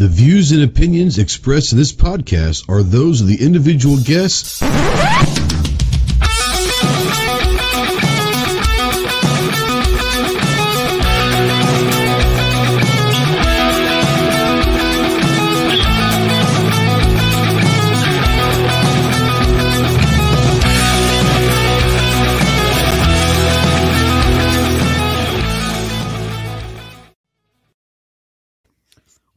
The 0.00 0.08
views 0.08 0.50
and 0.52 0.62
opinions 0.62 1.18
expressed 1.18 1.72
in 1.72 1.78
this 1.78 1.92
podcast 1.92 2.66
are 2.70 2.82
those 2.82 3.20
of 3.20 3.26
the 3.26 3.36
individual 3.36 3.98
guests. 3.98 4.62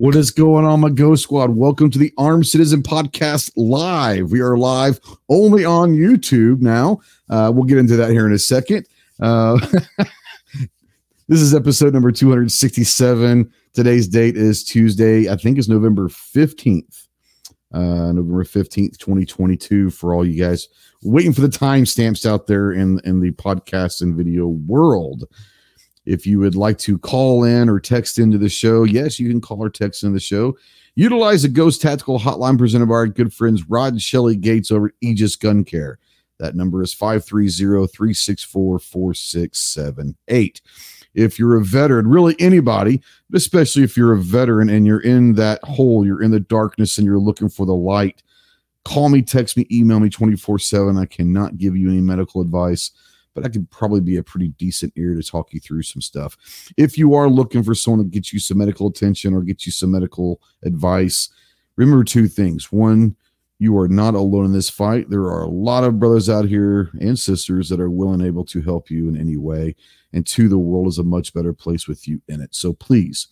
What 0.04 0.16
is 0.16 0.32
going 0.32 0.66
on, 0.66 0.82
my 0.82 0.90
Ghost 0.90 1.24
Squad? 1.24 1.52
Welcome 1.52 1.90
to 1.92 1.98
the 1.98 2.12
Armed 2.18 2.46
Citizen 2.46 2.84
Podcast 2.84 3.54
Live. 3.56 4.32
We 4.32 4.42
are 4.42 4.58
live 4.58 5.00
only 5.30 5.64
on 5.64 5.94
YouTube 5.94 6.60
now. 6.60 7.00
Uh, 7.30 7.54
we'll 7.56 7.64
get 7.64 7.78
into 7.78 7.96
that 7.96 8.12
here 8.12 8.28
in 8.28 8.34
a 8.34 8.38
second. 8.38 8.86
Uh, 9.22 9.58
this 11.30 11.40
is 11.40 11.56
episode 11.56 11.94
number 11.94 12.12
267. 12.12 13.50
Today's 13.72 14.10
date 14.10 14.36
is 14.36 14.66
Tuesday, 14.66 15.30
I 15.30 15.38
think 15.38 15.58
it's 15.58 15.70
November 15.70 16.10
15th. 16.10 17.08
Uh, 17.74 18.12
November 18.12 18.44
15th, 18.44 18.98
2022, 18.98 19.90
for 19.90 20.14
all 20.14 20.28
you 20.28 20.38
guys 20.38 20.68
waiting 21.02 21.32
for 21.32 21.40
the 21.40 21.48
timestamps 21.48 22.30
out 22.30 22.46
there 22.46 22.74
in, 22.74 23.00
in 23.06 23.22
the 23.22 23.32
podcast 23.32 24.02
and 24.02 24.18
video 24.18 24.48
world. 24.48 25.24
If 26.06 26.28
you 26.28 26.40
would 26.40 26.56
like 26.56 26.78
to 26.80 26.98
call 26.98 27.44
in 27.44 27.70
or 27.70 27.80
text 27.80 28.20
into 28.20 28.38
the 28.38 28.50
show, 28.50 28.84
yes, 28.84 29.20
you 29.20 29.30
can 29.30 29.40
call 29.42 29.64
or 29.64 29.70
text 29.70 30.04
into 30.04 30.14
the 30.14 30.20
show. 30.20 30.58
Utilize 30.96 31.44
the 31.44 31.50
Ghost 31.50 31.82
Tactical 31.82 32.20
Hotline 32.20 32.58
presented 32.58 32.88
by 32.88 32.96
our 32.96 33.08
good 33.08 33.34
friends 33.34 33.68
Rod 33.70 33.94
and 33.94 34.02
Shelly 34.02 34.36
Gates 34.36 34.72
over 34.72 34.88
at 34.88 34.94
Aegis 35.02 35.36
Gun 35.36 35.64
Care. 35.64 35.98
That 36.40 36.56
number 36.56 36.84
is 36.84 36.94
530 36.94 37.88
364 37.88 38.80
4678. 38.80 40.62
If 41.16 41.40
you're 41.40 41.58
a 41.58 41.64
veteran, 41.64 42.08
really 42.08 42.36
anybody, 42.40 43.02
especially 43.34 43.84
if 43.84 43.96
you're 43.96 44.14
a 44.14 44.22
veteran 44.22 44.70
and 44.70 44.86
you're 44.86 45.00
in 45.00 45.36
that 45.36 45.64
hole, 45.64 46.06
you're 46.06 46.22
in 46.22 46.32
the 46.32 46.40
darkness 46.40 46.98
and 46.98 47.06
you're 47.06 47.20
looking 47.20 47.50
for 47.50 47.66
the 47.66 47.76
light, 47.76 48.24
call 48.84 49.10
me, 49.10 49.22
text 49.22 49.56
me, 49.56 49.68
email 49.72 50.00
me 50.00 50.10
24 50.10 50.60
7. 50.60 50.98
I 50.98 51.06
cannot 51.06 51.58
give 51.58 51.78
you 51.78 51.90
any 51.90 52.02
medical 52.02 52.42
advice 52.42 52.92
but 53.34 53.46
I 53.46 53.50
could 53.50 53.70
probably 53.70 54.02
be 54.02 54.18
a 54.18 54.24
pretty 54.24 54.50
decent 54.50 54.94
ear 54.96 55.16
to 55.16 55.24
talk 55.24 55.54
you 55.54 55.60
through 55.60 55.84
some 55.84 56.02
stuff. 56.02 56.38
If 56.78 56.98
you 56.98 57.14
are 57.14 57.30
looking 57.30 57.64
for 57.64 57.76
someone 57.76 58.04
to 58.04 58.10
get 58.10 58.32
you 58.32 58.40
some 58.40 58.58
medical 58.58 58.88
attention 58.88 59.34
or 59.34 59.42
get 59.42 59.66
you 59.66 59.72
some 59.72 59.92
medical 59.92 60.42
advice, 60.64 61.30
remember 61.76 62.04
two 62.04 62.28
things. 62.28 62.72
One, 62.72 63.16
you 63.60 63.78
are 63.78 63.88
not 63.88 64.14
alone 64.14 64.46
in 64.46 64.54
this 64.54 64.70
fight. 64.70 65.10
There 65.10 65.24
are 65.24 65.44
a 65.44 65.50
lot 65.50 65.84
of 65.84 66.00
brothers 66.00 66.30
out 66.30 66.46
here 66.46 66.90
and 67.00 67.18
sisters 67.18 67.70
that 67.70 67.80
are 67.80 67.90
willing 67.90 68.20
and 68.20 68.28
able 68.28 68.46
to 68.46 68.62
help 68.62 68.90
you 68.90 69.08
in 69.08 69.18
any 69.18 69.38
way. 69.38 69.76
And 70.12 70.26
two, 70.26 70.50
the 70.50 70.58
world 70.58 70.88
is 70.88 71.00
a 71.00 71.04
much 71.04 71.34
better 71.34 71.54
place 71.54 71.88
with 71.88 72.08
you 72.08 72.22
in 72.28 72.42
it. 72.42 72.54
So 72.54 72.74
please 72.74 73.28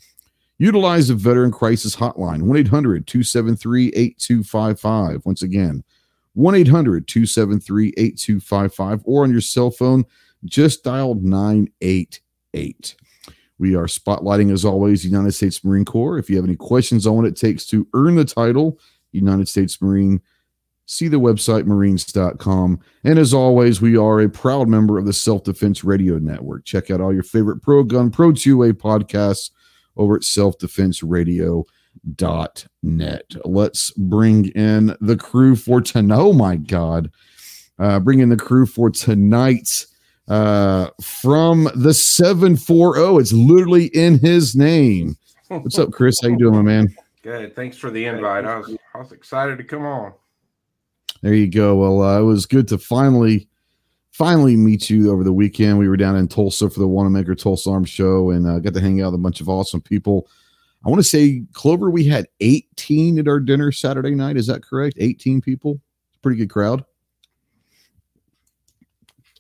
utilize 0.58 1.08
the 1.08 1.16
Veteran 1.16 1.52
Crisis 1.52 1.96
Hotline, 1.96 2.44
1 2.44 2.58
800 2.58 3.08
273 3.08 3.88
8255. 3.90 5.26
Once 5.26 5.42
again, 5.42 5.84
1 6.34 6.56
800 6.56 7.08
273 7.08 7.94
8255, 7.98 9.02
or 9.06 9.24
on 9.24 9.32
your 9.32 9.42
cell 9.42 9.72
phone, 9.72 10.06
just 10.46 10.84
dial 10.84 11.16
988. 11.16 12.96
We 13.60 13.76
are 13.76 13.86
spotlighting, 13.86 14.52
as 14.52 14.66
always, 14.66 15.06
United 15.06 15.34
States 15.34 15.64
Marine 15.64 15.86
Corps. 15.86 16.18
If 16.18 16.30
you 16.30 16.36
have 16.38 16.46
any 16.46 16.56
questions 16.56 17.06
on 17.06 17.16
what 17.16 17.26
it 17.26 17.36
takes 17.36 17.66
to 17.68 17.88
earn 17.94 18.16
the 18.16 18.26
title, 18.26 18.80
United 19.12 19.48
States 19.48 19.80
Marine, 19.82 20.20
see 20.88 21.08
the 21.08 21.20
website 21.20 21.66
marines.com. 21.66 22.80
And 23.04 23.20
as 23.20 23.34
always, 23.34 23.80
we 23.80 23.96
are 23.98 24.22
a 24.22 24.30
proud 24.30 24.68
member 24.68 24.98
of 24.98 25.06
the 25.06 25.14
Self 25.14 25.44
Defense 25.44 25.84
Radio 25.84 26.18
Network. 26.18 26.66
Check 26.66 26.90
out 26.90 27.02
all 27.02 27.14
your 27.14 27.24
favorite 27.24 27.62
pro 27.62 27.84
gun, 27.84 28.10
pro 28.10 28.32
2A 28.32 28.74
podcasts 28.74 29.52
over 29.96 30.16
at 30.16 30.24
Self 30.24 30.58
Defense 30.58 31.04
Radio 31.04 31.66
dot 32.16 32.66
net. 32.84 33.24
Let's 33.46 33.92
bring 33.92 34.50
in 34.50 34.96
the 35.02 35.18
crew 35.18 35.56
for 35.56 35.82
tonight. 35.82 36.18
Oh 36.18 36.34
my 36.34 36.56
God. 36.56 37.12
Uh, 37.80 38.00
bring 38.00 38.20
in 38.20 38.30
the 38.30 38.38
crew 38.38 38.66
for 38.66 38.90
tonight's 38.90 39.88
uh, 40.28 40.90
from 41.02 41.68
the 41.76 41.94
740. 41.94 43.18
It's 43.20 43.34
literally 43.34 43.86
in 43.88 44.20
his 44.20 44.56
name. 44.56 45.18
What's 45.48 45.78
up, 45.78 45.92
Chris? 45.92 46.20
How 46.22 46.30
you 46.30 46.38
doing, 46.38 46.56
my 46.56 46.62
man? 46.62 46.96
Good. 47.24 47.56
Thanks 47.56 47.78
for 47.78 47.92
the 47.92 48.06
invite. 48.06 48.46
I 48.46 48.58
was 48.58 48.76
I 48.96 48.98
was 49.00 49.12
excited 49.12 49.58
to 49.58 49.64
come 49.64 49.86
on. 49.86 50.14
There 51.22 51.34
you 51.34 51.48
go. 51.48 51.76
Well, 51.76 52.02
uh, 52.02 52.20
it 52.20 52.24
was 52.24 52.46
good 52.46 52.68
to 52.70 52.78
finally 52.78 53.48
finally 54.12 54.56
meet 54.56 54.90
you 54.90 55.12
over 55.12 55.24
the 55.24 55.34
weekend. 55.34 55.78
We 55.78 55.90
were 55.90 55.98
down 55.98 56.16
in 56.16 56.28
Tulsa 56.28 56.70
for 56.70 56.80
the 56.80 56.88
Wanenmacher 56.88 57.38
Tulsa 57.38 57.70
Arms 57.70 57.90
Show 57.90 58.32
and 58.32 58.48
uh, 58.48 58.60
got 58.60 58.74
to 58.74 58.82
hang 58.82 59.02
out 59.02 59.08
with 59.08 59.20
a 59.20 59.24
bunch 59.24 59.42
of 59.42 59.50
awesome 59.50 59.82
people. 59.82 60.28
I 60.84 60.90
want 60.90 61.00
to 61.00 61.08
say, 61.08 61.44
Clover, 61.54 61.92
we 61.92 62.06
had 62.06 62.28
18 62.40 63.20
at 63.20 63.28
our 63.28 63.40
dinner 63.40 63.72
Saturday 63.72 64.16
night. 64.16 64.38
Is 64.38 64.48
that 64.48 64.64
correct? 64.64 64.98
18 65.00 65.42
people. 65.42 65.80
Pretty 66.22 66.38
good 66.38 66.50
crowd. 66.50 66.84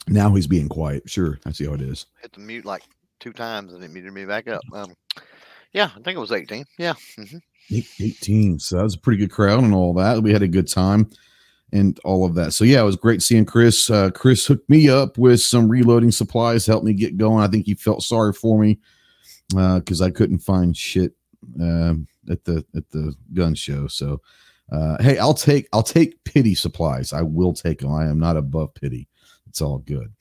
Now 0.07 0.33
he's 0.35 0.47
being 0.47 0.69
quiet. 0.69 1.09
Sure, 1.09 1.39
I 1.45 1.51
see 1.51 1.65
how 1.65 1.73
it 1.73 1.81
is. 1.81 2.05
Hit 2.21 2.33
the 2.33 2.39
mute 2.39 2.65
like 2.65 2.83
two 3.19 3.33
times 3.33 3.73
and 3.73 3.83
it 3.83 3.91
muted 3.91 4.13
me 4.13 4.25
back 4.25 4.47
up. 4.47 4.61
Um, 4.73 4.93
yeah, 5.73 5.89
I 5.95 6.01
think 6.01 6.17
it 6.17 6.19
was 6.19 6.31
18. 6.31 6.65
Yeah. 6.77 6.93
Mm-hmm. 7.17 7.37
18. 7.99 8.59
So 8.59 8.77
that 8.77 8.83
was 8.83 8.95
a 8.95 8.99
pretty 8.99 9.19
good 9.19 9.31
crowd 9.31 9.63
and 9.63 9.73
all 9.73 9.93
that. 9.93 10.21
We 10.21 10.33
had 10.33 10.41
a 10.41 10.47
good 10.47 10.67
time 10.67 11.09
and 11.71 11.99
all 12.03 12.25
of 12.25 12.35
that. 12.35 12.53
So 12.53 12.65
yeah, 12.65 12.81
it 12.81 12.85
was 12.85 12.97
great 12.97 13.21
seeing 13.21 13.45
Chris. 13.45 13.89
Uh, 13.89 14.09
Chris 14.11 14.45
hooked 14.45 14.69
me 14.69 14.89
up 14.89 15.17
with 15.17 15.41
some 15.41 15.69
reloading 15.69 16.11
supplies, 16.11 16.65
helped 16.65 16.85
me 16.85 16.93
get 16.93 17.17
going. 17.17 17.43
I 17.43 17.47
think 17.47 17.65
he 17.65 17.75
felt 17.75 18.03
sorry 18.03 18.33
for 18.33 18.59
me 18.59 18.79
because 19.49 20.01
uh, 20.01 20.05
I 20.05 20.11
couldn't 20.11 20.39
find 20.39 20.75
shit 20.75 21.13
uh, 21.59 21.95
at 22.29 22.43
the 22.45 22.65
at 22.75 22.89
the 22.91 23.15
gun 23.33 23.55
show. 23.55 23.87
So, 23.87 24.21
uh, 24.71 25.01
hey, 25.01 25.17
I'll 25.17 25.33
take 25.33 25.67
I'll 25.73 25.83
take 25.83 26.23
pity 26.23 26.55
supplies. 26.55 27.13
I 27.13 27.21
will 27.21 27.53
take 27.53 27.79
them. 27.79 27.93
I 27.93 28.05
am 28.05 28.19
not 28.19 28.37
above 28.37 28.73
pity. 28.73 29.07
It's 29.47 29.61
all 29.61 29.79
good. 29.79 30.13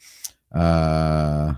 Uh, 0.52 1.54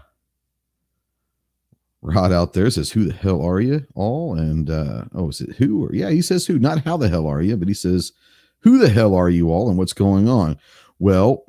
Rod 2.02 2.32
out 2.32 2.52
there 2.52 2.68
says, 2.70 2.90
"Who 2.90 3.04
the 3.04 3.14
hell 3.14 3.42
are 3.42 3.60
you 3.60 3.86
all?" 3.94 4.34
And 4.34 4.68
uh, 4.68 5.04
oh, 5.14 5.28
is 5.28 5.40
it 5.40 5.54
who? 5.56 5.84
Or 5.84 5.94
yeah, 5.94 6.10
he 6.10 6.20
says 6.20 6.46
who, 6.46 6.58
not 6.58 6.84
how 6.84 6.96
the 6.96 7.08
hell 7.08 7.26
are 7.26 7.40
you, 7.42 7.56
but 7.56 7.68
he 7.68 7.74
says, 7.74 8.12
"Who 8.60 8.78
the 8.78 8.88
hell 8.88 9.14
are 9.14 9.30
you 9.30 9.50
all?" 9.50 9.68
And 9.68 9.78
what's 9.78 9.92
going 9.92 10.28
on? 10.28 10.58
Well, 10.98 11.44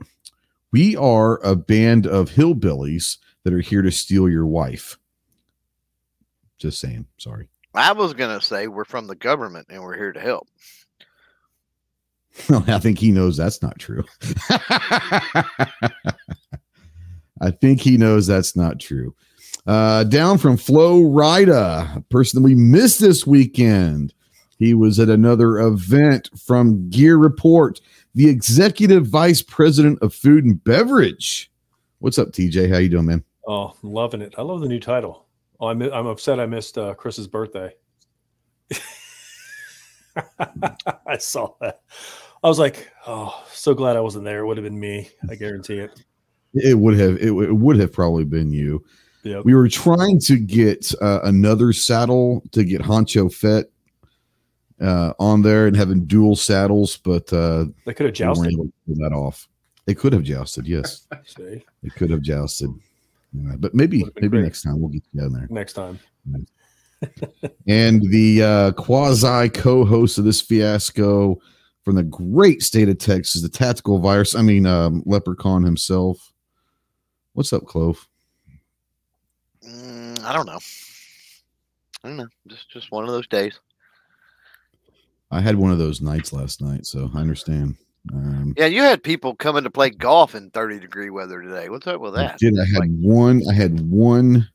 we 0.72 0.96
are 0.96 1.44
a 1.44 1.56
band 1.56 2.08
of 2.08 2.32
hillbillies 2.32 3.18
that 3.44 3.54
are 3.54 3.62
here 3.62 3.82
to 3.82 3.92
steal 3.92 4.30
your 4.30 4.46
wife. 4.46 4.98
Just 6.58 6.80
saying. 6.80 7.08
Sorry. 7.18 7.50
I 7.74 7.92
was 7.94 8.14
gonna 8.14 8.42
say 8.42 8.68
we're 8.68 8.86
from 8.86 9.08
the 9.08 9.16
government 9.16 9.68
and 9.70 9.82
we're 9.82 9.98
here 9.98 10.12
to 10.14 10.20
help. 10.20 10.48
Well, 12.50 12.64
I 12.68 12.80
think 12.80 13.00
he 13.00 13.12
knows 13.12 13.38
that's 13.38 13.62
not 13.62 13.80
true. 13.80 14.04
I 17.42 17.52
think 17.60 17.82
he 17.82 17.98
knows 17.98 18.28
that's 18.28 18.56
not 18.56 18.80
true. 18.80 19.16
Uh, 19.66 20.04
down 20.04 20.38
from 20.38 20.58
Flo 20.58 21.02
Rida, 21.02 21.98
a 21.98 22.02
person 22.02 22.42
that 22.42 22.46
we 22.46 22.56
missed 22.56 23.00
this 23.00 23.26
weekend. 23.26 24.14
He 24.60 24.74
was 24.74 25.00
at 25.00 25.10
another 25.10 25.60
event 25.60 26.30
from 26.38 26.90
Gear 26.90 27.18
Report, 27.18 27.82
the 28.14 28.30
executive 28.30 29.06
vice 29.08 29.42
president 29.42 30.00
of 30.02 30.14
food 30.14 30.46
and 30.46 30.64
beverage. 30.64 31.52
What's 32.00 32.18
up, 32.18 32.30
TJ? 32.30 32.70
How 32.70 32.78
you 32.78 32.90
doing, 32.90 33.08
man? 33.08 33.24
Oh, 33.48 33.74
I'm 33.84 33.92
loving 33.92 34.22
it. 34.22 34.36
I 34.38 34.42
love 34.42 34.62
the 34.62 34.68
new 34.68 34.80
title. 34.80 35.26
Oh, 35.64 35.68
I'm, 35.68 35.82
I'm 35.82 36.08
upset 36.08 36.42
I 36.42 36.46
missed 36.46 36.78
uh, 36.78 36.94
Chris's 36.94 37.26
birthday. 37.26 37.74
I 41.08 41.18
saw 41.18 41.54
that. 41.62 41.80
I 42.44 42.50
was 42.50 42.60
like, 42.60 42.92
oh, 43.08 43.46
so 43.50 43.74
glad 43.74 43.96
I 43.96 44.02
wasn't 44.02 44.26
there. 44.26 44.40
It 44.40 44.46
would 44.46 44.58
have 44.58 44.66
been 44.66 44.78
me. 44.78 45.10
I 45.30 45.36
guarantee 45.36 45.78
it. 45.78 46.04
It 46.54 46.78
would 46.78 47.00
have. 47.00 47.16
It, 47.16 47.30
it 47.30 47.54
would 47.54 47.80
have 47.80 47.94
probably 47.94 48.26
been 48.26 48.52
you. 48.52 48.84
Yep. 49.24 49.46
We 49.46 49.56
were 49.56 49.70
trying 49.70 50.20
to 50.26 50.38
get 50.38 50.94
uh, 51.02 51.22
another 51.24 51.72
saddle 51.72 52.44
to 52.52 52.66
get 52.66 52.82
Honcho 52.82 53.34
Fett 53.34 53.68
uh, 54.82 55.14
on 55.18 55.44
there 55.44 55.68
and 55.68 55.78
having 55.78 56.04
dual 56.04 56.36
saddles, 56.36 56.98
but 56.98 57.32
uh, 57.32 57.68
they 57.86 57.94
could 57.94 58.08
have 58.08 58.16
jousted. 58.16 58.54
that 58.88 59.14
off. 59.14 59.48
They 59.86 59.96
could 59.96 60.12
have 60.12 60.24
jousted. 60.24 60.68
Yes, 60.68 61.08
they 61.38 61.64
could 61.96 62.10
have 62.10 62.22
jousted. 62.22 62.70
But 63.34 63.74
maybe 63.74 64.04
maybe 64.16 64.28
great. 64.30 64.44
next 64.44 64.62
time 64.62 64.80
we'll 64.80 64.90
get 64.90 65.04
you 65.12 65.22
down 65.22 65.34
there. 65.34 65.48
Next 65.50 65.74
time. 65.74 66.00
and 67.68 68.02
the 68.10 68.44
uh, 68.44 68.72
quasi 68.74 69.50
co-host 69.50 70.18
of 70.18 70.24
this 70.24 70.42
fiasco 70.42 71.40
from 71.84 71.96
the 71.96 72.04
great 72.04 72.62
state 72.62 72.88
of 72.88 72.98
Texas, 72.98 73.42
the 73.42 73.50
tactical 73.50 74.00
virus. 74.00 74.36
I 74.36 74.42
mean, 74.42 74.66
um, 74.66 75.04
Leprechaun 75.06 75.64
himself. 75.64 76.32
What's 77.34 77.52
up, 77.52 77.66
Clove? 77.66 78.08
Mm, 79.68 80.24
I 80.24 80.34
don't 80.34 80.46
know. 80.46 80.60
I 82.04 82.08
don't 82.08 82.18
know. 82.18 82.28
Just 82.48 82.70
just 82.70 82.92
one 82.92 83.04
of 83.04 83.10
those 83.10 83.28
days. 83.28 83.60
I 85.32 85.42
had 85.42 85.56
one 85.56 85.72
of 85.72 85.80
those 85.80 86.00
nights 86.00 86.32
last 86.32 86.62
night, 86.62 86.86
so 86.86 87.10
I 87.16 87.20
understand. 87.20 87.76
Um, 88.12 88.54
Yeah, 88.58 88.66
you 88.66 88.82
had 88.82 89.04
people 89.04 89.36
coming 89.36 89.64
to 89.64 89.70
play 89.72 89.90
golf 89.90 90.36
in 90.36 90.50
30 90.50 90.80
degree 90.80 91.10
weather 91.10 91.42
today. 91.42 91.70
What's 91.70 91.88
up 91.88 92.02
with 92.02 92.16
I 92.16 92.24
that? 92.24 92.40
did. 92.40 92.60
I 92.60 92.66
had 92.66 92.80
Like, 92.80 92.90
one. 93.00 93.42
I 93.50 93.54
had 93.54 93.80
one. 93.90 94.50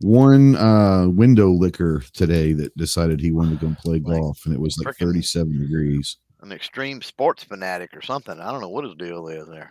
One 0.00 0.54
uh, 0.56 1.06
window 1.08 1.48
licker 1.50 2.02
today 2.12 2.52
that 2.54 2.76
decided 2.76 3.20
he 3.20 3.32
wanted 3.32 3.58
to 3.60 3.68
go 3.68 3.74
play 3.80 4.00
Like, 4.00 4.20
golf, 4.20 4.44
and 4.44 4.52
it 4.52 4.60
was 4.60 4.76
like 4.84 4.96
37 4.96 5.58
degrees. 5.58 6.18
an 6.42 6.52
extreme 6.52 7.00
sports 7.00 7.42
fanatic 7.44 7.96
or 7.96 8.02
something. 8.02 8.38
I 8.38 8.50
don't 8.50 8.60
know 8.60 8.68
what 8.68 8.84
his 8.84 8.94
deal 8.96 9.26
is 9.28 9.46
there. 9.48 9.70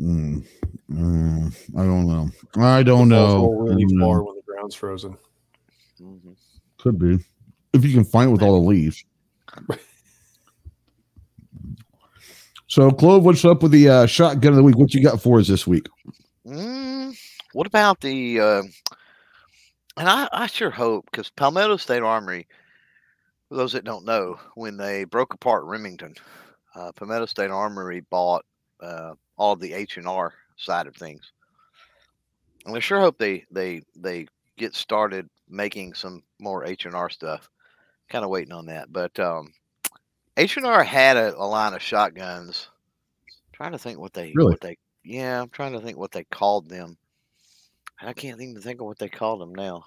Mm, 0.00 0.46
mm, 0.90 1.54
I 1.76 1.82
don't 1.84 2.06
know. 2.06 2.30
I 2.62 2.82
don't 2.82 3.08
The 3.10 3.14
know. 3.16 3.50
really 3.50 3.74
I 3.84 3.86
don't 3.88 3.98
know. 3.98 4.06
far 4.06 4.22
when 4.22 4.36
the 4.36 4.42
ground's 4.42 4.74
frozen. 4.74 5.16
Mhm. 6.00 6.34
Could 6.78 6.98
be 6.98 7.18
if 7.74 7.84
you 7.84 7.92
can 7.92 8.04
find 8.04 8.30
it 8.30 8.32
with 8.32 8.42
all 8.42 8.58
the 8.62 8.66
leaves. 8.68 9.04
So, 12.70 12.88
Clove, 12.92 13.24
what's 13.24 13.44
up 13.44 13.64
with 13.64 13.72
the 13.72 13.88
uh, 13.88 14.06
shotgun 14.06 14.52
of 14.52 14.56
the 14.56 14.62
week? 14.62 14.78
What 14.78 14.94
you 14.94 15.02
got 15.02 15.20
for 15.20 15.40
us 15.40 15.48
this 15.48 15.66
week? 15.66 15.88
Mm, 16.46 17.18
what 17.52 17.66
about 17.66 18.00
the? 18.00 18.38
Uh, 18.38 18.62
and 19.96 20.08
I, 20.08 20.28
I 20.32 20.46
sure 20.46 20.70
hope 20.70 21.06
because 21.10 21.30
Palmetto 21.30 21.76
State 21.78 22.04
Armory, 22.04 22.46
for 23.48 23.56
those 23.56 23.72
that 23.72 23.82
don't 23.82 24.04
know, 24.04 24.38
when 24.54 24.76
they 24.76 25.02
broke 25.02 25.34
apart 25.34 25.64
Remington, 25.64 26.14
uh, 26.76 26.92
Palmetto 26.92 27.26
State 27.26 27.50
Armory 27.50 28.02
bought 28.08 28.44
uh, 28.80 29.14
all 29.36 29.56
the 29.56 29.72
H 29.72 29.96
and 29.96 30.06
R 30.06 30.32
side 30.56 30.86
of 30.86 30.94
things, 30.94 31.32
and 32.66 32.76
I 32.76 32.78
sure 32.78 33.00
hope 33.00 33.18
they 33.18 33.46
they 33.50 33.82
they 33.96 34.28
get 34.58 34.76
started 34.76 35.28
making 35.48 35.94
some 35.94 36.22
more 36.38 36.64
H 36.64 36.86
and 36.86 36.94
R 36.94 37.10
stuff. 37.10 37.50
Kind 38.08 38.24
of 38.24 38.30
waiting 38.30 38.52
on 38.52 38.66
that, 38.66 38.92
but 38.92 39.18
um, 39.18 39.52
H 40.40 40.56
and 40.56 40.66
R 40.66 40.82
had 40.82 41.16
a, 41.18 41.36
a 41.36 41.44
line 41.44 41.74
of 41.74 41.82
shotguns. 41.82 42.68
trying 43.52 43.72
to 43.72 43.78
think 43.78 43.98
what 43.98 44.12
they 44.14 44.32
Really? 44.34 44.52
what 44.52 44.60
they 44.60 44.78
yeah, 45.04 45.40
I'm 45.42 45.48
trying 45.50 45.72
to 45.72 45.80
think 45.80 45.98
what 45.98 46.12
they 46.12 46.24
called 46.24 46.68
them. 46.68 46.96
I 48.00 48.12
can't 48.14 48.40
even 48.40 48.60
think 48.62 48.80
of 48.80 48.86
what 48.86 48.98
they 48.98 49.08
called 49.10 49.40
them 49.40 49.54
now. 49.54 49.84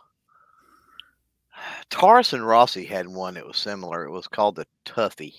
Taurus 1.89 2.33
and 2.33 2.45
Rossi 2.45 2.85
had 2.85 3.07
one 3.07 3.33
that 3.35 3.45
was 3.45 3.57
similar. 3.57 4.05
It 4.05 4.11
was 4.11 4.27
called 4.27 4.55
the 4.55 4.67
Tuffy. 4.85 5.33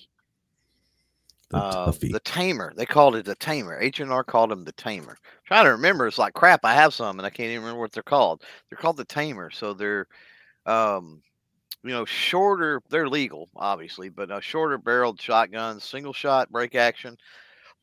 The 1.49 1.57
Uh, 1.57 1.91
toughie. 1.91 2.11
the 2.11 2.19
Tamer. 2.21 2.73
They 2.75 2.85
called 2.85 3.15
it 3.15 3.25
the 3.25 3.35
Tamer. 3.35 3.79
H 3.79 3.99
and 4.01 4.11
R 4.11 4.23
called 4.23 4.49
them 4.51 4.63
the 4.65 4.71
Tamer. 4.73 5.17
trying 5.45 5.65
to 5.65 5.71
remember. 5.71 6.07
It's 6.07 6.17
like 6.17 6.33
crap. 6.33 6.65
I 6.65 6.73
have 6.73 6.93
some, 6.93 7.19
and 7.19 7.25
I 7.25 7.29
can't 7.29 7.49
even 7.51 7.61
remember 7.63 7.81
what 7.81 7.91
they're 7.93 8.03
called. 8.03 8.43
They're 8.69 8.77
called 8.77 8.97
the 8.97 9.05
Tamer. 9.05 9.51
So 9.51 9.73
they're, 9.73 10.07
um, 10.65 11.21
you 11.85 11.91
know, 11.91 12.05
shorter. 12.05 12.81
They're 12.89 13.07
legal, 13.07 13.49
obviously, 13.55 14.09
but 14.09 14.31
uh, 14.31 14.39
shorter 14.39 14.77
barreled 14.77 15.21
shotguns, 15.21 15.83
single 15.83 16.13
shot, 16.13 16.51
break 16.51 16.75
action. 16.75 17.15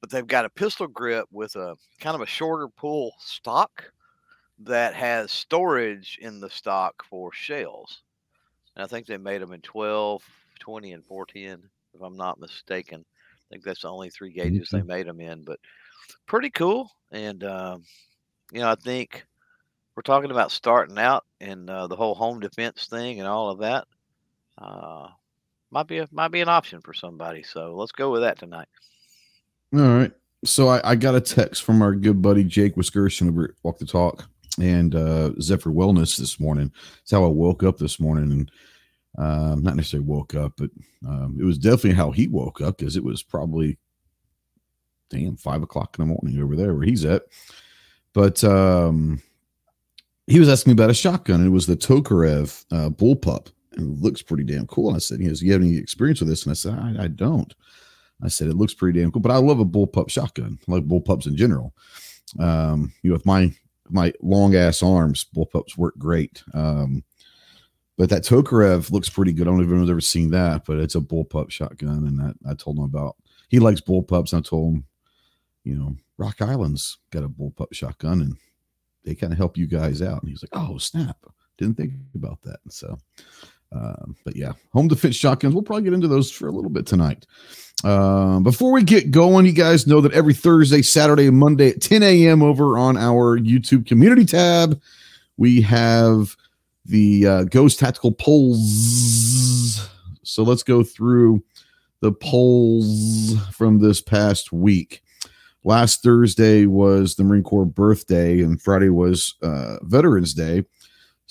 But 0.00 0.10
they've 0.10 0.26
got 0.26 0.44
a 0.44 0.50
pistol 0.50 0.88
grip 0.88 1.26
with 1.30 1.54
a 1.54 1.76
kind 2.00 2.16
of 2.16 2.20
a 2.20 2.26
shorter 2.26 2.68
pull 2.68 3.14
stock 3.20 3.92
that 4.58 4.94
has 4.94 5.30
storage 5.30 6.18
in 6.20 6.40
the 6.40 6.50
stock 6.50 7.04
for 7.08 7.32
shells. 7.32 8.02
And 8.74 8.84
I 8.84 8.88
think 8.88 9.06
they 9.06 9.16
made 9.16 9.40
them 9.40 9.52
in 9.52 9.60
12, 9.60 10.22
20, 10.58 10.92
and 10.92 11.04
410, 11.04 11.68
if 11.94 12.02
I'm 12.02 12.16
not 12.16 12.40
mistaken. 12.40 13.04
I 13.04 13.44
think 13.50 13.64
that's 13.64 13.82
the 13.82 13.92
only 13.92 14.10
three 14.10 14.32
gauges 14.32 14.70
they 14.70 14.82
made 14.82 15.06
them 15.06 15.20
in, 15.20 15.44
but 15.44 15.60
pretty 16.26 16.50
cool. 16.50 16.90
And, 17.12 17.44
um, 17.44 17.84
you 18.50 18.60
know, 18.60 18.70
I 18.70 18.74
think 18.74 19.24
we're 19.94 20.02
talking 20.02 20.30
about 20.30 20.50
starting 20.50 20.98
out 20.98 21.24
and 21.40 21.68
uh, 21.68 21.86
the 21.86 21.96
whole 21.96 22.14
home 22.14 22.40
defense 22.40 22.86
thing 22.86 23.20
and 23.20 23.28
all 23.28 23.50
of 23.50 23.58
that. 23.58 23.86
Uh, 24.58 25.08
might 25.70 25.86
be 25.86 25.98
a, 25.98 26.08
might 26.12 26.28
be 26.28 26.40
an 26.40 26.48
option 26.48 26.80
for 26.80 26.92
somebody. 26.92 27.42
So 27.42 27.74
let's 27.74 27.92
go 27.92 28.10
with 28.10 28.22
that 28.22 28.38
tonight. 28.38 28.68
All 29.74 29.80
right. 29.80 30.12
So 30.44 30.68
I, 30.68 30.90
I 30.90 30.94
got 30.96 31.14
a 31.14 31.20
text 31.20 31.62
from 31.62 31.82
our 31.82 31.94
good 31.94 32.20
buddy 32.20 32.44
Jake 32.44 32.74
Wiskerson 32.76 33.28
over 33.28 33.44
at 33.44 33.50
Walk 33.62 33.78
the 33.78 33.86
Talk 33.86 34.28
and 34.60 34.94
uh, 34.94 35.32
Zephyr 35.40 35.70
Wellness 35.70 36.18
this 36.18 36.38
morning. 36.38 36.72
It's 37.00 37.12
how 37.12 37.24
I 37.24 37.28
woke 37.28 37.62
up 37.62 37.78
this 37.78 37.98
morning, 38.00 38.32
and 38.32 38.50
um, 39.18 39.62
not 39.62 39.76
necessarily 39.76 40.06
woke 40.06 40.34
up, 40.34 40.52
but 40.56 40.70
um, 41.06 41.38
it 41.40 41.44
was 41.44 41.58
definitely 41.58 41.92
how 41.92 42.10
he 42.10 42.26
woke 42.26 42.60
up 42.60 42.78
because 42.78 42.96
it 42.96 43.04
was 43.04 43.22
probably 43.22 43.78
damn 45.10 45.36
five 45.36 45.62
o'clock 45.62 45.96
in 45.98 46.06
the 46.06 46.14
morning 46.14 46.42
over 46.42 46.56
there 46.56 46.74
where 46.74 46.86
he's 46.86 47.04
at. 47.04 47.22
But 48.12 48.42
um, 48.44 49.22
he 50.26 50.38
was 50.38 50.48
asking 50.48 50.72
me 50.72 50.74
about 50.74 50.90
a 50.90 50.94
shotgun. 50.94 51.40
And 51.40 51.46
it 51.46 51.50
was 51.50 51.66
the 51.66 51.76
Tokarev 51.76 52.64
uh, 52.70 52.90
bullpup, 52.90 53.48
looks 53.78 54.22
pretty 54.22 54.44
damn 54.44 54.66
cool. 54.66 54.88
And 54.88 54.96
I 54.96 55.00
said, 55.00 55.20
"He 55.20 55.26
goes, 55.26 55.42
you 55.42 55.52
have 55.52 55.62
any 55.62 55.76
experience 55.76 56.20
with 56.20 56.28
this?" 56.28 56.44
And 56.44 56.50
I 56.50 56.54
said, 56.54 56.74
"I, 56.74 57.04
I 57.04 57.06
don't." 57.08 57.54
I 58.22 58.28
said 58.28 58.48
it 58.48 58.56
looks 58.56 58.74
pretty 58.74 59.00
damn 59.00 59.10
cool, 59.10 59.22
but 59.22 59.32
I 59.32 59.38
love 59.38 59.58
a 59.58 59.64
bullpup 59.64 60.08
shotgun. 60.08 60.58
I 60.68 60.72
like 60.72 60.86
bullpups 60.86 61.26
in 61.26 61.36
general. 61.36 61.74
Um, 62.38 62.92
you 63.02 63.10
know, 63.10 63.14
with 63.14 63.26
my 63.26 63.52
my 63.88 64.12
long 64.22 64.54
ass 64.54 64.82
arms, 64.82 65.26
bullpups 65.34 65.76
work 65.76 65.98
great. 65.98 66.42
Um, 66.54 67.04
but 67.98 68.08
that 68.10 68.22
Tokarev 68.22 68.90
looks 68.90 69.10
pretty 69.10 69.32
good. 69.32 69.46
I 69.46 69.50
don't 69.50 69.58
know 69.58 69.64
if 69.64 69.82
I've 69.82 69.90
ever 69.90 70.00
seen 70.00 70.30
that, 70.30 70.64
but 70.64 70.78
it's 70.78 70.94
a 70.94 71.00
bullpup 71.00 71.50
shotgun, 71.50 72.06
and 72.06 72.18
that 72.18 72.34
I 72.48 72.54
told 72.54 72.78
him 72.78 72.84
about. 72.84 73.16
He 73.48 73.58
likes 73.58 73.80
bullpups. 73.80 74.32
And 74.32 74.44
I 74.44 74.48
told 74.48 74.74
him, 74.74 74.84
you 75.64 75.74
know, 75.76 75.96
Rock 76.16 76.40
Island's 76.40 76.98
got 77.10 77.24
a 77.24 77.28
bullpup 77.28 77.74
shotgun, 77.74 78.22
and 78.22 78.36
they 79.04 79.14
kind 79.14 79.32
of 79.32 79.38
help 79.38 79.56
you 79.56 79.66
guys 79.66 80.00
out. 80.00 80.22
And 80.22 80.30
he's 80.30 80.42
like, 80.42 80.50
"Oh 80.52 80.78
snap! 80.78 81.18
Didn't 81.58 81.76
think 81.76 81.92
about 82.14 82.40
that." 82.42 82.60
And 82.64 82.72
so, 82.72 82.98
um, 83.74 84.16
but 84.24 84.36
yeah, 84.36 84.52
home 84.72 84.88
defense 84.88 85.16
shotguns. 85.16 85.54
We'll 85.54 85.62
probably 85.62 85.84
get 85.84 85.92
into 85.92 86.08
those 86.08 86.30
for 86.30 86.48
a 86.48 86.52
little 86.52 86.70
bit 86.70 86.86
tonight. 86.86 87.26
Um, 87.84 88.42
before 88.42 88.72
we 88.72 88.82
get 88.84 89.10
going, 89.10 89.46
you 89.46 89.52
guys 89.52 89.86
know 89.86 90.00
that 90.00 90.12
every 90.12 90.34
Thursday, 90.34 90.82
Saturday, 90.82 91.26
and 91.26 91.36
Monday 91.36 91.70
at 91.70 91.80
10 91.80 92.02
a.m. 92.02 92.42
over 92.42 92.78
on 92.78 92.96
our 92.96 93.38
YouTube 93.38 93.86
community 93.86 94.24
tab, 94.24 94.80
we 95.36 95.60
have 95.62 96.36
the 96.84 97.26
uh, 97.26 97.44
Ghost 97.44 97.78
Tactical 97.78 98.12
polls. 98.12 99.88
So 100.22 100.42
let's 100.42 100.62
go 100.62 100.84
through 100.84 101.42
the 102.00 102.12
polls 102.12 103.34
from 103.52 103.78
this 103.78 104.00
past 104.00 104.52
week. 104.52 105.02
Last 105.64 106.02
Thursday 106.02 106.66
was 106.66 107.14
the 107.14 107.24
Marine 107.24 107.44
Corps 107.44 107.64
birthday, 107.64 108.40
and 108.40 108.60
Friday 108.60 108.88
was 108.88 109.34
uh, 109.42 109.76
Veterans 109.82 110.34
Day. 110.34 110.64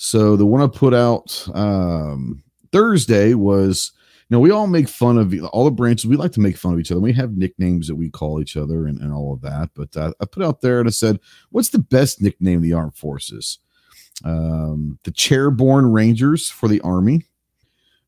So 0.04 0.34
the 0.34 0.44
one 0.44 0.60
I 0.60 0.66
put 0.66 0.94
out 0.94 1.48
um, 1.54 2.42
Thursday 2.72 3.34
was 3.34 3.92
you 4.28 4.34
know, 4.34 4.40
we 4.40 4.50
all 4.50 4.66
make 4.66 4.88
fun 4.88 5.16
of 5.16 5.32
all 5.52 5.64
the 5.64 5.70
branches. 5.70 6.06
We 6.06 6.16
like 6.16 6.32
to 6.32 6.40
make 6.40 6.56
fun 6.56 6.72
of 6.72 6.80
each 6.80 6.90
other. 6.90 7.00
We 7.00 7.12
have 7.12 7.36
nicknames 7.36 7.86
that 7.86 7.94
we 7.94 8.10
call 8.10 8.40
each 8.40 8.56
other 8.56 8.88
and, 8.88 9.00
and 9.00 9.12
all 9.12 9.32
of 9.32 9.42
that. 9.42 9.70
But 9.76 9.96
uh, 9.96 10.12
I 10.20 10.24
put 10.24 10.42
out 10.42 10.60
there 10.60 10.80
and 10.80 10.88
I 10.88 10.90
said, 10.90 11.20
what's 11.50 11.68
the 11.68 11.78
best 11.78 12.20
nickname 12.20 12.56
of 12.56 12.62
the 12.64 12.72
armed 12.72 12.96
forces? 12.96 13.60
Um, 14.24 14.98
the 15.04 15.12
Chairborne 15.12 15.94
Rangers 15.94 16.50
for 16.50 16.66
the 16.66 16.80
Army, 16.80 17.26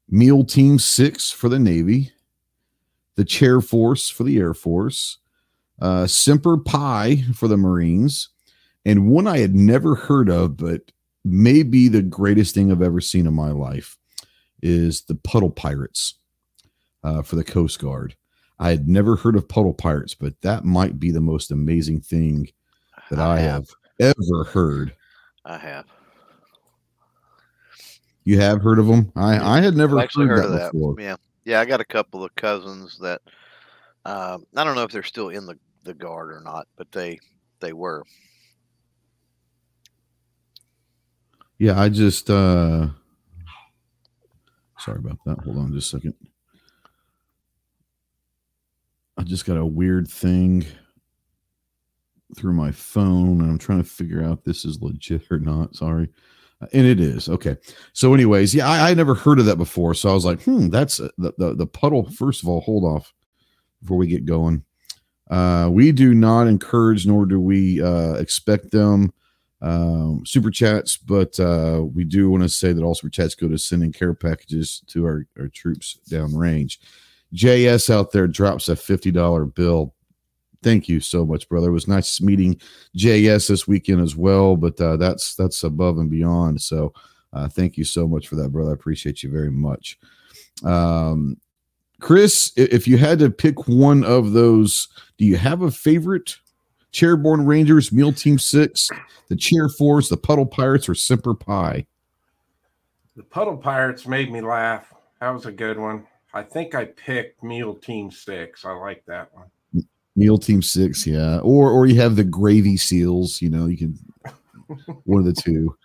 Meal 0.09 0.43
Team 0.43 0.81
Six 0.81 1.31
for 1.31 1.49
the 1.49 1.61
Navy, 1.61 2.11
the 3.15 3.25
Chair 3.25 3.61
Force 3.61 4.09
for 4.09 4.25
the 4.25 4.37
Air 4.39 4.55
Force, 4.55 5.19
uh, 5.81 6.09
Semper 6.09 6.57
Pi 6.57 7.23
for 7.35 7.47
the 7.47 7.57
Marines, 7.57 8.31
and 8.85 9.09
one 9.09 9.29
I 9.29 9.39
had 9.39 9.55
never 9.55 9.95
heard 9.95 10.29
of, 10.29 10.57
but 10.57 10.91
may 11.25 11.63
be 11.63 11.89
the 11.89 12.03
greatest 12.03 12.55
thing 12.55 12.71
I've 12.71 12.83
ever 12.83 13.01
seen 13.01 13.27
in 13.27 13.35
my 13.35 13.51
life 13.51 13.97
is 14.63 15.03
the 15.03 15.15
Puddle 15.15 15.51
Pirates 15.51 16.15
uh, 17.03 17.23
for 17.23 17.37
the 17.37 17.45
Coast 17.45 17.79
Guard. 17.79 18.17
I 18.59 18.71
had 18.71 18.89
never 18.89 19.17
heard 19.17 19.37
of 19.37 19.49
Puddle 19.49 19.75
Pirates, 19.75 20.15
but 20.15 20.41
that 20.43 20.65
might 20.65 21.01
be 21.01 21.11
the 21.11 21.21
most 21.21 21.51
amazing 21.51 22.01
thing 22.01 22.49
that 23.11 23.19
I, 23.19 23.41
have. 23.41 23.69
ever 24.01 24.45
heard. 24.45 24.95
I 25.45 25.59
have. 25.59 25.87
You 28.25 28.41
have 28.41 28.63
heard 28.63 28.79
of 28.79 28.87
them? 28.87 29.13
I, 29.17 29.59
I 29.59 29.61
had 29.61 29.77
never 29.77 29.99
I've 29.99 30.05
actually 30.05 30.27
heard, 30.27 30.39
heard, 30.39 30.51
that, 30.51 30.53
of 30.53 30.59
that. 30.61 30.73
before. 30.73 30.97
Yeah, 30.99 31.17
yeah. 31.45 31.61
I 31.61 31.65
got 31.65 31.81
a 31.81 31.85
couple 31.85 32.25
of 32.25 32.35
cousins 32.37 32.99
that 33.01 33.21
um, 34.07 34.47
I 34.57 34.65
don't 34.65 34.75
know 34.75 34.83
if 34.83 34.93
they're 34.93 35.03
still 35.03 35.29
in 35.29 35.47
the 35.47 35.59
the 35.85 35.95
guard 35.95 36.33
or 36.33 36.41
not, 36.41 36.67
but 36.77 36.91
they 36.93 37.21
they 37.61 37.73
were. 37.73 38.05
Yeah, 41.59 41.81
I 41.81 41.89
just 41.89 42.31
uh 42.31 42.89
sorry 44.79 44.99
about 44.99 45.19
that. 45.27 45.39
Hold 45.41 45.59
on 45.59 45.73
just 45.73 45.93
a 45.93 45.97
second. 45.97 46.15
I 49.17 49.23
just 49.23 49.47
got 49.47 49.57
a 49.57 49.65
weird 49.67 50.09
thing 50.09 50.67
through 52.37 52.55
my 52.55 52.73
phone 52.73 53.41
and 53.41 53.51
I'm 53.51 53.59
trying 53.59 53.83
to 53.83 53.89
figure 53.89 54.25
out 54.25 54.45
this 54.45 54.65
is 54.65 54.83
legit 54.83 55.31
or 55.31 55.39
not. 55.39 55.77
Sorry. 55.77 56.09
Uh, 56.61 56.67
And 56.73 56.87
it 56.87 56.99
is. 56.99 57.29
Okay. 57.29 57.57
So, 57.93 58.13
anyways, 58.13 58.55
yeah, 58.55 58.69
I, 58.69 58.91
I 58.91 58.95
never 58.95 59.15
heard 59.15 59.39
of 59.39 59.47
that 59.47 59.57
before. 59.57 59.95
So 59.95 60.11
I 60.11 60.15
was 60.15 60.25
like, 60.25 60.43
hmm, 60.43 60.69
that's 60.69 60.99
uh, 61.01 61.09
the, 61.19 61.33
the 61.39 61.55
the 61.55 61.67
puddle. 61.67 62.11
First 62.11 62.43
of 62.43 62.49
all, 62.49 62.61
hold 62.61 62.85
off 62.85 63.13
before 63.81 63.97
we 63.97 64.09
get 64.09 64.25
going. 64.25 64.65
Uh, 65.31 65.69
we 65.73 65.93
do 65.93 66.13
not 66.13 66.47
encourage 66.47 67.07
nor 67.07 67.25
do 67.25 67.41
we 67.41 67.81
uh, 67.83 68.15
expect 68.15 68.71
them 68.73 69.13
um, 69.65 70.27
super 70.27 70.51
chats, 70.51 70.99
but 70.99 71.41
uh, 71.41 71.83
we 71.95 72.05
do 72.05 72.31
want 72.31 72.43
to 72.43 72.51
say 72.51 72.75
that 72.75 72.83
all 72.83 72.95
super 72.95 73.09
chats 73.09 73.35
go 73.35 73.49
to 73.49 73.57
sending 73.57 73.93
care 73.93 74.13
packages 74.13 74.83
to 74.89 75.07
our, 75.07 75.27
our 75.41 75.49
troops 75.49 75.99
downrange. 76.11 76.77
JS 77.33 77.89
out 77.89 78.13
there 78.13 78.27
drops 78.27 78.69
a 78.69 78.75
$50 78.75 79.55
bill. 79.55 79.95
Thank 80.63 80.87
you 80.87 81.01
so 81.01 81.25
much, 81.25 81.49
brother. 81.49 81.69
It 81.69 81.73
was 81.73 81.89
nice 81.89 82.21
meeting 82.21 82.61
JS 82.97 83.49
this 83.49 83.67
weekend 83.67 84.03
as 84.03 84.15
well, 84.15 84.55
but 84.55 84.79
uh, 84.79 84.99
that's 84.99 85.35
that's 85.35 85.63
above 85.65 85.97
and 85.97 86.11
beyond. 86.11 86.61
So 86.61 86.93
uh, 87.33 87.49
thank 87.49 87.79
you 87.79 87.85
so 87.85 88.07
much 88.07 88.29
for 88.29 88.37
that, 88.37 88.51
brother. 88.51 88.71
I 88.71 88.75
appreciate 88.75 89.23
you 89.23 89.31
very 89.31 89.51
much. 89.51 89.99
Um, 90.63 91.39
Chris, 92.01 92.53
if 92.57 92.87
you 92.87 92.99
had 92.99 93.19
to 93.21 93.31
pick 93.31 93.67
one 93.67 94.05
of 94.05 94.33
those, 94.33 94.89
do 95.17 95.25
you 95.25 95.37
have 95.37 95.63
a 95.63 95.71
favorite? 95.71 96.37
Chairborne 96.95 97.47
Rangers, 97.47 97.93
Meal 97.93 98.13
Team 98.13 98.39
Six, 98.39 98.89
the 99.29 99.35
Chair 99.35 99.69
Force, 99.69 100.09
the 100.09 100.17
Puddle 100.17 100.47
Pirates, 100.47 100.89
or 100.89 100.95
Semper 100.95 101.35
Pie? 101.35 101.87
The 103.17 103.25
Puddle 103.25 103.57
Pirates 103.57 104.07
made 104.07 104.33
me 104.33 104.41
laugh. 104.41 104.95
That 105.21 105.31
was 105.31 105.45
a 105.47 105.53
good 105.53 105.79
one. 105.79 106.07
I 106.33 106.43
think 106.43 106.75
I 106.75 106.85
picked 106.87 107.43
Meal 107.43 107.75
Team 107.75 108.13
Six. 108.13 108.65
I 108.65 108.73
like 108.73 109.05
that 109.07 109.29
one. 109.35 109.47
Meal 110.15 110.39
Team 110.39 110.63
Six, 110.63 111.05
yeah. 111.05 111.41
Or 111.41 111.71
or 111.71 111.87
you 111.87 112.01
have 112.01 112.15
the 112.15 112.25
Gravy 112.25 112.77
Seals. 112.77 113.43
You 113.43 113.51
know, 113.51 113.67
you 113.67 113.77
can 113.77 113.99
one 115.05 115.19
of 115.19 115.25
the 115.27 115.33
two. 115.33 115.77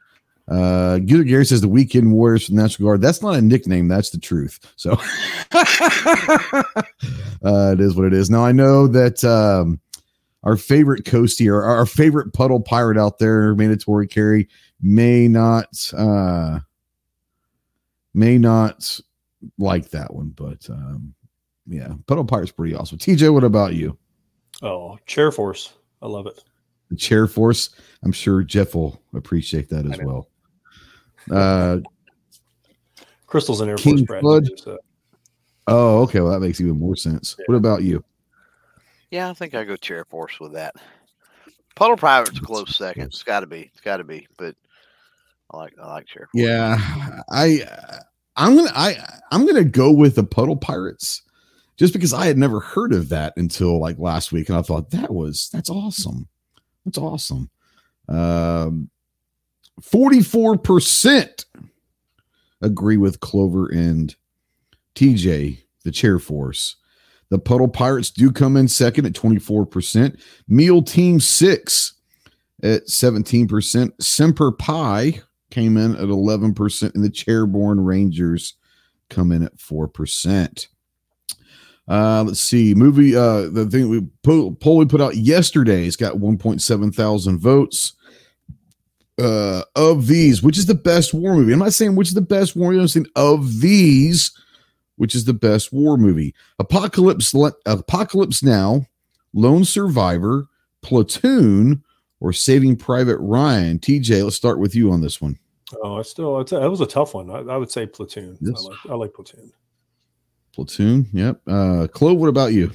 Uh, 0.48 1.00
Gilder 1.00 1.24
Gary 1.24 1.46
says 1.46 1.62
the 1.62 1.68
Weekend 1.68 2.12
Warriors 2.12 2.46
from 2.46 2.56
the 2.56 2.62
National 2.62 2.90
Guard. 2.90 3.02
That's 3.02 3.22
not 3.22 3.36
a 3.36 3.42
nickname. 3.42 3.88
That's 3.88 4.10
the 4.12 4.20
truth. 4.20 4.60
So 4.76 4.92
uh, 7.44 7.74
it 7.74 7.80
is 7.80 7.96
what 7.96 8.06
it 8.06 8.14
is. 8.14 8.30
Now 8.30 8.46
I 8.46 8.52
know 8.52 8.88
that 8.88 9.24
um, 9.24 9.80
our 10.44 10.56
favorite 10.56 11.04
coastie 11.04 11.52
our 11.52 11.86
favorite 11.86 12.34
puddle 12.34 12.62
pirate 12.62 12.98
out 12.98 13.20
there, 13.20 13.56
mandatory 13.56 14.08
carry, 14.08 14.48
may 14.82 15.28
not 15.28 15.92
uh, 15.98 16.60
may 18.14 18.38
not 18.38 19.00
like 19.58 19.90
that 19.90 20.14
one, 20.14 20.30
but 20.30 20.70
um, 20.70 21.14
yeah, 21.68 21.94
puddle 22.08 22.26
pirate's 22.26 22.52
pretty 22.52 22.76
awesome. 22.76 22.98
TJ, 22.98 23.34
what 23.34 23.44
about 23.44 23.74
you? 23.74 23.98
Oh, 24.62 24.98
chair 25.06 25.32
force. 25.32 25.74
I 26.02 26.08
love 26.08 26.28
it. 26.28 26.44
The 26.90 26.96
chair 26.96 27.28
force. 27.28 27.70
I'm 28.04 28.12
sure 28.12 28.44
Jeff 28.44 28.74
will 28.76 29.02
appreciate 29.14 29.70
that 29.70 29.86
as 29.86 30.00
well. 30.04 30.28
Uh, 31.30 31.78
Crystal's 33.28 33.62
an 33.62 33.70
Air 33.70 33.76
King 33.76 34.06
Force. 34.08 34.22
Flood. 34.22 34.48
so- 34.56 34.78
oh, 35.68 36.02
okay. 36.04 36.20
Well, 36.20 36.32
that 36.32 36.40
makes 36.40 36.60
even 36.60 36.80
more 36.80 36.96
sense. 36.96 37.38
What 37.46 37.56
about 37.56 37.84
you? 37.84 38.04
Yeah, 39.12 39.30
I 39.30 39.34
think 39.34 39.56
I 39.56 39.64
go 39.64 39.76
chair 39.76 40.06
force 40.06 40.40
with 40.40 40.54
that. 40.54 40.76
Puddle 41.76 41.98
Pirate's 41.98 42.38
a 42.38 42.42
close 42.42 42.76
second. 42.76 43.04
It's 43.04 43.24
got 43.24 43.40
to 43.40 43.48
be. 43.48 43.72
It's 43.74 43.82
got 43.82 43.98
to 43.98 44.04
be. 44.04 44.28
But 44.38 44.56
I 45.52 45.58
like 45.58 45.74
I 45.82 45.88
like 45.88 46.08
chair. 46.08 46.28
Force. 46.32 46.44
Yeah, 46.44 46.78
I 47.32 47.64
I'm 48.36 48.56
gonna 48.56 48.72
I 48.76 48.96
I'm 49.32 49.46
gonna 49.46 49.64
go 49.64 49.92
with 49.92 50.16
the 50.16 50.24
Puddle 50.24 50.58
Pirates, 50.58 51.24
just 51.78 51.94
because 51.94 52.14
I 52.14 52.26
had 52.26 52.38
never 52.38 52.60
heard 52.60 52.94
of 52.94 53.10
that 53.10 53.34
until 53.38 53.80
like 53.80 53.98
last 53.98 54.32
week, 54.32 54.50
and 54.50 54.58
I 54.58 54.62
thought 54.62 54.92
that 54.92 55.14
was 55.14 55.50
that's 55.52 55.70
awesome. 55.70 56.28
That's 56.86 56.98
awesome. 56.98 57.50
Um, 58.08 58.90
forty 59.82 60.22
four 60.22 60.58
percent 60.58 61.46
agree 62.62 62.98
with 62.98 63.22
Clover 63.22 63.68
and 63.68 64.16
TJ, 64.96 65.64
the 65.84 65.92
Chair 65.92 66.20
Force. 66.20 66.76
The 67.30 67.40
Puddle 67.40 67.68
Pirates 67.68 68.10
do 68.10 68.32
come 68.32 68.58
in 68.58 68.68
second 68.68 69.06
at 69.06 69.14
24%. 69.14 70.20
Meal 70.48 70.82
Team 70.82 71.20
6 71.20 71.94
at 72.64 72.88
17%. 72.88 73.92
Semper 74.02 74.52
Pie 74.52 75.22
came 75.52 75.78
in 75.78 75.96
at 75.96 76.04
11%. 76.04 76.96
And 76.96 77.04
the 77.04 77.10
Chairborne 77.10 77.86
Rangers 77.86 78.56
come 79.10 79.32
in 79.32 79.44
at 79.44 79.58
4%. 79.58 80.68
Uh, 81.88 82.24
let's 82.24 82.40
see. 82.40 82.76
Movie, 82.76 83.16
uh, 83.16 83.50
the 83.50 83.66
thing 83.66 83.90
we 83.90 84.02
po- 84.24 84.52
poll 84.52 84.78
we 84.78 84.86
put 84.86 85.02
out 85.02 85.18
yesterday 85.18 85.86
has 85.86 85.96
got 85.96 86.16
1.7 86.16 86.96
thousand 86.96 87.40
votes. 87.40 87.94
Uh, 89.18 89.64
of 89.76 90.08
these, 90.08 90.42
which 90.42 90.58
is 90.58 90.66
the 90.66 90.74
best 90.74 91.14
war 91.14 91.36
movie? 91.36 91.52
I'm 91.52 91.60
not 91.60 91.74
saying 91.74 91.98
which 91.98 92.08
is 92.08 92.14
the 92.14 92.22
best 92.22 92.56
war 92.56 92.70
movie. 92.70 92.80
I'm 92.80 92.88
saying 92.88 93.08
of 93.18 93.60
these, 93.60 94.32
which 95.00 95.16
is 95.16 95.24
the 95.24 95.34
best 95.34 95.72
war 95.72 95.96
movie? 95.96 96.36
Apocalypse, 96.60 97.34
Le- 97.34 97.54
Apocalypse 97.66 98.44
Now, 98.44 98.86
Lone 99.34 99.64
Survivor, 99.64 100.48
Platoon, 100.82 101.82
or 102.20 102.34
Saving 102.34 102.76
Private 102.76 103.18
Ryan. 103.20 103.80
TJ, 103.80 104.26
let's 104.26 104.36
start 104.36 104.60
with 104.60 104.76
you 104.76 104.92
on 104.92 105.00
this 105.00 105.22
one. 105.22 105.40
Oh, 105.82 105.98
I 105.98 106.02
still, 106.02 106.42
it's 106.42 106.52
a, 106.52 106.60
that 106.60 106.70
was 106.70 106.82
a 106.82 106.86
tough 106.86 107.14
one. 107.14 107.30
I, 107.32 107.38
I 107.54 107.56
would 107.56 107.72
say 107.72 107.86
platoon. 107.86 108.38
Yes. 108.42 108.56
I 108.58 108.68
like, 108.68 108.78
I 108.90 108.96
like 108.96 109.14
platoon. 109.14 109.54
Platoon. 110.52 111.08
Yep. 111.14 111.42
Uh, 111.48 111.88
Chloe, 111.94 112.18
what 112.18 112.28
about 112.28 112.52
you? 112.52 112.72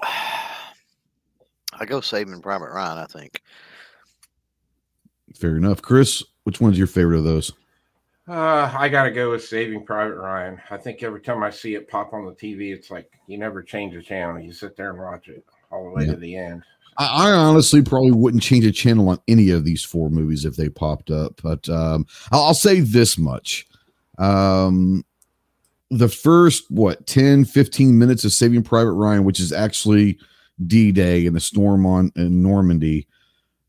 I 0.02 1.84
go 1.84 2.00
Saving 2.00 2.40
Private 2.40 2.70
Ryan. 2.70 2.98
I 2.98 3.06
think. 3.06 3.42
Fair 5.34 5.56
enough. 5.56 5.82
Chris, 5.82 6.22
which 6.44 6.60
one's 6.60 6.78
your 6.78 6.86
favorite 6.86 7.18
of 7.18 7.24
those? 7.24 7.52
Uh, 8.26 8.72
I 8.78 8.88
got 8.88 9.04
to 9.04 9.10
go 9.10 9.32
with 9.32 9.44
Saving 9.44 9.84
Private 9.84 10.14
Ryan. 10.16 10.58
I 10.70 10.78
think 10.78 11.02
every 11.02 11.20
time 11.20 11.42
I 11.42 11.50
see 11.50 11.74
it 11.74 11.88
pop 11.88 12.14
on 12.14 12.24
the 12.24 12.32
TV, 12.32 12.72
it's 12.72 12.90
like 12.90 13.10
you 13.26 13.36
never 13.36 13.62
change 13.62 13.94
the 13.94 14.02
channel. 14.02 14.40
You 14.40 14.52
sit 14.52 14.76
there 14.76 14.90
and 14.90 14.98
watch 14.98 15.28
it 15.28 15.44
all 15.70 15.84
the 15.84 15.90
way 15.90 16.04
Yeah. 16.06 16.12
to 16.12 16.16
the 16.18 16.36
end. 16.36 16.62
I, 16.96 17.28
I 17.28 17.32
honestly 17.32 17.82
probably 17.82 18.12
wouldn't 18.12 18.42
change 18.42 18.64
a 18.64 18.72
channel 18.72 19.10
on 19.10 19.18
any 19.28 19.50
of 19.50 19.64
these 19.66 19.84
four 19.84 20.08
movies 20.08 20.44
if 20.46 20.56
they 20.56 20.68
popped 20.70 21.10
up, 21.10 21.38
but 21.42 21.68
um, 21.68 22.06
I'll, 22.32 22.44
I'll 22.44 22.54
say 22.54 22.80
this 22.80 23.18
much. 23.18 23.66
Um, 24.16 25.04
the 25.90 26.08
first, 26.08 26.70
what, 26.70 27.06
10, 27.06 27.44
15 27.44 27.98
minutes 27.98 28.24
of 28.24 28.32
Saving 28.32 28.62
Private 28.62 28.92
Ryan, 28.92 29.24
which 29.24 29.38
is 29.40 29.52
actually 29.52 30.18
D 30.66 30.92
Day 30.92 31.26
and 31.26 31.36
the 31.36 31.40
storm 31.40 31.84
on 31.84 32.10
in 32.16 32.42
Normandy, 32.42 33.06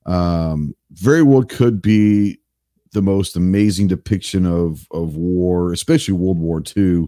um, 0.06 0.76
very 0.92 1.24
well 1.24 1.44
could 1.44 1.82
be 1.82 2.40
the 2.96 3.04
most 3.04 3.36
amazing 3.36 3.88
depiction 3.88 4.48
of, 4.48 4.88
of 4.92 5.16
war, 5.16 5.72
especially 5.72 6.16
World 6.16 6.40
War 6.40 6.64
II, 6.76 7.08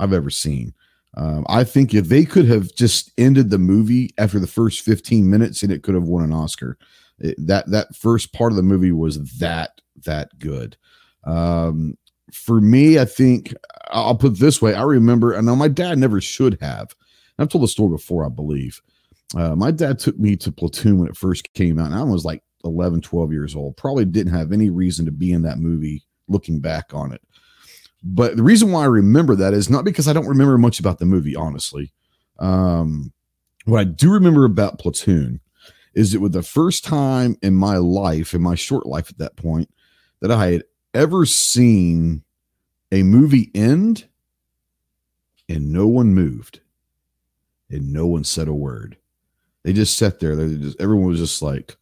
I've 0.00 0.14
ever 0.14 0.30
seen. 0.30 0.74
Um, 1.16 1.44
I 1.48 1.62
think 1.62 1.94
if 1.94 2.08
they 2.08 2.24
could 2.24 2.46
have 2.46 2.74
just 2.74 3.12
ended 3.18 3.50
the 3.50 3.58
movie 3.58 4.10
after 4.18 4.38
the 4.40 4.46
first 4.48 4.80
15 4.80 5.28
minutes 5.30 5.62
and 5.62 5.70
it 5.70 5.82
could 5.82 5.94
have 5.94 6.08
won 6.08 6.24
an 6.24 6.32
Oscar. 6.32 6.76
It- 7.20 7.36
that 7.46 7.70
that 7.70 7.94
first 7.94 8.32
part 8.32 8.50
of 8.50 8.56
the 8.56 8.62
movie 8.62 8.90
was 8.90 9.18
that 9.38 9.80
that 10.04 10.36
good. 10.40 10.76
Um, 11.24 11.96
for 12.32 12.60
me, 12.60 12.98
I 12.98 13.04
think 13.04 13.54
I'll 13.90 14.16
put 14.16 14.32
it 14.32 14.38
this 14.40 14.60
way. 14.60 14.74
I 14.74 14.82
remember, 14.82 15.36
I 15.36 15.40
know 15.40 15.54
my 15.54 15.68
dad 15.68 15.98
never 15.98 16.20
should 16.20 16.58
have. 16.60 16.88
I've 17.38 17.48
told 17.48 17.62
the 17.62 17.68
story 17.68 17.90
before, 17.90 18.24
I 18.26 18.28
believe. 18.28 18.80
Uh, 19.36 19.54
my 19.54 19.70
dad 19.70 19.98
took 20.00 20.18
me 20.18 20.34
to 20.36 20.50
Platoon 20.52 20.98
when 20.98 21.08
it 21.08 21.16
first 21.16 21.52
came 21.54 21.78
out, 21.78 21.86
and 21.86 21.94
I 21.94 22.02
was 22.02 22.24
like 22.24 22.42
11, 22.64 23.00
12 23.00 23.32
years 23.32 23.54
old. 23.54 23.76
Probably 23.76 24.04
didn't 24.04 24.32
have 24.32 24.52
any 24.52 24.70
reason 24.70 25.04
to 25.06 25.12
be 25.12 25.32
in 25.32 25.42
that 25.42 25.58
movie 25.58 26.02
looking 26.28 26.60
back 26.60 26.92
on 26.92 27.12
it. 27.12 27.20
But 28.02 28.36
the 28.36 28.42
reason 28.42 28.70
why 28.70 28.82
I 28.82 28.86
remember 28.86 29.34
that 29.36 29.54
is 29.54 29.70
not 29.70 29.84
because 29.84 30.08
I 30.08 30.12
don't 30.12 30.28
remember 30.28 30.58
much 30.58 30.78
about 30.78 30.98
the 30.98 31.06
movie, 31.06 31.34
honestly. 31.34 31.92
Um, 32.38 33.12
what 33.64 33.80
I 33.80 33.84
do 33.84 34.12
remember 34.12 34.44
about 34.44 34.78
Platoon 34.78 35.40
is 35.94 36.12
it 36.12 36.20
was 36.20 36.32
the 36.32 36.42
first 36.42 36.84
time 36.84 37.36
in 37.42 37.54
my 37.54 37.78
life, 37.78 38.34
in 38.34 38.42
my 38.42 38.54
short 38.54 38.84
life 38.84 39.08
at 39.08 39.18
that 39.18 39.36
point, 39.36 39.70
that 40.20 40.30
I 40.30 40.50
had 40.50 40.64
ever 40.92 41.24
seen 41.24 42.22
a 42.92 43.02
movie 43.02 43.50
end 43.54 44.06
and 45.48 45.72
no 45.72 45.86
one 45.86 46.14
moved 46.14 46.60
and 47.70 47.92
no 47.92 48.06
one 48.06 48.24
said 48.24 48.48
a 48.48 48.54
word. 48.54 48.96
They 49.62 49.72
just 49.72 49.96
sat 49.96 50.20
there. 50.20 50.36
They 50.36 50.56
just 50.56 50.80
everyone 50.80 51.08
was 51.08 51.20
just 51.20 51.42
like, 51.42 51.76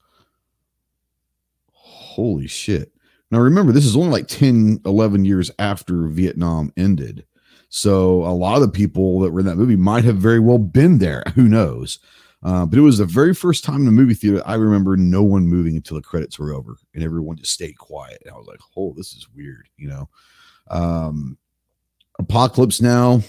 holy 2.13 2.47
shit. 2.47 2.93
Now 3.31 3.39
remember, 3.41 3.73
this 3.73 3.87
is 3.87 3.97
only 3.97 4.11
like 4.11 4.29
10, 4.29 4.81
11 4.85 5.25
years 5.25 5.51
after 5.59 6.09
Vietnam 6.09 6.73
ended. 6.77 7.25
So 7.71 8.25
a 8.25 8.35
lot 8.35 8.57
of 8.57 8.61
the 8.61 8.69
people 8.69 9.21
that 9.21 9.31
were 9.31 9.41
in 9.41 9.47
that 9.47 9.57
movie 9.57 9.77
might 9.77 10.05
have 10.05 10.19
very 10.19 10.41
well 10.41 10.59
been 10.59 10.99
there. 10.99 11.25
Who 11.35 11.49
knows? 11.49 11.99
Uh, 12.43 12.67
but 12.67 12.79
it 12.79 12.83
was 12.83 12.99
the 12.99 13.07
very 13.07 13.33
first 13.33 13.65
time 13.65 13.77
in 13.77 13.87
the 13.87 13.93
movie 13.93 14.15
theater 14.15 14.43
I 14.45 14.55
remember 14.55 14.97
no 14.97 15.23
one 15.23 15.47
moving 15.47 15.77
until 15.77 15.97
the 15.97 16.03
credits 16.03 16.39
were 16.39 16.53
over 16.53 16.77
and 16.95 17.03
everyone 17.03 17.37
just 17.37 17.53
stayed 17.53 17.79
quiet. 17.79 18.21
And 18.25 18.35
I 18.35 18.37
was 18.37 18.47
like, 18.47 18.61
oh, 18.77 18.93
this 18.97 19.13
is 19.13 19.29
weird, 19.35 19.69
you 19.77 19.89
know. 19.89 20.09
Um, 20.71 21.39
Apocalypse 22.19 22.83
Now, 22.83 23.23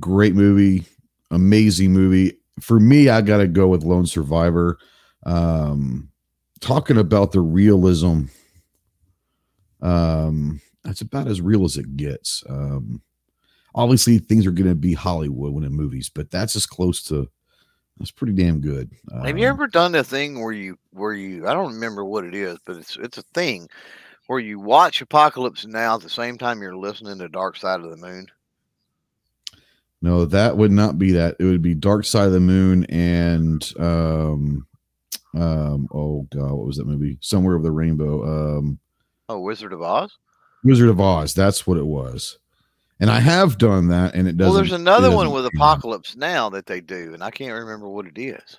great 0.00 0.34
movie, 0.34 0.84
amazing 1.30 1.92
movie. 1.92 2.38
For 2.60 2.80
me, 2.80 3.08
I 3.08 3.20
got 3.20 3.38
to 3.38 3.46
go 3.46 3.68
with 3.68 3.84
Lone 3.84 4.06
Survivor. 4.06 4.78
Um, 5.24 6.07
talking 6.60 6.98
about 6.98 7.32
the 7.32 7.40
realism, 7.40 8.24
um, 9.82 10.60
that's 10.84 11.00
about 11.00 11.28
as 11.28 11.40
real 11.40 11.64
as 11.64 11.76
it 11.76 11.96
gets. 11.96 12.42
Um, 12.48 13.02
obviously, 13.74 14.18
things 14.18 14.46
are 14.46 14.52
going 14.52 14.68
to 14.68 14.74
be 14.74 14.94
Hollywood 14.94 15.52
when 15.52 15.64
in 15.64 15.72
movies, 15.72 16.10
but 16.12 16.30
that's 16.30 16.56
as 16.56 16.66
close 16.66 17.02
to 17.04 17.28
That's 17.98 18.10
pretty 18.12 18.32
damn 18.32 18.60
good. 18.60 18.90
Have 19.24 19.38
you 19.38 19.46
Um, 19.46 19.50
ever 19.50 19.66
done 19.66 19.94
a 19.96 20.04
thing 20.04 20.40
where 20.40 20.52
you 20.52 20.78
where 20.92 21.14
you 21.14 21.48
I 21.48 21.54
don't 21.54 21.74
remember 21.74 22.04
what 22.04 22.24
it 22.24 22.34
is, 22.34 22.58
but 22.64 22.76
it's 22.76 22.96
it's 22.96 23.18
a 23.18 23.22
thing 23.34 23.68
where 24.28 24.38
you 24.38 24.60
watch 24.60 25.00
Apocalypse 25.00 25.66
Now 25.66 25.96
at 25.96 26.02
the 26.02 26.10
same 26.10 26.38
time 26.38 26.62
you're 26.62 26.76
listening 26.76 27.18
to 27.18 27.28
Dark 27.28 27.56
Side 27.56 27.80
of 27.80 27.90
the 27.90 27.96
Moon? 27.96 28.28
No, 30.00 30.24
that 30.26 30.56
would 30.56 30.70
not 30.70 30.96
be 30.96 31.10
that. 31.12 31.36
It 31.40 31.44
would 31.44 31.62
be 31.62 31.74
Dark 31.74 32.04
Side 32.04 32.26
of 32.28 32.32
the 32.32 32.40
Moon 32.40 32.84
and 32.84 33.68
um 33.80 34.67
um 35.34 35.88
oh 35.92 36.26
god, 36.30 36.52
what 36.52 36.66
was 36.66 36.76
that 36.76 36.86
movie? 36.86 37.18
Somewhere 37.20 37.54
over 37.54 37.62
the 37.62 37.70
Rainbow. 37.70 38.58
Um 38.58 38.78
Oh, 39.28 39.40
Wizard 39.40 39.72
of 39.72 39.82
Oz. 39.82 40.16
Wizard 40.64 40.88
of 40.88 41.00
Oz. 41.00 41.34
That's 41.34 41.66
what 41.66 41.76
it 41.76 41.86
was. 41.86 42.38
And 43.00 43.10
I 43.10 43.20
have 43.20 43.58
done 43.58 43.88
that, 43.88 44.14
and 44.14 44.26
it 44.26 44.36
doesn't. 44.36 44.52
Well, 44.52 44.60
there's 44.60 44.72
another 44.72 45.10
one 45.14 45.30
with. 45.30 45.46
Apocalypse 45.46 46.16
Now 46.16 46.48
that 46.50 46.66
they 46.66 46.80
do, 46.80 47.14
and 47.14 47.22
I 47.22 47.30
can't 47.30 47.54
remember 47.54 47.88
what 47.88 48.06
it 48.06 48.18
is. 48.18 48.58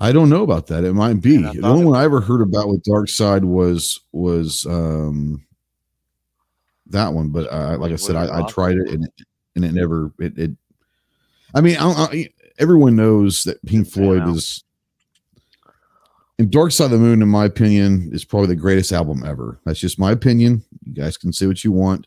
I 0.00 0.12
don't 0.12 0.28
know 0.28 0.42
about 0.42 0.68
that. 0.68 0.84
It 0.84 0.94
might 0.94 1.20
be 1.20 1.38
the 1.38 1.60
only 1.62 1.84
one 1.84 1.96
I 1.96 2.04
ever 2.04 2.20
heard 2.20 2.40
about 2.40 2.68
with 2.68 2.84
Dark 2.84 3.08
Side 3.08 3.44
was 3.44 4.00
was 4.12 4.66
um 4.66 5.44
that 6.86 7.12
one. 7.12 7.30
But 7.30 7.52
uh, 7.52 7.76
like 7.78 7.92
I 7.92 7.96
said, 7.96 8.16
I, 8.16 8.40
I 8.40 8.48
tried 8.48 8.76
it 8.76 8.90
and 8.90 9.04
it, 9.04 9.12
and 9.56 9.64
it 9.64 9.72
never 9.72 10.12
it. 10.18 10.38
it 10.38 10.50
I 11.54 11.60
mean, 11.60 11.76
I, 11.78 11.88
I, 11.88 12.28
everyone 12.58 12.96
knows 12.96 13.44
that 13.44 13.64
Pink 13.64 13.88
Floyd 13.88 14.26
is. 14.28 14.64
And 16.38 16.50
Dark 16.50 16.70
Side 16.70 16.86
of 16.86 16.90
the 16.92 16.98
Moon, 16.98 17.20
in 17.20 17.28
my 17.28 17.46
opinion, 17.46 18.10
is 18.12 18.24
probably 18.24 18.48
the 18.48 18.56
greatest 18.56 18.92
album 18.92 19.24
ever. 19.24 19.58
That's 19.64 19.80
just 19.80 19.98
my 19.98 20.12
opinion. 20.12 20.62
You 20.84 20.94
guys 20.94 21.16
can 21.16 21.32
say 21.32 21.46
what 21.46 21.64
you 21.64 21.72
want. 21.72 22.06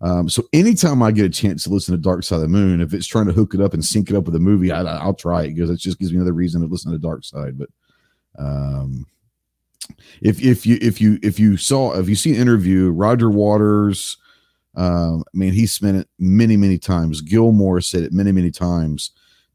Um, 0.00 0.28
so 0.28 0.44
anytime 0.52 1.02
I 1.02 1.10
get 1.10 1.26
a 1.26 1.30
chance 1.30 1.64
to 1.64 1.70
listen 1.70 1.92
to 1.92 2.00
Dark 2.00 2.22
Side 2.22 2.36
of 2.36 2.42
the 2.42 2.48
Moon, 2.48 2.80
if 2.80 2.94
it's 2.94 3.06
trying 3.06 3.26
to 3.26 3.32
hook 3.32 3.52
it 3.52 3.60
up 3.60 3.74
and 3.74 3.84
sync 3.84 4.10
it 4.10 4.16
up 4.16 4.24
with 4.24 4.36
a 4.36 4.40
movie, 4.40 4.70
I, 4.70 4.82
I'll 4.82 5.12
try 5.12 5.42
it 5.42 5.54
because 5.54 5.70
it 5.70 5.78
just 5.78 5.98
gives 5.98 6.12
me 6.12 6.16
another 6.16 6.32
reason 6.32 6.60
to 6.62 6.66
listen 6.66 6.92
to 6.92 6.98
Dark 6.98 7.24
Side. 7.24 7.58
But 7.58 7.68
um, 8.38 9.06
if 10.22 10.42
if 10.42 10.64
you 10.64 10.78
if 10.80 11.00
you 11.00 11.18
if 11.22 11.38
you 11.38 11.56
saw 11.56 11.98
if 11.98 12.08
you 12.08 12.14
see 12.14 12.30
an 12.30 12.40
interview, 12.40 12.90
Roger 12.90 13.28
Waters, 13.28 14.16
um, 14.76 15.24
I 15.34 15.36
mean, 15.36 15.52
he 15.52 15.66
spent 15.66 15.98
it 15.98 16.08
many 16.18 16.56
many 16.56 16.78
times. 16.78 17.20
Gilmour 17.20 17.80
said 17.82 18.04
it 18.04 18.12
many 18.12 18.32
many 18.32 18.50
times 18.50 19.10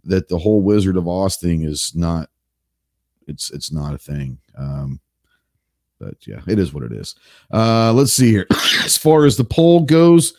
that 0.05 0.27
the 0.27 0.37
whole 0.37 0.61
Wizard 0.61 0.97
of 0.97 1.07
Oz 1.07 1.37
thing 1.37 1.63
is 1.63 1.93
not 1.95 2.29
it's 3.27 3.51
it's 3.51 3.71
not 3.71 3.93
a 3.93 3.97
thing. 3.97 4.37
Um, 4.57 4.99
but 5.99 6.15
yeah, 6.27 6.41
it 6.47 6.59
is 6.59 6.73
what 6.73 6.83
it 6.83 6.91
is. 6.91 7.15
Uh, 7.51 7.93
let's 7.93 8.13
see 8.13 8.29
here. 8.29 8.47
as 8.83 8.97
far 8.97 9.25
as 9.25 9.37
the 9.37 9.43
poll 9.43 9.81
goes, 9.81 10.33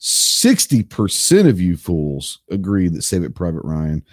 60% 0.00 1.48
of 1.48 1.60
you 1.60 1.76
fools 1.76 2.40
agree 2.50 2.88
that 2.88 3.02
Save 3.02 3.22
It 3.24 3.34
Private 3.34 3.64
Ryan. 3.64 4.04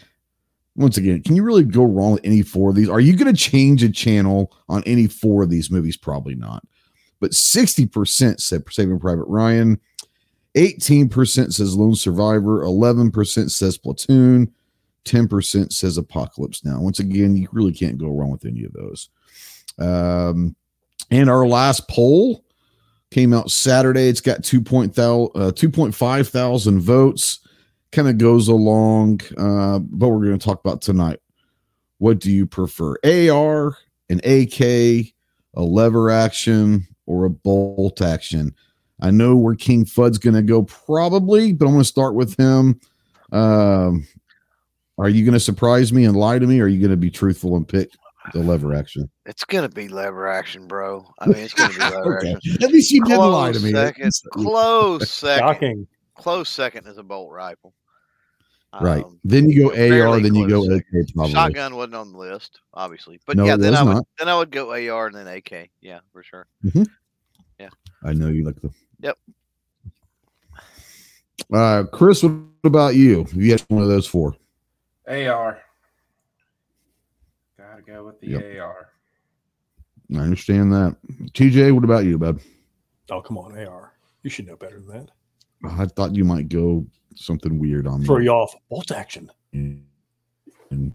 Once 0.75 0.97
again, 0.97 1.23
can 1.23 1.35
you 1.35 1.43
really 1.43 1.63
go 1.63 1.83
wrong 1.83 2.13
with 2.13 2.25
any 2.25 2.41
four 2.41 2.69
of 2.69 2.75
these? 2.75 2.89
Are 2.89 2.99
you 2.99 3.15
going 3.15 3.33
to 3.33 3.41
change 3.41 3.83
a 3.83 3.89
channel 3.89 4.55
on 4.69 4.83
any 4.85 5.07
four 5.07 5.43
of 5.43 5.49
these 5.49 5.71
movies? 5.71 5.97
Probably 5.97 6.35
not. 6.35 6.63
But 7.19 7.31
60% 7.31 8.39
said 8.39 8.63
Saving 8.69 8.99
Private 8.99 9.25
Ryan. 9.25 9.79
18% 10.55 11.53
says 11.53 11.75
Lone 11.75 11.95
Survivor. 11.95 12.61
11% 12.61 13.49
says 13.49 13.77
Platoon. 13.77 14.53
10% 15.07 15.71
says 15.71 15.97
Apocalypse 15.97 16.63
Now. 16.63 16.79
Once 16.79 16.99
again, 16.99 17.35
you 17.35 17.47
really 17.51 17.73
can't 17.73 17.97
go 17.97 18.07
wrong 18.07 18.31
with 18.31 18.45
any 18.45 18.63
of 18.63 18.73
those. 18.73 19.09
Um, 19.79 20.55
and 21.11 21.29
our 21.29 21.47
last 21.47 21.87
poll 21.87 22.43
came 23.11 23.33
out 23.33 23.51
Saturday. 23.51 24.07
It's 24.07 24.21
got 24.21 24.41
2.5 24.41 24.91
uh, 25.35 25.51
2.5 25.51 26.29
thousand 26.29 26.81
votes. 26.81 27.39
Kind 27.91 28.09
of 28.09 28.17
goes 28.17 28.49
along, 28.49 29.21
uh, 29.37 29.79
but 29.79 30.09
we're 30.09 30.25
going 30.25 30.37
to 30.37 30.45
talk 30.45 30.59
about 30.59 30.81
tonight. 30.81 31.19
What 31.99 32.19
do 32.19 32.29
you 32.29 32.45
prefer, 32.45 32.97
AR, 33.03 33.77
an 34.09 34.19
AK, 34.25 34.61
a 34.61 35.13
lever 35.55 36.11
action, 36.11 36.85
or 37.05 37.25
a 37.25 37.29
bolt 37.29 38.01
action? 38.01 38.53
I 38.99 39.11
know 39.11 39.35
where 39.37 39.55
King 39.55 39.85
Fud's 39.85 40.17
going 40.17 40.35
to 40.35 40.41
go 40.41 40.63
probably, 40.63 41.53
but 41.53 41.65
I'm 41.65 41.71
going 41.71 41.81
to 41.81 41.87
start 41.87 42.13
with 42.13 42.37
him. 42.37 42.79
Um, 43.31 44.05
are 44.97 45.09
you 45.09 45.23
going 45.25 45.33
to 45.33 45.39
surprise 45.39 45.93
me 45.93 46.05
and 46.05 46.15
lie 46.17 46.39
to 46.39 46.47
me? 46.47 46.59
Or 46.59 46.65
are 46.65 46.67
you 46.67 46.79
going 46.79 46.91
to 46.91 46.97
be 46.97 47.11
truthful 47.11 47.55
and 47.55 47.67
pick 47.67 47.89
the 48.33 48.39
lever 48.39 48.73
action? 48.81 49.09
It's 49.25 49.43
gonna 49.45 49.69
be 49.69 49.87
lever 49.89 50.27
action, 50.27 50.67
bro. 50.67 51.05
I 51.19 51.27
mean, 51.27 51.37
it's 51.37 51.53
gonna 51.53 51.73
be 51.73 51.79
lever 51.79 52.19
Okay. 52.19 52.33
action. 52.33 52.63
At 52.63 52.71
least 52.71 52.91
you 52.91 53.03
didn't 53.05 53.19
lie 53.31 53.51
to 53.51 53.59
me. 53.59 53.71
Second, 53.71 54.11
close 54.31 55.11
second, 55.13 55.39
Shocking. 55.47 55.87
close 56.15 56.49
second 56.49 56.87
is 56.87 56.97
a 56.97 57.03
bolt 57.03 57.31
rifle. 57.31 57.73
Right. 58.81 59.03
Um, 59.03 59.19
then 59.23 59.49
you 59.49 59.63
go 59.63 59.69
AR, 59.69 59.75
fairly 59.75 60.21
then 60.23 60.35
you 60.35 60.47
go 60.47 60.61
AK 60.73 60.83
probably. 61.15 61.31
shotgun 61.33 61.75
wasn't 61.75 61.95
on 61.95 62.11
the 62.11 62.17
list, 62.17 62.59
obviously, 62.73 63.19
but 63.25 63.35
No, 63.37 63.45
yeah, 63.45 63.55
then 63.57 63.73
I 63.75 63.81
would 63.83 63.93
not. 63.95 64.07
then 64.19 64.29
I 64.29 64.37
would 64.37 64.51
go 64.51 64.71
AR 64.71 65.07
and 65.07 65.15
then 65.15 65.27
AK. 65.27 65.69
Yeah, 65.81 65.99
for 66.11 66.21
sure. 66.23 66.47
Yeah. 67.59 67.69
I 68.03 68.13
know 68.13 68.27
you 68.27 68.43
like 68.45 68.59
the. 68.61 68.69
Yep. 68.99 69.17
Uh, 71.53 71.83
Chris, 71.91 72.23
what 72.23 72.33
about 72.63 72.95
you? 72.95 73.25
You 73.33 73.51
had 73.51 73.61
one 73.69 73.81
of 73.81 73.87
those 73.89 74.05
four? 74.07 74.35
AR. 75.07 75.59
Gotta 77.57 77.81
go 77.81 78.05
with 78.05 78.19
the 78.19 78.27
Yep. 78.27 78.59
AR. 78.61 78.89
I 80.13 80.17
understand 80.19 80.71
that. 80.73 80.95
TJ, 81.33 81.71
what 81.73 81.83
about 81.83 82.05
you, 82.05 82.17
bud? 82.17 82.39
Oh, 83.09 83.21
come 83.21 83.37
on, 83.37 83.57
AR. 83.57 83.93
You 84.23 84.29
should 84.29 84.47
know 84.47 84.55
better 84.55 84.79
than 84.79 84.87
that. 84.89 85.11
I 85.63 85.85
thought 85.85 86.15
you 86.15 86.23
might 86.23 86.49
go 86.49 86.85
something 87.15 87.57
weird 87.59 87.87
on 87.87 88.01
me. 88.01 88.05
Throw 88.05 88.19
me. 88.19 88.25
you 88.25 88.31
off. 88.31 88.53
Bolt 88.69 88.91
action. 88.91 89.31
And- 89.53 89.85
and 90.69 90.93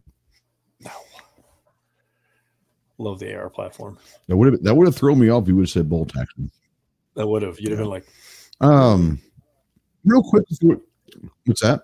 No. 0.81 0.91
Love 2.99 3.19
the 3.19 3.35
AR 3.35 3.51
platform. 3.51 3.99
that 4.29 4.37
would 4.37 4.53
have 4.53 4.63
that 4.63 4.75
would 4.75 4.87
have 4.87 4.95
thrown 4.97 5.19
me 5.19 5.29
off. 5.31 5.43
if 5.45 5.49
You 5.49 5.57
would 5.57 5.63
have 5.63 5.71
said 5.71 5.89
bolt 5.89 6.17
action. 6.17 6.51
That 7.15 7.27
would 7.27 7.43
have. 7.43 7.59
You'd 7.59 7.71
have 7.71 7.79
been 7.81 7.89
like, 7.89 8.07
Um, 8.61 9.21
real 10.05 10.23
quick, 10.23 10.45
what's 11.45 11.61
that? 11.63 11.83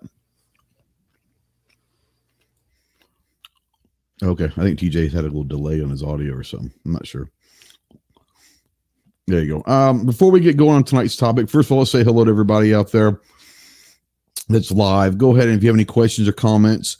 Okay, 4.22 4.44
I 4.44 4.62
think 4.62 4.78
TJ's 4.78 5.12
had 5.12 5.22
a 5.24 5.28
little 5.28 5.44
delay 5.44 5.82
on 5.82 5.90
his 5.90 6.02
audio 6.02 6.34
or 6.34 6.42
something. 6.42 6.72
I'm 6.84 6.92
not 6.92 7.06
sure. 7.06 7.30
There 9.28 9.42
you 9.42 9.62
go. 9.62 9.72
Um, 9.72 10.06
before 10.06 10.30
we 10.30 10.40
get 10.40 10.56
going 10.56 10.76
on 10.76 10.84
tonight's 10.84 11.16
topic, 11.16 11.48
first 11.50 11.68
of 11.68 11.72
all, 11.72 11.78
let's 11.80 11.90
say 11.90 12.02
hello 12.02 12.24
to 12.24 12.30
everybody 12.30 12.74
out 12.74 12.90
there 12.90 13.20
that's 14.48 14.72
live. 14.72 15.18
Go 15.18 15.34
ahead 15.34 15.48
and 15.48 15.56
if 15.56 15.62
you 15.62 15.68
have 15.68 15.76
any 15.76 15.84
questions 15.84 16.26
or 16.26 16.32
comments, 16.32 16.96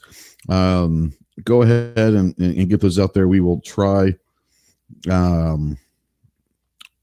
um, 0.47 1.11
go 1.43 1.63
ahead 1.63 1.97
and, 1.97 2.37
and, 2.37 2.69
get 2.69 2.81
those 2.81 2.99
out 2.99 3.13
there. 3.13 3.27
We 3.27 3.39
will 3.39 3.61
try 3.61 4.15
um 5.09 5.77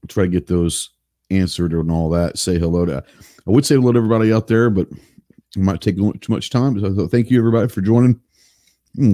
try 0.07 0.23
to 0.23 0.29
get 0.29 0.47
those 0.47 0.91
answered 1.29 1.73
and 1.73 1.91
all 1.91 2.09
that. 2.11 2.37
Say 2.37 2.57
hello 2.57 2.85
to 2.85 3.03
I 3.47 3.51
would 3.51 3.65
say 3.65 3.75
hello 3.75 3.91
to 3.91 3.97
everybody 3.97 4.31
out 4.31 4.47
there, 4.47 4.69
but 4.69 4.87
it 4.89 5.61
might 5.61 5.81
take 5.81 5.97
too 5.97 6.13
much 6.29 6.49
time. 6.49 6.79
So 6.79 7.07
thank 7.07 7.29
you 7.29 7.37
everybody 7.37 7.67
for 7.67 7.81
joining. 7.81 8.19
Hmm. 8.95 9.13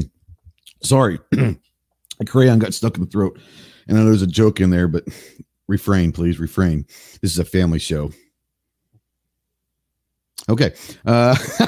Sorry, 0.84 1.20
a 1.38 2.26
crayon 2.26 2.60
got 2.60 2.74
stuck 2.74 2.96
in 2.96 3.04
the 3.04 3.10
throat, 3.10 3.40
and 3.88 3.98
I 3.98 4.02
know 4.02 4.08
there's 4.08 4.22
a 4.22 4.28
joke 4.28 4.60
in 4.60 4.70
there, 4.70 4.88
but 4.88 5.06
refrain, 5.68 6.12
please 6.12 6.40
refrain. 6.40 6.86
This 7.22 7.32
is 7.32 7.40
a 7.40 7.46
family 7.46 7.80
show. 7.80 8.12
Okay. 10.50 10.74
Uh, 11.06 11.36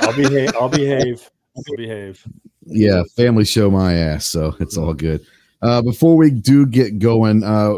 I'll 0.00 0.14
behave. 0.14 0.50
I'll 0.56 0.68
behave. 0.68 1.30
I'll 1.56 1.62
behave. 1.76 2.22
yeah, 2.66 3.02
family 3.16 3.44
show 3.44 3.70
my 3.70 3.94
ass, 3.94 4.26
so 4.26 4.54
it's 4.60 4.76
all 4.76 4.94
good. 4.94 5.24
Uh, 5.62 5.82
before 5.82 6.16
we 6.16 6.30
do 6.30 6.66
get 6.66 6.98
going, 6.98 7.42
uh, 7.42 7.74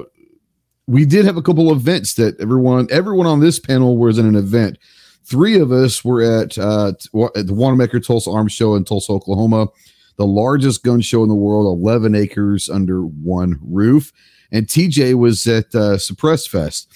we 0.86 1.04
did 1.04 1.24
have 1.24 1.36
a 1.36 1.42
couple 1.42 1.72
events 1.72 2.14
that 2.14 2.38
everyone 2.40 2.88
everyone 2.90 3.26
on 3.26 3.40
this 3.40 3.58
panel 3.58 3.96
was 3.96 4.18
in 4.18 4.26
an 4.26 4.36
event. 4.36 4.78
Three 5.24 5.58
of 5.58 5.70
us 5.70 6.04
were 6.04 6.22
at 6.22 6.58
uh, 6.58 6.88
at 6.88 7.46
the 7.46 7.54
Wanenmacher 7.54 8.04
Tulsa 8.04 8.30
Arms 8.30 8.52
Show 8.52 8.74
in 8.74 8.84
Tulsa, 8.84 9.12
Oklahoma, 9.12 9.68
the 10.16 10.26
largest 10.26 10.82
gun 10.82 11.00
show 11.00 11.22
in 11.22 11.28
the 11.28 11.34
world, 11.34 11.78
11 11.78 12.14
acres 12.14 12.68
under 12.68 13.02
one 13.02 13.58
roof. 13.62 14.12
And 14.50 14.66
TJ 14.66 15.14
was 15.14 15.46
at 15.46 15.74
uh, 15.74 15.96
Suppress 15.98 16.46
Fest 16.46 16.92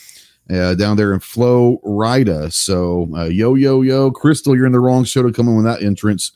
uh, 0.50 0.74
down 0.74 0.96
there 0.96 1.12
in 1.12 1.20
Florida. 1.20 2.50
So, 2.50 3.08
uh, 3.16 3.24
yo, 3.24 3.54
yo, 3.54 3.82
yo, 3.82 4.10
Crystal, 4.10 4.54
you're 4.54 4.66
in 4.66 4.72
the 4.72 4.80
wrong 4.80 5.04
show 5.04 5.22
to 5.22 5.32
come 5.32 5.48
in 5.48 5.56
with 5.56 5.64
that 5.64 5.82
entrance. 5.82 6.32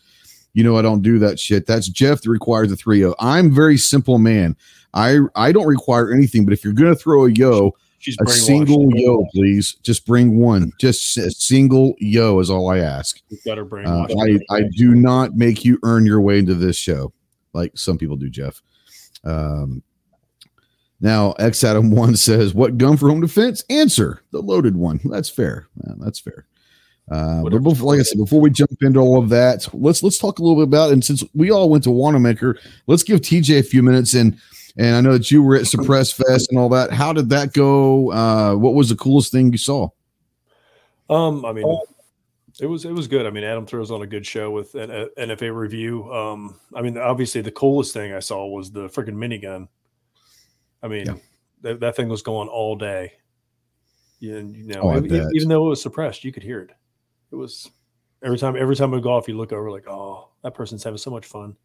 You 0.52 0.64
know 0.64 0.76
I 0.76 0.82
don't 0.82 1.02
do 1.02 1.18
that 1.20 1.38
shit. 1.38 1.66
That's 1.66 1.88
Jeff 1.88 2.22
that 2.22 2.30
requires 2.30 2.72
a 2.72 2.76
three 2.76 3.00
yo. 3.00 3.14
I'm 3.20 3.54
very 3.54 3.76
simple 3.76 4.18
man. 4.18 4.56
I 4.94 5.20
I 5.36 5.52
don't 5.52 5.66
require 5.66 6.12
anything, 6.12 6.44
but 6.44 6.52
if 6.52 6.64
you're 6.64 6.72
gonna 6.72 6.96
throw 6.96 7.26
a 7.26 7.30
yo, 7.30 7.76
She's 8.00 8.16
a 8.26 8.30
single 8.30 8.88
yo, 8.94 9.26
please. 9.34 9.74
Just 9.82 10.06
bring 10.06 10.38
one. 10.38 10.72
Just 10.80 11.18
a 11.18 11.30
single 11.30 11.94
yo 11.98 12.40
is 12.40 12.48
all 12.48 12.70
I 12.70 12.78
ask. 12.78 13.20
You've 13.28 13.44
got 13.44 13.58
her 13.58 13.86
Uh. 13.86 14.06
I 14.18 14.38
I 14.50 14.62
do 14.74 14.94
not 14.94 15.36
make 15.36 15.66
you 15.66 15.78
earn 15.82 16.06
your 16.06 16.22
way 16.22 16.38
into 16.38 16.54
this 16.54 16.76
show, 16.76 17.12
like 17.52 17.72
some 17.76 17.98
people 17.98 18.16
do, 18.16 18.30
Jeff. 18.30 18.62
Um, 19.22 19.82
now 21.02 21.32
X 21.32 21.62
Adam 21.62 21.90
one 21.94 22.16
says, 22.16 22.54
"What 22.54 22.78
gun 22.78 22.96
for 22.96 23.10
home 23.10 23.20
defense?" 23.20 23.64
Answer: 23.68 24.22
the 24.30 24.40
loaded 24.40 24.76
one. 24.76 25.00
That's 25.04 25.28
fair. 25.28 25.68
Uh, 25.86 25.92
that's 25.98 26.18
fair. 26.18 26.46
Uh, 27.10 27.42
but 27.42 27.58
before, 27.62 27.92
like 27.92 28.00
I 28.00 28.04
said, 28.04 28.18
before 28.18 28.40
we 28.40 28.50
jump 28.50 28.82
into 28.82 29.00
all 29.00 29.18
of 29.18 29.28
that, 29.28 29.68
let's 29.74 30.02
let's 30.02 30.16
talk 30.16 30.38
a 30.38 30.42
little 30.42 30.56
bit 30.56 30.68
about. 30.68 30.92
And 30.92 31.04
since 31.04 31.22
we 31.34 31.50
all 31.50 31.68
went 31.68 31.84
to 31.84 31.90
Wanenmacher, 31.90 32.56
let's 32.86 33.02
give 33.02 33.20
TJ 33.20 33.58
a 33.58 33.62
few 33.62 33.82
minutes. 33.82 34.14
And 34.14 34.38
and 34.76 34.96
I 34.96 35.00
know 35.00 35.12
that 35.12 35.30
you 35.30 35.42
were 35.42 35.56
at 35.56 35.66
Suppress 35.66 36.12
Fest 36.12 36.50
and 36.50 36.58
all 36.58 36.68
that. 36.70 36.90
How 36.92 37.12
did 37.12 37.28
that 37.30 37.52
go? 37.52 38.12
Uh, 38.12 38.54
what 38.54 38.74
was 38.74 38.88
the 38.88 38.96
coolest 38.96 39.32
thing 39.32 39.52
you 39.52 39.58
saw? 39.58 39.88
Um, 41.08 41.44
I 41.44 41.52
mean, 41.52 41.64
it 42.60 42.66
was 42.66 42.84
it 42.84 42.92
was 42.92 43.08
good. 43.08 43.26
I 43.26 43.30
mean, 43.30 43.44
Adam 43.44 43.66
throws 43.66 43.90
on 43.90 44.02
a 44.02 44.06
good 44.06 44.24
show 44.26 44.50
with 44.50 44.74
an 44.74 44.90
a- 44.90 45.08
NFA 45.18 45.54
review. 45.54 46.12
Um, 46.12 46.58
I 46.74 46.82
mean, 46.82 46.96
obviously 46.98 47.40
the 47.40 47.50
coolest 47.50 47.92
thing 47.92 48.12
I 48.12 48.20
saw 48.20 48.46
was 48.46 48.70
the 48.70 48.88
freaking 48.88 49.14
minigun. 49.16 49.68
I 50.82 50.88
mean, 50.88 51.06
Yeah. 51.06 51.14
that, 51.62 51.80
that 51.80 51.96
thing 51.96 52.08
was 52.08 52.22
going 52.22 52.48
all 52.48 52.76
day. 52.76 53.12
Yeah, 54.20 54.36
and, 54.36 54.54
you 54.54 54.66
know, 54.74 54.82
Oh, 54.82 54.96
even, 54.98 55.30
even 55.34 55.48
though 55.48 55.66
it 55.66 55.70
was 55.70 55.82
suppressed, 55.82 56.24
you 56.24 56.32
could 56.32 56.42
hear 56.42 56.60
it. 56.60 56.70
It 57.32 57.36
was 57.36 57.70
every 58.22 58.38
time 58.38 58.54
every 58.56 58.76
time 58.76 58.90
we 58.90 59.00
go 59.00 59.12
off, 59.14 59.28
you 59.28 59.36
look 59.36 59.52
over 59.52 59.70
like, 59.70 59.88
oh, 59.88 60.28
that 60.42 60.54
person's 60.54 60.84
having 60.84 60.98
so 60.98 61.10
much 61.10 61.26
fun. 61.26 61.56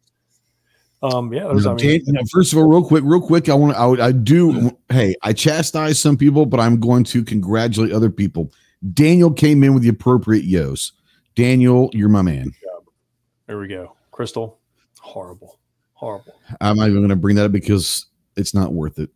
Um, 1.02 1.32
yeah, 1.32 1.44
was, 1.46 1.66
I 1.66 1.74
mean, 1.74 2.02
now, 2.06 2.22
first 2.32 2.52
of 2.52 2.58
all, 2.58 2.66
real 2.66 2.82
quick, 2.82 3.04
real 3.04 3.20
quick, 3.20 3.48
I 3.48 3.54
want 3.54 3.74
to, 3.74 4.02
I, 4.02 4.08
I 4.08 4.12
do, 4.12 4.76
hey, 4.88 5.14
I 5.22 5.32
chastise 5.32 6.00
some 6.00 6.16
people, 6.16 6.46
but 6.46 6.58
I'm 6.58 6.80
going 6.80 7.04
to 7.04 7.22
congratulate 7.22 7.92
other 7.92 8.10
people. 8.10 8.50
Daniel 8.92 9.30
came 9.30 9.62
in 9.62 9.74
with 9.74 9.82
the 9.82 9.90
appropriate 9.90 10.44
yos. 10.44 10.92
Daniel, 11.34 11.90
you're 11.92 12.08
my 12.08 12.22
man. 12.22 12.50
there 13.46 13.58
we 13.58 13.68
go. 13.68 13.94
Crystal, 14.10 14.58
horrible, 15.00 15.58
horrible. 15.92 16.34
I'm 16.60 16.76
not 16.76 16.88
even 16.88 17.00
going 17.00 17.10
to 17.10 17.16
bring 17.16 17.36
that 17.36 17.44
up 17.44 17.52
because 17.52 18.06
it's 18.36 18.54
not 18.54 18.72
worth 18.72 18.98
it. 18.98 19.10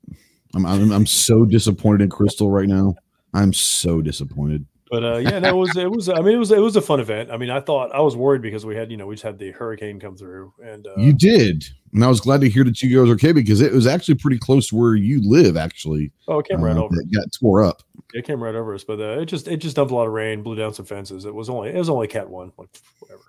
I'm, 0.55 0.67
I'm, 0.67 0.93
I'm 0.93 1.07
so 1.07 1.45
disappointed 1.45 2.03
in 2.03 2.11
Crystal 2.11 2.51
right 2.51 2.69
now. 2.69 2.95
I'm 3.33 3.53
so 3.53 4.03
disappointed. 4.03 4.67
But 4.91 5.05
uh, 5.05 5.17
yeah, 5.19 5.39
no, 5.39 5.49
it 5.51 5.57
was 5.57 5.77
it 5.77 5.91
was. 5.91 6.09
I 6.09 6.21
mean, 6.21 6.35
it 6.35 6.39
was 6.39 6.51
it 6.51 6.59
was 6.59 6.75
a 6.75 6.81
fun 6.83 6.99
event. 6.99 7.31
I 7.31 7.37
mean, 7.37 7.49
I 7.51 7.61
thought 7.61 7.95
I 7.95 8.01
was 8.01 8.17
worried 8.17 8.43
because 8.43 8.67
we 8.67 8.75
had 8.75 8.91
you 8.91 8.97
know 8.97 9.07
we 9.07 9.15
just 9.15 9.23
had 9.23 9.39
the 9.39 9.53
hurricane 9.53 10.01
come 10.01 10.17
through, 10.17 10.53
and 10.65 10.87
uh, 10.87 10.95
you 10.97 11.13
did. 11.13 11.65
And 11.93 12.05
I 12.05 12.09
was 12.09 12.21
glad 12.21 12.41
to 12.41 12.49
hear 12.49 12.65
that 12.65 12.83
you 12.83 12.89
guys 13.01 13.09
are 13.09 13.13
okay 13.15 13.31
because 13.33 13.61
it 13.61 13.73
was 13.73 13.87
actually 13.87 14.17
pretty 14.17 14.39
close 14.39 14.69
to 14.69 14.77
where 14.77 14.95
you 14.97 15.21
live, 15.23 15.57
actually. 15.57 16.11
oh, 16.29 16.41
it 16.41 16.49
came 16.49 16.61
right 16.61 16.77
Uh, 16.77 16.85
over. 16.85 17.01
It 17.01 17.13
got 17.13 17.25
tore 17.39 17.63
up. 17.65 17.83
It 18.15 18.25
came 18.25 18.43
right 18.43 18.55
over 18.55 18.75
us, 18.75 18.83
but 18.83 18.99
uh, 18.99 19.21
it 19.21 19.27
just 19.27 19.47
it 19.47 19.59
just 19.59 19.77
dumped 19.77 19.93
a 19.93 19.95
lot 19.95 20.09
of 20.09 20.13
rain, 20.13 20.43
blew 20.43 20.57
down 20.57 20.75
some 20.75 20.87
fences. 20.87 21.25
It 21.25 21.35
was 21.35 21.49
only 21.49 21.69
it 21.71 21.77
was 21.77 21.89
only 21.89 22.09
cat 22.09 22.29
one, 22.29 22.51
like 22.59 22.69
whatever. 22.99 23.23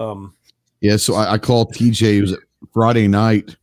Um, 0.00 0.34
Yeah, 0.80 0.96
so 0.96 1.14
I, 1.14 1.34
I 1.34 1.38
called 1.38 1.72
TJ. 1.74 2.18
It 2.18 2.20
was 2.22 2.36
Friday 2.74 3.06
night 3.06 3.54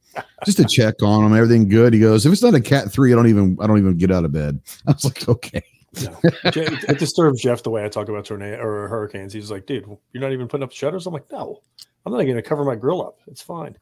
just 0.45 0.57
to 0.57 0.63
check 0.65 1.03
on 1.03 1.25
him. 1.25 1.35
Everything 1.35 1.67
good? 1.67 1.93
He 1.93 1.99
goes, 1.99 2.25
if 2.25 2.31
it's 2.31 2.41
not 2.43 2.53
a 2.55 2.61
cat 2.61 2.91
three, 2.91 3.11
I 3.11 3.15
don't 3.17 3.27
even 3.27 3.57
I 3.59 3.67
don't 3.67 3.77
even 3.77 3.97
get 3.97 4.09
out 4.11 4.23
of 4.23 4.31
bed. 4.31 4.61
I 4.87 4.91
was 4.93 5.03
like, 5.03 5.27
okay. 5.27 5.61
It 6.89 6.97
disturbs 6.99 7.41
Jeff 7.41 7.63
the 7.63 7.69
way 7.69 7.83
I 7.83 7.89
talk 7.89 8.09
about 8.09 8.25
tornado 8.25 8.61
or 8.61 8.87
hurricanes. 8.87 9.33
He's 9.33 9.51
like, 9.51 9.65
dude, 9.65 9.85
you're 10.13 10.21
not 10.21 10.31
even 10.31 10.47
putting 10.47 10.63
up 10.63 10.71
shutters. 10.71 11.05
I'm 11.07 11.13
like, 11.13 11.31
no, 11.31 11.61
I'm 12.05 12.11
not 12.11 12.23
going 12.23 12.35
to 12.35 12.41
cover 12.41 12.63
my 12.63 12.75
grill 12.75 13.01
up. 13.05 13.19
It's 13.27 13.41
fine. 13.41 13.77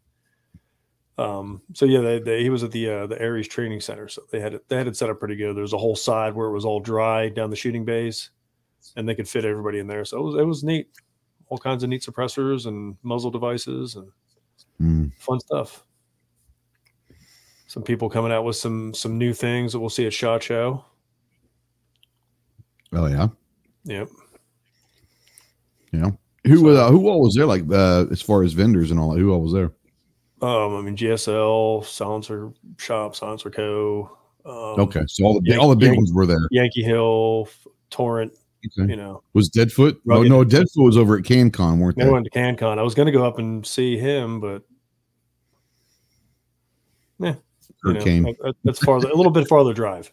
Um, 1.17 1.61
so 1.73 1.85
yeah, 1.85 2.01
they, 2.01 2.19
they, 2.19 2.43
he 2.43 2.49
was 2.49 2.63
at 2.63 2.71
the 2.71 2.89
uh, 2.89 3.07
the 3.07 3.19
Aries 3.19 3.47
Training 3.47 3.81
Center, 3.81 4.07
so 4.07 4.21
they 4.31 4.39
had 4.39 4.53
it 4.53 4.69
they 4.69 4.77
had 4.77 4.87
it 4.87 4.95
set 4.95 5.09
up 5.09 5.19
pretty 5.19 5.35
good. 5.35 5.55
There 5.55 5.63
was 5.63 5.73
a 5.73 5.77
whole 5.77 5.95
side 5.95 6.35
where 6.35 6.47
it 6.47 6.53
was 6.53 6.63
all 6.65 6.79
dry 6.79 7.29
down 7.29 7.49
the 7.49 7.55
shooting 7.55 7.85
bays, 7.85 8.29
and 8.95 9.09
they 9.09 9.15
could 9.15 9.27
fit 9.27 9.43
everybody 9.43 9.79
in 9.79 9.87
there. 9.87 10.05
So 10.05 10.19
it 10.19 10.21
was 10.21 10.35
it 10.35 10.43
was 10.45 10.63
neat, 10.63 10.89
all 11.49 11.57
kinds 11.57 11.81
of 11.83 11.89
neat 11.89 12.03
suppressors 12.03 12.67
and 12.67 12.95
muzzle 13.03 13.31
devices 13.31 13.95
and 13.95 14.11
Hmm. 14.77 15.07
fun 15.17 15.39
stuff. 15.39 15.83
Some 17.65 17.81
people 17.81 18.09
coming 18.09 18.31
out 18.31 18.43
with 18.43 18.55
some 18.55 18.93
some 18.93 19.17
new 19.17 19.33
things 19.33 19.73
that 19.73 19.79
we'll 19.79 19.89
see 19.89 20.05
at 20.05 20.13
Shot 20.13 20.43
Show. 20.43 20.85
Oh 22.93 23.05
yeah. 23.07 23.27
Yep. 23.85 24.09
Yeah. 25.91 26.11
Who 26.45 26.69
uh, 26.75 26.89
who 26.91 27.07
all 27.09 27.21
was 27.21 27.35
there? 27.35 27.45
Like 27.45 27.63
uh, 27.71 28.05
as 28.11 28.21
far 28.21 28.43
as 28.43 28.53
vendors 28.53 28.91
and 28.91 28.99
all 28.99 29.13
that. 29.13 29.19
Who 29.19 29.31
all 29.31 29.41
was 29.41 29.53
there? 29.53 29.71
Um, 30.41 30.75
I 30.75 30.81
mean 30.81 30.95
GSL, 30.95 31.83
Silencer 31.85 32.51
Shop, 32.77 33.15
Silencer 33.15 33.49
Co. 33.49 34.17
Um, 34.45 34.53
Okay, 34.79 35.01
so 35.07 35.25
all 35.25 35.41
the 35.41 35.49
Yan- 35.49 35.59
all 35.59 35.69
the 35.69 35.75
big 35.75 35.87
Yan- 35.89 35.97
ones 35.97 36.13
were 36.13 36.25
there. 36.25 36.47
Yankee 36.51 36.83
Hill, 36.83 37.49
Torrent. 37.89 38.31
Okay. 38.79 38.89
You 38.91 38.95
know, 38.97 39.21
Was 39.33 39.49
Deadfoot? 39.49 39.99
No, 40.05 40.23
no, 40.23 40.43
Deadfoot 40.43 40.83
was 40.83 40.97
over 40.97 41.17
at 41.17 41.23
CanCon, 41.23 41.79
weren't 41.79 41.97
they 41.97 42.05
they? 42.05 42.09
went 42.09 42.25
to 42.25 42.31
CanCon. 42.31 42.77
I 42.79 42.81
was 42.81 42.95
going 42.95 43.05
to 43.07 43.11
go 43.11 43.25
up 43.25 43.39
and 43.39 43.65
see 43.65 43.97
him, 43.97 44.39
but 44.39 44.63
you 47.19 47.25
know, 47.31 47.37
Hurricane. 47.83 48.23
that- 48.23 48.37
that- 48.41 48.55
that's 48.63 48.79
farther, 48.79 49.09
a 49.09 49.15
little 49.15 49.31
bit 49.31 49.47
farther 49.47 49.73
drive. 49.73 50.11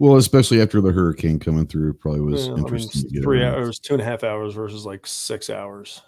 Well, 0.00 0.16
especially 0.16 0.62
after 0.62 0.80
the 0.80 0.92
hurricane 0.92 1.38
coming 1.38 1.66
through, 1.66 1.92
probably 1.92 2.22
was 2.22 2.46
Yeah, 2.46 2.52
I 2.52 2.56
mean, 2.56 2.64
interesting. 2.64 3.02
to 3.02 3.08
get 3.08 3.22
three 3.22 3.42
around. 3.42 3.54
hours, 3.56 3.78
two 3.78 3.92
and 3.92 4.00
a 4.00 4.04
half 4.04 4.24
hours 4.24 4.54
versus 4.54 4.86
like 4.86 5.06
six 5.06 5.50
hours. 5.50 6.00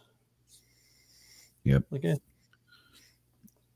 Yep. 1.64 1.84
Like, 1.90 2.02
yeah, 2.02 2.14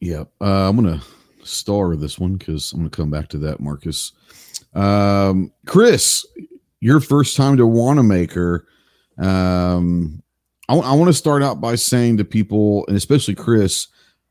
Yeah, 0.01 0.25
uh, 0.41 0.71
I'm 0.71 0.77
gonna 0.77 1.03
star 1.45 1.97
this 1.97 2.19
one 2.19 2.37
because 2.37 2.73
I'm 2.73 2.79
gonna 2.81 2.89
come 2.91 3.11
back 3.11 3.29
to 3.29 3.39
that, 3.41 3.61
Marcus. 3.61 4.13
Um, 4.75 5.53
Chris, 5.67 6.25
your 6.81 7.01
first 7.01 7.37
time 7.37 7.59
to 7.59 7.65
Wanenmacher. 7.65 8.63
Um, 9.19 10.23
I, 10.71 10.75
want 10.75 11.09
to 11.09 11.13
start 11.13 11.43
out 11.43 11.61
by 11.61 11.75
saying 11.75 12.17
to 12.17 12.25
people, 12.25 12.87
and 12.89 12.97
especially 12.97 13.35
Chris, 13.35 13.89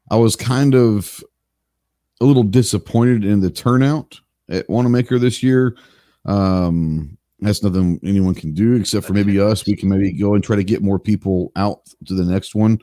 I 0.10 0.16
was 0.18 0.36
kind 0.36 0.74
of 0.74 1.24
a 2.22 2.26
little 2.26 2.44
disappointed 2.44 3.24
in 3.24 3.40
the 3.40 3.50
turnout 3.52 4.20
at 4.50 4.68
Wanenmacher 4.68 5.20
this 5.20 5.42
year. 5.42 5.76
Um, 6.26 7.18
that's 7.40 7.62
nothing 7.62 8.00
anyone 8.04 8.34
can 8.34 8.54
do 8.54 8.74
except 8.76 9.06
for 9.06 9.14
maybe 9.14 9.40
us. 9.40 9.66
We 9.66 9.76
can 9.76 9.90
maybe 9.90 10.12
go 10.14 10.36
and 10.36 10.44
try 10.44 10.56
to 10.56 10.64
get 10.64 10.82
more 10.82 11.00
people 11.00 11.52
out 11.56 11.82
to 12.06 12.14
the 12.14 12.24
next 12.24 12.56
one 12.56 12.80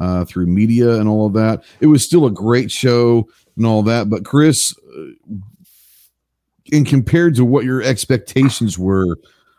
uh, 0.00 0.24
through 0.24 0.46
media 0.46 0.98
and 0.98 1.08
all 1.08 1.26
of 1.26 1.32
that. 1.34 1.64
It 1.80 1.86
was 1.86 2.04
still 2.04 2.26
a 2.26 2.30
great 2.30 2.70
show 2.70 3.28
and 3.56 3.66
all 3.66 3.82
that. 3.84 4.10
But 4.10 4.24
Chris, 4.24 4.74
uh, 4.96 5.34
in 6.72 6.84
compared 6.84 7.36
to 7.36 7.44
what 7.44 7.64
your 7.64 7.82
expectations 7.82 8.78
were 8.78 9.16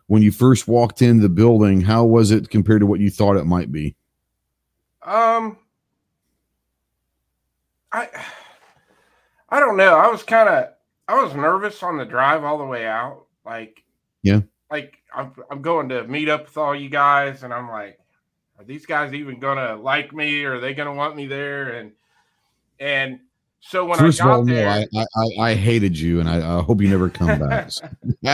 when 0.07 0.21
you 0.21 0.31
first 0.31 0.67
walked 0.67 1.01
in 1.01 1.21
the 1.21 1.29
building, 1.29 1.81
how 1.81 2.03
was 2.03 2.31
it 2.31 2.49
compared 2.49 2.81
to 2.81 2.85
what 2.85 2.99
you 2.99 3.09
thought 3.09 3.37
it 3.37 3.45
might 3.45 3.71
be? 3.71 3.95
Um, 5.03 5.57
I 7.91 8.09
I 9.49 9.59
don't 9.59 9.77
know. 9.77 9.95
I 9.95 10.07
was 10.07 10.23
kind 10.23 10.49
of 10.49 10.69
I 11.07 11.21
was 11.21 11.33
nervous 11.35 11.81
on 11.83 11.97
the 11.97 12.05
drive 12.05 12.43
all 12.43 12.57
the 12.57 12.65
way 12.65 12.85
out. 12.87 13.25
Like, 13.45 13.83
Yeah. 14.21 14.41
like 14.71 14.97
I'm 15.13 15.33
I'm 15.51 15.61
going 15.61 15.89
to 15.89 16.05
meet 16.07 16.29
up 16.29 16.45
with 16.45 16.57
all 16.57 16.75
you 16.75 16.89
guys, 16.89 17.43
and 17.43 17.53
I'm 17.53 17.69
like, 17.69 17.99
are 18.57 18.63
these 18.65 18.85
guys 18.85 19.13
even 19.13 19.39
gonna 19.39 19.75
like 19.75 20.13
me? 20.13 20.43
Or 20.45 20.55
are 20.55 20.59
they 20.59 20.73
gonna 20.73 20.93
want 20.93 21.15
me 21.15 21.27
there? 21.27 21.71
And 21.77 21.91
and 22.79 23.19
so 23.59 23.85
when 23.85 23.97
First 23.97 24.21
I 24.21 24.23
of 24.25 24.27
got 24.29 24.35
all, 24.39 24.43
no, 24.45 24.53
there, 24.53 24.69
I, 24.69 24.87
I, 24.95 25.05
I- 25.15 25.51
I 25.51 25.53
hated 25.55 25.97
you, 25.97 26.19
and 26.19 26.29
I, 26.29 26.57
I 26.59 26.61
hope 26.61 26.81
you 26.81 26.89
never 26.89 27.09
come 27.09 27.39
back. 27.39 27.69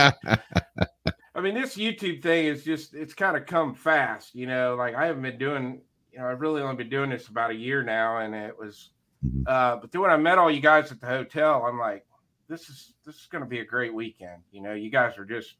I 1.34 1.40
mean, 1.40 1.54
this 1.54 1.76
YouTube 1.76 2.22
thing 2.22 2.46
is 2.46 2.64
just, 2.64 2.94
it's 2.94 3.14
kind 3.14 3.36
of 3.36 3.46
come 3.46 3.74
fast, 3.74 4.34
you 4.34 4.46
know. 4.46 4.74
Like, 4.76 4.94
I 4.94 5.06
haven't 5.06 5.22
been 5.22 5.38
doing, 5.38 5.80
you 6.12 6.18
know, 6.18 6.26
I've 6.26 6.40
really 6.40 6.60
only 6.62 6.74
been 6.76 6.90
doing 6.90 7.10
this 7.10 7.28
about 7.28 7.50
a 7.50 7.54
year 7.54 7.82
now. 7.84 8.18
And 8.18 8.34
it 8.34 8.58
was, 8.58 8.90
Mhm. 9.24 9.44
uh, 9.46 9.76
but 9.76 9.92
then 9.92 10.00
when 10.02 10.10
I 10.10 10.16
met 10.16 10.38
all 10.38 10.50
you 10.50 10.60
guys 10.60 10.90
at 10.90 11.00
the 11.00 11.06
hotel, 11.06 11.64
I'm 11.64 11.78
like, 11.78 12.04
this 12.50 12.68
is, 12.68 12.92
this 13.06 13.14
is 13.14 13.26
going 13.30 13.44
to 13.44 13.48
be 13.48 13.60
a 13.60 13.64
great 13.64 13.94
weekend. 13.94 14.42
You 14.50 14.60
know, 14.60 14.74
you 14.74 14.90
guys 14.90 15.16
are 15.16 15.24
just 15.24 15.54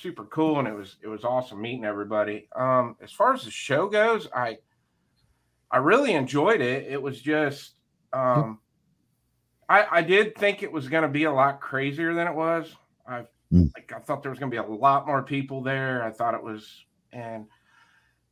super 0.00 0.24
cool. 0.24 0.58
And 0.58 0.68
it 0.68 0.74
was, 0.74 0.96
it 1.02 1.08
was 1.08 1.24
awesome 1.24 1.62
meeting 1.62 1.84
everybody. 1.84 2.48
Um, 2.54 2.96
as 3.00 3.12
far 3.12 3.32
as 3.32 3.44
the 3.44 3.50
show 3.50 3.88
goes, 3.88 4.28
I, 4.34 4.58
I 5.70 5.78
really 5.78 6.12
enjoyed 6.12 6.60
it. 6.60 6.86
It 6.88 7.00
was 7.00 7.20
just, 7.20 7.74
um, 8.12 8.58
I, 9.68 9.86
I 9.90 10.02
did 10.02 10.36
think 10.36 10.62
it 10.62 10.70
was 10.70 10.88
going 10.88 11.02
to 11.02 11.08
be 11.08 11.24
a 11.24 11.32
lot 11.32 11.60
crazier 11.60 12.14
than 12.14 12.26
it 12.26 12.34
was. 12.34 12.74
I 13.08 13.24
like 13.74 13.92
I 13.94 14.00
thought 14.00 14.22
there 14.22 14.30
was 14.30 14.38
going 14.38 14.50
to 14.50 14.54
be 14.54 14.64
a 14.64 14.76
lot 14.76 15.06
more 15.06 15.22
people 15.22 15.62
there. 15.62 16.02
I 16.02 16.10
thought 16.10 16.34
it 16.34 16.42
was, 16.42 16.84
and 17.12 17.46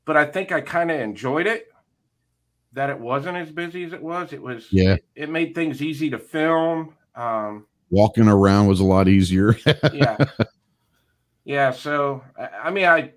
but 0.05 0.17
I 0.17 0.25
think 0.25 0.53
I 0.53 0.61
kind 0.61 0.91
of 0.91 1.01
enjoyed 1.01 1.47
it 1.47 1.69
that 2.73 2.91
it 2.91 2.99
wasn't 2.99 3.37
as 3.37 3.51
busy 3.51 3.85
as 3.85 3.93
it 3.93 4.03
was. 4.03 4.33
It 4.33 4.43
was, 4.43 4.67
Yeah. 4.73 4.95
It, 4.95 5.05
it 5.15 5.31
made 5.31 5.55
things 5.55 5.81
easy 5.81 6.11
to 6.11 6.19
film. 6.19 6.95
Um, 7.15 7.67
Walking 7.91 8.29
around 8.29 8.67
was 8.67 8.81
a 8.81 8.85
lot 8.85 9.09
easier. 9.09 9.57
yeah, 9.93 10.17
yeah. 11.45 11.71
So 11.71 12.25
I, 12.39 12.49
I 12.65 12.71
mean, 12.71 12.87
I 12.87 13.13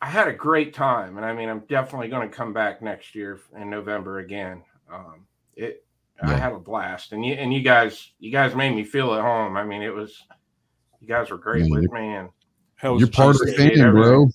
I 0.00 0.06
had 0.06 0.28
a 0.28 0.32
great 0.32 0.72
time, 0.72 1.16
and 1.16 1.26
I 1.26 1.32
mean, 1.34 1.48
I'm 1.48 1.60
definitely 1.68 2.08
going 2.08 2.28
to 2.28 2.34
come 2.34 2.52
back 2.52 2.80
next 2.80 3.14
year 3.14 3.40
in 3.56 3.68
November 3.68 4.20
again. 4.20 4.62
Um, 4.92 5.26
it 5.56 5.84
I 6.22 6.34
had 6.34 6.52
a 6.52 6.58
blast, 6.58 7.12
and 7.12 7.24
you 7.24 7.34
and 7.34 7.52
you 7.52 7.62
guys 7.62 8.12
you 8.18 8.32
guys 8.32 8.54
made 8.54 8.74
me 8.74 8.84
feel 8.84 9.14
at 9.14 9.20
home. 9.20 9.56
I 9.56 9.64
mean, 9.64 9.82
it 9.82 9.94
was 9.94 10.24
you 11.00 11.06
guys 11.08 11.30
were 11.30 11.38
great 11.38 11.66
Yeah, 11.66 11.78
with 11.78 11.90
me, 11.92 12.14
and 12.14 12.28
was 12.82 13.00
You're 13.00 13.10
part 13.10 13.36
of 13.36 13.40
the 13.40 13.52
cheesesteak? 13.52 13.72
cheesesteak, 13.72 13.76
fam, 13.76 13.92
bro. 13.92 14.28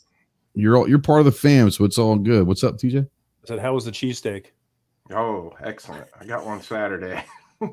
You're 0.55 0.77
all, 0.77 0.87
you're 0.87 0.99
part 0.99 1.19
of 1.19 1.25
the 1.25 1.31
fam, 1.31 1.71
so 1.71 1.83
it's 1.83 1.97
all 1.97 2.15
good. 2.15 2.45
What's 2.45 2.63
up, 2.63 2.77
TJ? 2.77 3.03
I 3.05 3.47
said, 3.47 3.59
how 3.59 3.73
was 3.73 3.85
the 3.85 3.91
cheesesteak? 3.91 4.47
oh, 5.11 5.53
excellent! 5.63 6.07
I 6.19 6.25
got 6.25 6.45
one 6.45 6.61
Saturday. 6.61 7.23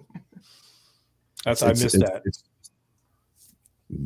That's 1.44 1.62
I 1.62 1.68
missed 1.68 1.94
it's- 1.94 2.10
that. 2.10 2.16
it's- 2.26 2.42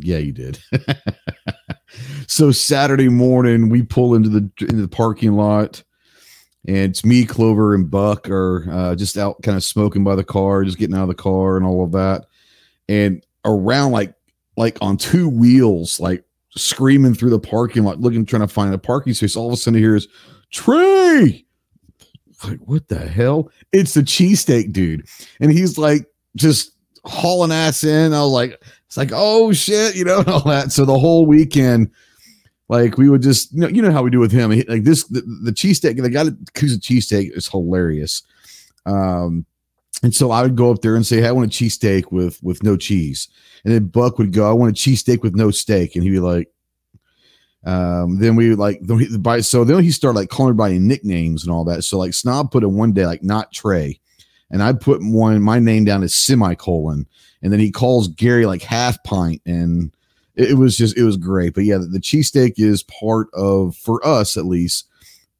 yeah, 0.01 0.16
you 0.16 0.33
did. 0.33 0.59
so 2.27 2.51
Saturday 2.51 3.09
morning 3.11 3.68
we 3.68 3.83
pull 3.83 4.14
into 4.14 4.31
the 4.31 4.51
into 4.61 4.81
the 4.81 4.88
parking 4.88 5.33
lot, 5.35 5.83
and 6.66 6.77
it's 6.90 7.05
me, 7.05 7.27
Clover, 7.27 7.75
and 7.75 7.90
Buck 7.90 8.29
are 8.31 8.66
uh, 8.70 8.94
just 8.94 9.18
out 9.18 9.42
kind 9.42 9.59
of 9.59 9.62
smoking 9.64 10.03
by 10.03 10.16
the 10.16 10.25
car, 10.25 10.64
just 10.64 10.79
getting 10.79 10.97
out 10.97 11.03
of 11.03 11.09
the 11.09 11.14
car 11.14 11.59
and 11.59 11.66
all 11.66 11.85
of 11.85 11.92
that, 11.92 12.25
and 12.88 13.23
around 13.44 13.92
like 13.92 14.14
like 14.57 14.79
on 14.81 14.97
two 14.97 15.29
wheels, 15.29 16.01
like 16.01 16.25
screaming 16.57 17.12
through 17.12 17.31
the 17.31 17.38
parking 17.38 17.85
lot, 17.85 18.01
looking 18.01 18.25
trying 18.25 18.40
to 18.40 18.49
find 18.49 18.73
a 18.73 18.79
parking 18.79 19.12
space. 19.12 19.37
All 19.37 19.49
of 19.49 19.53
a 19.53 19.57
sudden, 19.57 19.79
here 19.79 19.97
is 19.97 20.09
Trey. 20.51 21.44
Like 22.42 22.61
what 22.61 22.88
the 22.88 22.99
hell? 22.99 23.51
It's 23.73 23.92
the 23.92 24.01
cheesesteak 24.03 24.73
dude, 24.73 25.07
and 25.40 25.53
he's 25.53 25.77
like 25.77 26.07
just 26.37 26.74
hauling 27.05 27.53
ass 27.53 27.85
in. 27.85 28.12
I 28.12 28.23
was 28.23 28.33
like, 28.33 28.62
it's 28.87 28.97
like, 28.97 29.11
oh 29.12 29.53
shit, 29.53 29.97
you 29.97 30.05
know, 30.05 30.19
and 30.21 30.29
all 30.29 30.40
that. 30.43 30.73
So 30.73 30.85
the 30.85 30.99
whole 30.99 31.27
weekend, 31.27 31.90
like 32.69 32.97
we 32.97 33.09
would 33.09 33.23
just, 33.23 33.53
you 33.53 33.61
know, 33.61 33.69
you 33.69 33.83
know 33.83 33.93
how 33.93 34.03
we 34.03 34.11
do 34.11 34.21
with 34.21 34.33
him. 34.33 34.51
Like 34.51 34.85
this, 34.85 35.05
the, 35.05 35.21
the 35.43 35.53
cheesesteak, 35.53 36.01
the 36.01 36.11
guy 36.11 36.25
cooks 36.55 36.75
a 36.75 36.79
cheesesteak 36.79 37.37
is 37.37 37.49
hilarious. 37.49 38.23
Um, 38.87 39.47
and 40.03 40.14
so 40.14 40.31
I 40.31 40.43
would 40.43 40.57
go 40.57 40.71
up 40.71 40.83
there 40.83 40.97
and 40.97 41.07
say, 41.07 41.21
hey, 41.21 41.29
I 41.29 41.33
want 41.33 41.47
a 41.47 41.64
cheesesteak 41.64 42.12
with 42.12 42.43
with 42.43 42.62
no 42.62 42.77
cheese. 42.77 43.29
And 43.64 43.73
then 43.73 43.87
Buck 43.87 44.19
would 44.19 44.33
go, 44.33 44.49
I 44.49 44.53
want 44.53 44.79
a 44.79 44.81
cheesesteak 44.81 45.23
with 45.23 45.35
no 45.35 45.51
steak. 45.51 45.95
And 45.95 46.05
he'd 46.05 46.11
be 46.11 46.21
like, 46.21 46.51
um, 47.64 48.19
then 48.19 48.37
we 48.37 48.55
like 48.55 48.81
then 48.83 48.99
he, 48.99 49.17
by 49.17 49.40
so 49.40 49.64
then 49.64 49.83
he 49.83 49.90
started 49.90 50.19
like 50.19 50.29
calling 50.29 50.51
everybody 50.51 50.79
nicknames 50.79 51.43
and 51.45 51.53
all 51.53 51.64
that. 51.64 51.85
So 51.85 51.99
like 51.99 52.12
Snob 52.12 52.51
put 52.51 52.62
in 52.62 52.75
one 52.75 52.93
day 52.93 53.07
like 53.07 53.23
not 53.23 53.53
Trey, 53.53 53.99
and 54.55 54.62
I 54.62 54.73
put 54.73 55.03
one 55.03 55.43
my 55.43 55.59
name 55.59 55.85
down 55.85 56.05
as 56.05 56.14
semicolon, 56.14 57.09
and 57.43 57.53
then 57.53 57.59
he 57.59 57.73
calls 57.73 58.07
Gary 58.07 58.47
like 58.47 58.62
half 58.62 59.03
pint, 59.03 59.43
and 59.45 59.93
it, 60.37 60.53
it 60.53 60.55
was 60.55 60.77
just 60.77 60.97
it 60.97 61.03
was 61.03 61.17
great. 61.17 61.55
But 61.55 61.64
yeah, 61.64 61.79
the, 61.79 61.87
the 61.87 61.99
cheesesteak 61.99 62.55
is 62.59 62.85
part 62.85 63.27
of 63.35 63.75
for 63.75 64.07
us 64.07 64.37
at 64.37 64.45
least 64.45 64.87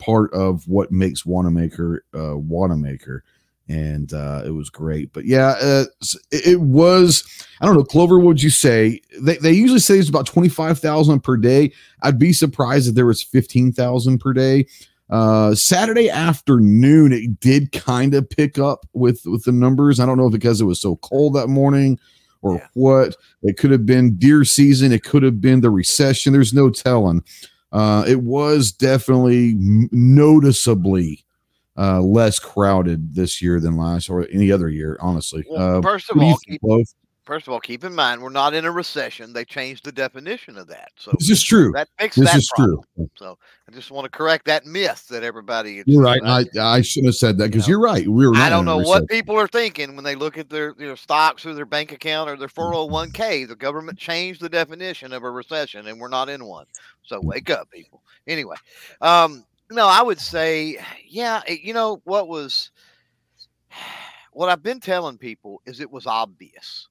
part 0.01 0.35
of 0.35 0.67
what 0.67 0.91
makes 0.91 1.23
Wanenmacher 1.23 1.99
uh 2.13 2.37
Wanenmacher. 2.37 3.21
And 3.69 4.13
uh, 4.13 4.43
it 4.45 4.51
was 4.51 4.69
great, 4.69 5.11
but 5.15 5.25
yeah, 5.25 5.55
uh, 5.59 5.85
it, 6.31 6.47
it 6.47 6.61
was. 6.61 7.25
I 7.63 7.67
don't 7.67 7.77
know, 7.77 7.85
Clover. 7.85 8.19
What 8.19 8.27
would 8.27 8.43
you 8.43 8.51
say? 8.51 9.01
They, 9.19 9.39
they 9.39 9.53
usually 9.53 9.79
say 9.79 9.97
it's 9.97 10.11
about 10.11 10.27
twenty 10.27 10.51
five 10.51 10.81
thousand 10.81 11.21
per 11.21 11.39
day. 11.39 11.73
I'd 12.03 12.19
be 12.19 12.35
surprised 12.35 12.89
if 12.89 12.95
there 12.95 13.07
was 13.07 13.23
15,000 13.23 14.19
per 14.19 14.35
day. 14.35 14.67
Uh, 15.11 15.55
Saturday 15.55 16.09
afternoon, 16.11 17.13
it 17.13 17.39
did 17.41 17.73
kind 17.73 18.15
of 18.15 18.29
pick 18.29 18.59
up 18.59 18.87
with, 18.95 19.21
with 19.27 19.45
the 19.45 19.53
numbers. 19.53 20.01
I 20.01 20.07
don't 20.07 20.17
know 20.19 20.27
if 20.27 20.33
because 20.33 20.61
it 20.61 20.65
was 20.65 20.81
so 20.81 20.97
cold 20.97 21.35
that 21.35 21.49
morning 21.49 21.99
or 22.43 22.57
Yeah. 22.57 22.67
what. 22.75 23.17
It 23.43 23.57
could 23.59 23.71
have 23.71 23.85
been 23.87 24.17
deer 24.17 24.45
season. 24.45 24.93
It 24.93 25.05
could 25.05 25.23
have 25.23 25.41
been 25.41 25.61
the 25.61 25.71
recession. 25.71 26.33
There's 26.33 26.55
no 26.55 26.71
telling. 26.71 27.23
Uh, 27.73 28.05
it 28.07 28.23
was 28.23 28.73
definitely 28.73 29.51
m- 29.51 29.89
noticeably 29.93 31.25
uh, 31.77 32.01
less 32.01 32.39
crowded 32.39 33.15
this 33.15 33.43
year 33.43 33.59
than 33.61 33.77
last 33.77 34.09
or 34.09 34.27
any 34.33 34.51
other 34.53 34.69
year, 34.69 34.97
honestly. 35.01 35.45
Well, 35.51 35.79
Uh, 35.79 35.83
first 35.83 36.09
of 36.11 36.17
what 36.17 36.23
do 36.23 36.27
you 36.53 36.59
all, 36.63 36.79
keep? 36.79 36.87
First 37.25 37.47
of 37.47 37.53
all, 37.53 37.61
keep 37.61 37.85
in 37.85 37.95
mind 37.95 38.23
we're 38.23 38.31
not 38.31 38.55
in 38.55 38.65
a 38.65 38.71
recession. 38.71 39.33
They 39.33 39.45
changed 39.45 39.85
the 39.85 39.93
definition 39.93 40.57
of 40.59 40.67
that, 40.69 40.91
so 40.97 41.13
this 41.19 41.31
is 41.31 41.43
true. 41.43 41.73
that 41.73 41.89
fixed 41.99 42.19
This 42.19 42.31
that 42.31 42.39
is 42.39 42.51
problem. 42.55 42.81
true. 42.97 43.11
So 43.17 43.39
I 43.69 43.73
just 43.73 43.91
want 43.91 44.05
to 44.05 44.11
correct 44.11 44.45
that 44.47 44.67
myth 44.67 45.07
that 45.09 45.23
everybody. 45.23 45.83
You're 45.87 46.03
right. 46.03 46.21
I, 46.25 46.45
I, 46.59 46.81
shouldn't 46.83 47.09
have 47.09 47.15
said 47.17 47.39
that 47.39 47.51
because 47.51 47.67
You 47.67 47.75
know, 47.75 47.79
you're 47.79 47.85
right. 47.87 48.09
We 48.09 48.27
were. 48.27 48.37
I 48.37 48.51
don't 48.51 48.65
know 48.65 48.79
what 48.79 49.09
people 49.09 49.37
are 49.37 49.49
thinking 49.49 49.95
when 49.95 50.05
they 50.05 50.15
look 50.15 50.37
at 50.37 50.51
their, 50.51 50.75
their 50.75 50.97
stocks 50.97 51.47
or 51.47 51.55
their 51.55 51.65
bank 51.65 51.93
account 51.93 52.29
or 52.29 52.37
their 52.37 52.49
401k. 52.49 53.49
The 53.49 53.57
government 53.57 53.99
changed 53.99 54.41
the 54.41 54.49
definition 54.49 55.13
of 55.13 55.23
a 55.23 55.31
recession, 55.31 55.87
and 55.87 56.01
we're 56.01 56.09
not 56.09 56.29
in 56.29 56.45
one. 56.45 56.67
So 57.05 57.21
wake 57.23 57.51
up, 57.51 57.71
people. 57.71 58.03
Anyway, 58.27 58.57
um, 59.01 59.45
no, 59.71 59.87
I 59.87 60.03
would 60.03 60.21
say, 60.21 60.79
yeah, 61.07 61.43
it- 61.47 61.61
you 61.63 61.73
know 61.75 62.01
what 62.05 62.29
was 62.29 62.71
what 64.33 64.49
I've 64.49 64.63
been 64.63 64.81
telling 64.81 65.19
people 65.19 65.63
is 65.67 65.81
it 65.81 65.91
was 65.91 66.07
obvious. 66.07 66.89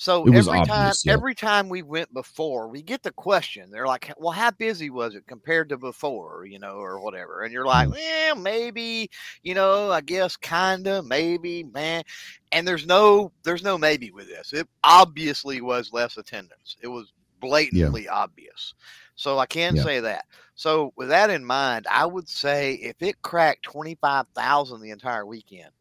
So 0.00 0.22
every 0.32 0.64
time, 0.64 0.92
yeah. 1.02 1.12
every 1.12 1.34
time 1.34 1.68
we 1.68 1.82
went 1.82 2.14
before, 2.14 2.68
we 2.68 2.82
get 2.82 3.02
the 3.02 3.10
question. 3.10 3.68
They're 3.68 3.86
like, 3.86 4.12
"Well, 4.16 4.30
how 4.30 4.52
busy 4.52 4.90
was 4.90 5.16
it 5.16 5.26
compared 5.26 5.68
to 5.70 5.76
before?" 5.76 6.46
You 6.46 6.60
know, 6.60 6.76
or 6.76 7.00
whatever. 7.00 7.42
And 7.42 7.52
you're 7.52 7.66
like, 7.66 7.88
Mm. 7.88 7.92
"Well, 7.92 8.36
maybe, 8.36 9.10
you 9.42 9.54
know, 9.54 9.90
I 9.90 10.00
guess 10.00 10.36
kinda, 10.36 11.02
maybe, 11.02 11.64
man." 11.64 12.04
And 12.52 12.66
there's 12.66 12.86
no, 12.86 13.32
there's 13.42 13.64
no 13.64 13.76
maybe 13.76 14.12
with 14.12 14.28
this. 14.28 14.52
It 14.52 14.68
obviously 14.84 15.60
was 15.60 15.92
less 15.92 16.16
attendance. 16.16 16.76
It 16.80 16.88
was 16.88 17.12
blatantly 17.40 18.08
obvious. 18.08 18.74
So 19.16 19.40
I 19.40 19.46
can 19.46 19.74
Yeah. 19.74 19.82
say 19.82 19.98
that. 19.98 20.26
So 20.54 20.92
with 20.96 21.08
that 21.08 21.28
in 21.28 21.44
mind, 21.44 21.88
I 21.90 22.06
would 22.06 22.28
say 22.28 22.74
if 22.74 23.02
it 23.02 23.20
cracked 23.22 23.64
twenty 23.64 23.96
five 23.96 24.26
thousand 24.32 24.80
the 24.80 24.90
entire 24.90 25.26
weekend, 25.26 25.72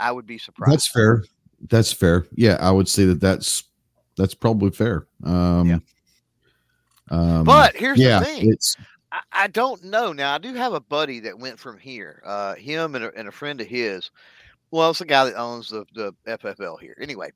I 0.00 0.10
would 0.10 0.26
be 0.26 0.38
surprised. 0.38 0.72
That's 0.72 0.88
fair. 0.88 1.22
That's 1.68 1.92
fair. 1.92 2.26
Yeah, 2.34 2.56
I 2.60 2.70
would 2.70 2.88
say 2.88 3.04
that 3.06 3.20
that's 3.20 3.64
that's 4.16 4.34
probably 4.34 4.70
fair. 4.70 5.06
Um, 5.24 5.68
Yeah. 5.68 5.78
um, 7.10 7.44
But 7.44 7.76
here's 7.76 7.98
yeah, 7.98 8.18
the 8.20 8.24
thing. 8.24 8.50
it's 8.50 8.76
I, 9.10 9.20
I 9.32 9.46
don't 9.48 9.84
know. 9.84 10.12
Now 10.12 10.34
I 10.34 10.38
do 10.38 10.54
have 10.54 10.72
a 10.72 10.80
buddy 10.80 11.20
that 11.20 11.38
went 11.38 11.58
from 11.58 11.78
here. 11.78 12.22
Uh, 12.24 12.54
him 12.54 12.94
and 12.94 13.04
a, 13.04 13.12
and 13.16 13.28
a 13.28 13.32
friend 13.32 13.60
of 13.60 13.66
his. 13.66 14.10
Well, 14.70 14.90
it's 14.90 14.98
the 15.00 15.04
guy 15.04 15.24
that 15.24 15.36
owns 15.38 15.68
the 15.70 15.84
the 15.94 16.14
FFL 16.26 16.80
here. 16.80 16.96
Anyway, 17.00 17.30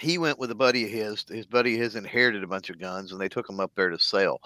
he 0.00 0.16
went 0.18 0.38
with 0.38 0.50
a 0.50 0.54
buddy 0.54 0.84
of 0.84 0.90
his. 0.90 1.24
His 1.28 1.46
buddy 1.46 1.76
has 1.78 1.96
inherited 1.96 2.42
a 2.44 2.48
bunch 2.48 2.70
of 2.70 2.78
guns, 2.78 3.12
and 3.12 3.20
they 3.20 3.28
took 3.28 3.46
them 3.46 3.60
up 3.60 3.72
there 3.74 3.90
to 3.90 3.98
sell. 3.98 4.40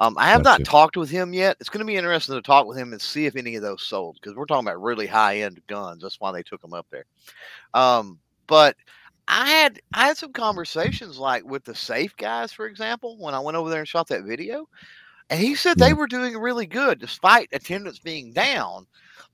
Um, 0.00 0.16
I 0.16 0.28
have 0.28 0.42
Gotcha. 0.42 0.62
not 0.62 0.66
talked 0.70 0.96
with 0.96 1.10
him 1.10 1.34
yet. 1.34 1.58
It's 1.60 1.68
going 1.68 1.80
to 1.80 1.84
be 1.84 1.96
interesting 1.96 2.34
to 2.34 2.40
talk 2.40 2.66
with 2.66 2.78
him 2.78 2.92
and 2.92 3.00
see 3.02 3.26
if 3.26 3.36
any 3.36 3.56
of 3.56 3.62
those 3.62 3.82
sold 3.82 4.16
because 4.18 4.34
we're 4.34 4.46
talking 4.46 4.66
about 4.66 4.80
really 4.80 5.06
high 5.06 5.40
end 5.40 5.60
guns. 5.66 6.02
That's 6.02 6.18
why 6.18 6.32
they 6.32 6.42
took 6.42 6.62
them 6.62 6.72
up 6.72 6.86
there. 6.90 7.04
Um, 7.74 8.18
but 8.50 8.76
I 9.28 9.48
had 9.48 9.80
I 9.94 10.08
had 10.08 10.16
some 10.18 10.32
conversations 10.32 11.16
like 11.18 11.44
with 11.44 11.64
the 11.64 11.74
safe 11.74 12.14
guys, 12.16 12.52
for 12.52 12.66
example, 12.66 13.16
when 13.18 13.32
I 13.32 13.38
went 13.38 13.56
over 13.56 13.70
there 13.70 13.78
and 13.78 13.88
shot 13.88 14.08
that 14.08 14.24
video. 14.24 14.68
And 15.30 15.38
he 15.40 15.54
said 15.54 15.76
Yeah. 15.78 15.86
they 15.86 15.92
were 15.94 16.08
doing 16.08 16.36
really 16.36 16.66
good 16.66 16.98
despite 16.98 17.48
attendance 17.52 18.00
being 18.00 18.32
down. 18.32 18.86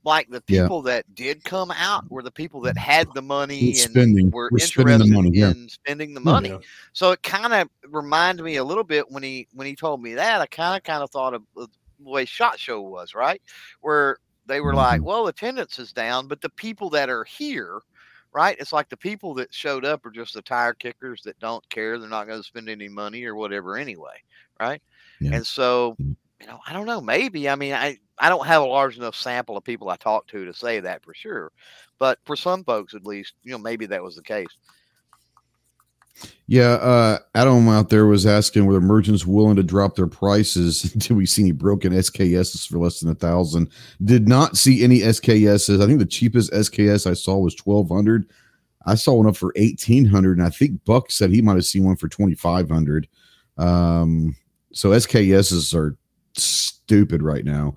Like 0.04 0.28
the 0.28 0.42
Yeah. 0.46 0.64
people 0.64 0.82
that 0.82 1.12
did 1.14 1.42
come 1.44 1.70
out 1.70 2.04
were 2.10 2.22
the 2.22 2.30
people 2.30 2.60
that 2.60 2.76
had 2.76 3.08
the 3.14 3.22
money 3.22 3.68
and 3.70 3.90
spending. 3.90 4.30
were 4.30 4.50
We're 4.52 4.58
spending 4.58 4.98
the 4.98 5.04
interested 5.06 5.14
money, 5.14 5.30
yeah. 5.32 5.50
in 5.52 5.68
spending 5.70 6.12
the 6.12 6.20
Yeah. 6.20 6.32
money. 6.32 6.58
So 6.92 7.12
it 7.12 7.22
kind 7.22 7.54
of 7.54 7.70
reminded 7.88 8.42
me 8.42 8.56
a 8.56 8.64
little 8.64 8.84
bit 8.84 9.10
when 9.10 9.22
he 9.22 9.48
when 9.54 9.66
he 9.66 9.74
told 9.74 10.02
me 10.02 10.12
that. 10.14 10.42
I 10.42 10.46
kind 10.46 10.76
of 10.76 10.82
kind 10.84 11.02
of 11.02 11.10
thought 11.10 11.32
of 11.32 11.42
the 11.56 11.68
way 12.00 12.26
Shot 12.26 12.60
Show 12.60 12.82
was, 12.82 13.14
right? 13.14 13.40
Where 13.80 14.18
they 14.44 14.60
were 14.60 14.74
like, 14.74 15.00
Mm-hmm. 15.00 15.08
well, 15.08 15.26
attendance 15.28 15.78
is 15.78 15.92
down, 15.94 16.28
but 16.28 16.42
the 16.42 16.50
people 16.50 16.90
that 16.90 17.08
are 17.08 17.24
here, 17.24 17.80
right? 18.36 18.56
It's 18.60 18.72
like 18.72 18.90
the 18.90 18.98
people 18.98 19.34
that 19.36 19.52
showed 19.54 19.86
up 19.86 20.04
are 20.04 20.10
just 20.10 20.34
the 20.34 20.42
tire 20.42 20.74
kickers 20.74 21.22
that 21.24 21.40
don't 21.40 21.66
care. 21.70 21.98
They're 21.98 22.08
not 22.10 22.26
going 22.26 22.38
to 22.38 22.46
spend 22.46 22.68
any 22.68 22.88
money 22.88 23.24
or 23.24 23.34
whatever 23.34 23.78
anyway, 23.78 24.22
right? 24.60 24.82
Yeah. 25.20 25.36
And 25.36 25.46
so, 25.46 25.96
Mm. 26.02 26.16
you 26.42 26.46
know, 26.46 26.60
I 26.66 26.74
don't 26.74 26.86
know. 26.86 27.00
Maybe 27.00 27.48
I 27.48 27.56
mean, 27.56 27.72
I 27.72 27.98
I 28.18 28.28
don't 28.28 28.46
have 28.46 28.62
a 28.62 28.66
large 28.66 28.98
enough 28.98 29.16
sample 29.16 29.56
of 29.56 29.64
people 29.64 29.88
I 29.88 29.96
talk 29.96 30.26
to 30.28 30.44
to 30.44 30.52
say 30.52 30.80
that 30.80 31.02
for 31.02 31.14
sure, 31.14 31.50
but 31.98 32.18
for 32.26 32.36
some 32.36 32.62
folks 32.64 32.94
at 32.94 33.06
least, 33.06 33.34
you 33.42 33.52
know, 33.52 33.58
maybe 33.58 33.86
that 33.86 34.02
was 34.02 34.16
the 34.16 34.22
case. 34.22 34.46
Yeah. 36.46 36.72
Uh, 36.74 37.18
Adam 37.34 37.68
out 37.68 37.88
there 37.88 38.06
was 38.06 38.26
asking 38.26 38.66
were 38.66 38.74
the 38.74 38.80
merchants 38.80 39.26
willing 39.26 39.56
to 39.56 39.62
drop 39.62 39.96
their 39.96 40.06
prices 40.06 40.82
Did 40.96 41.16
we 41.16 41.26
see 41.26 41.42
any 41.42 41.52
broken 41.52 41.92
SKSs 41.92 42.68
for 42.68 42.78
less 42.78 43.00
than 43.00 43.10
a 43.10 43.14
thousand. 43.14 43.70
Did 44.04 44.28
not 44.28 44.56
see 44.56 44.84
any 44.84 45.00
SKSs. 45.00 45.82
I 45.82 45.86
think 45.86 45.98
the 45.98 46.06
cheapest 46.06 46.52
SKS 46.52 47.08
I 47.08 47.14
saw 47.14 47.38
was 47.38 47.54
twelve 47.54 47.88
hundred. 47.88 48.30
I 48.86 48.94
saw 48.94 49.14
one 49.14 49.26
up 49.26 49.36
for 49.36 49.52
eighteen 49.56 50.04
hundred, 50.04 50.38
and 50.38 50.46
I 50.46 50.50
think 50.50 50.84
Buck 50.84 51.10
said 51.10 51.30
he 51.30 51.42
might 51.42 51.56
have 51.56 51.64
seen 51.64 51.84
one 51.84 51.96
for 51.96 52.08
twenty 52.08 52.34
five 52.34 52.70
hundred. 52.70 53.08
Um, 53.58 54.36
so 54.72 54.90
SKSs 54.90 55.74
are 55.74 55.96
stupid 56.34 57.22
right 57.22 57.44
now. 57.44 57.76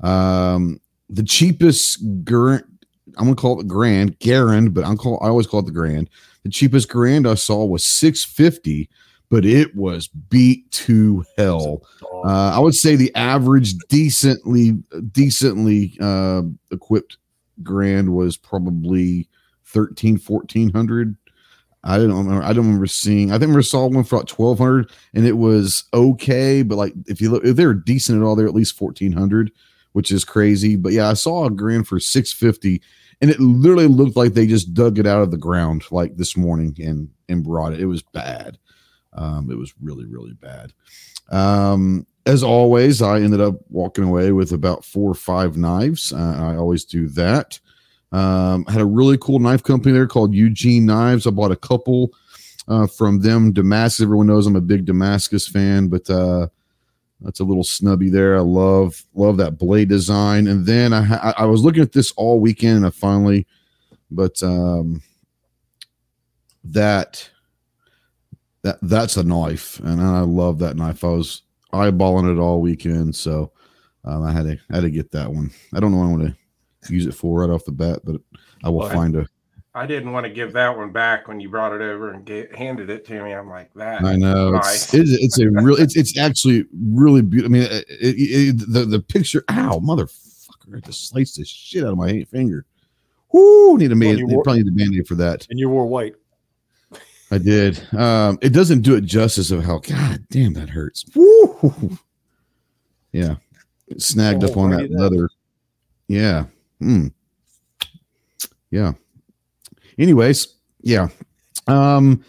Um, 0.00 0.80
the 1.08 1.22
cheapest 1.22 2.24
Grand, 2.24 2.64
I'm 3.16 3.24
gonna 3.24 3.36
call 3.36 3.58
it 3.58 3.62
the 3.62 3.68
Grand 3.68 4.18
Garand, 4.20 4.74
but 4.74 4.84
I'm 4.84 4.96
call 4.96 5.18
I 5.22 5.28
always 5.28 5.46
call 5.46 5.60
it 5.60 5.66
the 5.66 5.72
Grand. 5.72 6.10
The 6.42 6.50
cheapest 6.50 6.88
Grand 6.88 7.26
I 7.26 7.34
saw 7.34 7.64
was 7.64 7.84
six 7.84 8.24
fifty, 8.24 8.88
but 9.28 9.44
it 9.44 9.74
was 9.74 10.08
beat 10.08 10.70
to 10.72 11.24
hell. 11.36 11.82
Uh, 12.24 12.52
I 12.54 12.58
would 12.58 12.74
say 12.74 12.96
the 12.96 13.14
average 13.14 13.74
decently 13.88 14.72
decently 15.12 15.96
uh, 16.00 16.42
equipped 16.70 17.18
Grand 17.62 18.14
was 18.14 18.36
probably 18.36 19.28
13 19.64 20.18
1400 20.18 21.16
I 21.86 21.98
don't 21.98 22.10
remember. 22.10 22.42
I 22.42 22.52
don't 22.52 22.66
remember 22.66 22.88
seeing. 22.88 23.30
I 23.30 23.34
think 23.34 23.42
I 23.42 23.46
remember 23.46 23.62
saw 23.62 23.86
one 23.86 24.02
for 24.02 24.16
like 24.16 24.26
twelve 24.26 24.58
hundred, 24.58 24.90
and 25.14 25.24
it 25.24 25.34
was 25.34 25.84
okay. 25.94 26.62
But 26.62 26.76
like, 26.76 26.92
if 27.06 27.20
you 27.20 27.30
look, 27.30 27.44
if 27.44 27.54
they're 27.54 27.74
decent 27.74 28.20
at 28.20 28.24
all, 28.24 28.34
they're 28.34 28.48
at 28.48 28.54
least 28.54 28.76
fourteen 28.76 29.12
hundred, 29.12 29.52
which 29.92 30.10
is 30.10 30.24
crazy. 30.24 30.74
But 30.74 30.92
yeah, 30.92 31.08
I 31.08 31.14
saw 31.14 31.46
a 31.46 31.50
grand 31.50 31.86
for 31.86 32.00
six 32.00 32.32
fifty, 32.32 32.82
and 33.20 33.30
it 33.30 33.40
literally 33.40 33.86
looked 33.86 34.16
like 34.16 34.34
they 34.34 34.46
just 34.46 34.74
dug 34.74 34.98
it 34.98 35.06
out 35.06 35.22
of 35.22 35.30
the 35.30 35.38
ground 35.38 35.84
like 35.90 36.16
this 36.16 36.36
morning 36.36 36.76
and 36.78 37.08
and 37.28 37.44
brought 37.44 37.72
it. 37.72 37.80
It 37.80 37.86
was 37.86 38.02
bad. 38.02 38.58
Um, 39.12 39.50
it 39.50 39.56
was 39.56 39.74
really 39.80 40.06
really 40.06 40.34
bad. 40.34 40.72
Um, 41.30 42.06
as 42.26 42.42
always, 42.42 43.02
I 43.02 43.20
ended 43.20 43.40
up 43.40 43.54
walking 43.68 44.04
away 44.04 44.32
with 44.32 44.52
about 44.52 44.84
four 44.84 45.10
or 45.10 45.14
five 45.14 45.56
knives. 45.56 46.12
Uh, 46.12 46.36
I 46.38 46.56
always 46.56 46.84
do 46.84 47.08
that. 47.10 47.58
Um, 48.12 48.64
had 48.66 48.80
a 48.80 48.86
really 48.86 49.18
cool 49.18 49.38
knife 49.38 49.62
company 49.62 49.92
there 49.92 50.06
called 50.06 50.34
Eugene 50.34 50.86
Knives. 50.86 51.26
I 51.26 51.30
bought 51.30 51.52
a 51.52 51.56
couple 51.56 52.10
uh, 52.68 52.86
from 52.86 53.20
them. 53.20 53.52
Damascus. 53.52 54.02
Everyone 54.02 54.26
knows 54.26 54.46
I'm 54.46 54.56
a 54.56 54.60
big 54.60 54.84
Damascus 54.84 55.46
fan, 55.46 55.88
but 55.88 56.08
uh, 56.10 56.48
that's 57.26 57.40
a 57.40 57.44
little 57.44 57.64
snubby 57.64 58.08
there. 58.08 58.36
I 58.36 58.40
love 58.40 59.04
love 59.14 59.36
that 59.38 59.58
blade 59.58 59.88
design. 59.88 60.46
And 60.46 60.64
then 60.64 60.92
I 60.92 61.02
ha- 61.02 61.34
I 61.36 61.44
was 61.44 61.64
looking 61.64 61.82
at 61.82 61.90
this 61.90 62.12
all 62.12 62.38
weekend, 62.38 62.76
and 62.76 62.86
I 62.86 62.90
finally, 62.90 63.48
but 64.12 64.40
um, 64.44 65.02
that 66.62 67.28
that 68.62 68.78
that's 68.80 69.16
a 69.16 69.24
knife, 69.24 69.80
and 69.80 70.00
I 70.00 70.20
love 70.20 70.60
that 70.60 70.76
knife. 70.76 71.02
I 71.02 71.08
was 71.08 71.42
eyeballing 71.72 72.32
it 72.32 72.40
all 72.40 72.60
weekend, 72.60 73.16
so 73.16 73.50
um, 74.04 74.22
I 74.22 74.30
had 74.30 74.44
to 74.44 74.58
I 74.70 74.76
had 74.76 74.84
to 74.84 74.90
get 74.90 75.10
that 75.10 75.32
one. 75.32 75.50
I 75.74 75.80
don't 75.80 75.90
know 75.90 75.98
what 75.98 76.06
I 76.06 76.10
want 76.10 76.36
to 76.86 76.92
use 76.92 77.06
it 77.06 77.14
for 77.14 77.40
right 77.40 77.50
off 77.50 77.64
the 77.64 77.72
bat, 77.72 78.02
but 78.04 78.20
I 78.62 78.68
will 78.68 78.88
find 78.94 79.16
a. 79.16 79.26
I 79.76 79.86
didn't 79.86 80.10
want 80.12 80.24
to 80.24 80.30
give 80.30 80.54
that 80.54 80.74
one 80.76 80.90
back 80.90 81.28
when 81.28 81.38
you 81.38 81.50
brought 81.50 81.74
it 81.74 81.82
over 81.82 82.10
and 82.12 82.24
get, 82.24 82.54
handed 82.56 82.88
it 82.88 83.04
to 83.06 83.22
me. 83.22 83.32
I'm 83.32 83.48
like 83.50 83.70
that. 83.74 84.02
I 84.04 84.16
know 84.16 84.52
Nice. 84.52 84.94
it's, 84.94 85.10
it's 85.12 85.22
it's 85.22 85.38
a 85.38 85.50
real 85.50 85.76
it's 85.76 85.96
it's 85.96 86.16
actually 86.18 86.64
really 86.94 87.20
beautiful. 87.20 87.54
I 87.54 87.58
mean, 87.60 87.68
it, 87.70 87.84
it, 87.90 88.16
it- 88.60 88.72
the 88.72 88.86
the 88.86 89.00
picture. 89.00 89.44
Ow, 89.50 89.78
motherfucker! 89.80 90.76
I 90.76 90.80
just 90.80 91.08
sliced 91.10 91.36
the 91.36 91.44
shit 91.44 91.84
out 91.84 91.90
of 91.92 91.98
my 91.98 92.24
finger. 92.24 92.64
Whoo! 93.32 93.76
Need 93.76 93.92
a 93.92 93.94
man. 93.94 94.16
you 94.16 94.26
wore- 94.26 94.42
Probably 94.42 94.62
need 94.62 94.72
a 94.72 94.76
band-aid 94.76 95.06
for 95.06 95.14
that. 95.16 95.46
And 95.50 95.58
you 95.58 95.68
wore 95.68 95.86
white. 95.86 96.14
I 97.30 97.36
did. 97.38 97.82
Um, 97.92 98.38
it 98.40 98.50
doesn't 98.54 98.80
do 98.82 98.94
it 98.94 99.02
justice 99.04 99.50
of 99.50 99.62
how. 99.64 99.78
God 99.80 100.24
damn, 100.30 100.54
that 100.54 100.70
hurts. 100.70 101.04
Woo! 101.14 101.98
Yeah, 103.12 103.34
it 103.88 104.00
snagged 104.00 104.42
Oh, 104.44 104.48
up 104.48 104.56
on 104.56 104.70
that 104.70 104.88
do 104.88 104.96
that? 104.96 105.02
leather. 105.02 105.28
Yeah. 106.08 106.44
Hmm. 106.80 107.08
Yeah. 108.70 108.92
Anyways, 109.98 110.48
yeah. 110.82 111.08
Um, 111.66 112.24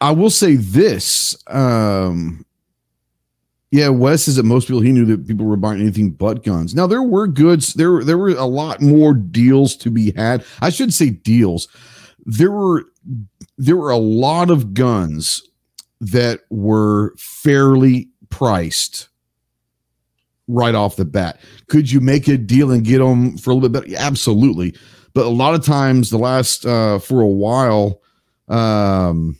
I 0.00 0.10
will 0.10 0.30
say 0.30 0.56
this. 0.56 1.36
Um, 1.46 2.44
yeah, 3.70 3.88
Wes 3.88 4.28
is 4.28 4.36
that 4.36 4.44
most 4.44 4.68
people 4.68 4.80
he 4.80 4.92
knew 4.92 5.04
that 5.06 5.26
people 5.26 5.46
were 5.46 5.56
buying 5.56 5.80
anything 5.80 6.10
but 6.10 6.44
guns. 6.44 6.74
Now 6.74 6.86
there 6.86 7.02
were 7.02 7.26
goods. 7.26 7.74
There 7.74 8.04
there 8.04 8.18
were 8.18 8.30
a 8.30 8.44
lot 8.44 8.80
more 8.80 9.12
deals 9.12 9.76
to 9.76 9.90
be 9.90 10.12
had. 10.12 10.44
I 10.60 10.70
should 10.70 10.94
say 10.94 11.10
deals. 11.10 11.68
There 12.24 12.50
were 12.50 12.84
there 13.58 13.76
were 13.76 13.90
a 13.90 13.98
lot 13.98 14.50
of 14.50 14.74
guns 14.74 15.42
that 16.00 16.40
were 16.50 17.14
fairly 17.16 18.08
priced 18.28 19.08
right 20.48 20.74
off 20.74 20.96
the 20.96 21.04
bat. 21.04 21.40
Could 21.68 21.90
you 21.90 22.00
make 22.00 22.28
a 22.28 22.36
deal 22.36 22.70
and 22.70 22.84
get 22.84 22.98
them 22.98 23.36
for 23.36 23.50
a 23.50 23.54
little 23.54 23.68
bit 23.68 23.82
better? 23.82 23.96
Absolutely. 23.98 24.74
But 25.16 25.24
a 25.24 25.30
lot 25.30 25.54
of 25.54 25.64
times, 25.64 26.10
the 26.10 26.18
last 26.18 26.66
uh, 26.66 26.98
for 26.98 27.22
a 27.22 27.26
while, 27.26 28.02
um, 28.48 29.38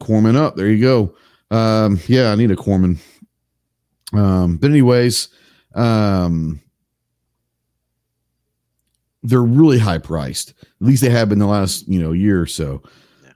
Corman 0.00 0.34
up. 0.34 0.56
There 0.56 0.68
you 0.68 0.80
go. 0.82 1.56
Um, 1.56 2.00
yeah, 2.08 2.32
I 2.32 2.34
need 2.34 2.50
a 2.50 2.56
Corman. 2.56 2.98
Um, 4.12 4.56
but 4.56 4.70
anyways, 4.70 5.28
um, 5.76 6.60
they're 9.22 9.40
really 9.40 9.78
high 9.78 9.98
priced. 9.98 10.50
At 10.50 10.66
least 10.80 11.02
they 11.02 11.10
have 11.10 11.28
been 11.28 11.38
the 11.38 11.46
last 11.46 11.86
you 11.86 12.00
know 12.00 12.10
year 12.10 12.42
or 12.42 12.46
so. 12.46 12.82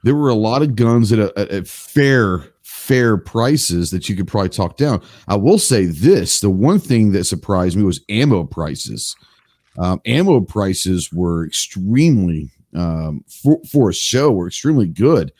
There 0.03 0.15
were 0.15 0.27
a 0.27 0.35
lot 0.35 0.63
of 0.63 0.75
guns 0.75 1.13
at, 1.13 1.19
a, 1.19 1.31
at, 1.37 1.49
at 1.49 1.67
fair 1.69 2.43
fair 2.61 3.15
prices 3.15 3.89
that 3.91 4.09
you 4.09 4.17
could 4.17 4.27
probably 4.27 4.49
talk 4.49 4.75
down. 4.75 5.01
I 5.29 5.37
will 5.37 5.59
say 5.59 5.85
this: 5.85 6.41
the 6.41 6.49
one 6.49 6.79
thing 6.79 7.13
that 7.13 7.23
surprised 7.23 7.77
me 7.77 7.83
was 7.83 8.01
ammo 8.09 8.43
prices. 8.43 9.15
Um, 9.77 10.01
ammo 10.05 10.41
prices 10.41 11.11
were 11.11 11.45
extremely 11.45 12.51
um, 12.75 13.23
for 13.27 13.59
for 13.69 13.89
a 13.89 13.93
show 13.93 14.31
were 14.31 14.47
extremely 14.47 14.87
good. 14.87 15.31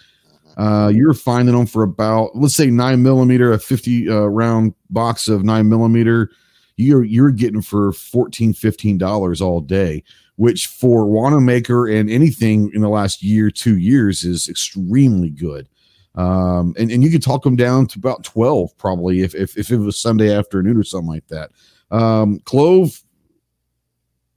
Uh, 0.57 0.91
you're 0.93 1.13
finding 1.13 1.55
them 1.55 1.65
for 1.65 1.83
about 1.83 2.35
let's 2.35 2.55
say 2.55 2.69
nine 2.69 3.01
millimeter, 3.03 3.53
a 3.53 3.59
fifty 3.59 4.09
uh, 4.09 4.25
round 4.25 4.73
box 4.89 5.27
of 5.27 5.43
nine 5.43 5.69
millimeter. 5.69 6.29
You're 6.77 7.03
you're 7.03 7.31
getting 7.31 7.61
for 7.61 7.91
14 7.91 8.53
15 8.53 8.97
dollars 8.97 9.41
all 9.41 9.61
day, 9.61 10.03
which 10.35 10.67
for 10.67 11.05
Wanenmacher 11.05 11.93
and 11.93 12.09
anything 12.09 12.71
in 12.73 12.81
the 12.81 12.89
last 12.89 13.21
year 13.21 13.51
two 13.51 13.77
years 13.77 14.23
is 14.23 14.49
extremely 14.49 15.29
good. 15.29 15.67
Um, 16.15 16.75
and, 16.77 16.91
and 16.91 17.03
you 17.03 17.09
could 17.09 17.23
talk 17.23 17.43
them 17.43 17.55
down 17.55 17.87
to 17.87 17.99
about 17.99 18.23
12 18.25 18.77
probably 18.77 19.21
if, 19.21 19.33
if, 19.33 19.57
if 19.57 19.71
it 19.71 19.77
was 19.77 19.97
Sunday 19.97 20.35
afternoon 20.35 20.75
or 20.75 20.83
something 20.83 21.07
like 21.07 21.27
that. 21.27 21.51
Um, 21.89 22.39
Clove, 22.39 23.01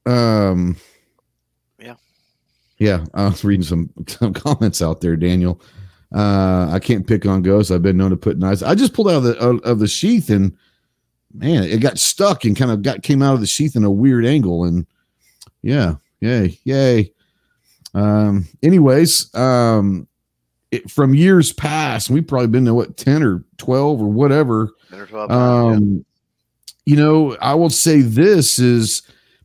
um, 0.06 0.76
Yeah. 1.78 1.94
yeah, 2.78 3.04
I 3.14 3.24
was 3.24 3.44
reading 3.44 3.64
some, 3.64 3.90
some 4.06 4.32
comments 4.34 4.82
out 4.82 5.00
there, 5.00 5.16
Daniel. 5.16 5.60
Uh, 6.14 6.68
I 6.70 6.78
can't 6.78 7.06
pick 7.06 7.26
on 7.26 7.42
ghosts. 7.42 7.70
I've 7.72 7.82
been 7.82 7.96
known 7.96 8.10
to 8.10 8.16
put 8.16 8.38
knives. 8.38 8.62
I 8.62 8.74
just 8.74 8.92
pulled 8.94 9.08
out 9.08 9.16
of 9.16 9.22
the 9.24 9.36
of, 9.38 9.60
of 9.62 9.78
the 9.80 9.88
sheath 9.88 10.30
and 10.30 10.56
man, 11.32 11.64
it 11.64 11.80
got 11.80 11.98
stuck 11.98 12.44
and 12.44 12.56
kind 12.56 12.70
of 12.70 12.82
got 12.82 13.02
came 13.02 13.20
out 13.20 13.34
of 13.34 13.40
the 13.40 13.46
sheath 13.48 13.74
in 13.74 13.82
a 13.82 13.90
weird 13.90 14.24
angle. 14.24 14.62
And 14.64 14.86
yeah, 15.62 15.94
yay, 16.20 16.56
yay. 16.62 17.12
Um, 17.94 18.46
anyways, 18.62 19.34
um, 19.34 20.06
it, 20.70 20.88
from 20.88 21.14
years 21.14 21.52
past, 21.52 22.10
we've 22.10 22.26
probably 22.26 22.46
been 22.48 22.64
to 22.66 22.74
what 22.74 22.96
10 22.96 23.22
or 23.24 23.44
12 23.58 24.00
or 24.00 24.06
whatever. 24.08 24.70
10 24.90 25.00
or 25.00 25.06
12 25.06 25.28
times, 25.30 25.76
Um, 25.76 26.04
you 26.86 26.94
know, 26.96 27.36
I 27.40 27.54
will 27.54 27.70
say 27.70 28.02
this 28.02 28.60
is 28.60 29.02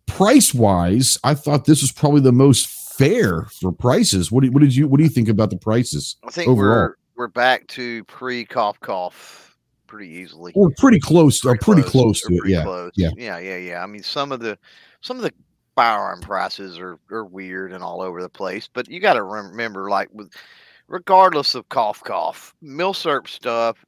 price 0.09 0.53
wise, 0.53 1.17
I 1.23 1.33
thought 1.33 1.65
this 1.65 1.81
was 1.81 1.91
probably 1.91 2.21
the 2.21 2.31
most 2.31 2.67
fair 2.97 3.43
for 3.61 3.71
prices. 3.71 4.31
What, 4.31 4.43
do, 4.43 4.51
what 4.51 4.61
did 4.61 4.75
you 4.75 4.87
what 4.87 4.97
do 4.97 5.03
you 5.03 5.09
think 5.09 5.29
about 5.29 5.49
the 5.49 5.57
prices? 5.57 6.17
I 6.27 6.31
think 6.31 6.49
overall. 6.49 6.75
we're 6.75 6.95
we're 7.15 7.27
back 7.27 7.67
to 7.67 8.03
pre 8.05 8.45
cough 8.45 8.79
cough 8.81 9.57
pretty 9.87 10.09
easily. 10.09 10.51
We're 10.55 10.69
pretty 10.77 10.99
close, 10.99 11.43
or 11.45 11.57
pretty 11.57 11.81
close, 11.81 12.23
uh, 12.23 12.27
to 12.29 12.33
We're 12.33 12.37
it. 12.37 12.39
pretty 12.41 12.53
Yeah. 12.53 12.63
close. 12.63 12.91
yeah. 12.95 13.09
yeah, 13.17 13.39
yeah, 13.39 13.57
yeah. 13.57 13.83
I 13.83 13.87
mean, 13.87 14.03
some 14.03 14.31
of 14.31 14.39
the 14.39 14.57
some 15.01 15.17
of 15.17 15.23
the 15.23 15.33
firearm 15.75 16.21
prices 16.21 16.77
are 16.79 16.99
are 17.11 17.25
weird 17.25 17.71
and 17.73 17.83
all 17.83 18.01
over 18.01 18.21
the 18.21 18.29
place, 18.29 18.69
but 18.71 18.89
you 18.89 18.99
got 18.99 19.13
to 19.13 19.23
remember, 19.23 19.89
like 19.89 20.09
with 20.13 20.31
regardless 20.87 21.55
of 21.55 21.67
cough 21.69 22.03
cough, 22.03 22.53
Milsurp 22.63 23.27
stuff 23.27 23.83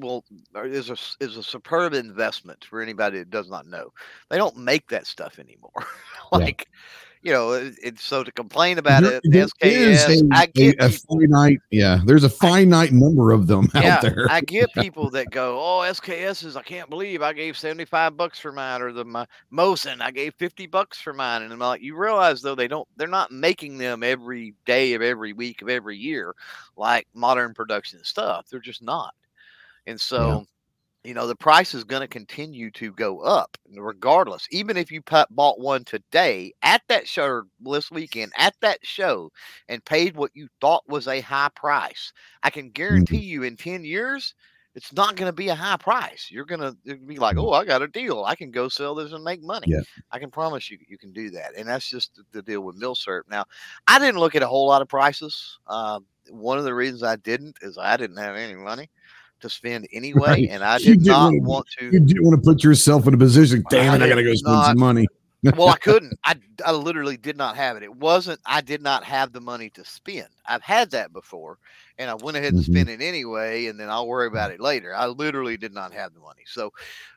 will 0.00 0.24
is 0.54 0.90
a 0.90 0.96
is 1.20 1.36
a 1.36 1.42
superb 1.42 1.92
investment 1.94 2.64
for 2.64 2.80
anybody 2.80 3.18
that 3.18 3.30
does 3.30 3.48
not 3.48 3.66
know. 3.66 3.92
They 4.30 4.36
don't 4.36 4.56
make 4.56 4.88
that 4.88 5.06
stuff 5.06 5.38
anymore. 5.38 5.70
Yeah. 6.32 6.38
like. 6.38 6.68
You 7.22 7.32
know, 7.32 7.52
it, 7.52 7.74
it's 7.82 8.04
so 8.04 8.22
to 8.22 8.30
complain 8.30 8.78
about 8.78 9.02
There- 9.02 9.14
it, 9.14 9.22
there 9.24 9.42
is 9.60 10.04
SKS. 10.04 10.28
I 10.32 10.44
a, 10.44 10.46
get 10.46 10.80
a, 10.80 10.84
a 10.86 10.90
finite, 10.90 11.58
yeah. 11.72 12.00
There's 12.04 12.22
a 12.22 12.28
finite 12.28 12.92
number 12.92 13.32
of 13.32 13.48
them 13.48 13.68
yeah, 13.74 13.96
out 13.96 14.02
there. 14.02 14.26
I 14.30 14.42
get 14.42 14.72
people 14.74 15.10
that 15.10 15.30
go, 15.32 15.58
"Oh, 15.58 15.80
SKSs, 15.80 16.54
I 16.56 16.62
can't 16.62 16.88
believe 16.88 17.22
I 17.22 17.32
gave 17.32 17.56
seventy-five 17.56 18.16
bucks 18.16 18.38
for 18.38 18.52
mine," 18.52 18.80
or 18.80 18.92
the 18.92 19.04
my 19.04 19.26
Mosin, 19.52 20.00
I 20.02 20.12
gave 20.12 20.34
fifty 20.34 20.68
bucks 20.68 21.00
for 21.00 21.12
mine, 21.12 21.42
and 21.42 21.52
I'm 21.52 21.58
like, 21.58 21.82
you 21.82 21.96
realize 21.96 22.42
though 22.42 22.54
they 22.54 22.68
don't, 22.68 22.86
they're 22.96 23.08
not 23.08 23.32
making 23.32 23.78
them 23.78 24.04
every 24.04 24.54
day 24.64 24.94
of 24.94 25.02
every 25.02 25.32
week 25.32 25.62
of 25.62 25.68
every 25.68 25.96
year, 25.96 26.32
like 26.76 27.08
modern 27.12 27.54
production 27.54 28.04
stuff. 28.04 28.46
They're 28.48 28.60
just 28.60 28.84
not, 28.84 29.14
and 29.86 30.00
so. 30.00 30.46
You 31.04 31.14
know 31.14 31.28
the 31.28 31.36
price 31.36 31.72
is 31.72 31.84
going 31.84 32.00
to 32.00 32.08
continue 32.08 32.68
to 32.72 32.90
go 32.90 33.20
up, 33.20 33.56
regardless. 33.76 34.48
Even 34.50 34.76
if 34.76 34.90
you 34.90 35.00
pu- 35.02 35.22
bought 35.30 35.60
one 35.60 35.84
today 35.84 36.52
at 36.62 36.82
that 36.88 37.06
show 37.06 37.44
this 37.60 37.92
weekend 37.92 38.32
at 38.36 38.56
that 38.60 38.80
show 38.82 39.30
and 39.68 39.84
paid 39.84 40.16
what 40.16 40.32
you 40.34 40.48
thought 40.60 40.82
was 40.88 41.06
a 41.06 41.20
high 41.20 41.50
price, 41.54 42.12
I 42.42 42.50
can 42.50 42.70
guarantee 42.70 43.18
you 43.18 43.44
in 43.44 43.56
10 43.56 43.84
years, 43.84 44.34
it's 44.76 44.92
not 44.92 45.16
going 45.16 45.28
to 45.28 45.32
be 45.32 45.48
a 45.48 45.54
high 45.54 45.78
price. 45.78 46.28
You're 46.30 46.44
going 46.44 46.60
to 46.60 46.96
be 46.96 47.16
like, 47.16 47.38
oh, 47.38 47.52
I 47.52 47.64
got 47.64 47.80
a 47.80 47.88
deal. 47.88 48.24
I 48.24 48.34
can 48.34 48.50
go 48.50 48.68
sell 48.68 48.94
this 48.94 49.12
and 49.12 49.24
make 49.24 49.42
money. 49.42 49.68
Yeah. 49.70 49.80
I 50.12 50.18
can 50.18 50.30
promise 50.30 50.70
you, 50.70 50.78
you 50.86 50.98
can 50.98 51.12
do 51.12 51.30
that. 51.30 51.52
And 51.56 51.66
that's 51.66 51.88
just 51.88 52.20
the, 52.32 52.42
deal 52.42 52.60
with 52.60 52.78
Milsurp. 52.78 53.22
Now, 53.30 53.46
I 53.88 53.98
didn't 53.98 54.20
look 54.20 54.34
at 54.34 54.42
a 54.42 54.46
whole 54.46 54.68
lot 54.68 54.82
of 54.82 54.88
prices. 54.88 55.58
Um, 55.66 56.04
one 56.28 56.58
of 56.58 56.64
the 56.64 56.74
reasons 56.74 57.02
I 57.02 57.16
didn't 57.16 57.56
is 57.62 57.78
I 57.78 57.96
didn't 57.96 58.18
have 58.18 58.36
any 58.36 58.54
money 58.54 58.90
to 59.40 59.50
spend 59.50 59.86
anyway. 59.92 60.28
Right. 60.28 60.48
And 60.50 60.64
I 60.64 60.76
You 60.78 60.94
did 60.96 61.04
didn't 61.04 61.16
wanna- 61.18 61.42
want 61.42 61.66
to. 61.78 61.90
you 61.90 62.00
do 62.00 62.22
want 62.22 62.42
to 62.42 62.42
put 62.50 62.64
yourself 62.64 63.06
in 63.06 63.14
a 63.14 63.18
position. 63.18 63.64
Damn 63.70 63.94
it, 64.00 64.04
I 64.04 64.08
gotta 64.08 64.22
go 64.22 64.34
spend 64.34 64.54
not- 64.56 64.66
some 64.68 64.78
money. 64.78 65.06
well, 65.56 65.68
I 65.68 65.76
couldn't. 65.76 66.18
I, 66.24 66.34
I 66.64 66.72
literally 66.72 67.16
did 67.16 67.36
not 67.36 67.56
have 67.56 67.76
it. 67.76 67.82
It 67.82 67.94
wasn't, 67.94 68.40
I 68.46 68.60
did 68.62 68.82
not 68.82 69.04
have 69.04 69.32
the 69.32 69.40
money 69.40 69.70
to 69.70 69.84
spend. 69.84 70.28
I've 70.46 70.62
had 70.62 70.90
that 70.92 71.12
before 71.12 71.58
and 71.98 72.10
I 72.10 72.14
went 72.14 72.36
ahead 72.36 72.52
and 72.54 72.62
Mhm. 72.62 72.66
spent 72.66 72.88
it 72.90 73.00
anyway, 73.00 73.66
and 73.66 73.78
then 73.80 73.88
I'll 73.88 74.06
worry 74.08 74.26
about 74.26 74.50
it 74.50 74.60
later. 74.60 74.94
I 74.94 75.06
literally 75.06 75.56
did 75.56 75.72
not 75.72 75.92
have 75.92 76.12
the 76.14 76.20
money. 76.20 76.42
So 76.46 76.72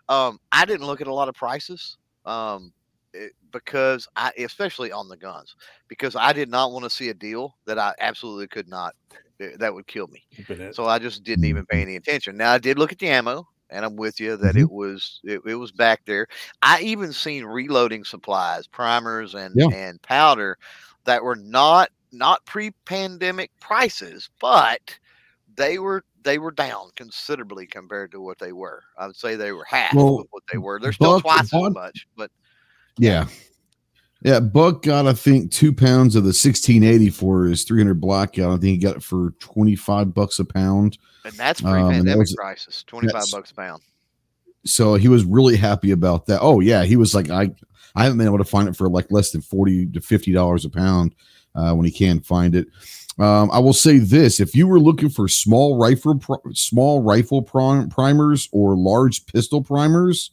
um, 0.07 0.39
I 0.51 0.65
didn't 0.65 0.88
look 0.88 1.01
at 1.01 1.07
a 1.07 1.13
lot 1.13 1.28
of 1.30 1.36
prices 1.36 1.97
um, 2.26 2.72
it, 3.13 3.34
because 3.51 4.07
I, 4.15 4.32
especially 4.38 4.91
on 4.91 5.07
the 5.09 5.17
guns, 5.17 5.55
because 5.88 6.15
I 6.15 6.32
did 6.34 6.49
not 6.49 6.72
want 6.72 6.84
to 6.84 6.89
see 6.89 7.09
a 7.09 7.13
deal 7.13 7.55
that 7.65 7.78
I 7.80 7.93
absolutely 7.99 8.47
could 8.47 8.67
not 8.70 8.93
that 9.58 9.74
would 9.74 9.88
kill 9.88 10.08
me. 10.08 10.24
So 10.72 10.86
I 10.86 11.00
just 11.00 11.24
didn't 11.24 11.46
even 11.46 11.66
pay 11.66 11.82
any 11.82 11.96
attention. 11.96 12.38
Now 12.38 12.54
I 12.54 12.58
did 12.58 12.78
look 12.78 12.92
at 12.92 13.00
the 13.00 13.08
ammo, 13.10 13.48
and 13.70 13.86
I'm 13.86 13.96
with 13.96 14.20
you 14.20 14.38
that 14.38 14.56
Mhm. 14.56 14.62
it 14.62 14.70
was 14.70 15.20
it, 15.24 15.42
it 15.46 15.56
was 15.56 15.72
back 15.72 16.02
there. 16.06 16.28
I 16.62 16.82
even 16.82 17.14
seen 17.14 17.46
reloading 17.46 18.04
supplies, 18.04 18.68
primers, 18.68 19.36
and 19.36 19.56
Yeah. 19.56 19.70
and 19.72 20.02
powder 20.02 20.58
that 21.06 21.24
were 21.24 21.36
not 21.36 21.90
not 22.12 22.46
pre-pandemic 22.46 23.52
prices, 23.60 24.30
but 24.40 24.98
they 25.56 25.80
were 25.80 26.04
they 26.24 26.38
were 26.40 26.52
down 26.52 26.90
considerably 26.96 27.66
compared 27.68 28.12
to 28.12 28.22
what 28.22 28.40
they 28.40 28.52
were. 28.52 28.84
I 28.98 29.08
would 29.08 29.16
say 29.16 29.36
they 29.36 29.52
were 29.54 29.66
half 29.66 29.94
Well, 29.96 30.20
of 30.20 30.28
what 30.32 30.44
they 30.52 30.58
were. 30.58 30.80
They're 30.80 30.92
still 30.94 31.14
twice 31.14 31.54
as 31.54 31.70
much, 31.72 32.08
but 32.18 32.32
Yeah. 32.98 33.28
Yeah, 34.22 34.39
Buck 34.41 34.82
got 34.84 35.07
I 35.07 35.13
think 35.13 35.51
two 35.51 35.72
pounds 35.74 36.15
of 36.15 36.26
the 36.26 36.34
sixteen 36.34 36.84
eighty 36.84 37.09
for 37.09 37.45
his 37.45 37.63
three 37.63 37.80
hundred 37.80 38.01
blackout. 38.01 38.49
I 38.49 38.57
think 38.57 38.63
he 38.63 38.78
got 38.78 38.97
it 38.97 39.03
for 39.03 39.32
twenty 39.39 39.76
five 39.76 40.13
bucks 40.13 40.39
a 40.39 40.45
pound. 40.45 40.97
and 41.24 41.34
that's 41.36 41.63
Um, 41.63 41.74
and 41.74 41.78
that 41.78 41.88
pre-pandemic 41.89 42.17
was- 42.20 42.36
prices, 42.36 42.84
twenty 42.86 43.07
five 43.09 43.26
bucks 43.32 43.51
a 43.51 43.55
pound. 43.55 43.82
So 44.65 44.95
he 44.95 45.07
was 45.07 45.24
really 45.24 45.55
happy 45.55 45.91
about 45.91 46.26
that. 46.26 46.39
Oh 46.41 46.59
yeah, 46.59 46.84
he 46.84 46.97
was 46.97 47.15
like, 47.15 47.30
I 47.30 47.51
I 47.95 48.03
haven't 48.03 48.17
been 48.17 48.28
able 48.28 48.38
to 48.39 48.43
find 48.43 48.67
it 48.67 48.76
for 48.76 48.89
like 48.89 49.09
less 49.09 49.32
than 49.32 49.41
forty 49.41 49.86
to 49.88 50.01
fifty 50.01 50.34
dollars 50.34 50.65
a 50.65 50.70
pound 50.70 51.15
uh, 51.55 51.74
when 51.74 51.86
he 51.86 51.91
can 51.91 52.20
find 52.20 52.55
it. 52.55 52.67
Um, 53.20 53.49
I 53.51 53.59
will 53.59 53.74
say 53.74 53.99
this: 53.99 54.41
if 54.41 54.53
you 54.53 54.67
were 54.67 54.80
looking 54.82 55.09
for 55.09 55.30
small 55.30 55.78
rifle, 55.78 56.22
small 56.53 57.01
rifle 57.01 57.41
prim- 57.41 57.88
primers 57.88 58.49
or 58.51 58.76
large 58.76 59.26
pistol 59.28 59.61
primers, 59.63 60.32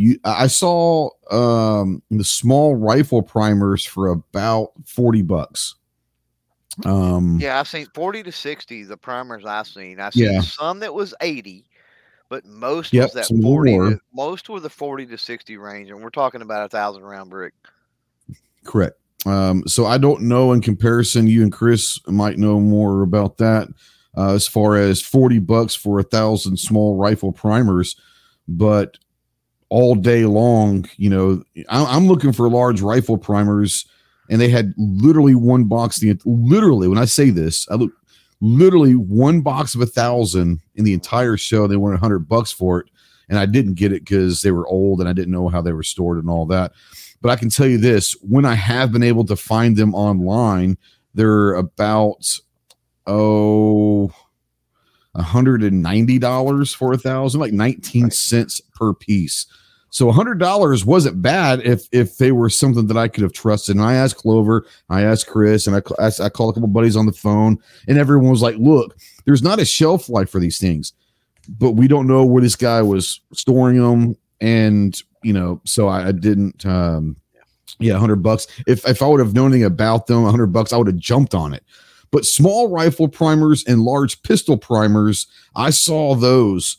you 0.00 0.18
I 0.24 0.46
saw 0.46 1.10
um, 1.30 2.02
the 2.10 2.24
small 2.24 2.74
rifle 2.74 3.22
primers 3.22 3.84
for 3.84 4.08
about 4.08 4.72
forty 4.86 5.22
bucks. 5.22 5.74
Um, 6.86 7.38
Yeah, 7.38 7.58
I've 7.60 7.68
seen 7.68 7.86
40 7.94 8.22
to 8.22 8.32
60, 8.32 8.84
the 8.84 8.96
primers 8.96 9.44
I've 9.44 9.66
seen. 9.66 10.00
I've 10.00 10.14
seen 10.14 10.32
Yeah. 10.32 10.40
some 10.40 10.78
that 10.80 10.94
was 10.94 11.12
80, 11.20 11.66
but 12.30 12.46
most 12.46 12.94
Yep, 12.94 13.02
was 13.02 13.12
that 13.14 13.26
40 13.42 13.72
more. 13.72 13.90
to, 13.90 14.00
most 14.14 14.48
were 14.48 14.60
the 14.60 14.70
40 14.70 15.04
to 15.06 15.18
60 15.18 15.56
range, 15.58 15.90
and 15.90 16.00
we're 16.02 16.08
talking 16.10 16.40
about 16.40 16.64
a 16.64 16.68
thousand 16.70 17.02
round 17.02 17.28
brick. 17.28 17.52
Correct. 18.64 18.96
Um, 19.26 19.62
so 19.66 19.84
I 19.84 19.98
don't 19.98 20.22
know 20.22 20.52
in 20.52 20.62
comparison, 20.62 21.26
you 21.26 21.42
and 21.42 21.52
Chris 21.52 21.98
might 22.06 22.38
know 22.38 22.58
more 22.60 23.02
about 23.02 23.36
that 23.38 23.68
uh, 24.16 24.32
as 24.32 24.48
far 24.48 24.76
as 24.76 25.02
40 25.02 25.40
bucks 25.40 25.74
for 25.74 25.98
a 25.98 26.04
thousand 26.04 26.56
small 26.56 26.96
rifle 26.96 27.32
primers, 27.32 27.96
but 28.48 28.96
all 29.70 29.94
day 29.94 30.24
long, 30.26 30.84
you 30.96 31.08
know, 31.08 31.42
I'm 31.68 32.06
looking 32.06 32.32
for 32.32 32.48
large 32.50 32.82
rifle 32.82 33.16
primers 33.16 33.86
and 34.28 34.40
they 34.40 34.48
had 34.48 34.74
literally 34.76 35.34
one 35.34 35.64
box, 35.64 35.98
the 35.98 36.18
literally, 36.24 36.88
when 36.88 36.98
I 36.98 37.04
say 37.04 37.30
this, 37.30 37.68
I 37.70 37.74
look 37.74 37.92
literally 38.40 38.94
one 38.94 39.40
box 39.40 39.74
of 39.74 39.80
a 39.80 39.86
thousand 39.86 40.60
in 40.74 40.84
the 40.84 40.94
entire 40.94 41.36
show. 41.36 41.66
They 41.66 41.76
wanted 41.76 41.94
100 41.94 42.28
bucks 42.28 42.52
for 42.52 42.80
it. 42.80 42.90
And 43.28 43.38
I 43.38 43.46
didn't 43.46 43.74
get 43.74 43.92
it 43.92 44.04
because 44.04 44.42
they 44.42 44.50
were 44.50 44.66
old 44.66 45.00
and 45.00 45.08
I 45.08 45.12
didn't 45.12 45.32
know 45.32 45.48
how 45.48 45.62
they 45.62 45.72
were 45.72 45.84
stored 45.84 46.18
and 46.18 46.28
all 46.28 46.46
that. 46.46 46.72
But 47.22 47.30
I 47.30 47.36
can 47.36 47.48
tell 47.48 47.66
you 47.66 47.78
this 47.78 48.12
when 48.22 48.44
I 48.44 48.54
have 48.54 48.90
been 48.92 49.04
able 49.04 49.24
to 49.26 49.36
find 49.36 49.76
them 49.76 49.94
online, 49.94 50.78
they're 51.14 51.54
about, 51.54 52.38
oh, 53.06 54.12
$190 55.16 56.74
for 56.74 56.92
a 56.92 56.98
thousand, 56.98 57.40
like 57.40 57.52
19 57.52 58.04
Right. 58.04 58.12
cents 58.12 58.60
per 58.74 58.94
piece. 58.94 59.46
So 59.92 60.06
$100 60.10 60.84
wasn't 60.84 61.20
bad 61.20 61.60
if 61.66 61.88
if 61.90 62.18
they 62.18 62.30
were 62.30 62.48
something 62.48 62.86
that 62.86 62.96
I 62.96 63.08
could 63.08 63.24
have 63.24 63.32
trusted. 63.32 63.74
And 63.74 63.84
I 63.84 63.94
asked 63.94 64.18
Clover, 64.18 64.64
I 64.88 65.02
asked 65.02 65.26
Chris, 65.26 65.66
and 65.66 65.74
I, 65.74 65.82
I, 65.98 66.10
I 66.24 66.28
called 66.28 66.52
a 66.52 66.54
couple 66.54 66.68
buddies 66.68 66.96
on 66.96 67.06
the 67.06 67.12
phone, 67.12 67.58
and 67.88 67.98
everyone 67.98 68.30
was 68.30 68.42
like, 68.42 68.54
look, 68.56 68.96
there's 69.24 69.42
not 69.42 69.58
a 69.58 69.64
shelf 69.64 70.08
life 70.08 70.30
for 70.30 70.38
these 70.38 70.58
things, 70.58 70.92
but 71.48 71.72
we 71.72 71.88
don't 71.88 72.06
know 72.06 72.24
where 72.24 72.40
this 72.42 72.54
guy 72.54 72.80
was 72.82 73.20
storing 73.32 73.78
them. 73.78 74.16
And, 74.40 74.96
you 75.24 75.32
know, 75.32 75.60
so 75.64 75.88
I, 75.88 76.08
I 76.08 76.12
didn't, 76.12 76.64
um, 76.64 77.16
yeah, 77.80 77.92
100 77.94 78.16
bucks. 78.22 78.46
If, 78.68 78.86
if 78.86 79.02
I 79.02 79.06
would 79.08 79.20
have 79.20 79.34
known 79.34 79.50
anything 79.50 79.64
about 79.64 80.06
them, 80.06 80.22
100 80.22 80.46
bucks, 80.46 80.72
I 80.72 80.76
would 80.76 80.86
have 80.86 80.96
jumped 80.98 81.34
on 81.34 81.52
it. 81.52 81.64
But 82.12 82.24
small 82.26 82.68
rifle 82.68 83.08
primers 83.08 83.64
and 83.66 83.82
large 83.82 84.22
pistol 84.22 84.56
primers, 84.56 85.26
I 85.54 85.70
saw 85.70 86.14
those 86.14 86.78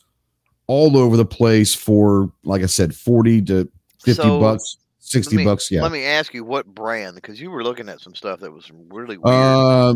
all 0.68 0.98
over 0.98 1.16
the 1.18 1.26
place 1.26 1.74
for, 1.74 2.32
like 2.44 2.64
I 2.64 2.66
said, 2.66 2.94
40 2.96 3.42
to 3.44 3.72
50 4.04 4.14
So, 4.22 4.40
bucks, 4.40 4.78
60 5.00 5.38
me- 5.38 5.46
bucks. 5.46 5.72
Yeah. 5.72 5.84
Let 5.84 5.92
me 5.92 6.04
ask 6.04 6.34
you 6.34 6.44
what 6.44 6.66
brand, 6.68 7.16
because 7.16 7.40
you 7.40 7.50
were 7.52 7.64
looking 7.64 7.88
at 7.90 8.02
some 8.02 8.16
stuff 8.16 8.40
that 8.42 8.52
was 8.52 8.70
really 8.90 9.18
weird. 9.18 9.36
Uh, 9.36 9.96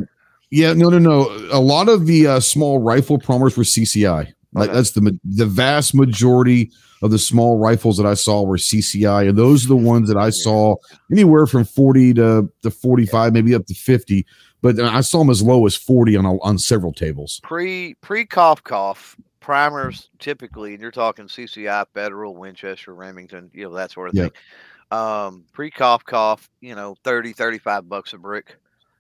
yeah, 0.52 0.74
no, 0.74 0.90
no, 0.90 1.00
no. 1.00 1.30
A 1.52 1.60
lot 1.60 1.90
of 1.90 2.06
the 2.08 2.28
uh, 2.28 2.40
small 2.40 2.80
rifle 2.80 3.18
primers 3.18 3.58
were 3.58 3.64
CCI. 3.64 4.32
Like 4.54 4.70
Okay. 4.70 4.74
that's 4.78 4.92
the 4.92 5.20
the 5.26 5.46
vast 5.46 5.94
majority 5.94 6.72
of 7.02 7.12
the 7.12 7.20
small 7.20 7.58
rifles 7.58 7.98
that 7.98 8.06
I 8.06 8.14
saw 8.14 8.42
were 8.44 8.56
CCI, 8.56 9.28
and 9.28 9.38
those 9.38 9.66
are 9.66 9.68
the 9.68 9.76
ones 9.76 10.08
that 10.08 10.16
I 10.16 10.30
saw 10.30 10.78
anywhere 11.12 11.46
from 11.46 11.66
forty 11.66 12.14
to 12.14 12.50
to 12.62 12.72
forty 12.72 13.06
five, 13.06 13.34
maybe 13.34 13.54
up 13.54 13.66
to 13.66 13.74
fifty. 13.74 14.26
But 14.62 14.80
I 14.80 15.02
saw 15.02 15.20
them 15.20 15.30
as 15.30 15.42
low 15.44 15.66
as 15.66 15.76
forty 15.76 16.16
on 16.16 16.26
a, 16.26 16.40
on 16.42 16.58
several 16.58 16.92
tables. 16.94 17.40
pre 17.44 17.94
pre 18.02 18.26
cough 18.26 18.64
cough 18.64 19.16
primers 19.40 20.10
typically 20.18 20.74
and 20.74 20.82
you're 20.82 20.90
talking 20.92 21.28
CCI 21.28 21.86
Federal 21.94 22.36
Winchester 22.36 22.96
Remington 22.96 23.52
you 23.54 23.66
know 23.66 23.76
that 23.76 23.92
sort 23.92 24.10
of 24.10 24.16
Yep. 24.16 24.34
thing 24.34 24.98
um 24.98 25.46
pre 25.54 25.70
cough 25.70 26.04
cough 26.04 26.50
you 26.62 26.74
know 26.74 26.96
30 27.04 27.32
35 27.34 27.88
bucks 27.88 28.14
a 28.14 28.18
brick 28.18 28.58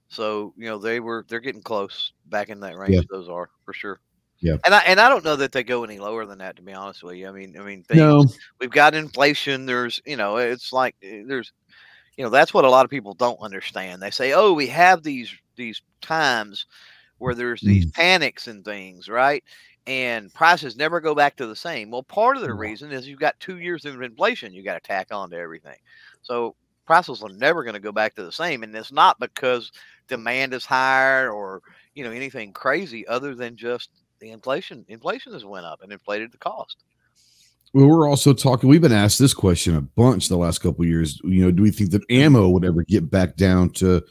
so 0.07 0.53
you 0.55 0.65
know 0.65 0.77
they 0.77 0.99
were 0.99 1.25
they're 1.29 1.39
getting 1.39 1.63
close 1.63 2.13
back 2.27 2.49
in 2.49 2.59
that 2.59 2.77
range 2.77 2.93
Yeah. 2.93 3.01
those 3.09 3.27
are 3.27 3.49
for 3.65 3.73
sure 3.73 3.99
Yeah. 4.39 4.57
and 4.65 4.75
I 4.75 4.79
and 4.85 4.99
I 4.99 5.09
don't 5.09 5.25
know 5.25 5.35
that 5.35 5.51
they 5.51 5.63
go 5.63 5.83
any 5.83 5.97
lower 5.97 6.27
than 6.27 6.37
that 6.37 6.57
to 6.57 6.61
be 6.61 6.73
honest 6.73 7.01
with 7.03 7.15
you 7.15 7.27
I 7.27 7.31
mean 7.31 7.55
I 7.59 7.63
mean 7.63 7.81
things, 7.81 7.99
No, 7.99 8.23
we've 8.59 8.69
got 8.69 8.93
inflation 8.93 9.65
there's 9.65 9.99
you 10.05 10.15
know 10.17 10.37
it's 10.37 10.71
like 10.71 10.95
eh, 11.01 11.23
there's 11.25 11.51
you 12.17 12.23
know 12.23 12.29
that's 12.29 12.53
what 12.53 12.65
a 12.65 12.69
lot 12.69 12.85
of 12.85 12.91
people 12.91 13.13
don't 13.13 13.39
understand. 13.41 14.01
They 14.01 14.11
say 14.11 14.33
oh 14.33 14.53
we 14.53 14.67
have 14.67 15.03
these 15.03 15.33
these 15.55 15.81
times 16.01 16.65
where 17.17 17.35
there's 17.35 17.61
these 17.61 17.85
mm. 17.85 17.93
panics 17.93 18.47
and 18.47 18.63
things 18.63 19.09
right? 19.09 19.43
And 19.87 20.33
prices 20.33 20.75
never 20.75 20.99
go 20.99 21.13
back 21.13 21.35
to 21.37 21.47
the 21.47 21.55
same. 21.55 21.91
Well 21.91 22.03
part 22.03 22.37
of 22.37 22.43
the 22.43 22.53
reason 22.53 22.91
is 22.91 23.07
you've 23.07 23.19
got 23.19 23.39
two 23.39 23.59
years 23.59 23.85
of 23.85 24.01
inflation 24.01 24.53
you 24.53 24.63
got 24.63 24.81
to 24.81 24.87
tack 24.87 25.07
on 25.11 25.29
to 25.31 25.37
everything. 25.37 25.77
So 26.21 26.55
prices 26.85 27.23
are 27.23 27.29
never 27.29 27.63
going 27.63 27.73
to 27.73 27.79
go 27.79 27.91
back 27.91 28.15
to 28.15 28.23
the 28.23 28.31
same 28.31 28.63
and 28.63 28.75
it's 28.75 28.91
not 28.91 29.19
because 29.19 29.71
demand 30.07 30.53
is 30.53 30.65
higher 30.65 31.31
or 31.31 31.61
you 31.95 32.03
know 32.03 32.11
anything 32.11 32.53
crazy 32.53 33.07
other 33.07 33.35
than 33.35 33.55
just 33.55 33.89
the 34.19 34.31
inflation 34.31 34.85
inflation 34.87 35.33
has 35.33 35.45
went 35.45 35.65
up 35.65 35.81
and 35.81 35.91
inflated 35.91 36.31
the 36.31 36.37
cost 36.37 36.83
well, 37.75 37.87
we're 37.87 38.09
also 38.09 38.31
talking. 38.31 38.69
We've 38.69 38.81
been 38.81 38.93
asked 38.93 39.19
this 39.19 39.33
question 39.33 39.75
a 39.75 39.81
bunch 39.81 40.29
the 40.29 40.37
last 40.37 40.59
couple 40.59 40.85
years. 40.85 41.19
You 41.25 41.43
know, 41.43 41.51
do 41.51 41.61
we 41.61 41.71
think 41.71 41.91
that 41.91 42.09
ammo 42.09 42.47
would 42.47 42.63
ever 42.63 42.83
get 42.83 43.11
back 43.11 43.35
down 43.35 43.69
to? 43.71 44.01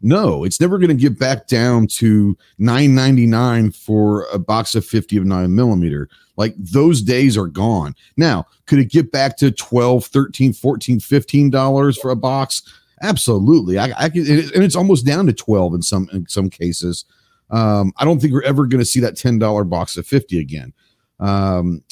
No, 0.00 0.44
it's 0.44 0.60
never 0.60 0.78
going 0.78 0.96
to 0.96 1.02
get 1.02 1.18
back 1.18 1.48
down 1.48 1.88
to 1.94 2.38
nine 2.58 2.94
ninety 2.94 3.26
nine 3.26 3.72
for 3.72 4.28
a 4.32 4.38
box 4.38 4.76
of 4.76 4.86
fifty 4.86 5.16
of 5.16 5.24
nine 5.24 5.52
millimeter. 5.52 6.08
Like 6.36 6.54
those 6.56 7.02
days 7.02 7.36
are 7.36 7.48
gone. 7.48 7.96
Now, 8.16 8.46
could 8.66 8.78
it 8.78 8.92
get 8.92 9.10
back 9.10 9.36
to 9.38 9.50
12 9.50 10.04
13 10.06 10.52
14 10.52 11.00
15 11.00 11.50
dollars 11.50 11.98
for 11.98 12.12
a 12.12 12.16
box? 12.16 12.62
Absolutely. 13.02 13.80
I, 13.80 13.92
I 13.98 14.10
can, 14.10 14.20
and 14.28 14.62
it's 14.62 14.76
almost 14.76 15.04
down 15.04 15.26
to 15.26 15.32
12 15.32 15.74
in 15.74 15.82
some 15.82 16.08
in 16.12 16.28
some 16.28 16.48
cases. 16.48 17.04
Um, 17.50 17.92
I 17.96 18.04
don't 18.04 18.20
think 18.20 18.32
we're 18.32 18.42
ever 18.42 18.64
going 18.66 18.78
to 18.78 18.84
see 18.84 19.00
that 19.00 19.14
$10 19.14 19.68
box 19.68 19.96
of 19.96 20.06
50 20.06 20.38
again. 20.38 20.72
Um, 21.18 21.82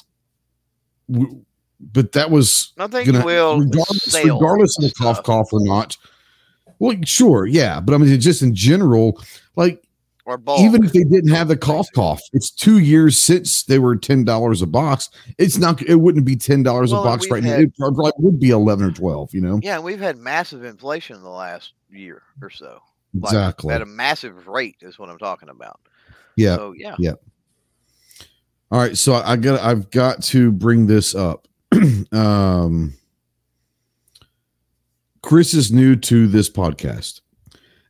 w- 1.10 1.44
but 1.80 2.12
that 2.12 2.30
was 2.30 2.72
I 2.78 2.86
think 2.86 3.12
gonna 3.12 3.24
will 3.24 3.60
regardless, 3.60 4.14
regardless 4.24 4.78
of 4.78 4.84
the 4.84 4.94
cough 4.96 5.22
cough 5.22 5.52
or 5.52 5.60
not. 5.60 5.96
Well, 6.78 6.96
sure, 7.04 7.46
yeah, 7.46 7.80
but 7.80 7.94
I 7.94 7.98
mean, 7.98 8.20
just 8.20 8.42
in 8.42 8.54
general, 8.54 9.20
like 9.56 9.82
even 10.58 10.84
if 10.84 10.92
they 10.92 11.04
didn't 11.04 11.30
have 11.30 11.48
the 11.48 11.56
cough 11.56 11.88
cough, 11.94 12.20
it's 12.32 12.50
two 12.50 12.78
years 12.78 13.16
since 13.16 13.62
they 13.62 13.78
were 13.78 13.96
ten 13.96 14.24
dollars 14.24 14.60
a 14.60 14.66
box. 14.66 15.08
It's 15.38 15.56
not. 15.56 15.80
It 15.82 15.96
wouldn't 15.96 16.24
be 16.24 16.36
ten 16.36 16.62
dollars 16.62 16.92
Well, 16.92 17.02
a 17.02 17.04
box 17.04 17.30
right 17.30 17.42
now. 17.42 17.54
It 17.54 17.76
probably 17.76 18.10
would 18.18 18.40
be 18.40 18.50
eleven 18.50 18.86
or 18.86 18.90
twelve. 18.90 19.32
You 19.32 19.40
know, 19.40 19.60
Yeah, 19.62 19.78
we've 19.78 20.00
had 20.00 20.16
massive 20.16 20.64
inflation 20.64 21.16
in 21.16 21.22
the 21.22 21.30
last 21.30 21.74
year 21.90 22.22
or 22.42 22.50
so. 22.50 22.80
Like, 23.14 23.32
exactly. 23.32 23.72
At 23.72 23.82
a 23.82 23.86
massive 23.86 24.48
rate 24.48 24.76
is 24.80 24.98
what 24.98 25.08
I'm 25.08 25.18
talking 25.18 25.48
about. 25.48 25.80
Yeah. 26.34 26.56
So 26.56 26.74
yeah. 26.76 27.12
All 28.70 28.80
right, 28.80 28.96
so 28.96 29.14
I 29.14 29.36
got. 29.36 29.60
I've 29.60 29.90
got 29.90 30.22
to 30.24 30.50
bring 30.50 30.88
this 30.88 31.14
up. 31.14 31.46
um, 32.12 32.94
Chris 35.22 35.54
is 35.54 35.70
new 35.70 35.94
to 35.94 36.26
this 36.26 36.50
podcast, 36.50 37.20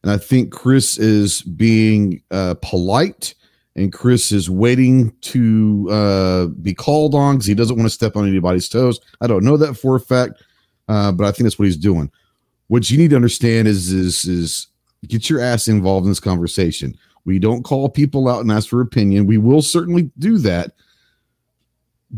and 0.03 0.12
I 0.12 0.18
think 0.18 0.53
Chris 0.53 0.99
is 0.99 1.41
being 1.41 2.22
uh, 2.31 2.57
polite, 2.61 3.35
and 3.74 3.91
Chris 3.91 4.33
is 4.33 4.51
waiting 4.51 5.12
to 5.22 5.89
uh, 5.91 6.47
be 6.47 6.74
called 6.74 7.14
on 7.14 7.37
because 7.37 7.47
he 7.47 7.55
doesn't 7.55 7.77
want 7.77 7.87
to 7.87 7.95
step 7.95 8.14
on 8.14 8.29
anybody's 8.29 8.68
toes. 8.68 9.01
I 9.22 9.27
don't 9.27 9.45
know 9.45 9.57
that 9.57 9.79
for 9.79 9.97
a 9.97 10.01
fact, 10.01 10.43
uh, 10.89 11.11
but 11.11 11.24
I 11.24 11.31
think 11.31 11.45
that's 11.45 11.59
what 11.59 11.66
he's 11.66 11.79
doing. 11.79 12.12
What 12.68 12.91
you 12.91 12.99
need 12.99 13.11
to 13.11 13.16
understand 13.16 13.66
is 13.66 13.93
is 13.93 14.27
is 14.27 14.66
get 15.09 15.31
your 15.31 15.41
ass 15.41 15.68
involved 15.68 16.05
in 16.05 16.11
this 16.11 16.20
conversation. 16.20 16.99
We 17.27 17.39
don't 17.39 17.64
call 17.64 17.89
people 17.91 18.29
out 18.29 18.41
and 18.41 18.51
ask 18.51 18.68
for 18.68 18.81
opinion. 18.81 19.27
We 19.27 19.37
will 19.37 19.61
certainly 19.61 20.11
do 20.18 20.39
that. 20.39 20.72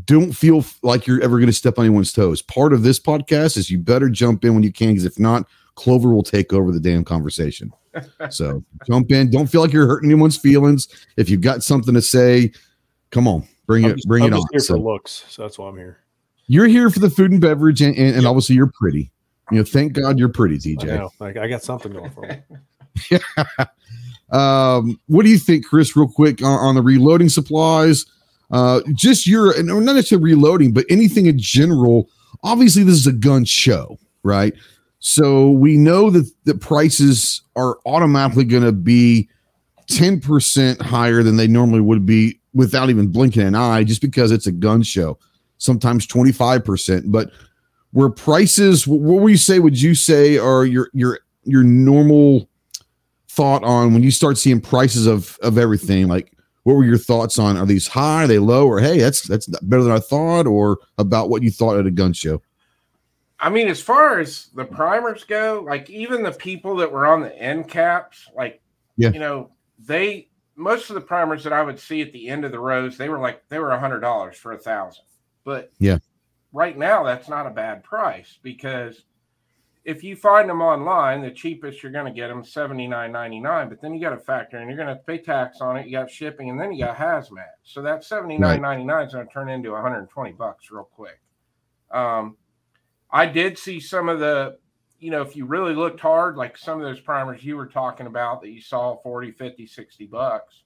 Don't 0.04 0.32
feel 0.32 0.64
like 0.82 1.06
you're 1.06 1.22
ever 1.22 1.38
going 1.38 1.46
to 1.48 1.52
step 1.52 1.78
on 1.78 1.86
anyone's 1.86 2.12
toes. 2.12 2.42
Part 2.42 2.72
of 2.74 2.82
this 2.82 3.00
podcast 3.00 3.56
is 3.56 3.70
you 3.70 3.78
better 3.78 4.10
jump 4.10 4.44
in 4.44 4.54
when 4.54 4.62
you 4.62 4.72
can, 4.72 4.90
because 4.90 5.06
if 5.06 5.18
not, 5.18 5.48
Clover 5.76 6.10
will 6.10 6.22
take 6.22 6.52
over 6.52 6.70
the 6.70 6.78
damn 6.78 7.04
conversation. 7.04 7.72
so 8.30 8.62
jump 8.86 9.10
in. 9.10 9.30
Don't 9.30 9.46
feel 9.46 9.62
like 9.62 9.72
you're 9.72 9.86
hurting 9.86 10.10
anyone's 10.10 10.36
feelings. 10.36 10.88
If 11.16 11.30
you've 11.30 11.40
got 11.40 11.62
something 11.62 11.94
to 11.94 12.02
say, 12.02 12.52
come 13.10 13.26
on, 13.26 13.48
bring 13.66 13.86
I'm 13.86 13.92
it, 13.92 13.96
just, 13.96 14.08
bring 14.08 14.24
I'm 14.24 14.34
it 14.34 14.36
just 14.36 14.42
on. 14.42 14.48
here 14.52 14.60
So- 14.60 14.74
for 14.74 14.80
looks, 14.92 15.24
so 15.28 15.42
that's 15.42 15.58
why 15.58 15.68
I'm 15.68 15.76
here. 15.78 15.98
you're 16.48 16.66
here 16.66 16.90
for 16.90 16.98
the 16.98 17.10
food 17.10 17.30
and 17.32 17.40
beverage, 17.40 17.80
and, 17.80 17.96
and, 17.96 18.14
and 18.14 18.26
obviously 18.26 18.56
you're 18.56 18.70
pretty. 18.74 19.10
You 19.50 19.58
know, 19.58 19.64
thank 19.64 19.94
God 19.94 20.18
you're 20.18 20.28
pretty, 20.28 20.76
I 20.82 20.84
know, 20.84 21.10
like 21.18 21.38
I 21.38 21.48
got 21.48 21.62
something 21.62 21.90
going 21.92 22.10
for 22.10 22.20
me. 22.20 23.18
Um, 24.30 25.00
what 25.06 25.24
do 25.24 25.30
you 25.30 25.38
think, 25.38 25.66
Chris? 25.66 25.96
Real 25.96 26.08
quick 26.08 26.42
on, 26.42 26.58
on 26.58 26.74
the 26.74 26.82
reloading 26.82 27.28
supplies. 27.28 28.04
Uh, 28.50 28.80
just 28.94 29.26
your 29.26 29.56
and 29.56 29.66
not 29.68 29.80
necessarily 29.80 30.32
reloading, 30.34 30.72
but 30.72 30.84
anything 30.88 31.26
in 31.26 31.38
general. 31.38 32.08
Obviously, 32.42 32.82
this 32.82 32.94
is 32.94 33.06
a 33.06 33.12
gun 33.12 33.44
show, 33.44 33.98
right? 34.22 34.54
So 35.00 35.50
we 35.50 35.76
know 35.76 36.10
that 36.10 36.30
the 36.44 36.54
prices 36.54 37.42
are 37.56 37.78
automatically 37.86 38.44
going 38.44 38.64
to 38.64 38.72
be 38.72 39.28
ten 39.86 40.20
percent 40.20 40.80
higher 40.80 41.22
than 41.22 41.36
they 41.36 41.46
normally 41.46 41.80
would 41.80 42.06
be 42.06 42.38
without 42.54 42.90
even 42.90 43.08
blinking 43.08 43.42
an 43.42 43.54
eye, 43.54 43.84
just 43.84 44.00
because 44.00 44.30
it's 44.30 44.46
a 44.46 44.52
gun 44.52 44.82
show. 44.82 45.18
Sometimes 45.58 46.06
twenty 46.06 46.32
five 46.32 46.64
percent, 46.64 47.10
but 47.12 47.30
where 47.92 48.10
prices, 48.10 48.86
what 48.86 49.22
would 49.22 49.30
you 49.30 49.36
say? 49.36 49.58
Would 49.58 49.80
you 49.80 49.94
say 49.94 50.38
are 50.38 50.64
your 50.64 50.90
your 50.92 51.20
your 51.44 51.62
normal 51.62 52.47
thought 53.38 53.62
on 53.62 53.92
when 53.94 54.02
you 54.02 54.10
start 54.10 54.36
seeing 54.36 54.60
prices 54.60 55.06
of 55.06 55.38
of 55.42 55.56
everything 55.58 56.08
like 56.08 56.32
what 56.64 56.74
were 56.74 56.84
your 56.84 56.98
thoughts 56.98 57.38
on 57.38 57.56
are 57.56 57.64
these 57.64 57.86
high 57.86 58.24
are 58.24 58.26
they 58.26 58.38
low 58.38 58.66
or 58.66 58.80
hey 58.80 58.98
that's 58.98 59.22
that's 59.28 59.46
better 59.62 59.84
than 59.84 59.92
i 59.92 60.00
thought 60.00 60.46
or 60.46 60.78
about 60.98 61.30
what 61.30 61.42
you 61.42 61.50
thought 61.50 61.78
at 61.78 61.86
a 61.86 61.90
gun 61.90 62.12
show 62.12 62.42
I 63.40 63.50
mean, 63.50 63.68
as 63.68 63.80
far 63.80 64.18
as 64.18 64.48
the 64.56 64.64
primers 64.64 65.22
go, 65.22 65.62
like 65.64 65.88
even 65.88 66.24
the 66.24 66.32
people 66.32 66.74
that 66.78 66.90
were 66.90 67.06
on 67.06 67.20
the 67.20 67.32
end 67.40 67.68
caps, 67.68 68.26
like 68.34 68.60
Yeah. 68.96 69.12
you 69.12 69.20
know, 69.20 69.50
they 69.78 70.28
most 70.56 70.90
of 70.90 70.94
the 70.94 71.00
primers 71.00 71.44
that 71.44 71.52
I 71.52 71.62
would 71.62 71.78
see 71.78 72.02
at 72.02 72.12
the 72.12 72.28
end 72.28 72.44
of 72.44 72.50
the 72.50 72.58
rows, 72.58 72.98
they 72.98 73.08
were 73.08 73.20
like 73.20 73.48
they 73.48 73.60
were 73.60 73.70
a 73.70 73.78
hundred 73.78 74.00
dollars 74.00 74.36
for 74.36 74.50
a 74.54 74.58
thousand. 74.58 75.04
But 75.44 75.70
Yeah. 75.78 75.98
right 76.52 76.76
now 76.76 77.04
that's 77.04 77.28
not 77.28 77.46
a 77.46 77.50
bad 77.50 77.84
price 77.84 78.38
because 78.42 79.04
if 79.84 80.02
you 80.04 80.16
find 80.16 80.48
them 80.48 80.60
online, 80.60 81.22
the 81.22 81.30
cheapest 81.30 81.82
you're 81.82 81.92
going 81.92 82.12
to 82.12 82.12
get 82.12 82.28
them 82.28 82.44
seventy 82.44 82.86
nine 82.86 83.12
ninety 83.12 83.40
nine. 83.40 83.68
But 83.68 83.80
then 83.80 83.94
you 83.94 84.00
got 84.00 84.10
to 84.10 84.18
factor 84.18 84.58
in 84.58 84.68
you're 84.68 84.76
going 84.76 84.88
to 84.88 85.02
pay 85.06 85.18
tax 85.18 85.60
on 85.60 85.76
it. 85.76 85.86
You 85.86 85.92
got 85.92 86.10
shipping, 86.10 86.50
and 86.50 86.60
then 86.60 86.72
you 86.72 86.84
got 86.84 86.96
hazmat. 86.96 87.56
So 87.62 87.82
that 87.82 88.04
seventy 88.04 88.38
nine 88.38 88.60
ninety 88.60 88.84
nine 88.84 89.06
is 89.06 89.14
going 89.14 89.26
to 89.26 89.32
turn 89.32 89.48
into 89.48 89.72
one 89.72 89.82
hundred 89.82 90.08
twenty 90.10 90.32
bucks 90.32 90.70
real 90.70 90.88
quick. 90.92 91.20
Um, 91.90 92.36
I 93.10 93.26
did 93.26 93.58
see 93.58 93.80
some 93.80 94.08
of 94.08 94.20
the, 94.20 94.58
you 95.00 95.10
know, 95.10 95.22
if 95.22 95.34
you 95.34 95.46
really 95.46 95.74
looked 95.74 96.00
hard, 96.00 96.36
like 96.36 96.58
some 96.58 96.78
of 96.78 96.84
those 96.84 97.00
primers 97.00 97.42
you 97.42 97.56
were 97.56 97.66
talking 97.66 98.06
about 98.06 98.42
that 98.42 98.50
you 98.50 98.60
saw 98.60 98.96
40, 99.02 99.32
50, 99.32 99.66
60 99.66 100.06
bucks. 100.06 100.62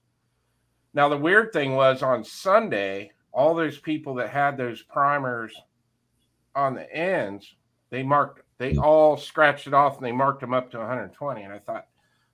Now, 0.93 1.09
the 1.09 1.17
weird 1.17 1.53
thing 1.53 1.75
was 1.75 2.03
on 2.03 2.23
Sunday, 2.23 3.11
all 3.31 3.55
those 3.55 3.79
people 3.79 4.13
that 4.15 4.29
had 4.29 4.57
those 4.57 4.81
primers 4.81 5.55
on 6.55 6.75
the 6.75 6.93
ends, 6.93 7.55
they 7.89 8.03
marked, 8.03 8.42
they 8.63 8.77
all 8.77 9.17
scratched 9.17 9.67
it 9.67 9.73
off 9.73 9.97
and 9.97 10.05
they 10.05 10.11
marked 10.13 10.39
them 10.39 10.53
up 10.53 10.71
to 10.71 10.77
120. 10.77 11.41
And 11.43 11.51
I 11.51 11.59
thought, 11.59 11.87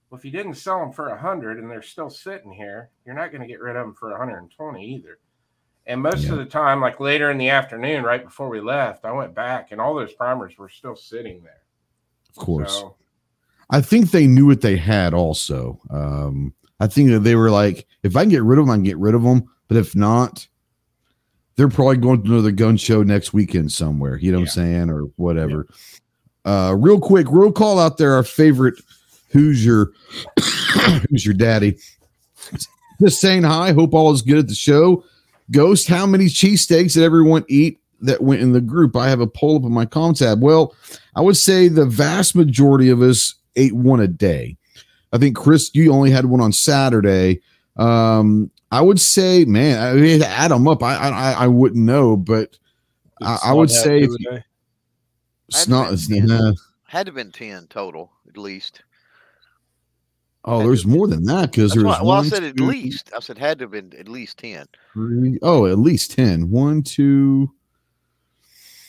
well, 0.10 0.20
if 0.20 0.26
you 0.26 0.30
didn't 0.32 0.56
sell 0.56 0.80
them 0.80 0.92
for 0.92 1.10
100 1.10 1.58
and 1.58 1.70
they're 1.70 1.82
still 1.82 2.10
sitting 2.10 2.52
here, 2.52 2.92
you're 3.06 3.16
not 3.16 3.32
going 3.32 3.42
to 3.42 3.48
get 3.48 3.60
rid 3.60 3.76
of 3.76 3.86
them 3.86 3.96
for 3.96 4.12
120 4.12 4.86
either. 4.96 5.18
And 5.88 6.02
most 6.04 6.26
Yeah. 6.26 6.34
of 6.34 6.38
the 6.38 6.46
time, 6.46 6.82
like 6.82 7.00
later 7.00 7.32
in 7.32 7.40
the 7.40 7.50
afternoon, 7.50 8.04
right 8.04 8.24
before 8.24 8.48
we 8.50 8.62
left, 8.62 9.06
I 9.06 9.12
went 9.12 9.34
back 9.34 9.72
and 9.72 9.82
all 9.82 9.96
those 9.96 10.14
primers 10.14 10.56
were 10.58 10.70
still 10.70 10.96
sitting 10.96 11.42
there. 11.42 11.64
of 12.30 12.36
course 12.36 12.74
So, 12.74 12.96
i 13.72 13.82
think 13.82 14.12
they 14.12 14.28
knew 14.28 14.46
what 14.46 14.62
they 14.62 14.78
had 14.78 15.14
also 15.16 15.80
um 15.90 16.54
i 16.80 16.86
think 16.88 17.10
that 17.10 17.22
they 17.22 17.36
were 17.36 17.50
like 17.50 17.88
if 18.04 18.16
i 18.16 18.22
can 18.22 18.30
get 18.30 18.44
rid 18.44 18.60
of 18.60 18.66
them 18.66 18.72
i 18.72 18.76
can 18.76 18.84
get 18.84 18.98
rid 19.00 19.16
of 19.16 19.24
them 19.24 19.50
but 19.68 19.78
if 19.78 19.96
not 19.96 20.48
they're 21.56 21.68
probably 21.70 21.98
going 21.98 22.24
to 22.24 22.32
another 22.34 22.52
gun 22.52 22.78
show 22.78 23.02
next 23.04 23.34
weekend 23.34 23.72
somewhere 23.72 24.18
you 24.18 24.32
know 24.32 24.38
what 24.40 24.44
i'm 24.44 24.48
saying 24.48 24.90
or 24.92 25.02
whatever 25.18 25.68
uh 26.46 26.76
real 26.78 27.00
quick 27.00 27.28
roll 27.30 27.52
call 27.52 27.80
out 27.80 27.98
there 27.98 28.14
our 28.14 28.24
favorite 28.24 28.76
who's 29.32 29.64
your 29.66 29.92
who's 31.10 31.26
your 31.26 31.34
daddy. 31.36 31.78
Just 33.02 33.22
saying 33.22 33.44
hi. 33.44 33.72
Hope 33.72 33.94
all 33.94 34.12
is 34.12 34.22
good 34.22 34.38
at 34.40 34.48
the 34.48 34.56
show. 34.56 35.04
Ghost 35.52 35.88
how 35.88 36.06
many 36.06 36.26
cheesesteaks 36.26 36.94
did 36.94 37.04
everyone 37.04 37.46
eat 37.48 37.80
that 38.02 38.22
went 38.22 38.42
in 38.42 38.54
the 38.54 38.62
group? 38.62 38.96
I 38.96 39.10
have 39.10 39.20
a 39.22 39.28
poll 39.28 39.58
up 39.58 39.64
in 39.64 39.72
my 39.72 39.86
com 39.86 40.14
tab. 40.14 40.42
Well 40.42 40.76
i 41.16 41.22
would 41.22 41.38
say 41.38 41.68
the 41.68 41.86
vast 41.86 42.36
majority 42.36 42.90
of 42.90 43.02
us 43.02 43.36
ate 43.56 43.74
one 43.74 44.00
a 44.00 44.08
day. 44.08 44.56
I 45.12 45.18
think 45.18 45.36
chris 45.36 45.72
you 45.74 45.92
only 45.92 46.12
had 46.12 46.26
one 46.26 46.42
on 46.42 46.52
saturday. 46.52 47.42
Um 47.78 48.52
i 48.72 48.82
would 48.82 49.00
say 49.00 49.46
man 49.46 49.82
i 49.82 49.94
mean 49.94 50.22
add 50.22 50.52
them 50.52 50.68
up 50.68 50.84
i 50.84 50.96
i, 50.96 51.32
I 51.32 51.48
wouldn't 51.48 51.84
know 51.84 52.16
but 52.16 52.56
I- 53.22 53.40
I 53.46 53.54
would 53.54 53.72
say 53.72 54.00
the 54.02 54.06
if 54.06 54.12
you- 54.20 54.32
day. 54.32 54.44
It's 55.50 55.68
not 55.68 55.94
it's, 55.94 56.10
nah. 56.10 56.54
Had 56.86 57.06
to 57.06 57.10
have 57.12 57.16
been 57.16 57.32
ten 57.32 57.68
total 57.68 58.12
at 58.28 58.38
least. 58.38 58.82
oh 60.46 60.60
there's 60.64 60.86
more 60.86 61.08
than 61.08 61.24
that 61.26 61.52
because 61.52 61.72
That's 61.72 61.84
there's 61.84 61.86
why, 61.86 62.02
well, 62.02 62.12
I 62.12 62.18
one, 62.20 62.26
said 62.26 62.44
at 62.44 62.60
least. 62.60 63.12
I 63.16 63.20
said 63.20 63.38
had 63.38 63.60
to 63.60 63.66
have 63.66 63.72
been 63.72 63.94
at 64.00 64.08
least 64.08 64.38
ten. 64.40 64.66
three, 64.94 65.38
oh 65.42 65.66
at 65.68 65.78
least 65.80 66.12
10 66.12 66.50
one 66.50 66.82
two 66.82 67.52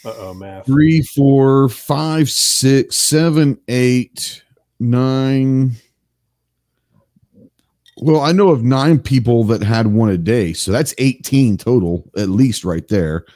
Uh-oh, 0.05 0.33
math. 0.35 0.65
three, 0.67 1.03
four, 1.03 1.69
five, 1.69 2.31
six, 2.31 2.97
seven, 2.97 3.59
eight, 3.69 4.43
nine. 4.79 5.73
Well, 7.99 8.23
I 8.23 8.33
know 8.33 8.49
of 8.49 8.63
nine 8.65 8.99
people 8.99 9.45
that 9.45 9.63
had 9.63 9.89
one 9.89 10.09
a 10.09 10.17
day, 10.17 10.55
so 10.55 10.73
that's 10.73 10.95
18 10.97 11.59
total, 11.59 12.11
at 12.17 12.31
least 12.31 12.65
right 12.65 12.89
there. 12.89 13.27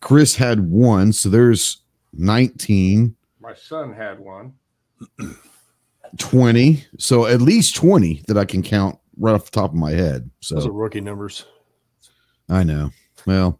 Chris 0.00 0.36
had 0.36 0.70
one, 0.70 1.12
so 1.12 1.28
there's 1.28 1.81
19, 2.12 3.16
my 3.40 3.54
son 3.54 3.92
had 3.92 4.18
one. 4.20 4.52
20. 6.18 6.84
So 6.98 7.26
at 7.26 7.40
least 7.40 7.74
20 7.76 8.22
that 8.28 8.36
I 8.38 8.44
can 8.44 8.62
count 8.62 8.98
right 9.18 9.34
off 9.34 9.46
the 9.46 9.50
top 9.50 9.70
of 9.70 9.76
my 9.76 9.92
head. 9.92 10.30
So 10.40 10.56
Those 10.56 10.64
are 10.66 10.68
So 10.68 10.72
rookie 10.72 11.00
numbers. 11.00 11.44
I 12.48 12.62
know. 12.64 12.90
Well, 13.26 13.58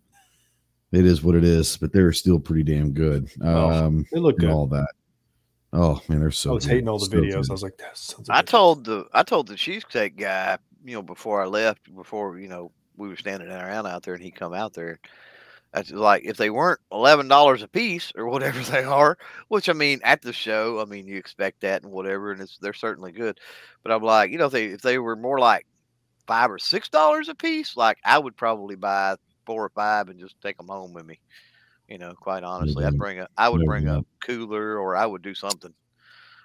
it 0.92 1.06
is 1.06 1.22
what 1.22 1.34
it 1.34 1.44
is, 1.44 1.76
but 1.78 1.92
they're 1.92 2.12
still 2.12 2.38
pretty 2.38 2.62
damn 2.62 2.92
good. 2.92 3.30
Oh, 3.42 3.70
Um, 3.70 4.06
They 4.12 4.18
look 4.20 4.38
good. 4.38 4.50
all 4.50 4.66
that. 4.68 4.88
Oh 5.72 6.02
man, 6.08 6.20
they're 6.20 6.30
so. 6.30 6.50
I 6.50 6.54
was 6.54 6.66
good. 6.66 6.72
hating 6.74 6.88
all 6.88 6.98
the 6.98 7.06
So 7.06 7.12
videos. 7.12 7.30
good. 7.42 7.50
I 7.50 7.52
was 7.52 7.62
like, 7.62 7.78
that 7.78 7.96
sounds 7.96 8.28
I 8.28 8.42
told 8.42 8.84
the 8.84 9.06
I 9.14 9.22
told 9.22 9.46
the 9.48 9.54
cheesesteak 9.54 10.18
guy, 10.18 10.58
you 10.84 10.92
know, 10.94 11.00
before 11.00 11.40
I 11.42 11.46
left, 11.46 11.94
before 11.94 12.38
you 12.38 12.48
know 12.48 12.72
we 12.98 13.08
were 13.08 13.16
standing 13.16 13.48
around 13.48 13.86
out 13.86 14.02
there, 14.02 14.12
and 14.12 14.22
he 14.22 14.30
come 14.30 14.52
out 14.52 14.74
there. 14.74 14.98
That's 15.72 15.90
like 15.90 16.24
if 16.24 16.36
they 16.36 16.50
weren't 16.50 16.80
eleven 16.90 17.28
dollars 17.28 17.62
a 17.62 17.68
piece 17.68 18.12
or 18.14 18.26
whatever 18.28 18.60
they 18.70 18.84
are, 18.84 19.16
which 19.48 19.68
I 19.68 19.72
mean 19.72 20.00
at 20.04 20.22
the 20.22 20.32
show, 20.32 20.80
I 20.80 20.84
mean 20.84 21.06
you 21.06 21.16
expect 21.16 21.60
that 21.62 21.82
and 21.82 21.92
whatever, 21.92 22.32
and 22.32 22.40
it's 22.42 22.58
they're 22.58 22.72
certainly 22.74 23.12
good. 23.12 23.38
But 23.82 23.92
I'm 23.92 24.02
like, 24.02 24.30
you 24.30 24.38
know, 24.38 24.46
if 24.46 24.52
they 24.52 24.66
if 24.66 24.82
they 24.82 24.98
were 24.98 25.16
more 25.16 25.38
like 25.38 25.66
five 26.26 26.50
or 26.50 26.58
six 26.58 26.88
dollars 26.88 27.28
a 27.28 27.34
piece, 27.34 27.76
like 27.76 27.98
I 28.04 28.18
would 28.18 28.36
probably 28.36 28.76
buy 28.76 29.16
four 29.46 29.64
or 29.64 29.70
five 29.70 30.08
and 30.08 30.20
just 30.20 30.40
take 30.42 30.56
them 30.56 30.68
home 30.68 30.92
with 30.92 31.06
me. 31.06 31.18
You 31.88 31.98
know, 31.98 32.14
quite 32.14 32.44
honestly, 32.44 32.84
I'd 32.84 32.98
bring 32.98 33.18
a 33.20 33.28
I 33.36 33.48
would 33.48 33.64
bring 33.64 33.88
a 33.88 34.02
cooler 34.24 34.78
or 34.78 34.96
I 34.96 35.06
would 35.06 35.22
do 35.22 35.34
something. 35.34 35.74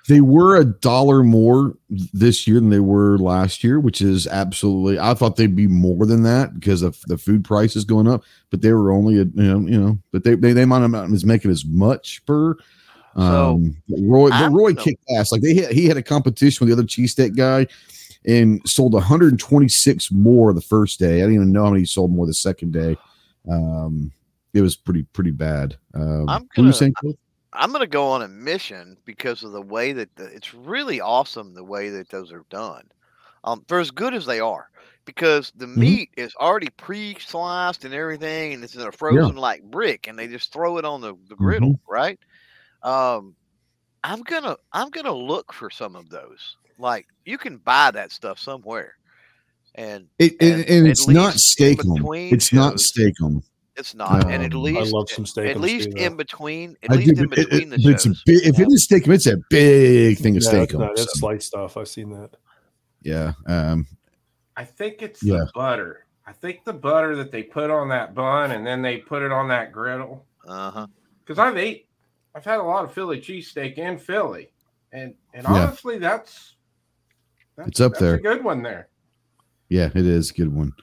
They 0.07 0.21
were 0.21 0.55
a 0.55 0.63
dollar 0.63 1.21
more 1.21 1.75
this 1.89 2.47
year 2.47 2.59
than 2.59 2.69
they 2.69 2.79
were 2.79 3.17
last 3.17 3.63
year, 3.63 3.79
which 3.79 4.01
is 4.01 4.25
absolutely. 4.25 4.99
I 4.99 5.13
thought 5.13 5.35
they'd 5.35 5.55
be 5.55 5.67
more 5.67 6.05
than 6.05 6.23
that 6.23 6.53
because 6.53 6.81
of 6.81 6.99
the 7.07 7.17
food 7.17 7.43
prices 7.43 7.83
going 7.83 8.07
up, 8.07 8.23
but 8.49 8.61
they 8.61 8.71
were 8.71 8.91
only 8.91 9.15
a 9.15 9.25
you 9.25 9.31
know 9.35 9.59
you 9.59 9.79
know, 9.79 9.97
but 10.11 10.23
they 10.23 10.35
they, 10.35 10.53
they 10.53 10.65
might 10.65 10.87
not 10.87 11.11
be 11.11 11.25
making 11.25 11.51
as 11.51 11.65
much 11.65 12.25
per. 12.25 12.55
Um, 13.17 13.81
but 13.89 13.99
Roy, 14.03 14.29
but 14.29 14.51
Roy 14.51 14.73
kicked 14.75 15.03
ass. 15.17 15.31
Like 15.31 15.41
they 15.41 15.55
had, 15.55 15.71
he 15.71 15.87
had 15.87 15.97
a 15.97 16.03
competition 16.03 16.65
with 16.65 16.69
the 16.69 16.81
other 16.81 16.87
cheesesteak 16.87 17.35
guy, 17.35 17.67
and 18.25 18.61
sold 18.69 18.93
126 18.93 20.11
more 20.11 20.53
the 20.53 20.61
first 20.61 20.99
day. 20.99 21.15
I 21.15 21.19
didn't 21.21 21.35
even 21.35 21.51
know 21.51 21.63
how 21.63 21.71
many 21.71 21.81
he 21.81 21.85
sold 21.85 22.11
more 22.11 22.27
the 22.27 22.33
second 22.33 22.73
day. 22.73 22.95
Um, 23.51 24.11
it 24.53 24.61
was 24.61 24.75
pretty 24.75 25.03
pretty 25.03 25.31
bad. 25.31 25.77
Um, 25.93 26.29
I'm 26.29 26.47
were 26.55 26.63
you 26.63 26.73
saying? 26.73 26.93
I'm 27.57 27.71
going 27.71 27.81
to 27.81 27.87
go 27.87 28.07
on 28.09 28.21
a 28.23 28.27
mission 28.27 28.97
because 29.05 29.43
of 29.43 29.51
the 29.51 29.61
way 29.61 29.93
that 29.93 30.15
the, 30.15 30.25
it's 30.25 30.53
really 30.53 31.01
awesome 31.01 31.53
the 31.53 31.63
way 31.63 31.89
that 31.89 32.09
those 32.09 32.31
are 32.31 32.45
done. 32.49 32.83
Um, 33.43 33.63
for 33.67 33.79
as 33.79 33.91
good 33.91 34.13
as 34.13 34.25
they 34.25 34.39
are, 34.39 34.69
because 35.05 35.51
the 35.55 35.67
Mm-hmm. 35.77 35.79
meat 35.79 36.09
is 36.17 36.35
already 36.35 36.69
pre-sliced 36.77 37.85
and 37.85 37.93
everything, 37.93 38.53
and 38.53 38.63
it's 38.63 38.75
in 38.75 38.81
a 38.81 38.91
frozen 38.91 39.35
like 39.35 39.63
brick, 39.63 40.07
and 40.07 40.17
they 40.19 40.27
just 40.27 40.51
throw 40.53 40.77
it 40.77 40.85
on 40.85 41.01
the, 41.01 41.15
the 41.29 41.35
griddle, 41.35 41.77
Mm-hmm. 41.77 41.91
right? 41.91 42.19
Um, 42.83 43.35
I'm 44.03 44.21
gonna 44.23 44.57
I'm 44.73 44.89
gonna 44.89 45.13
look 45.13 45.53
for 45.53 45.69
some 45.69 45.95
of 45.95 46.09
those. 46.09 46.57
Like 46.77 47.05
you 47.25 47.37
can 47.37 47.57
buy 47.57 47.91
that 47.91 48.11
stuff 48.11 48.39
somewhere, 48.39 48.93
And 49.75 50.07
It, 50.19 50.35
and, 50.41 50.59
And 50.59 50.65
and 50.69 50.87
it's 50.87 51.07
not 51.07 51.33
steak 51.35 51.57
in 51.57 51.73
Steak-umm. 51.73 51.87
between 51.95 52.31
It's 52.31 52.53
not 52.53 52.79
steak. 52.79 53.15
It's 53.77 53.93
not. 53.93 54.23
and 54.31 54.43
at 54.43 54.53
Um, 54.53 54.59
I 54.59 54.63
least 54.63 54.93
love 54.93 55.09
some 55.09 55.25
steak. 55.25 55.49
at 55.49 55.59
least 55.59 55.89
in 55.89 56.15
between, 56.15 56.75
at 56.83 56.91
I 56.91 56.95
least 56.95 57.15
do, 57.15 57.21
in 57.23 57.29
but 57.29 57.37
it- 57.37 57.49
between 57.49 57.69
the 57.69 57.75
it- 57.75 57.83
but 57.83 57.91
it's 57.93 58.03
shows. 58.05 58.23
big, 58.25 58.45
if 58.45 58.59
it 58.59 58.67
is 58.71 58.83
Steak-umm, 58.85 59.13
it's 59.13 59.27
a 59.27 59.37
big 59.49 60.17
thing 60.17 60.35
of 60.35 60.43
Yeah, 60.43 60.49
Steak-umm. 60.49 60.81
no, 60.81 60.87
that's 60.95 61.13
So, 61.13 61.19
slight 61.19 61.43
stuff. 61.43 61.77
I've 61.77 61.87
seen 61.87 62.09
that. 62.11 62.31
yeah. 63.03 63.33
Um, 63.45 63.85
I 64.55 64.63
think 64.65 65.01
it's 65.03 65.21
Yeah. 65.21 65.37
the 65.45 65.51
butter. 65.53 66.05
I 66.25 66.33
think 66.33 66.63
the 66.65 66.73
butter 66.73 67.15
that 67.17 67.31
they 67.31 67.43
put 67.43 67.69
on 67.69 67.89
that 67.89 68.13
bun 68.15 68.51
and 68.51 68.65
then 68.65 68.81
they 68.81 68.97
put 68.97 69.21
it 69.21 69.31
on 69.31 69.47
that 69.49 69.71
griddle. 69.71 70.25
Uh 70.47 70.71
huh. 70.71 70.87
Because 71.23 71.37
I've 71.39 71.57
ate, 71.57 71.87
I've 72.33 72.43
had 72.45 72.59
a 72.59 72.63
lot 72.63 72.83
of 72.83 72.91
Philly 72.93 73.19
cheesesteak 73.21 73.77
in 73.77 73.97
Philly, 73.99 74.51
and 74.91 75.13
and 75.33 75.43
Yeah. 75.43 75.53
honestly, 75.53 75.99
that's, 75.99 76.55
that's 77.55 77.69
It's 77.69 77.81
up 77.81 77.91
that's 77.93 78.01
there. 78.01 78.15
A 78.15 78.21
good 78.21 78.43
one 78.43 78.63
there. 78.63 78.87
Yeah, 79.69 79.89
it 79.93 80.05
is 80.05 80.31
a 80.31 80.33
good 80.33 80.53
one. 80.53 80.73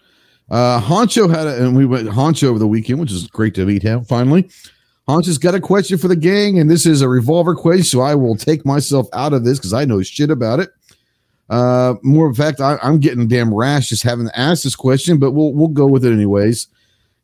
Uh 0.50 0.80
Honcho 0.80 1.28
had 1.28 1.46
a, 1.46 1.64
and 1.64 1.76
we 1.76 1.86
went 1.86 2.08
Honcho 2.08 2.48
over 2.48 2.58
the 2.58 2.66
weekend, 2.66 3.00
which 3.00 3.12
is 3.12 3.26
great 3.28 3.54
to 3.54 3.64
meet 3.64 3.82
him 3.82 4.04
finally. 4.04 4.50
Honcho's 5.08 5.38
got 5.38 5.54
a 5.54 5.60
question 5.60 5.98
for 5.98 6.08
the 6.08 6.16
gang, 6.16 6.58
and 6.58 6.70
this 6.70 6.86
is 6.86 7.02
a 7.02 7.08
revolver 7.08 7.54
question, 7.54 7.84
so 7.84 8.00
I 8.00 8.14
will 8.14 8.36
take 8.36 8.64
myself 8.64 9.06
out 9.12 9.32
of 9.34 9.44
this 9.44 9.58
because 9.58 9.74
I 9.74 9.84
know 9.84 10.02
shit 10.02 10.30
about 10.30 10.60
it. 10.60 10.70
Uh, 11.50 11.94
more 12.02 12.26
in 12.26 12.34
fact, 12.34 12.60
I, 12.60 12.78
I'm 12.82 13.00
getting 13.00 13.28
damn 13.28 13.52
rash 13.52 13.88
just 13.90 14.02
having 14.02 14.26
to 14.26 14.38
ask 14.38 14.62
this 14.62 14.76
question, 14.76 15.18
but 15.18 15.32
we'll 15.32 15.52
we'll 15.52 15.68
go 15.68 15.86
with 15.86 16.04
it 16.04 16.12
anyways. 16.12 16.68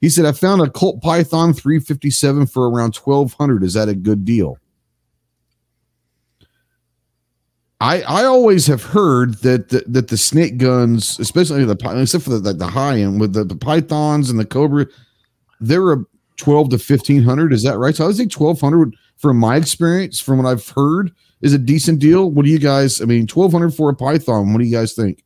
He 0.00 0.08
said, 0.08 0.26
"I 0.26 0.32
found 0.32 0.60
a 0.62 0.70
Colt 0.70 1.00
Python 1.02 1.52
357 1.52 2.46
for 2.46 2.70
around 2.70 2.94
1200. 2.96 3.62
Is 3.64 3.74
that 3.74 3.88
a 3.88 3.94
good 3.94 4.24
deal?" 4.24 4.58
I 7.80 8.02
I 8.02 8.24
always 8.24 8.66
have 8.66 8.82
heard 8.82 9.34
that 9.38 9.70
the, 9.70 9.84
that 9.86 10.08
the 10.08 10.16
snake 10.16 10.58
guns, 10.58 11.18
especially 11.18 11.64
the 11.64 11.76
except 12.00 12.24
for 12.24 12.30
the, 12.30 12.38
the, 12.38 12.52
the 12.52 12.66
high 12.66 12.98
end 12.98 13.20
with 13.20 13.32
the, 13.32 13.44
the 13.44 13.56
pythons 13.56 14.30
and 14.30 14.38
the 14.38 14.44
cobra, 14.44 14.86
they're 15.60 15.92
a 15.92 16.04
twelve 16.36 16.70
to 16.70 16.78
fifteen 16.78 17.22
hundred. 17.22 17.52
Is 17.52 17.62
that 17.62 17.78
right? 17.78 17.94
So 17.94 18.04
I 18.04 18.06
would 18.08 18.16
think 18.16 18.32
twelve 18.32 18.60
hundred, 18.60 18.94
from 19.16 19.38
my 19.38 19.56
experience, 19.56 20.20
from 20.20 20.38
what 20.38 20.46
I've 20.46 20.68
heard, 20.68 21.10
is 21.40 21.54
a 21.54 21.58
decent 21.58 22.00
deal. 22.00 22.30
What 22.30 22.44
do 22.44 22.50
you 22.50 22.58
guys? 22.58 23.00
I 23.00 23.06
mean, 23.06 23.26
twelve 23.26 23.52
hundred 23.52 23.74
for 23.74 23.88
a 23.88 23.94
python. 23.94 24.52
What 24.52 24.58
do 24.58 24.64
you 24.66 24.76
guys 24.76 24.92
think? 24.92 25.24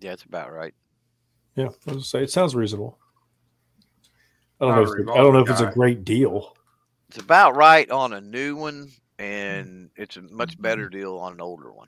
Yeah, 0.00 0.12
it's 0.12 0.24
about 0.24 0.52
right. 0.52 0.74
Yeah, 1.54 1.68
I 1.86 1.92
was 1.92 2.08
say 2.08 2.22
it 2.24 2.30
sounds 2.30 2.56
reasonable. 2.56 2.98
I 4.60 4.64
don't 4.64 4.74
Not 4.74 4.84
know. 4.84 4.92
If 4.92 4.98
it's, 4.98 5.10
I 5.10 5.16
don't 5.18 5.32
know 5.34 5.40
if 5.40 5.50
it's 5.50 5.60
a 5.60 5.70
great 5.72 6.04
deal. 6.04 6.56
It's 7.08 7.18
about 7.18 7.56
right 7.56 7.90
on 7.90 8.12
a 8.12 8.20
new 8.20 8.56
one, 8.56 8.88
and 9.22 9.88
it's 9.96 10.16
a 10.16 10.22
much 10.22 10.60
better 10.60 10.88
deal 10.88 11.16
on 11.16 11.34
an 11.34 11.40
older 11.40 11.72
one. 11.72 11.86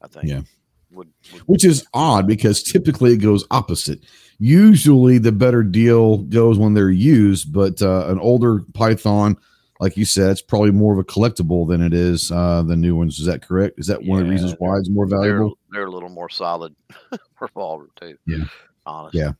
I 0.00 0.06
think. 0.06 0.26
Yeah. 0.26 0.42
Would, 0.90 1.08
would 1.32 1.42
Which 1.42 1.64
is 1.64 1.86
odd 1.92 2.26
because 2.26 2.62
typically 2.62 3.12
it 3.12 3.18
goes 3.18 3.44
opposite. 3.50 4.04
Usually 4.38 5.18
the 5.18 5.32
better 5.32 5.62
deal 5.62 6.18
goes 6.18 6.58
when 6.58 6.72
they're 6.74 6.90
used, 6.90 7.52
but 7.52 7.82
uh, 7.82 8.06
an 8.06 8.18
older 8.20 8.60
python, 8.72 9.36
like 9.80 9.96
you 9.96 10.04
said, 10.04 10.30
it's 10.30 10.40
probably 10.40 10.70
more 10.70 10.92
of 10.92 10.98
a 10.98 11.04
collectible 11.04 11.68
than 11.68 11.82
it 11.82 11.92
is 11.92 12.30
uh, 12.30 12.62
the 12.62 12.76
new 12.76 12.96
ones. 12.96 13.18
Is 13.18 13.26
that 13.26 13.42
correct? 13.42 13.78
Is 13.78 13.88
that 13.88 14.02
one 14.04 14.20
of 14.20 14.26
the 14.26 14.32
reasons 14.32 14.54
why 14.58 14.78
it's 14.78 14.88
more 14.88 15.06
they're, 15.08 15.18
valuable? 15.18 15.58
they're 15.72 15.86
a 15.86 15.90
little 15.90 16.08
more 16.08 16.30
solid 16.30 16.74
revolver 17.40 17.90
too. 18.00 18.16
Yeah. 18.26 18.44
Honestly. 18.86 19.20
Yeah. 19.20 19.32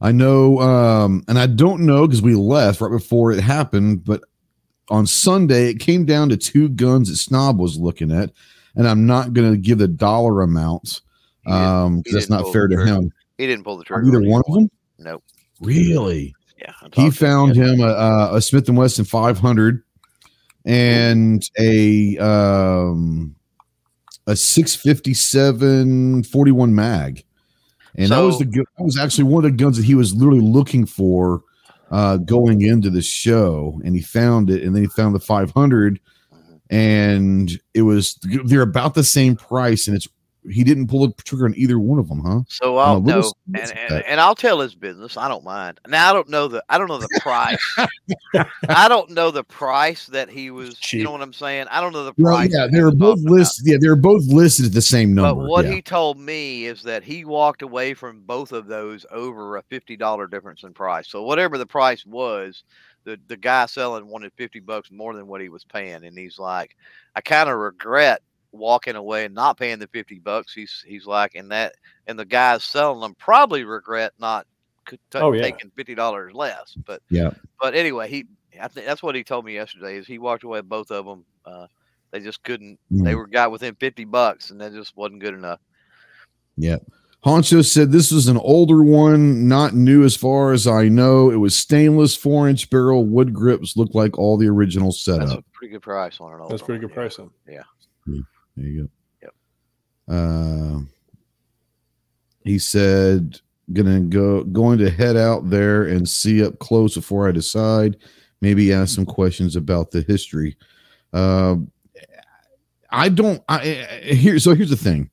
I 0.00 0.12
know, 0.12 0.60
um, 0.60 1.24
and 1.26 1.38
I 1.38 1.46
don't 1.46 1.80
know 1.82 2.06
because 2.06 2.22
we 2.22 2.34
left 2.34 2.80
right 2.80 2.90
before 2.90 3.32
it 3.32 3.40
happened, 3.40 4.04
but 4.04 4.22
on 4.88 5.06
Sunday 5.06 5.70
it 5.70 5.80
came 5.80 6.04
down 6.04 6.28
to 6.28 6.36
two 6.36 6.68
guns 6.68 7.08
that 7.08 7.16
Snob 7.16 7.58
was 7.58 7.78
looking 7.78 8.12
at, 8.12 8.30
and 8.74 8.86
I'm 8.86 9.06
not 9.06 9.32
going 9.32 9.50
to 9.52 9.58
give 9.58 9.78
the 9.78 9.88
dollar 9.88 10.42
didn't- 11.44 11.54
um, 11.54 12.02
that's 12.10 12.28
didn't 12.28 12.52
fair 12.52 12.68
to 12.68 12.84
him. 12.84 13.12
He 13.38 13.46
didn't 13.46 13.64
pull 13.64 13.76
the 13.76 13.84
trigger. 13.84 14.06
Either 14.08 14.28
one 14.28 14.42
of 14.48 14.54
them, 14.54 14.70
Nope. 14.98 15.22
really. 15.60 16.34
Yeah. 16.58 16.72
He 16.94 17.06
him 17.06 17.10
found 17.10 17.54
him 17.54 17.80
a, 17.80 18.30
a, 18.32 18.40
Smith 18.40 18.68
and 18.68 18.78
Wesson 18.78 19.04
500 19.04 19.82
and 20.64 21.42
a 21.58 22.16
um, 22.18 23.36
a 24.26 24.34
657 24.34 26.22
41 26.24 26.74
mag, 26.74 27.24
and 27.94 28.10
that 28.10 28.18
was 28.20 28.38
the 28.38 28.46
that 28.46 28.82
was 28.84 28.98
actually 28.98 29.24
one 29.24 29.44
of 29.44 29.50
the 29.52 29.56
guns 29.56 29.76
that 29.76 29.84
he 29.84 29.94
was 29.94 30.14
literally 30.14 30.40
looking 30.40 30.86
for 30.86 31.42
uh, 31.90 32.16
going 32.18 32.62
into 32.62 32.90
the 32.90 33.02
show, 33.02 33.80
and 33.84 33.94
he 33.94 34.02
found 34.02 34.50
it, 34.50 34.62
and 34.62 34.74
then 34.74 34.82
he 34.82 34.88
found 34.88 35.14
the 35.14 35.20
500, 35.20 36.00
Mhm. 36.32 36.60
and 36.70 37.60
it 37.74 37.82
was 37.82 38.18
they're 38.44 38.62
about 38.62 38.94
the 38.94 39.04
same 39.04 39.36
price, 39.36 39.86
and 39.86 39.96
it's 39.96 40.08
he 40.50 40.64
didn't 40.64 40.88
pull 40.88 41.06
the 41.08 41.14
trigger 41.24 41.44
on 41.46 41.54
either 41.56 41.78
one 41.78 41.98
of 41.98 42.08
them, 42.08 42.20
huh? 42.24 42.40
So 42.48 42.76
I'll 42.76 43.00
know, 43.00 43.32
and, 43.54 43.72
and, 43.76 44.04
and 44.06 44.20
I'll 44.20 44.34
tell 44.34 44.60
his 44.60 44.74
business. 44.74 45.16
I 45.16 45.28
don't 45.28 45.44
mind. 45.44 45.80
Now 45.88 46.10
I 46.10 46.12
don't 46.12 46.28
know 46.28 46.48
the 46.48 46.64
I 46.68 46.78
don't 46.78 46.88
know 46.88 46.98
the 46.98 47.20
price. 47.20 47.76
I 48.68 48.88
don't 48.88 49.10
know 49.10 49.30
the 49.30 49.44
price 49.44 50.06
that 50.08 50.28
he 50.30 50.50
was. 50.50 50.92
You 50.92 51.04
know 51.04 51.12
what 51.12 51.22
I'm 51.22 51.32
saying? 51.32 51.66
I 51.70 51.80
don't 51.80 51.92
know 51.92 52.04
the 52.04 52.12
Well, 52.18 52.34
price. 52.36 52.50
yeah, 52.52 52.66
they 52.70 52.78
he 52.78 52.82
were 52.82 52.90
both 52.92 53.20
about. 53.20 53.32
listed. 53.32 53.66
Yeah, 53.66 53.76
they 53.80 53.88
were 53.88 53.96
both 53.96 54.24
listed 54.26 54.66
at 54.66 54.72
the 54.72 54.82
same 54.82 55.14
number. 55.14 55.42
But 55.42 55.48
what 55.50 55.64
yeah. 55.64 55.72
he 55.72 55.82
told 55.82 56.18
me 56.18 56.66
is 56.66 56.82
that 56.82 57.02
he 57.02 57.24
walked 57.24 57.62
away 57.62 57.94
from 57.94 58.20
both 58.22 58.52
of 58.52 58.66
those 58.66 59.04
over 59.10 59.56
a 59.56 59.62
fifty 59.64 59.96
dollar 59.96 60.26
difference 60.26 60.62
in 60.62 60.72
price. 60.74 61.08
So 61.08 61.22
whatever 61.22 61.58
the 61.58 61.66
price 61.66 62.04
was, 62.06 62.64
the 63.04 63.18
the 63.28 63.36
guy 63.36 63.66
selling 63.66 64.06
wanted 64.08 64.32
fifty 64.36 64.60
bucks 64.60 64.90
more 64.90 65.14
than 65.14 65.26
what 65.26 65.40
he 65.40 65.48
was 65.48 65.64
paying, 65.64 66.04
and 66.04 66.18
he's 66.18 66.38
like, 66.38 66.76
I 67.14 67.20
kind 67.20 67.48
of 67.48 67.56
regret 67.58 68.22
walking 68.58 68.96
away 68.96 69.24
and 69.24 69.34
not 69.34 69.58
paying 69.58 69.78
the 69.78 69.86
fifty 69.88 70.18
bucks. 70.18 70.52
He's 70.52 70.84
he's 70.86 71.06
like, 71.06 71.34
and 71.34 71.50
that 71.50 71.74
and 72.06 72.18
the 72.18 72.24
guys 72.24 72.64
selling 72.64 73.00
them 73.00 73.14
probably 73.18 73.64
regret 73.64 74.12
not 74.18 74.46
c- 74.88 74.98
t- 75.10 75.18
Oh, 75.18 75.32
yeah. 75.32 75.42
taking 75.42 75.70
fifty 75.76 75.94
dollars 75.94 76.32
less. 76.34 76.76
But 76.86 77.02
Yeah. 77.10 77.30
but 77.60 77.74
anyway, 77.74 78.08
he 78.08 78.24
I 78.60 78.68
think 78.68 78.86
that's 78.86 79.02
what 79.02 79.14
he 79.14 79.22
told 79.24 79.44
me 79.44 79.54
yesterday 79.54 79.96
is 79.96 80.06
he 80.06 80.18
walked 80.18 80.44
away 80.44 80.60
both 80.62 80.90
of 80.90 81.04
them. 81.04 81.24
Uh, 81.44 81.66
they 82.10 82.20
just 82.20 82.42
couldn't. 82.42 82.78
They 82.90 83.12
Mm. 83.12 83.16
were 83.16 83.26
got 83.26 83.50
within 83.50 83.74
fifty 83.74 84.04
bucks, 84.04 84.50
and 84.50 84.60
that 84.60 84.72
just 84.72 84.96
wasn't 84.96 85.20
good 85.20 85.34
enough. 85.34 85.60
Yeah 86.56 86.78
Honcho 87.24 87.64
said 87.68 87.90
this 87.90 88.12
was 88.12 88.28
an 88.28 88.36
older 88.36 88.84
one, 88.84 89.48
not 89.48 89.74
new 89.74 90.04
as 90.04 90.16
far 90.16 90.52
as 90.52 90.68
I 90.68 90.86
know. 90.86 91.28
It 91.30 91.36
was 91.36 91.56
stainless, 91.56 92.14
four 92.14 92.48
inch 92.48 92.70
barrel, 92.70 93.04
wood 93.04 93.34
grips, 93.34 93.76
looked 93.76 93.96
like 93.96 94.16
all 94.16 94.36
the 94.36 94.46
original 94.46 94.90
That's 94.90 95.02
setup. 95.04 95.38
a 95.40 95.42
pretty 95.52 95.72
good 95.72 95.82
price 95.82 96.20
on 96.20 96.32
an 96.34 96.40
old. 96.40 96.52
That's 96.52 96.62
pretty 96.62 96.78
one, 96.84 96.88
good 96.88 96.94
price. 96.94 97.16
Then. 97.16 97.30
Yeah. 97.48 97.64
There 98.56 98.66
you 98.66 98.82
go. 98.82 98.88
Yep. 99.22 99.34
Uh, 100.16 100.80
he 102.44 102.58
said, 102.58 103.40
"Gonna 103.72 104.00
go, 104.00 104.44
going 104.44 104.78
to 104.78 104.90
head 104.90 105.16
out 105.16 105.50
there 105.50 105.84
and 105.84 106.08
see 106.08 106.44
up 106.44 106.58
close 106.58 106.94
before 106.94 107.28
I 107.28 107.32
decide. 107.32 107.96
Maybe 108.40 108.72
ask 108.72 108.94
some 108.94 109.06
questions 109.06 109.56
about 109.56 109.90
the 109.90 110.02
history." 110.02 110.56
Uh, 111.12 111.56
I 112.90 113.08
don't. 113.08 113.42
I 113.48 113.86
I- 114.04 114.14
here. 114.14 114.38
So 114.38 114.54
here's 114.54 114.70
the 114.70 114.76
thing. 114.76 115.10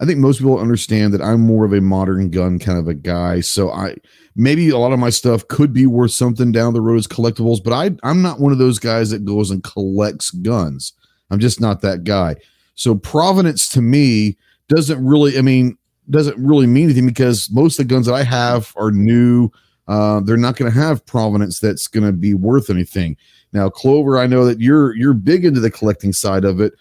I 0.00 0.04
think 0.04 0.18
most 0.18 0.38
people 0.38 0.58
understand 0.58 1.14
that 1.14 1.22
I'm 1.22 1.40
more 1.40 1.64
of 1.64 1.72
a 1.72 1.80
modern 1.80 2.30
gun 2.30 2.58
kind 2.58 2.76
of 2.78 2.88
a 2.88 2.94
guy. 2.94 3.40
So 3.40 3.70
I 3.70 3.96
maybe 4.34 4.68
a 4.70 4.78
lot 4.78 4.92
of 4.92 4.98
my 4.98 5.10
stuff 5.10 5.46
could 5.46 5.72
be 5.72 5.86
worth 5.86 6.10
something 6.10 6.50
down 6.50 6.72
the 6.72 6.80
road 6.80 6.98
as 6.98 7.06
collectibles, 7.06 7.62
but 7.62 7.72
I 7.72 7.90
I'm 8.02 8.22
not 8.22 8.40
one 8.40 8.50
of 8.50 8.58
those 8.58 8.78
guys 8.80 9.10
that 9.10 9.24
goes 9.24 9.50
and 9.50 9.62
collects 9.62 10.30
guns. 10.30 10.94
I'm 11.30 11.38
just 11.38 11.60
not 11.60 11.82
that 11.82 12.02
guy. 12.04 12.36
So 12.74 12.94
provenance 12.94 13.68
to 13.70 13.82
me 13.82 14.36
doesn't 14.68 15.04
really, 15.04 15.38
I 15.38 15.42
mean, 15.42 15.76
doesn't 16.10 16.36
really 16.38 16.66
mean 16.66 16.84
anything 16.84 17.06
because 17.06 17.50
most 17.50 17.78
of 17.78 17.86
the 17.86 17.94
guns 17.94 18.06
that 18.06 18.14
I 18.14 18.24
have 18.24 18.72
are 18.76 18.90
new. 18.90 19.50
Uh, 19.88 20.20
they're 20.20 20.36
not 20.36 20.56
going 20.56 20.70
to 20.72 20.78
have 20.78 21.04
provenance 21.06 21.58
that's 21.58 21.86
going 21.86 22.06
to 22.06 22.12
be 22.12 22.34
worth 22.34 22.70
anything. 22.70 23.16
Now, 23.52 23.68
Clover, 23.68 24.18
I 24.18 24.26
know 24.26 24.44
that 24.44 24.60
you're 24.60 24.94
you're 24.96 25.14
big 25.14 25.44
into 25.44 25.60
the 25.60 25.70
collecting 25.70 26.12
side 26.12 26.44
of 26.44 26.60
it. 26.60 26.72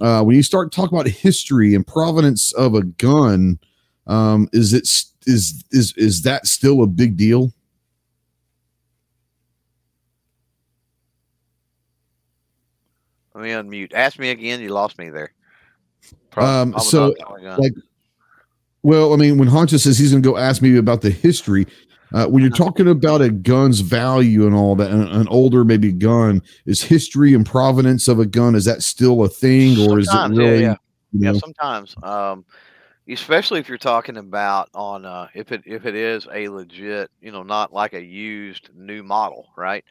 Uh, 0.00 0.22
when 0.22 0.34
you 0.36 0.42
start 0.42 0.72
talking 0.72 0.96
about 0.98 1.10
history 1.10 1.74
and 1.74 1.86
provenance 1.86 2.52
of 2.54 2.74
a 2.74 2.82
gun, 2.82 3.58
um, 4.06 4.48
is 4.52 4.72
it 4.72 4.82
is 4.82 5.12
is 5.26 5.64
is 5.70 5.94
is 5.96 6.22
that 6.22 6.46
still 6.46 6.82
a 6.82 6.86
big 6.86 7.16
deal? 7.16 7.52
Let 13.34 13.42
me 13.42 13.50
unmute. 13.50 13.92
Ask 13.94 14.18
me 14.18 14.30
again. 14.30 14.60
You 14.60 14.70
lost 14.70 14.98
me 14.98 15.10
there. 15.10 15.32
Um, 16.36 16.78
so, 16.78 17.08
not 17.08 17.28
going 17.28 17.46
on. 17.46 17.60
like, 17.60 17.72
Well, 18.82 19.12
I 19.12 19.16
mean, 19.16 19.38
when 19.38 19.48
Honcho 19.48 19.78
says 19.80 19.98
he's 19.98 20.10
going 20.10 20.22
to 20.22 20.28
go 20.28 20.36
ask 20.36 20.62
me 20.62 20.76
about 20.76 21.00
the 21.00 21.10
history, 21.10 21.66
uh, 22.12 22.26
when 22.26 22.42
you're 22.42 22.52
talking 22.52 22.88
about 22.88 23.22
a 23.22 23.30
gun's 23.30 23.80
value 23.80 24.46
and 24.46 24.54
all 24.54 24.76
that, 24.76 24.90
an, 24.90 25.08
an 25.08 25.26
older 25.28 25.64
maybe 25.64 25.90
gun, 25.90 26.42
is 26.66 26.82
history 26.82 27.34
and 27.34 27.44
provenance 27.44 28.06
of 28.06 28.20
a 28.20 28.26
gun 28.26 28.54
is 28.54 28.64
that 28.66 28.82
still 28.82 29.24
a 29.24 29.28
thing, 29.28 29.78
or 29.88 29.98
is 29.98 30.06
it 30.06 30.10
Sometimes, 30.10 30.38
yeah, 30.38 30.44
really? 30.44 30.62
yeah. 30.62 30.74
you 31.14 31.32
yeah 31.32 31.32
sometimes 31.38 31.94
um 32.02 32.44
especially 33.08 33.60
if 33.60 33.68
you're 33.68 33.78
talking 33.78 34.16
about 34.16 34.68
on 34.74 35.04
uh 35.04 35.28
if 35.34 35.52
it 35.52 35.62
if 35.64 35.86
it 35.86 35.94
is 35.94 36.26
a 36.32 36.48
legit 36.48 37.10
you 37.20 37.30
know 37.30 37.42
not 37.42 37.72
like 37.72 37.92
a 37.94 38.02
used 38.02 38.70
new 38.74 39.02
model 39.02 39.48
right 39.56 39.84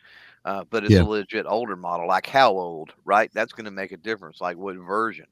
uh, 0.46 0.64
but 0.70 0.84
it's 0.84 0.98
Yeah. 0.98 1.00
a 1.00 1.06
legit 1.06 1.46
older 1.48 1.76
model 1.76 2.08
like 2.08 2.28
how 2.28 2.52
old 2.52 2.94
right 3.06 3.30
that's 3.34 3.54
going 3.54 3.66
to 3.66 3.72
make 3.72 3.92
a 3.92 3.98
difference 3.98 4.42
like 4.42 4.58
what 4.58 4.76
version 4.78 5.26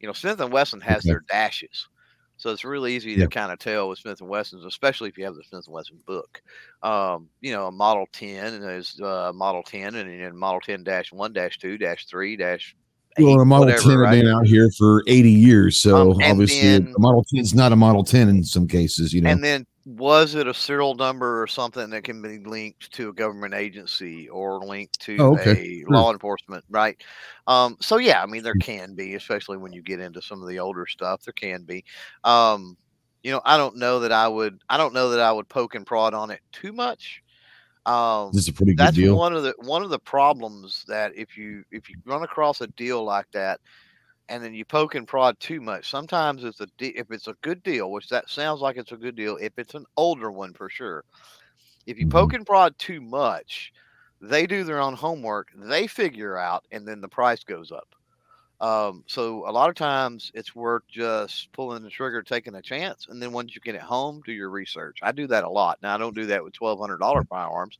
you 0.00 0.06
know 0.06 0.12
smith 0.12 0.40
and 0.40 0.52
wesson 0.52 0.80
has 0.80 1.04
Okay. 1.04 1.18
their 1.18 1.22
dashes 1.28 1.88
So 2.36 2.50
it's 2.52 2.64
really 2.64 2.94
easy 2.94 3.16
Yeah. 3.16 3.26
to 3.26 3.28
kind 3.28 3.50
of 3.52 3.58
tell 3.58 3.88
with 3.88 3.98
Smith 3.98 4.20
and 4.20 4.30
Wessons, 4.30 4.64
especially 4.64 5.08
if 5.08 5.18
you 5.18 5.24
have 5.24 5.34
the 5.34 5.42
Smith 5.42 5.64
and 5.66 5.74
Wesson 5.74 6.00
book. 6.06 6.40
Um, 6.82 7.30
you 7.40 7.52
know, 7.52 7.66
a 7.66 7.72
Model 7.72 8.06
10 8.12 8.54
and 8.54 8.62
there's 8.62 8.98
uh, 9.00 9.32
Model 9.34 9.62
10 9.64 9.94
and 9.96 10.08
then 10.22 10.36
Model 10.36 10.60
10 10.60 10.84
dash 10.84 11.10
one 11.12 11.32
dash 11.32 11.58
two 11.58 11.78
dash 11.78 12.06
three 12.06 12.36
dash 12.36 12.76
eight, 13.18 13.24
Well, 13.24 13.40
a 13.40 13.44
Model 13.44 13.66
whatever, 13.66 13.82
10 13.82 13.98
right? 13.98 14.14
has 14.14 14.22
been 14.22 14.32
out 14.34 14.46
here 14.46 14.70
for 14.78 15.02
80 15.06 15.30
years, 15.30 15.76
so 15.76 16.12
Um, 16.12 16.22
obviously 16.22 16.60
then- 16.60 16.94
a 16.96 17.00
Model 17.00 17.24
10 17.24 17.40
is 17.40 17.54
not 17.54 17.72
a 17.72 17.76
Model 17.76 18.04
10 18.04 18.28
in 18.28 18.44
some 18.44 18.66
cases, 18.66 19.12
you 19.12 19.20
know. 19.20 19.30
And 19.30 19.42
then 19.42 19.66
was 19.84 20.34
it 20.34 20.46
a 20.46 20.52
serial 20.52 20.94
number 20.94 21.42
or 21.42 21.46
something 21.46 21.88
that 21.90 22.04
can 22.04 22.20
be 22.20 22.38
linked 22.38 22.92
to 22.92 23.08
a 23.08 23.12
government 23.12 23.54
agency 23.54 24.28
or 24.28 24.60
linked 24.60 25.00
to 25.00 25.16
Oh, 25.18 25.34
okay. 25.38 25.82
a 25.88 25.90
law 25.90 26.12
enforcement, 26.12 26.62
right? 26.68 26.96
Um, 27.46 27.76
so 27.80 27.96
yeah, 27.96 28.22
I 28.22 28.26
mean 28.26 28.42
there 28.42 28.54
can 28.54 28.94
be, 28.94 29.14
especially 29.14 29.56
when 29.56 29.72
you 29.72 29.80
get 29.82 29.98
into 30.00 30.20
some 30.20 30.42
of 30.42 30.48
the 30.48 30.58
older 30.58 30.86
stuff, 30.86 31.22
there 31.24 31.32
can 31.32 31.62
be. 31.62 31.84
Um, 32.24 32.76
you 33.22 33.32
know, 33.32 33.40
I 33.44 33.56
don't 33.56 33.76
know 33.76 34.00
that 34.00 34.12
I 34.12 34.28
would 34.28 34.60
I 34.68 34.76
don't 34.76 34.92
know 34.94 35.08
that 35.10 35.20
I 35.20 35.32
would 35.32 35.48
poke 35.48 35.74
and 35.74 35.86
prod 35.86 36.12
on 36.12 36.30
it 36.30 36.40
too 36.52 36.72
much. 36.72 37.22
Um 37.88 38.34
this 38.34 38.42
is 38.44 38.48
a 38.48 38.52
pretty 38.52 38.74
good 38.74 38.76
that's 38.78 38.94
deal. 38.94 39.14
one 39.14 39.34
of 39.34 39.42
the 39.44 39.54
one 39.58 39.82
of 39.82 39.90
the 39.90 39.98
problems 40.00 40.84
that 40.88 41.12
if 41.16 41.36
you 41.36 41.64
if 41.72 41.88
you 41.90 41.96
run 42.06 42.22
across 42.24 42.60
a 42.60 42.68
deal 42.68 43.04
like 43.04 43.30
that 43.32 43.60
and 44.28 44.44
then 44.44 44.54
you 44.54 44.64
poke 44.64 44.94
and 44.96 45.08
prod 45.08 45.38
too 45.40 45.60
much 45.60 45.90
sometimes 45.90 46.44
it's 46.44 46.60
a 46.60 46.68
de- 46.78 46.96
if 46.98 47.10
it's 47.10 47.28
a 47.28 47.36
good 47.42 47.62
deal 47.62 47.92
which 47.92 48.08
that 48.10 48.30
sounds 48.30 48.60
like 48.60 48.76
it's 48.78 48.92
a 48.92 48.96
good 48.98 49.16
deal 49.16 49.36
if 49.40 49.52
it's 49.58 49.74
an 49.74 49.86
older 49.96 50.32
one 50.32 50.54
for 50.54 50.70
sure 50.70 51.04
if 51.86 51.98
you 51.98 52.06
Mhm. 52.06 52.10
poke 52.10 52.34
and 52.34 52.46
prod 52.46 52.78
too 52.78 53.00
much 53.00 53.72
they 54.20 54.46
do 54.46 54.64
their 54.64 54.80
own 54.80 54.94
homework 54.94 55.48
they 55.56 55.86
figure 55.88 56.36
out 56.38 56.64
and 56.72 56.86
then 56.88 57.00
the 57.02 57.08
price 57.08 57.44
goes 57.44 57.72
up 57.72 57.94
um, 58.60 59.04
so 59.06 59.48
a 59.48 59.52
lot 59.52 59.68
of 59.68 59.76
times 59.76 60.32
it's 60.34 60.54
worth 60.54 60.82
just 60.88 61.52
pulling 61.52 61.82
the 61.82 61.90
trigger, 61.90 62.22
taking 62.22 62.56
a 62.56 62.62
chance, 62.62 63.06
and 63.08 63.22
then 63.22 63.32
once 63.32 63.54
you 63.54 63.60
get 63.60 63.76
it 63.76 63.80
home, 63.80 64.20
do 64.24 64.32
your 64.32 64.50
research. 64.50 64.98
I 65.02 65.12
do 65.12 65.26
that 65.28 65.44
a 65.44 65.50
lot. 65.50 65.78
Now 65.82 65.94
I 65.94 65.98
don't 65.98 66.14
do 66.14 66.26
that 66.26 66.42
with 66.42 66.54
twelve 66.54 66.80
hundred 66.80 66.98
dollar 66.98 67.22
firearms, 67.24 67.78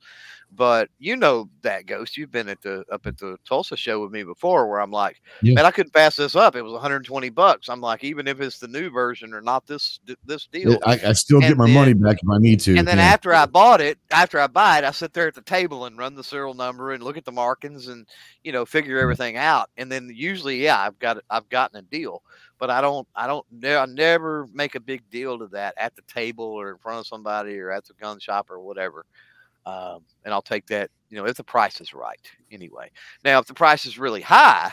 but 0.55 0.88
you 0.99 1.16
know 1.16 1.49
that 1.62 1.86
ghost. 1.86 2.16
You've 2.16 2.30
been 2.30 2.49
at 2.49 2.61
the 2.62 2.84
up 2.90 3.07
at 3.07 3.18
the 3.18 3.36
Tulsa 3.46 3.76
show 3.76 4.03
with 4.03 4.11
me 4.11 4.22
before, 4.22 4.68
where 4.68 4.80
I'm 4.80 4.90
like, 4.90 5.20
Yeah. 5.42 5.55
man, 5.55 5.66
I 5.66 5.70
couldn't 5.70 5.92
pass 5.92 6.16
this 6.16 6.34
up. 6.34 6.57
It 6.57 6.62
was 6.62 6.72
120 6.72 7.28
bucks. 7.30 7.68
I'm 7.68 7.80
like, 7.80 8.03
even 8.03 8.26
if 8.26 8.40
it's 8.40 8.59
the 8.59 8.68
new 8.68 8.90
version 8.90 9.34
or 9.34 9.40
not 9.40 9.66
this 9.66 10.01
this 10.24 10.46
deal. 10.46 10.78
I, 10.84 10.99
I 11.07 11.12
still 11.12 11.40
get 11.40 11.51
And 11.51 11.59
my 11.59 11.66
then- 11.66 11.74
money 11.74 11.92
back 11.94 12.18
if 12.22 12.28
I 12.28 12.38
need 12.38 12.61
to. 12.61 12.76
And 12.76 12.88
then 12.88 12.99
yeah. 12.99 13.05
after 13.05 13.34
I 13.34 13.46
bought 13.46 13.80
it, 13.80 13.99
after 14.11 14.40
I 14.40 14.46
buy 14.46 14.78
it, 14.78 14.84
I 14.84 14.90
sit 14.90 15.12
there 15.12 15.28
at 15.28 15.34
the 15.34 15.42
table 15.42 15.84
and 15.84 15.99
run 15.99 16.14
the 16.14 16.24
serial 16.24 16.55
number 16.55 16.92
and 16.92 17.03
look 17.03 17.16
at 17.16 17.24
the 17.24 17.32
markings 17.32 17.88
and 17.88 18.07
you 18.42 18.53
know 18.53 18.64
figure 18.64 18.96
mm-hmm. 18.96 19.03
everything 19.03 19.36
out. 19.36 19.70
And 19.76 19.92
then 19.92 20.11
usually, 20.12 20.62
yeah, 20.62 20.78
I've 20.78 20.99
got 20.99 21.18
I've 21.30 21.49
gotten 21.49 21.78
a 21.78 21.82
deal, 21.82 22.22
but 22.59 22.70
I 22.70 22.80
don't 22.80 23.07
I 23.14 23.26
don't 23.26 23.46
I 23.64 23.86
never 23.86 24.49
make 24.53 24.74
a 24.74 24.80
big 24.80 25.09
deal 25.11 25.38
to 25.38 25.46
that 25.49 25.74
at 25.76 25.94
the 25.94 26.03
table 26.03 26.44
or 26.44 26.70
in 26.70 26.78
front 26.78 27.01
of 27.01 27.07
somebody 27.07 27.59
or 27.59 27.70
at 27.70 27.84
the 27.84 27.94
gun 27.94 28.18
shop 28.18 28.51
or 28.51 28.61
whatever. 28.61 29.05
Um, 29.69 30.03
and 30.25 30.33
I'll 30.33 30.43
take 30.43 30.66
that 30.69 30.91
you 31.11 31.19
know 31.19 31.27
if 31.27 31.37
the 31.37 31.45
price 31.45 31.81
is 31.81 31.93
right 31.93 32.21
anyway. 32.51 32.91
Now 33.25 33.39
if 33.39 33.47
the 33.47 33.55
price 33.55 33.85
is 33.85 33.99
really 33.99 34.23
high, 34.23 34.73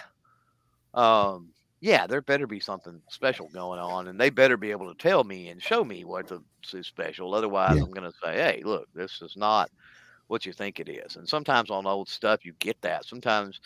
um, 0.94 1.50
yeah, 1.82 2.08
there 2.08 2.22
better 2.22 2.48
be 2.48 2.60
something 2.60 3.02
special 3.10 3.50
going 3.50 3.80
on, 3.80 4.08
and 4.08 4.20
they 4.20 4.30
better 4.30 4.58
be 4.58 4.72
able 4.72 4.94
to 4.94 4.98
tell 4.98 5.24
me 5.24 5.50
and 5.50 5.62
show 5.62 5.84
me 5.84 6.06
what 6.06 6.28
the 6.28 6.42
is 6.74 6.88
special. 6.88 7.36
Otherwise, 7.36 7.76
Yeah. 7.76 7.84
I'm 7.84 7.92
going 7.92 8.10
to 8.10 8.18
say, 8.24 8.34
"Hey, 8.36 8.62
look, 8.64 8.88
this 8.94 9.22
is 9.22 9.36
not 9.36 9.70
what 10.28 10.46
you 10.46 10.54
think 10.54 10.80
it 10.80 10.90
is." 10.90 11.18
And 11.18 11.28
sometimes 11.28 11.70
on 11.70 11.86
old 11.86 12.10
stuff, 12.10 12.46
you 12.46 12.54
get 12.60 12.82
that. 12.82 13.06
Sometimes 13.06 13.60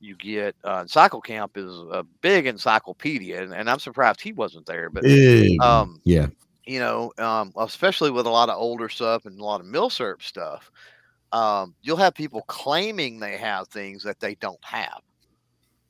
you 0.00 0.14
get 0.16 0.54
uh, 0.64 0.86
Cycle 0.86 1.20
Camp 1.20 1.56
is 1.56 1.72
a 1.90 2.04
big 2.20 2.46
encyclopedia, 2.46 3.42
and, 3.42 3.52
and 3.52 3.68
I'm 3.68 3.78
surprised 3.78 4.20
he 4.20 4.32
wasn't 4.32 4.66
there. 4.66 4.88
But 4.88 5.04
um, 5.60 6.00
yeah. 6.04 6.28
You 6.66 6.80
know, 6.80 7.12
um, 7.18 7.52
especially 7.58 8.10
with 8.10 8.26
a 8.26 8.30
lot 8.30 8.50
of 8.50 8.58
older 8.58 8.88
stuff 8.88 9.26
and 9.26 9.40
a 9.40 9.44
lot 9.44 9.60
of 9.60 9.66
milsurp 9.66 10.22
stuff, 10.22 10.70
um, 11.32 11.74
you'll 11.82 11.96
have 11.96 12.14
people 12.14 12.42
claiming 12.48 13.18
they 13.18 13.36
have 13.38 13.68
things 13.68 14.02
that 14.04 14.20
they 14.20 14.34
don't 14.36 14.64
have. 14.64 15.00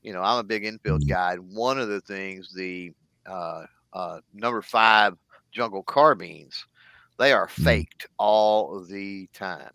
You 0.03 0.13
know, 0.13 0.23
I'm 0.23 0.39
a 0.39 0.45
big 0.45 0.65
Enfield 0.65 1.03
Mhm. 1.03 1.09
guy. 1.09 1.35
and 1.35 1.55
One 1.57 1.79
of 1.79 1.89
the 1.89 2.01
things, 2.01 2.53
the 2.55 2.93
uh, 3.27 3.65
uh, 3.93 4.21
number 4.33 4.63
five 4.63 5.15
jungle 5.53 5.83
carbines, 5.83 6.67
they 7.19 7.33
are 7.33 7.49
Mhm. 7.59 7.87
faked 7.87 8.07
all 8.19 8.85
the 8.85 9.29
time. 9.33 9.71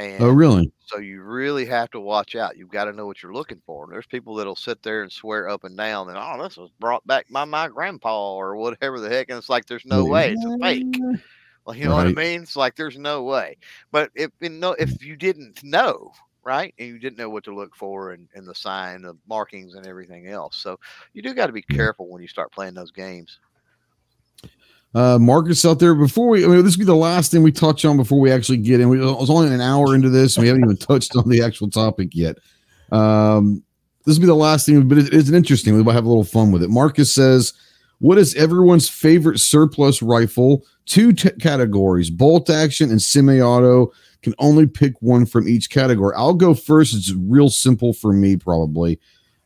And 0.00 0.28
Oh, 0.28 0.30
really? 0.30 0.72
so 0.80 0.98
you 0.98 1.22
really 1.22 1.66
have 1.66 1.90
to 1.92 2.00
watch 2.00 2.34
out. 2.36 2.56
You've 2.56 2.70
got 2.70 2.86
to 2.86 2.92
know 2.94 3.06
what 3.06 3.22
you're 3.22 3.34
looking 3.34 3.62
for. 3.66 3.88
There's 3.90 4.06
people 4.06 4.34
that'll 4.36 4.56
sit 4.56 4.82
there 4.82 5.02
and 5.02 5.12
swear 5.12 5.48
up 5.48 5.64
and 5.64 5.76
down 5.76 6.08
that 6.08 6.16
oh, 6.18 6.42
this 6.42 6.56
was 6.58 6.72
brought 6.80 7.06
back 7.06 7.26
by 7.30 7.44
my 7.44 7.68
grandpa 7.68 8.34
or 8.34 8.56
whatever 8.56 9.00
the 9.00 9.10
heck, 9.10 9.30
and 9.30 9.38
it's 9.38 9.50
like 9.50 9.66
there's 9.66 9.86
no 9.86 10.06
way 10.06 10.32
it's 10.32 10.46
a 10.46 10.52
fake. 10.62 11.02
Well, 11.66 11.76
you 11.76 11.88
know 11.88 11.94
what 11.96 12.06
I 12.08 12.10
Right. 12.10 12.18
mean? 12.20 12.42
It's 12.42 12.56
like 12.56 12.76
there's 12.76 12.98
no 12.98 13.24
way. 13.24 13.58
But 13.92 14.10
if 14.14 14.30
you 14.40 14.50
know, 14.50 14.72
if 14.74 15.02
you 15.02 15.16
didn't 15.16 15.58
know, 15.62 16.12
right, 16.44 16.74
and 16.78 16.88
you 16.88 16.98
didn't 16.98 17.18
know 17.18 17.30
what 17.30 17.44
to 17.44 17.54
look 17.54 17.76
for 17.76 18.12
and, 18.12 18.28
and 18.34 18.46
the 18.48 18.54
sign, 18.54 19.02
the 19.02 19.14
markings, 19.28 19.74
and 19.74 19.86
everything 19.86 20.28
else, 20.28 20.58
so 20.58 20.78
you 21.14 21.22
do 21.22 21.34
got 21.34 21.48
to 21.48 21.52
be 21.54 21.62
careful 21.62 22.08
when 22.10 22.22
you 22.22 22.28
start 22.28 22.52
playing 22.52 22.74
those 22.74 22.92
games. 22.92 23.38
Uh, 24.94 25.18
Marcus 25.20 25.64
out 25.64 25.78
there 25.78 25.94
before 25.94 26.28
we, 26.28 26.44
I 26.44 26.48
mean, 26.48 26.64
this 26.64 26.76
will 26.76 26.80
be 26.80 26.86
the 26.86 26.96
last 26.96 27.30
thing 27.30 27.42
we 27.42 27.52
touch 27.52 27.84
on 27.84 27.96
before 27.96 28.18
we 28.18 28.32
actually 28.32 28.58
get 28.58 28.80
in. 28.80 28.88
We 28.88 29.00
it 29.00 29.04
was 29.04 29.30
only 29.30 29.52
an 29.54 29.60
hour 29.60 29.94
into 29.94 30.10
this, 30.10 30.36
and 30.36 30.42
we 30.42 30.48
haven't 30.48 30.64
even 30.64 30.76
touched 30.78 31.14
on 31.16 31.28
the 31.28 31.42
actual 31.42 31.70
topic 31.70 32.10
yet. 32.12 32.38
Um, 32.90 33.62
this 34.04 34.16
will 34.16 34.22
be 34.22 34.26
the 34.26 34.34
last 34.34 34.66
thing, 34.66 34.88
but 34.88 34.98
it's 34.98 35.28
an 35.28 35.34
interesting. 35.34 35.74
We 35.74 35.82
will 35.82 35.92
have 35.92 36.04
a 36.04 36.08
little 36.08 36.24
fun 36.24 36.50
with 36.50 36.64
it. 36.64 36.70
Marcus 36.70 37.14
says, 37.14 37.52
"What 38.00 38.18
is 38.18 38.34
everyone's 38.34 38.88
favorite 38.88 39.38
surplus 39.38 40.02
rifle? 40.02 40.66
Two 40.86 41.12
t- 41.12 41.30
categories: 41.38 42.10
bolt 42.10 42.50
action 42.50 42.90
and 42.90 43.00
semi-auto. 43.00 43.92
Can 44.22 44.34
only 44.38 44.66
pick 44.66 44.94
one 45.00 45.24
from 45.24 45.48
each 45.48 45.70
category. 45.70 46.14
I'll 46.16 46.34
go 46.34 46.52
first. 46.52 46.94
It's 46.94 47.12
real 47.12 47.48
simple 47.48 47.92
for 47.92 48.12
me, 48.12 48.36
probably. 48.36 48.98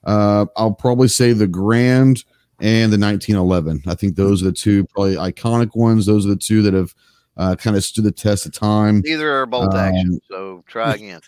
Uh, 0.05 0.47
I'll 0.57 0.73
probably 0.73 1.09
say 1.09 1.35
the 1.35 1.47
Garand." 1.47 2.25
And 2.61 2.93
the 2.93 2.99
1911. 2.99 3.83
I 3.87 3.95
think 3.95 4.17
those 4.17 4.43
are 4.43 4.47
the 4.47 4.53
two 4.53 4.85
probably 4.87 5.17
iconic 5.17 5.71
ones. 5.75 6.07
Those 6.07 6.25
are 6.25 6.31
the 6.31 6.37
two 6.37 6.63
that 6.63 6.73
have 6.75 6.95
uh, 7.37 7.57
kind 7.57 7.77
of 7.77 7.85
stood 7.85 8.05
the 8.05 8.13
test 8.13 8.47
of 8.47 8.53
time. 8.53 9.03
Neither 9.05 9.31
are 9.41 9.45
bolt 9.47 9.75
action, 9.75 10.13
Um, 10.13 10.21
so 10.31 10.65
try 10.69 10.95
again, 10.95 11.21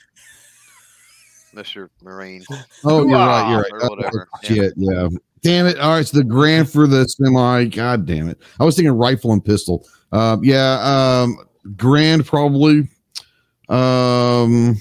Mister 1.52 1.90
Marine. 2.02 2.44
Oh, 2.84 3.06
you're 3.06 3.18
right. 3.18 3.50
You're 3.50 3.66
Or 3.72 3.78
right. 3.80 3.90
whatever, 3.90 4.28
Oh, 4.32 4.38
yeah. 4.44 4.48
shit. 4.48 4.72
Yeah. 4.76 5.08
Damn 5.42 5.66
it. 5.66 5.78
All 5.78 5.90
right. 5.94 6.06
So 6.06 6.18
the 6.18 6.24
Garand 6.24 6.72
for 6.72 6.86
the 6.86 7.04
semi. 7.06 7.64
God 7.66 8.06
damn 8.06 8.28
it. 8.28 8.40
I 8.60 8.64
was 8.64 8.76
thinking 8.76 8.92
rifle 8.92 9.32
and 9.32 9.44
pistol. 9.44 9.86
Uh, 10.12 10.36
yeah. 10.42 10.78
Um, 11.24 11.38
Garand 11.76 12.24
probably. 12.26 12.88
Um, 13.68 14.76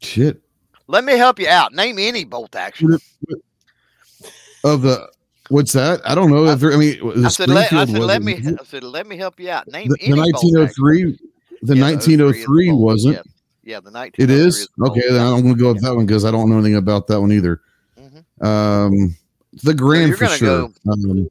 shit. 0.00 0.42
Let 0.86 1.04
me 1.04 1.16
help 1.16 1.38
you 1.38 1.48
out. 1.48 1.72
Name 1.72 1.98
any 1.98 2.24
bolt 2.24 2.54
action. 2.56 2.98
Of 4.64 4.82
the, 4.82 5.08
what's 5.48 5.72
that? 5.72 6.00
I 6.08 6.14
don't 6.14 6.30
know. 6.30 6.46
If 6.46 6.60
there, 6.60 6.72
I 6.72 6.76
mean, 6.76 6.98
the 7.20 7.26
I 7.26 7.28
said, 7.28 7.48
let, 7.48 7.72
I 7.72 7.84
said, 7.86 7.98
let 8.00 8.22
me. 8.22 8.36
I 8.60 8.64
said, 8.64 8.82
let 8.84 9.06
me 9.06 9.16
help 9.16 9.38
you 9.40 9.50
out. 9.50 9.66
Name 9.68 9.88
the, 9.88 9.96
any 10.00 10.10
the 10.10 10.32
bolt 10.32 10.44
1903 10.44 11.18
the 11.62 11.76
Yeah, 11.76 11.82
1903 11.82 12.68
bolt. 12.70 12.80
wasn't 12.80 13.14
Yeah, 13.14 13.22
yeah 13.62 13.80
the 13.80 13.90
1903 13.90 14.24
it 14.24 14.30
is 14.30 14.68
bolt 14.76 14.90
okay 14.98 15.08
then 15.10 15.20
i'm 15.26 15.40
gonna 15.42 15.54
go 15.54 15.72
with 15.72 15.82
that 15.82 15.94
one 15.94 16.04
because 16.04 16.26
i 16.26 16.30
don't 16.30 16.50
know 16.50 16.56
anything 16.56 16.76
about 16.76 17.06
that 17.06 17.18
one 17.20 17.32
either 17.32 17.62
Mhm. 17.98 18.44
um 18.44 19.16
the 19.62 19.72
Garand 19.72 20.08
you're 20.08 20.16
for 20.18 20.26
sure 20.26 20.70
um, 20.90 21.30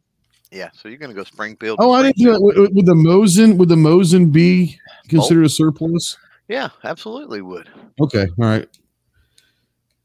Yeah, 0.52 0.70
so 0.74 0.90
you're 0.90 0.98
gonna 0.98 1.14
go 1.14 1.24
Springfield. 1.24 1.78
oh 1.80 1.92
i 1.92 2.02
didn't 2.02 2.18
do 2.18 2.32
that 2.32 2.42
would, 2.42 2.58
would 2.74 2.86
the 2.88 2.96
mosin 2.96 3.58
would 3.58 3.70
the 3.70 3.76
mosin 3.76 4.32
be 4.32 4.80
considered 5.08 5.46
a 5.46 5.50
surplus 5.50 6.18
Yeah, 6.48 6.70
absolutely 6.84 7.42
would. 7.42 7.70
okay 8.02 8.26
all 8.40 8.46
right 8.46 8.68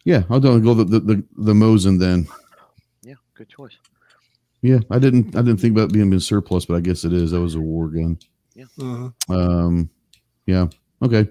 yeah 0.09 0.23
i'll 0.31 0.41
do 0.41 0.59
go 0.61 0.73
the 0.75 0.85
the, 0.85 1.01
the, 1.01 1.25
the 1.37 1.53
mosin 1.53 1.99
then 1.99 2.27
Yeah, 3.03 3.15
good 3.35 3.49
choice. 3.49 3.77
yeah 4.63 4.79
i 4.91 4.99
didn't 4.99 5.37
i 5.37 5.41
didn't 5.43 5.59
think 5.59 5.77
about 5.77 5.93
being 5.93 6.13
in 6.13 6.21
surplus 6.21 6.65
but 6.67 6.75
i 6.77 6.81
guess 6.81 7.05
it 7.05 7.13
is 7.13 7.31
that 7.33 7.41
was 7.41 7.55
a 7.55 7.61
war 7.61 7.89
gun 7.89 8.19
Mhm. 8.81 9.13
Um, 9.29 9.89
yeah, 10.47 10.67
okay. 11.01 11.29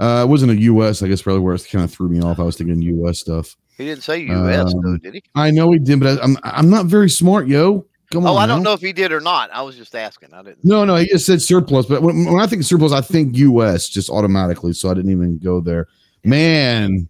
Uh, 0.00 0.24
it 0.26 0.28
wasn't 0.28 0.50
a 0.50 0.56
U.S. 0.72 1.00
I 1.00 1.06
guess 1.06 1.22
probably 1.22 1.40
where 1.42 1.54
it 1.54 1.64
kind 1.70 1.84
of 1.84 1.92
threw 1.92 2.08
me 2.08 2.20
off. 2.20 2.40
I 2.40 2.42
was 2.42 2.56
thinking 2.56 2.82
U.S. 2.82 3.20
stuff. 3.20 3.54
He 3.76 3.84
didn't 3.84 4.02
say 4.02 4.18
U.S. 4.22 4.74
though, 4.82 4.88
Um, 4.88 4.98
did 5.00 5.14
he? 5.14 5.22
I 5.36 5.52
know 5.52 5.70
he 5.70 5.78
did, 5.78 6.00
but 6.00 6.18
I, 6.18 6.22
I'm 6.24 6.36
I'm 6.42 6.68
not 6.68 6.86
very 6.86 7.08
smart, 7.08 7.46
yo. 7.46 7.86
Come 8.10 8.26
on. 8.26 8.34
Oh, 8.34 8.36
I 8.36 8.46
don't 8.46 8.64
now. 8.64 8.70
know 8.70 8.72
if 8.74 8.80
he 8.80 8.92
did 8.92 9.12
or 9.12 9.20
not. 9.20 9.48
I 9.52 9.62
was 9.62 9.76
just 9.76 9.94
asking. 9.94 10.34
I 10.34 10.42
didn't. 10.42 10.64
No, 10.64 10.84
no, 10.84 10.96
he 10.96 11.06
just 11.06 11.24
said 11.24 11.40
surplus. 11.40 11.86
But 11.86 12.02
when, 12.02 12.24
when 12.24 12.40
I 12.40 12.48
think 12.48 12.64
surplus, 12.64 12.90
I 12.92 13.00
think 13.00 13.36
U.S. 13.36 13.88
just 13.88 14.10
automatically. 14.10 14.72
So 14.72 14.90
I 14.90 14.94
didn't 14.94 15.12
even 15.12 15.38
go 15.38 15.60
there. 15.60 15.86
Man, 16.24 17.08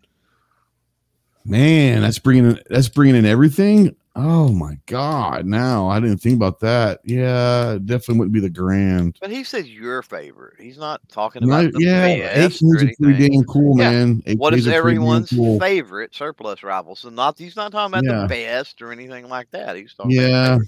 man, 1.47 2.03
that's 2.03 2.19
bringing 2.19 2.51
in, 2.51 2.61
that's 2.69 2.89
bringing 2.89 3.17
in 3.17 3.25
everything. 3.27 3.95
Oh 4.19 4.49
my 4.49 4.79
god! 4.87 5.45
Now 5.45 5.89
I 5.89 6.01
didn't 6.01 6.19
think 6.19 6.37
about 6.37 6.61
that. 6.61 7.01
Yeah, 7.05 7.77
definitely 7.85 8.19
wouldn't 8.19 8.33
be 8.33 8.41
the 8.41 8.49
Garand. 8.49 9.17
But 9.21 9.31
he 9.31 9.45
says 9.45 9.69
your 9.69 10.01
favorite. 10.03 10.55
He's 10.59 10.79
not 10.79 11.07
talking 11.11 11.43
about 11.45 11.71
the 11.75 11.83
yeah, 11.85 12.47
AKs 12.49 12.63
are 12.63 12.93
pretty 12.99 13.29
damn 13.29 13.45
cool, 13.45 13.79
Yeah. 13.79 13.91
man. 13.91 14.23
What 14.39 14.55
is 14.55 14.67
are 14.67 14.71
pretty 14.71 14.73
damn 14.73 14.75
everyone's 14.79 15.29
cool. 15.31 15.61
favorite 15.61 16.15
surplus 16.15 16.63
rival? 16.63 16.97
So 16.97 17.11
not 17.11 17.37
he's 17.39 17.57
not 17.57 17.73
talking 17.73 17.93
about 17.99 18.05
Yeah. 18.11 18.23
the 18.23 18.29
best 18.29 18.81
or 18.81 18.91
anything 18.91 19.29
like 19.29 19.51
that. 19.51 19.77
He's 19.77 19.93
talking 19.93 20.13
Yeah, 20.13 20.55
about 20.55 20.67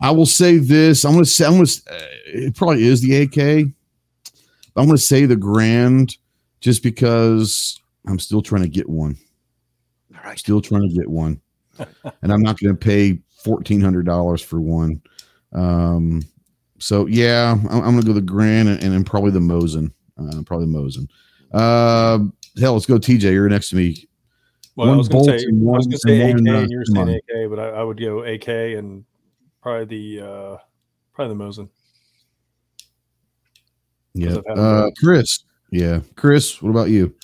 I 0.00 0.10
will 0.12 0.26
say 0.26 0.56
this. 0.56 1.04
I'm 1.04 1.12
gonna 1.12 1.26
say 1.26 1.44
I'm 1.44 1.52
gonna. 1.52 1.64
Uh, 1.90 1.98
it 2.28 2.54
probably 2.56 2.84
is 2.86 3.02
the 3.02 3.14
AK. 3.22 3.66
But 4.72 4.80
I'm 4.80 4.86
gonna 4.86 4.96
say 4.96 5.26
the 5.26 5.36
Garand, 5.36 6.16
just 6.60 6.82
because 6.82 7.78
I'm 8.06 8.18
still 8.18 8.40
trying 8.40 8.62
to 8.62 8.68
get 8.68 8.88
one. 8.88 9.18
Right. 10.24 10.38
Still 10.38 10.60
trying 10.60 10.88
to 10.88 10.94
get 10.94 11.08
one, 11.08 11.40
and 11.78 12.32
I'm 12.32 12.42
not 12.42 12.58
gonna 12.58 12.74
pay 12.74 13.20
fourteen 13.42 13.80
hundred 13.80 14.06
dollars 14.06 14.42
for 14.42 14.60
one. 14.60 15.00
Um, 15.52 16.22
so 16.78 17.06
yeah, 17.06 17.52
I'm, 17.52 17.82
I'm 17.82 17.94
gonna 17.94 18.02
go 18.02 18.12
the 18.12 18.20
Garand 18.20 18.68
and, 18.68 18.82
and 18.82 18.92
then 18.92 19.04
probably 19.04 19.30
the 19.30 19.40
Mosin. 19.40 19.92
Uh, 20.18 20.42
probably 20.42 20.66
Mosin. 20.66 21.08
Uh, 21.52 22.18
hell, 22.60 22.74
let's 22.74 22.86
go, 22.86 22.98
TJ. 22.98 23.32
You're 23.32 23.48
next 23.48 23.70
to 23.70 23.76
me. 23.76 24.08
Well, 24.76 24.86
I 24.86 24.90
One 24.90 24.98
was 24.98 25.08
going 25.08 25.24
bolt 25.24 25.32
to 25.32 25.38
say, 25.40 25.46
and 25.46 25.62
I 25.62 25.64
one- 25.64 25.76
was 25.76 25.86
going 25.86 25.92
to 25.92 25.98
say 25.98 26.30
AK, 26.30 26.36
and 26.36 26.46
one, 26.46 26.54
uh, 26.56 26.60
and 26.60 26.70
you 26.70 26.78
were 26.78 26.84
come 26.84 27.06
saying. 27.06 27.20
AK, 27.44 27.50
but 27.50 27.58
I, 27.58 27.68
I 27.70 27.82
would 27.82 27.98
go 28.00 28.22
AK 28.22 28.48
and 28.48 29.04
probably 29.62 29.84
the 30.16 30.26
uh, 30.26 30.56
probably 31.14 31.36
the 31.36 31.44
Mosin. 31.44 31.68
Yeah, 34.14 34.36
uh. 34.54 34.90
Chris. 34.98 35.44
Yeah, 35.70 36.00
Chris. 36.16 36.62
What 36.62 36.70
about 36.70 36.90
you? 36.90 37.14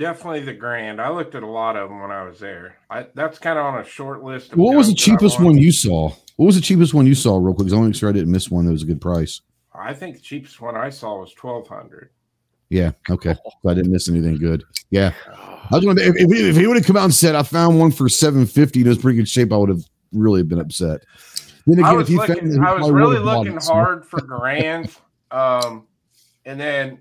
Definitely 0.00 0.40
the 0.40 0.54
Garand. 0.54 0.98
I 0.98 1.10
looked 1.10 1.34
at 1.34 1.42
a 1.42 1.46
lot 1.46 1.76
of 1.76 1.90
them 1.90 2.00
when 2.00 2.10
I 2.10 2.24
was 2.24 2.38
there. 2.40 2.78
I, 2.88 3.06
that's 3.14 3.38
kind 3.38 3.58
of 3.58 3.66
on 3.66 3.80
a 3.80 3.84
short 3.84 4.24
list. 4.24 4.56
What 4.56 4.74
was 4.74 4.86
the 4.86 4.94
I 4.94 4.96
cheapest 4.96 5.38
one 5.38 5.58
you 5.58 5.70
saw? 5.70 6.08
What 6.36 6.46
was 6.46 6.54
the 6.56 6.62
cheapest 6.62 6.94
one 6.94 7.06
you 7.06 7.14
saw, 7.14 7.36
real 7.36 7.52
quick? 7.52 7.66
'Cause 7.66 7.74
I 7.74 7.76
want 7.76 7.84
to 7.84 7.88
make 7.90 7.96
sure 8.00 8.08
I 8.08 8.12
didn't 8.12 8.32
miss 8.32 8.50
one 8.50 8.64
that 8.64 8.72
was 8.72 8.82
a 8.82 8.86
good 8.86 9.02
price. 9.02 9.42
I 9.74 9.92
think 9.92 10.16
the 10.16 10.22
cheapest 10.22 10.58
one 10.58 10.74
I 10.74 10.88
saw 10.88 11.20
was 11.20 11.34
twelve 11.34 11.68
hundred. 11.68 12.08
Yeah, 12.70 12.92
okay. 13.10 13.34
So 13.62 13.68
I 13.68 13.74
didn't 13.74 13.92
miss 13.92 14.08
anything 14.08 14.38
good. 14.38 14.64
Yeah, 14.90 15.12
I 15.30 15.68
was 15.76 15.84
going 15.84 15.96
to. 15.96 16.02
If, 16.02 16.16
if, 16.16 16.32
if 16.32 16.56
he 16.56 16.66
would 16.66 16.78
have 16.78 16.86
come 16.86 16.96
out 16.96 17.04
and 17.04 17.14
said 17.14 17.34
I 17.34 17.42
found 17.42 17.78
one 17.78 17.90
for 17.90 18.08
seven 18.08 18.46
fifty 18.46 18.80
it 18.80 18.86
was 18.86 18.96
pretty 18.96 19.18
good 19.18 19.28
shape, 19.28 19.52
I 19.52 19.58
would 19.58 19.68
have 19.68 19.84
really 20.14 20.42
been 20.42 20.60
upset. 20.60 21.02
Then 21.66 21.84
I 21.84 21.88
again, 21.88 21.96
was 21.98 22.08
if 22.08 22.08
he 22.08 22.16
found 22.16 22.28
looking. 22.30 22.64
I 22.64 22.72
was 22.72 22.90
really 22.90 23.18
looking 23.18 23.58
hard 23.58 24.06
for 24.06 24.20
Garand. 24.20 24.96
Um, 25.30 25.86
and 26.46 26.58
then 26.58 27.00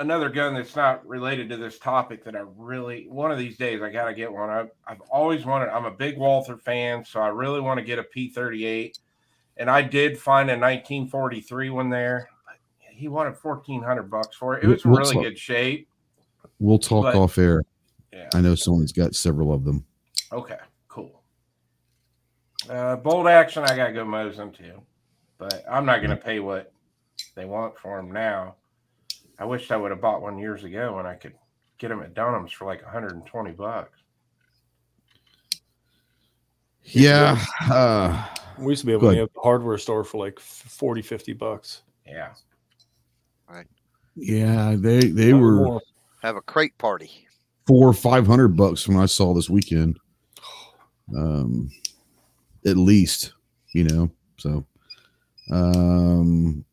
another 0.00 0.30
gun 0.30 0.54
that's 0.54 0.74
not 0.74 1.06
related 1.06 1.48
to 1.50 1.56
this 1.56 1.78
topic 1.78 2.24
that 2.24 2.34
I 2.34 2.42
really 2.56 3.06
one 3.08 3.30
of 3.30 3.38
these 3.38 3.56
days 3.56 3.82
I 3.82 3.90
gotta 3.90 4.14
get 4.14 4.32
one. 4.32 4.50
I've 4.50 4.70
I've 4.86 5.00
always 5.02 5.44
wanted. 5.44 5.68
I'm 5.68 5.84
a 5.84 5.90
big 5.90 6.18
Walther 6.18 6.56
fan, 6.56 7.04
so 7.04 7.20
I 7.20 7.28
really 7.28 7.60
want 7.60 7.78
to 7.78 7.84
get 7.84 7.98
a 7.98 8.02
P38. 8.02 8.98
And 9.58 9.70
I 9.70 9.82
did 9.82 10.18
find 10.18 10.48
a 10.48 10.54
1943 10.54 11.70
one 11.70 11.90
there. 11.90 12.28
But 12.46 12.56
he 12.90 13.08
wanted 13.08 13.36
1400 13.40 14.10
bucks 14.10 14.36
for 14.36 14.56
it. 14.56 14.64
It 14.64 14.68
was 14.68 14.84
really 14.84 15.22
good 15.22 15.38
shape. 15.38 15.86
We'll 16.58 16.78
talk 16.78 17.04
but- 17.04 17.14
off 17.14 17.38
air. 17.38 17.62
Yeah. 18.12 18.28
I 18.34 18.40
know 18.40 18.56
someone's 18.56 18.92
got 18.92 19.14
several 19.14 19.52
of 19.52 19.64
them. 19.64 19.84
Okay, 20.32 20.58
cool. 20.88 21.22
Uh, 22.68 22.96
bold 22.96 23.28
action, 23.28 23.62
I 23.62 23.76
gotta 23.76 23.92
go 23.92 24.04
Mosin 24.04 24.56
too, 24.56 24.82
but 25.38 25.64
I'm 25.70 25.86
not 25.86 26.02
gonna 26.02 26.16
pay 26.16 26.40
what 26.40 26.72
they 27.36 27.44
want 27.44 27.78
for 27.78 27.98
them 27.98 28.10
now. 28.10 28.56
I 29.40 29.44
wish 29.44 29.70
I 29.70 29.76
would 29.76 29.90
have 29.90 30.00
bought 30.02 30.22
one 30.22 30.38
years 30.38 30.62
ago 30.64 30.96
when 30.96 31.06
I 31.06 31.14
could 31.14 31.32
get 31.78 31.88
them 31.88 32.02
at 32.02 32.14
Dunham's 32.14 32.52
for 32.52 32.66
like 32.66 32.82
120 32.84 33.52
bucks. 33.52 33.98
Yeah. 36.84 37.42
Uh, 37.70 38.26
We 38.58 38.72
used 38.72 38.80
to 38.82 38.86
be 38.86 38.92
able 38.92 39.10
to 39.12 39.16
have 39.18 39.30
the 39.34 39.40
hardware 39.40 39.78
store 39.78 40.04
for 40.04 40.18
like 40.18 40.38
40, 40.38 41.02
50 41.02 41.32
bucks. 41.34 41.82
Yeah, 42.06 42.32
Right. 43.48 43.66
yeah, 44.16 44.74
they 44.76 44.98
they 45.00 45.32
Not 45.32 45.40
were 45.40 45.52
more. 45.52 45.80
Have 46.22 46.36
a 46.36 46.40
crate 46.42 46.76
party. 46.76 47.10
four 47.66 47.86
or 47.88 47.92
five 47.94 48.26
hundred 48.26 48.56
bucks 48.56 48.88
when 48.88 48.96
I 48.98 49.06
saw 49.06 49.32
this 49.32 49.48
weekend. 49.48 49.98
Um, 51.16 51.70
at 52.66 52.76
least, 52.76 53.34
you 53.72 53.84
know. 53.84 54.10
So, 54.38 54.66
um, 55.52 56.64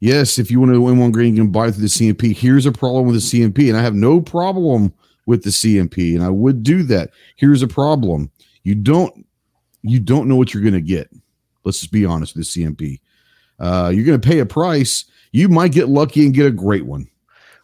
yes, 0.00 0.38
if 0.38 0.50
you 0.50 0.60
want 0.60 0.72
to 0.72 0.80
M1 0.80 1.12
Garand, 1.12 1.30
you 1.30 1.42
can 1.42 1.52
buy 1.52 1.70
through 1.70 1.82
the 1.82 1.88
CMP. 1.88 2.36
Here's 2.36 2.66
a 2.66 2.72
problem 2.72 3.06
with 3.06 3.16
the 3.16 3.20
CMP, 3.20 3.68
and 3.68 3.76
I 3.76 3.82
have 3.82 3.94
no 3.94 4.20
problem 4.20 4.92
with 5.26 5.44
the 5.44 5.50
CMP, 5.50 6.14
and 6.14 6.24
I 6.24 6.30
would 6.30 6.62
do 6.62 6.82
that. 6.84 7.10
Here's 7.36 7.62
a 7.62 7.68
problem: 7.68 8.30
you 8.62 8.74
don't 8.74 9.26
you 9.82 10.00
don't 10.00 10.28
know 10.28 10.36
what 10.36 10.52
you're 10.52 10.62
going 10.62 10.74
to 10.74 10.80
get. 10.80 11.10
Let's 11.64 11.80
just 11.80 11.92
be 11.92 12.04
honest 12.04 12.36
with 12.36 12.52
the 12.52 12.64
CMP. 12.64 13.00
Uh, 13.58 13.90
you're 13.94 14.04
going 14.04 14.20
to 14.20 14.28
pay 14.28 14.38
a 14.38 14.46
price. 14.46 15.04
You 15.32 15.48
might 15.48 15.72
get 15.72 15.88
lucky 15.88 16.24
and 16.24 16.34
get 16.34 16.46
a 16.46 16.50
great 16.50 16.86
one. 16.86 17.08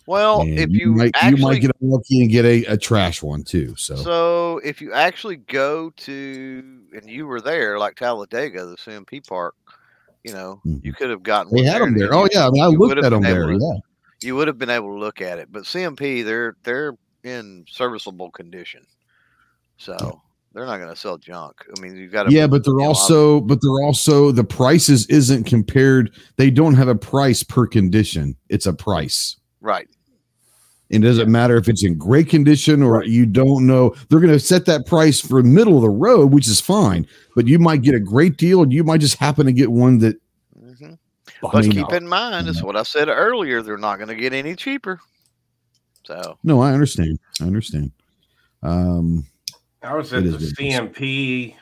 Well, 0.06 0.42
And 0.42 0.58
if 0.58 0.70
you, 0.70 0.92
might 0.92 1.12
actually 1.14 1.38
you 1.38 1.46
might 1.46 1.60
get 1.62 1.70
lucky 1.80 2.20
and 2.20 2.30
get 2.30 2.44
a, 2.44 2.64
a 2.66 2.76
trash 2.76 3.22
one 3.22 3.42
too. 3.42 3.74
So, 3.76 3.96
So 3.96 4.58
if 4.58 4.82
you 4.82 4.92
actually 4.92 5.36
go 5.36 5.90
to 5.90 6.80
and 6.92 7.08
you 7.08 7.26
were 7.26 7.40
there, 7.40 7.78
like 7.78 7.96
Talladega, 7.96 8.66
the 8.66 8.76
CMP 8.76 9.26
park, 9.26 9.54
you 10.24 10.32
know, 10.32 10.60
Mhm. 10.66 10.82
you 10.84 10.92
could 10.92 11.10
have 11.10 11.22
gotten. 11.22 11.52
they 11.54 11.62
one 11.62 11.70
had 11.72 11.82
them 11.82 11.96
there. 11.96 12.12
Oh 12.14 12.26
yeah, 12.32 12.46
I 12.46 12.50
mean 12.50 12.62
I 12.62 12.68
you 12.68 12.78
looked 12.78 12.98
at 13.04 13.10
them 13.10 13.22
there. 13.22 13.50
able 13.52 13.60
Yeah, 13.60 13.78
You 14.22 14.36
would 14.36 14.48
have 14.48 14.58
been 14.58 14.70
able 14.70 14.88
to 14.94 14.98
look 14.98 15.20
at 15.20 15.38
it, 15.38 15.48
but 15.52 15.64
CMP, 15.64 16.22
they're 16.24 16.56
they're 16.64 16.94
in 17.22 17.64
serviceable 17.68 18.30
condition, 18.30 18.82
so 19.76 20.20
they're 20.52 20.66
not 20.66 20.78
going 20.78 20.88
to 20.90 20.96
sell 20.96 21.18
junk. 21.18 21.56
I 21.76 21.80
mean, 21.80 21.96
you've 21.96 22.12
got 22.12 22.24
to. 22.24 22.32
yeah, 22.32 22.46
but 22.46 22.64
they're 22.64 22.80
also, 22.80 23.40
but 23.40 23.58
they're 23.60 23.84
also 23.84 24.30
the 24.30 24.44
prices 24.44 25.06
isn't 25.08 25.44
compared. 25.44 26.10
They 26.36 26.50
don't 26.50 26.74
have 26.74 26.88
a 26.88 26.94
price 26.94 27.42
per 27.42 27.66
condition. 27.66 28.36
It's 28.48 28.66
a 28.66 28.72
price. 28.72 29.36
right. 29.60 29.88
It 30.94 31.00
doesn't 31.00 31.30
matter 31.30 31.56
if 31.56 31.68
it's 31.68 31.84
in 31.84 31.98
great 31.98 32.28
condition 32.28 32.82
or 32.82 33.02
you 33.04 33.26
don't 33.26 33.66
know. 33.66 33.94
They're 34.08 34.20
going 34.20 34.32
to 34.32 34.38
set 34.38 34.64
that 34.66 34.86
price 34.86 35.20
for 35.20 35.42
middle 35.42 35.74
of 35.76 35.82
the 35.82 35.88
road, 35.90 36.32
which 36.32 36.46
is 36.46 36.60
fine. 36.60 37.06
But 37.34 37.46
you 37.48 37.58
might 37.58 37.82
get 37.82 37.94
a 37.96 38.00
great 38.00 38.36
deal, 38.36 38.62
and 38.62 38.72
you 38.72 38.84
might 38.84 39.00
just 39.00 39.16
happen 39.16 39.44
to 39.46 39.52
get 39.52 39.72
one 39.72 39.98
that. 39.98 40.16
hmm 40.56 40.92
I 41.42 41.48
But 41.52 41.64
mean, 41.64 41.72
keep 41.72 41.92
in 41.92 42.06
mind, 42.06 42.48
it's 42.48 42.60
Mhm. 42.60 42.66
what 42.66 42.76
I 42.76 42.84
said 42.84 43.08
earlier. 43.08 43.60
They're 43.60 43.76
not 43.76 43.96
going 43.96 44.08
to 44.08 44.14
get 44.14 44.32
any 44.32 44.54
cheaper. 44.54 45.00
So 46.04 46.38
No, 46.44 46.60
I 46.60 46.72
understand. 46.72 47.18
I 47.40 47.44
understand. 47.44 47.90
Um, 48.62 49.26
I 49.82 49.94
was 49.94 50.12
It 50.12 50.18
at 50.18 50.24
the 50.24 50.30
what 50.32 50.40
it 50.40 50.44
is. 50.44 50.54
CMP 50.54 51.56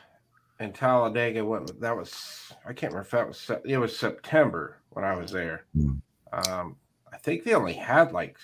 in 0.61 0.73
Talladega. 0.73 1.45
What 1.45 1.81
that 1.81 1.97
was? 1.97 2.53
I 2.65 2.73
can't 2.73 2.93
remember 2.93 3.01
if 3.07 3.11
that 3.13 3.27
was. 3.29 3.51
It 3.65 3.79
was 3.79 3.97
September 3.99 4.77
when 4.91 5.05
I 5.05 5.17
was 5.17 5.31
there. 5.33 5.65
Hmm. 5.75 5.95
Um, 6.33 6.77
I 7.13 7.17
think 7.19 7.45
they 7.45 7.55
only 7.55 7.73
had 7.75 8.13
like 8.13 8.37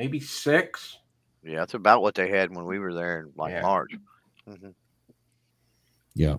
maybe 0.00 0.18
six. 0.18 0.96
yeah, 1.42 1.58
that's 1.58 1.74
about 1.74 2.00
what 2.00 2.14
they 2.14 2.30
had 2.30 2.54
when 2.56 2.64
we 2.64 2.78
were 2.78 2.94
there 2.94 3.20
in 3.20 3.32
like 3.36 3.52
Yeah. 3.52 3.60
March. 3.62 3.92
hmm 4.46 4.70
yeah, 6.14 6.36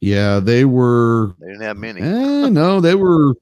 yeah, 0.00 0.40
they 0.40 0.64
were. 0.64 1.34
They 1.38 1.46
didn't 1.46 1.62
have 1.62 1.76
many. 1.76 2.00
Eh, 2.00 2.48
no, 2.48 2.80
they 2.80 2.94
were 2.96 3.34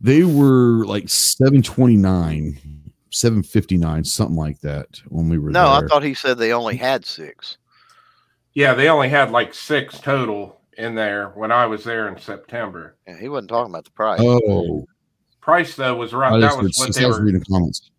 they 0.00 0.22
were 0.22 0.84
like 0.84 1.08
729, 1.08 2.58
759, 3.10 4.04
something 4.04 4.36
like 4.36 4.60
that 4.60 5.00
when 5.08 5.28
we 5.30 5.38
were 5.38 5.50
there. 5.50 5.62
No, 5.62 5.70
I 5.70 5.86
thought 5.86 6.02
he 6.02 6.12
said 6.12 6.36
they 6.36 6.52
only 6.52 6.76
had 6.76 7.06
six. 7.06 7.56
Yeah, 8.52 8.74
they 8.74 8.88
only 8.90 9.08
had 9.08 9.30
like 9.30 9.54
six 9.54 9.98
total 9.98 10.60
in 10.76 10.94
there 10.94 11.28
when 11.30 11.50
I 11.50 11.64
was 11.66 11.84
there 11.84 12.08
in 12.08 12.18
September. 12.20 12.96
Yeah, 13.08 13.18
he 13.18 13.28
wasn't 13.30 13.48
talking 13.48 13.72
about 13.72 13.84
the 13.86 13.92
price. 13.92 14.20
oh, 14.20 14.84
Price 15.40 15.74
though 15.74 15.96
was 15.96 16.12
right. 16.12 16.38
That 16.38 16.56
was 16.56 16.76
what 16.76 16.94
they 16.94 17.06
were. 17.06 17.24
reading 17.24 17.42
comments. 17.50 17.90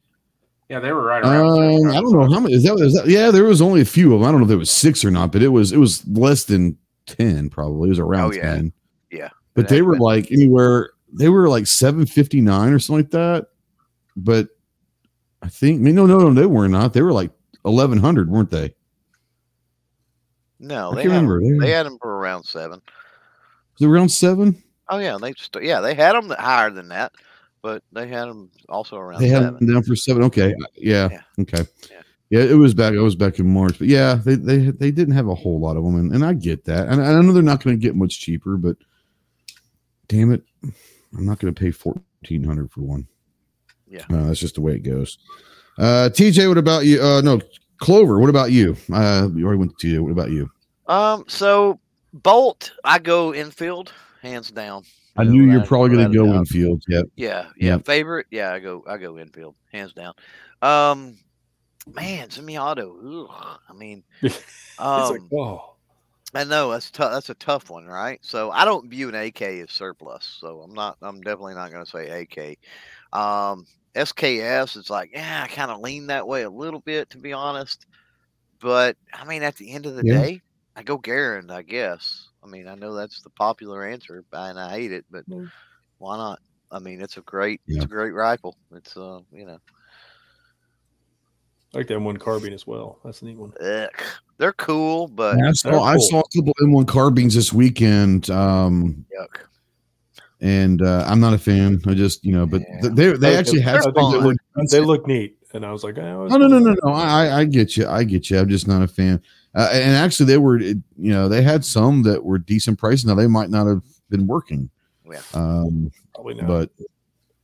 Yeah, 0.70 0.80
they 0.80 0.91
were 0.91 1.03
right 1.03 1.22
around. 1.24 1.86
Um, 1.86 1.91
I 1.91 2.01
don't 2.01 2.11
know 2.14 2.34
how 2.34 2.39
many 2.39 2.53
is 2.55 2.64
that, 2.64 2.80
is 2.80 2.93
that. 2.95 3.07
Yeah, 3.07 3.30
there 3.32 3.43
was 3.43 3.61
only 3.61 3.82
a 3.82 3.86
few 3.86 4.14
of 4.14 4.20
them. 4.22 4.28
I 4.28 4.32
don't 4.32 4.39
know 4.41 4.45
if 4.45 4.49
there 4.49 4.57
was 4.57 4.72
six 4.72 5.03
or 5.05 5.11
not, 5.11 5.32
but 5.32 5.43
it 5.43 5.49
was 5.49 5.72
it 5.72 5.78
was 5.78 6.07
less 6.07 6.45
than 6.45 6.78
ten. 7.05 7.49
Probably 7.49 7.88
it 7.88 7.89
was 7.89 7.99
around 7.99 8.32
Oh, 8.32 8.36
yeah. 8.36 8.41
ten. 8.55 8.74
Yeah. 9.11 9.30
but 9.53 9.66
It 9.66 9.70
they 9.70 9.82
were 9.82 9.93
been. 9.93 10.01
like 10.01 10.32
anywhere. 10.32 10.91
They 11.11 11.30
were 11.30 11.47
like 11.49 11.68
seven 11.68 12.05
fifty 12.05 12.41
nine 12.41 12.74
or 12.74 12.80
something 12.80 13.03
like 13.03 13.11
that. 13.11 13.47
But 14.16 14.47
I 15.41 15.49
think 15.49 15.80
I 15.80 15.84
mean, 15.84 15.95
no, 15.95 16.05
no, 16.05 16.18
no, 16.20 16.34
they 16.34 16.45
were 16.47 16.68
not. 16.68 16.93
They 16.93 17.01
were 17.01 17.11
like 17.14 17.32
eleven 17.66 17.99
hundred, 17.99 18.30
weren't 18.32 18.49
they? 18.49 18.74
No, 20.59 20.91
I 20.91 20.95
they 20.95 21.01
can't 21.03 21.11
remember. 21.28 21.41
They, 21.41 21.57
they 21.68 21.72
had 21.72 21.86
them 21.86 21.97
for 22.01 22.18
around 22.18 22.45
seven. 22.45 22.82
was 23.74 23.82
it 23.82 23.88
around 23.88 24.09
seven? 24.09 24.61
Oh 24.89 24.97
yeah, 24.99 25.18
they 25.20 25.34
st- 25.34 25.66
yeah 25.66 25.82
they 25.82 25.93
had 25.93 26.14
them 26.14 26.30
higher 26.30 26.70
than 26.70 26.88
that, 26.89 27.11
but 27.64 27.82
they 27.91 28.07
had 28.07 28.26
them 28.28 28.51
also 28.70 28.97
around 28.97 29.20
They 29.22 29.28
had 29.30 29.41
seven. 29.41 29.66
them 29.66 29.74
down 29.74 29.84
for 29.84 29.95
seven. 29.95 30.22
Okay, 30.26 30.53
yeah, 30.76 31.09
Yeah. 31.11 31.22
okay, 31.39 31.66
Yeah. 31.89 32.01
yeah. 32.30 32.39
It 32.43 32.53
was 32.55 32.76
back. 32.76 32.93
It 32.93 32.99
was 32.99 33.16
back 33.16 33.39
in 33.39 33.51
March, 33.51 33.80
but 33.80 33.88
yeah, 33.88 34.16
they 34.24 34.36
they 34.36 34.57
they 34.70 34.91
didn't 34.91 35.16
have 35.16 35.28
a 35.30 35.34
whole 35.36 35.59
lot 35.59 35.78
of 35.78 35.84
them, 35.84 35.95
and, 35.95 36.11
and 36.14 36.24
I 36.24 36.34
get 36.34 36.66
that, 36.66 36.89
and 36.89 37.01
I 37.01 37.20
know 37.22 37.32
they're 37.34 37.41
not 37.41 37.64
going 37.64 37.76
to 37.76 37.82
get 37.82 37.95
much 37.95 38.20
cheaper, 38.20 38.57
but 38.57 38.78
damn 40.07 40.32
it, 40.32 40.43
I'm 40.64 41.26
not 41.26 41.39
going 41.39 41.53
to 41.53 41.59
pay 41.59 41.72
fourteen 41.72 42.43
hundred 42.43 42.72
for 42.72 42.82
one. 42.82 43.07
Yeah. 43.88 44.03
uh, 44.11 44.28
that's 44.28 44.39
just 44.39 44.55
the 44.55 44.61
way 44.61 44.74
it 44.74 44.80
goes. 44.84 45.18
Uh, 45.78 46.09
TJ, 46.11 46.47
what 46.47 46.57
about 46.57 46.86
you? 46.86 47.01
Uh, 47.01 47.22
no, 47.22 47.39
Clover, 47.80 48.20
what 48.20 48.30
about 48.30 48.51
you? 48.51 48.76
Uh, 48.91 49.30
you 49.36 49.45
already 49.45 49.59
went 49.59 49.78
to 49.80 49.88
TJ. 49.88 49.99
What 50.01 50.11
about 50.11 50.32
you? 50.32 50.49
Um, 50.88 51.24
so 51.28 51.80
Bolt, 52.11 52.72
I 52.84 52.99
go 52.99 53.32
Enfield, 53.32 53.93
hands 54.22 54.51
down. 54.51 54.84
I 55.16 55.24
knew 55.24 55.43
you're 55.43 55.66
probably 55.66 55.89
going 55.89 56.11
to 56.11 56.18
go 56.18 56.26
doubt. 56.26 56.36
Enfield. 56.36 56.84
Yep. 56.88 57.05
Yeah, 57.16 57.47
yeah. 57.57 57.76
Yep. 57.76 57.86
Favorite, 57.86 58.28
yeah. 58.32 58.51
I 58.51 58.59
go, 58.59 58.84
I 58.88 58.97
go 58.97 59.18
Enfield, 59.18 59.55
hands 59.72 59.93
down. 59.93 60.14
Um, 60.61 61.18
man, 61.93 62.30
semi-auto. 62.30 63.28
Ugh, 63.30 63.59
I 63.70 63.74
mean, 63.74 64.03
it's 64.22 64.43
um, 64.80 65.11
like, 65.11 65.22
oh, 65.34 65.76
I 66.34 66.43
know 66.43 66.72
that's 66.72 66.89
tough. 66.89 67.11
That's 67.11 67.30
a 67.30 67.36
tough 67.36 67.70
one, 67.70 67.86
right? 67.86 68.20
So 68.24 68.49
I 68.51 68.66
don't 68.66 68.89
view 68.89 69.09
an 69.09 69.16
AK 69.16 69.41
as 69.41 69.72
surplus. 69.72 70.38
So 70.39 70.61
I'm 70.61 70.74
not. 70.74 70.97
I'm 71.01 71.22
definitely 71.22 71.53
not 71.53 71.72
going 71.72 71.86
to 71.86 71.91
say 71.91 72.22
AK. 72.22 72.57
Um, 73.18 73.66
SKS 73.95 74.76
is 74.76 74.89
like, 74.89 75.11
yeah, 75.14 75.43
I 75.43 75.47
kind 75.47 75.70
of 75.70 75.82
lean 75.82 76.07
that 76.07 76.28
way 76.28 76.41
a 76.41 76.49
little 76.49 76.80
bit, 76.80 77.11
to 77.11 77.20
be 77.20 77.34
honest. 77.34 77.86
But 78.59 78.97
I 79.14 79.26
mean, 79.26 79.43
at 79.43 79.55
the 79.57 79.72
end 79.72 79.86
of 79.86 79.95
the 79.95 80.03
Yeah. 80.05 80.22
day, 80.22 80.41
I 80.76 80.82
go 80.82 80.97
Garand, 80.97 81.51
I 81.51 81.61
guess. 81.61 82.30
I 82.44 82.48
mean, 82.48 82.68
I 82.68 82.76
know 82.76 82.94
that's 82.94 83.22
the 83.22 83.30
popular 83.30 83.84
answer, 83.86 84.24
and 84.34 84.60
I 84.60 84.70
hate 84.72 84.91
it, 84.91 85.06
but 85.10 85.28
Mm. 85.30 85.50
why 86.00 86.18
not? 86.18 86.39
I 86.72 86.80
mean, 86.80 87.02
it's 87.02 87.18
a 87.18 87.22
great, 87.22 87.62
Yeah. 87.68 87.78
it's 87.78 87.86
a 87.86 87.88
great 87.88 88.12
rifle. 88.14 88.58
It's 88.76 88.98
uh, 88.98 89.20
you 89.32 89.46
know, 89.46 89.60
I 91.74 91.78
like 91.78 91.88
that 91.88 91.98
M1 91.98 92.20
carbine 92.20 92.54
as 92.54 92.68
well. 92.68 93.00
That's 93.04 93.22
a 93.22 93.26
neat 93.26 93.38
one. 93.38 93.54
ugh. 93.62 93.89
they're 94.38 94.54
cool, 94.54 95.08
but 95.08 95.36
I 95.38 95.41
they're 95.41 95.54
saw 95.54 95.84
I 95.84 95.96
cool. 95.96 96.02
saw 96.10 96.20
a 96.20 96.24
couple 96.38 96.54
M1 96.62 96.88
carbines 96.88 97.36
this 97.36 97.54
weekend. 97.54 98.30
Um, 98.30 99.06
yuck. 99.18 99.41
and 100.41 100.82
uh, 100.82 101.06
I'm 101.08 101.20
not 101.20 101.34
a 101.34 101.38
fan. 101.38 101.82
I 101.88 101.94
just 101.94 102.24
you 102.26 102.34
know, 102.34 102.46
but 102.46 102.62
Yeah. 102.62 102.82
they 102.82 102.89
they 102.89 103.16
They're- 103.18 103.39
actually 103.39 103.62
have 103.62 103.78
I 103.78 103.82
think 103.82 103.96
something 103.96 104.12
that 104.12 104.20
they 104.20 104.26
look. 104.28 104.70
They 104.70 104.80
look 104.82 105.08
neat, 105.08 105.38
and 105.54 105.66
I 105.66 105.72
was 105.72 105.84
like, 105.84 105.98
oh, 105.98 106.28
No, 106.28 106.38
no, 106.38 106.48
no, 106.48 106.60
no, 106.60 106.76
no. 106.84 106.91
I 106.91 107.26
I- 107.28 107.39
I 107.39 107.46
get 107.46 107.78
you. 107.78 107.88
I 107.88 108.04
get 108.04 108.30
you. 108.30 108.38
I'm 108.39 108.50
just 108.50 108.68
not 108.68 108.82
a 108.82 108.88
fan. 108.88 109.22
Uh, 109.56 109.70
and 109.72 109.95
actually, 109.95 110.26
they 110.26 110.38
were 110.38 110.58
you 110.60 110.82
know 110.97 111.28
they 111.30 111.41
had 111.41 111.64
some 111.64 112.04
that 112.04 112.24
were 112.24 112.38
decent 112.39 112.80
price. 112.80 113.06
Now 113.06 113.16
they 113.16 113.28
might 113.28 113.49
not 113.49 113.68
have 113.68 113.84
been 114.10 114.26
working. 114.28 114.70
Yeah. 115.10 115.22
Um, 115.34 115.91
Probably 116.16 116.36
not. 116.36 116.47
but 116.47 116.70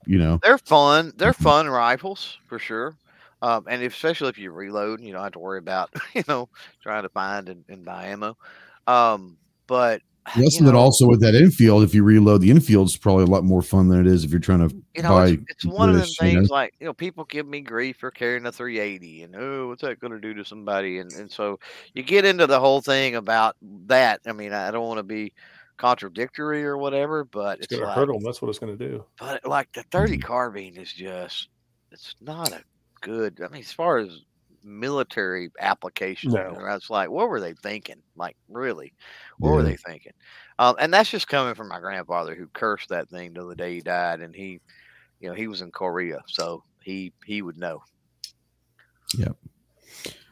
you 0.05 0.18
know, 0.18 0.39
They're 0.41 0.57
fun. 0.57 1.14
They're 1.18 1.34
Mhm. 1.34 1.43
fun 1.43 1.70
rifles 1.70 2.38
for 2.47 2.57
sure. 2.57 2.95
Um, 3.41 3.66
and 3.70 3.84
if, 3.84 3.93
especially 3.93 4.30
if 4.30 4.38
you 4.38 4.51
reload, 4.51 5.01
you 5.01 5.14
don't 5.14 5.24
have 5.24 5.34
to 5.34 5.39
worry 5.39 5.60
about 5.60 5.91
you 6.16 6.24
know 6.28 6.49
trying 6.82 7.03
to 7.03 7.10
find 7.10 7.47
and, 7.49 7.64
and 7.70 7.86
buy 7.86 8.07
ammo. 8.07 8.36
Um, 8.88 9.38
but 9.68 10.01
listen 10.38 10.65
you 10.65 10.72
that 10.72 10.78
also 10.78 11.07
with 11.07 11.22
that 11.22 11.36
Enfield, 11.36 11.84
if 11.84 11.93
you 11.93 12.03
reload 12.03 12.41
the 12.41 12.51
Enfield, 12.51 12.88
it's 12.88 12.97
probably 12.97 13.24
a 13.24 13.28
lot 13.28 13.43
more 13.43 13.61
fun 13.61 13.88
than 13.88 13.99
it 13.99 14.07
is 14.07 14.24
if 14.24 14.32
you're 14.32 14.39
trying 14.39 14.67
to 14.67 14.76
you 14.95 15.03
know, 15.03 15.09
buy. 15.09 15.28
it's, 15.30 15.43
it's 15.49 15.65
one 15.65 15.89
of 15.89 15.95
the 15.95 16.01
this, 16.01 16.20
you 16.22 16.28
know? 16.28 16.39
things 16.39 16.49
like 16.49 16.74
you 16.80 16.86
know 16.86 16.93
people 16.93 17.24
give 17.26 17.47
me 17.47 17.61
grief 17.61 17.97
for 17.97 18.11
carrying 18.11 18.45
a 18.45 18.51
380 18.51 19.24
and 19.24 19.36
oh 19.36 19.67
what's 19.67 19.82
that 19.82 19.99
going 19.99 20.13
to 20.13 20.20
do 20.20 20.34
to 20.34 20.45
somebody 20.45 20.99
and 20.99 21.11
and 21.13 21.32
so 21.32 21.59
you 21.93 22.03
get 22.03 22.26
into 22.26 22.47
the 22.47 22.59
whole 22.59 22.82
thing 22.82 23.15
about 23.15 23.55
that. 23.88 24.22
I 24.26 24.34
mean 24.34 24.53
I 24.53 24.72
don't 24.72 24.88
want 24.88 24.99
to 24.99 25.03
be 25.03 25.34
contradictory 25.78 26.65
or 26.65 26.78
whatever, 26.78 27.24
but 27.24 27.59
it's 27.59 27.67
it's, 27.67 27.76
going 27.80 27.88
to 27.88 27.93
hurt 27.93 28.07
them. 28.07 28.22
That's 28.22 28.41
what 28.41 28.49
it's 28.49 28.59
going 28.59 28.78
to 28.78 28.89
do. 28.89 29.05
but 29.20 29.45
like 29.45 29.72
the 29.74 29.84
30 29.84 30.17
Mhm. 30.17 30.24
carbine 30.24 30.76
is 30.78 30.91
just 30.91 31.49
it's 31.91 32.15
not 32.22 32.51
a 32.51 32.61
good 33.01 33.39
i 33.43 33.47
mean 33.47 33.61
as 33.61 33.72
far 33.72 33.97
as 33.97 34.09
military 34.64 35.49
application 35.60 36.32
No. 36.32 36.51
you 36.51 36.60
know, 36.60 36.76
it's 36.76 36.89
like 36.89 37.10
what 37.10 37.30
were 37.30 37.39
they 37.39 37.53
thinking 37.53 38.01
like 38.16 38.36
really 38.49 38.93
what 39.38 39.51
were 39.51 39.64
they 39.64 39.76
thinking 39.76 40.14
um, 40.60 40.76
and 40.80 40.93
that's 40.93 41.10
just 41.10 41.28
coming 41.28 41.55
from 41.55 41.70
my 41.70 41.80
grandfather 41.80 42.36
who 42.36 42.47
cursed 42.47 42.89
that 42.89 43.10
thing 43.10 43.34
till 43.34 43.47
the 43.47 43.55
day 43.55 43.76
he 43.76 43.82
died 43.82 44.20
and 44.22 44.36
he 44.36 44.60
you 45.20 45.30
know 45.30 45.36
he 45.36 45.47
was 45.47 45.62
in 45.62 45.72
korea 45.72 46.20
so 46.28 46.64
he 46.82 47.12
he 47.26 47.41
would 47.41 47.57
know 47.57 47.82
Yep. 49.18 49.36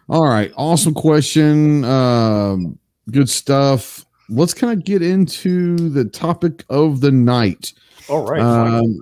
All 0.09 0.23
right, 0.23 0.51
awesome 0.55 0.93
question. 0.93 1.83
Um, 1.83 2.77
good 3.11 3.29
stuff. 3.29 4.05
Let's 4.29 4.53
kind 4.53 4.77
of 4.77 4.85
get 4.85 5.01
into 5.01 5.89
the 5.89 6.05
topic 6.05 6.63
of 6.69 7.01
the 7.01 7.11
night. 7.11 7.73
All 8.07 8.25
right. 8.25 8.41
Um, 8.41 9.01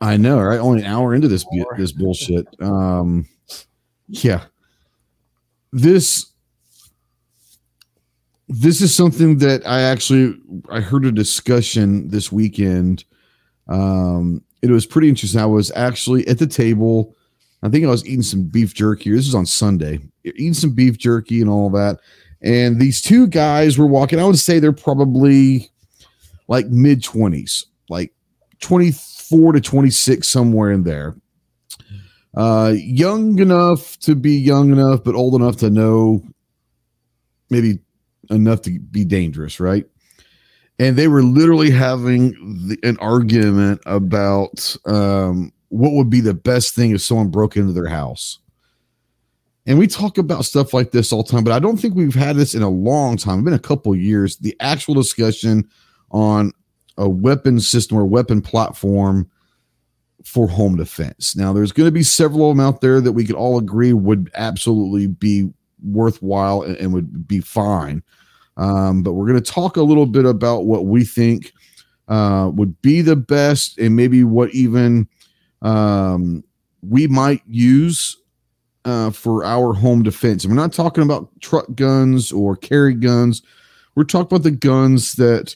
I 0.00 0.16
know, 0.16 0.40
right? 0.40 0.58
Only 0.58 0.80
an 0.80 0.86
hour 0.86 1.14
into 1.14 1.28
this 1.28 1.44
bu- 1.44 1.64
this 1.78 1.92
bullshit. 1.92 2.46
Um, 2.60 3.26
yeah, 4.08 4.44
this 5.72 6.32
this 8.48 8.80
is 8.80 8.94
something 8.94 9.38
that 9.38 9.66
I 9.66 9.82
actually 9.82 10.38
I 10.70 10.80
heard 10.80 11.04
a 11.04 11.12
discussion 11.12 12.08
this 12.08 12.30
weekend. 12.30 13.04
Um, 13.68 14.42
it 14.62 14.70
was 14.70 14.86
pretty 14.86 15.08
interesting. 15.08 15.40
I 15.40 15.46
was 15.46 15.72
actually 15.74 16.26
at 16.28 16.38
the 16.38 16.46
table. 16.46 17.14
I 17.62 17.68
think 17.68 17.84
I 17.84 17.88
was 17.90 18.06
eating 18.06 18.22
some 18.22 18.44
beef 18.44 18.74
jerky. 18.74 19.10
This 19.10 19.26
is 19.26 19.34
on 19.34 19.46
Sunday. 19.46 20.00
Eating 20.24 20.54
some 20.54 20.74
beef 20.74 20.98
jerky 20.98 21.40
and 21.40 21.50
all 21.50 21.70
that. 21.70 21.98
And 22.42 22.80
these 22.80 23.00
two 23.00 23.26
guys 23.26 23.78
were 23.78 23.86
walking. 23.86 24.20
I 24.20 24.24
would 24.24 24.38
say 24.38 24.58
they're 24.58 24.72
probably 24.72 25.70
like 26.48 26.66
mid 26.66 27.02
twenties, 27.02 27.66
like 27.88 28.12
24 28.60 29.52
to 29.52 29.60
26 29.60 30.28
somewhere 30.28 30.70
in 30.70 30.84
there 30.84 31.16
uh 32.36 32.74
young 32.76 33.38
enough 33.38 33.98
to 34.00 34.14
be 34.14 34.32
young 34.32 34.70
enough 34.70 35.02
but 35.02 35.14
old 35.14 35.34
enough 35.34 35.56
to 35.56 35.70
know 35.70 36.22
maybe 37.50 37.78
enough 38.30 38.62
to 38.62 38.78
be 38.78 39.04
dangerous 39.04 39.60
right? 39.60 39.86
And 40.78 40.96
they 40.96 41.08
were 41.08 41.22
literally 41.22 41.70
having 41.70 42.32
the, 42.68 42.78
an 42.82 42.98
argument 42.98 43.80
about 43.86 44.76
um 44.84 45.52
what 45.68 45.92
would 45.92 46.10
be 46.10 46.20
the 46.20 46.34
best 46.34 46.74
thing 46.74 46.92
if 46.92 47.00
someone 47.00 47.28
broke 47.28 47.56
into 47.56 47.72
their 47.72 47.88
house. 47.88 48.38
And 49.66 49.78
we 49.78 49.88
talk 49.88 50.16
about 50.16 50.44
stuff 50.44 50.72
like 50.72 50.92
this 50.92 51.12
all 51.12 51.24
the 51.24 51.32
time 51.32 51.42
but 51.42 51.52
i 51.52 51.58
don't 51.58 51.76
think 51.78 51.94
we've 51.94 52.14
had 52.14 52.36
this 52.36 52.54
in 52.54 52.62
a 52.62 52.68
long 52.68 53.16
time. 53.16 53.38
It's 53.38 53.44
been 53.44 53.54
a 53.54 53.58
couple 53.58 53.94
years. 53.96 54.36
The 54.36 54.54
actual 54.60 54.94
discussion 54.94 55.68
on 56.10 56.52
a 56.98 57.08
weapon 57.08 57.60
system 57.60 57.98
or 57.98 58.04
weapon 58.04 58.40
platform 58.40 59.30
for 60.26 60.48
home 60.48 60.76
defense. 60.76 61.36
Now, 61.36 61.52
there's 61.52 61.70
going 61.70 61.86
to 61.86 61.92
be 61.92 62.02
several 62.02 62.50
of 62.50 62.56
them 62.56 62.66
out 62.66 62.80
there 62.80 63.00
that 63.00 63.12
we 63.12 63.24
could 63.24 63.36
all 63.36 63.58
agree 63.58 63.92
would 63.92 64.28
absolutely 64.34 65.06
be 65.06 65.48
worthwhile 65.84 66.62
and, 66.62 66.76
and 66.78 66.92
would 66.92 67.28
be 67.28 67.40
fine. 67.40 68.02
Um, 68.56 69.04
but 69.04 69.12
we're 69.12 69.28
going 69.28 69.40
to 69.40 69.52
talk 69.52 69.76
a 69.76 69.82
little 69.82 70.04
bit 70.04 70.24
about 70.24 70.66
what 70.66 70.86
we 70.86 71.04
think 71.04 71.52
uh, 72.08 72.50
would 72.52 72.80
be 72.82 73.02
the 73.02 73.14
best 73.14 73.78
and 73.78 73.94
maybe 73.94 74.24
what 74.24 74.50
even 74.50 75.06
um, 75.62 76.42
we 76.82 77.06
might 77.06 77.42
use 77.46 78.16
uh, 78.84 79.10
for 79.10 79.44
our 79.44 79.74
home 79.74 80.02
defense. 80.02 80.44
And 80.44 80.52
we're 80.52 80.60
not 80.60 80.72
talking 80.72 81.04
about 81.04 81.28
truck 81.40 81.66
guns 81.76 82.32
or 82.32 82.56
carry 82.56 82.94
guns. 82.94 83.42
We're 83.94 84.04
talking 84.04 84.36
about 84.36 84.42
the 84.42 84.50
guns 84.50 85.12
that 85.12 85.54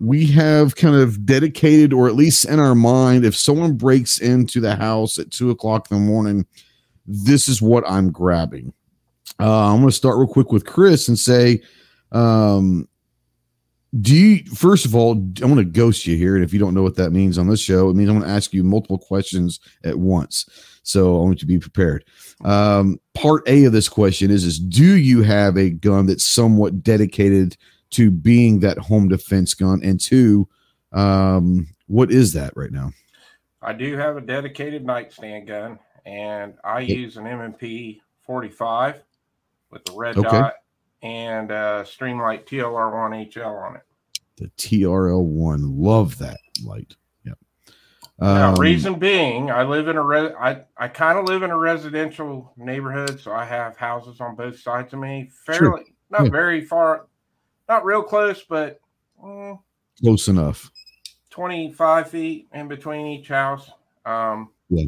we 0.00 0.26
have 0.26 0.76
kind 0.76 0.96
of 0.96 1.26
dedicated, 1.26 1.92
or 1.92 2.08
at 2.08 2.16
least 2.16 2.46
in 2.46 2.58
our 2.58 2.74
mind, 2.74 3.24
if 3.24 3.36
someone 3.36 3.74
breaks 3.74 4.18
into 4.18 4.58
the 4.58 4.74
house 4.74 5.18
at 5.18 5.30
two 5.30 5.50
o'clock 5.50 5.88
in 5.90 5.98
the 5.98 6.02
morning, 6.02 6.46
this 7.06 7.48
is 7.48 7.60
what 7.60 7.84
I'm 7.86 8.10
grabbing. 8.10 8.72
Uh, 9.38 9.72
I'm 9.72 9.80
going 9.80 9.90
to 9.90 9.94
start 9.94 10.16
real 10.16 10.26
quick 10.26 10.52
with 10.52 10.64
Chris 10.64 11.06
and 11.08 11.18
say, 11.18 11.60
um, 12.12 12.88
do 14.00 14.14
you, 14.14 14.44
first 14.54 14.86
of 14.86 14.94
all, 14.94 15.12
I'm 15.12 15.34
going 15.34 15.56
to 15.56 15.64
ghost 15.64 16.06
you 16.06 16.16
here. 16.16 16.34
And 16.34 16.44
if 16.44 16.52
you 16.52 16.58
don't 16.58 16.74
know 16.74 16.82
what 16.82 16.96
that 16.96 17.10
means 17.10 17.36
on 17.36 17.48
this 17.48 17.60
show, 17.60 17.90
it 17.90 17.96
means 17.96 18.08
I'm 18.08 18.16
going 18.16 18.28
to 18.28 18.34
ask 18.34 18.54
you 18.54 18.64
multiple 18.64 18.98
questions 18.98 19.60
at 19.84 19.98
once. 19.98 20.48
So 20.82 21.20
I 21.20 21.24
want 21.24 21.34
you 21.34 21.40
to 21.40 21.46
be 21.46 21.58
prepared. 21.58 22.04
Um, 22.44 23.00
part 23.14 23.46
A 23.48 23.64
of 23.64 23.72
this 23.72 23.88
question 23.88 24.30
is, 24.30 24.44
is 24.44 24.58
do 24.58 24.96
you 24.96 25.22
have 25.22 25.58
a 25.58 25.70
gun 25.70 26.06
that's 26.06 26.26
somewhat 26.26 26.82
dedicated 26.82 27.56
to 27.90 28.10
being 28.10 28.60
that 28.60 28.78
home 28.78 29.08
defense 29.08 29.54
gun? 29.54 29.80
And 29.82 30.00
two, 30.00 30.48
um, 30.92 31.66
what 31.86 32.10
is 32.10 32.32
that 32.34 32.52
right 32.56 32.72
now? 32.72 32.92
I 33.62 33.72
do 33.72 33.96
have 33.96 34.16
a 34.16 34.20
dedicated 34.20 34.84
nightstand 34.84 35.46
gun, 35.48 35.78
and 36.06 36.54
I 36.64 36.80
Yep. 36.80 36.96
use 36.98 37.16
an 37.16 37.26
M&P 37.26 38.00
45 38.22 39.02
with 39.70 39.84
the 39.84 39.92
red 39.92 40.16
Okay. 40.16 40.28
dot 40.28 40.54
and 41.02 41.50
uh, 41.50 41.82
Streamlight 41.84 42.46
TLR1 42.46 43.30
HL 43.32 43.54
on 43.66 43.76
it. 43.76 43.82
The 44.36 44.48
TRL1. 44.56 45.58
Love 45.62 46.16
that 46.18 46.38
light. 46.64 46.96
Yep. 47.24 47.38
Now, 48.20 48.54
Um, 48.54 48.60
reason 48.60 48.98
being, 48.98 49.50
I 49.50 49.62
live 49.64 49.88
in 49.88 49.96
a 49.96 50.02
re- 50.02 50.34
I, 50.38 50.62
I 50.78 50.88
kind 50.88 51.18
of 51.18 51.26
live 51.26 51.42
in 51.42 51.50
a 51.50 51.56
residential 51.58 52.52
neighborhood, 52.56 53.20
so 53.20 53.32
I 53.32 53.44
have 53.44 53.76
houses 53.76 54.20
on 54.20 54.36
both 54.36 54.58
sides 54.58 54.94
of 54.94 55.00
me, 55.00 55.30
fairly 55.44 55.94
not 56.10 56.24
Yeah. 56.24 56.30
very 56.30 56.64
far, 56.64 57.06
not 57.70 57.84
real 57.84 58.02
close, 58.02 58.42
but 58.42 58.80
mm, 59.24 59.58
close 60.02 60.26
enough. 60.28 60.70
25 61.30 62.10
feet 62.10 62.48
in 62.52 62.66
between 62.66 63.06
each 63.06 63.28
house. 63.28 63.70
Um, 64.04 64.50
Yeah. 64.68 64.86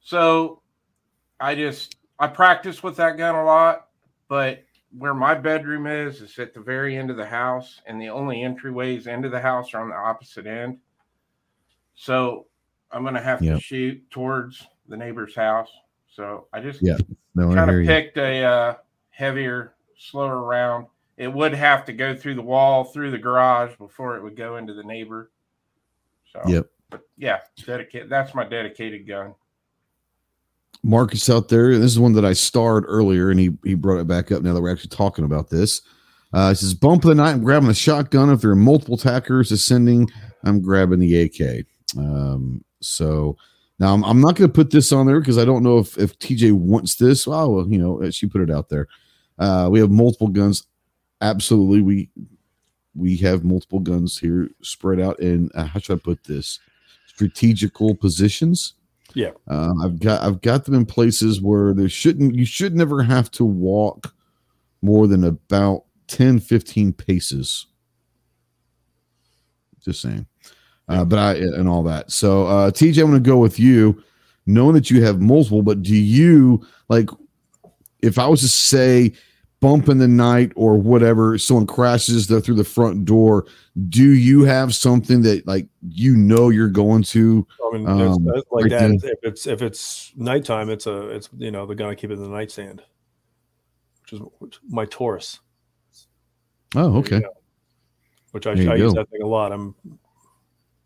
So 0.00 0.60
I 1.40 1.54
just 1.54 1.96
I 2.18 2.26
practice 2.26 2.82
with 2.82 2.96
that 2.96 3.16
gun 3.16 3.34
a 3.36 3.44
lot, 3.44 3.88
but 4.28 4.64
where 4.98 5.14
my 5.14 5.34
bedroom 5.34 5.86
is 5.86 6.20
is 6.20 6.38
at 6.38 6.52
the 6.54 6.60
very 6.60 6.96
end 6.96 7.10
of 7.10 7.16
the 7.16 7.26
house, 7.26 7.80
and 7.86 8.00
the 8.00 8.08
only 8.08 8.38
entryways 8.38 9.06
into 9.06 9.28
the 9.28 9.40
house 9.40 9.72
are 9.74 9.80
on 9.82 9.88
the 9.90 9.94
opposite 9.96 10.46
end. 10.46 10.78
So 11.94 12.46
I'm 12.90 13.04
gonna 13.04 13.22
have 13.22 13.40
Yep. 13.42 13.54
to 13.56 13.60
shoot 13.60 14.10
towards 14.10 14.66
the 14.88 14.96
neighbor's 14.96 15.34
house. 15.36 15.70
So 16.08 16.48
I 16.52 16.60
just 16.60 16.80
Yeah. 16.82 16.96
No, 17.36 17.52
kind 17.54 17.70
of 17.70 17.76
you. 17.76 17.86
picked 17.86 18.16
a 18.16 18.42
uh, 18.44 18.74
heavier, 19.10 19.74
slower 19.98 20.42
round, 20.42 20.86
it 21.16 21.28
would 21.32 21.54
have 21.54 21.84
to 21.86 21.92
go 21.92 22.14
through 22.14 22.34
the 22.34 22.42
wall, 22.42 22.84
through 22.84 23.10
the 23.10 23.18
garage 23.18 23.76
before 23.78 24.16
it 24.16 24.22
would 24.22 24.36
go 24.36 24.56
into 24.56 24.74
the 24.74 24.82
neighbor. 24.82 25.30
So, 26.32 26.42
Yep. 26.46 26.66
but 26.90 27.00
yeah, 27.16 27.38
dedicate. 27.64 28.08
That's 28.08 28.34
my 28.34 28.44
dedicated 28.44 29.06
gun. 29.06 29.34
Marcus 30.82 31.28
out 31.30 31.48
there, 31.48 31.76
this 31.78 31.90
is 31.92 31.98
one 31.98 32.12
that 32.12 32.24
I 32.24 32.32
starred 32.32 32.84
earlier, 32.86 33.30
and 33.30 33.40
he 33.40 33.56
he 33.64 33.74
brought 33.74 33.98
it 33.98 34.06
back 34.06 34.30
up 34.30 34.42
now 34.42 34.52
that 34.52 34.60
we're 34.60 34.70
actually 34.70 34.90
talking 34.90 35.24
about 35.24 35.48
this. 35.48 35.80
Uh, 36.32 36.50
it 36.52 36.56
says, 36.56 36.74
"Bump 36.74 37.04
of 37.04 37.08
the 37.08 37.14
night. 37.14 37.32
I'm 37.32 37.42
grabbing 37.42 37.70
a 37.70 37.74
shotgun. 37.74 38.30
If 38.30 38.40
there 38.42 38.50
are 38.50 38.56
multiple 38.56 38.94
attackers 38.96 39.50
ascending, 39.50 40.10
I'm 40.44 40.60
grabbing 40.60 41.00
the 41.00 41.22
AK." 41.22 41.64
Um, 41.96 42.62
so 42.80 43.36
now 43.78 43.94
I'm, 43.94 44.04
I'm 44.04 44.20
not 44.20 44.36
going 44.36 44.48
to 44.50 44.54
put 44.54 44.70
this 44.70 44.92
on 44.92 45.06
there 45.06 45.18
because 45.18 45.38
I 45.38 45.44
don't 45.44 45.62
know 45.62 45.78
if 45.78 45.96
if 45.98 46.18
TJ 46.18 46.52
wants 46.52 46.96
this. 46.96 47.26
Oh, 47.26 47.48
well, 47.48 47.66
you 47.68 47.78
know, 47.78 48.08
she 48.10 48.26
put 48.26 48.42
it 48.42 48.50
out 48.50 48.68
there. 48.68 48.86
Uh, 49.38 49.68
we 49.70 49.80
have 49.80 49.90
multiple 49.90 50.28
guns. 50.28 50.66
Absolutely, 51.20 51.82
we 51.82 52.10
we 52.94 53.16
have 53.18 53.44
multiple 53.44 53.78
guns 53.78 54.18
here 54.18 54.48
spread 54.62 55.00
out 55.00 55.20
in 55.20 55.50
uh, 55.54 55.64
how 55.64 55.80
should 55.80 55.98
I 55.98 56.00
put 56.02 56.24
this? 56.24 56.58
Strategical 57.06 57.94
positions. 57.94 58.74
Yeah. 59.14 59.30
Um, 59.48 59.80
I've 59.82 60.00
got 60.00 60.22
I've 60.22 60.40
got 60.40 60.64
them 60.64 60.74
in 60.74 60.84
places 60.84 61.40
where 61.40 61.72
there 61.72 61.88
shouldn't 61.88 62.34
you 62.34 62.44
should 62.44 62.74
never 62.74 63.02
have 63.02 63.30
to 63.32 63.44
walk 63.44 64.14
more 64.82 65.06
than 65.06 65.24
about 65.24 65.84
10 66.08 66.40
15 66.40 66.92
paces. 66.92 67.66
Just 69.82 70.02
saying. 70.02 70.26
Uh, 70.88 71.04
but 71.04 71.18
I 71.18 71.34
and 71.34 71.68
all 71.68 71.82
that. 71.84 72.10
So 72.10 72.46
uh 72.46 72.70
TJ, 72.70 73.00
I'm 73.00 73.08
gonna 73.08 73.20
go 73.20 73.38
with 73.38 73.58
you, 73.58 74.02
knowing 74.46 74.74
that 74.74 74.90
you 74.90 75.02
have 75.02 75.20
multiple, 75.20 75.62
but 75.62 75.82
do 75.82 75.94
you 75.94 76.66
like 76.88 77.08
if 78.00 78.18
I 78.18 78.26
was 78.26 78.40
to 78.42 78.48
say 78.48 79.12
bump 79.60 79.88
in 79.88 79.98
the 79.98 80.08
night 80.08 80.52
or 80.54 80.76
whatever, 80.76 81.38
someone 81.38 81.66
crashes 81.66 82.26
the, 82.26 82.40
through 82.40 82.56
the 82.56 82.64
front 82.64 83.04
door, 83.04 83.46
do 83.88 84.14
you 84.14 84.44
have 84.44 84.74
something 84.74 85.22
that 85.22 85.46
like 85.46 85.66
you 85.88 86.16
know 86.16 86.50
you're 86.50 86.68
going 86.68 87.02
to 87.02 87.46
I 87.64 87.78
mean, 87.78 87.88
Um, 87.88 88.24
like 88.24 88.44
right 88.50 88.70
that. 88.70 88.80
then. 88.80 89.00
If 89.02 89.18
it's 89.22 89.46
if 89.46 89.62
it's 89.62 90.12
nighttime, 90.16 90.70
it's 90.70 90.86
a 90.86 91.08
it's 91.08 91.28
you 91.36 91.50
know 91.50 91.66
the 91.66 91.74
gun 91.74 91.90
I 91.90 91.94
keep 91.94 92.10
it 92.10 92.14
in 92.14 92.22
the 92.22 92.28
nightstand, 92.28 92.82
which 94.02 94.20
is 94.20 94.20
my 94.68 94.84
Taurus. 94.86 95.40
Oh, 96.74 96.98
okay. 96.98 97.22
Which 98.32 98.46
I, 98.46 98.50
I 98.50 98.74
use 98.74 98.92
that 98.94 99.08
thing 99.10 99.22
a 99.22 99.26
lot. 99.26 99.52
I'm 99.52 99.74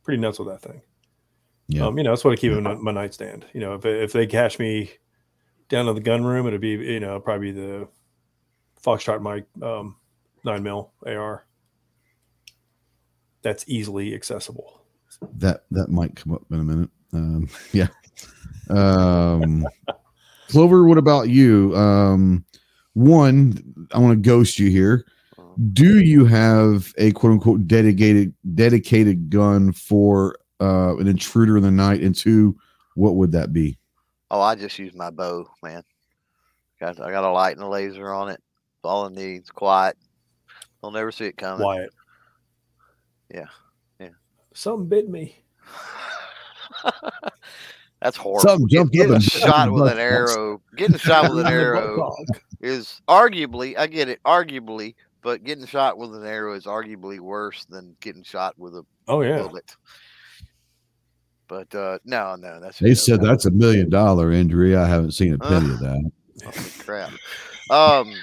pretty 0.04 0.20
nuts 0.20 0.38
with 0.38 0.48
that 0.48 0.62
thing. 0.62 0.82
Yeah. 1.68 1.86
Um, 1.86 1.98
you 1.98 2.04
know, 2.04 2.10
that's 2.10 2.24
what 2.24 2.32
I 2.32 2.36
keep 2.36 2.52
in 2.52 2.64
my, 2.82 2.92
nightstand. 2.92 3.46
You 3.52 3.60
know, 3.60 3.74
if 3.74 3.84
if 3.84 4.12
they 4.12 4.26
catch 4.26 4.58
me 4.58 4.90
down 5.68 5.86
to 5.86 5.92
the 5.92 6.00
gun 6.00 6.24
room, 6.24 6.46
it'd 6.46 6.60
be 6.60 6.70
you 6.70 7.00
know 7.00 7.18
probably 7.20 7.52
the 7.52 7.88
Foxtrot 8.84 9.20
Mike 9.20 9.46
um, 9.62 9.96
nine 10.44 10.62
mil 10.62 10.92
AR. 11.06 11.44
That's 13.42 13.64
easily 13.66 14.14
accessible. 14.14 14.82
that 15.36 15.64
that 15.70 15.88
might 15.88 16.16
come 16.16 16.32
up 16.32 16.42
in 16.50 16.60
a 16.60 16.64
minute. 16.64 16.90
Um, 17.12 17.48
yeah. 17.72 17.88
Um, 18.68 19.66
Clover, 20.48 20.84
what 20.84 20.98
about 20.98 21.28
you? 21.28 21.74
Um, 21.76 22.44
one, 22.94 23.88
I 23.92 23.98
want 23.98 24.12
to 24.12 24.28
ghost 24.28 24.58
you 24.58 24.70
here. 24.70 25.04
Do 25.72 26.00
you 26.00 26.24
have 26.24 26.92
a 26.96 27.12
quote 27.12 27.32
unquote 27.32 27.66
dedicated 27.66 28.34
dedicated 28.54 29.30
gun 29.30 29.72
for 29.72 30.38
uh, 30.60 30.96
an 30.96 31.06
intruder 31.06 31.56
in 31.56 31.62
the 31.62 31.70
night? 31.70 32.00
And 32.00 32.14
two, 32.14 32.56
what 32.94 33.16
would 33.16 33.32
that 33.32 33.52
be? 33.52 33.78
Oh, 34.30 34.40
I 34.40 34.54
just 34.54 34.78
use 34.78 34.94
my 34.94 35.10
bow, 35.10 35.46
man. 35.62 35.82
Got 36.78 37.00
I 37.00 37.10
got 37.10 37.24
a 37.24 37.30
light 37.30 37.56
and 37.56 37.64
a 37.64 37.68
laser 37.68 38.12
on 38.12 38.30
it. 38.30 38.40
That's 38.82 38.90
all 38.90 39.06
it 39.06 39.12
needs. 39.12 39.50
Quiet. 39.50 39.96
They'll 40.80 40.90
never 40.90 41.12
see 41.12 41.26
it 41.26 41.36
coming. 41.36 41.62
Quiet. 41.62 41.90
Yeah. 43.34 43.46
Yeah. 43.98 44.08
Something 44.54 44.88
bit 44.88 45.08
me. 45.10 45.36
That's 48.00 48.16
horrible. 48.16 48.40
Something 48.48 48.68
jumped 48.68 48.94
up 48.96 48.98
getting 48.98 49.14
and 49.16 49.22
shot 49.22 49.70
with 49.70 49.82
butt 49.82 49.92
an 49.92 49.98
box. 49.98 50.34
arrow. 50.34 50.62
Getting 50.76 50.96
shot 50.96 51.28
with 51.30 51.40
an 51.46 51.46
arrow 51.52 52.14
is 52.60 53.02
arguably, 53.06 53.76
I 53.76 53.86
get 53.86 54.08
it, 54.08 54.22
arguably, 54.24 54.94
but 55.20 55.44
getting 55.44 55.66
shot 55.66 55.98
with 55.98 56.14
an 56.14 56.24
arrow 56.26 56.54
is 56.54 56.64
arguably 56.64 57.20
worse 57.20 57.66
than 57.66 57.94
getting 58.00 58.22
shot 58.22 58.58
with 58.58 58.74
a 58.74 58.86
Oh 59.06 59.20
yeah. 59.20 59.42
bullet. 59.42 59.76
But 61.46 61.74
uh, 61.74 61.98
no, 62.06 62.36
no, 62.36 62.58
that's 62.60 62.80
a 62.80 62.84
They 62.84 62.90
joke. 62.90 62.98
said 62.98 63.20
that's 63.20 63.44
a 63.44 63.50
million 63.50 63.90
dollar 63.90 64.32
injury. 64.32 64.74
I 64.76 64.86
haven't 64.86 65.12
seen 65.12 65.34
a 65.34 65.38
penny 65.38 65.70
of 65.70 65.80
that. 65.80 66.10
Holy 66.42 66.70
crap. 66.78 67.10
Um, 67.68 68.14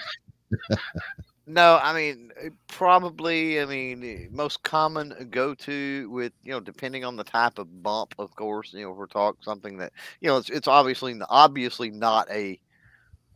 no, 1.46 1.80
I 1.82 1.94
mean, 1.94 2.32
eh, 2.42 2.50
probably, 2.68 3.62
I 3.62 3.66
mean, 3.66 4.04
eh, 4.04 4.28
most 4.32 4.64
common 4.64 5.30
go 5.32 5.54
to 5.56 6.10
with, 6.12 6.34
you 6.44 6.52
know, 6.52 6.60
depending 6.60 7.06
on 7.06 7.16
the 7.16 7.24
type 7.24 7.58
of 7.58 7.82
bump, 7.84 8.14
of 8.20 8.36
course, 8.36 8.74
you 8.74 8.84
know, 8.84 8.92
if 8.92 8.98
we're 8.98 9.08
talking 9.08 9.42
something 9.44 9.78
that, 9.78 9.94
you 10.20 10.28
know, 10.28 10.38
it's, 10.38 10.50
it's 10.50 10.68
obviously, 10.68 11.16
obviously 11.30 11.90
not 11.90 12.30
a, 12.32 12.60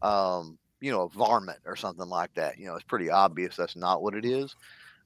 um, 0.02 0.58
you 0.82 0.92
know, 0.92 1.04
a 1.04 1.10
varmint 1.10 1.60
or 1.66 1.76
something 1.76 2.08
like 2.10 2.34
that. 2.36 2.58
You 2.60 2.68
know, 2.68 2.76
it's 2.76 2.86
pretty 2.86 3.10
obvious 3.10 3.56
that's 3.56 3.76
not 3.76 4.02
what 4.04 4.16
it 4.16 4.26
is. 4.26 4.56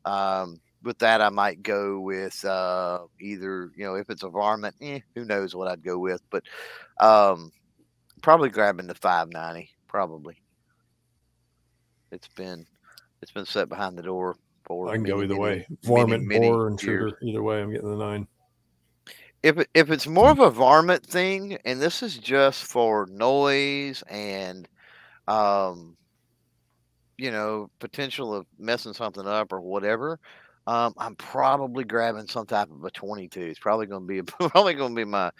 Um, 0.06 0.60
with 0.84 1.00
that, 1.00 1.22
I 1.22 1.30
might 1.30 1.64
go 1.64 2.00
with 2.00 2.44
uh, 2.46 3.00
either, 3.22 3.72
you 3.76 3.86
know, 3.86 3.96
if 3.96 4.10
it's 4.10 4.24
a 4.24 4.30
varmint, 4.30 4.76
eh, 4.82 5.00
who 5.16 5.26
knows 5.26 5.56
what 5.56 5.68
I'd 5.68 5.84
go 5.84 6.00
with, 6.00 6.22
but 6.32 6.44
um, 7.00 7.52
probably 8.24 8.50
grabbing 8.50 8.88
the 8.88 8.96
590, 8.96 9.70
probably. 9.88 10.38
It's 12.12 12.28
been 12.28 12.66
it's 13.22 13.32
been 13.32 13.46
set 13.46 13.70
behind 13.70 13.98
the 13.98 14.04
door 14.04 14.36
for. 14.66 14.90
I 14.90 14.96
can 14.96 15.04
go 15.04 15.22
either 15.22 15.30
many, 15.30 15.40
way. 15.40 15.68
Varmint, 15.84 16.26
many 16.26 16.48
years. 16.48 16.72
intruder. 16.72 17.18
Either 17.22 17.42
way, 17.42 17.62
I'm 17.62 17.72
getting 17.72 17.90
the 17.90 17.98
nine. 17.98 18.28
If 19.44 19.58
if 19.74 19.92
it's 19.92 20.08
more 20.08 20.30
of 20.30 20.40
a 20.40 20.50
varmint 20.50 21.06
thing, 21.06 21.58
and 21.66 21.82
this 21.82 22.02
is 22.02 22.18
just 22.18 22.64
for 22.64 23.08
noise 23.08 24.04
and, 24.10 24.68
um, 25.28 25.96
you 27.18 27.32
know, 27.32 27.70
potential 27.80 28.34
of 28.34 28.48
messing 28.58 28.94
something 28.94 29.28
up 29.28 29.54
or 29.54 29.62
whatever, 29.62 30.20
um, 30.68 30.94
I'm 30.98 31.16
probably 31.16 31.84
grabbing 31.84 32.28
some 32.28 32.48
type 32.48 32.72
of 32.72 32.84
a 32.84 32.92
22. 32.92 33.40
It's 33.42 33.60
probably 33.60 33.86
going 33.86 34.08
to 34.08 34.08
be 34.08 34.22
probably 34.50 34.74
going 34.74 34.96
to 34.96 35.00
be 35.00 35.06
my 35.06 35.32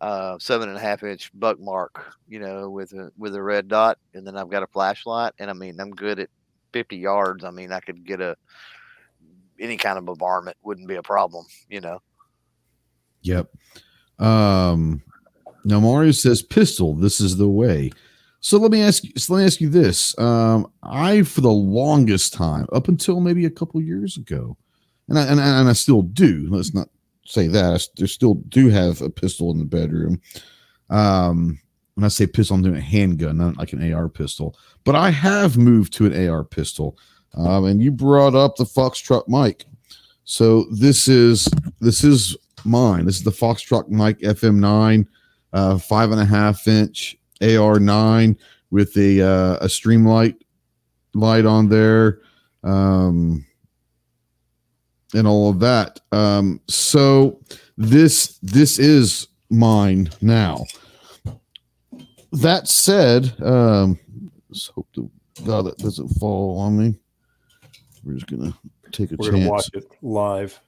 uh, 0.00 0.38
seven 0.38 0.68
and 0.68 0.78
a 0.78 0.80
half 0.80 1.02
inch 1.02 1.30
buck 1.34 1.60
mark, 1.60 2.14
you 2.28 2.40
know, 2.40 2.70
with 2.70 2.92
a 2.92 3.10
with 3.18 3.34
a 3.34 3.42
red 3.42 3.68
dot, 3.68 3.98
and 4.14 4.26
then 4.26 4.36
I've 4.36 4.50
got 4.50 4.62
a 4.62 4.66
flashlight, 4.66 5.34
and 5.38 5.50
I 5.50 5.52
mean, 5.52 5.78
I'm 5.80 5.90
good 5.90 6.18
at 6.20 6.30
50 6.72 6.96
yards. 6.96 7.44
I 7.44 7.50
mean, 7.50 7.72
I 7.72 7.80
could 7.80 8.04
get 8.04 8.20
a 8.20 8.36
any 9.58 9.76
kind 9.76 9.98
of 9.98 10.08
a 10.08 10.14
varmint 10.14 10.56
wouldn't 10.62 10.88
be 10.88 10.96
a 10.96 11.02
problem, 11.02 11.44
you 11.68 11.80
know. 11.80 12.00
Yep. 13.22 13.50
Um, 14.18 15.02
now 15.64 15.80
Mario 15.80 16.12
says 16.12 16.42
pistol. 16.42 16.94
This 16.94 17.20
is 17.20 17.36
the 17.36 17.48
way. 17.48 17.90
So 18.40 18.56
let 18.56 18.70
me 18.70 18.80
ask 18.82 19.04
you. 19.04 19.12
So 19.16 19.34
let 19.34 19.40
me 19.40 19.46
ask 19.46 19.60
you 19.60 19.68
this. 19.68 20.18
Um, 20.18 20.72
I 20.82 21.22
for 21.22 21.42
the 21.42 21.50
longest 21.50 22.32
time, 22.32 22.66
up 22.72 22.88
until 22.88 23.20
maybe 23.20 23.44
a 23.44 23.50
couple 23.50 23.82
years 23.82 24.16
ago, 24.16 24.56
and 25.08 25.18
I, 25.18 25.26
and, 25.26 25.38
I- 25.38 25.60
and 25.60 25.68
I 25.68 25.74
still 25.74 26.00
do. 26.00 26.46
Let's 26.48 26.72
not 26.72 26.88
say 27.30 27.46
that. 27.48 27.86
there 27.96 28.06
still 28.06 28.34
do 28.48 28.68
have 28.68 29.00
a 29.00 29.10
pistol 29.10 29.50
in 29.50 29.58
the 29.58 29.64
bedroom. 29.64 30.20
Um, 30.88 31.60
when 31.94 32.04
I 32.04 32.08
say 32.08 32.26
pistol, 32.26 32.56
I'm 32.56 32.62
doing 32.62 32.76
a 32.76 32.80
handgun, 32.80 33.36
not 33.36 33.56
like 33.56 33.72
an 33.72 33.92
AR 33.92 34.08
pistol. 34.08 34.56
But 34.84 34.94
I 34.94 35.10
have 35.10 35.56
moved 35.56 35.92
to 35.94 36.06
an 36.06 36.28
AR 36.28 36.44
pistol. 36.44 36.98
Um, 37.34 37.66
and 37.66 37.82
you 37.82 37.90
brought 37.90 38.34
up 38.34 38.56
the 38.56 38.64
Foxtrot 38.64 39.28
Mike. 39.28 39.66
So 40.24 40.64
this 40.70 41.08
is 41.08 41.48
this 41.80 42.04
is 42.04 42.36
mine. 42.64 43.04
This 43.04 43.16
is 43.16 43.24
the 43.24 43.30
Foxtrot 43.30 43.88
Mike 43.88 44.18
FM9, 44.20 45.06
uh, 45.52 45.78
five 45.78 46.12
and 46.12 46.20
a 46.20 46.24
half 46.24 46.66
inch 46.68 47.16
AR9 47.40 48.36
with 48.70 48.96
a 48.96 49.22
uh, 49.22 49.56
a 49.56 49.66
streamlight 49.66 50.36
light 51.14 51.46
on 51.46 51.68
there, 51.68 52.20
um, 52.62 53.44
and 55.14 55.26
all 55.26 55.50
of 55.50 55.60
that. 55.60 56.00
Um, 56.12 56.60
so 56.68 57.40
this 57.76 58.38
this 58.42 58.78
is 58.78 59.28
mine 59.50 60.10
now. 60.20 60.64
That 62.32 62.68
said, 62.68 63.34
um, 63.42 63.98
let's 64.48 64.68
hope 64.68 64.86
to 64.94 65.10
God 65.44 65.62
that 65.62 65.78
doesn't 65.78 66.08
fall 66.10 66.58
on 66.58 66.78
me. 66.78 66.94
We're 68.04 68.14
just 68.14 68.26
gonna 68.26 68.56
take 68.92 69.12
a 69.12 69.16
We're 69.16 69.30
chance. 69.30 69.40
gonna 69.40 69.50
watch 69.50 69.70
it 69.74 69.84
live. 70.02 70.60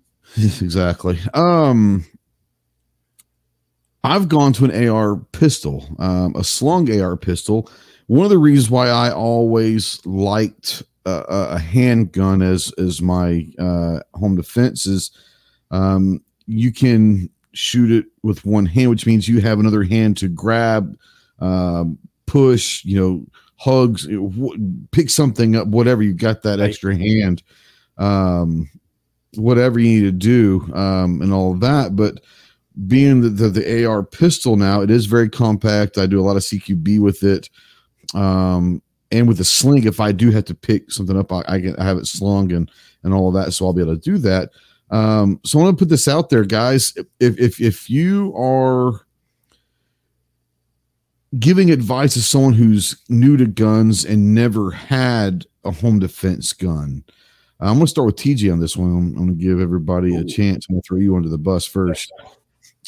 exactly. 0.36 1.18
Um, 1.34 2.06
I've 4.02 4.28
gone 4.28 4.52
to 4.54 4.64
an 4.64 4.88
AR 4.88 5.16
pistol, 5.16 5.86
um, 5.98 6.34
a 6.36 6.44
slung 6.44 6.90
AR 7.00 7.16
pistol. 7.16 7.70
One 8.06 8.24
of 8.24 8.30
the 8.30 8.38
reasons 8.38 8.70
why 8.70 8.88
I 8.88 9.12
always 9.12 10.04
liked 10.06 10.82
a, 11.06 11.24
a 11.28 11.58
handgun 11.58 12.42
as 12.42 12.72
as 12.78 13.00
my 13.00 13.46
uh, 13.58 14.00
home 14.14 14.36
defense 14.36 14.86
is 14.86 15.10
um, 15.70 16.22
you 16.46 16.72
can 16.72 17.30
shoot 17.52 17.90
it 17.90 18.06
with 18.22 18.44
one 18.44 18.66
hand, 18.66 18.90
which 18.90 19.06
means 19.06 19.28
you 19.28 19.40
have 19.40 19.58
another 19.58 19.82
hand 19.82 20.16
to 20.18 20.28
grab, 20.28 20.96
um, 21.40 21.98
push, 22.26 22.84
you 22.84 22.98
know, 22.98 23.26
hugs, 23.56 24.08
pick 24.90 25.10
something 25.10 25.56
up, 25.56 25.68
whatever 25.68 26.02
you 26.02 26.12
got 26.12 26.42
that 26.42 26.60
extra 26.60 26.96
hand, 26.96 27.42
um, 27.98 28.68
whatever 29.34 29.78
you 29.78 30.00
need 30.00 30.06
to 30.06 30.12
do, 30.12 30.74
um, 30.74 31.20
and 31.22 31.32
all 31.32 31.52
of 31.52 31.60
that. 31.60 31.94
But 31.96 32.20
being 32.86 33.20
the, 33.20 33.28
the, 33.28 33.48
the 33.48 33.84
AR 33.84 34.02
pistol 34.02 34.56
now, 34.56 34.80
it 34.80 34.90
is 34.90 35.06
very 35.06 35.28
compact. 35.28 35.98
I 35.98 36.06
do 36.06 36.20
a 36.20 36.22
lot 36.22 36.36
of 36.36 36.42
CQB 36.42 37.00
with 37.00 37.22
it. 37.22 37.50
Um, 38.14 38.82
and 39.10 39.26
with 39.26 39.38
the 39.38 39.44
sling, 39.44 39.84
if 39.84 40.00
I 40.00 40.12
do 40.12 40.30
have 40.30 40.44
to 40.46 40.54
pick 40.54 40.90
something 40.90 41.18
up, 41.18 41.32
I, 41.32 41.42
I, 41.48 41.60
can, 41.60 41.76
I 41.76 41.84
have 41.84 41.98
it 41.98 42.06
slung 42.06 42.52
and, 42.52 42.70
and 43.02 43.12
all 43.12 43.28
of 43.28 43.34
that. 43.34 43.52
So 43.52 43.66
I'll 43.66 43.72
be 43.72 43.82
able 43.82 43.96
to 43.96 44.00
do 44.00 44.18
that. 44.18 44.50
Um, 44.90 45.40
so 45.44 45.58
I 45.58 45.64
want 45.64 45.78
to 45.78 45.82
put 45.82 45.88
this 45.88 46.08
out 46.08 46.30
there, 46.30 46.44
guys. 46.44 46.94
If, 47.18 47.38
if, 47.38 47.60
if 47.60 47.90
you 47.90 48.34
are 48.36 49.06
giving 51.38 51.70
advice 51.70 52.14
to 52.14 52.22
someone 52.22 52.52
who's 52.52 52.96
new 53.08 53.36
to 53.36 53.46
guns 53.46 54.04
and 54.04 54.34
never 54.34 54.70
had 54.70 55.46
a 55.64 55.70
home 55.70 55.98
defense 55.98 56.52
gun, 56.52 57.04
I'm 57.60 57.74
going 57.74 57.80
to 57.80 57.86
start 57.88 58.06
with 58.06 58.16
TJ 58.16 58.52
on 58.52 58.60
this 58.60 58.76
one. 58.76 58.90
I'm, 58.90 59.06
I'm 59.08 59.14
going 59.14 59.38
to 59.38 59.44
give 59.44 59.60
everybody 59.60 60.16
a 60.16 60.24
chance. 60.24 60.66
I'm 60.68 60.74
going 60.74 60.82
to 60.82 60.86
throw 60.88 60.98
you 60.98 61.16
under 61.16 61.28
the 61.28 61.38
bus 61.38 61.66
first. 61.66 62.10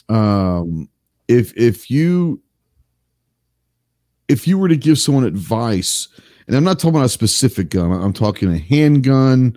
Um, 0.09 0.89
if 1.29 1.57
if 1.57 1.91
you 1.91 2.41
if 4.33 4.49
you 4.49 4.59
were 4.59 4.69
to 4.69 4.77
give 4.77 4.99
someone 4.99 5.25
advice, 5.25 6.09
and 6.47 6.57
I'm 6.57 6.65
not 6.65 6.79
talking 6.79 6.97
about 6.97 7.05
a 7.05 7.11
specific 7.11 7.69
gun, 7.69 7.93
I'm 7.93 8.13
talking 8.13 8.51
a 8.51 8.59
handgun, 8.59 9.57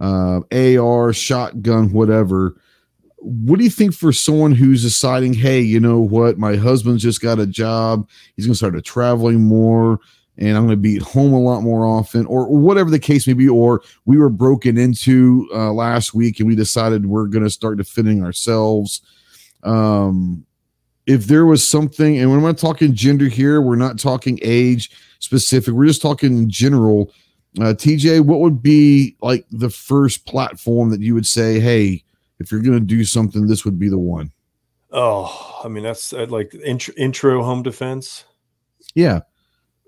uh, 0.00 0.40
AR, 0.52 1.12
shotgun, 1.12 1.92
whatever. 1.92 2.60
What 3.18 3.58
do 3.58 3.64
you 3.64 3.70
think 3.70 3.94
for 3.94 4.12
someone 4.12 4.52
who's 4.52 4.82
deciding, 4.82 5.34
hey, 5.34 5.60
you 5.60 5.80
know 5.80 6.00
what, 6.00 6.38
my 6.38 6.56
husband's 6.56 7.02
just 7.02 7.22
got 7.22 7.38
a 7.38 7.46
job, 7.46 8.08
he's 8.34 8.46
going 8.46 8.52
to 8.52 8.58
start 8.58 8.84
traveling 8.84 9.42
more, 9.42 10.00
and 10.36 10.56
I'm 10.56 10.66
going 10.66 10.76
to 10.76 10.76
be 10.76 10.96
at 10.96 11.02
home 11.02 11.32
a 11.32 11.40
lot 11.40 11.62
more 11.62 11.86
often, 11.86 12.26
or, 12.26 12.46
whatever 12.46 12.90
the 12.90 12.98
case 12.98 13.26
may 13.26 13.32
be, 13.32 13.48
or 13.48 13.82
we 14.04 14.18
were 14.18 14.28
broken 14.28 14.76
into 14.76 15.48
uh, 15.54 15.72
last 15.72 16.14
week 16.14 16.40
and 16.40 16.48
we 16.48 16.54
decided 16.54 17.06
we're 17.06 17.26
going 17.26 17.44
to 17.44 17.50
start 17.50 17.78
defending 17.78 18.22
ourselves. 18.22 19.00
Um, 19.62 20.44
if 21.06 21.26
there 21.26 21.46
was 21.46 21.66
something, 21.66 22.18
and 22.18 22.30
we're 22.30 22.40
not 22.40 22.58
talking 22.58 22.94
gender 22.94 23.26
here, 23.26 23.60
we're 23.60 23.76
not 23.76 23.98
talking 23.98 24.38
age 24.42 24.90
specific, 25.20 25.72
we're 25.72 25.86
just 25.86 26.02
talking 26.02 26.36
in 26.36 26.50
general. 26.50 27.12
Uh, 27.58 27.72
TJ, 27.72 28.20
what 28.20 28.40
would 28.40 28.62
be 28.62 29.16
like 29.22 29.46
the 29.50 29.70
first 29.70 30.26
platform 30.26 30.90
that 30.90 31.00
you 31.00 31.14
would 31.14 31.26
say, 31.26 31.58
hey, 31.58 32.02
if 32.38 32.52
you're 32.52 32.60
going 32.60 32.78
to 32.78 32.84
do 32.84 33.04
something, 33.04 33.46
this 33.46 33.64
would 33.64 33.78
be 33.78 33.88
the 33.88 33.98
one? 33.98 34.30
Oh, 34.90 35.60
I 35.64 35.68
mean, 35.68 35.82
that's 35.82 36.12
uh, 36.12 36.26
like 36.28 36.54
intro, 36.54 36.94
intro 36.96 37.42
home 37.42 37.62
defense. 37.62 38.24
Yeah. 38.94 39.20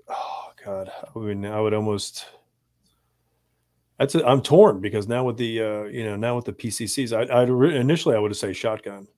Oh, 0.09 0.53
God. 0.65 0.91
I 1.15 1.19
mean, 1.19 1.45
I 1.45 1.61
would 1.61 1.75
almost. 1.75 2.27
That's 3.99 4.15
i 4.15 4.21
I'm 4.21 4.43
torn 4.43 4.81
because 4.81 5.09
now 5.09 5.25
with 5.25 5.37
the 5.37 5.61
uh, 5.61 5.83
you 5.85 6.05
know 6.05 6.15
now 6.15 6.37
with 6.37 6.45
the 6.45 6.53
PCCs, 6.53 7.13
I, 7.13 7.33
I 7.33 7.43
initially 7.77 8.15
I 8.15 8.19
would 8.19 8.31
have 8.31 8.39
say 8.39 8.53
shotgun, 8.53 9.09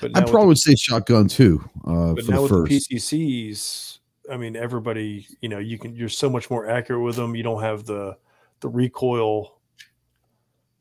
but 0.00 0.16
I 0.16 0.22
probably 0.22 0.48
would 0.48 0.58
say 0.58 0.74
shotgun 0.74 1.28
too. 1.28 1.62
Uh, 1.84 2.14
but 2.14 2.28
now 2.28 2.42
with 2.42 2.50
first. 2.50 2.88
the 2.88 2.96
PCCs, 2.96 3.98
I 4.30 4.36
mean, 4.36 4.56
everybody, 4.56 5.26
you 5.40 5.48
know, 5.48 5.58
you 5.58 5.78
can 5.78 5.94
you're 5.94 6.08
so 6.08 6.28
much 6.28 6.50
more 6.50 6.68
accurate 6.68 7.02
with 7.02 7.16
them. 7.16 7.34
You 7.34 7.42
don't 7.42 7.62
have 7.62 7.84
the 7.84 8.16
the 8.60 8.68
recoil. 8.68 9.58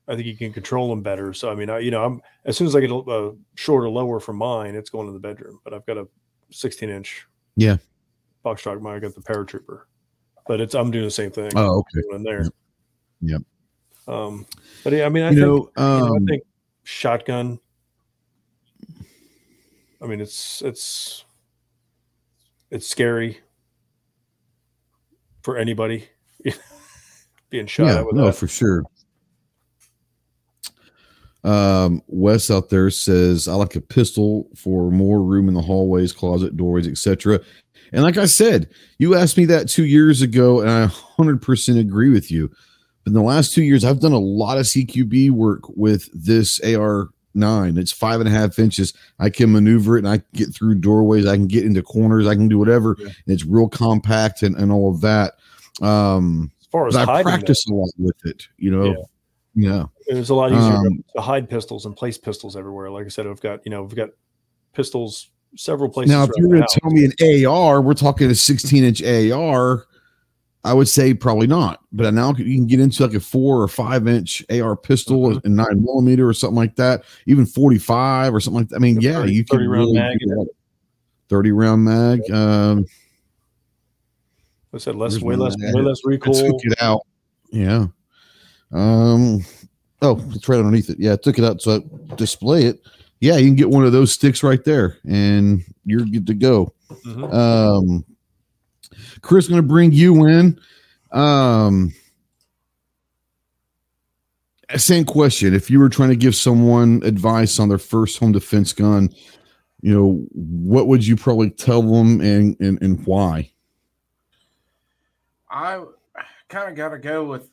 I 0.07 0.15
think 0.15 0.25
you 0.25 0.37
can 0.37 0.53
control 0.53 0.89
them 0.89 1.01
better. 1.01 1.33
So 1.33 1.49
I 1.51 1.55
mean, 1.55 1.69
I 1.69 1.79
you 1.79 1.91
know, 1.91 2.03
I'm 2.03 2.21
as 2.45 2.57
soon 2.57 2.67
as 2.67 2.75
I 2.75 2.81
get 2.81 2.91
a, 2.91 2.95
a 2.95 3.33
shorter 3.55 3.89
lower 3.89 4.19
from 4.19 4.37
mine, 4.37 4.75
it's 4.75 4.89
going 4.89 5.07
to 5.07 5.13
the 5.13 5.19
bedroom. 5.19 5.59
But 5.63 5.73
I've 5.73 5.85
got 5.85 5.97
a 5.97 6.07
16 6.51 6.89
inch. 6.89 7.27
Yeah. 7.55 7.77
Foxtrot. 8.45 8.81
Mine 8.81 8.95
I 8.95 8.99
got 8.99 9.15
the 9.15 9.21
paratrooper, 9.21 9.83
but 10.47 10.61
it's 10.61 10.75
I'm 10.75 10.91
doing 10.91 11.05
the 11.05 11.11
same 11.11 11.31
thing. 11.31 11.51
Oh, 11.55 11.79
okay. 11.79 12.15
In 12.15 12.23
there. 12.23 12.43
Yep. 12.43 12.53
yep. 13.21 13.41
Um, 14.07 14.45
but 14.83 14.93
yeah, 14.93 15.05
I 15.05 15.09
mean, 15.09 15.23
I 15.23 15.31
you 15.31 15.35
think, 15.35 15.47
know, 15.47 15.83
um, 15.83 15.93
you 15.93 15.99
know, 15.99 16.13
I 16.13 16.17
um, 16.17 16.25
think 16.25 16.43
shotgun 16.83 17.59
I 20.01 20.05
mean, 20.05 20.21
it's 20.21 20.61
it's 20.61 21.25
it's 22.69 22.87
scary 22.87 23.39
for 25.41 25.57
anybody 25.57 26.07
being 27.49 27.67
shot 27.67 27.85
yeah, 27.87 28.03
no, 28.11 28.25
that. 28.25 28.35
for 28.35 28.47
sure. 28.47 28.83
Um, 31.43 32.01
Wes 32.07 32.51
out 32.51 32.69
there 32.69 32.89
says, 32.89 33.47
I 33.47 33.53
like 33.53 33.75
a 33.77 33.81
pistol 33.81 34.49
for 34.55 34.91
more 34.91 35.23
room 35.23 35.47
in 35.47 35.53
the 35.53 35.61
hallways, 35.61 36.11
closet, 36.11 36.57
doors, 36.57 36.87
etc. 36.87 37.39
And 37.93 38.03
like 38.03 38.17
I 38.17 38.25
said, 38.25 38.69
you 38.97 39.15
asked 39.15 39.37
me 39.37 39.45
that 39.45 39.69
two 39.69 39.85
years 39.85 40.21
ago, 40.21 40.59
and 40.59 40.69
I 40.69 40.87
100% 40.87 41.79
agree 41.79 42.09
with 42.09 42.29
you. 42.29 42.49
But 43.03 43.11
in 43.11 43.13
the 43.13 43.21
last 43.21 43.53
two 43.53 43.63
years, 43.63 43.85
I've 43.85 44.01
done 44.01 44.11
a 44.11 44.19
lot 44.19 44.57
of 44.57 44.65
CQB 44.65 45.31
work 45.31 45.61
with 45.69 46.09
this 46.13 46.59
AR 46.59 47.07
nine. 47.37 47.77
It's 47.77 47.91
five 47.91 48.19
and 48.19 48.27
a 48.27 48.31
half 48.31 48.59
inches. 48.59 48.93
I 49.19 49.29
can 49.29 49.51
maneuver 49.51 49.97
it 49.97 50.05
and 50.05 50.09
I 50.09 50.21
get 50.33 50.53
through 50.53 50.75
doorways. 50.75 51.25
I 51.25 51.35
can 51.35 51.47
get 51.47 51.65
into 51.65 51.81
corners. 51.81 52.27
I 52.27 52.35
can 52.35 52.47
do 52.47 52.57
whatever. 52.57 52.95
Yeah. 52.99 53.09
it's 53.27 53.45
real 53.45 53.69
compact 53.69 54.43
and, 54.43 54.55
and 54.55 54.71
all 54.71 54.91
of 54.91 55.01
that. 55.01 55.35
Um, 55.81 56.51
as 56.59 56.67
far 56.67 56.87
as 56.87 56.95
I 56.95 57.23
practice 57.23 57.65
a 57.67 57.73
lot 57.73 57.89
with 57.97 58.17
it, 58.25 58.47
you 58.57 58.71
know. 58.71 58.85
Yeah. 58.85 58.95
Yeah. 59.59 59.85
It's 60.05 60.29
a 60.29 60.35
lot 60.35 60.51
easier 60.51 60.75
um, 60.75 61.03
to 61.15 61.21
hide 61.21 61.49
pistols 61.49 61.85
and 61.85 61.95
place 61.95 62.17
pistols 62.17 62.55
everywhere. 62.55 62.91
Like 62.91 63.05
I 63.05 63.09
said, 63.09 63.25
I've 63.25 63.41
got, 63.41 63.65
you 63.65 63.71
know, 63.71 63.81
we've 63.81 63.95
got 63.95 64.09
pistols 64.73 65.31
several 65.55 65.89
places. 65.89 66.11
Now, 66.11 66.23
if 66.23 66.29
you're 66.37 66.49
going 66.49 66.61
to 66.61 66.79
tell 66.79 66.91
me 66.91 67.05
an 67.05 67.45
AR, 67.47 67.81
we're 67.81 67.93
talking 67.93 68.29
a 68.29 68.35
16 68.35 68.83
inch 68.83 69.03
AR 69.03 69.85
I 70.63 70.73
would 70.73 70.87
say 70.87 71.13
probably 71.13 71.47
not. 71.47 71.81
But 71.91 72.13
now 72.13 72.33
you 72.33 72.55
can 72.55 72.67
get 72.67 72.79
into 72.79 73.03
like 73.03 73.13
a 73.13 73.19
four 73.19 73.61
or 73.61 73.67
five 73.67 74.07
inch 74.07 74.43
AR 74.49 74.75
pistol 74.75 75.29
mm-hmm. 75.29 75.45
and 75.45 75.55
nine 75.55 75.83
millimeter 75.83 76.27
or 76.27 76.33
something 76.33 76.57
like 76.57 76.75
that, 76.75 77.03
even 77.25 77.45
45 77.45 78.33
or 78.33 78.39
something 78.39 78.61
like 78.61 78.69
that. 78.69 78.75
I 78.75 78.79
mean, 78.79 78.99
yeah, 78.99 79.13
30, 79.13 79.33
you 79.33 79.45
can 79.45 79.57
30 79.57 79.67
round 79.67 79.79
really 79.79 79.93
mag. 79.93 80.47
30 81.29 81.51
round 81.51 81.85
mag. 81.85 82.31
Um, 82.31 82.85
I 84.73 84.77
said 84.77 84.95
less, 84.95 85.19
way 85.21 85.35
less, 85.35 85.55
way 85.57 85.81
less 85.81 86.01
recoil. 86.03 86.33
took 86.33 86.59
it 86.63 86.81
out. 86.81 87.01
Yeah. 87.51 87.87
Um, 88.71 89.45
oh, 90.01 90.21
it's 90.29 90.47
right 90.49 90.59
underneath 90.59 90.89
it. 90.89 90.99
Yeah, 90.99 91.13
I 91.13 91.15
took 91.15 91.39
it 91.39 91.45
out 91.45 91.61
so 91.61 91.81
I 92.11 92.15
display 92.15 92.65
it. 92.65 92.81
Yeah, 93.19 93.37
you 93.37 93.47
can 93.47 93.55
get 93.55 93.69
one 93.69 93.85
of 93.85 93.93
those 93.93 94.11
sticks 94.11 94.43
right 94.43 94.63
there 94.63 94.97
and 95.07 95.63
you're 95.85 96.05
good 96.05 96.27
to 96.27 96.33
go. 96.33 96.73
Mm-hmm. 96.89 97.23
Um, 97.23 98.05
Chris, 99.21 99.47
going 99.47 99.61
to 99.61 99.67
bring 99.67 99.91
you 99.91 100.25
in. 100.25 100.59
Um, 101.11 101.93
same 104.75 105.05
question. 105.05 105.53
If 105.53 105.69
you 105.69 105.79
were 105.79 105.89
trying 105.89 106.09
to 106.09 106.15
give 106.15 106.35
someone 106.35 107.01
advice 107.03 107.59
on 107.59 107.69
their 107.69 107.77
first 107.77 108.19
home 108.19 108.33
defense 108.33 108.73
gun, 108.73 109.09
you 109.81 109.93
know, 109.93 110.25
what 110.31 110.87
would 110.87 111.05
you 111.05 111.15
probably 111.15 111.49
tell 111.49 111.81
them 111.81 112.19
and 112.19 112.59
and, 112.59 112.81
and 112.81 113.05
why? 113.05 113.51
I 115.49 115.83
kind 116.49 116.69
of 116.69 116.75
got 116.75 116.89
to 116.89 116.97
go 116.97 117.23
with 117.23 117.49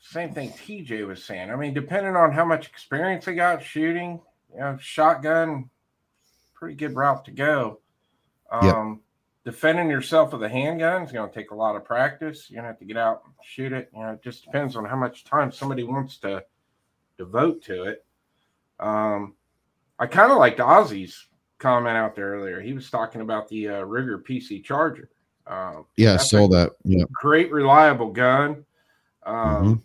same 0.00 0.34
thing 0.34 0.50
TJ 0.50 1.06
was 1.06 1.24
saying. 1.24 1.50
I 1.50 1.56
mean, 1.56 1.74
depending 1.74 2.16
on 2.16 2.32
how 2.32 2.44
much 2.44 2.66
experience 2.66 3.24
they 3.24 3.34
got 3.34 3.62
shooting, 3.62 4.20
you 4.52 4.58
know, 4.58 4.76
shotgun, 4.80 5.70
pretty 6.54 6.74
good 6.74 6.96
route 6.96 7.24
to 7.26 7.30
go. 7.30 7.80
Um, 8.50 9.00
defending 9.44 9.90
yourself 9.90 10.32
with 10.32 10.42
a 10.42 10.48
handgun 10.48 11.02
is 11.02 11.12
going 11.12 11.28
to 11.28 11.34
take 11.34 11.50
a 11.50 11.54
lot 11.54 11.76
of 11.76 11.84
practice. 11.84 12.48
You're 12.48 12.56
going 12.56 12.64
to 12.64 12.68
have 12.68 12.78
to 12.78 12.84
get 12.84 12.96
out 12.96 13.22
and 13.24 13.34
shoot 13.42 13.72
it. 13.72 13.90
You 13.92 14.00
know, 14.00 14.12
it 14.12 14.22
just 14.22 14.44
depends 14.44 14.76
on 14.76 14.84
how 14.84 14.96
much 14.96 15.24
time 15.24 15.50
somebody 15.50 15.82
wants 15.82 16.18
to 16.18 16.44
devote 17.18 17.62
to 17.64 17.84
it. 17.84 18.04
Um, 18.78 19.34
I 19.98 20.06
kind 20.06 20.32
of 20.32 20.38
liked 20.38 20.58
Ozzy's 20.58 21.28
comment 21.58 21.96
out 21.96 22.14
there 22.14 22.32
earlier. 22.32 22.60
He 22.60 22.72
was 22.72 22.90
talking 22.90 23.20
about 23.20 23.48
the 23.48 23.68
uh, 23.68 23.80
Ruger 23.82 24.22
PC 24.22 24.64
Charger. 24.64 25.08
Um, 25.46 25.86
yeah, 25.96 26.14
I 26.14 26.16
saw 26.18 26.48
that. 26.48 26.72
Yeah, 26.84 27.04
great, 27.12 27.50
reliable 27.52 28.10
gun. 28.10 28.64
Um, 29.24 29.82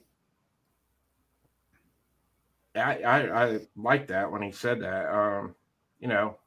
mm-hmm. 2.75 2.79
I, 2.79 3.01
I, 3.01 3.45
I 3.45 3.59
like 3.75 4.07
that 4.07 4.31
when 4.31 4.41
he 4.43 4.51
said 4.51 4.81
that. 4.81 5.11
Um, 5.11 5.55
you 5.99 6.07
know, 6.07 6.37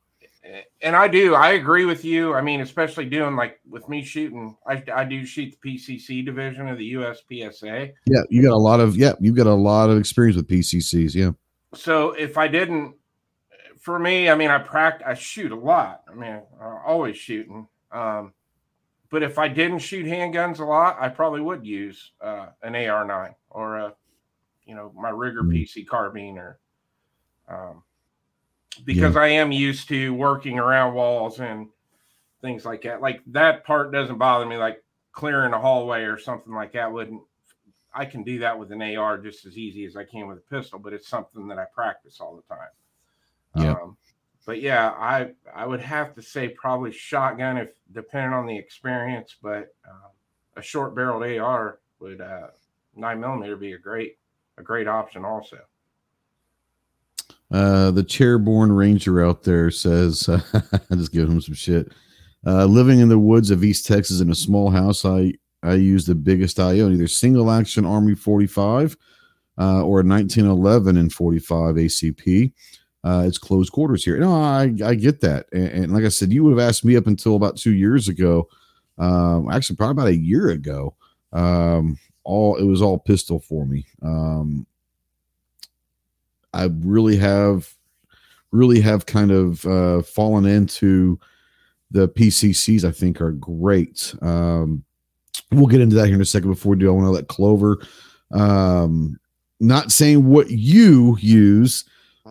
and 0.82 0.96
I 0.96 1.08
do. 1.08 1.34
I 1.34 1.50
agree 1.50 1.84
with 1.84 2.04
you. 2.04 2.34
I 2.34 2.40
mean, 2.40 2.60
especially 2.60 3.04
doing 3.06 3.36
like 3.36 3.60
with 3.68 3.88
me 3.88 4.02
shooting, 4.02 4.56
I, 4.66 4.82
I 4.94 5.04
do 5.04 5.24
shoot 5.24 5.54
the 5.60 5.70
PCC 5.70 6.24
division 6.24 6.68
of 6.68 6.78
the 6.78 6.94
USPSA. 6.94 7.92
Yeah, 8.06 8.22
you 8.30 8.42
got 8.42 8.52
a 8.52 8.56
lot 8.56 8.80
of 8.80 8.96
yeah, 8.96 9.12
you've 9.20 9.36
got 9.36 9.46
a 9.46 9.54
lot 9.54 9.90
of 9.90 9.98
experience 9.98 10.36
with 10.36 10.48
PCCs. 10.48 11.14
Yeah. 11.14 11.32
So 11.74 12.12
if 12.12 12.38
I 12.38 12.48
didn't, 12.48 12.94
for 13.78 13.98
me, 13.98 14.28
I 14.28 14.34
mean, 14.34 14.50
I 14.50 14.58
practice, 14.58 15.06
I 15.06 15.14
shoot 15.14 15.52
a 15.52 15.56
lot. 15.56 16.02
I 16.10 16.14
mean, 16.14 16.40
I'm 16.60 16.78
always 16.86 17.16
shooting. 17.16 17.68
Um, 17.92 18.32
but 19.10 19.22
if 19.22 19.38
I 19.38 19.48
didn't 19.48 19.80
shoot 19.80 20.06
handguns 20.06 20.60
a 20.60 20.64
lot, 20.64 20.96
I 21.00 21.08
probably 21.08 21.40
would 21.40 21.66
use 21.66 22.12
uh, 22.20 22.46
an 22.62 22.74
AR9 22.74 23.34
or 23.50 23.76
a, 23.76 23.94
you 24.64 24.74
know, 24.74 24.92
my 24.94 25.10
Ruger 25.10 25.40
mm-hmm. 25.40 25.50
PC 25.50 25.86
carbine 25.86 26.38
or. 26.38 26.58
Um, 27.48 27.82
because 28.84 29.14
yeah. 29.14 29.22
I 29.22 29.26
am 29.28 29.52
used 29.52 29.88
to 29.88 30.14
working 30.14 30.58
around 30.58 30.94
walls 30.94 31.40
and 31.40 31.68
things 32.40 32.64
like 32.64 32.82
that. 32.82 33.00
Like 33.00 33.20
that 33.28 33.64
part 33.64 33.92
doesn't 33.92 34.18
bother 34.18 34.46
me. 34.46 34.56
Like 34.56 34.82
clearing 35.12 35.52
a 35.52 35.60
hallway 35.60 36.02
or 36.02 36.18
something 36.18 36.52
like 36.52 36.72
that 36.72 36.92
wouldn't. 36.92 37.22
I 37.92 38.04
can 38.04 38.22
do 38.22 38.38
that 38.38 38.58
with 38.58 38.70
an 38.70 38.82
AR 38.82 39.18
just 39.18 39.46
as 39.46 39.58
easy 39.58 39.84
as 39.84 39.96
I 39.96 40.04
can 40.04 40.28
with 40.28 40.38
a 40.38 40.54
pistol, 40.56 40.78
but 40.78 40.92
it's 40.92 41.08
something 41.08 41.48
that 41.48 41.58
I 41.58 41.64
practice 41.74 42.20
all 42.20 42.36
the 42.36 42.54
time. 42.54 42.68
Yeah. 43.56 43.72
Um, 43.72 43.96
but 44.46 44.60
yeah, 44.60 44.90
I 44.90 45.32
I 45.54 45.66
would 45.66 45.80
have 45.80 46.14
to 46.14 46.22
say 46.22 46.48
probably 46.48 46.92
shotgun 46.92 47.58
if 47.58 47.70
depending 47.92 48.32
on 48.32 48.46
the 48.46 48.56
experience, 48.56 49.36
but 49.42 49.74
uh, 49.88 50.08
a 50.56 50.62
short 50.62 50.94
barreled 50.94 51.24
AR 51.24 51.80
would 51.98 52.20
uh, 52.20 52.48
nine 52.94 53.20
millimeter 53.20 53.56
be 53.56 53.72
a 53.72 53.78
great 53.78 54.18
a 54.56 54.62
great 54.62 54.88
option 54.88 55.24
also. 55.24 55.58
Uh, 57.52 57.90
the 57.90 58.04
chairborne 58.04 58.76
ranger 58.76 59.24
out 59.24 59.42
there 59.42 59.70
says, 59.70 60.28
I 60.54 60.94
just 60.94 61.12
give 61.12 61.28
him 61.28 61.40
some 61.40 61.54
shit. 61.54 61.92
Uh, 62.46 62.64
living 62.64 63.00
in 63.00 63.08
the 63.08 63.18
woods 63.18 63.50
of 63.50 63.64
East 63.64 63.86
Texas 63.86 64.20
in 64.20 64.30
a 64.30 64.34
small 64.34 64.70
house, 64.70 65.04
I 65.04 65.34
I 65.62 65.74
use 65.74 66.06
the 66.06 66.14
biggest 66.14 66.58
I 66.58 66.80
own, 66.80 66.94
either 66.94 67.06
single 67.06 67.50
action 67.50 67.84
Army 67.84 68.14
45 68.14 68.96
uh, 69.58 69.82
or 69.82 70.00
a 70.00 70.04
1911 70.04 70.96
and 70.96 71.12
45 71.12 71.74
ACP. 71.74 72.52
Uh, 73.04 73.24
it's 73.26 73.38
close 73.38 73.70
quarters 73.70 74.04
here. 74.04 74.18
No, 74.18 74.34
I, 74.34 74.74
I 74.84 74.94
get 74.94 75.20
that. 75.20 75.46
And, 75.52 75.68
and 75.68 75.92
like 75.92 76.04
I 76.04 76.08
said, 76.08 76.32
you 76.32 76.44
would 76.44 76.58
have 76.58 76.68
asked 76.68 76.84
me 76.84 76.96
up 76.96 77.06
until 77.06 77.36
about 77.36 77.56
two 77.56 77.72
years 77.72 78.08
ago. 78.08 78.48
Um, 78.98 79.50
actually, 79.50 79.76
probably 79.76 79.92
about 79.92 80.08
a 80.08 80.16
year 80.16 80.50
ago. 80.50 80.94
Um, 81.32 81.98
all 82.24 82.56
it 82.56 82.64
was 82.64 82.82
all 82.82 82.98
pistol 82.98 83.40
for 83.40 83.66
me. 83.66 83.86
Um, 84.02 84.66
I 86.52 86.70
really 86.80 87.16
have, 87.16 87.72
really 88.52 88.80
have 88.80 89.06
kind 89.06 89.30
of 89.30 89.64
uh, 89.66 90.02
fallen 90.02 90.46
into 90.46 91.18
the 91.90 92.08
PCCs. 92.08 92.84
I 92.84 92.90
think 92.90 93.20
are 93.20 93.32
great. 93.32 94.14
Um, 94.22 94.84
we'll 95.52 95.66
get 95.66 95.80
into 95.80 95.96
that 95.96 96.06
here 96.06 96.14
in 96.14 96.20
a 96.20 96.26
second. 96.26 96.50
Before 96.50 96.70
we 96.70 96.78
do, 96.78 96.88
I 96.88 96.92
want 96.92 97.06
to 97.06 97.10
let 97.10 97.28
Clover. 97.28 97.78
Um, 98.32 99.18
not 99.60 99.92
saying 99.92 100.26
what 100.26 100.50
you 100.50 101.16
use, 101.20 101.84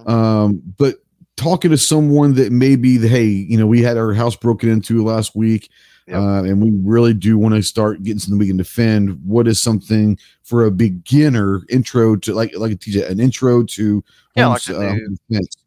um, 0.08 0.62
but 0.78 0.96
talking 1.36 1.72
to 1.72 1.78
someone 1.78 2.34
that 2.34 2.52
maybe, 2.52 2.98
hey, 2.98 3.26
you 3.26 3.58
know, 3.58 3.68
we 3.68 3.82
had 3.82 3.98
our 3.98 4.14
house 4.14 4.36
broken 4.36 4.70
into 4.70 5.04
last 5.04 5.36
week. 5.36 5.70
Yep. 6.10 6.18
Uh, 6.20 6.44
and 6.44 6.60
we 6.62 6.72
really 6.84 7.14
do 7.14 7.38
want 7.38 7.54
to 7.54 7.62
start 7.62 8.02
getting 8.02 8.18
something 8.18 8.40
we 8.40 8.48
can 8.48 8.58
defend. 8.58 9.24
What 9.24 9.48
is 9.48 9.62
something 9.62 10.18
for 10.44 10.66
a 10.66 10.72
beginner 10.72 11.62
intro 11.70 12.16
to 12.16 12.34
like 12.34 12.52
like 12.58 12.72
a 12.72 12.76
TJ 12.76 13.08
an 13.10 13.20
intro 13.20 13.64
to 13.64 14.04
Yeah, 14.36 14.44
home 14.46 14.54
like 14.54 14.64
the 14.64 14.78
uh, 14.78 14.94
new- 14.94 15.18
defense? 15.30 15.58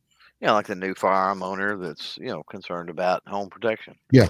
you 0.41 0.49
know, 0.49 0.55
like 0.55 0.67
the 0.67 0.75
new 0.75 0.95
firearm 0.95 1.45
owner 1.45 1.77
that's 1.77 2.19
you 2.19 2.27
know 2.27 2.43
concerned 2.43 2.91
about 2.91 3.23
home 3.29 3.49
protection. 3.51 3.95
Yeah. 4.11 4.29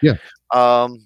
whatever. 0.00 0.20
Um. 0.52 1.04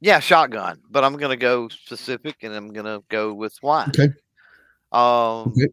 Yeah, 0.00 0.18
shotgun. 0.18 0.80
But 0.90 1.04
I'm 1.04 1.18
gonna 1.18 1.36
go 1.36 1.68
specific, 1.68 2.36
and 2.42 2.54
I'm 2.54 2.72
gonna 2.72 3.02
go 3.10 3.34
with 3.34 3.54
why. 3.60 3.84
Okay. 3.88 4.08
Um. 4.92 5.52
Okay. 5.52 5.68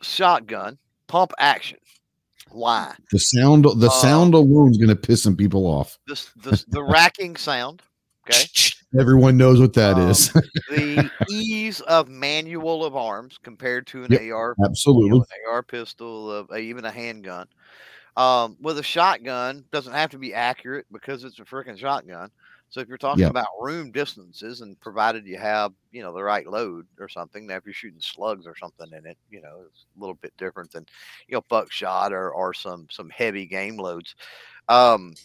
Shotgun 0.00 0.78
pump 1.06 1.32
action. 1.38 1.76
Why? 2.54 2.94
The 3.10 3.18
sound 3.18 3.64
the 3.64 3.86
Uh, 3.88 3.90
sound 3.90 4.34
alone 4.34 4.70
is 4.70 4.78
going 4.78 4.88
to 4.88 4.96
piss 4.96 5.22
some 5.22 5.36
people 5.36 5.66
off. 5.66 5.98
This 6.06 6.30
the 6.36 6.62
the 6.68 6.82
racking 6.82 7.36
sound. 7.36 7.82
Okay. 8.28 8.44
Everyone 9.00 9.36
knows 9.38 9.58
what 9.58 9.72
that 9.72 9.96
Um, 9.96 10.10
is. 10.10 10.30
the 10.68 11.10
ease 11.30 11.80
of 11.82 12.08
manual 12.08 12.84
of 12.84 12.94
arms 12.94 13.38
compared 13.42 13.86
to 13.88 14.04
an 14.04 14.12
Yep, 14.12 14.20
AR 14.32 14.54
you 14.58 14.64
Absolutely. 14.66 15.10
know, 15.10 15.16
an 15.16 15.24
AR 15.50 15.62
pistol, 15.62 16.46
uh, 16.50 16.56
even 16.56 16.84
a 16.84 16.90
handgun. 16.90 17.48
Um, 18.16 18.58
with 18.60 18.78
a 18.78 18.82
shotgun, 18.82 19.64
doesn't 19.72 19.94
have 19.94 20.10
to 20.10 20.18
be 20.18 20.34
accurate 20.34 20.84
because 20.92 21.24
it's 21.24 21.38
a 21.38 21.44
freaking 21.44 21.78
shotgun. 21.78 22.30
So 22.72 22.80
if 22.80 22.88
you're 22.88 22.98
talking 22.98 23.28
Yeah. 23.28 23.30
about 23.30 23.46
room 23.60 23.92
distances, 23.92 24.62
and 24.62 24.80
provided 24.80 25.26
you 25.26 25.38
have 25.38 25.74
you 25.92 26.02
know 26.02 26.14
the 26.14 26.24
right 26.24 26.46
load 26.48 26.88
or 27.00 27.08
something, 27.08 27.46
now 27.46 27.56
if 27.58 27.66
you're 27.66 27.74
shooting 27.74 28.00
slugs 28.02 28.46
or 28.48 28.56
something 28.56 28.88
in 28.92 29.06
it, 29.06 29.18
you 29.30 29.42
know 29.42 29.64
it's 29.68 29.86
a 29.96 30.00
little 30.00 30.16
bit 30.16 30.34
different 30.38 30.72
than 30.72 30.86
you 31.28 31.36
know 31.36 31.42
buckshot 31.50 32.12
or 32.14 32.32
or 32.32 32.54
some 32.54 32.88
some 32.90 33.10
heavy 33.10 33.46
game 33.46 33.78
loads. 33.78 34.16
Um, 34.68 35.18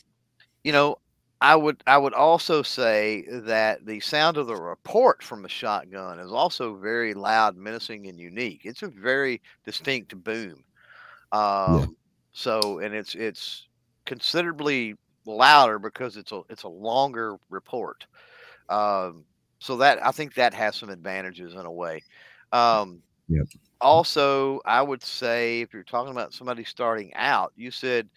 you 0.64 0.72
know, 0.72 0.98
I 1.42 1.56
would 1.56 1.84
I 1.88 1.98
would 1.98 2.14
also 2.14 2.64
say 2.64 3.26
that 3.30 3.86
the 3.86 4.00
sound 4.00 4.38
of 4.38 4.48
the 4.48 4.58
report 4.58 5.24
from 5.24 5.46
a 5.46 5.50
shotgun 5.50 6.20
is 6.20 6.32
also 6.32 6.76
very 6.78 7.14
loud, 7.14 7.56
menacing, 7.58 8.08
and 8.08 8.20
unique. 8.20 8.62
It's 8.66 8.84
a 8.84 8.88
very 8.90 9.42
distinct 9.66 10.16
boom. 10.24 10.64
Um, 11.32 11.96
So, 12.34 12.80
and 12.80 12.94
it's 12.96 13.16
it's 13.16 13.68
considerably 14.06 14.96
louder 15.28 15.80
because 15.80 16.18
it's 16.18 16.32
a 16.32 16.42
it's 16.50 16.64
a 16.64 16.70
longer 16.70 17.38
report. 17.50 18.06
Um, 18.70 19.26
so 19.60 19.78
that 19.78 20.06
I 20.06 20.12
think 20.12 20.36
that 20.36 20.54
has 20.54 20.76
some 20.76 20.90
advantages 20.90 21.54
in 21.54 21.66
a 21.66 21.72
way. 21.72 22.04
Um, 22.52 23.02
Yep. 23.30 23.48
Also, 23.82 24.60
I 24.66 24.82
would 24.82 25.04
say 25.04 25.62
if 25.62 25.74
you're 25.74 25.84
talking 25.84 26.12
about 26.12 26.34
somebody 26.34 26.64
starting 26.64 27.14
out, 27.16 27.54
you 27.56 27.72
said, 27.72 28.10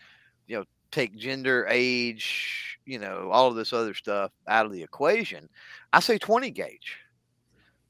you 0.47 0.57
know, 0.57 0.65
take 0.91 1.17
gender, 1.17 1.67
age, 1.69 2.79
you 2.87 2.99
know, 2.99 3.29
all 3.31 3.49
of 3.49 3.57
this 3.57 3.73
other 3.73 3.95
stuff 3.95 4.31
out 4.49 4.67
of 4.67 4.73
the 4.73 4.83
equation. 4.83 5.49
I 5.93 6.01
say 6.01 6.19
20 6.19 6.51
gauge. 6.51 6.99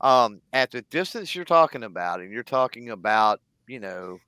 Um, 0.00 0.40
at 0.52 0.70
the 0.70 0.82
distance 0.82 1.34
you're 1.34 1.44
talking 1.44 1.84
about, 1.84 2.20
and 2.20 2.32
you're 2.32 2.42
talking 2.42 2.90
about, 2.90 3.40
you 3.68 3.80
know, 3.80 4.18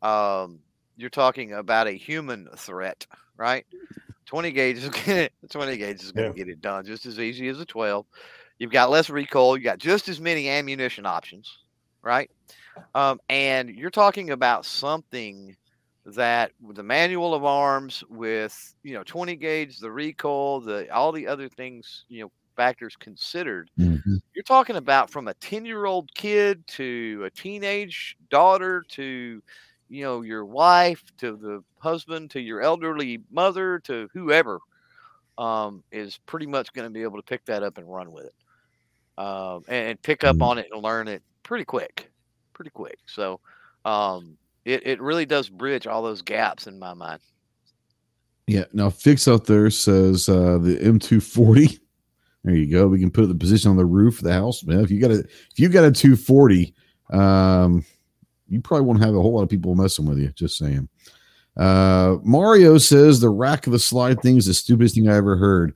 um, 0.00 0.60
you're 0.96 1.10
talking 1.10 1.52
about 1.52 1.88
a 1.88 1.92
human 1.92 2.48
threat, 2.56 3.06
right? 3.36 3.66
20 4.26 4.52
gauge 4.52 4.78
is 4.78 4.88
gonna 4.90 5.28
20 5.50 5.76
gauge 5.78 6.02
is 6.02 6.12
gonna 6.12 6.30
Yeah. 6.30 6.32
get 6.32 6.48
it 6.48 6.60
done 6.60 6.84
just 6.84 7.06
as 7.06 7.18
easy 7.20 7.48
as 7.48 7.60
a 7.60 7.66
12. 7.66 8.06
You've 8.58 8.72
got 8.72 8.90
less 8.90 9.10
recoil, 9.10 9.56
you 9.58 9.64
got 9.64 9.78
just 9.78 10.08
as 10.08 10.20
many 10.20 10.48
ammunition 10.48 11.06
options, 11.06 11.58
right? 12.02 12.30
Um, 12.94 13.20
and 13.28 13.70
you're 13.70 13.90
talking 13.90 14.30
about 14.30 14.64
something 14.66 15.56
that 16.06 16.52
with 16.60 16.76
the 16.76 16.82
manual 16.82 17.34
of 17.34 17.44
arms 17.44 18.04
with 18.08 18.74
you 18.84 18.94
know 18.94 19.02
20 19.04 19.36
gauge 19.36 19.78
the 19.78 19.90
recoil 19.90 20.60
the 20.60 20.88
all 20.94 21.12
the 21.12 21.26
other 21.26 21.48
things 21.48 22.04
you 22.08 22.22
know 22.22 22.30
factors 22.56 22.96
considered 22.96 23.70
Mhm. 23.76 24.18
you're 24.34 24.42
talking 24.44 24.76
about 24.76 25.10
from 25.10 25.28
a 25.28 25.34
10 25.34 25.64
year 25.64 25.86
old 25.86 26.10
kid 26.14 26.66
to 26.66 27.22
a 27.26 27.30
teenage 27.30 28.16
daughter 28.30 28.84
to 28.90 29.42
you 29.88 30.02
know 30.04 30.22
your 30.22 30.44
wife 30.44 31.02
to 31.18 31.36
the 31.36 31.62
husband 31.78 32.30
to 32.30 32.40
your 32.40 32.60
elderly 32.60 33.20
mother 33.30 33.78
to 33.80 34.08
whoever 34.12 34.58
um, 35.38 35.82
is 35.92 36.18
pretty 36.26 36.46
much 36.46 36.72
going 36.72 36.86
to 36.86 36.92
be 36.92 37.02
able 37.02 37.16
to 37.18 37.22
pick 37.22 37.44
that 37.44 37.62
up 37.62 37.78
and 37.78 37.90
run 37.92 38.10
with 38.12 38.24
it 38.26 38.34
um, 39.22 39.62
and, 39.68 40.00
pick 40.02 40.24
up 40.24 40.36
Mhm. 40.36 40.42
on 40.42 40.58
it 40.58 40.66
and 40.72 40.82
learn 40.82 41.08
it 41.08 41.22
pretty 41.42 41.64
quick 41.64 42.10
pretty 42.52 42.70
quick 42.70 42.98
so 43.06 43.38
um, 43.84 44.36
it, 44.64 44.86
it 44.86 45.00
really 45.00 45.26
does 45.26 45.48
bridge 45.48 45.86
all 45.86 46.02
those 46.02 46.22
gaps 46.22 46.66
in 46.66 46.78
my 46.78 46.94
mind 46.94 47.20
Yeah. 48.48 48.64
Now, 48.72 48.90
Fix 48.90 49.26
out 49.28 49.44
there 49.44 49.70
says 49.70 50.28
uh, 50.28 50.58
the 50.58 50.76
M240. 50.78 51.80
There 52.44 52.54
you 52.54 52.70
go. 52.70 52.86
We 52.86 53.00
can 53.00 53.10
put 53.10 53.26
the 53.26 53.34
position 53.34 53.72
on 53.72 53.76
the 53.76 53.84
roof 53.84 54.18
of 54.18 54.24
the 54.24 54.32
house. 54.32 54.62
Man, 54.62 54.78
if 54.80 54.88
you 54.90 55.00
got 55.00 55.10
a 55.10 55.18
if 55.18 55.58
you 55.58 55.68
got 55.68 55.84
a 55.84 55.90
240, 55.90 56.72
um, 57.10 57.84
you 58.48 58.60
probably 58.60 58.86
won't 58.86 59.02
have 59.02 59.14
a 59.14 59.20
whole 59.20 59.34
lot 59.34 59.42
of 59.42 59.48
people 59.48 59.74
messing 59.74 60.06
with 60.06 60.18
you. 60.18 60.28
Just 60.32 60.58
saying. 60.58 60.88
Uh, 61.56 62.16
Mario 62.22 62.76
says 62.78 63.18
the 63.18 63.30
rack 63.30 63.66
of 63.66 63.72
the 63.72 63.78
slide 63.78 64.20
thing 64.20 64.36
is 64.36 64.46
the 64.46 64.54
stupidest 64.54 64.94
thing 64.94 65.08
I 65.08 65.16
ever 65.16 65.36
heard. 65.36 65.74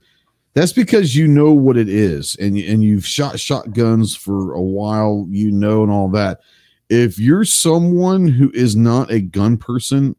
That's 0.53 0.73
because 0.73 1.15
you 1.15 1.27
know 1.27 1.51
what 1.53 1.77
it 1.77 1.87
is, 1.89 2.35
and 2.35 2.57
and 2.57 2.83
you've 2.83 3.05
shot 3.05 3.39
shotguns 3.39 4.15
for 4.15 4.53
a 4.53 4.61
while, 4.61 5.25
you 5.29 5.49
know, 5.49 5.81
and 5.83 5.91
all 5.91 6.09
that. 6.09 6.41
If 6.89 7.17
you're 7.17 7.45
someone 7.45 8.27
who 8.27 8.51
is 8.53 8.75
not 8.75 9.09
a 9.11 9.21
gun 9.21 9.55
person, 9.57 10.15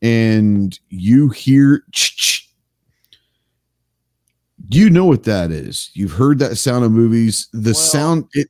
and 0.00 0.78
you 0.90 1.28
hear, 1.30 1.84
you 4.70 4.90
know 4.90 5.06
what 5.06 5.24
that 5.24 5.50
is. 5.50 5.90
You've 5.92 6.12
heard 6.12 6.38
that 6.38 6.56
sound 6.56 6.84
of 6.84 6.92
movies. 6.92 7.48
The 7.52 7.70
Well- 7.70 7.74
sound, 7.74 8.24
it. 8.34 8.48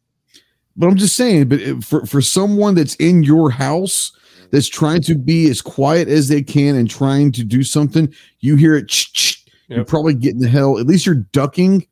But 0.76 0.88
I'm 0.88 0.96
just 0.96 1.16
saying, 1.16 1.48
but 1.48 1.84
for 1.84 2.06
for 2.06 2.22
someone 2.22 2.74
that's 2.74 2.94
in 2.96 3.22
your 3.22 3.50
house 3.50 4.12
that's 4.50 4.68
trying 4.68 5.02
to 5.02 5.14
be 5.14 5.48
as 5.50 5.60
quiet 5.62 6.08
as 6.08 6.28
they 6.28 6.42
can 6.42 6.76
and 6.76 6.88
trying 6.88 7.32
to 7.32 7.44
do 7.44 7.62
something, 7.62 8.12
you 8.40 8.56
hear 8.56 8.76
it. 8.76 8.88
ch-ch, 8.88 9.44
You're 9.68 9.84
probably 9.84 10.14
getting 10.14 10.40
the 10.40 10.48
hell. 10.48 10.78
At 10.78 10.86
least 10.86 11.06
you're 11.06 11.26
ducking, 11.32 11.86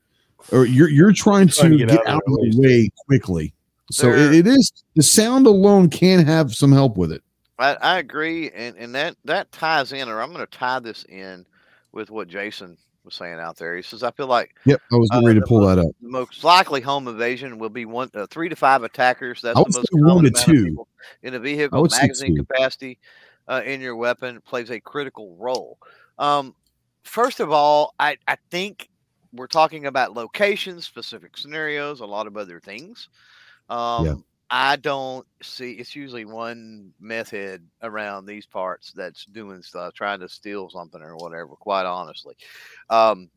or 0.53 0.65
you're 0.67 0.89
you're 0.89 1.13
trying 1.13 1.49
to, 1.49 1.55
Trying 1.55 1.73
to 1.73 1.79
get, 1.79 1.89
get 1.89 2.01
out 2.01 2.15
out 2.17 2.23
of 2.27 2.33
of 2.33 2.39
it 2.41 2.49
at 2.49 2.53
the 2.55 2.61
way 2.61 2.91
quickly. 3.07 3.55
So 3.91 4.11
it, 4.13 4.35
it 4.35 4.47
is 4.47 4.73
the 4.95 5.03
sound 5.03 5.47
alone 5.47 5.91
can 5.91 6.25
have 6.25 6.55
some 6.55 6.73
help 6.73 6.97
with 6.97 7.13
it. 7.13 7.23
I, 7.59 7.77
I 7.83 7.99
agree, 7.99 8.51
and, 8.51 8.77
and 8.77 8.95
that 8.95 9.17
that 9.25 9.53
ties 9.53 9.93
in, 9.93 10.09
or 10.09 10.23
I'm 10.23 10.33
going 10.33 10.47
to 10.47 10.59
tie 10.59 10.79
this 10.79 11.05
in 11.05 11.45
with 11.93 12.11
what 12.11 12.29
Jason 12.29 12.79
was 13.05 13.15
saying 13.15 13.39
out 13.39 13.57
there. 13.57 13.77
He 13.77 13.83
says, 13.83 14.03
"I 14.03 14.11
feel 14.11 14.27
like 14.27 14.55
Yep, 14.65 14.81
I 14.93 14.97
was 14.97 15.09
Uh, 15.13 15.23
ready 15.25 15.41
to 15.41 15.47
pull 15.47 15.61
that 15.67 15.79
up. 15.79 15.87
the 16.01 16.09
most 16.09 16.45
likely 16.45 16.81
home 16.81 17.09
invasion 17.09 17.59
will 17.59 17.69
be 17.71 17.85
one 17.85 18.11
uh, 18.15 18.27
three 18.27 18.49
to 18.49 18.57
five 18.57 18.83
attackers. 18.83 19.41
That's 19.43 19.59
the 19.59 19.79
most 19.79 19.89
one 19.93 20.09
common 20.09 20.33
to 20.33 20.45
two. 20.45 20.87
in 21.23 21.35
a 21.35 21.39
vehicle. 21.39 21.87
Magazine 21.91 22.37
capacity 22.37 22.99
uh, 23.49 23.63
in 23.65 23.81
your 23.81 23.97
weapon 23.97 24.41
plays 24.43 24.71
a 24.71 24.81
critical 24.81 25.35
role. 25.39 25.79
Um, 26.19 26.55
first 27.05 27.41
of 27.41 27.51
all, 27.51 27.95
I 27.99 28.17
I 28.29 28.37
think 28.51 28.89
we're 29.33 29.47
talking 29.47 29.87
about 29.87 30.13
locations, 30.15 30.85
specific 30.87 31.37
scenarios, 31.37 32.01
a 32.01 32.07
lot 32.07 32.27
of 32.27 32.37
other 32.37 32.61
things. 32.61 33.09
Um, 33.69 34.05
Yeah. 34.07 34.15
I 34.51 34.77
don't 34.77 35.27
see 35.43 35.73
it's 35.75 35.95
usually 35.95 36.25
one 36.25 36.93
meth 36.99 37.31
head 37.31 37.69
around 37.83 38.27
these 38.27 38.47
parts 38.47 38.93
that's 38.93 39.25
doing 39.27 39.63
stuff, 39.63 39.95
trying 39.95 40.21
to 40.21 40.29
steal 40.29 40.69
something 40.71 41.01
or 41.01 41.17
whatever, 41.17 41.51
quite 41.61 41.87
honestly. 41.87 42.35
Um, 42.91 43.31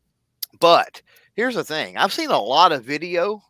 but 0.60 1.02
here's 1.36 1.56
the 1.56 1.64
thing 1.64 1.96
I've 1.98 2.12
seen 2.14 2.30
a 2.30 2.40
lot 2.40 2.72
of 2.72 2.84
video 2.84 3.42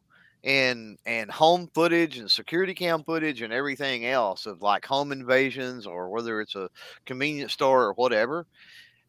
and 0.45 0.99
and 1.07 1.31
home 1.31 1.69
footage 1.75 2.19
and 2.19 2.31
security 2.31 2.75
cam 2.75 3.05
footage 3.05 3.43
and 3.43 3.53
everything 3.53 4.07
else 4.07 4.47
of 4.47 4.63
like 4.63 4.85
home 4.87 5.13
invasions 5.13 5.87
or 5.87 6.11
whether 6.11 6.41
it's 6.41 6.57
a 6.57 6.71
convenience 7.07 7.55
store 7.55 7.85
or 7.85 7.95
whatever. 7.95 8.47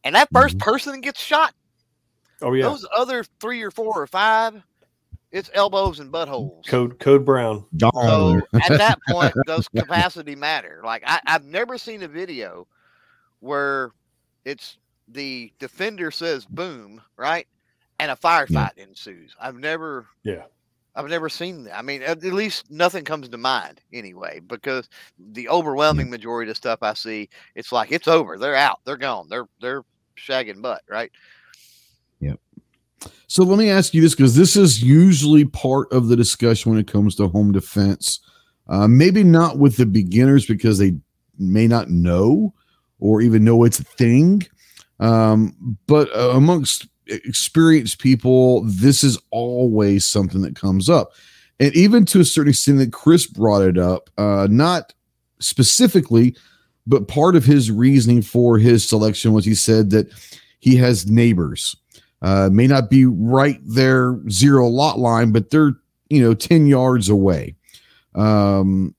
And 0.03 0.15
that 0.15 0.30
1st 0.34 0.57
Mhm. 0.57 0.60
person 0.60 1.02
gets 1.02 1.22
shot 1.22 1.53
Oh 2.41 2.53
yeah, 2.53 2.76
those 2.76 2.86
other 2.95 3.23
three 3.40 3.61
or 3.61 3.72
four 3.72 4.02
or 4.02 4.07
five, 4.07 4.61
it's 5.36 5.52
elbows 5.53 5.99
and 5.99 6.14
buttholes. 6.14 6.66
code 6.66 6.98
code 6.98 7.26
brown. 7.26 7.66
So 7.78 8.40
at 8.53 8.78
that 8.78 8.98
point, 9.10 9.34
does 9.45 9.68
capacity 9.68 10.34
matter? 10.34 10.80
Like 10.84 11.03
I, 11.06 11.20
I've 11.28 11.44
never 11.44 11.78
seen 11.78 12.03
a 12.03 12.07
video 12.07 12.68
where 13.41 13.91
it's 14.45 14.78
the 15.10 15.52
defender 15.60 16.10
says 16.10 16.45
boom, 16.45 17.02
right? 17.18 17.45
And 17.99 18.12
a 18.12 18.16
firefight 18.16 18.78
ensues. 18.78 19.36
I've 19.40 19.57
never 19.57 20.07
Yeah. 20.24 20.44
I've 20.95 21.10
never 21.10 21.28
seen 21.28 21.66
that. 21.66 21.78
I 21.78 21.82
mean, 21.82 22.02
at 22.02 22.24
at 22.24 22.34
least 22.34 22.72
nothing 22.72 23.03
comes 23.03 23.28
to 23.28 23.38
mind 23.38 23.82
anyway, 23.91 24.40
because 24.40 24.88
the 25.20 25.49
overwhelming 25.49 26.10
majority 26.10 26.49
of 26.49 26.56
stuff 26.56 26.80
I 26.82 26.94
see, 26.94 27.28
it's 27.56 27.74
like 27.74 27.91
it's 27.91 28.07
over. 28.07 28.38
They're 28.38 28.56
out. 28.56 28.80
They're 28.86 28.95
gone. 28.95 29.28
They're 29.30 29.48
they're 29.60 29.84
shagging 30.18 30.62
butt, 30.62 30.84
right? 30.88 31.12
So 33.27 33.44
let 33.44 33.57
me 33.57 33.69
ask 33.69 33.94
you 33.94 34.02
this 34.02 34.15
because 34.15 34.36
this 34.36 34.56
is 34.56 34.84
usually 34.84 35.45
part 35.45 35.91
of 35.91 36.07
the 36.07 36.15
discussion 36.15 36.72
when 36.72 36.80
it 36.80 36.88
comes 36.88 37.15
to 37.15 37.27
home 37.27 37.52
defense. 37.52 38.19
Uh, 38.68 38.88
maybe 38.88 39.23
not 39.23 39.60
with 39.60 39.77
the 39.77 39.86
beginners 39.86 40.45
because 40.45 40.77
they 40.77 40.94
may 41.38 41.68
not 41.68 41.90
know 41.90 42.53
or 42.99 43.22
even 43.22 43.44
know 43.44 43.64
it's 43.64 43.80
a 43.80 43.84
thing. 43.84 44.45
Um, 44.99 45.77
but 45.88 46.10
uh, 46.15 46.32
amongst 46.32 46.88
experienced 47.07 47.99
people, 47.99 48.64
this 48.64 49.03
is 49.03 49.19
always 49.32 50.06
something 50.06 50.41
that 50.41 50.56
comes 50.56 50.90
up. 50.90 51.11
And 51.60 51.73
even 51.76 52.06
to 52.06 52.19
a 52.19 52.26
certain 52.26 52.49
extent 52.49 52.80
that 52.80 52.94
Chris 52.94 53.27
brought 53.27 53.61
it 53.61 53.77
up, 53.77 54.10
uh, 54.18 54.48
not 54.49 54.94
specifically, 55.40 56.36
but 56.88 57.07
part 57.07 57.36
of 57.36 57.45
his 57.45 57.72
reasoning 57.72 58.22
for 58.22 58.57
his 58.57 58.88
selection 58.88 59.34
was 59.34 59.45
he 59.45 59.56
said 59.56 59.90
that 59.91 60.07
he 60.60 60.76
has 60.76 61.07
neighbors 61.07 61.76
uh, 62.22 62.50
may 62.52 62.68
not 62.68 62.90
be 62.90 63.06
right 63.06 63.60
there 63.64 64.20
zero 64.30 64.68
lot 64.68 65.00
line, 65.00 65.32
but 65.32 65.50
they're 65.50 65.74
you 66.10 66.22
know 66.22 66.34
ten 66.34 66.68
yards 66.68 67.10
away. 67.10 67.56
Um, 68.16 68.96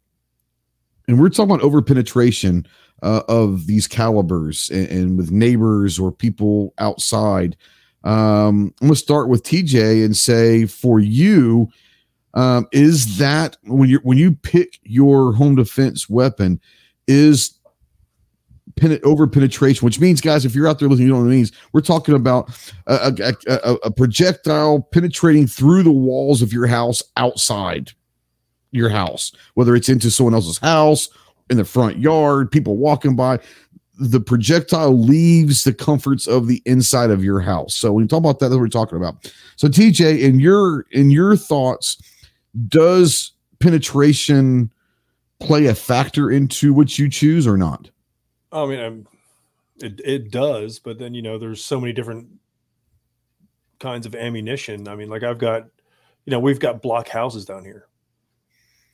and 1.09 1.21
we're 1.21 1.29
talking 1.29 1.55
about 1.55 1.65
over 1.65 1.81
penetration 1.83 2.67
uh, 3.03 3.23
of 3.29 3.67
these 3.67 3.87
calibers 3.87 4.71
and, 4.71 4.89
and 4.89 5.17
with 5.17 5.31
neighbors 5.31 5.99
or 5.99 6.13
people 6.13 6.75
outside. 6.79 7.57
Um, 8.05 8.73
I'm 8.81 8.89
gonna 8.89 8.97
start 8.97 9.29
with 9.29 9.43
TJ 9.43 10.05
and 10.05 10.17
say 10.17 10.67
for 10.67 11.01
you, 11.01 11.69
um, 12.35 12.69
is 12.73 13.19
that 13.19 13.57
when 13.65 13.89
you 13.89 13.99
when 14.03 14.19
you 14.19 14.33
pick 14.33 14.79
your 14.83 15.33
home 15.33 15.57
defense 15.57 16.09
weapon, 16.09 16.61
is 17.09 17.56
pen- 18.77 19.01
over 19.03 19.27
penetration, 19.27 19.85
which 19.85 20.01
means, 20.01 20.21
guys, 20.21 20.45
if 20.45 20.55
you're 20.55 20.69
out 20.69 20.79
there 20.79 20.89
listening, 20.89 21.09
you 21.09 21.13
know 21.13 21.21
what 21.21 21.27
it 21.27 21.31
means. 21.31 21.53
We're 21.73 21.81
talking 21.81 22.15
about 22.15 22.51
a, 22.87 23.35
a, 23.49 23.53
a, 23.53 23.75
a 23.85 23.91
projectile 23.91 24.83
penetrating 24.93 25.47
through 25.47 25.83
the 25.83 25.93
walls 25.93 26.43
of 26.43 26.53
your 26.53 26.67
house 26.67 27.03
outside 27.17 27.93
your 28.71 28.89
house, 28.89 29.33
whether 29.55 29.75
it's 29.75 29.89
into 29.89 30.11
someone 30.11 30.35
else's 30.35 30.59
house, 30.59 31.09
in 31.51 31.57
the 31.57 31.65
front 31.65 31.99
yard, 31.99 32.51
people 32.51 32.77
walking 32.77 33.17
by. 33.17 33.39
The 33.99 34.21
projectile 34.21 34.99
leaves 34.99 35.65
the 35.65 35.73
comforts 35.73 36.27
of 36.27 36.49
the 36.49 36.61
inside 36.67 37.11
of 37.11 37.25
your 37.25 37.41
house. 37.41 37.75
So 37.75 37.93
when 37.93 38.05
you 38.05 38.09
talk 38.09 38.19
about 38.19 38.41
that, 38.41 38.49
that's 38.49 38.57
what 38.57 38.61
we're 38.61 38.69
talking 38.69 38.99
about. 38.99 39.33
So 39.57 39.69
TJ, 39.69 40.21
in 40.21 40.39
your 40.39 40.85
in 40.91 41.11
your 41.11 41.35
thoughts, 41.35 41.97
does 42.69 43.33
penetration 43.59 44.71
play 45.41 45.67
a 45.67 45.75
factor 45.75 46.31
into 46.31 46.75
what 46.75 46.99
you 46.99 47.09
choose 47.09 47.47
or 47.47 47.57
not? 47.57 47.89
I 48.53 48.67
mean, 48.67 48.81
I'm, 48.81 49.09
it 49.81 50.01
it 50.05 50.31
does, 50.31 50.79
but 50.81 50.99
then 50.99 51.15
you 51.15 51.23
know, 51.23 51.39
there's 51.39 51.65
so 51.65 51.81
many 51.81 51.93
different 51.93 52.29
kinds 53.81 54.07
of 54.07 54.15
ammunition. 54.15 54.89
I 54.89 54.97
mean, 54.97 55.09
like 55.09 55.23
I've 55.23 55.39
got, 55.39 55.65
you 56.25 56.31
know, 56.31 56.41
we've 56.41 56.61
got 56.61 56.83
block 56.83 57.09
houses 57.09 57.45
down 57.45 57.65
here, 57.65 57.89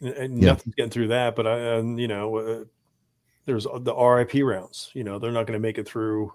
and, 0.00 0.10
and 0.14 0.40
Yeah. 0.40 0.46
nothing's 0.46 0.74
getting 0.76 0.90
through 0.90 1.08
that. 1.08 1.36
But 1.36 1.46
I, 1.46 1.58
and 1.76 1.98
you 2.00 2.08
know, 2.08 2.36
uh, 2.36 2.64
there's 3.46 3.64
the 3.64 3.94
RIP 3.94 4.34
rounds. 4.44 4.90
You 4.94 5.04
know, 5.04 5.18
they're 5.18 5.32
not 5.32 5.46
going 5.46 5.54
to 5.58 5.60
make 5.60 5.78
it 5.78 5.88
through. 5.88 6.32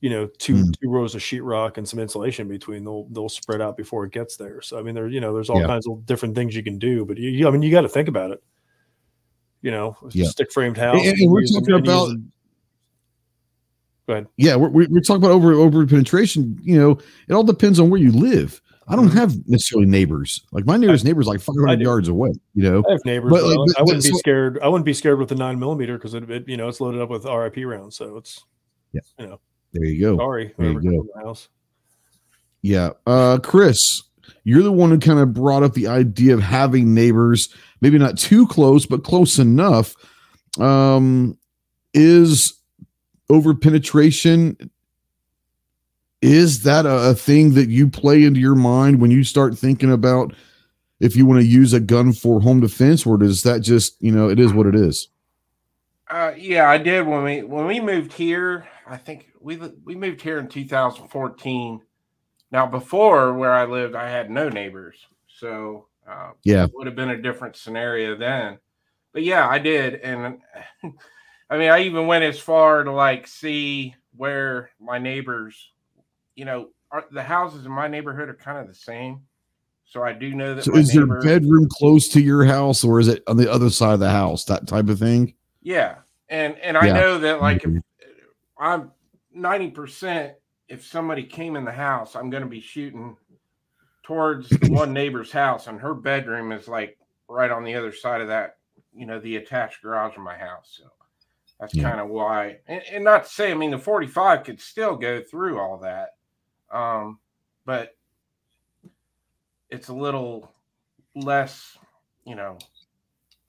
You 0.00 0.10
know, 0.10 0.26
two 0.38 0.56
Mm. 0.56 0.74
two 0.82 0.90
rows 0.90 1.14
of 1.14 1.22
sheetrock 1.22 1.78
and 1.78 1.88
some 1.88 1.98
insulation 2.00 2.48
between. 2.48 2.84
They'll 2.84 3.04
they'll 3.10 3.28
spread 3.30 3.62
out 3.62 3.76
before 3.76 4.04
it 4.04 4.12
gets 4.12 4.36
there. 4.36 4.60
So 4.62 4.78
I 4.78 4.82
mean, 4.82 4.94
there 4.94 5.08
you 5.08 5.20
know, 5.20 5.32
there's 5.34 5.50
all 5.50 5.60
Yeah. 5.60 5.66
kinds 5.66 5.86
of 5.88 6.04
different 6.06 6.34
things 6.34 6.54
you 6.56 6.62
can 6.62 6.78
do. 6.78 7.04
But 7.06 7.18
you, 7.18 7.30
you 7.30 7.48
I 7.48 7.50
mean, 7.50 7.62
you 7.62 7.70
got 7.70 7.82
to 7.82 7.88
think 7.88 8.08
about 8.08 8.30
it. 8.32 8.42
You 9.64 9.70
know, 9.70 9.96
Yeah. 10.10 10.26
stick 10.26 10.52
framed 10.52 10.76
house. 10.76 11.00
And- 11.02 11.18
and 11.18 11.30
we're 11.32 11.42
talking 11.46 11.72
about- 11.74 12.10
Go 14.06 14.12
ahead. 14.12 14.26
Yeah, 14.36 14.56
we're, 14.56 14.68
we're 14.68 15.00
talking 15.00 15.22
about 15.22 15.30
over 15.30 15.54
over 15.54 15.86
penetration. 15.86 16.60
You 16.62 16.78
know, 16.78 16.98
it 17.26 17.32
all 17.32 17.44
depends 17.44 17.80
on 17.80 17.88
where 17.88 17.98
you 17.98 18.12
live. 18.12 18.60
I 18.86 18.94
don't 18.96 19.08
Mhm. 19.08 19.14
have 19.14 19.48
necessarily 19.48 19.86
neighbors. 19.88 20.42
Like 20.52 20.66
my 20.66 20.76
nearest 20.76 21.06
neighbor's 21.06 21.26
like 21.26 21.40
500 21.40 21.80
yards 21.80 22.08
away. 22.08 22.32
You 22.54 22.62
know, 22.64 22.84
I 22.86 22.92
have 22.92 23.04
neighbors. 23.06 23.30
But, 23.30 23.44
like, 23.44 23.56
but- 23.56 23.78
I 23.78 23.82
wouldn't 23.82 24.04
be 24.04 24.10
so- 24.10 24.18
scared. 24.18 24.58
I 24.62 24.68
wouldn't 24.68 24.84
be 24.84 24.92
scared 24.92 25.18
with 25.18 25.30
the 25.30 25.34
nine 25.34 25.58
millimeter 25.58 25.94
because 25.96 26.12
it, 26.12 26.30
it, 26.30 26.46
you 26.46 26.58
know, 26.58 26.68
it's 26.68 26.82
loaded 26.82 27.00
up 27.00 27.08
with 27.08 27.24
RIP 27.24 27.64
rounds. 27.64 27.96
So 27.96 28.18
it's 28.18 28.44
yeah 28.92 29.00
there 29.72 29.84
you 29.86 29.98
go. 30.02 30.18
sorry. 30.18 30.52
there 30.58 30.72
you 30.72 30.80
go. 30.82 31.06
the 31.14 31.24
house. 31.24 31.48
Yeah, 32.60 32.90
uh, 33.06 33.38
Chris, 33.42 34.02
you're 34.44 34.62
the 34.62 34.72
one 34.72 34.90
who 34.90 34.98
kind 34.98 35.18
of 35.18 35.32
brought 35.32 35.62
up 35.62 35.74
the 35.74 35.86
idea 35.86 36.34
of 36.34 36.40
having 36.40 36.94
neighbors, 36.94 37.48
maybe 37.80 37.98
not 37.98 38.18
too 38.18 38.46
close, 38.46 38.86
but 38.86 39.04
close 39.04 39.38
enough. 39.38 39.94
Um, 40.58 41.38
is 41.92 42.54
over 43.30 43.54
penetration? 43.54 44.70
Is 46.22 46.62
that 46.62 46.86
a, 46.86 47.10
a 47.10 47.14
thing 47.14 47.54
that 47.54 47.68
you 47.68 47.88
play 47.88 48.24
into 48.24 48.40
your 48.40 48.54
mind 48.54 49.00
when 49.00 49.10
you 49.10 49.24
start 49.24 49.58
thinking 49.58 49.92
about 49.92 50.34
if 51.00 51.16
you 51.16 51.26
want 51.26 51.40
to 51.40 51.46
use 51.46 51.72
a 51.72 51.80
gun 51.80 52.12
for 52.12 52.40
home 52.40 52.60
defense, 52.60 53.04
or 53.04 53.18
does 53.18 53.42
that 53.42 53.60
just 53.60 53.96
you 54.00 54.12
know 54.12 54.28
it 54.28 54.40
is 54.40 54.52
what 54.52 54.66
it 54.66 54.74
is? 54.74 55.08
Uh, 56.08 56.32
yeah, 56.36 56.68
I 56.68 56.78
did 56.78 57.06
when 57.06 57.24
we 57.24 57.42
when 57.42 57.66
we 57.66 57.80
moved 57.80 58.12
here. 58.12 58.66
I 58.86 58.96
think 58.96 59.30
we 59.40 59.56
we 59.84 59.96
moved 59.96 60.20
here 60.20 60.38
in 60.38 60.48
2014. 60.48 61.80
Now, 62.54 62.66
before 62.68 63.34
where 63.34 63.52
I 63.52 63.64
lived, 63.64 63.96
I 63.96 64.08
had 64.08 64.30
no 64.30 64.48
neighbors, 64.48 64.94
so 65.26 65.88
uh, 66.08 66.30
Yeah. 66.44 66.66
it 66.66 66.70
would 66.72 66.86
have 66.86 66.94
been 66.94 67.10
a 67.10 67.20
different 67.20 67.56
scenario 67.56 68.16
then. 68.16 68.58
But 69.12 69.24
yeah, 69.24 69.48
I 69.48 69.58
did, 69.58 69.94
and 69.96 70.38
I 71.50 71.58
mean, 71.58 71.68
I 71.72 71.80
even 71.80 72.06
went 72.06 72.22
as 72.22 72.38
far 72.38 72.84
to 72.84 72.92
like 72.92 73.26
see 73.26 73.96
where 74.16 74.70
my 74.80 74.98
neighbors, 74.98 75.72
you 76.36 76.44
know, 76.44 76.68
are, 76.92 77.04
the 77.10 77.24
houses 77.24 77.66
in 77.66 77.72
my 77.72 77.88
neighborhood 77.88 78.28
are 78.28 78.34
kind 78.34 78.58
of 78.58 78.68
the 78.68 78.74
same. 78.74 79.22
So 79.84 80.04
I 80.04 80.12
do 80.12 80.32
know 80.32 80.54
that 80.54 80.64
So 80.64 80.76
is 80.76 80.92
their 80.92 81.00
neighbor- 81.06 81.22
bedroom 81.22 81.66
close 81.68 82.06
to 82.10 82.20
your 82.20 82.44
house, 82.44 82.84
or 82.84 83.00
is 83.00 83.08
it 83.08 83.24
on 83.26 83.36
the 83.36 83.50
other 83.50 83.68
side 83.68 83.94
of 83.94 84.00
the 84.00 84.10
house? 84.10 84.44
That 84.44 84.68
type 84.68 84.88
of 84.88 85.00
thing. 85.00 85.34
Yeah, 85.60 85.96
and 86.28 86.56
and 86.60 86.78
I 86.78 86.86
Yeah. 86.86 86.92
know 86.92 87.18
that 87.18 87.40
like 87.40 87.64
if. 87.64 87.82
I'm 88.56 88.92
ninety 89.32 89.70
percent, 89.72 90.34
if 90.68 90.84
somebody 90.86 91.24
came 91.24 91.56
in 91.56 91.64
the 91.64 91.72
house, 91.72 92.16
I'm 92.16 92.30
going 92.30 92.42
to 92.42 92.48
be 92.48 92.60
shooting 92.60 93.16
towards 94.04 94.58
one 94.60 94.92
neighbor's 94.92 95.32
house, 95.32 95.66
and 95.66 95.80
her 95.80 95.94
bedroom 95.94 96.52
is 96.52 96.68
like 96.68 96.98
right 97.28 97.50
on 97.50 97.64
the 97.64 97.74
other 97.74 97.92
side 97.92 98.20
of 98.20 98.28
that, 98.28 98.56
you 98.94 99.06
know, 99.06 99.20
the 99.20 99.36
attached 99.36 99.82
garage 99.82 100.16
of 100.16 100.22
my 100.22 100.36
house. 100.36 100.78
So 100.78 100.84
that's 101.60 101.74
Yeah. 101.74 101.82
kind 101.82 102.00
of 102.00 102.08
why. 102.08 102.58
And, 102.66 102.82
and 102.92 103.04
not 103.04 103.24
to 103.24 103.30
say, 103.30 103.50
I 103.50 103.54
mean, 103.54 103.70
the 103.70 103.78
45 103.78 104.44
could 104.44 104.60
still 104.60 104.96
go 104.96 105.22
through 105.22 105.58
all 105.60 105.78
that, 105.78 106.10
um, 106.72 107.18
but 107.66 107.96
it's 109.70 109.88
a 109.88 109.94
little 109.94 110.52
less, 111.14 111.78
you 112.26 112.34
know, 112.36 112.58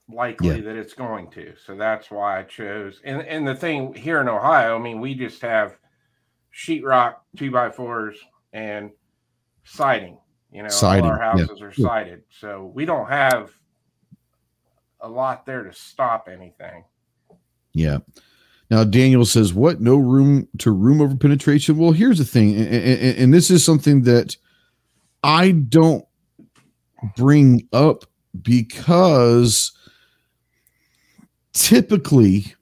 likely 0.10 0.62
that 0.62 0.76
it's 0.76 0.94
going 0.94 1.30
to. 1.32 1.54
So 1.66 1.76
that's 1.76 2.12
why 2.12 2.40
I 2.40 2.44
chose. 2.44 3.02
And 3.04 3.22
and 3.24 3.48
the 3.48 3.56
thing 3.56 3.94
here 3.94 4.22
in 4.22 4.30
Ohio, 4.30 4.78
I 4.78 4.82
mean, 4.82 5.02
we 5.02 5.16
just 5.16 5.42
have 5.42 5.78
sheetrock 6.56 7.15
two 7.36 7.52
by 7.52 7.69
fours 7.69 8.18
and 8.53 8.91
siding. 9.64 10.18
You 10.52 10.64
know, 10.64 10.69
Siding, 10.69 11.10
our 11.10 11.18
yeah. 11.18 11.32
houses 11.32 11.61
are 11.61 11.73
sided, 11.73 12.23
so 12.30 12.72
we 12.73 12.86
don't 12.86 13.10
have 13.10 13.52
a 15.02 15.10
lot 15.10 15.45
there 15.45 15.64
to 15.64 15.73
stop 15.73 16.30
anything. 16.32 16.86
Yeah. 17.73 17.98
Now 18.72 18.86
Daniel 18.86 19.26
says, 19.26 19.53
"What? 19.53 19.82
No 19.82 19.98
room 19.98 20.48
to 20.60 20.72
room 20.72 21.02
over 21.02 21.15
penetration?" 21.15 21.77
Well, 21.77 21.91
here's 21.91 22.19
the 22.19 22.26
thing, 22.26 22.56
and, 22.56 22.68
and, 22.68 23.18
and 23.18 23.34
this 23.34 23.52
is 23.52 23.65
something 23.65 24.03
that 24.03 24.38
I 25.23 25.52
don't 25.52 26.06
bring 27.18 27.68
up 27.73 28.06
because 28.41 29.73
typically 31.52 32.56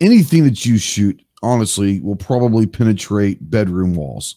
anything 0.00 0.44
that 0.44 0.64
you 0.64 0.78
shoot 0.78 1.23
honestly 1.44 2.00
will 2.00 2.16
probably 2.16 2.66
penetrate 2.66 3.50
bedroom 3.50 3.94
walls. 3.94 4.36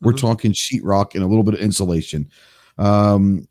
We're 0.00 0.12
Mhm. 0.12 0.20
talking 0.20 0.52
sheetrock 0.52 1.14
and 1.14 1.22
a 1.22 1.26
little 1.26 1.42
bit 1.42 1.54
of 1.54 1.60
insulation. 1.60 2.28
Um, 2.78 3.46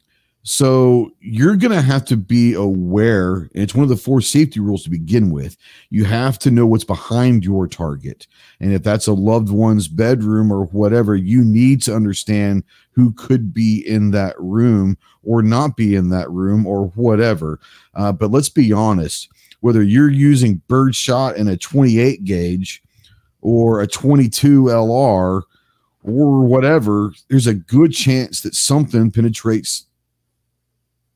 so 0.45 1.11
you're 1.21 1.55
going 1.55 1.71
to 1.71 1.81
have 1.81 2.03
to 2.05 2.17
be 2.17 2.53
aware. 2.53 3.49
And 3.53 3.63
it's 3.63 3.73
one 3.73 3.83
of 3.83 3.89
the 3.89 3.95
four 3.95 4.19
safety 4.19 4.59
rules 4.59 4.83
to 4.83 4.89
begin 4.89 5.31
with. 5.31 5.55
You 5.89 6.03
have 6.03 6.37
to 6.39 6.51
know 6.51 6.65
what's 6.67 6.83
behind 6.83 7.45
your 7.45 7.65
target. 7.65 8.27
And 8.59 8.73
if 8.73 8.83
that's 8.83 9.07
a 9.07 9.13
loved 9.13 9.49
one's 9.49 9.87
bedroom 9.87 10.51
or 10.51 10.65
whatever, 10.65 11.15
you 11.15 11.45
need 11.45 11.81
to 11.83 11.95
understand 11.95 12.63
who 12.91 13.13
could 13.13 13.53
be 13.53 13.87
in 13.87 14.11
that 14.11 14.35
room 14.37 14.97
or 15.23 15.41
not 15.41 15.77
be 15.77 15.95
in 15.95 16.09
that 16.09 16.29
room 16.29 16.65
or 16.65 16.87
whatever. 16.95 17.59
Uh, 17.95 18.11
but 18.11 18.31
let's 18.31 18.49
be 18.49 18.73
honest 18.73 19.29
whether 19.61 19.81
you're 19.81 20.11
using 20.11 20.61
birdshot 20.67 21.37
in 21.37 21.47
a 21.47 21.55
28 21.55 22.25
gauge 22.25 22.83
or 23.43 23.81
a 23.81 23.87
22 23.87 24.63
LR 24.63 25.41
or 26.03 26.45
whatever, 26.45 27.13
there's 27.29 27.47
a 27.47 27.53
good 27.53 27.91
chance 27.91 28.41
that 28.41 28.55
something 28.55 29.11
penetrates 29.11 29.85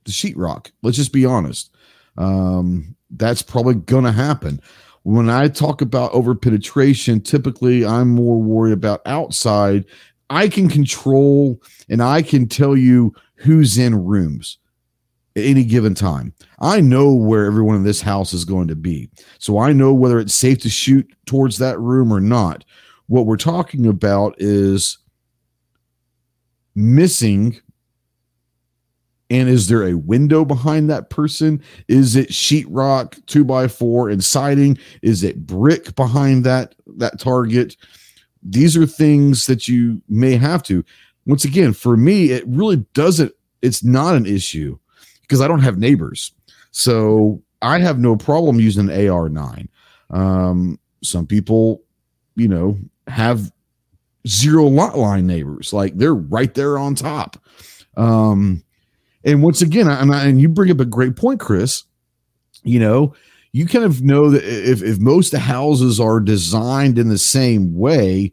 the 0.03 0.11
sheetrock. 0.11 0.71
Let's 0.83 0.97
just 0.97 1.13
be 1.13 1.25
honest. 1.25 1.73
Um, 2.17 2.95
that's 3.11 3.41
probably 3.41 3.75
going 3.75 4.03
to 4.03 4.11
happen. 4.11 4.61
When 5.03 5.29
I 5.29 5.47
talk 5.47 5.81
about 5.81 6.11
over 6.11 6.35
penetration, 6.35 7.21
typically 7.21 7.85
I'm 7.85 8.09
more 8.09 8.41
worried 8.41 8.73
about 8.73 9.01
outside. 9.05 9.85
I 10.29 10.49
can 10.49 10.67
control 10.67 11.61
and 11.87 12.03
I 12.03 12.21
can 12.21 12.47
tell 12.47 12.75
you 12.75 13.15
who's 13.35 13.77
in 13.77 13.95
rooms 13.95 14.57
at 15.37 15.43
any 15.43 15.63
given 15.63 15.93
time. 15.93 16.33
I 16.59 16.81
know 16.81 17.13
where 17.13 17.45
everyone 17.45 17.75
in 17.75 17.83
this 17.83 18.01
house 18.01 18.33
is 18.33 18.43
going 18.43 18.67
to 18.69 18.75
be. 18.75 19.09
So 19.37 19.59
I 19.59 19.71
know 19.71 19.93
whether 19.93 20.19
it's 20.19 20.33
safe 20.33 20.57
to 20.59 20.69
shoot 20.69 21.07
towards 21.27 21.59
that 21.59 21.79
room 21.79 22.11
or 22.11 22.19
not. 22.19 22.65
What 23.05 23.27
we're 23.27 23.37
talking 23.37 23.85
about 23.85 24.35
is 24.39 24.97
missing 26.75 27.59
and 29.29 29.49
is 29.49 29.67
there 29.67 29.83
a 29.83 29.93
window 29.93 30.45
behind 30.45 30.89
that 30.89 31.09
person? 31.09 31.61
Is 31.89 32.15
it 32.15 32.29
sheetrock, 32.29 33.23
two 33.25 33.43
by 33.43 33.67
four, 33.67 34.09
and 34.09 34.23
siding? 34.23 34.77
Is 35.01 35.21
it 35.21 35.45
brick 35.45 35.95
behind 35.95 36.45
that 36.45 36.75
that 36.95 37.19
target? 37.19 37.75
These 38.41 38.77
are 38.77 38.85
things 38.85 39.45
that 39.47 39.67
you 39.67 40.01
may 40.07 40.37
have 40.37 40.63
to. 40.63 40.81
Once 41.25 41.43
again, 41.43 41.73
for 41.73 41.97
me, 41.97 42.31
it 42.31 42.45
really 42.47 42.77
doesn't. 42.93 43.33
It's 43.61 43.83
not 43.83 44.15
an 44.15 44.25
issue 44.25 44.79
because 45.27 45.41
I 45.41 45.47
don't 45.47 45.61
have 45.61 45.77
neighbors, 45.77 46.31
so 46.71 47.41
I 47.61 47.79
have 47.79 47.99
no 47.99 48.15
problem 48.15 48.59
using 48.59 48.89
an 48.89 48.95
AR9. 48.95 49.67
Um, 50.09 50.79
some 51.03 51.27
people, 51.27 51.83
you 52.35 52.47
know, 52.47 52.77
have 53.07 53.51
zero 54.27 54.63
lot 54.63 54.97
line 54.97 55.27
neighbors, 55.27 55.73
like 55.73 55.97
they're 55.97 56.15
right 56.15 56.53
there 56.53 56.77
on 56.77 56.95
top. 56.95 57.37
Um, 57.95 58.63
and 59.23 59.43
once 59.43 59.61
again, 59.61 59.87
and, 59.87 60.13
I, 60.13 60.25
and 60.25 60.39
you 60.39 60.49
bring 60.49 60.71
up 60.71 60.79
a 60.79 60.85
great 60.85 61.15
point, 61.15 61.39
Chris. 61.39 61.83
You 62.63 62.79
know, 62.79 63.13
you 63.51 63.65
kind 63.65 63.85
of 63.85 64.01
know 64.01 64.29
that 64.29 64.43
if, 64.43 64.83
if 64.83 64.99
most 64.99 65.33
houses 65.33 65.99
are 65.99 66.19
designed 66.19 66.97
in 66.97 67.09
the 67.09 67.17
same 67.17 67.75
way, 67.75 68.31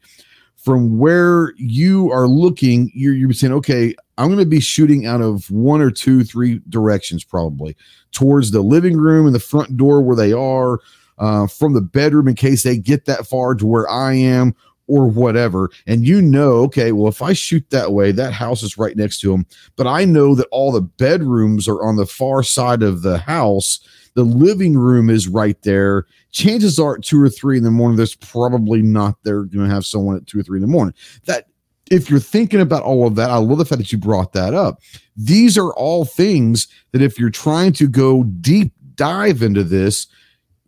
from 0.56 0.98
where 0.98 1.52
you 1.56 2.10
are 2.10 2.26
looking, 2.26 2.90
you're, 2.94 3.14
you're 3.14 3.32
saying, 3.32 3.52
okay, 3.52 3.94
I'm 4.16 4.28
going 4.28 4.38
to 4.38 4.46
be 4.46 4.60
shooting 4.60 5.06
out 5.06 5.20
of 5.20 5.50
one 5.50 5.80
or 5.80 5.90
two, 5.90 6.24
three 6.24 6.60
directions, 6.68 7.24
probably 7.24 7.76
towards 8.12 8.50
the 8.50 8.62
living 8.62 8.96
room 8.96 9.26
and 9.26 9.34
the 9.34 9.40
front 9.40 9.76
door 9.76 10.00
where 10.02 10.16
they 10.16 10.32
are, 10.32 10.80
uh, 11.18 11.46
from 11.46 11.74
the 11.74 11.80
bedroom 11.80 12.28
in 12.28 12.34
case 12.34 12.62
they 12.62 12.76
get 12.76 13.06
that 13.06 13.26
far 13.26 13.54
to 13.54 13.66
where 13.66 13.88
I 13.88 14.14
am, 14.14 14.54
or 14.86 15.06
whatever. 15.06 15.70
And 15.86 16.06
you 16.06 16.20
know, 16.20 16.52
okay, 16.64 16.92
well, 16.92 17.08
if 17.08 17.22
I 17.22 17.32
shoot 17.32 17.68
that 17.70 17.92
way, 17.92 18.12
that 18.12 18.32
house 18.32 18.62
is 18.62 18.78
right 18.78 18.96
next 18.96 19.20
to 19.20 19.30
them. 19.30 19.46
But 19.76 19.86
I 19.86 20.04
know 20.04 20.34
that 20.34 20.48
all 20.50 20.72
the 20.72 20.82
bedrooms 20.82 21.68
are 21.68 21.82
on 21.82 21.96
the 21.96 22.06
far 22.06 22.42
side 22.42 22.82
of 22.82 23.02
the 23.02 23.18
house. 23.18 23.80
The 24.14 24.24
living 24.24 24.76
room 24.76 25.10
is 25.10 25.26
right 25.26 25.60
there. 25.62 26.06
Chances 26.32 26.78
are 26.78 26.96
at 26.96 27.02
two 27.02 27.20
or 27.20 27.30
three 27.30 27.56
in 27.56 27.64
the 27.64 27.70
morning, 27.70 27.96
there's 27.96 28.16
probably 28.16 28.82
not 28.82 29.16
they're 29.22 29.44
going 29.44 29.68
to 29.68 29.74
have 29.74 29.86
someone 29.86 30.16
at 30.16 30.26
two 30.26 30.40
or 30.40 30.42
three 30.42 30.58
in 30.58 30.62
the 30.62 30.68
morning. 30.68 30.94
That 31.24 31.46
if 31.90 32.08
you're 32.08 32.20
thinking 32.20 32.60
about 32.60 32.82
all 32.82 33.06
of 33.06 33.14
that, 33.16 33.30
I 33.30 33.36
love 33.36 33.58
the 33.58 33.64
fact 33.64 33.78
that 33.78 33.92
you 33.92 33.98
brought 33.98 34.32
that 34.32 34.54
up. 34.54 34.80
These 35.16 35.58
are 35.58 35.72
all 35.74 36.04
things 36.04 36.68
that 36.92 37.02
if 37.02 37.18
you're 37.18 37.30
trying 37.30 37.72
to 37.74 37.88
go 37.88 38.24
deep 38.24 38.72
dive 38.94 39.42
into 39.42 39.64
this, 39.64 40.06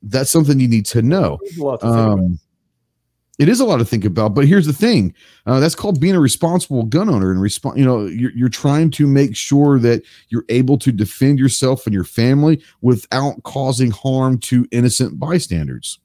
that's 0.03 0.31
something 0.31 0.61
you 0.61 0.69
need 0.69 0.87
to 0.87 1.03
know. 1.03 1.39
There's 1.43 1.59
a 1.59 1.65
lot 1.65 1.81
to. 1.81 1.87
Um, 1.87 2.41
it 3.39 3.51
is 3.51 3.61
a 3.61 3.67
lot 3.67 3.77
to 3.79 3.85
think 3.85 4.07
about, 4.07 4.35
but 4.35 4.47
here's 4.47 4.67
the 4.67 4.73
thing: 4.73 5.15
uh, 5.47 5.61
that's 5.61 5.75
called 5.75 6.01
being 6.01 6.15
a 6.15 6.21
responsible 6.21 6.85
gun 6.85 7.09
owner, 7.09 7.31
and 7.31 7.41
respond. 7.41 7.79
You 7.79 7.85
know, 7.85 8.07
you're, 8.07 8.33
you're 8.33 8.49
trying 8.49 8.91
to 8.93 9.07
make 9.07 9.37
sure 9.37 9.79
that 9.81 10.03
you're 10.29 10.47
able 10.49 10.79
to 10.79 10.93
defend 10.93 11.39
yourself 11.39 11.87
and 11.87 11.95
your 11.95 12.05
family 12.05 12.63
without 12.81 13.43
causing 13.43 13.91
harm 13.91 14.39
to 14.41 14.67
innocent 14.71 15.19
bystanders. 15.19 15.99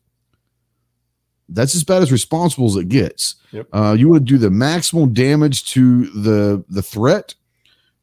That's 1.54 1.76
as 1.76 1.84
bad 1.84 2.02
as 2.02 2.12
responsible 2.12 2.68
as 2.68 2.76
it 2.76 2.90
gets. 2.90 3.36
Yep. 3.52 3.68
Uh, 3.74 3.96
you 3.98 4.10
want 4.10 4.26
to 4.26 4.34
do 4.34 4.38
the 4.38 4.50
maximum 4.50 5.14
damage 5.14 5.66
to 5.72 6.06
the 6.08 6.64
the 6.70 6.82
threat, 6.82 7.36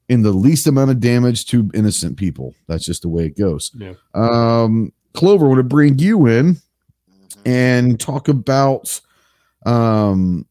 and 0.09 0.25
the 0.25 0.33
least 0.33 0.67
amount 0.67 0.91
of 0.91 1.01
damage 1.01 1.47
to 1.47 1.71
innocent 1.75 2.17
people. 2.17 2.55
That's 2.67 2.85
just 2.85 3.03
the 3.03 3.09
way 3.09 3.27
it 3.27 3.37
goes. 3.37 3.73
Yeah. 3.75 3.95
Um, 4.15 4.93
Clover, 5.15 5.47
I 5.47 5.49
want 5.49 5.59
to 5.59 5.65
bring 5.65 5.99
you 5.99 6.27
in 6.27 6.59
and 7.45 7.99
talk 7.99 8.29
about 8.29 9.01
um 9.67 10.47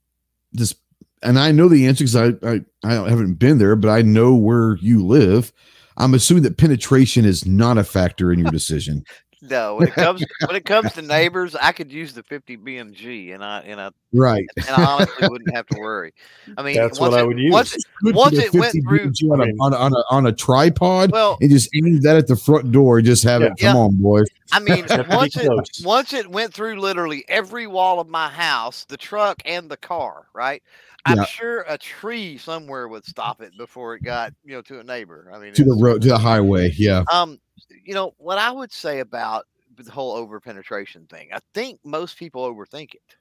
this 0.52 0.76
and 1.24 1.40
I 1.40 1.52
know 1.52 1.68
the 1.68 1.88
answer 1.88 2.04
because 2.04 2.16
I, 2.16 2.34
I 2.48 2.62
I 2.84 3.10
haven't 3.10 3.36
been 3.36 3.58
there, 3.58 3.76
but 3.76 3.90
I 3.90 4.02
know 4.02 4.36
where 4.36 4.78
you 4.78 5.06
live. 5.06 5.52
I'm 5.98 6.14
assuming 6.14 6.44
that 6.44 6.58
penetration 6.58 7.26
is 7.26 7.46
not 7.46 7.78
a 7.78 7.84
factor 7.84 8.32
in 8.32 8.40
your 8.40 8.52
decision. 8.52 9.04
No, 9.42 9.76
when 9.76 9.88
it 9.90 9.94
comes 9.94 10.24
when 10.48 10.56
it 10.56 10.66
comes 10.66 10.94
to 10.94 11.02
neighbors, 11.02 11.56
I 11.56 11.72
could 11.72 11.92
use 11.92 12.14
the 12.14 12.24
50 12.24 12.58
BMG, 12.58 13.34
and 13.36 13.44
I 13.44 13.60
and 13.60 13.80
I 13.80 13.92
right. 14.14 14.46
and 14.58 14.70
I 14.70 14.84
honestly 14.84 15.28
wouldn't 15.30 15.54
have 15.56 15.68
to 15.68 15.80
worry. 15.80 16.14
I 16.58 16.64
mean, 16.64 16.76
That's 16.76 17.00
once 17.00 17.12
what 17.12 17.20
I 17.20 17.24
it- 17.24 17.28
would 17.28 17.38
use. 17.40 17.52
Once 17.54 17.74
it, 17.76 18.16
Once 18.16 18.34
it 18.38 18.54
went 18.54 18.72
through- 18.88 19.32
on, 19.32 19.42
I 19.42 19.44
a, 19.44 19.48
mean- 19.48 19.58
on, 19.60 19.74
a, 19.74 19.76
on, 19.78 19.94
a, 19.94 20.04
on 20.10 20.26
a 20.26 20.32
tripod 20.32 21.12
well, 21.12 21.38
and 21.40 21.52
just 21.52 21.70
aim 21.76 22.00
that 22.02 22.16
at 22.18 22.26
the 22.28 22.36
front 22.36 22.72
door 22.72 22.98
and 22.98 23.06
just 23.06 23.24
have 23.26 23.42
it. 23.44 23.54
Yeah. 23.60 23.74
Come 23.74 23.78
on, 23.78 23.96
boys. 24.02 24.26
I 24.52 24.60
mean, 24.60 24.88
Have 24.88 24.88
to 24.88 25.04
be 25.04 25.16
once 25.16 25.38
it 25.38 25.46
close. 25.46 25.82
once 25.86 26.14
it 26.14 26.28
went 26.32 26.54
through 26.54 26.80
literally 26.80 27.24
every 27.28 27.68
wall 27.68 28.00
of 28.00 28.08
my 28.08 28.30
house, 28.30 28.86
the 28.86 28.98
truck 28.98 29.42
and 29.46 29.70
the 29.70 29.78
car, 29.78 30.26
right? 30.34 30.64
I'm 31.06 31.18
Yeah. 31.18 31.26
sure 31.26 31.66
a 31.70 31.78
tree 31.78 32.38
somewhere 32.38 32.88
would 32.88 33.06
stop 33.06 33.42
it 33.42 33.56
before 33.58 33.96
it 33.96 34.04
got, 34.04 34.34
you 34.44 34.54
know, 34.56 34.62
to 34.64 34.80
a 34.80 34.84
neighbor. 34.84 35.32
I 35.34 35.40
mean, 35.40 35.54
To 35.54 35.64
the 35.64 35.76
road, 35.80 36.02
to 36.02 36.08
the 36.10 36.18
highway. 36.18 36.74
Yeah. 36.76 37.04
Um, 37.14 37.40
you 37.84 37.94
know 37.94 38.14
what 38.18 38.38
I 38.38 38.52
would 38.52 38.72
say 38.72 39.00
about 39.00 39.46
the 39.76 39.92
whole 39.92 40.14
over 40.14 40.40
penetration 40.40 41.08
thing. 41.08 41.30
I 41.34 41.40
think 41.54 41.80
most 41.84 42.18
people 42.18 42.52
overthink 42.52 42.96
it. 42.96 43.16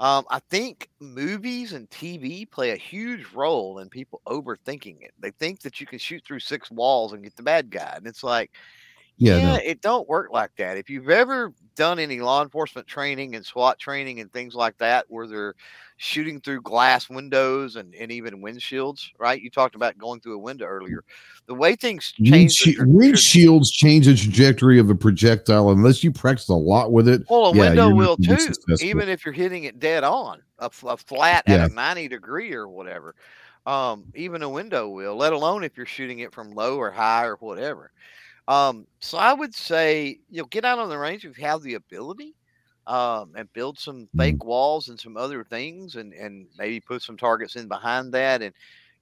Um, 0.00 0.24
I 0.30 0.40
think 0.50 0.88
movies 0.98 1.74
and 1.74 1.88
TV 1.88 2.44
play 2.44 2.70
a 2.70 2.76
huge 2.76 3.24
role 3.32 3.78
in 3.78 3.88
people 3.88 4.20
overthinking 4.26 5.00
it. 5.02 5.12
They 5.20 5.30
think 5.30 5.60
that 5.60 5.80
you 5.80 5.86
can 5.86 5.98
shoot 5.98 6.24
through 6.26 6.40
six 6.40 6.70
walls 6.70 7.12
and 7.12 7.22
get 7.22 7.36
the 7.36 7.42
bad 7.42 7.70
guy, 7.70 7.94
and 7.96 8.06
it's 8.06 8.24
like, 8.24 8.50
Yeah. 9.18 9.36
yeah, 9.36 9.52
no. 9.52 9.60
it 9.62 9.80
don't 9.80 10.08
work 10.08 10.32
like 10.32 10.50
that. 10.56 10.76
If 10.78 10.90
you've 10.90 11.10
ever 11.10 11.52
done 11.76 11.98
any 11.98 12.20
law 12.20 12.42
enforcement 12.42 12.86
training 12.86 13.34
and 13.34 13.44
SWAT 13.46 13.78
training 13.78 14.20
and 14.20 14.32
things 14.32 14.54
like 14.54 14.76
that, 14.78 15.04
where 15.08 15.26
they're 15.26 15.54
shooting 15.96 16.40
through 16.40 16.60
glass 16.62 17.08
windows 17.08 17.76
and, 17.76 17.94
and 17.94 18.10
even 18.10 18.42
windshields, 18.42 19.10
right? 19.18 19.40
You 19.40 19.48
talked 19.50 19.74
about 19.76 19.96
going 19.96 20.20
through 20.20 20.34
a 20.34 20.38
window 20.38 20.64
earlier. 20.66 21.04
The 21.46 21.54
way 21.54 21.76
things 21.76 22.12
change, 22.12 22.64
the 22.64 22.70
Windshield, 22.70 22.76
tra- 22.76 22.84
tra- 22.84 22.92
windshields 22.92 23.72
change 23.72 24.06
the 24.06 24.16
trajectory 24.16 24.78
of 24.80 24.90
a 24.90 24.94
projectile 24.94 25.70
unless 25.70 26.02
you 26.02 26.10
practice 26.10 26.48
a 26.48 26.54
lot 26.54 26.90
with 26.92 27.06
it. 27.08 27.22
well, 27.30 27.46
a 27.46 27.54
yeah, 27.54 27.60
window 27.68 27.94
will 27.94 28.16
too, 28.16 28.38
successful. 28.38 28.76
even 28.88 29.08
if 29.08 29.24
you're 29.24 29.32
hitting 29.34 29.64
it 29.64 29.78
dead 29.78 30.02
on, 30.04 30.42
a 30.58 30.68
flat 30.70 31.44
Yeah. 31.46 31.64
at 31.64 31.70
a 31.70 31.74
90 31.74 32.08
degree 32.08 32.52
or 32.52 32.68
whatever. 32.68 33.14
Um, 33.64 34.06
even 34.16 34.42
a 34.42 34.48
window 34.48 34.88
will, 34.88 35.14
let 35.14 35.32
alone 35.32 35.62
if 35.62 35.76
you're 35.76 35.86
shooting 35.86 36.18
it 36.18 36.32
from 36.32 36.50
low 36.50 36.76
or 36.78 36.90
high 36.90 37.26
or 37.26 37.36
whatever. 37.36 37.92
Um, 38.52 38.86
so 39.00 39.18
I 39.18 39.32
would 39.32 39.54
say, 39.54 40.18
you 40.30 40.42
know, 40.42 40.46
get 40.46 40.64
out 40.64 40.78
on 40.78 40.88
the 40.90 40.98
range 40.98 41.24
if 41.24 41.38
you 41.38 41.44
have 41.44 41.62
the 41.62 41.74
ability, 41.74 42.34
um, 42.86 43.32
and 43.36 43.52
build 43.52 43.78
some 43.78 44.08
fake 44.16 44.44
walls 44.44 44.88
and 44.88 44.98
some 44.98 45.16
other 45.16 45.44
things, 45.44 45.96
and 45.96 46.12
and 46.12 46.46
maybe 46.58 46.80
put 46.80 47.02
some 47.02 47.16
targets 47.16 47.56
in 47.56 47.68
behind 47.68 48.12
that, 48.14 48.42
and 48.42 48.54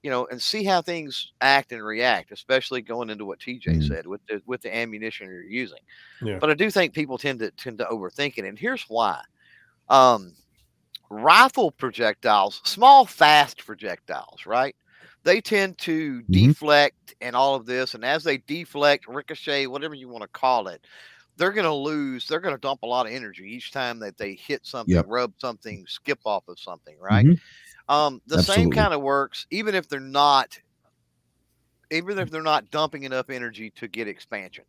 you 0.03 0.09
know, 0.09 0.25
and 0.31 0.41
see 0.41 0.63
how 0.63 0.81
things 0.81 1.33
act 1.41 1.71
and 1.71 1.83
react, 1.83 2.31
especially 2.31 2.81
going 2.81 3.09
into 3.09 3.25
what 3.25 3.39
TJ 3.39 3.77
Mm. 3.77 3.87
said 3.87 4.07
with 4.07 4.21
the 4.27 4.41
with 4.45 4.61
the 4.61 4.75
ammunition 4.75 5.27
you're 5.27 5.43
using. 5.43 5.79
Yeah. 6.21 6.37
But 6.39 6.49
I 6.51 6.53
do 6.53 6.69
think 6.71 6.93
people 6.93 7.17
tend 7.17 7.39
to 7.39 7.51
tend 7.51 7.77
to 7.79 7.85
overthink 7.85 8.37
it, 8.37 8.45
and 8.45 8.57
here's 8.57 8.83
why. 8.83 9.21
Um, 9.89 10.33
rifle 11.09 11.71
projectiles, 11.71 12.61
small, 12.63 13.05
fast 13.05 13.65
projectiles, 13.65 14.45
right? 14.45 14.75
They 15.23 15.41
tend 15.41 15.77
to 15.79 16.23
Mhm. 16.27 16.53
deflect 16.53 17.13
and 17.21 17.35
all 17.35 17.55
of 17.55 17.65
this. 17.65 17.93
And 17.93 18.03
as 18.03 18.23
they 18.23 18.39
deflect, 18.39 19.07
ricochet, 19.07 19.67
whatever 19.67 19.93
you 19.93 20.09
want 20.09 20.23
to 20.23 20.27
call 20.29 20.67
it, 20.67 20.85
they're 21.37 21.51
going 21.53 21.65
to 21.65 21.73
lose. 21.73 22.27
They're 22.27 22.39
going 22.39 22.55
to 22.55 22.59
dump 22.61 22.81
a 22.83 22.87
lot 22.87 23.05
of 23.05 23.11
energy 23.13 23.43
each 23.45 23.71
time 23.71 23.99
that 23.99 24.17
they 24.17 24.35
hit 24.35 24.65
something, 24.65 25.01
Yep. 25.01 25.07
rub 25.07 25.33
something, 25.39 25.85
skip 25.87 26.19
off 26.25 26.47
of 26.47 26.59
something, 26.59 26.97
right? 26.99 27.27
Mhm. 27.27 27.41
Um, 27.89 28.21
the 28.27 28.39
same 28.39 28.69
kind 28.69 28.93
of 28.93 29.01
works, 29.01 29.47
even 29.51 29.75
if 29.75 29.87
they're 29.89 29.99
not, 29.99 30.57
even 31.91 32.17
if 32.17 32.29
they're 32.29 32.41
not 32.41 32.69
dumping 32.71 33.03
enough 33.03 33.29
energy 33.29 33.69
to 33.71 33.87
get 33.87 34.07
expansion. 34.07 34.63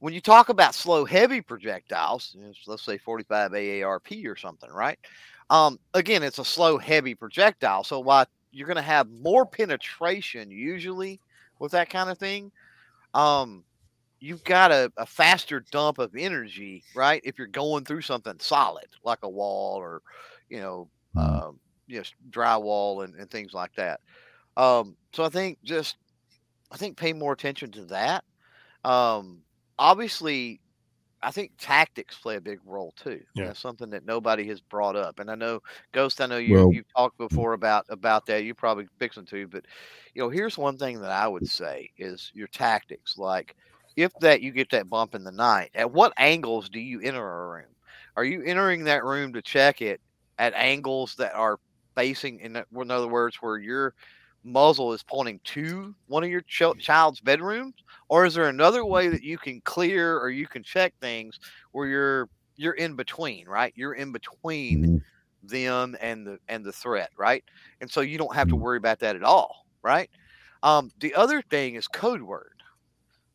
When 0.00 0.12
you 0.12 0.20
talk 0.20 0.50
about 0.50 0.74
slow, 0.74 1.06
heavy 1.06 1.40
projectiles, 1.40 2.36
let's 2.66 2.82
say 2.82 2.98
45 2.98 3.52
ACP 3.52 4.26
or 4.26 4.36
something, 4.36 4.70
right? 4.70 4.98
Um, 5.48 5.78
again, 5.94 6.22
it's 6.22 6.38
a 6.38 6.44
slow, 6.44 6.76
heavy 6.76 7.14
projectile. 7.14 7.82
So 7.82 8.00
while 8.00 8.26
you're 8.56 8.66
going 8.66 8.76
to 8.76 8.82
have 8.82 9.10
more 9.10 9.46
penetration 9.46 10.50
usually 10.50 11.20
with 11.58 11.72
that 11.72 11.90
kind 11.90 12.10
of 12.10 12.18
thing, 12.18 12.52
um, 13.14 13.64
you've 14.20 14.44
got 14.44 14.72
a, 14.72 14.92
a 14.96 15.06
faster 15.06 15.60
dump 15.72 15.98
of 15.98 16.14
energy, 16.16 16.84
right? 16.94 17.20
If 17.24 17.38
you're 17.38 17.46
going 17.48 17.84
through 17.84 18.02
something 18.02 18.38
solid 18.38 18.86
like 19.04 19.20
a 19.22 19.28
wall 19.28 19.76
or, 19.76 20.02
you 20.48 20.60
know, 20.60 20.88
Mhm. 21.16 21.42
um, 21.48 21.60
yes, 21.86 22.12
drywall 22.30 23.04
and, 23.04 23.14
and 23.16 23.30
things 23.30 23.54
like 23.54 23.74
that. 23.76 24.00
Um, 24.56 24.96
so 25.12 25.24
I 25.24 25.28
think 25.28 25.58
just, 25.62 25.96
I 26.70 26.76
think 26.76 26.96
pay 26.96 27.12
more 27.12 27.32
attention 27.32 27.70
to 27.72 27.84
that. 27.86 28.24
Um, 28.84 29.42
obviously, 29.78 30.60
I 31.26 31.32
think 31.32 31.50
tactics 31.58 32.16
play 32.16 32.36
a 32.36 32.40
big 32.40 32.60
role 32.64 32.94
too. 32.96 33.20
Yeah. 33.34 33.46
That's 33.46 33.58
something 33.58 33.90
that 33.90 34.06
nobody 34.06 34.46
has 34.46 34.60
brought 34.60 34.94
up. 34.94 35.18
And 35.18 35.28
I 35.28 35.34
know 35.34 35.60
Ghost, 35.90 36.20
I 36.20 36.26
know 36.26 36.36
you 36.38 36.54
Well- 36.54 36.72
you've 36.72 36.86
talked 36.96 37.18
mm. 37.18 37.28
before 37.28 37.52
about 37.54 37.84
about 37.88 38.26
that. 38.26 38.44
You 38.44 38.54
probably 38.54 38.86
fixing 39.00 39.26
to, 39.26 39.48
but 39.48 39.64
you 40.14 40.22
know, 40.22 40.30
here's 40.30 40.56
one 40.56 40.78
thing 40.78 41.00
that 41.00 41.10
I 41.10 41.26
would 41.26 41.44
say 41.48 41.90
is 41.98 42.30
your 42.32 42.46
tactics. 42.46 43.18
Like 43.18 43.56
if 43.96 44.12
that 44.20 44.40
you 44.40 44.52
get 44.52 44.70
that 44.70 44.88
bump 44.88 45.16
in 45.16 45.24
the 45.24 45.32
night, 45.32 45.70
at 45.74 45.90
what 45.90 46.12
angles 46.16 46.68
do 46.68 46.78
you 46.78 47.00
enter 47.00 47.28
a 47.28 47.48
room? 47.48 47.74
Are 48.16 48.24
you 48.24 48.42
entering 48.44 48.84
that 48.84 49.04
room 49.04 49.32
to 49.32 49.42
check 49.42 49.82
it 49.82 50.00
at 50.38 50.54
angles 50.54 51.16
that 51.16 51.34
are 51.34 51.58
facing 51.96 52.38
in, 52.38 52.54
in 52.56 52.90
other 52.92 53.08
words, 53.08 53.36
where 53.42 53.58
your 53.58 53.94
muzzle 54.46 54.92
is 54.94 55.02
pointing 55.04 55.40
to 55.44 55.94
one 56.06 56.24
of 56.24 56.30
your 56.30 56.42
ch- 56.42 56.78
child's 56.78 57.20
bedrooms? 57.20 57.74
Or 58.08 58.26
is 58.26 58.34
there 58.34 58.48
another 58.48 58.84
way 58.86 59.08
that 59.08 59.22
you 59.22 59.38
can 59.38 59.60
clear 59.62 60.18
or 60.18 60.30
you 60.30 60.46
can 60.48 60.62
check 60.64 60.94
things 61.00 61.38
where 61.72 61.88
you're 61.88 62.30
you're 62.56 62.74
in 62.74 62.96
between, 62.96 63.48
right? 63.48 63.72
You're 63.76 63.94
in 63.94 64.12
between 64.12 64.86
Mhm. 64.86 65.04
them 65.42 65.96
and 66.00 66.26
the 66.26 66.38
and 66.48 66.64
the 66.64 66.72
threat, 66.72 67.10
right? 67.18 67.44
And 67.80 67.90
so 67.90 68.00
you 68.02 68.18
don't 68.18 68.34
have 68.34 68.48
to 68.48 68.56
Mhm. 68.56 68.56
worry 68.56 68.78
about 68.78 69.00
that 69.00 69.16
at 69.16 69.24
all, 69.24 69.66
right? 69.82 70.10
Um, 70.62 70.90
the 70.98 71.14
other 71.14 71.42
thing 71.42 71.76
is 71.76 71.88
code 71.88 72.22
word. 72.22 72.62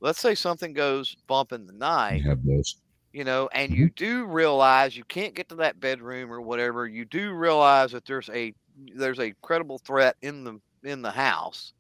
Let's 0.02 0.20
say 0.22 0.36
something 0.36 0.74
goes 0.74 1.16
bump 1.28 1.54
in 1.54 1.68
the 1.68 1.74
night, 1.74 2.26
have 2.26 2.44
those. 2.46 2.78
you 3.14 3.24
know, 3.24 3.50
and 3.54 3.74
you 3.74 3.90
do 3.90 4.26
realize 4.26 4.96
you 4.96 5.04
can't 5.06 5.36
get 5.36 5.50
to 5.50 5.56
that 5.56 5.80
bedroom 5.80 6.32
or 6.32 6.42
whatever. 6.42 6.88
You 6.88 7.06
do 7.06 7.34
realize 7.34 7.92
that 7.92 8.06
there's 8.06 8.30
a 8.30 8.54
there's 8.96 9.20
a 9.20 9.34
credible 9.44 9.80
threat 9.80 10.16
in 10.22 10.44
the 10.46 10.60
in 10.84 11.02
the 11.02 11.12
house. 11.12 11.74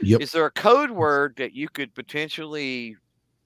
Yep. 0.00 0.20
Is 0.20 0.32
there 0.32 0.46
a 0.46 0.50
code 0.50 0.90
word 0.90 1.34
that 1.36 1.52
you 1.54 1.68
could 1.68 1.94
potentially 1.94 2.96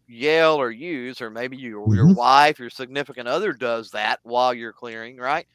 yell 0.06 0.56
or 0.56 0.70
use, 0.70 1.20
or 1.20 1.28
maybe 1.30 1.56
you, 1.56 1.84
your 1.94 2.06
Mhm. 2.06 2.14
wife, 2.16 2.58
your 2.58 2.70
significant 2.70 3.28
other 3.28 3.52
does 3.52 3.90
that 3.90 4.20
while 4.22 4.54
you're 4.54 4.72
clearing, 4.72 5.18
right? 5.18 5.46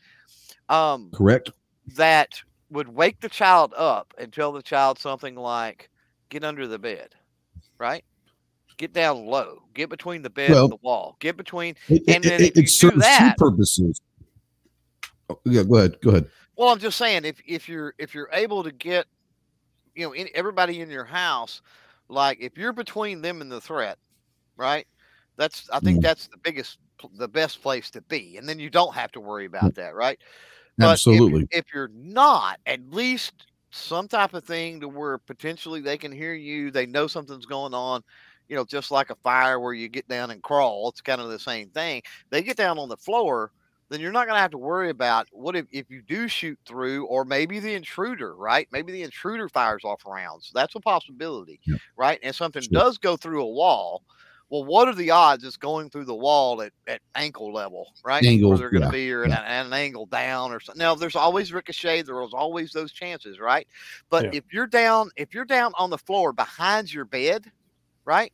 Um, 0.69 1.09
Correct. 1.11 1.51
that 1.95 2.39
would 2.69 2.87
wake 2.87 3.19
the 3.19 3.29
child 3.29 3.73
up 3.75 4.13
and 4.17 4.31
tell 4.31 4.51
the 4.51 4.61
child 4.61 4.99
something 4.99 5.35
like, 5.35 5.89
"Get 6.29 6.43
under 6.43 6.67
the 6.67 6.77
bed," 6.79 7.15
right? 7.79 8.05
Get 8.77 8.93
down 8.93 9.25
low. 9.25 9.63
Get 9.73 9.89
between 9.89 10.21
the 10.21 10.29
bed 10.29 10.51
Well- 10.51 10.63
and 10.65 10.71
the 10.71 10.77
wall. 10.77 11.17
Get 11.19 11.35
between. 11.37 11.75
It, 11.89 12.03
And 12.07 12.23
it, 12.25 12.29
then 12.29 12.41
it, 12.41 12.47
it 12.49 12.53
do 12.55 12.67
serves 12.67 12.97
that- 12.99 13.35
two 13.37 13.45
purposes. 13.45 14.01
Oh, 15.29 15.39
yeah, 15.45 15.63
go 15.63 15.77
ahead. 15.77 15.99
Go 16.01 16.09
ahead. 16.11 16.29
Well, 16.55 16.69
I'm 16.69 16.79
just 16.79 16.97
saying, 16.97 17.25
if 17.25 17.41
if 17.47 17.67
you're 17.67 17.95
if 17.97 18.13
you're 18.13 18.29
able 18.31 18.63
to 18.63 18.71
get, 18.71 19.07
you 19.95 20.05
know, 20.05 20.13
in, 20.13 20.27
everybody 20.33 20.81
in 20.81 20.89
your 20.89 21.05
house, 21.05 21.61
like 22.09 22.39
if 22.41 22.57
you're 22.57 22.73
between 22.73 23.21
them 23.21 23.41
and 23.41 23.51
the 23.51 23.61
threat, 23.61 23.97
right? 24.57 24.87
That's 25.37 25.69
I 25.71 25.79
think 25.79 26.01
that's 26.01 26.27
the 26.27 26.37
biggest, 26.37 26.77
the 27.17 27.27
best 27.27 27.61
place 27.61 27.89
to 27.91 28.01
be, 28.01 28.37
and 28.37 28.47
then 28.47 28.59
you 28.59 28.69
don't 28.69 28.93
have 28.93 29.11
to 29.13 29.19
worry 29.19 29.45
about 29.45 29.75
that, 29.75 29.95
right? 29.95 30.19
But 30.77 30.85
if- 30.85 30.91
Absolutely. 30.91 31.47
If, 31.51 31.65
you're 31.73 31.91
not, 31.93 32.59
at 32.65 32.81
least 32.91 33.47
some 33.71 34.07
type 34.07 34.33
of 34.33 34.43
thing 34.43 34.79
to 34.79 34.87
where 34.87 35.17
potentially 35.17 35.81
they 35.81 35.97
can 35.97 36.11
hear 36.11 36.33
you, 36.33 36.71
they 36.71 36.85
know 36.85 37.07
something's 37.07 37.45
going 37.45 37.73
on. 37.73 38.03
You 38.49 38.55
know, 38.55 38.65
just 38.65 38.91
like 38.91 39.09
a 39.09 39.15
fire 39.15 39.59
where 39.59 39.73
you 39.73 39.87
get 39.87 40.07
down 40.07 40.29
and 40.29 40.43
crawl, 40.43 40.89
it's 40.89 41.01
kind 41.01 41.21
of 41.21 41.29
the 41.29 41.39
same 41.39 41.69
thing. 41.69 42.01
They 42.29 42.43
get 42.43 42.57
down 42.57 42.77
on 42.77 42.89
the 42.89 42.97
floor, 42.97 43.51
then 43.89 43.99
you're 43.99 44.11
not 44.11 44.25
going 44.25 44.35
to 44.35 44.41
have 44.41 44.51
to 44.51 44.57
worry 44.57 44.89
about 44.89 45.27
what 45.31 45.55
if, 45.55 45.65
if 45.71 45.89
you 45.89 46.01
do 46.01 46.27
shoot 46.27 46.57
through, 46.65 47.05
or 47.05 47.25
maybe 47.25 47.59
the 47.59 47.73
intruder, 47.73 48.35
right? 48.35 48.67
Maybe 48.71 48.91
the 48.91 49.03
intruder 49.03 49.49
fires 49.49 49.83
off 49.83 50.05
rounds. 50.05 50.51
That's 50.53 50.75
a 50.75 50.79
possibility, 50.79 51.59
Yep. 51.65 51.79
right? 51.97 52.19
And 52.23 52.35
something 52.35 52.63
Sure. 52.63 52.71
does 52.71 52.97
go 52.97 53.15
through 53.17 53.41
a 53.43 53.49
wall. 53.49 54.03
Well, 54.49 54.65
what 54.65 54.87
are 54.87 54.93
the 54.93 55.09
odds 55.09 55.43
it's 55.43 55.57
going 55.57 55.89
through 55.89 56.05
the 56.05 56.13
wall 56.15 56.61
at, 56.61 56.73
at 56.87 57.01
ankle 57.15 57.51
level, 57.51 57.91
right? 58.05 58.23
Angle, 58.23 58.49
Where 58.49 58.57
they're 58.59 58.69
going 58.69 58.81
to 58.83 58.87
yeah, 58.87 58.91
be, 58.91 59.11
or 59.11 59.25
yeah. 59.25 59.39
at, 59.39 59.45
at 59.45 59.65
an 59.65 59.73
angle 59.73 60.05
down, 60.05 60.51
or 60.51 60.59
something. 60.59 60.79
Now, 60.79 60.93
there's 60.93 61.15
always 61.15 61.51
ricochet. 61.51 62.03
There's 62.03 62.33
always 62.33 62.71
those 62.71 62.91
chances, 62.91 63.39
right? 63.39 63.67
But 64.11 64.25
Yeah. 64.25 64.31
if 64.33 64.43
you're 64.51 64.67
down, 64.67 65.09
if 65.15 65.33
you're 65.33 65.45
down 65.45 65.71
on 65.79 65.89
the 65.89 65.97
floor 65.97 66.33
behind 66.33 66.93
your 66.93 67.05
bed, 67.05 67.51
right? 68.05 68.31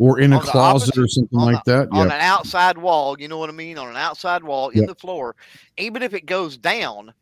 Or 0.00 0.18
in 0.18 0.32
a 0.32 0.36
on 0.38 0.46
the 0.46 0.50
closet 0.50 0.96
or 0.96 1.06
something 1.06 1.38
like 1.38 1.62
that. 1.64 1.88
on 1.92 2.06
Yeah. 2.08 2.14
an 2.14 2.20
outside 2.22 2.78
wall, 2.78 3.20
you 3.20 3.28
know 3.28 3.36
what 3.36 3.50
I 3.50 3.52
mean? 3.52 3.76
On 3.76 3.86
an 3.88 3.96
outside 3.96 4.42
wall 4.42 4.70
in 4.70 4.86
the 4.86 4.94
floor, 4.94 5.36
even 5.76 6.02
if 6.02 6.14
it 6.14 6.24
goes 6.24 6.56
down, 6.56 7.12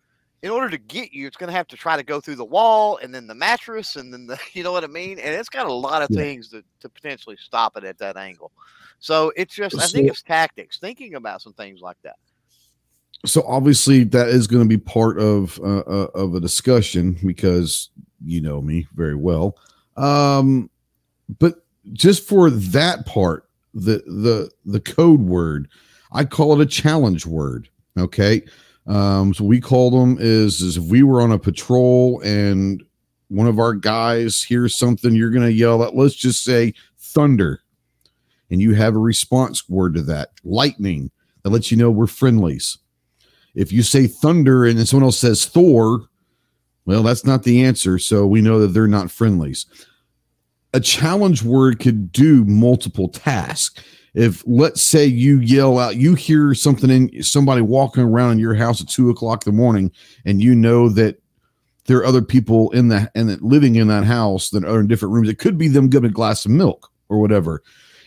in 0.44 0.50
order 0.50 0.70
to 0.70 0.78
get 0.78 1.12
you, 1.12 1.26
it's 1.26 1.36
going 1.36 1.48
to 1.50 1.56
have 1.56 1.66
to 1.66 1.76
try 1.76 1.96
to 1.96 2.04
go 2.04 2.20
through 2.20 2.36
the 2.36 2.44
wall 2.44 2.98
and 3.02 3.12
then 3.12 3.26
the 3.26 3.34
mattress 3.34 3.96
and 3.96 4.12
then 4.12 4.28
the, 4.28 4.38
you 4.52 4.62
know 4.62 4.70
what 4.70 4.84
I 4.84 4.86
mean? 4.86 5.18
And 5.18 5.34
it's 5.34 5.48
got 5.48 5.66
a 5.66 5.72
lot 5.72 6.02
of 6.02 6.10
Yeah. 6.12 6.20
things 6.22 6.50
to, 6.50 6.62
to 6.80 6.88
potentially 6.88 7.36
stop 7.40 7.76
it 7.76 7.82
at 7.82 7.98
that 7.98 8.16
angle. 8.16 8.52
So 9.00 9.32
it's 9.36 9.56
just, 9.56 9.76
I 9.76 9.88
think 9.88 10.08
it's 10.08 10.22
tactics, 10.22 10.78
thinking 10.78 11.16
about 11.16 11.42
some 11.42 11.54
things 11.54 11.80
like 11.80 11.96
that. 12.04 12.14
so 13.26 13.42
obviously 13.48 14.04
that 14.04 14.28
is 14.28 14.46
going 14.46 14.62
to 14.62 14.68
be 14.68 14.78
part 14.78 15.18
of 15.18 15.58
uh, 15.64 15.78
uh, 15.80 16.06
of 16.14 16.36
a 16.36 16.40
discussion 16.40 17.16
because 17.26 17.90
you 18.24 18.40
know 18.40 18.62
me 18.62 18.86
very 18.94 19.16
well 19.16 19.56
um 19.96 20.70
but 21.40 21.64
just 21.92 22.26
for 22.26 22.50
that 22.50 23.06
part 23.06 23.48
the 23.74 24.02
the 24.06 24.50
the 24.64 24.80
code 24.80 25.20
word 25.20 25.68
i 26.12 26.24
call 26.24 26.58
it 26.58 26.62
a 26.62 26.66
challenge 26.66 27.26
word 27.26 27.68
okay 27.98 28.42
um 28.86 29.32
so 29.34 29.44
we 29.44 29.60
call 29.60 29.90
them 29.90 30.16
is 30.20 30.60
is 30.60 30.76
if 30.76 30.84
we 30.84 31.02
were 31.02 31.20
on 31.20 31.32
a 31.32 31.38
patrol 31.38 32.20
and 32.24 32.82
one 33.28 33.46
of 33.46 33.58
our 33.58 33.74
guys 33.74 34.42
hears 34.42 34.76
something 34.76 35.14
you're 35.14 35.30
going 35.30 35.44
to 35.44 35.52
yell 35.52 35.82
at 35.82 35.94
let's 35.94 36.14
just 36.14 36.42
say 36.42 36.72
thunder 36.98 37.60
and 38.50 38.62
you 38.62 38.74
have 38.74 38.94
a 38.94 38.98
response 38.98 39.68
word 39.68 39.94
to 39.94 40.02
that 40.02 40.30
lightning 40.44 41.10
that 41.42 41.50
lets 41.50 41.70
you 41.70 41.76
know 41.76 41.90
we're 41.90 42.06
friendlies 42.06 42.78
if 43.58 43.72
you 43.72 43.82
say 43.82 44.06
thunder 44.06 44.64
and 44.64 44.78
then 44.78 44.86
someone 44.86 45.04
else 45.04 45.18
says 45.18 45.44
Thor, 45.44 46.02
well, 46.86 47.02
that's 47.02 47.24
not 47.24 47.42
the 47.42 47.64
answer. 47.64 47.98
So 47.98 48.24
we 48.24 48.40
know 48.40 48.60
that 48.60 48.68
they're 48.68 48.86
not 48.86 49.10
friendlies. 49.10 49.66
A 50.74 50.80
challenge 50.80 51.42
word 51.42 51.80
could 51.80 52.12
do 52.12 52.44
multiple 52.44 53.08
tasks. 53.08 53.82
If 54.14 54.42
let's 54.46 54.82
say 54.82 55.04
you 55.06 55.38
yell 55.38 55.78
out, 55.78 55.96
you 55.96 56.14
hear 56.14 56.54
something 56.54 56.90
in 56.90 57.22
somebody 57.22 57.62
walking 57.62 58.02
around 58.02 58.32
in 58.32 58.38
your 58.38 58.54
house 58.54 58.80
at 58.80 58.88
two 58.88 59.10
o'clock 59.10 59.46
in 59.46 59.52
the 59.52 59.56
morning, 59.56 59.92
and 60.24 60.42
you 60.42 60.54
know 60.54 60.88
that 60.90 61.20
there 61.86 61.98
are 61.98 62.06
other 62.06 62.22
people 62.22 62.70
in 62.72 62.88
the 62.88 63.10
and 63.14 63.40
living 63.40 63.76
in 63.76 63.88
that 63.88 64.04
house 64.04 64.50
that 64.50 64.64
are 64.64 64.80
in 64.80 64.88
different 64.88 65.14
rooms. 65.14 65.28
It 65.28 65.38
could 65.38 65.56
be 65.56 65.68
them 65.68 65.88
getting 65.88 66.10
a 66.10 66.12
glass 66.12 66.44
of 66.44 66.50
milk 66.50 66.90
or 67.08 67.20
whatever. 67.20 67.62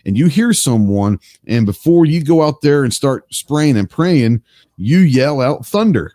And 0.05 0.17
you 0.17 0.27
hear 0.27 0.53
someone, 0.53 1.19
and 1.47 1.65
before 1.65 2.05
you 2.05 2.23
go 2.23 2.43
out 2.43 2.61
there 2.61 2.83
and 2.83 2.93
start 2.93 3.31
spraying 3.33 3.77
and 3.77 3.89
praying, 3.89 4.41
you 4.77 4.99
yell 4.99 5.41
out 5.41 5.65
thunder. 5.65 6.13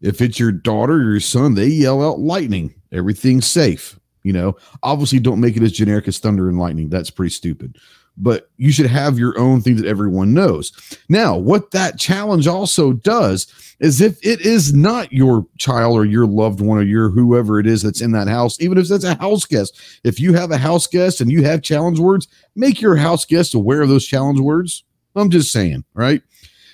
If 0.00 0.20
it's 0.20 0.38
your 0.38 0.52
daughter 0.52 0.94
or 0.94 1.10
your 1.10 1.20
son, 1.20 1.54
they 1.54 1.66
yell 1.66 2.02
out 2.02 2.20
lightning. 2.20 2.74
Everything's 2.92 3.46
safe. 3.46 3.98
You 4.22 4.32
know, 4.32 4.56
obviously, 4.82 5.20
don't 5.20 5.40
make 5.40 5.56
it 5.56 5.62
as 5.62 5.72
generic 5.72 6.08
as 6.08 6.18
thunder 6.18 6.48
and 6.48 6.58
lightning. 6.58 6.88
That's 6.88 7.10
pretty 7.10 7.30
stupid. 7.30 7.78
But 8.20 8.50
you 8.56 8.72
should 8.72 8.86
have 8.86 9.18
your 9.18 9.38
own 9.38 9.62
thing 9.62 9.76
that 9.76 9.86
everyone 9.86 10.34
knows. 10.34 10.72
Now, 11.08 11.36
what 11.36 11.70
that 11.70 11.98
challenge 11.98 12.48
also 12.48 12.92
does 12.92 13.46
is 13.78 14.00
if 14.00 14.18
it 14.26 14.40
is 14.40 14.74
not 14.74 15.12
your 15.12 15.46
child 15.56 15.96
or 15.96 16.04
your 16.04 16.26
loved 16.26 16.60
one 16.60 16.78
or 16.78 16.82
your 16.82 17.10
whoever 17.10 17.60
it 17.60 17.66
is 17.66 17.82
that's 17.82 18.00
in 18.00 18.10
that 18.12 18.26
house, 18.26 18.60
even 18.60 18.76
if 18.76 18.88
that's 18.88 19.04
a 19.04 19.14
house 19.14 19.44
guest, 19.44 19.80
if 20.02 20.18
you 20.18 20.32
have 20.34 20.50
a 20.50 20.58
house 20.58 20.88
guest 20.88 21.20
and 21.20 21.30
you 21.30 21.44
have 21.44 21.62
challenge 21.62 22.00
words, 22.00 22.26
make 22.56 22.80
your 22.80 22.96
house 22.96 23.24
guest 23.24 23.54
aware 23.54 23.82
of 23.82 23.88
those 23.88 24.04
challenge 24.04 24.40
words. 24.40 24.82
I'm 25.14 25.30
just 25.30 25.52
saying, 25.52 25.84
right? 25.94 26.22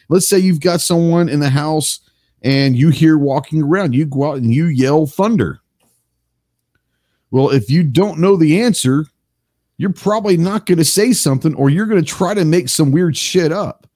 Let's 0.09 0.29
say 0.29 0.39
you've 0.39 0.61
got 0.61 0.81
someone 0.81 1.29
in 1.29 1.41
the 1.41 1.51
house 1.51 2.01
and 2.43 2.77
you 2.77 2.89
hear 2.89 3.19
walking 3.19 3.63
around, 3.63 3.95
you 3.95 4.07
go 4.07 4.31
out 4.31 4.39
and 4.39 4.53
you 4.53 4.67
yell 4.67 5.07
thunder. 5.07 5.61
Well, 7.35 7.51
if 7.51 7.69
you 7.69 7.83
don't 7.83 8.21
know 8.21 8.37
the 8.37 8.63
answer, 8.63 9.07
you're 9.77 9.93
probably 9.93 10.37
not 10.37 10.67
going 10.67 10.79
to 10.79 10.85
say 10.85 11.13
something 11.13 11.53
or 11.57 11.69
you're 11.69 11.87
going 11.87 12.01
to 12.01 12.09
try 12.09 12.33
to 12.33 12.45
make 12.45 12.69
some 12.69 12.93
weird 12.93 13.17
shit 13.17 13.51
up. 13.51 13.89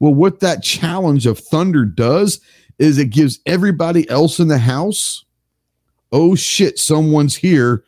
Well, 0.00 0.14
what 0.14 0.40
that 0.40 0.62
challenge 0.62 1.26
of 1.26 1.38
thunder 1.38 1.84
does 1.84 2.40
is 2.78 2.96
it 2.96 3.10
gives 3.10 3.38
everybody 3.44 4.08
else 4.08 4.40
in 4.40 4.48
the 4.48 4.56
house, 4.56 5.26
oh 6.10 6.34
shit, 6.36 6.78
someone's 6.78 7.36
here. 7.36 7.84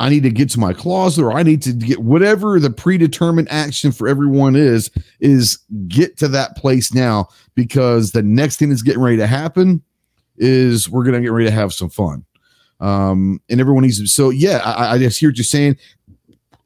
I 0.00 0.08
need 0.08 0.24
to 0.24 0.30
get 0.30 0.50
to 0.50 0.58
my 0.58 0.72
closet 0.72 1.22
or 1.22 1.32
I 1.32 1.44
need 1.44 1.62
to 1.62 1.72
get 1.72 2.00
whatever 2.00 2.58
the 2.58 2.70
predetermined 2.70 3.48
action 3.48 3.92
for 3.92 4.08
everyone 4.08 4.56
is, 4.56 4.90
is 5.20 5.60
get 5.86 6.16
to 6.16 6.26
that 6.26 6.56
place 6.56 6.92
now 6.92 7.28
because 7.54 8.10
the 8.10 8.24
next 8.24 8.56
thing 8.56 8.70
that's 8.70 8.82
getting 8.82 9.02
ready 9.02 9.18
to 9.18 9.28
happen 9.28 9.84
is 10.36 10.90
we're 10.90 11.04
going 11.04 11.14
to 11.14 11.20
get 11.20 11.30
ready 11.30 11.46
to 11.46 11.54
have 11.54 11.72
some 11.72 11.90
fun. 11.90 12.24
Um, 12.82 13.40
and 13.48 13.60
everyone 13.60 13.84
needs 13.84 14.12
so 14.12 14.30
yeah, 14.30 14.58
I, 14.58 14.94
I 14.94 14.98
just 14.98 15.18
hear 15.18 15.30
what 15.30 15.36
you're 15.36 15.44
saying, 15.44 15.76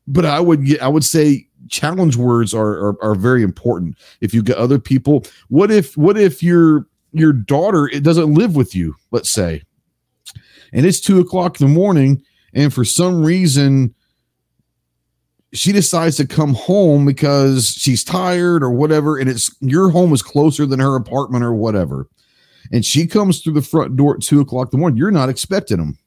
but 0.09 0.25
I 0.25 0.41
would 0.41 0.81
I 0.81 0.89
would 0.89 1.05
say 1.05 1.47
challenge 1.69 2.17
words 2.17 2.55
are, 2.55 2.89
are, 2.89 3.03
are 3.03 3.15
very 3.15 3.43
important. 3.43 3.97
If 4.21 4.33
you 4.35 4.43
get 4.43 4.57
other 4.57 4.79
people, 4.79 5.25
what 5.49 5.71
if, 5.71 5.97
what 5.97 6.17
if 6.17 6.43
your, 6.43 6.87
your 7.13 7.33
daughter, 7.33 7.89
it 7.89 8.03
doesn't 8.03 8.35
live 8.35 8.57
with 8.57 8.75
you, 8.75 8.95
let's 9.11 9.31
say, 9.31 9.63
and 10.73 10.87
it's 10.87 11.01
two 11.01 11.21
o'clock 11.21 11.61
in 11.61 11.67
the 11.67 11.73
morning 11.73 12.23
and 12.53 12.73
for 12.73 12.85
some 12.85 13.25
reason 13.25 13.95
she 15.53 15.73
decides 15.73 16.17
to 16.17 16.27
come 16.27 16.55
home 16.55 17.07
because 17.07 17.69
she's 17.69 18.03
tired 18.03 18.63
or 18.63 18.71
whatever 18.71 19.17
and 19.17 19.31
it's 19.31 19.55
your 19.61 19.91
home 19.91 20.13
is 20.13 20.23
closer 20.23 20.67
than 20.67 20.81
her 20.81 20.97
apartment 20.97 21.45
or 21.45 21.55
whatever. 21.55 22.09
And 22.73 22.85
she 22.85 23.07
comes 23.07 23.41
through 23.41 23.53
the 23.53 23.63
front 23.63 23.97
door 23.97 24.17
at 24.17 24.23
two 24.23 24.41
o'clock 24.41 24.69
in 24.69 24.71
the 24.73 24.81
morning. 24.81 24.99
You're 24.99 25.13
not 25.13 25.29
expecting 25.29 25.79
them 25.79 25.99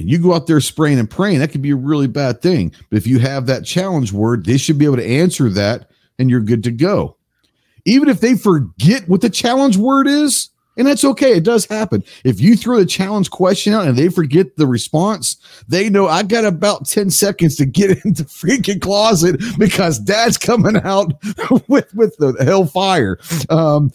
and 0.00 0.10
you 0.10 0.18
go 0.18 0.34
out 0.34 0.46
there 0.46 0.60
spraying 0.60 0.98
and 0.98 1.10
praying 1.10 1.38
that 1.38 1.52
could 1.52 1.62
be 1.62 1.70
a 1.70 1.76
really 1.76 2.08
bad 2.08 2.42
thing 2.42 2.72
but 2.88 2.96
if 2.96 3.06
you 3.06 3.18
have 3.18 3.46
that 3.46 3.64
challenge 3.64 4.12
word 4.12 4.44
they 4.44 4.56
should 4.56 4.78
be 4.78 4.84
able 4.84 4.96
to 4.96 5.06
answer 5.06 5.48
that 5.48 5.90
and 6.18 6.28
you're 6.30 6.40
good 6.40 6.64
to 6.64 6.70
go 6.70 7.16
even 7.84 8.08
if 8.08 8.20
they 8.20 8.34
forget 8.34 9.08
what 9.08 9.20
the 9.20 9.30
challenge 9.30 9.76
word 9.76 10.06
is 10.06 10.50
and 10.80 10.86
that's 10.86 11.04
okay. 11.04 11.32
It 11.32 11.44
does 11.44 11.66
happen. 11.66 12.02
If 12.24 12.40
you 12.40 12.56
throw 12.56 12.78
the 12.78 12.86
challenge 12.86 13.30
question 13.30 13.74
out 13.74 13.86
and 13.86 13.98
they 13.98 14.08
forget 14.08 14.56
the 14.56 14.66
response, 14.66 15.36
they 15.68 15.90
know 15.90 16.06
I 16.08 16.22
got 16.22 16.44
about 16.46 16.86
10 16.86 17.10
seconds 17.10 17.56
to 17.56 17.66
get 17.66 17.90
into 18.04 18.22
the 18.22 18.28
freaking 18.28 18.80
closet 18.80 19.42
because 19.58 19.98
dad's 19.98 20.38
coming 20.38 20.78
out 20.78 21.12
with, 21.68 21.92
with 21.94 22.16
the 22.16 22.34
hellfire. 22.42 23.18
Um, 23.50 23.90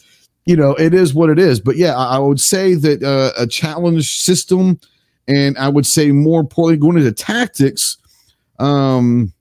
you 0.46 0.56
know, 0.56 0.76
it 0.76 0.94
is 0.94 1.14
what 1.14 1.32
it 1.32 1.40
is. 1.40 1.60
But 1.60 1.78
yeah, 1.78 1.96
I, 1.96 2.18
I 2.18 2.20
would 2.20 2.40
say 2.40 2.76
that 2.76 3.02
uh, 3.02 3.32
a 3.36 3.48
challenge 3.48 4.20
system, 4.20 4.80
and 5.28 5.58
I 5.58 5.70
would 5.70 5.86
say 5.86 6.12
more 6.12 6.42
importantly, 6.42 6.78
going 6.78 6.98
into 6.98 7.12
tactics. 7.12 7.98
Um, 8.60 9.34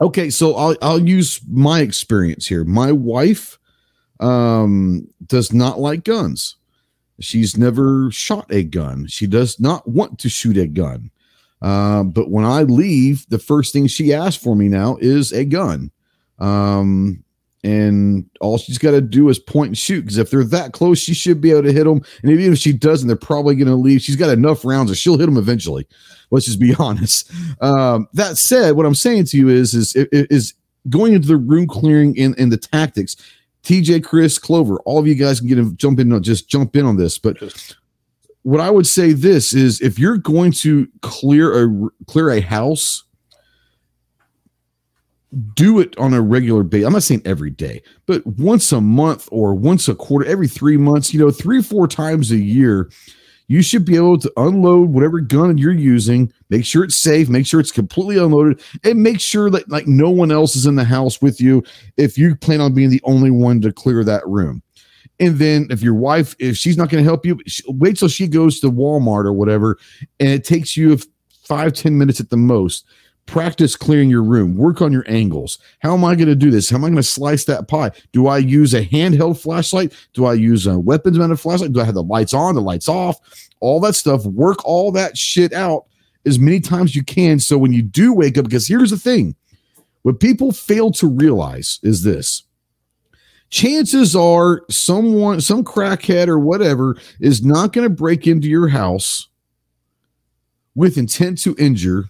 okay, 0.00 0.30
so 0.30 0.54
I'll 0.54 0.76
I'll 0.82 1.00
use 1.00 1.40
my 1.50 1.80
experience 1.80 2.46
here. 2.46 2.64
My 2.64 2.92
wife 2.92 3.58
um, 4.20 5.08
does 5.26 5.52
not 5.52 5.80
like 5.80 6.04
guns. 6.04 6.56
She's 7.20 7.56
never 7.56 8.10
shot 8.10 8.46
a 8.50 8.64
gun. 8.64 9.06
She 9.06 9.26
does 9.26 9.60
not 9.60 9.86
want 9.88 10.18
to 10.20 10.28
shoot 10.28 10.56
a 10.56 10.66
gun. 10.66 11.10
Uh, 11.60 12.02
but 12.02 12.30
when 12.30 12.44
I 12.44 12.62
leave, 12.62 13.24
the 13.28 13.38
first 13.38 13.72
thing 13.72 13.86
she 13.86 14.12
asks 14.12 14.42
for 14.42 14.56
me 14.56 14.68
now 14.68 14.96
is 15.00 15.32
a 15.32 15.44
gun. 15.44 15.92
Um, 16.40 17.22
and 17.64 18.28
all 18.40 18.58
she's 18.58 18.78
got 18.78 18.90
to 18.90 19.00
do 19.00 19.28
is 19.28 19.38
point 19.38 19.68
and 19.68 19.78
shoot 19.78 20.02
because 20.02 20.18
if 20.18 20.30
they're 20.30 20.44
that 20.44 20.72
close, 20.72 20.98
she 20.98 21.14
should 21.14 21.40
be 21.40 21.52
able 21.52 21.62
to 21.62 21.72
hit 21.72 21.84
them. 21.84 22.02
And 22.22 22.32
even 22.32 22.52
if 22.52 22.58
she 22.58 22.72
doesn't, 22.72 23.06
they're 23.06 23.16
probably 23.16 23.54
going 23.54 23.68
to 23.68 23.76
leave. 23.76 24.02
She's 24.02 24.16
got 24.16 24.30
enough 24.30 24.64
rounds 24.64 24.90
that 24.90 24.96
she'll 24.96 25.18
hit 25.18 25.26
them 25.26 25.36
eventually. 25.36 25.86
Let's 26.30 26.46
just 26.46 26.58
be 26.58 26.74
honest. 26.78 27.30
Um, 27.60 28.08
that 28.14 28.36
said, 28.36 28.72
what 28.72 28.86
I'm 28.86 28.94
saying 28.94 29.26
to 29.26 29.36
you 29.36 29.48
is, 29.48 29.74
is, 29.74 29.94
is 29.94 30.54
going 30.88 31.12
into 31.12 31.28
the 31.28 31.36
room 31.36 31.68
clearing 31.68 32.16
in, 32.16 32.34
in 32.34 32.50
the 32.50 32.56
tactics 32.56 33.16
TJ, 33.62 34.02
Chris, 34.02 34.38
Clover, 34.38 34.78
all 34.80 34.98
of 34.98 35.06
you 35.06 35.14
guys 35.14 35.38
can 35.38 35.48
get 35.48 35.58
in, 35.58 35.76
jump 35.76 36.00
in, 36.00 36.22
just 36.22 36.48
jump 36.48 36.74
in 36.76 36.84
on 36.84 36.96
this. 36.96 37.18
But 37.18 37.38
what 38.42 38.60
I 38.60 38.70
would 38.70 38.86
say 38.86 39.12
this 39.12 39.54
is 39.54 39.80
if 39.80 39.98
you're 39.98 40.18
going 40.18 40.52
to 40.52 40.88
clear 41.00 41.64
a 41.64 41.90
clear 42.06 42.30
a 42.30 42.40
house, 42.40 43.04
do 45.54 45.80
it 45.80 45.96
on 45.98 46.12
a 46.14 46.20
regular 46.20 46.62
basis. 46.62 46.86
I'm 46.86 46.92
not 46.92 47.02
saying 47.02 47.22
every 47.24 47.50
day, 47.50 47.82
but 48.06 48.26
once 48.26 48.70
a 48.72 48.80
month 48.80 49.28
or 49.32 49.54
once 49.54 49.88
a 49.88 49.94
quarter, 49.94 50.26
every 50.26 50.48
three 50.48 50.76
months, 50.76 51.12
you 51.14 51.20
know, 51.20 51.30
three, 51.30 51.62
four 51.62 51.88
times 51.88 52.30
a 52.30 52.36
year 52.36 52.90
you 53.52 53.60
should 53.60 53.84
be 53.84 53.96
able 53.96 54.18
to 54.18 54.32
unload 54.38 54.88
whatever 54.90 55.20
gun 55.20 55.58
you're 55.58 55.72
using, 55.72 56.32
make 56.48 56.64
sure 56.64 56.84
it's 56.84 56.96
safe, 56.96 57.28
make 57.28 57.46
sure 57.46 57.60
it's 57.60 57.70
completely 57.70 58.16
unloaded, 58.16 58.62
and 58.82 59.02
make 59.02 59.20
sure 59.20 59.50
that 59.50 59.68
like 59.68 59.86
no 59.86 60.08
one 60.08 60.32
else 60.32 60.56
is 60.56 60.64
in 60.64 60.76
the 60.76 60.84
house 60.84 61.20
with 61.20 61.38
you 61.38 61.62
if 61.98 62.16
you 62.16 62.34
plan 62.34 62.62
on 62.62 62.72
being 62.72 62.88
the 62.88 63.02
only 63.04 63.30
one 63.30 63.60
to 63.60 63.70
clear 63.70 64.04
that 64.04 64.26
room. 64.26 64.62
And 65.20 65.38
then 65.38 65.66
if 65.68 65.82
your 65.82 65.94
wife, 65.94 66.34
if 66.38 66.56
she's 66.56 66.78
not 66.78 66.88
going 66.88 67.04
to 67.04 67.08
help 67.08 67.26
you, 67.26 67.38
wait 67.68 67.98
till 67.98 68.08
she 68.08 68.26
goes 68.26 68.58
to 68.60 68.72
Walmart 68.72 69.26
or 69.26 69.34
whatever, 69.34 69.76
and 70.18 70.30
it 70.30 70.44
takes 70.44 70.74
you 70.74 70.98
five 71.44 71.74
ten 71.74 71.98
minutes 71.98 72.20
at 72.20 72.30
the 72.30 72.38
most 72.38 72.86
practice 73.26 73.76
clearing 73.76 74.10
your 74.10 74.22
room 74.22 74.56
work 74.56 74.82
on 74.82 74.92
your 74.92 75.04
angles. 75.06 75.58
How 75.80 75.94
am 75.94 76.04
i 76.04 76.14
going 76.14 76.28
to 76.28 76.34
do 76.34 76.50
this? 76.50 76.68
How 76.68 76.76
am 76.76 76.84
i 76.84 76.88
going 76.88 76.96
to 76.96 77.02
slice 77.02 77.44
that 77.44 77.68
pie? 77.68 77.90
Do 78.12 78.26
i 78.26 78.38
use 78.38 78.74
a 78.74 78.84
handheld 78.84 79.40
flashlight? 79.40 79.92
Do 80.12 80.26
i 80.26 80.34
use 80.34 80.66
a 80.66 80.78
weapons 80.78 81.18
mounted 81.18 81.38
flashlight? 81.38 81.72
Do 81.72 81.80
i 81.80 81.84
have 81.84 81.94
the 81.94 82.02
lights 82.02 82.34
on 82.34 82.54
the 82.54 82.60
lights 82.60 82.88
off? 82.88 83.18
All 83.60 83.80
that 83.80 83.94
stuff 83.94 84.24
work 84.26 84.64
all 84.64 84.92
that 84.92 85.16
shit 85.16 85.52
out 85.52 85.86
as 86.26 86.38
many 86.38 86.60
times 86.60 86.94
you 86.94 87.04
can. 87.04 87.38
So 87.38 87.58
when 87.58 87.72
you 87.72 87.82
do 87.82 88.12
wake 88.12 88.38
up 88.38 88.44
because 88.44 88.66
here's 88.66 88.90
the 88.90 88.98
thing 88.98 89.34
what 90.02 90.20
people 90.20 90.52
fail 90.52 90.90
to 90.92 91.08
realize 91.08 91.78
is 91.82 92.02
this. 92.02 92.42
Chances 93.50 94.16
are 94.16 94.62
someone 94.70 95.40
some 95.40 95.62
crackhead 95.62 96.28
or 96.28 96.38
whatever 96.38 96.96
is 97.20 97.44
not 97.44 97.72
going 97.72 97.84
to 97.86 97.94
break 97.94 98.26
into 98.26 98.48
your 98.48 98.68
house 98.68 99.28
with 100.74 100.96
intent 100.96 101.38
to 101.42 101.54
injure 101.58 102.06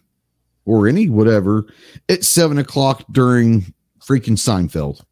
or 0.65 0.89
any 0.89 1.09
whatever 1.09 1.67
at 2.09 2.25
seven 2.25 2.59
o'clock 2.59 3.05
during 3.11 3.73
freaking 4.01 4.39
Seinfeld. 4.39 5.03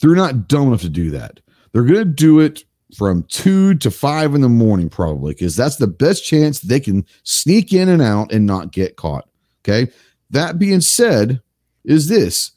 They're 0.00 0.14
not 0.14 0.48
dumb 0.48 0.68
enough 0.68 0.82
to 0.82 0.88
do 0.88 1.10
that. 1.12 1.40
They're 1.72 1.84
going 1.84 1.98
to 1.98 2.04
do 2.04 2.40
it 2.40 2.64
from 2.96 3.24
two 3.24 3.74
to 3.76 3.90
five 3.90 4.34
in 4.34 4.40
the 4.40 4.48
morning, 4.48 4.88
probably, 4.88 5.34
because 5.34 5.56
that's 5.56 5.76
the 5.76 5.86
best 5.86 6.24
chance 6.24 6.60
they 6.60 6.80
can 6.80 7.04
sneak 7.24 7.72
in 7.72 7.88
and 7.88 8.02
out 8.02 8.32
and 8.32 8.46
not 8.46 8.72
get 8.72 8.96
caught. 8.96 9.28
Okay. 9.62 9.90
That 10.30 10.58
being 10.58 10.80
said, 10.80 11.40
is 11.84 12.08
this 12.08 12.52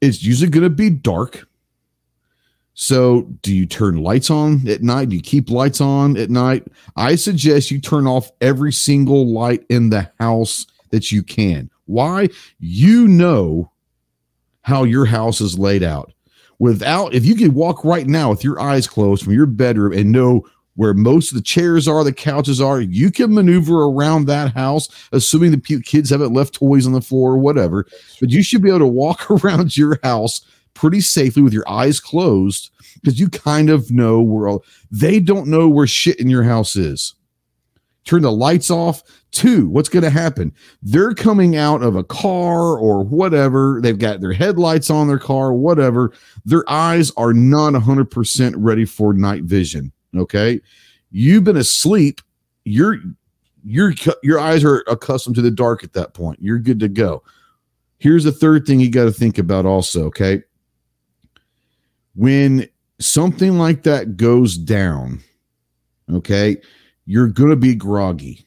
it's 0.00 0.22
usually 0.22 0.50
going 0.50 0.64
to 0.64 0.70
be 0.70 0.90
dark. 0.90 1.46
So, 2.74 3.22
do 3.42 3.54
you 3.54 3.66
turn 3.66 3.96
lights 3.96 4.30
on 4.30 4.66
at 4.66 4.82
night? 4.82 5.10
Do 5.10 5.16
you 5.16 5.22
keep 5.22 5.50
lights 5.50 5.82
on 5.82 6.16
at 6.16 6.30
night? 6.30 6.66
I 6.96 7.16
suggest 7.16 7.70
you 7.70 7.78
turn 7.78 8.06
off 8.06 8.30
every 8.40 8.72
single 8.72 9.26
light 9.30 9.66
in 9.68 9.90
the 9.90 10.10
house 10.18 10.66
that 10.90 11.10
you 11.10 11.22
can. 11.22 11.70
Why? 11.86 12.28
You 12.58 13.08
know 13.08 13.72
how 14.62 14.84
your 14.84 15.06
house 15.06 15.40
is 15.40 15.58
laid 15.58 15.82
out. 15.82 16.12
Without, 16.58 17.14
if 17.14 17.24
you 17.24 17.34
could 17.34 17.54
walk 17.54 17.84
right 17.84 18.06
now 18.06 18.30
with 18.30 18.44
your 18.44 18.60
eyes 18.60 18.86
closed 18.86 19.24
from 19.24 19.32
your 19.32 19.46
bedroom 19.46 19.92
and 19.92 20.12
know 20.12 20.46
where 20.76 20.94
most 20.94 21.30
of 21.30 21.36
the 21.36 21.42
chairs 21.42 21.88
are, 21.88 22.04
the 22.04 22.12
couches 22.12 22.60
are, 22.60 22.80
you 22.80 23.10
can 23.10 23.34
maneuver 23.34 23.84
around 23.84 24.26
that 24.26 24.52
house, 24.54 24.88
assuming 25.12 25.50
the 25.50 25.82
kids 25.82 26.10
haven't 26.10 26.34
left 26.34 26.54
toys 26.54 26.86
on 26.86 26.92
the 26.92 27.00
floor 27.00 27.32
or 27.32 27.38
whatever. 27.38 27.86
But 28.20 28.30
you 28.30 28.42
should 28.42 28.62
be 28.62 28.68
able 28.68 28.80
to 28.80 28.86
walk 28.86 29.30
around 29.44 29.76
your 29.76 29.98
house 30.02 30.42
pretty 30.74 31.00
safely 31.00 31.42
with 31.42 31.52
your 31.52 31.68
eyes 31.68 31.98
closed 31.98 32.70
because 32.94 33.18
you 33.18 33.28
kind 33.28 33.70
of 33.70 33.90
know 33.90 34.20
where 34.20 34.48
all, 34.48 34.64
they 34.90 35.18
don't 35.18 35.48
know 35.48 35.68
where 35.68 35.86
shit 35.86 36.20
in 36.20 36.28
your 36.28 36.42
house 36.42 36.76
is 36.76 37.14
turn 38.04 38.22
the 38.22 38.32
lights 38.32 38.70
off. 38.70 39.02
Two, 39.30 39.68
what's 39.68 39.88
going 39.88 40.02
to 40.02 40.10
happen? 40.10 40.52
They're 40.82 41.14
coming 41.14 41.56
out 41.56 41.82
of 41.82 41.94
a 41.94 42.04
car 42.04 42.76
or 42.76 43.04
whatever. 43.04 43.80
They've 43.82 43.98
got 43.98 44.20
their 44.20 44.32
headlights 44.32 44.90
on 44.90 45.06
their 45.06 45.18
car, 45.18 45.52
whatever. 45.52 46.12
Their 46.44 46.68
eyes 46.68 47.12
are 47.16 47.32
not 47.32 47.74
100% 47.74 48.54
ready 48.56 48.84
for 48.84 49.12
night 49.12 49.44
vision. 49.44 49.92
Okay. 50.16 50.60
You've 51.10 51.44
been 51.44 51.56
asleep. 51.56 52.20
Your 52.64 52.98
your 53.64 53.92
your 54.22 54.38
eyes 54.38 54.64
are 54.64 54.84
accustomed 54.86 55.36
to 55.36 55.42
the 55.42 55.50
dark 55.50 55.84
at 55.84 55.92
that 55.92 56.14
point. 56.14 56.38
You're 56.40 56.58
good 56.58 56.80
to 56.80 56.88
go. 56.88 57.22
Here's 57.98 58.24
the 58.24 58.32
third 58.32 58.66
thing 58.66 58.80
you 58.80 58.90
got 58.90 59.04
to 59.04 59.12
think 59.12 59.38
about 59.38 59.66
also, 59.66 60.06
okay? 60.06 60.42
When 62.14 62.66
something 62.98 63.58
like 63.58 63.82
that 63.82 64.16
goes 64.16 64.56
down, 64.56 65.20
okay? 66.10 66.56
You're 67.10 67.26
going 67.26 67.50
to 67.50 67.56
be 67.56 67.74
groggy. 67.74 68.46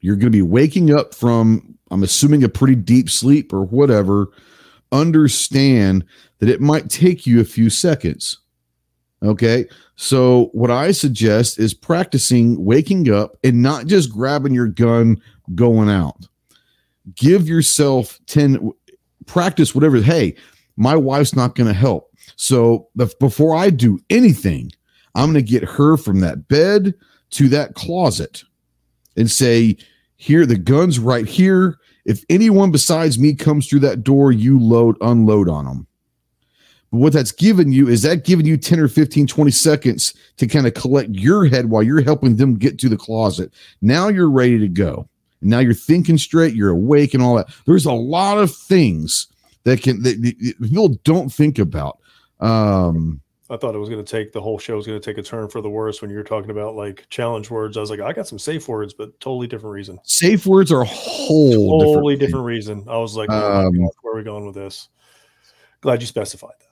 You're 0.00 0.14
going 0.14 0.30
to 0.30 0.38
be 0.38 0.42
waking 0.42 0.96
up 0.96 1.12
from, 1.12 1.76
I'm 1.90 2.04
assuming, 2.04 2.44
a 2.44 2.48
pretty 2.48 2.76
deep 2.76 3.10
sleep 3.10 3.52
or 3.52 3.64
whatever. 3.64 4.28
understand 4.92 6.04
that 6.38 6.48
it 6.48 6.60
might 6.60 6.88
take 6.88 7.26
you 7.26 7.40
a 7.40 7.44
few 7.44 7.68
seconds. 7.68 8.38
Okay. 9.24 9.66
So, 9.96 10.50
what 10.52 10.70
I 10.70 10.92
suggest 10.92 11.58
is 11.58 11.74
practicing 11.74 12.64
waking 12.64 13.10
up 13.10 13.36
and 13.42 13.60
not 13.60 13.86
just 13.86 14.12
grabbing 14.12 14.54
your 14.54 14.68
gun 14.68 15.20
going 15.56 15.90
out. 15.90 16.28
Give 17.16 17.48
yourself 17.48 18.20
10, 18.26 18.70
practice 19.26 19.74
whatever. 19.74 19.96
Hey, 19.96 20.36
my 20.76 20.94
wife's 20.94 21.34
not 21.34 21.56
going 21.56 21.66
to 21.66 21.74
help. 21.74 22.12
So, 22.36 22.88
before 23.18 23.56
I 23.56 23.70
do 23.70 23.98
anything, 24.10 24.70
I'm 25.16 25.32
going 25.32 25.44
to 25.44 25.50
get 25.50 25.64
her 25.64 25.96
from 25.96 26.20
that 26.20 26.46
bed 26.46 26.94
to 27.30 27.48
that 27.48 27.74
closet 27.74 28.44
and 29.16 29.30
say, 29.30 29.76
Here, 30.16 30.46
the 30.46 30.58
gun's 30.58 30.98
right 30.98 31.26
here. 31.26 31.78
If 32.04 32.24
anyone 32.30 32.70
besides 32.70 33.18
me 33.18 33.34
comes 33.34 33.66
through 33.66 33.80
that 33.80 34.04
door, 34.04 34.30
you 34.30 34.60
load, 34.60 34.96
unload 35.00 35.48
on 35.48 35.64
them. 35.64 35.86
But 36.92 36.98
what 36.98 37.12
that's 37.12 37.32
given 37.32 37.72
you 37.72 37.88
is 37.88 38.02
that 38.02 38.24
giving 38.24 38.46
you 38.46 38.56
10 38.56 38.78
or 38.78 38.88
15, 38.88 39.26
20 39.26 39.50
seconds 39.50 40.14
to 40.36 40.46
kind 40.46 40.66
of 40.66 40.74
collect 40.74 41.10
your 41.10 41.46
head 41.46 41.70
while 41.70 41.82
you're 41.82 42.02
helping 42.02 42.36
them 42.36 42.58
get 42.58 42.78
to 42.78 42.88
the 42.88 42.96
closet. 42.96 43.52
Now 43.80 44.08
you're 44.08 44.30
ready 44.30 44.58
to 44.60 44.68
go. 44.68 45.08
Now 45.42 45.58
you're 45.58 45.74
thinking 45.74 46.18
straight, 46.18 46.54
you're 46.54 46.70
awake 46.70 47.12
and 47.12 47.22
all 47.22 47.34
that. 47.36 47.48
There's 47.66 47.86
a 47.86 47.92
lot 47.92 48.38
of 48.38 48.54
things 48.54 49.26
that 49.64 49.82
can 49.82 50.02
that 50.02 50.22
that 50.22 50.68
people 50.68 50.88
don't 51.04 51.32
think 51.32 51.58
about. 51.58 51.98
Um 52.40 53.20
I 53.48 53.56
thought 53.56 53.74
it 53.74 53.78
was 53.78 53.88
going 53.88 54.04
to 54.04 54.10
take 54.10 54.32
the 54.32 54.40
whole 54.40 54.58
show 54.58 54.74
was 54.76 54.86
going 54.86 55.00
to 55.00 55.04
take 55.04 55.18
a 55.18 55.22
turn 55.22 55.48
for 55.48 55.60
the 55.60 55.70
worse 55.70 56.02
when 56.02 56.10
you 56.10 56.16
were 56.16 56.24
talking 56.24 56.50
about 56.50 56.74
like 56.74 57.06
challenge 57.10 57.48
words. 57.48 57.76
I 57.76 57.80
was 57.80 57.90
like, 57.90 58.00
I 58.00 58.12
got 58.12 58.26
some 58.26 58.38
safe 58.38 58.66
words, 58.68 58.92
but 58.92 59.18
totally 59.20 59.46
different 59.46 59.72
reason. 59.74 59.98
safe 60.02 60.46
words 60.46 60.72
are 60.72 60.82
a 60.82 60.86
whole 60.86 61.80
Totally 61.80 62.14
different, 62.14 62.20
different, 62.20 62.46
reason. 62.46 62.84
I 62.88 62.96
was 62.98 63.16
like, 63.16 63.28
oh 63.30 63.66
Um, 63.66 63.78
God, 63.78 63.90
where 64.02 64.14
are 64.14 64.16
we 64.16 64.24
going 64.24 64.46
with 64.46 64.56
this? 64.56 64.88
Glad 65.80 66.00
you 66.00 66.06
specified 66.06 66.54
that. 66.58 66.66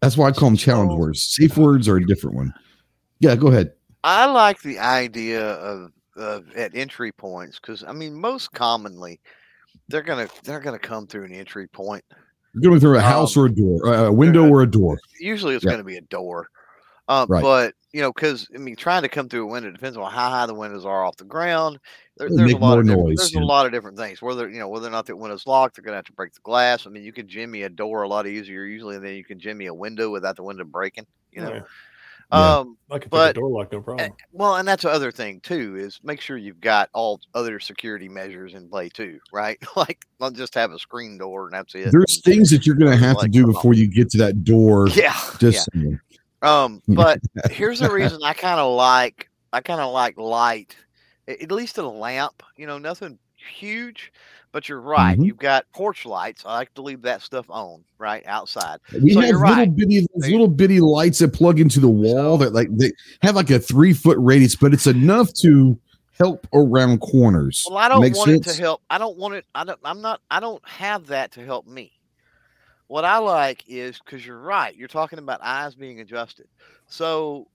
That's 0.00 0.16
why 0.16 0.28
I 0.28 0.32
call 0.32 0.50
them 0.50 0.56
challenge 0.56 0.92
words. 0.98 1.22
Safe 1.34 1.56
words 1.56 1.88
are 1.88 1.96
a 1.96 2.06
different 2.06 2.36
one. 2.36 2.52
Yeah, 3.18 3.34
go 3.36 3.48
ahead. 3.48 3.72
I 4.04 4.26
like 4.26 4.60
the 4.62 4.78
idea 4.78 5.40
of, 5.40 5.92
of 6.16 6.52
at 6.56 6.74
entry 6.74 7.12
points 7.12 7.58
because 7.60 7.84
I 7.84 7.92
mean, 7.92 8.14
most 8.14 8.52
commonly 8.52 9.20
they're 9.88 10.02
gonna 10.02 10.28
they're 10.44 10.60
gonna 10.60 10.78
come 10.78 11.06
through 11.06 11.24
an 11.24 11.32
entry 11.32 11.68
point. 11.68 12.04
You're 12.54 12.70
going 12.70 12.80
through 12.80 12.98
a 12.98 13.00
house 13.00 13.36
Um, 13.36 13.42
or 13.42 13.46
a 13.46 13.50
door, 13.54 13.86
uh, 13.88 14.04
a 14.06 14.12
window 14.12 14.46
or 14.48 14.62
a 14.62 14.66
door. 14.70 14.98
Usually, 15.18 15.54
it's 15.54 15.64
Yeah. 15.64 15.70
gonna 15.72 15.84
be 15.84 15.96
a 15.96 16.02
door. 16.02 16.48
Um, 17.08 17.26
Right. 17.28 17.42
But 17.42 17.74
you 17.92 18.00
know, 18.00 18.12
because 18.12 18.48
I 18.54 18.58
mean, 18.58 18.76
trying 18.76 19.02
to 19.02 19.08
come 19.08 19.28
through 19.28 19.44
a 19.44 19.46
window 19.46 19.70
depends 19.70 19.96
on 19.96 20.10
how 20.10 20.30
high 20.30 20.46
the 20.46 20.54
windows 20.54 20.84
are 20.86 21.04
off 21.04 21.16
the 21.16 21.24
ground. 21.24 21.78
There, 22.16 22.26
It'll 22.26 22.38
there's 22.38 22.52
a 22.52 22.56
lot 22.58 22.70
more 22.70 22.80
of 22.80 22.86
different, 22.86 23.08
noise, 23.08 23.16
there's 23.18 23.34
yeah. 23.34 23.40
a 23.40 23.44
lot 23.44 23.66
of 23.66 23.72
different 23.72 23.96
things. 23.98 24.22
Whether 24.22 24.48
you 24.48 24.58
know 24.58 24.68
whether 24.68 24.86
or 24.86 24.90
not 24.90 25.06
the 25.06 25.16
window's 25.16 25.46
locked, 25.46 25.76
they're 25.76 25.84
gonna 25.84 25.96
have 25.96 26.04
to 26.06 26.12
break 26.12 26.32
the 26.34 26.40
glass. 26.40 26.86
I 26.86 26.90
mean, 26.90 27.02
you 27.04 27.12
can 27.12 27.26
jimmy 27.28 27.62
a 27.62 27.68
door 27.70 28.02
a 28.02 28.08
lot 28.08 28.26
easier 28.26 28.64
usually 28.64 28.98
than 28.98 29.14
you 29.14 29.24
can 29.24 29.38
jimmy 29.40 29.66
a 29.66 29.74
window 29.74 30.10
without 30.10 30.36
the 30.36 30.42
window 30.42 30.64
breaking. 30.64 31.06
You 31.32 31.42
know. 31.42 31.54
Yeah, 31.54 31.60
Yeah. 32.32 32.56
Um, 32.58 32.78
I 32.90 32.94
can 32.94 33.02
pick 33.02 33.10
but- 33.10 33.34
door 33.34 33.48
lock, 33.50 33.72
no 33.72 33.80
problem. 33.80 34.06
and- 34.06 34.14
well, 34.32 34.56
and 34.56 34.66
that's 34.66 34.82
the 34.84 34.90
other 34.90 35.12
thing 35.12 35.40
too 35.40 35.76
is 35.76 36.00
make 36.02 36.20
sure 36.20 36.36
you've 36.36 36.60
got 36.60 36.88
all 36.94 37.20
other 37.34 37.60
security 37.60 38.08
measures 38.08 38.54
in 38.54 38.68
play 38.68 38.88
too, 38.88 39.18
right? 39.32 39.58
like 39.76 40.04
not 40.20 40.32
just 40.34 40.54
have 40.54 40.72
a 40.72 40.78
screen 40.78 41.18
door 41.18 41.44
and 41.44 41.52
that's 41.54 41.74
it. 41.74 41.90
There's 41.92 42.16
and- 42.16 42.24
things 42.24 42.50
that 42.50 42.66
you're 42.66 42.76
going 42.76 42.90
to 42.92 42.96
have 43.04 43.16
to 43.16 43.22
Like, 43.22 43.30
do 43.32 43.46
before 43.46 43.74
you 43.74 43.86
get 43.86 44.10
to 44.10 44.18
that 44.18 44.44
door. 44.44 44.88
yeah, 44.94 45.16
Just 45.38 45.68
yeah. 45.74 45.96
Um, 46.42 46.82
but 46.88 47.20
here's 47.50 47.78
the 47.80 47.90
reason 47.90 48.20
I 48.24 48.32
kind 48.32 48.58
of 48.58 48.74
like 48.74 49.28
I 49.52 49.60
kind 49.60 49.80
of 49.80 49.92
like 49.92 50.16
light, 50.18 50.74
at 51.28 51.52
least 51.52 51.76
a 51.78 51.86
lamp. 51.86 52.42
You 52.56 52.66
know, 52.66 52.78
nothing 52.78 53.18
huge, 53.36 54.12
but 54.52 54.68
you're 54.68 54.80
right. 54.80 55.18
Mhm. 55.18 55.26
You've 55.26 55.38
got 55.38 55.64
porch 55.72 56.04
lights. 56.04 56.44
I 56.46 56.54
like 56.54 56.74
to 56.74 56.82
leave 56.82 57.02
that 57.02 57.22
stuff 57.22 57.46
on 57.48 57.82
right 57.98 58.22
outside. 58.26 58.78
we 59.02 59.14
So 59.14 59.20
have 59.20 59.28
you're 59.30 59.38
little 59.38 59.54
right. 59.56 59.74
bitty, 59.76 60.06
those 60.14 60.30
little 60.30 60.48
bitty 60.48 60.80
lights 60.80 61.18
that 61.20 61.32
plug 61.32 61.58
into 61.58 61.80
the 61.80 61.88
wall 61.88 62.38
that 62.38 62.52
like 62.52 62.68
they 62.76 62.92
have 63.22 63.34
like 63.34 63.50
a 63.50 63.58
three 63.58 63.92
foot 63.92 64.18
radius, 64.20 64.54
but 64.54 64.72
it's 64.72 64.86
enough 64.86 65.32
to 65.40 65.78
help 66.18 66.46
around 66.52 67.00
corners. 67.00 67.66
Well, 67.68 67.78
I 67.78 67.88
don't 67.88 68.14
want 68.16 68.30
it 68.30 68.44
to 68.44 68.60
help. 68.60 68.82
I 68.90 68.98
don't 68.98 69.16
want 69.16 69.34
it. 69.34 69.46
I 69.54 69.64
don't. 69.64 69.80
I'm 69.82 70.00
not. 70.02 70.20
I 70.30 70.38
don't 70.40 70.66
have 70.68 71.06
that 71.08 71.32
to 71.32 71.44
help 71.44 71.66
me. 71.66 71.92
What 72.88 73.04
I 73.06 73.16
like 73.18 73.64
is 73.66 73.98
because 73.98 74.24
you're 74.26 74.38
right. 74.38 74.76
You're 74.76 74.86
talking 74.88 75.18
about 75.18 75.40
eyes 75.42 75.74
being 75.74 76.00
adjusted. 76.00 76.46
So 76.86 77.48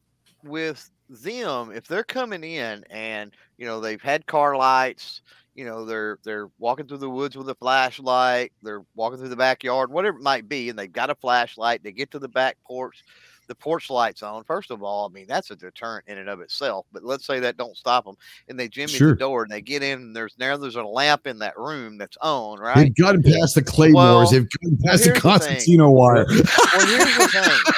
with 0.43 0.89
them, 1.09 1.71
if 1.71 1.87
they're 1.87 2.03
coming 2.03 2.43
in 2.43 2.83
and 2.89 3.31
you 3.57 3.67
know 3.67 3.79
they've 3.79 4.01
had 4.01 4.25
car 4.25 4.57
lights, 4.57 5.21
you 5.57 5.65
know 5.65 5.83
they're 5.83 6.19
they're 6.23 6.49
walking 6.59 6.87
through 6.87 6.99
the 6.99 7.09
woods 7.09 7.35
with 7.35 7.49
a 7.49 7.55
flashlight, 7.55 8.53
they're 8.63 8.83
walking 8.95 9.19
through 9.19 9.29
the 9.29 9.35
backyard, 9.35 9.91
whatever 9.91 10.17
it 10.17 10.23
might 10.23 10.47
be, 10.47 10.69
and 10.69 10.79
they've 10.79 10.91
got 10.91 11.09
a 11.09 11.15
flashlight. 11.15 11.83
They 11.83 11.91
get 11.91 12.11
to 12.11 12.19
the 12.19 12.27
back 12.29 12.57
porch, 12.65 13.03
the 13.47 13.55
porch 13.55 13.89
lights 13.89 14.21
on. 14.23 14.43
First 14.43 14.71
of 14.71 14.83
all, 14.83 15.07
I 15.09 15.11
mean 15.11 15.25
that's 15.27 15.49
a 15.51 15.55
deterrent 15.55 16.05
in 16.07 16.17
and 16.19 16.29
of 16.29 16.41
itself. 16.41 16.85
But 16.93 17.03
let's 17.03 17.25
say 17.25 17.39
that 17.41 17.57
don't 17.57 17.75
stop 17.75 18.05
them, 18.05 18.15
and 18.47 18.59
they 18.59 18.67
jimmy 18.69 18.91
Sure. 18.93 19.09
the 19.11 19.15
door 19.17 19.43
and 19.43 19.51
they 19.51 19.61
get 19.61 19.81
in, 19.83 19.99
and 19.99 20.15
there's 20.15 20.35
now 20.37 20.55
there's 20.57 20.75
a 20.75 20.83
lamp 20.83 21.25
in 21.27 21.39
that 21.39 21.57
room 21.57 21.97
that's 21.97 22.17
on, 22.21 22.59
right? 22.59 22.75
They've 22.75 22.95
gotten 22.95 23.23
past 23.23 23.55
the 23.55 23.63
claymores. 23.63 23.95
Well, 23.95 24.29
They've 24.31 24.47
gotten 24.61 24.77
past 24.85 25.03
the 25.03 25.09
here's 25.09 25.15
the. 25.23 25.29
concertina 25.29 25.89
wire. 25.91 26.25
well, 26.27 26.85
here's 26.87 27.17
the 27.17 27.27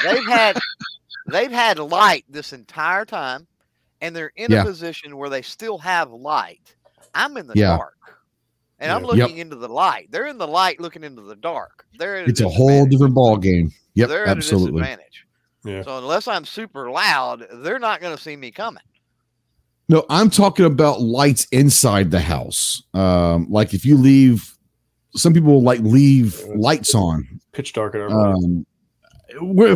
thing: 0.03 0.13
they've 0.15 0.27
had 0.27 0.59
they've 1.27 1.51
had 1.51 1.79
light 1.79 2.25
this 2.27 2.51
entire 2.51 3.05
time, 3.05 3.47
and 4.01 4.13
they're 4.15 4.31
in 4.35 4.51
Yeah. 4.51 4.63
a 4.63 4.65
position 4.65 5.15
where 5.17 5.29
they 5.29 5.41
still 5.43 5.77
have 5.77 6.11
light. 6.11 6.75
I'm 7.13 7.35
in 7.37 7.47
the 7.47 7.53
Yeah. 7.55 7.77
dark, 7.77 7.95
and 8.79 8.91
I'm 8.91 9.03
looking 9.03 9.37
Yep. 9.37 9.45
into 9.45 9.55
the 9.55 9.69
light. 9.69 10.09
They're 10.11 10.27
in 10.27 10.37
the 10.37 10.47
light, 10.47 10.79
looking 10.79 11.03
into 11.03 11.21
the 11.21 11.35
dark. 11.35 11.85
They're 11.97 12.17
at 12.17 12.29
It's 12.29 12.41
a 12.41 12.49
whole 12.49 12.85
different 12.85 13.13
ball 13.15 13.37
game. 13.37 13.71
Yep, 13.95 14.09
They're 14.09 14.25
at 14.25 14.37
absolutely. 14.37 14.81
a 14.81 14.83
disadvantage. 14.83 15.25
Yeah. 15.65 15.83
So 15.83 15.97
unless 15.97 16.27
I'm 16.27 16.45
super 16.45 16.89
loud, 16.89 17.45
they're 17.51 17.79
not 17.79 17.99
going 18.01 18.15
to 18.15 18.21
see 18.21 18.35
me 18.35 18.51
coming. 18.51 18.83
No, 19.89 20.05
I'm 20.09 20.29
talking 20.29 20.65
about 20.65 21.01
lights 21.01 21.45
inside 21.51 22.11
the 22.11 22.19
house. 22.21 22.83
Um, 22.93 23.47
like 23.49 23.73
if 23.73 23.85
you 23.85 23.97
leave, 23.97 24.55
some 25.15 25.33
people 25.33 25.61
like 25.63 25.79
leave 25.79 26.39
lights 26.55 26.93
on. 26.93 27.27
Pitch 27.51 27.73
dark 27.73 27.95
in 27.95 28.01
our. 28.01 28.09
Um, 28.09 28.65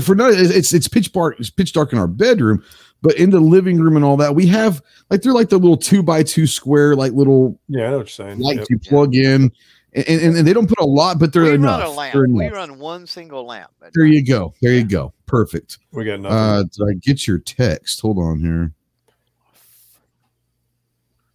for 0.02 0.16
no, 0.16 0.30
it's 0.30 0.74
it's 0.74 0.88
pitch 0.88 1.12
dark. 1.12 1.40
It's 1.40 1.50
pitch 1.50 1.74
dark 1.74 1.92
in 1.94 2.00
our 2.00 2.08
bedroom, 2.08 2.64
but 3.04 3.16
in 3.20 3.30
the 3.30 3.40
living 3.40 3.80
room 3.80 3.96
and 3.96 4.04
all 4.04 4.18
that, 4.18 4.34
we 4.34 4.48
have 4.48 4.82
like 5.12 5.22
they're 5.22 5.34
like 5.34 5.50
the 5.50 5.60
little 5.60 5.78
two 5.78 6.02
by 6.02 6.24
two 6.24 6.48
square 6.48 6.96
like 6.96 7.12
little 7.14 7.60
Yeah, 7.68 7.86
I 7.88 7.90
know 7.92 7.98
what 7.98 8.18
you're 8.18 8.28
saying. 8.28 8.40
lights 8.40 8.60
Yep. 8.62 8.68
you 8.72 8.80
plug 8.80 9.16
in, 9.16 9.52
and, 9.94 10.08
and, 10.08 10.38
and 10.38 10.48
they 10.48 10.54
don't 10.54 10.68
put 10.68 10.80
a 10.80 10.86
lot, 10.86 11.20
but 11.20 11.32
they're 11.34 11.44
we 11.44 11.54
enough. 11.54 11.82
run 11.82 11.88
a 11.90 11.92
lamp. 11.92 12.14
They're 12.14 12.28
We 12.28 12.48
run 12.50 12.80
one 12.80 13.06
single 13.06 13.46
lamp. 13.46 13.70
There 13.94 14.06
night. 14.06 14.14
you 14.16 14.26
go. 14.26 14.54
There 14.62 14.74
you 14.74 14.86
go. 14.86 15.14
Perfect. 15.28 15.78
We 15.92 16.06
got 16.06 16.22
nothing. 16.22 16.38
Uh, 16.38 16.64
did 16.64 16.90
I 16.90 16.94
get 17.00 17.28
your 17.28 17.38
text? 17.40 18.02
Hold 18.02 18.18
on 18.18 18.40
here. 18.40 18.72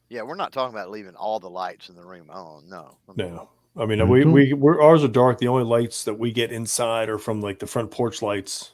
Yeah, 0.09 0.23
we're 0.23 0.37
not 0.37 0.53
talking 0.53 0.75
about 0.75 0.91
leaving 0.91 1.15
all 1.17 1.39
the 1.39 1.51
lights 1.51 1.91
in 1.91 1.95
the 1.95 2.03
room 2.05 2.31
on. 2.31 2.67
No. 2.69 2.97
I 3.09 3.13
mean, 3.23 3.35
no. 3.35 3.49
I 3.77 3.85
mean, 3.87 4.01
Okay. 4.01 4.11
we, 4.11 4.25
we 4.25 4.53
we're, 4.55 4.81
ours 4.83 5.05
are 5.05 5.09
dark. 5.09 5.39
The 5.39 5.49
only 5.49 5.65
lights 5.65 6.05
that 6.05 6.15
we 6.19 6.33
get 6.33 6.51
inside 6.51 7.09
are 7.11 7.19
from 7.19 7.41
like 7.43 7.59
the 7.59 7.67
front 7.67 7.91
porch 7.91 8.23
lights 8.23 8.73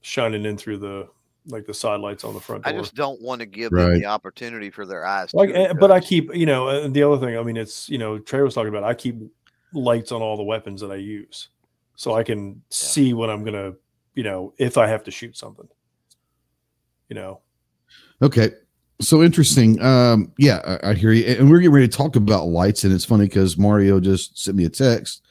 shining 0.00 0.46
in 0.46 0.56
through 0.56 0.78
the 0.78 1.08
like 1.46 1.66
the 1.66 1.74
side 1.74 2.00
lights 2.00 2.24
on 2.24 2.34
the 2.34 2.40
front 2.40 2.66
I 2.66 2.72
just 2.72 2.94
don't 2.94 3.20
want 3.20 3.40
to 3.40 3.46
give 3.46 3.70
them 3.70 3.94
the 3.94 4.06
opportunity 4.06 4.70
for 4.70 4.84
their 4.84 5.06
eyes. 5.06 5.32
like, 5.32 5.50
to 5.50 5.70
eh, 5.70 5.72
but 5.72 5.90
I 5.90 6.00
keep 6.00 6.34
you 6.34 6.46
know, 6.46 6.68
and 6.68 6.94
the 6.94 7.02
other 7.02 7.24
thing, 7.24 7.38
I 7.38 7.42
mean, 7.42 7.56
it's 7.56 7.88
you 7.88 7.98
know, 7.98 8.18
Trey 8.18 8.42
was 8.42 8.54
talking 8.54 8.68
about. 8.68 8.84
I 8.84 8.94
keep 8.94 9.16
lights 9.72 10.12
on 10.12 10.22
all 10.22 10.36
the 10.36 10.42
weapons 10.42 10.80
that 10.80 10.90
I 10.90 10.96
use, 10.96 11.48
so 11.94 12.14
I 12.14 12.22
can 12.22 12.62
see 12.70 13.12
when 13.12 13.30
I'm 13.30 13.44
gonna, 13.44 13.74
you 14.14 14.22
know, 14.22 14.54
if 14.58 14.76
I 14.78 14.86
have 14.86 15.04
to 15.04 15.10
shoot 15.10 15.36
something. 15.36 15.68
You 17.08 17.14
know, 17.14 17.40
Okay. 18.22 18.50
So 19.00 19.22
interesting. 19.22 19.80
Um, 19.82 20.32
yeah, 20.38 20.78
I, 20.82 20.90
I 20.90 20.94
hear 20.94 21.12
you. 21.12 21.24
And 21.26 21.50
we're 21.50 21.58
getting 21.58 21.74
ready 21.74 21.88
to 21.88 21.96
talk 21.96 22.16
about 22.16 22.46
lights, 22.46 22.84
and 22.84 22.92
it's 22.92 23.04
funny 23.04 23.26
because 23.26 23.58
Mario 23.58 24.00
just 24.00 24.38
sent 24.38 24.56
me 24.56 24.64
a 24.64 24.70
text 24.70 25.22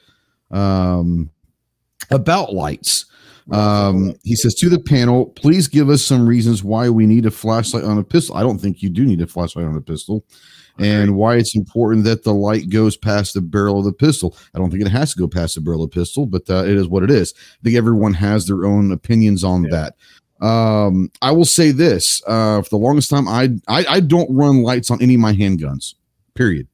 um, 0.52 1.30
about 2.10 2.54
lights. 2.54 3.06
Um, 3.52 4.14
he 4.24 4.34
says 4.34 4.54
to 4.56 4.68
the 4.68 4.78
panel, 4.80 5.26
please 5.26 5.68
give 5.68 5.88
us 5.88 6.02
some 6.02 6.26
reasons 6.26 6.64
why 6.64 6.88
we 6.88 7.06
need 7.06 7.26
a 7.26 7.30
flashlight 7.30 7.84
on 7.84 7.96
a 7.98 8.02
pistol. 8.04 8.36
I 8.36 8.42
don't 8.42 8.58
think 8.58 8.82
you 8.82 8.88
do 8.90 9.04
need 9.04 9.20
a 9.20 9.26
flashlight 9.26 9.66
on 9.66 9.76
a 9.76 9.80
pistol, 9.80 10.24
and 10.78 11.16
why 11.16 11.36
it's 11.36 11.54
important 11.54 12.04
that 12.04 12.24
the 12.24 12.34
light 12.34 12.68
goes 12.70 12.96
past 12.96 13.34
the 13.34 13.40
barrel 13.40 13.78
of 13.78 13.84
the 13.84 13.92
pistol. 13.92 14.36
I 14.54 14.58
don't 14.58 14.70
think 14.70 14.82
it 14.82 14.88
has 14.90 15.12
to 15.14 15.18
go 15.20 15.28
past 15.28 15.54
the 15.54 15.60
barrel 15.60 15.84
of 15.84 15.90
the 15.90 16.00
pistol, 16.00 16.26
but 16.26 16.48
uh, 16.50 16.64
it 16.64 16.76
is 16.76 16.88
what 16.88 17.02
it 17.04 17.10
is. 17.10 17.34
I 17.36 17.62
think 17.62 17.76
everyone 17.76 18.14
has 18.14 18.46
their 18.46 18.64
own 18.66 18.90
opinions 18.90 19.44
on 19.44 19.64
Yeah. 19.64 19.70
that. 20.40 20.46
Um, 20.46 21.10
I 21.22 21.30
will 21.30 21.44
say 21.46 21.70
this: 21.70 22.20
uh, 22.26 22.62
for 22.62 22.68
the 22.68 22.76
longest 22.78 23.08
time, 23.10 23.26
I, 23.28 23.50
I 23.68 23.86
I 23.88 24.00
don't 24.00 24.28
run 24.34 24.62
lights 24.62 24.90
on 24.90 25.00
any 25.00 25.14
of 25.14 25.20
my 25.20 25.32
handguns. 25.32 25.94
Period. 26.34 26.66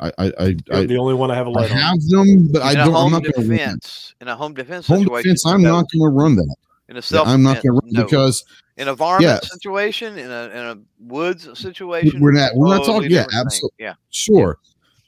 I 0.00 0.12
I 0.18 0.32
I, 0.38 0.44
You're 0.44 0.56
I, 0.72 0.86
the 0.86 0.98
only 0.98 1.14
one 1.14 1.30
I 1.30 1.34
have 1.34 1.46
a 1.46 1.50
I 1.50 1.52
light 1.52 1.70
on. 1.70 1.76
have 1.78 2.02
them, 2.08 2.48
but 2.52 2.62
I 2.62 2.72
in 2.72 2.80
a 2.80 2.84
don't. 2.84 2.94
I'm 2.94 3.00
home 3.00 3.12
not 3.12 3.22
going 3.22 3.32
to 3.32 3.40
run 3.40 3.48
them. 3.48 3.56
defense, 3.56 4.14
in 4.20 4.28
a 4.28 4.36
home 4.36 4.54
defense 4.54 4.86
home 4.86 5.02
situation, 5.02 5.22
defense. 5.30 5.46
I'm 5.46 5.62
no. 5.62 5.72
not 5.72 5.86
going 5.92 6.10
to 6.10 6.16
run 6.16 6.36
that. 6.36 6.56
in 6.88 6.96
a 6.96 7.02
self. 7.02 7.28
I'm 7.28 7.42
not 7.42 7.62
going 7.62 7.62
to 7.62 7.72
run 7.72 7.92
no. 7.92 8.04
because 8.04 8.44
in 8.76 8.88
a 8.88 8.94
varmint 8.94 9.30
yeah. 9.30 9.40
situation, 9.40 10.18
in 10.18 10.30
a 10.30 10.44
in 10.50 10.56
a 10.58 10.78
woods 11.00 11.58
situation. 11.58 12.20
we're 12.20 12.32
not 12.32 12.54
we're 12.54 12.68
not 12.68 12.84
talking. 12.84 13.10
Yeah, 13.10 13.24
different 13.24 13.30
thing. 13.32 13.40
absolutely. 13.40 13.76
Yeah, 13.78 13.94
Sure. 14.10 14.58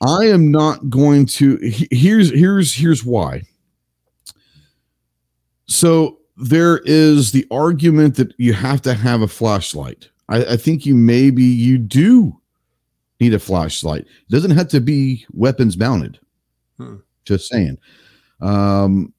I 0.01 0.27
am 0.27 0.51
not 0.51 0.91
going 0.91 1.27
to. 1.27 1.59
Here's 1.91 2.31
here's 2.31 2.75
here's 2.75 3.05
why. 3.05 3.43
So 5.67 6.19
there 6.37 6.79
is 6.85 7.33
the 7.33 7.47
argument 7.51 8.15
that 8.17 8.33
you 8.39 8.55
have 8.55 8.81
to 8.83 8.95
have 8.95 9.23
a 9.23 9.29
flashlight. 9.29 10.09
I, 10.29 10.45
I 10.45 10.57
think 10.57 10.87
you 10.87 10.95
maybe 10.95 11.43
you 11.43 11.79
do 11.79 12.41
need 13.21 13.35
a 13.35 13.39
flashlight. 13.39 14.03
It 14.03 14.31
doesn't 14.31 14.53
have 14.53 14.69
to 14.69 14.81
be 14.81 15.27
weapons 15.33 15.77
mounted. 15.77 16.19
Hmm. 16.79 16.97
Just 17.25 17.49
saying. 17.49 17.79
Um, 18.41 19.13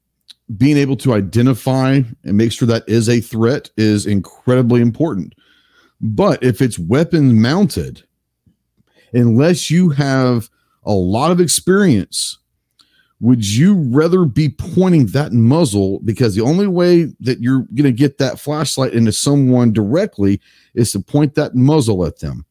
being 0.56 0.76
able 0.76 0.96
to 0.96 1.14
identify 1.14 2.00
and 2.24 2.36
make 2.36 2.52
sure 2.52 2.66
that 2.66 2.88
is 2.88 3.08
a 3.08 3.20
threat 3.20 3.70
is 3.76 4.06
incredibly 4.06 4.80
important. 4.80 5.34
But 6.00 6.42
if 6.42 6.60
it's 6.60 6.78
weapons 6.78 7.34
mounted, 7.34 8.02
unless 9.12 9.70
you 9.70 9.90
have 9.90 10.48
a 10.84 10.92
lot 10.92 11.30
of 11.30 11.40
experience, 11.40 12.38
would 13.20 13.46
you 13.46 13.74
rather 13.90 14.24
be 14.24 14.48
pointing 14.48 15.06
that 15.06 15.32
muzzle? 15.32 16.00
Because 16.00 16.34
the 16.34 16.40
only 16.40 16.66
way 16.66 17.12
that 17.20 17.40
you're 17.40 17.66
going 17.74 17.84
to 17.84 17.92
get 17.92 18.18
that 18.18 18.40
flashlight 18.40 18.94
into 18.94 19.12
someone 19.12 19.72
directly 19.72 20.40
is 20.74 20.90
to 20.92 21.00
point 21.00 21.34
that 21.34 21.54
muzzle 21.54 22.06
at 22.06 22.18
them. 22.20 22.46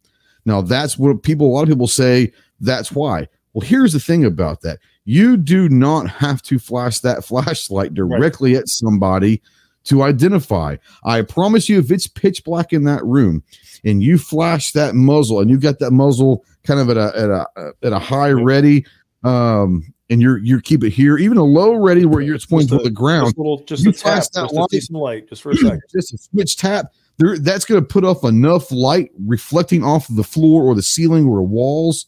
Now, 0.49 0.61
that's 0.61 0.97
what 0.97 1.21
people, 1.21 1.45
a 1.47 1.53
lot 1.53 1.61
of 1.61 1.69
people 1.69 1.87
say 1.87 2.33
that's 2.59 2.91
why. 2.91 3.27
Well, 3.53 3.65
here's 3.65 3.93
the 3.93 3.99
thing 3.99 4.25
about 4.25 4.61
that 4.61 4.79
you 5.05 5.37
do 5.37 5.69
not 5.69 6.09
have 6.09 6.41
to 6.43 6.57
flash 6.57 6.99
that 7.01 7.23
flashlight 7.29 7.93
directly 7.93 8.55
at 8.55 8.67
somebody 8.67 9.41
to 9.85 10.01
identify. 10.01 10.75
I 11.03 11.21
promise 11.21 11.69
you, 11.69 11.77
if 11.77 11.91
it's 11.91 12.07
pitch 12.07 12.43
black 12.43 12.73
in 12.73 12.83
that 12.85 13.05
room 13.05 13.43
and 13.85 14.01
you 14.03 14.17
flash 14.17 14.71
that 14.73 14.95
muzzle 14.95 15.39
and 15.39 15.49
you 15.51 15.59
got 15.59 15.77
that 15.79 15.91
muzzle 15.91 16.43
kind 16.63 16.79
of 16.79 16.89
at 16.89 16.97
a 16.97 17.17
at 17.17 17.29
a 17.29 17.73
at 17.83 17.93
a 17.93 17.99
high 17.99 18.31
ready, 18.31 18.85
um, 19.23 19.83
and 20.09 20.19
you're 20.19 20.39
you 20.39 20.59
keep 20.61 20.83
it 20.83 20.89
here, 20.89 21.17
even 21.19 21.37
a 21.37 21.43
low 21.43 21.75
ready 21.75 22.05
where 22.05 22.21
you're 22.21 22.35
it's 22.35 22.45
pointing 22.47 22.75
to 22.77 22.83
the 22.83 22.89
ground, 22.89 23.27
Just 23.27 23.37
a 23.37 23.41
little, 23.41 23.63
just 23.65 23.83
You 23.83 23.91
a 23.91 23.93
tap, 23.93 24.23
that 24.33 24.67
just 24.71 24.91
light. 24.91 25.01
light, 25.01 25.29
just 25.29 25.43
for 25.43 25.51
a 25.51 25.55
second. 25.55 25.81
just 25.91 26.13
a 26.13 26.17
switch 26.17 26.57
tap. 26.57 26.87
There, 27.19 27.37
that's 27.37 27.65
going 27.65 27.81
to 27.81 27.85
put 27.85 28.03
off 28.03 28.23
enough 28.23 28.71
light 28.71 29.11
reflecting 29.19 29.83
off 29.83 30.09
of 30.09 30.15
the 30.15 30.23
floor 30.23 30.63
or 30.63 30.73
the 30.73 30.81
ceiling 30.81 31.25
or 31.27 31.43
walls. 31.43 32.07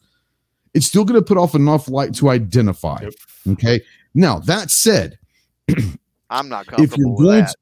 It's 0.74 0.88
still 0.88 1.06
going 1.06 1.20
to 1.20 1.26
put 1.26 1.38
off 1.38 1.54
enough 1.54 1.90
light 1.90 2.16
to 2.16 2.30
identify. 2.30 3.00
Yep. 3.02 3.14
Okay. 3.50 3.82
Now 4.14 4.40
that 4.40 4.72
said, 4.72 5.20
I'm 6.30 6.48
not 6.48 6.66
if 6.68 6.72
you're 6.72 6.78
comfortable 6.78 7.16
with 7.16 7.26
going, 7.26 7.44
that. 7.44 7.56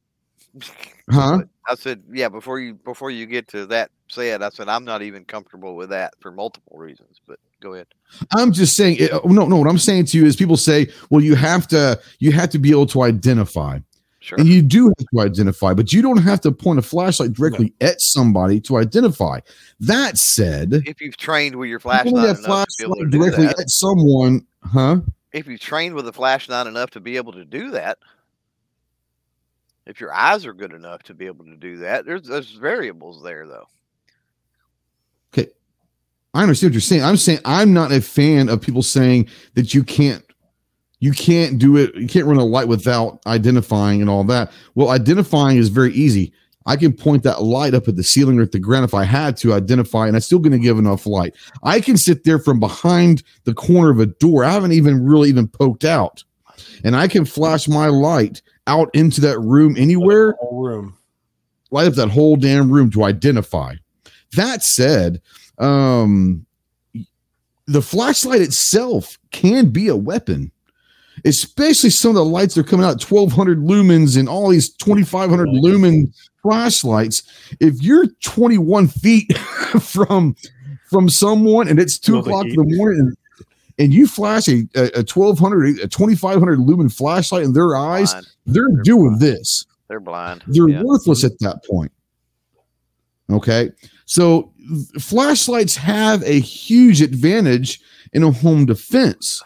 to, 0.61 0.71
huh? 1.11 1.39
I 1.67 1.76
said, 1.76 2.03
yeah, 2.11 2.30
before 2.30 2.59
you 2.59 2.76
before 2.76 3.11
you 3.11 3.26
get 3.26 3.47
to 3.49 3.65
that 3.67 3.91
said, 4.09 4.41
I 4.41 4.49
said 4.49 4.69
I'm 4.69 4.84
not 4.84 5.01
even 5.01 5.26
comfortable 5.26 5.76
with 5.76 5.89
that 5.89 6.13
for 6.19 6.31
multiple 6.31 6.77
reasons. 6.77 7.21
But 7.27 7.39
go 7.61 7.73
ahead. 7.73 7.88
I'm 8.34 8.51
just 8.51 8.76
saying. 8.76 8.97
Eh, 8.99 9.09
oh, 9.11 9.27
no, 9.27 9.45
no. 9.45 9.57
What 9.57 9.67
I'm 9.67 9.77
saying 9.77 10.05
to 10.05 10.17
you 10.17 10.26
is, 10.26 10.35
people 10.35 10.57
say, 10.57 10.88
well, 11.09 11.23
you 11.23 11.35
have 11.35 11.67
to, 11.69 11.99
you 12.19 12.31
have 12.31 12.49
to 12.51 12.59
be 12.59 12.71
able 12.71 12.88
to 12.88 13.03
identify. 13.03 13.80
Sure. 14.22 14.38
And 14.38 14.50
you 14.50 14.62
do 14.62 14.88
have 14.88 15.08
to 15.14 15.20
identify, 15.22 15.74
but 15.74 15.94
you 15.94 16.02
don't 16.02 16.22
have 16.22 16.41
to 16.41 16.52
point 16.52 16.78
a 16.78 16.82
flashlight 16.82 17.34
directly 17.34 17.74
at 17.80 18.02
somebody 18.02 18.60
to 18.62 18.78
identify. 18.78 19.40
That 19.80 20.18
said, 20.18 20.84
if 20.86 21.00
you've 21.00 21.16
trained 21.16 21.56
with 21.56 21.70
your 21.70 21.78
you 21.78 21.80
flashlight 21.80 22.28
have 22.28 22.40
enough 22.40 22.68
to 22.68 22.76
be 22.80 22.84
able 22.84 22.96
to 22.96 23.02
flashlight 23.02 23.12
do 23.12 23.18
directly 23.18 23.46
that, 23.46 23.60
at 23.60 23.70
someone, 23.70 24.46
huh? 24.64 24.98
if 25.32 25.48
you've 25.48 25.62
trained 25.62 25.96
with 25.96 26.08
a 26.08 26.14
flashlight 26.14 26.68
enough 26.68 26.90
to 26.91 27.00
be 27.00 27.16
able 27.16 27.32
to 27.32 27.46
do 27.46 27.72
that, 27.72 27.98
if 29.86 30.02
your 30.02 30.14
eyes 30.14 30.46
are 30.46 30.54
good 30.54 30.74
enough 30.74 31.02
to 31.04 31.14
be 31.14 31.26
able 31.26 31.46
to 31.46 31.56
do 31.56 31.78
that, 31.78 32.06
there's 32.06 32.24
there's 32.24 32.52
variables 32.52 33.24
there 33.24 33.48
though. 33.48 33.68
Okay, 35.34 35.50
I 36.34 36.44
understand 36.44 36.72
what 36.72 36.74
you're 36.74 36.82
saying. 36.82 37.04
I'm 37.04 37.18
saying 37.18 37.40
I'm 37.46 37.74
not 37.74 37.94
a 37.94 38.02
fan 38.02 38.50
of 38.50 38.60
people 38.60 38.84
saying 38.84 39.30
that 39.54 39.74
you 39.74 39.84
can't 39.84 40.24
you 40.99 41.11
can't 41.11 41.57
do 41.57 41.77
it, 41.77 41.95
you 41.95 42.07
can't 42.07 42.26
run 42.26 42.38
a 42.38 42.43
light 42.43 42.67
without 42.67 43.19
identifying 43.26 44.01
and 44.01 44.09
all 44.09 44.23
that. 44.26 44.51
Well, 44.76 44.89
identifying 44.89 45.57
is 45.57 45.69
very 45.69 45.93
easy. 45.93 46.34
I 46.65 46.76
can 46.76 46.93
point 46.93 47.23
that 47.23 47.41
light 47.41 47.73
up 47.73 47.88
at 47.88 47.95
the 47.95 48.03
ceiling 48.03 48.38
or 48.38 48.43
at 48.43 48.51
the 48.51 48.59
ground 48.59 48.85
if 48.85 48.93
I 48.93 49.03
had 49.03 49.38
to 49.38 49.53
identify, 49.53 50.07
and 50.07 50.15
it's 50.15 50.26
still 50.26 50.39
going 50.39 50.51
to 50.51 50.59
give 50.59 50.77
enough 50.77 51.05
light. 51.05 51.34
I 51.63 51.81
can 51.81 51.97
sit 51.97 52.26
there 52.26 52.38
from 52.38 52.59
behind 52.59 53.23
the 53.45 53.53
corner 53.53 53.89
of 53.89 53.99
a 53.99 54.05
door. 54.05 54.43
I 54.43 54.51
haven't 54.51 54.73
even 54.73 55.03
really 55.03 55.30
even 55.30 55.47
poked 55.47 55.85
out, 55.85 56.23
and 56.84 56.95
I 56.95 57.07
can 57.07 57.26
flash 57.26 57.67
my 57.67 57.88
light 57.88 58.41
out 58.67 58.89
into 58.93 59.19
that 59.21 59.39
room 59.39 59.76
anywhere 59.77 60.35
room. 60.51 60.95
light 61.71 61.88
up 61.88 61.93
that 61.93 62.09
whole 62.09 62.35
damn 62.35 62.69
room 62.69 62.91
to 62.91 63.03
identify. 63.03 63.73
That 64.35 64.61
said, 64.61 65.21
um, 65.57 66.45
the 67.65 67.81
flashlight 67.81 68.41
itself 68.41 69.17
can 69.31 69.69
be 69.69 69.88
a 69.88 69.95
weapon, 69.95 70.51
especially 71.26 71.90
some 71.90 72.10
of 72.10 72.16
the 72.16 72.26
lights 72.26 72.56
that 72.56 72.62
are 72.62 72.70
coming 72.70 72.86
out 72.86 73.04
1200 73.04 73.60
lumens 73.60 74.18
and 74.18 74.28
all 74.30 74.50
these 74.50 74.70
2500 74.74 75.48
lumen 75.50 76.14
flashlights. 76.41 77.24
If 77.60 77.82
you're 77.82 78.08
21 78.24 78.88
feet 78.88 79.38
from 79.82 80.36
from 80.90 81.08
someone 81.10 81.68
and 81.68 81.80
it's 81.80 82.00
two 82.00 82.18
o'clock 82.18 82.46
in 82.48 82.56
the 82.56 82.76
morning 82.78 83.14
and, 83.78 83.94
you 83.94 84.08
flash 84.08 84.48
a, 84.48 84.68
a, 84.76 84.86
a 85.00 85.06
1200 85.06 85.80
a 85.80 85.88
2500 85.88 86.60
lumen 86.60 86.90
flashlight 86.90 87.44
in 87.44 87.54
their 87.54 87.76
eyes, 87.76 88.12
Blind. 88.14 88.28
they're 88.48 88.68
They're 88.74 88.82
doing 88.84 89.10
blind. 89.18 89.22
this 89.22 89.66
They're 89.88 90.00
blind. 90.00 90.44
they're 90.48 90.68
Yeah. 90.68 90.82
worthless 90.84 91.24
at 91.24 91.38
that 91.40 91.64
point. 91.70 91.91
Okay. 93.30 93.72
So 94.06 94.52
flashlights 95.00 95.76
have 95.76 96.24
a 96.24 96.40
huge 96.40 97.02
advantage 97.02 97.80
in 98.14 98.24
a 98.24 98.32
home 98.32 98.66
defense 98.66 99.41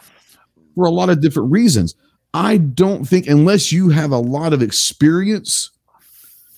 for 0.74 0.84
a 0.84 0.90
lot 0.90 1.10
of 1.10 1.20
different 1.20 1.50
reasons. 1.50 1.94
I 2.32 2.56
don't 2.56 3.04
think, 3.04 3.26
unless 3.28 3.70
you 3.72 3.90
have 3.90 4.10
a 4.10 4.18
lot 4.18 4.52
of 4.52 4.60
experience 4.62 5.70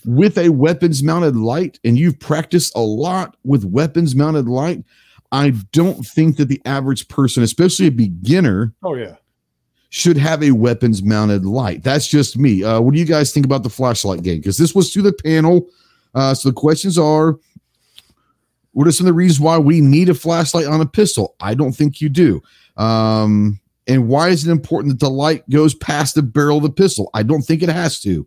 with 0.05 0.39
a 0.39 0.49
weapons 0.51 1.03
mounted 1.03 1.37
light 1.37 1.79
and 1.85 1.99
you've 1.99 2.19
practiced 2.19 2.75
a 2.77 2.81
lot 2.81 3.37
with 3.45 3.65
weapons 3.65 4.15
mounted 4.15 4.49
light, 4.49 4.85
I 5.33 5.51
don't 5.73 6.07
think 6.07 6.37
that 6.37 6.49
the 6.49 6.63
average 6.65 7.09
person, 7.09 7.43
especially 7.43 7.89
a 7.89 7.91
beginner, 7.91 8.73
Oh 8.83 8.95
yeah. 8.95 9.17
should 9.91 10.17
have 10.17 10.43
a 10.43 10.53
weapons 10.53 11.03
mounted 11.03 11.45
light. 11.45 11.83
That's 11.83 12.07
just 12.07 12.39
me. 12.39 12.63
Uh, 12.65 12.81
what 12.81 12.95
do 12.95 13.01
you 13.01 13.05
guys 13.05 13.33
think 13.33 13.45
about 13.45 13.63
the 13.63 13.69
flashlight 13.69 14.23
game? 14.23 14.39
Because 14.39 14.57
this 14.57 14.75
was 14.75 14.93
to 14.93 15.03
the 15.03 15.13
panel. 15.13 15.69
Uh, 16.15 16.33
so 16.33 16.49
the 16.49 16.55
questions 16.55 16.97
are 16.97 17.39
what 18.73 18.87
are 18.87 18.93
some 18.93 19.07
of 19.07 19.11
the 19.11 19.15
reasons 19.15 19.41
why 19.41 19.59
we 19.59 19.81
need 19.81 20.09
a 20.09 20.15
flashlight 20.15 20.67
on 20.67 20.81
a 20.81 20.87
pistol? 20.87 21.35
I 21.41 21.55
don't 21.55 21.73
think 21.73 22.01
you 22.01 22.09
do. 22.09 22.43
Um, 22.77 23.59
and 23.87 24.09
why 24.09 24.29
is 24.29 24.47
it 24.47 24.51
important 24.51 24.93
that 24.93 25.05
the 25.05 25.11
light 25.11 25.49
goes 25.51 25.75
past 25.75 26.15
the 26.15 26.23
barrel 26.23 26.59
of 26.59 26.63
the 26.65 26.71
pistol? 26.71 27.11
I 27.15 27.23
don't 27.23 27.43
think 27.43 27.63
it 27.63 27.69
has 27.69 28.01
to. 28.03 28.27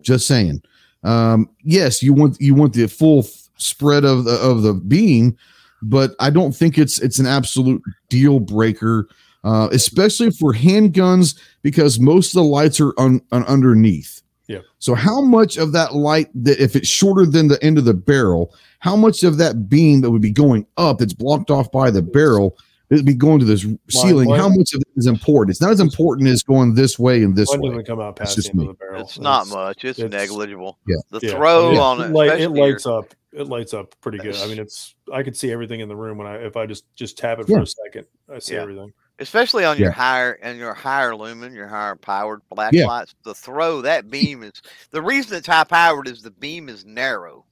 Just 0.00 0.26
saying. 0.26 0.62
Um, 1.02 1.50
yes, 1.62 2.02
you 2.02 2.12
want 2.12 2.40
you 2.40 2.54
want 2.54 2.72
the 2.72 2.86
full 2.86 3.20
f- 3.20 3.48
spread 3.56 4.04
of 4.04 4.24
the 4.24 4.34
of 4.34 4.62
the 4.62 4.74
beam, 4.74 5.36
but 5.82 6.12
I 6.20 6.30
don't 6.30 6.52
think 6.52 6.78
it's 6.78 6.98
it's 7.00 7.18
an 7.18 7.26
absolute 7.26 7.82
deal 8.08 8.40
breaker 8.40 9.08
uh, 9.46 9.68
especially 9.70 10.32
for 10.32 10.52
handguns 10.52 11.38
because 11.62 12.00
most 12.00 12.30
of 12.30 12.34
the 12.34 12.42
lights 12.42 12.80
are 12.80 12.92
un, 12.98 13.20
un- 13.30 13.44
underneath. 13.44 14.20
Yeah. 14.48 14.58
So 14.80 14.94
how 14.94 15.20
much 15.20 15.56
of 15.56 15.70
that 15.70 15.94
light 15.94 16.28
that 16.34 16.58
if 16.60 16.74
it's 16.74 16.88
shorter 16.88 17.24
than 17.24 17.46
the 17.46 17.62
end 17.62 17.78
of 17.78 17.84
the 17.84 17.94
barrel, 17.94 18.52
how 18.80 18.96
much 18.96 19.22
of 19.22 19.38
that 19.38 19.68
beam 19.68 20.00
that 20.00 20.10
would 20.10 20.20
be 20.20 20.32
going 20.32 20.66
up 20.76 20.98
that's 20.98 21.12
blocked 21.12 21.52
off 21.52 21.70
by 21.70 21.92
the 21.92 22.02
barrel 22.02 22.58
be 22.88 23.14
going 23.14 23.38
to 23.40 23.44
this 23.44 23.66
ceiling? 23.90 24.28
what- 24.28 24.38
How 24.40 24.48
much 24.48 24.72
of 24.74 24.80
it 24.80 24.88
is 24.96 25.06
important? 25.06 25.50
It's 25.50 25.60
not 25.60 25.70
as 25.72 25.80
important 25.80 26.28
as 26.28 26.42
going 26.42 26.74
this 26.74 26.98
way 26.98 27.22
and 27.22 27.34
this 27.36 27.48
One 27.50 27.76
way. 27.76 27.82
come 27.82 28.00
out 28.00 28.16
past 28.16 28.36
just 28.36 28.48
the 28.48 28.52
end 28.52 28.58
me. 28.60 28.66
of 28.66 28.78
the 28.78 28.84
barrel. 28.84 29.00
It's 29.02 29.18
not 29.18 29.48
much. 29.48 29.84
It's, 29.84 29.98
it's- 29.98 30.10
negligible. 30.12 30.78
Yeah. 30.86 30.96
The 31.10 31.26
Yeah. 31.26 31.30
throw 31.32 31.72
Yeah. 31.72 31.80
on 31.80 32.00
It, 32.00 32.04
it, 32.06 32.10
light, 32.12 32.26
it 32.28 32.30
especially 32.34 32.58
your- 32.58 32.68
lights 32.72 32.86
up. 32.86 33.14
It 33.32 33.48
lights 33.48 33.74
up 33.74 33.94
pretty 34.00 34.16
good. 34.18 34.34
I 34.36 34.46
mean, 34.46 34.58
it's 34.58 34.94
I 35.12 35.22
could 35.22 35.36
see 35.36 35.52
everything 35.52 35.80
in 35.80 35.88
the 35.88 35.96
room 35.96 36.16
when 36.16 36.26
I 36.26 36.36
if 36.46 36.56
I 36.56 36.64
just 36.64 36.84
just 36.94 37.18
tap 37.18 37.38
it 37.38 37.48
Yeah. 37.48 37.56
for 37.58 37.62
a 37.62 37.66
second. 37.66 38.06
I 38.32 38.38
see 38.38 38.54
Yeah. 38.54 38.62
everything. 38.62 38.92
especially 39.18 39.64
on 39.64 39.78
your 39.78 39.90
higher 39.90 40.32
and 40.42 40.58
your 40.58 40.74
higher 40.74 41.16
lumen, 41.16 41.54
your 41.54 41.66
higher 41.68 41.96
powered 41.96 42.40
black 42.54 42.74
Yeah. 42.74 42.86
lights. 42.86 43.14
The 43.24 43.32
throw 43.34 43.80
that 43.80 44.10
beam 44.10 44.42
is 44.42 44.52
the 44.90 45.00
reason 45.00 45.38
it's 45.38 45.46
high 45.46 45.64
powered 45.64 46.06
is 46.06 46.20
the 46.20 46.30
beam 46.30 46.68
is 46.68 46.84
narrow. 46.84 47.46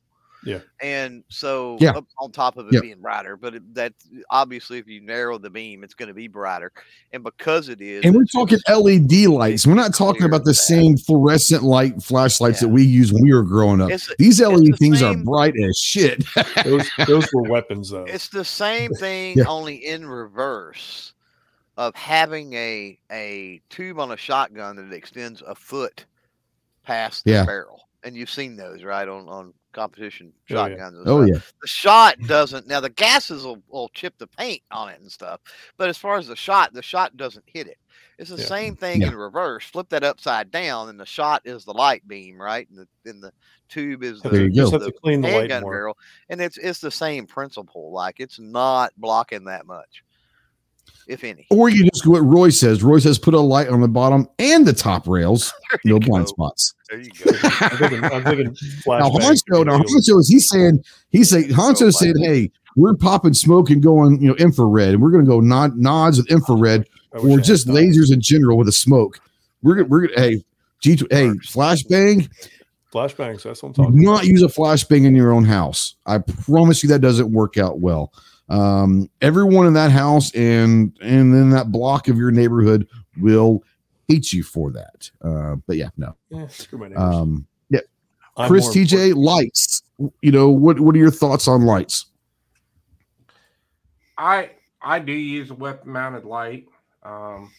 Yeah. 0.47 0.59
And 0.83 1.25
so 1.29 1.77
Yeah. 1.81 2.01
on 2.19 2.31
top 2.33 2.57
of 2.57 2.67
it 2.69 2.75
Yeah. 2.75 2.81
being 2.81 3.01
brighter, 3.01 3.37
but 3.37 3.55
it, 3.55 3.75
that 3.75 3.93
obviously 4.31 4.79
if 4.79 4.87
you 4.89 5.01
narrow 5.01 5.39
the 5.39 5.51
beam, 5.51 5.83
it's 5.85 5.95
going 5.95 6.09
to 6.09 6.15
be 6.15 6.29
brighter. 6.29 6.73
And 7.13 7.23
because 7.23 7.69
it 7.69 7.81
is, 7.81 8.05
And 8.05 8.15
we're 8.15 8.25
talking 8.25 8.59
LED 8.69 9.27
lights. 9.27 9.67
We're 9.67 9.75
not 9.75 9.95
talking 9.95 10.25
about 10.25 10.45
the 10.45 10.51
that. 10.51 10.55
same 10.55 10.97
fluorescent 10.97 11.63
light 11.63 12.03
flashlights 12.03 12.61
Yeah. 12.63 12.69
that 12.69 12.75
we 12.75 12.83
used 12.85 13.13
when 13.13 13.23
we 13.25 13.33
were 13.33 13.43
growing 13.43 13.81
up. 13.81 13.91
It's, 13.91 14.11
These 14.19 14.41
LED 14.41 14.73
the 14.73 14.77
things 14.77 15.03
are 15.03 15.17
bright 15.17 15.55
as 15.63 15.77
shit. 15.79 16.25
Those 16.65 16.89
those 17.07 17.27
were 17.33 17.43
weapons 17.43 17.91
though. 17.91 18.05
it's 18.05 18.29
the 18.29 18.45
same 18.45 18.93
thing, 18.95 19.39
Yeah. 19.39 19.45
only 19.47 19.77
in 19.87 20.07
reverse 20.07 21.13
of 21.77 21.95
having 21.97 22.53
a 22.55 22.99
a 23.11 23.61
tube 23.69 23.99
on 23.99 24.13
a 24.13 24.17
shotgun 24.17 24.77
that 24.77 24.93
extends 24.95 25.43
a 25.47 25.55
foot 25.55 26.05
past 26.85 27.25
the 27.25 27.33
Yeah. 27.33 27.45
barrel. 27.45 27.81
And 28.05 28.15
you've 28.15 28.31
seen 28.31 28.55
those, 28.57 28.85
right? 28.85 29.09
On 29.09 29.29
on 29.29 29.55
competition 29.75 30.33
Oh, 30.51 30.55
yeah. 30.55 30.69
shotguns. 30.69 31.03
Oh 31.07 31.23
yeah. 31.23 31.39
The 31.61 31.67
shot 31.69 32.17
doesn't. 32.27 32.67
Now 32.67 32.81
the 32.81 32.89
gases 32.91 33.45
will, 33.45 33.63
will 33.69 33.91
chip 33.91 34.15
the 34.19 34.27
paint 34.27 34.63
on 34.71 34.89
it 34.89 35.01
and 35.01 35.11
stuff, 35.13 35.41
but 35.77 35.89
as 35.89 35.99
far 35.99 36.17
as 36.17 36.27
the 36.27 36.37
shot, 36.37 36.73
the 36.73 36.83
shot 36.83 37.17
doesn't 37.17 37.45
hit 37.47 37.67
it. 37.67 37.79
It's 38.19 38.31
the 38.31 38.37
Yeah. 38.37 38.47
same 38.47 38.77
thing 38.77 39.03
Yeah. 39.03 39.09
in 39.09 39.17
reverse. 39.17 39.65
Flip 39.67 39.89
that 39.91 40.05
upside 40.05 40.51
down, 40.51 40.89
and 40.89 40.99
the 40.99 41.05
shot 41.07 41.43
is 41.45 41.65
the 41.65 41.75
light 41.75 42.07
beam, 42.07 42.41
right? 42.41 42.69
And 42.71 42.79
the 42.79 43.11
and 43.11 43.23
the 43.23 43.33
tube 43.69 44.03
is 44.05 44.23
the, 44.23 44.29
There 44.31 44.47
you 44.47 44.63
go. 44.65 44.71
have 44.71 44.85
to 44.85 44.93
clean 44.93 45.21
the 45.21 45.29
handgun 45.29 45.63
barrel, 45.65 45.99
and 46.29 46.41
it's 46.41 46.57
it's 46.59 46.79
the 46.81 46.91
same 46.91 47.27
principle. 47.27 47.91
Like 47.93 48.21
it's 48.21 48.39
not 48.39 48.93
blocking 48.97 49.45
that 49.45 49.67
much, 49.67 50.05
if 51.07 51.25
any. 51.25 51.47
Or 51.51 51.69
you 51.69 51.89
just 51.91 52.05
go 52.05 52.13
what 52.13 52.21
Roy 52.25 52.51
says. 52.51 52.83
Roy 52.83 52.99
says 52.99 53.19
put 53.19 53.35
a 53.35 53.41
light 53.41 53.69
on 53.69 53.81
the 53.81 53.89
bottom 53.89 54.29
and 54.39 54.67
the 54.67 54.73
top 54.73 55.07
rails. 55.09 55.53
There 55.71 55.81
you 55.85 55.93
No 55.95 56.07
blind 56.07 56.29
spots. 56.29 56.73
There 56.89 57.01
you 57.01 57.11
go. 57.11 57.33
I'm 57.43 57.77
thinking, 57.79 58.05
I'm 58.05 58.23
thinking 58.23 58.57
Now 58.87 59.11
flashbang 59.11 59.21
Hanso, 59.21 59.67
now 59.67 59.79
would 59.79 59.87
be 59.87 59.93
Hanso 59.93 60.21
is 60.21 60.29
he's 60.29 60.49
saying 60.49 60.85
he's 61.11 61.31
saying 61.31 61.49
Hanso 61.49 61.77
So 61.77 61.91
said, 61.91 62.15
"Hey, 62.21 62.51
we're 62.77 62.95
popping 62.95 63.35
smoke 63.35 63.71
and 63.71 63.83
going, 63.83 64.21
you 64.21 64.29
know, 64.29 64.35
infrared. 64.37 65.01
We're 65.01 65.11
going 65.11 65.25
to 65.25 65.29
go 65.29 65.41
nod, 65.41 65.77
nods 65.77 66.19
with 66.19 66.31
infrared 66.31 66.87
I 67.13 67.19
wish 67.19 67.33
I 67.33 67.35
or 67.37 67.41
just 67.41 67.67
lasers 67.69 68.13
in 68.13 68.21
general 68.21 68.57
with 68.57 68.67
the 68.67 68.73
smoke. 68.73 69.21
We're 69.63 69.77
gonna, 69.77 69.89
we're 69.89 70.09
gonna, 70.09 70.21
hey, 70.21 70.45
G, 70.81 70.99
hey, 71.11 71.29
Works. 71.29 71.55
flashbang. 71.55 72.29
flashbangs. 72.93 73.43
That's 73.43 73.63
what 73.63 73.69
I'm 73.69 73.73
Do 73.73 73.83
talking 73.83 74.05
about. 74.05 74.13
not 74.13 74.27
use 74.27 74.43
a 74.43 74.47
flashbang 74.47 75.07
in 75.07 75.15
your 75.15 75.33
own 75.33 75.45
house. 75.45 75.97
I 76.07 76.19
promise 76.19 76.83
you 76.83 76.89
that 76.91 77.01
doesn't 77.01 77.33
work 77.33 77.57
out 77.57 77.81
well. 77.81 78.13
Um, 78.49 79.09
everyone 79.23 79.67
in 79.67 79.73
that 79.73 79.91
house 79.91 80.35
and 80.35 80.97
and 81.01 81.33
then 81.33 81.51
that 81.51 81.73
block 81.73 82.09
of 82.09 82.19
your 82.19 82.31
neighborhood 82.31 82.87
will 83.19 83.65
hate 84.09 84.33
you 84.33 84.43
for 84.43 84.71
that. 84.73 85.11
Uh, 85.23 85.57
but 85.67 85.77
yeah, 85.77 85.89
no. 85.97 86.15
Yeah, 86.31 86.47
screw 86.49 86.79
my 86.79 86.89
neighbors. 86.89 87.15
Um, 87.15 87.47
yeah, 87.71 87.81
I'm 88.37 88.49
Chris, 88.49 88.69
TJ, 88.69 88.93
important. 88.93 89.17
lights. 89.17 89.83
You 90.21 90.33
know 90.33 90.51
what? 90.51 90.79
What 90.81 90.95
are 90.95 90.99
your 90.99 91.11
thoughts 91.11 91.49
on 91.49 91.63
lights? 91.63 92.07
I 94.19 94.51
I 94.83 94.99
do 94.99 95.13
use 95.13 95.51
a 95.51 95.55
weapon 95.55 95.91
mounted 95.93 96.25
light. 96.25 96.67
Um, 97.03 97.51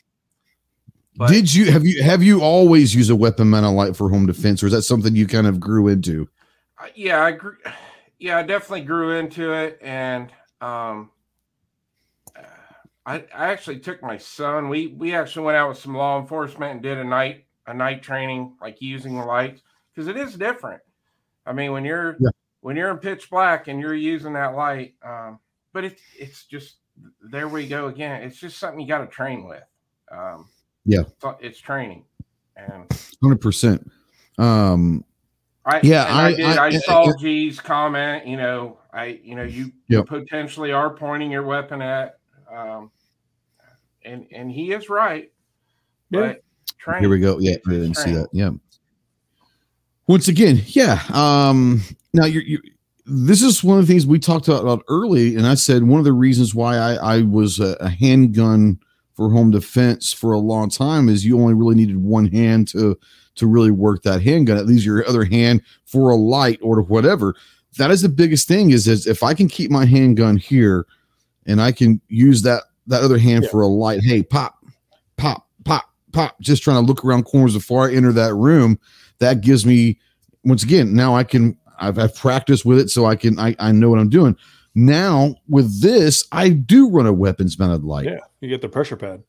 but 1.18 1.30
Did 1.30 1.53
you 1.53 1.72
have 1.72 1.86
you 1.86 2.03
have 2.03 2.22
you 2.22 2.41
always 2.41 2.94
used 2.94 3.10
a 3.10 3.16
weapon 3.16 3.49
mounted 3.49 3.70
light 3.72 3.95
for 3.95 4.10
home 4.10 4.26
defense, 4.26 4.62
or 4.62 4.68
is 4.68 4.74
that 4.74 4.82
something 4.84 5.16
you 5.16 5.28
kind 5.28 5.48
of 5.48 5.60
grew 5.60 5.88
into? 5.88 6.30
I- 6.78 6.91
yeah, 6.94 7.24
I 7.24 7.32
grew, 7.32 7.56
yeah, 8.20 8.38
I 8.38 8.44
definitely 8.44 8.82
grew 8.82 9.18
into 9.18 9.53
it, 9.53 9.80
and 9.82 10.32
um, 10.66 11.12
I 13.06 13.16
I 13.36 13.52
actually 13.52 13.80
took 13.80 14.02
my 14.02 14.18
son. 14.18 14.70
We 14.70 14.88
we 14.88 15.14
actually 15.14 15.46
went 15.46 15.58
out 15.58 15.70
with 15.70 15.78
some 15.78 15.96
law 15.96 16.20
enforcement 16.20 16.72
and 16.74 16.82
did 16.82 16.98
a 16.98 17.04
night 17.04 17.46
a 17.68 17.74
night 17.74 18.02
training, 18.02 18.56
like 18.62 18.82
using 18.82 19.16
the 19.16 19.24
lights, 19.26 19.62
because 19.94 20.08
it 20.08 20.18
is 20.18 20.36
different. 20.36 20.82
I 21.46 21.54
mean, 21.54 21.72
when 21.72 21.86
you're 21.86 22.18
Yeah. 22.20 22.30
when 22.62 22.76
you're 22.76 22.90
in 22.90 22.98
pitch 22.98 23.30
black 23.30 23.68
and 23.68 23.80
you're 23.80 23.94
using 23.94 24.34
that 24.34 24.56
light, 24.56 24.96
um, 25.04 25.40
but 25.74 25.84
it's 25.84 26.02
it's 26.18 26.46
just 26.46 26.78
there 27.22 27.48
we 27.48 27.68
go 27.68 27.88
again. 27.88 28.24
It's 28.24 28.38
just 28.40 28.58
something 28.58 28.80
you 28.80 28.88
got 28.88 29.00
to 29.00 29.08
train 29.08 29.46
with. 29.48 29.64
Um, 30.12 30.48
Yeah. 30.86 31.02
it's, 31.02 31.26
it's 31.42 31.60
training, 31.60 32.06
and 32.56 32.86
Hundred 33.22 33.42
percent. 33.42 33.92
Um, 34.38 35.04
I 35.66 35.80
Yeah, 35.84 36.04
I, 36.06 36.26
I- 36.28 36.34
did. 36.36 36.46
I- 36.46 36.66
I, 36.68 36.78
saw 36.78 37.12
G's 37.18 37.60
comment. 37.60 38.26
You 38.28 38.38
know, 38.38 38.80
I 38.95 39.19
you 39.23 39.35
know 39.35 39.43
you 39.43 39.72
Yep. 39.89 40.07
potentially 40.07 40.72
are 40.72 40.89
pointing 40.89 41.30
your 41.30 41.43
weapon 41.43 41.81
at, 41.81 42.17
um, 42.51 42.89
and 44.03 44.26
and 44.31 44.49
he 44.49 44.72
is 44.72 44.89
right. 44.89 45.31
Yeah. 46.09 46.19
But 46.19 46.43
training, 46.77 47.03
Here 47.03 47.09
we 47.09 47.19
go. 47.19 47.38
Yeah, 47.39 47.57
I 47.67 47.72
didn't 47.72 47.95
see 47.95 48.11
that. 48.13 48.30
Yeah. 48.31 48.51
Once 50.07 50.27
again, 50.27 50.61
yeah. 50.67 51.01
Um, 51.13 51.81
now 52.13 52.26
you're, 52.26 52.43
you 52.43 52.59
this 53.05 53.41
is 53.43 53.63
one 53.63 53.77
of 53.77 53.85
the 53.85 53.93
things 53.93 54.07
we 54.07 54.17
talked 54.17 54.47
about 54.47 54.84
early, 54.88 55.35
and 55.35 55.45
I 55.45 55.55
said 55.55 55.84
one 55.84 55.99
of 55.99 56.05
the 56.05 56.13
reasons 56.13 56.55
why 56.55 56.77
I, 56.77 57.17
I 57.17 57.22
was 57.22 57.59
a, 57.59 57.76
a 57.80 57.89
handgun 57.89 58.80
for 59.13 59.30
home 59.30 59.51
defense 59.51 60.11
for 60.11 60.34
a 60.34 60.39
long 60.39 60.69
time 60.69 61.07
is 61.07 61.26
you 61.26 61.39
only 61.39 61.53
really 61.53 61.76
needed 61.76 61.97
one 61.97 62.27
hand 62.27 62.67
to 62.69 62.97
to 63.35 63.47
really 63.47 63.72
work 63.72 64.03
that 64.03 64.22
handgun. 64.22 64.57
At 64.57 64.65
least 64.65 64.85
your 64.85 65.07
other 65.07 65.26
hand 65.26 65.61
for 65.85 66.09
a 66.09 66.15
light 66.15 66.59
or 66.61 66.81
whatever. 66.81 67.35
That 67.77 67.91
is 67.91 68.02
the 68.02 68.10
biggest 68.10 68.47
thing. 68.47 68.72
Is 68.72 68.88
is 68.88 69.07
if 69.07 69.23
I 69.23 69.34
can 69.34 69.47
keep 69.47 69.69
my 69.72 69.85
handgun 69.85 70.38
here, 70.38 70.85
and 71.45 71.61
I 71.61 71.72
can 71.72 71.99
use 72.07 72.41
that 72.43 72.64
that 72.88 73.03
other 73.03 73.18
hand 73.18 73.43
Yeah. 73.43 73.49
for 73.52 73.61
a 73.61 73.68
light. 73.68 74.02
Hey, 74.03 74.23
pop, 74.23 74.56
pop, 75.18 75.47
pop, 75.64 75.85
pop. 76.11 76.39
Just 76.39 76.64
trying 76.64 76.77
to 76.77 76.88
look 76.88 77.03
around 77.03 77.23
corners 77.23 77.53
before 77.53 77.88
I 77.89 77.93
enter 77.93 78.11
that 78.14 78.34
room. 78.34 78.80
That 79.19 79.41
gives 79.41 79.65
me 79.65 79.99
once 80.43 80.64
again. 80.64 80.93
Now 80.93 81.15
I 81.15 81.23
can. 81.23 81.57
I've, 81.77 81.99
I've 81.99 82.15
practiced 82.15 82.64
with 82.65 82.80
it, 82.80 82.89
so 82.89 83.06
I 83.06 83.15
can. 83.18 83.38
I, 83.38 83.56
I 83.60 83.72
know 83.73 83.89
what 83.89 83.99
I'm 83.99 84.10
doing. 84.10 84.38
Now 84.76 85.35
with 85.49 85.81
this, 85.81 86.26
I 86.31 86.49
do 86.49 86.89
run 86.89 87.06
a 87.06 87.14
weapons 87.14 87.57
mounted 87.60 87.84
light. 87.84 88.06
Yeah, 88.06 88.19
you 88.41 88.47
get 88.49 88.61
the 88.61 88.69
pressure 88.69 88.95
pad. 88.95 89.23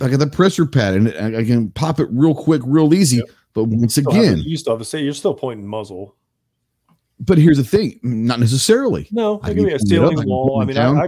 I 0.00 0.08
got 0.08 0.18
the 0.20 0.26
pressure 0.26 0.66
pad, 0.66 0.94
and 0.94 1.08
I, 1.36 1.40
I 1.40 1.44
can 1.44 1.70
pop 1.70 2.00
it 2.00 2.08
real 2.10 2.34
quick, 2.34 2.62
real 2.64 2.92
easy. 2.94 3.18
Yep. 3.18 3.26
But 3.54 3.64
once 3.64 3.92
Still 3.94 4.10
have 4.12 4.20
to- 4.22 4.28
again, 4.32 4.38
you 4.46 4.56
still 4.56 4.72
have 4.74 4.80
to 4.80 4.84
say 4.84 5.02
you're 5.02 5.12
still 5.14 5.34
pointing 5.34 5.66
muzzle. 5.66 6.16
But 7.24 7.38
here's 7.38 7.56
the 7.56 7.64
thing: 7.64 7.98
not 8.02 8.40
necessarily. 8.40 9.08
No, 9.10 9.40
I 9.42 9.46
I 9.46 9.48
can 9.54 9.58
give 9.58 9.68
you 9.68 9.74
a 9.74 9.78
pull 9.78 9.92
it 9.92 9.98
up, 9.98 10.10
ceiling 10.12 10.28
wall. 10.28 10.60
I 10.60 10.64
mean, 10.64 10.76
down. 10.76 10.98
I, 10.98 11.04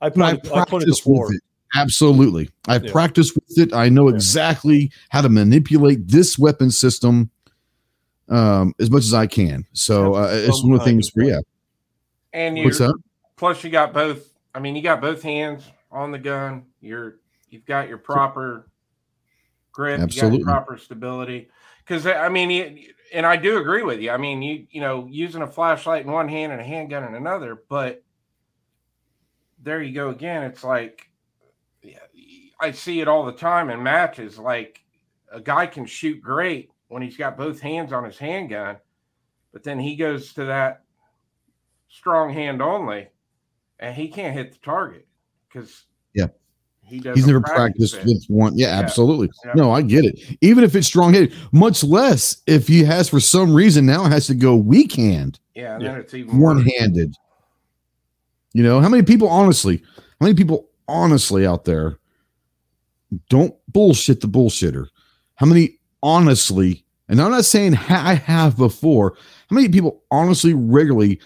I, 0.00 0.06
I, 0.06 0.08
I 0.08 0.30
I 0.30 0.64
practice 0.64 1.04
with 1.04 1.34
it. 1.34 1.42
Absolutely. 1.74 2.48
I've 2.66 2.84
Yeah. 2.84 2.92
practiced 2.92 3.34
with 3.34 3.58
it. 3.58 3.74
I 3.74 3.88
know 3.88 4.08
Yeah. 4.08 4.14
exactly 4.14 4.90
how 5.10 5.20
to 5.20 5.28
manipulate 5.28 6.08
this 6.08 6.38
weapon 6.38 6.70
system 6.70 7.30
um, 8.28 8.74
as 8.78 8.90
much 8.90 9.04
as 9.04 9.14
I 9.14 9.26
can. 9.26 9.64
So 9.72 10.14
uh, 10.14 10.30
it's 10.32 10.62
one 10.62 10.72
of 10.72 10.80
the 10.80 10.84
things 10.84 11.08
of 11.08 11.14
where, 11.14 11.26
yeah. 11.26 11.40
and 12.32 12.58
you 12.58 12.70
plus 13.36 13.62
you 13.64 13.70
got 13.70 13.92
both. 13.92 14.32
I 14.54 14.60
mean, 14.60 14.76
you 14.76 14.82
got 14.82 15.00
both 15.00 15.22
hands 15.22 15.64
on 15.90 16.10
the 16.10 16.18
gun. 16.18 16.64
You're 16.80 17.16
you've 17.50 17.66
got 17.66 17.88
your 17.88 17.98
proper 17.98 18.68
grip. 19.72 19.98
You 19.98 20.04
Absolutely. 20.04 20.44
got 20.44 20.66
proper 20.66 20.78
stability. 20.78 21.48
Because 21.84 22.06
I 22.06 22.28
mean, 22.28 22.50
you, 22.50 22.92
and 23.12 23.26
I 23.26 23.36
do 23.36 23.58
agree 23.58 23.82
with 23.82 24.00
you. 24.00 24.10
I 24.10 24.16
mean, 24.16 24.42
you 24.42 24.66
you 24.70 24.80
know, 24.80 25.06
using 25.10 25.42
a 25.42 25.46
flashlight 25.46 26.04
in 26.04 26.12
one 26.12 26.28
hand 26.28 26.52
and 26.52 26.60
a 26.60 26.64
handgun 26.64 27.04
in 27.04 27.14
another, 27.14 27.62
but 27.68 28.02
there 29.62 29.82
you 29.82 29.94
go 29.94 30.10
again. 30.10 30.44
It's 30.44 30.64
like 30.64 31.08
yeah, 31.82 31.98
I 32.60 32.72
see 32.72 33.00
it 33.00 33.08
all 33.08 33.24
the 33.24 33.32
time 33.32 33.70
in 33.70 33.82
matches. 33.82 34.38
Like 34.38 34.84
a 35.30 35.40
guy 35.40 35.66
can 35.66 35.86
shoot 35.86 36.20
great 36.20 36.70
when 36.88 37.02
he's 37.02 37.16
got 37.16 37.36
both 37.36 37.60
hands 37.60 37.92
on 37.92 38.04
his 38.04 38.18
handgun, 38.18 38.78
but 39.52 39.62
then 39.62 39.78
he 39.78 39.96
goes 39.96 40.32
to 40.34 40.46
that 40.46 40.84
strong 41.88 42.32
hand 42.32 42.62
only, 42.62 43.08
and 43.78 43.94
he 43.94 44.08
can't 44.08 44.34
hit 44.34 44.52
the 44.52 44.58
target 44.58 45.06
because 45.48 45.86
Yeah. 46.14 46.28
He 46.88 46.98
doesn't. 47.00 47.16
He's 47.16 47.26
never 47.26 47.40
practice 47.40 47.92
practiced 47.92 47.94
it. 47.96 48.04
with 48.06 48.24
one. 48.28 48.56
Yeah, 48.58 48.68
Yeah. 48.68 48.84
absolutely. 48.84 49.30
Yeah. 49.44 49.52
No, 49.54 49.70
I 49.72 49.82
get 49.82 50.04
it. 50.04 50.18
Even 50.40 50.64
if 50.64 50.74
it's 50.74 50.86
strong 50.86 51.12
headed, 51.14 51.32
much 51.52 51.84
less 51.84 52.38
if 52.46 52.66
he 52.68 52.82
has 52.84 53.08
for 53.08 53.20
some 53.20 53.52
reason 53.54 53.86
now 53.86 54.04
has 54.04 54.26
to 54.28 54.34
go 54.34 54.56
weak 54.56 54.92
hand, 54.94 55.38
Yeah, 55.54 55.74
and 55.74 55.82
Yeah. 55.82 55.92
then 55.92 56.00
it's 56.00 56.14
even 56.14 56.38
one 56.38 56.64
handed. 56.78 57.14
You 58.54 58.62
know, 58.62 58.80
how 58.80 58.88
many 58.88 59.02
people 59.02 59.28
honestly, 59.28 59.82
how 59.96 60.24
many 60.26 60.34
people 60.34 60.68
honestly 60.88 61.46
out 61.46 61.64
there 61.64 61.98
don't 63.28 63.54
bullshit 63.68 64.20
the 64.20 64.28
bullshitter? 64.28 64.86
How 65.36 65.46
many 65.46 65.78
honestly, 66.02 66.84
and 67.08 67.20
I'm 67.20 67.30
not 67.30 67.44
saying 67.44 67.74
ha- 67.74 68.02
I 68.06 68.14
have 68.14 68.56
before, 68.56 69.16
how 69.50 69.54
many 69.54 69.68
people 69.68 70.02
honestly 70.10 70.54
regularly 70.54 71.20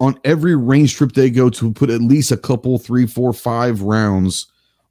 on 0.00 0.18
every 0.24 0.56
range 0.56 0.94
trip 0.94 1.12
they 1.12 1.30
go 1.30 1.50
to 1.50 1.72
put 1.72 1.90
at 1.90 2.00
least 2.00 2.30
a 2.30 2.36
couple, 2.36 2.78
three, 2.78 3.06
four, 3.06 3.32
five 3.32 3.82
rounds, 3.82 4.46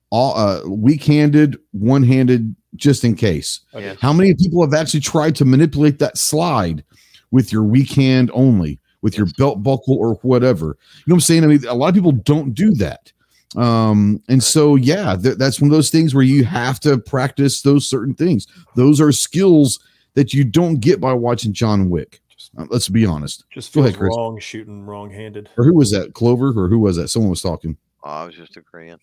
all 0.10 0.38
uh, 0.38 0.68
weak 0.68 1.04
handed, 1.04 1.58
one 1.72 2.04
handed, 2.04 2.56
just 2.76 3.04
in 3.04 3.16
case? 3.16 3.62
Yeah. 3.74 3.96
How 4.02 4.14
many 4.14 4.34
people 4.34 4.62
have 4.62 4.74
actually 4.74 5.00
tried 5.00 5.36
to 5.38 5.46
manipulate 5.46 6.00
that 6.00 6.18
slide 6.18 6.84
with 7.32 7.52
your 7.52 7.64
weak 7.64 7.92
hand 7.92 8.32
only, 8.34 8.80
with 9.02 9.18
your 9.18 9.28
belt 9.38 9.64
buckle 9.64 9.96
or 9.96 10.16
whatever? 10.16 10.66
You 10.66 11.04
know 11.08 11.14
what 11.14 11.16
I'm 11.16 11.22
saying? 11.22 11.44
I 11.44 11.48
mean, 11.48 11.66
a 11.68 11.74
lot 11.74 11.90
of 11.90 11.96
people 11.96 12.12
don't 12.12 12.54
do 12.54 12.72
that. 12.76 13.12
Um, 13.56 14.22
and 14.28 14.44
so, 14.44 14.76
yeah, 14.76 15.16
th- 15.16 15.38
that's 15.38 15.62
one 15.62 15.70
of 15.70 15.76
those 15.76 15.90
things 15.90 16.14
where 16.14 16.24
you 16.24 16.44
have 16.44 16.82
to 16.82 16.98
practice 16.98 17.62
those 17.62 17.88
certain 17.88 18.14
things. 18.14 18.46
Those 18.76 19.00
are 19.00 19.14
skills 19.14 19.80
that 20.16 20.34
you 20.34 20.44
don't 20.44 20.82
get 20.82 21.00
by 21.00 21.14
watching 21.14 21.54
John 21.54 21.90
Wick. 21.90 22.20
Just, 22.38 22.52
Uh, 22.58 22.66
let's 22.70 22.90
be 22.90 23.06
honest. 23.06 23.46
just 23.50 23.74
Go 23.74 23.82
feels 23.82 23.88
ahead, 23.90 24.00
Chris. 24.00 24.16
wrong 24.16 24.40
shooting 24.40 24.86
wrong 24.86 25.10
handed. 25.12 25.50
Or 25.58 25.66
who 25.66 25.74
was 25.74 25.92
that? 25.92 26.14
Clover 26.14 26.50
or 26.50 26.70
who 26.70 26.80
was 26.80 26.96
that? 26.98 27.10
Someone 27.10 27.30
was 27.32 27.42
talking. 27.42 27.78
Oh, 28.04 28.10
I 28.10 28.26
was 28.26 28.36
just 28.36 28.58
agreeing. 28.58 29.00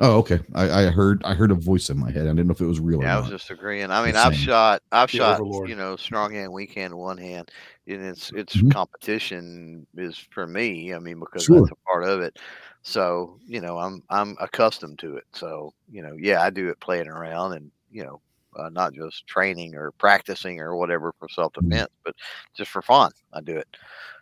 Oh, 0.00 0.18
okay. 0.18 0.38
I, 0.54 0.84
I 0.84 0.90
heard 0.90 1.22
I 1.24 1.34
heard 1.34 1.50
a 1.50 1.54
voice 1.56 1.90
in 1.90 1.98
my 1.98 2.10
head. 2.10 2.22
I 2.26 2.30
didn't 2.30 2.46
know 2.46 2.52
if 2.52 2.60
it 2.60 2.66
was 2.66 2.78
real 2.78 3.02
Yeah, 3.02 3.16
I 3.16 3.18
was 3.20 3.28
just 3.28 3.50
agreeing. 3.50 3.90
I 3.90 4.04
mean, 4.04 4.14
Just 4.14 4.26
I've 4.26 4.34
shot, 4.36 4.80
I've 4.92 5.10
The 5.10 5.18
shot, 5.18 5.40
overlord. 5.40 5.68
you 5.68 5.74
know, 5.74 5.96
strong 5.96 6.32
hand, 6.32 6.52
weak 6.52 6.72
hand, 6.74 6.94
one 6.96 7.18
hand, 7.18 7.50
and 7.88 8.00
it's 8.02 8.30
it's 8.32 8.56
Mhm. 8.56 8.70
competition 8.70 9.86
is 9.96 10.16
for 10.30 10.46
me. 10.46 10.94
I 10.94 11.00
mean, 11.00 11.18
because 11.18 11.44
Sure. 11.44 11.60
that's 11.62 11.72
a 11.72 11.84
part 11.90 12.04
of 12.04 12.20
it. 12.20 12.38
So 12.82 13.40
you 13.44 13.60
know, 13.60 13.76
I'm 13.78 14.02
I'm 14.08 14.36
accustomed 14.40 15.00
to 15.00 15.16
it. 15.16 15.24
So 15.32 15.74
you 15.90 16.02
know, 16.02 16.14
yeah, 16.16 16.42
I 16.42 16.50
do 16.50 16.68
it 16.68 16.78
playing 16.78 17.08
around, 17.08 17.54
and 17.54 17.72
you 17.90 18.04
know, 18.04 18.20
uh, 18.56 18.68
not 18.70 18.92
just 18.94 19.26
training 19.26 19.74
or 19.74 19.90
practicing 19.92 20.60
or 20.60 20.76
whatever 20.76 21.12
for 21.18 21.28
self 21.28 21.52
defense, 21.52 21.90
but 22.04 22.14
just 22.56 22.70
for 22.70 22.82
fun. 22.82 23.10
I 23.32 23.40
do 23.40 23.56
it. 23.56 23.68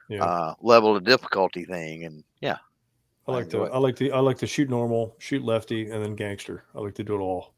Yeah. 0.08 0.24
Uh, 0.24 0.54
level 0.60 0.96
of 0.96 1.04
difficulty 1.04 1.64
thing, 1.64 2.04
and 2.04 2.22
yeah, 2.40 2.58
I 3.26 3.32
I 3.32 3.34
like 3.34 3.50
to 3.50 3.64
it. 3.64 3.70
I 3.72 3.78
like 3.78 3.96
to 3.96 4.10
I 4.12 4.20
like 4.20 4.38
to 4.38 4.46
shoot 4.46 4.70
normal, 4.70 5.16
shoot 5.18 5.42
lefty, 5.44 5.90
and 5.90 6.02
then 6.04 6.14
gangster. 6.14 6.64
I 6.74 6.80
like 6.80 6.94
to 6.94 7.04
do 7.04 7.14
it 7.16 7.20
all. 7.20 7.54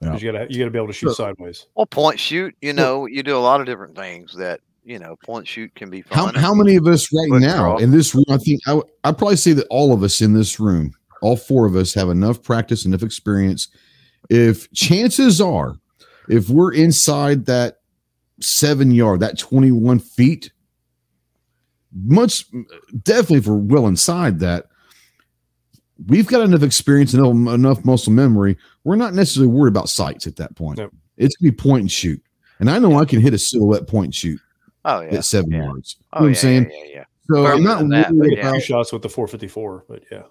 Yeah. 0.00 0.10
'Cause 0.12 0.22
You 0.22 0.30
gotta 0.32 0.46
you 0.48 0.58
gotta 0.58 0.70
be 0.70 0.78
able 0.78 0.86
to 0.88 0.92
shoot 0.92 1.08
So- 1.08 1.14
sideways. 1.24 1.66
well, 1.74 1.86
point 1.86 2.20
shoot. 2.20 2.54
You 2.62 2.72
know, 2.72 3.06
you 3.06 3.22
do 3.24 3.36
a 3.36 3.40
lot 3.40 3.60
of 3.60 3.66
different 3.66 3.96
things 3.96 4.32
that 4.36 4.60
you 4.84 4.98
know. 5.00 5.16
Point 5.24 5.46
shoot 5.48 5.74
can 5.74 5.90
be 5.90 6.04
How, 6.10 6.26
fun. 6.26 6.34
how 6.36 6.54
many 6.54 6.76
of 6.76 6.86
us 6.86 7.12
right 7.12 7.28
Quick 7.28 7.42
now 7.42 7.62
draw. 7.62 7.76
in 7.78 7.90
this 7.90 8.14
room? 8.14 8.24
I 8.28 8.36
think 8.36 8.60
I, 8.68 8.80
I'd 9.04 9.18
probably 9.18 9.36
say 9.36 9.52
that 9.54 9.66
all 9.70 9.92
of 9.92 10.02
us 10.04 10.20
in 10.20 10.34
this 10.34 10.60
room, 10.60 10.92
all 11.20 11.36
four 11.36 11.66
of 11.66 11.74
us, 11.74 11.92
have 11.94 12.08
enough 12.10 12.42
practice, 12.44 12.84
enough 12.86 13.02
experience. 13.02 13.68
If 14.30 14.70
chances 14.72 15.40
are, 15.40 15.76
if 16.28 16.48
we're 16.50 16.74
inside 16.74 17.46
that 17.46 17.80
seven 18.40 18.90
yard, 18.90 19.20
that 19.20 19.38
21 19.38 19.98
feet, 19.98 20.52
much 22.04 22.44
definitely 23.02 23.38
if 23.38 23.46
we're 23.46 23.56
well 23.56 23.86
inside 23.86 24.38
that, 24.40 24.66
we've 26.06 26.26
got 26.26 26.42
enough 26.42 26.62
experience 26.62 27.14
and 27.14 27.24
enough- 27.24 27.54
enough 27.54 27.84
muscle 27.84 28.12
memory. 28.12 28.56
We're 28.84 28.96
not 28.96 29.14
necessarily 29.14 29.52
worried 29.52 29.72
about 29.72 29.88
sights 29.88 30.26
at 30.26 30.36
that 30.36 30.54
point. 30.54 30.78
Yep. 30.78 30.90
It's 31.16 31.36
gonna 31.36 31.50
be 31.50 31.56
point 31.56 31.80
and 31.82 31.90
shoot. 31.90 32.22
And 32.60 32.70
I 32.70 32.78
know 32.78 32.98
I 32.98 33.04
can 33.04 33.20
hit 33.20 33.34
a 33.34 33.38
silhouette 33.38 33.86
point 33.86 34.06
and 34.06 34.14
shoot 34.14 34.40
Oh 34.84 35.00
yeah. 35.00 35.14
at 35.14 35.24
seven 35.24 35.50
yeah. 35.50 35.64
yards. 35.64 35.96
You 35.98 36.04
Oh 36.12 36.18
know 36.20 36.22
what 36.22 36.26
yeah, 36.26 36.28
I'm 36.30 36.34
saying? 36.34 36.70
yeah, 36.70 36.76
yeah, 36.84 36.94
yeah. 36.94 37.04
So 37.30 37.46
I'm 37.46 37.62
not 37.62 37.78
than 37.80 37.88
that, 37.90 38.10
worried 38.12 38.30
but 38.30 38.36
yeah. 38.38 38.48
about, 38.48 38.54
Two 38.54 38.60
shots 38.60 38.92
with 38.92 39.02
the 39.02 39.08
454, 39.08 39.84
but 39.88 40.02
yeah. 40.10 40.22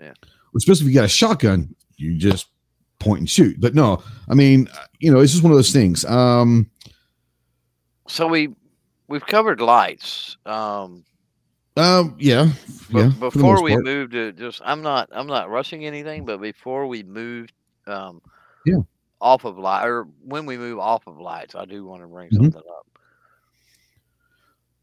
yeah. 0.00 0.12
especially 0.56 0.86
if 0.86 0.88
you 0.88 0.94
got 0.94 1.04
a 1.04 1.08
shotgun, 1.08 1.74
you 1.96 2.14
just 2.16 2.46
point 2.98 3.20
and 3.20 3.30
shoot. 3.30 3.60
But 3.60 3.74
no, 3.74 4.02
I 4.28 4.34
mean, 4.34 4.68
uh, 4.72 4.86
you 5.00 5.12
know, 5.12 5.20
it's 5.20 5.32
just 5.32 5.42
one 5.44 5.52
of 5.52 5.58
those 5.58 5.72
things. 5.72 6.04
Um, 6.04 6.70
So 8.08 8.26
we 8.26 8.54
we've 9.08 9.26
covered 9.26 9.60
lights. 9.60 10.36
Um, 10.46 11.04
um, 11.76 12.16
yeah, 12.18 12.48
But 12.90 12.98
yeah. 13.00 13.10
before 13.18 13.62
we 13.62 13.72
part. 13.72 13.84
move 13.84 14.10
to 14.12 14.32
just, 14.32 14.62
I'm 14.64 14.80
not, 14.80 15.08
I'm 15.12 15.26
not 15.26 15.50
rushing 15.50 15.84
anything, 15.84 16.24
but 16.24 16.40
before 16.40 16.86
we 16.86 17.02
move, 17.02 17.50
um, 17.86 18.22
Yeah. 18.64 18.78
off 19.20 19.44
of 19.44 19.58
light 19.58 19.84
or 19.86 20.04
when 20.24 20.46
we 20.46 20.56
move 20.56 20.78
off 20.78 21.06
of 21.06 21.18
lights, 21.18 21.54
I 21.54 21.64
do 21.66 21.84
want 21.84 22.02
to 22.02 22.08
bring 22.08 22.30
Mhm. 22.30 22.36
something 22.44 22.62
up. 22.78 22.86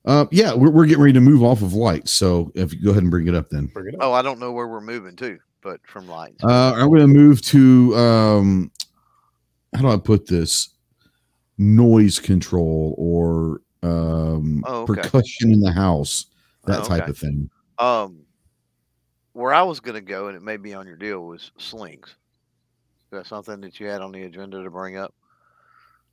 uh, 0.06 0.26
yeah, 0.32 0.54
we're, 0.54 0.70
we're 0.70 0.86
getting 0.86 1.02
ready 1.02 1.14
to 1.14 1.22
move 1.22 1.44
off 1.44 1.62
of 1.62 1.74
lights. 1.74 2.12
So 2.12 2.52
if 2.56 2.74
you 2.74 2.82
go 2.84 2.92
ahead 2.92 3.04
and 3.04 3.12
bring 3.12 3.28
it 3.28 3.34
up, 3.36 3.50
then 3.50 3.68
Bring 3.68 3.88
it 3.88 3.96
up. 3.96 4.02
Oh, 4.04 4.14
I 4.14 4.22
don't 4.22 4.40
know 4.40 4.52
where 4.52 4.68
we're 4.68 4.82
moving 4.82 5.16
to, 5.18 5.40
but 5.64 5.80
from 5.88 6.08
lights. 6.08 6.44
uh, 6.44 6.74
I'm 6.76 6.90
going 6.90 7.02
to 7.02 7.08
move 7.08 7.42
to 7.44 7.96
um, 7.98 8.72
how 9.76 9.82
do 9.82 9.88
I 9.90 9.98
put 9.98 10.28
this? 10.28 10.70
Noise 11.58 12.20
control 12.20 12.96
or 12.98 13.62
um, 13.84 14.64
Oh, 14.68 14.82
okay. 14.82 15.02
percussion 15.02 15.52
in 15.54 15.60
the 15.62 15.72
house, 15.72 16.26
that 16.66 16.82
Oh, 16.82 16.88
type 16.88 17.04
okay. 17.04 17.12
of 17.12 17.18
thing. 17.18 17.50
um, 17.80 18.20
where 19.34 19.54
I 19.54 19.64
was 19.64 19.80
going 19.80 19.96
to 19.96 20.02
go, 20.02 20.28
and 20.28 20.38
it 20.38 20.44
may 20.44 20.58
be 20.58 20.74
on 20.76 20.86
your 20.86 20.96
deal, 20.96 21.22
was 21.26 21.52
slings. 21.58 22.08
Is 22.08 22.16
that 23.12 23.26
something 23.28 23.62
that 23.62 23.80
you 23.80 23.88
had 23.88 24.02
on 24.02 24.12
the 24.12 24.24
agenda 24.24 24.64
to 24.64 24.70
bring 24.70 24.98
up? 24.98 25.14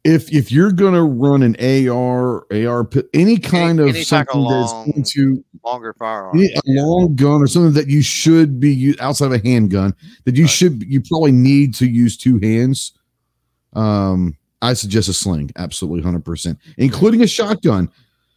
If 0.04 0.32
if 0.32 0.50
you're 0.50 0.72
gonna 0.72 1.04
run 1.04 1.42
an 1.42 1.56
AR, 1.60 2.46
AR, 2.52 2.84
pi- 2.84 3.02
any 3.12 3.36
kind 3.36 3.80
of 3.80 3.88
any 3.88 4.02
type 4.04 4.28
of 4.28 4.32
something 4.34 4.50
that's 4.50 4.72
long- 4.72 4.90
going 4.92 5.02
to 5.04 5.44
Longer 5.64 5.94
firearm. 5.98 6.38
any- 6.38 6.54
a 6.54 6.60
long 6.66 7.14
gun 7.14 7.42
or 7.42 7.46
something 7.46 7.74
that 7.74 7.88
you 7.88 8.00
should 8.00 8.58
be 8.60 8.94
outside 9.00 9.26
of 9.26 9.32
a 9.32 9.38
handgun 9.46 9.94
that 10.24 10.36
you 10.36 10.44
Right. 10.44 10.50
should 10.50 10.82
you 10.88 11.02
probably 11.02 11.32
need 11.32 11.74
to 11.74 11.86
use 11.86 12.16
two 12.16 12.38
hands. 12.38 12.92
Um, 13.74 14.36
I 14.62 14.72
suggest 14.74 15.08
a 15.08 15.12
sling, 15.12 15.50
absolutely, 15.56 16.02
hundred 16.02 16.24
percent, 16.24 16.58
including 16.78 17.22
a 17.22 17.26
shotgun. 17.26 17.88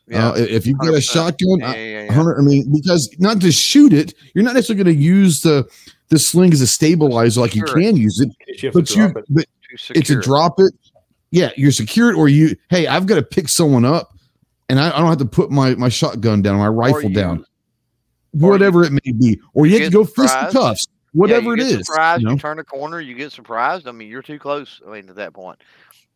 Yeah. 0.08 0.30
Uh, 0.30 0.34
if 0.36 0.68
you've 0.68 0.78
got 0.80 0.94
a 0.94 1.00
shotgun, 1.02 1.60
yeah, 1.60 1.70
I- 1.72 1.76
yeah, 1.76 1.84
yeah, 1.86 2.00
yeah. 2.04 2.08
100 2.08 2.38
I 2.38 2.42
mean, 2.42 2.72
because 2.74 3.10
not 3.20 3.40
to 3.42 3.52
shoot 3.54 3.94
it, 3.94 4.14
you're 4.36 4.44
not 4.44 4.54
necessarily 4.54 4.84
going 4.84 4.96
to 4.98 5.02
use 5.02 5.42
the 5.42 5.66
the 6.10 6.20
sling 6.20 6.52
as 6.54 6.60
a 6.62 6.68
stabilizer 6.68 7.40
like 7.42 7.56
you 7.56 7.64
can 7.64 7.96
use 7.96 8.20
it, 8.20 8.30
you 8.62 8.70
but 8.72 8.94
you 8.96 9.06
it. 9.06 9.14
but 9.30 9.46
To 9.88 9.94
it's 9.98 10.10
a 10.12 10.20
drop 10.22 10.60
it. 10.60 10.74
Yeah, 11.34 11.50
you're 11.58 11.72
secured, 11.72 12.14
or 12.16 12.30
you. 12.30 12.56
Hey, 12.70 12.86
I've 12.86 13.08
got 13.08 13.16
to 13.16 13.24
pick 13.24 13.50
someone 13.50 13.86
up, 13.86 14.14
and 14.70 14.80
I, 14.80 14.96
I 14.96 15.00
don't 15.00 15.10
have 15.10 15.18
to 15.18 15.26
put 15.26 15.50
my 15.50 15.74
my 15.76 15.90
shotgun 15.90 16.44
down, 16.44 16.58
my 16.58 16.68
rifle 16.68 17.02
you- 17.10 17.10
down, 17.16 17.44
or 18.40 18.52
whatever 18.52 18.84
it 18.84 18.92
may 18.92 19.12
be, 19.12 19.40
or 19.56 19.66
you 19.66 19.74
you 19.74 19.80
have 19.84 19.92
to 19.92 19.98
get 19.98 19.98
go 19.98 20.04
fist 20.06 20.16
the 20.16 20.28
surprised. 20.52 20.54
cuffs, 20.56 20.88
Yeah, 20.92 21.10
whatever 21.14 21.46
you 21.48 21.54
it 21.54 21.58
get 21.58 21.66
is. 21.80 21.86
Surprised, 21.88 22.22
you 22.22 22.30
you, 22.30 22.38
turn 22.38 22.60
a 22.60 22.64
corner, 22.64 23.00
you 23.02 23.16
get 23.16 23.32
surprised. 23.32 23.88
I 23.88 23.92
mean, 23.94 24.10
you're 24.10 24.22
too 24.22 24.38
close. 24.38 24.80
I 24.88 24.92
mean, 24.92 25.10
at 25.10 25.16
that 25.16 25.34
point, 25.34 25.60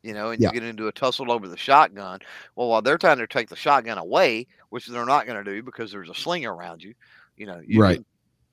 you 0.04 0.14
know, 0.14 0.30
and 0.30 0.40
Yeah. 0.40 0.50
you 0.50 0.54
get 0.60 0.64
into 0.70 0.88
a 0.88 0.92
tussle 0.92 1.32
over 1.32 1.48
the 1.48 1.58
shotgun. 1.58 2.20
Well, 2.56 2.68
while 2.70 2.84
they're 2.84 3.00
trying 3.00 3.18
to 3.18 3.26
take 3.26 3.50
the 3.50 3.56
shotgun 3.56 3.98
away, 3.98 4.46
which 4.70 4.86
they're 4.86 5.04
not 5.06 5.26
going 5.26 5.44
to 5.44 5.52
do 5.52 5.64
because 5.64 5.92
there's 5.92 6.10
a 6.10 6.14
sling 6.16 6.46
around 6.46 6.84
you, 6.84 6.94
you 7.38 7.48
know, 7.48 7.60
you 7.66 7.82
Right. 7.82 8.06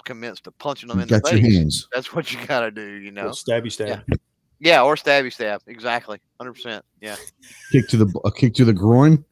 commence 0.07 0.41
to 0.41 0.51
punching 0.51 0.89
them 0.89 0.97
You 0.99 1.03
in 1.03 1.09
the 1.09 1.21
got 1.21 1.33
your 1.33 1.43
face. 1.43 1.55
hands. 1.57 1.89
That's 1.93 2.15
what 2.15 2.33
you 2.33 2.39
got 2.47 2.61
to 2.61 2.71
do, 2.71 2.87
you 2.95 3.11
know. 3.11 3.29
Little 3.29 3.37
stabby 3.37 3.71
stab. 3.71 4.03
Yeah, 4.09 4.17
or 4.63 4.97
stabby 4.97 5.33
stab. 5.33 5.63
Exactly, 5.67 6.21
hundred 6.39 6.55
percent. 6.55 6.85
Yeah. 7.01 7.17
Kick 7.73 7.89
to 7.89 7.97
the 7.99 8.21
a 8.25 8.31
kick 8.33 8.55
to 8.55 8.65
the 8.65 8.73
groin. 8.73 9.25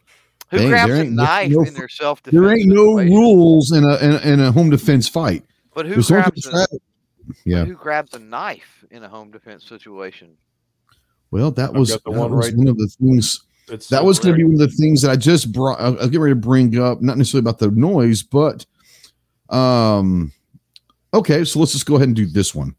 Who 0.50 0.58
Dang, 0.58 0.68
grabs 0.68 0.88
there 0.88 0.96
a 0.96 1.04
ain't 1.04 1.12
no- 1.12 1.22
knife 1.24 1.50
no 1.50 1.62
in 1.64 1.74
their 1.74 1.88
self 1.88 2.22
defense? 2.22 2.40
There 2.42 2.52
ain't 2.54 2.68
no 2.68 2.94
rules 2.96 3.72
in 3.72 3.84
a 3.84 3.96
in 3.96 4.10
a, 4.12 4.18
in 4.34 4.40
a 4.40 4.52
home 4.52 4.68
defense 4.70 5.08
fight. 5.08 5.44
But 5.74 5.86
who 5.86 5.94
If 6.00 6.04
someone 6.06 6.24
grabs? 6.42 6.46
A, 6.46 6.66
yeah. 7.46 7.64
Who 7.64 7.74
grabs 7.74 8.12
a 8.14 8.18
knife 8.18 8.84
in 8.90 9.02
a 9.02 9.08
home 9.08 9.30
defense 9.30 9.64
situation? 9.66 10.36
Well, 11.30 11.50
that 11.52 11.70
I've 11.70 11.76
was, 11.76 11.88
the 11.90 12.00
that 12.04 12.10
one 12.10 12.34
was 12.36 12.48
right- 12.48 12.56
one 12.56 12.68
of 12.68 12.76
the 12.76 12.88
things. 13.00 13.40
It's 13.68 13.88
That 13.88 14.00
so 14.00 14.04
was 14.04 14.18
going 14.18 14.34
to 14.34 14.36
be 14.36 14.44
one 14.44 14.54
of 14.54 14.58
the 14.58 14.68
things 14.76 15.00
that 15.02 15.10
I 15.10 15.16
just 15.16 15.52
brought. 15.52 15.80
I 15.80 15.88
was 15.90 16.06
getting 16.06 16.20
ready 16.20 16.34
to 16.34 16.40
bring 16.40 16.78
up, 16.78 17.00
not 17.00 17.16
necessarily 17.16 17.44
about 17.48 17.58
the 17.60 17.70
noise, 17.70 18.22
but 18.22 18.66
um, 19.48 20.32
okay. 21.14 21.44
So 21.44 21.60
let's 21.60 21.72
just 21.72 21.86
go 21.86 21.94
ahead 21.96 22.08
and 22.08 22.16
do 22.16 22.26
this 22.26 22.54
one. 22.54 22.74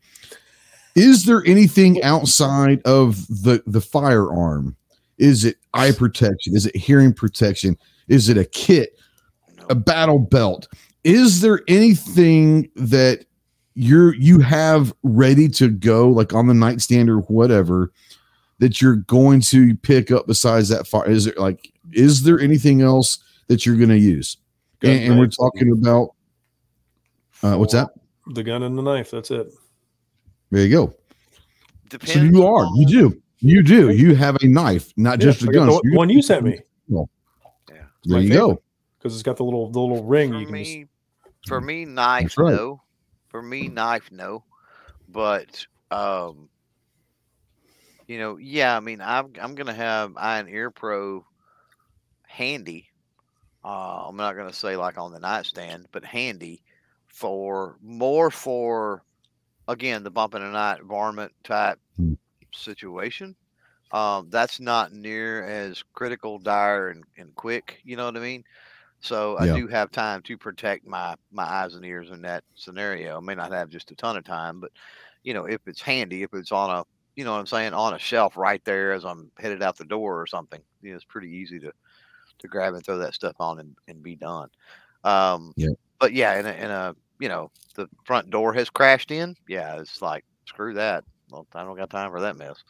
Is 0.96 1.26
there 1.26 1.44
anything 1.46 2.02
outside 2.04 2.82
of 2.84 3.28
the 3.28 3.64
the 3.66 3.82
firearm? 3.82 4.76
Is 5.18 5.46
it 5.46 5.58
eye 5.74 5.92
protection? 5.92 6.56
Is 6.56 6.66
it 6.66 6.76
hearing 6.76 7.14
protection? 7.14 7.78
Is 8.08 8.30
it 8.30 8.38
a 8.38 8.46
kit? 8.46 8.98
A 9.70 9.76
battle 9.76 10.20
belt? 10.20 10.68
Is 11.04 11.42
there 11.42 11.62
anything 11.68 12.70
that 12.76 13.26
you're 13.76 14.14
you 14.16 14.40
have 14.40 14.94
ready 15.04 15.50
to 15.50 15.70
go, 15.70 16.10
like 16.10 16.34
on 16.34 16.48
the 16.48 16.54
nightstand 16.54 17.10
or 17.10 17.20
whatever? 17.22 17.92
that 18.60 18.82
you're 18.82 18.96
going 18.96 19.42
to 19.42 19.76
pick 19.76 20.10
up 20.10 20.26
besides 20.26 20.70
that 20.70 20.88
fire? 20.88 21.10
Is 21.10 21.26
there 21.26 21.34
like 21.38 21.74
is 21.92 22.24
there 22.24 22.40
anything 22.40 22.82
else 22.82 23.18
that 23.48 23.66
you're 23.66 23.76
going 23.76 23.90
to 23.90 23.98
use? 23.98 24.38
And, 24.82 25.04
and 25.04 25.20
we're 25.20 25.28
talking 25.28 25.72
about 25.72 26.12
uh, 27.42 27.58
what's 27.58 27.74
that? 27.74 27.90
the 28.28 28.44
gun 28.44 28.64
and 28.64 28.78
the 28.78 28.82
knife. 28.82 29.12
That's 29.12 29.32
it. 29.32 29.54
There 30.54 30.62
you 30.64 30.70
go. 30.70 30.94
Depends. 31.90 32.14
So 32.14 32.20
you 32.22 32.46
are, 32.46 32.68
you 32.76 32.86
do, 32.86 33.22
you 33.40 33.64
do. 33.64 33.90
You 33.90 34.14
have 34.14 34.36
a 34.44 34.46
knife, 34.48 34.94
not 34.98 35.20
Yeah, 35.20 35.26
just 35.32 35.42
a 35.42 35.48
gun. 35.48 35.66
the 35.66 35.74
So 35.74 35.82
you- 35.84 35.98
one 35.98 36.10
you 36.12 36.22
sent 36.22 36.44
me 36.46 36.60
Yeah. 36.88 37.02
There 37.68 38.20
you 38.22 38.30
favorite. 38.30 38.30
go. 38.38 38.62
because 39.00 39.16
it's 39.16 39.24
got 39.24 39.38
the 39.38 39.44
little 39.44 39.72
the 39.72 39.80
little 39.80 40.04
ring. 40.04 40.32
For 40.32 40.40
you 40.40 40.46
can 40.46 40.56
just, 40.64 40.72
me, 40.76 40.86
for 41.48 41.60
me, 41.60 41.86
knife 41.86 42.38
right. 42.38 42.54
no. 42.54 42.82
For 43.30 43.42
me, 43.42 43.68
knife 43.68 44.12
no. 44.12 44.44
But 45.10 45.66
um, 45.90 46.50
you 48.08 48.20
know, 48.20 48.38
yeah. 48.38 48.78
I 48.78 48.80
mean, 48.80 49.02
I'm 49.02 49.34
I'm 49.42 49.56
gonna 49.56 49.74
have 49.74 50.14
eye 50.18 50.38
and 50.38 50.50
ear 50.50 50.70
pro 50.70 51.26
handy. 52.28 52.90
Uh, 53.66 54.08
I'm 54.08 54.18
not 54.18 54.36
gonna 54.36 54.54
say 54.54 54.76
like 54.78 55.00
on 55.00 55.12
the 55.14 55.20
nightstand, 55.20 55.88
but 55.92 56.04
handy 56.06 56.62
for 57.08 57.78
more 57.82 58.30
for 58.30 59.04
again 59.68 60.04
the 60.04 60.12
bump 60.12 60.36
in 60.36 60.42
the 60.42 60.50
night 60.50 60.82
varmint 60.84 61.32
type 61.44 61.80
Hmm. 61.98 62.14
situation. 62.54 63.36
Um, 63.92 64.30
that's 64.30 64.60
not 64.60 64.92
near 64.92 65.44
as 65.46 65.84
critical, 65.94 66.40
dire, 66.40 66.90
and, 66.90 67.04
and 67.18 67.34
quick. 67.36 67.80
You 67.84 67.96
know 67.96 68.06
what 68.06 68.18
I 68.18 68.22
mean? 68.22 68.44
So 69.02 69.38
I 69.38 69.46
Yeah. 69.46 69.48
do 69.48 69.68
have 69.68 69.92
time 69.92 70.22
to 70.24 70.38
protect 70.38 70.86
my 70.86 71.16
my 71.32 71.44
eyes 71.44 71.76
and 71.76 71.86
ears 71.86 72.10
in 72.12 72.22
that 72.24 72.44
scenario. 72.56 73.18
I 73.18 73.22
may 73.22 73.36
not 73.36 73.52
have 73.52 73.70
just 73.70 73.92
a 73.92 73.96
ton 73.96 74.18
of 74.18 74.24
time, 74.24 74.60
but 74.60 74.72
you 75.24 75.34
know, 75.34 75.46
if 75.46 75.62
it's 75.68 75.82
handy, 75.82 76.24
if 76.24 76.30
it's 76.34 76.52
on 76.52 76.70
a 76.70 76.84
you 77.16 77.24
know 77.24 77.32
what 77.34 77.40
I'm 77.40 77.46
saying, 77.48 77.74
on 77.74 77.94
a 77.94 78.00
shelf 78.00 78.38
right 78.38 78.64
there 78.66 78.94
as 78.94 79.06
I'm 79.06 79.32
headed 79.38 79.62
out 79.64 79.78
the 79.78 79.86
door 79.86 80.22
or 80.22 80.28
something, 80.28 80.62
you 80.82 80.92
know, 80.92 80.96
it's 80.96 81.06
pretty 81.06 81.30
easy 81.30 81.60
to 81.60 81.72
to 82.40 82.48
grab 82.48 82.74
and 82.74 82.84
throw 82.86 82.98
that 83.00 83.14
stuff 83.14 83.36
on 83.40 83.60
and, 83.60 83.76
and 83.88 84.04
be 84.04 84.16
done. 84.16 84.50
Um 85.04 85.56
Yeah. 85.56 85.70
but 86.00 86.14
yeah, 86.14 86.40
in 86.40 86.46
a 86.46 86.52
in 86.52 86.72
a 86.72 86.96
you 87.24 87.30
know, 87.30 87.50
the 87.76 87.88
front 88.04 88.30
door 88.30 88.52
has 88.52 88.70
crashed 88.70 89.10
in, 89.10 89.34
yeah, 89.48 89.80
it's 89.80 90.02
like 90.02 90.26
screw 90.46 90.74
that. 90.74 91.06
Well, 91.32 91.48
I 91.56 91.64
don't 91.64 91.78
got 91.78 91.90
time 91.90 92.12
for 92.12 92.20
that 92.20 92.36
mess. 92.38 92.62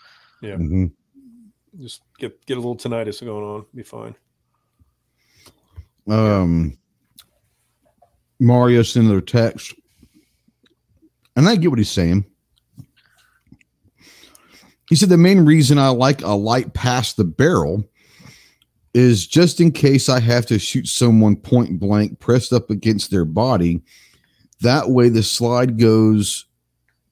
Yeah. 0.43 0.57
Mhm. 0.57 0.91
just 1.79 2.03
get 2.19 2.45
get 2.45 2.57
a 2.57 2.59
little 2.59 2.75
tinnitus 2.77 3.25
going 3.25 3.43
on. 3.43 3.65
Be 3.73 3.81
fine. 3.81 4.13
Um, 6.07 6.77
Mario 8.39 8.83
sent 8.83 9.05
another 9.05 9.21
text, 9.21 9.73
and 11.35 11.49
I 11.49 11.55
get 11.55 11.71
what 11.71 11.79
he's 11.79 11.89
saying. 11.89 12.23
he 14.89 14.95
said 14.95 15.09
the 15.09 15.17
main 15.17 15.39
reason 15.45 15.79
I 15.79 15.87
like 15.87 16.21
a 16.21 16.33
light 16.33 16.75
past 16.75 17.17
the 17.17 17.23
barrel 17.23 17.83
is 18.93 19.25
just 19.25 19.59
in 19.59 19.71
case 19.71 20.09
I 20.09 20.19
have 20.19 20.45
to 20.47 20.59
shoot 20.59 20.87
someone 20.87 21.37
point 21.37 21.79
blank 21.79 22.19
pressed 22.19 22.53
up 22.53 22.69
against 22.69 23.09
their 23.09 23.25
body. 23.25 23.81
That 24.63 24.89
way 24.89 25.09
the 25.09 25.23
slide 25.23 25.77
goes 25.77 26.45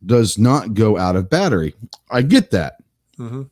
does 0.06 0.38
not 0.38 0.74
go 0.74 0.98
out 0.98 1.16
of 1.16 1.30
battery. 1.30 1.76
I 2.10 2.24
get 2.24 2.52
that. 2.52 2.78
hmm 3.18 3.44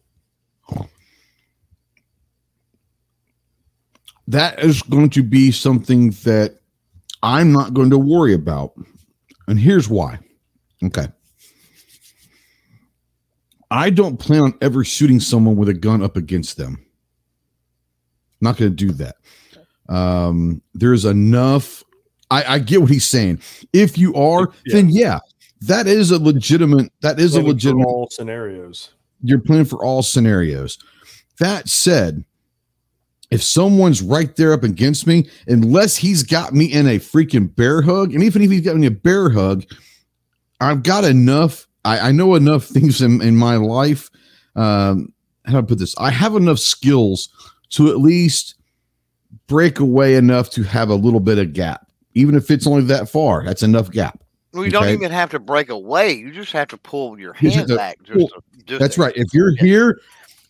That 4.28 4.60
is 4.64 4.82
going 4.84 5.10
to 5.12 5.24
be 5.24 5.52
something 5.52 6.12
that 6.24 6.60
I'm 7.24 7.52
not 7.52 7.74
going 7.74 7.90
to 7.90 7.98
worry 7.98 8.34
about. 8.34 8.74
And 9.48 9.60
here's 9.60 9.90
why. 9.90 10.20
Okay. 10.84 11.08
I 13.72 13.90
don't 13.90 14.18
plan 14.18 14.42
on 14.42 14.54
ever 14.62 14.84
shooting 14.84 15.20
someone 15.20 15.56
with 15.56 15.68
a 15.70 15.74
gun 15.74 16.04
up 16.04 16.16
against 16.16 16.58
them. 16.58 16.86
Not 18.40 18.58
going 18.58 18.76
to 18.76 18.76
do 18.76 18.92
that. 18.94 19.16
Um, 19.90 20.62
there's 20.76 21.06
enough. 21.06 21.84
I, 22.32 22.56
I 22.56 22.60
get 22.60 22.82
what 22.82 22.90
he's 22.92 23.08
saying. 23.08 23.42
If 23.74 23.98
you 23.98 24.14
are, 24.16 24.52
Yeah. 24.66 24.76
then 24.76 24.90
yeah, 24.90 25.20
that 25.62 25.88
is 25.88 26.12
a 26.12 26.20
legitimate. 26.20 26.92
That 27.02 27.20
is 27.20 27.36
a 27.36 27.42
legitimate. 27.42 27.86
all 27.88 28.08
scenarios. 28.12 28.92
You're 29.22 29.40
planning 29.40 29.66
for 29.66 29.84
all 29.84 30.02
scenarios. 30.04 30.78
That 31.40 31.68
said, 31.68 32.24
if 33.32 33.44
someone's 33.44 34.02
right 34.02 34.36
there 34.36 34.54
up 34.54 34.64
against 34.64 35.06
me, 35.06 35.30
unless 35.48 35.98
he's 35.98 36.24
got 36.24 36.54
me 36.54 36.66
in 36.66 36.88
a 36.88 37.00
freaking 37.00 37.54
bear 37.56 37.82
hug, 37.82 38.14
and 38.14 38.24
even 38.24 38.42
if 38.42 38.50
he's 38.52 38.62
got 38.62 38.76
me 38.76 38.88
a 38.88 38.92
bear 38.92 39.30
hug, 39.30 39.66
I've 40.62 40.84
got 40.84 41.04
enough. 41.04 41.68
I, 41.86 42.10
I 42.10 42.12
know 42.12 42.36
enough 42.36 42.66
things 42.66 43.02
in, 43.02 43.22
in 43.22 43.36
my 43.36 43.56
life. 43.56 44.10
Um, 44.56 45.14
how 45.46 45.54
do 45.54 45.58
I 45.60 45.62
put 45.62 45.80
this? 45.80 45.96
I 45.98 46.10
have 46.12 46.36
enough 46.36 46.60
skills 46.60 47.30
to 47.72 47.90
at 47.90 47.98
least 48.00 48.56
break 49.48 49.80
away 49.80 50.16
enough 50.16 50.50
to 50.52 50.64
have 50.64 50.90
a 50.90 50.96
little 50.96 51.20
bit 51.20 51.38
of 51.38 51.54
gap, 51.54 51.89
even 52.16 52.36
if 52.36 52.50
it's 52.52 52.68
only 52.68 52.84
that 52.84 53.10
far. 53.10 53.44
That's 53.44 53.64
enough 53.64 53.92
gap. 53.92 54.22
Well, 54.54 54.66
you 54.66 54.72
don't 54.72 54.90
even 54.90 55.12
have 55.12 55.30
to 55.32 55.40
break 55.40 55.70
away. 55.70 56.14
You 56.14 56.32
just 56.32 56.52
have 56.54 56.70
to 56.70 56.78
pull 56.78 57.20
your 57.20 57.36
You 57.40 57.50
just 57.52 57.68
hand 57.68 57.78
back. 57.78 57.98
Just, 58.04 58.20
pull- 58.20 58.32
a- 58.38 58.64
just 58.64 58.80
That's 58.80 58.98
right. 58.98 59.14
If 59.16 59.34
you're 59.34 59.52
Yeah. 59.52 59.62
here, 59.64 60.02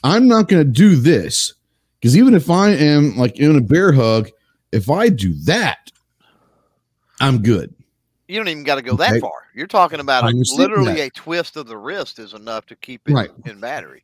I'm 0.03 0.27
not 0.27 0.47
going 0.47 0.63
to 0.63 0.69
do 0.71 0.95
this 0.95 1.53
because 1.99 2.15
even 2.15 2.33
if 2.33 2.49
I 2.49 2.69
am 2.69 3.17
like 3.17 3.37
in 3.39 3.57
a 3.57 3.61
bear 3.61 3.91
hug, 3.91 4.29
if 4.71 4.89
I 4.89 5.09
do 5.09 5.33
that, 5.45 5.91
I'm 7.19 7.41
good. 7.41 7.73
You 8.29 8.37
don't 8.37 8.47
even 8.47 8.63
got 8.63 8.75
to 8.75 8.81
go 8.81 8.93
Okay. 8.93 9.11
that 9.11 9.21
far. 9.21 9.31
You're 9.53 9.67
talking 9.67 9.99
about 9.99 10.31
a, 10.31 10.45
literally 10.55 10.93
that. 10.95 11.07
a 11.07 11.09
twist 11.09 11.57
of 11.57 11.67
the 11.67 11.75
wrist 11.75 12.19
is 12.19 12.33
enough 12.33 12.65
to 12.67 12.75
keep 12.77 13.01
it 13.09 13.13
Right. 13.13 13.29
in 13.45 13.59
battery. 13.59 14.03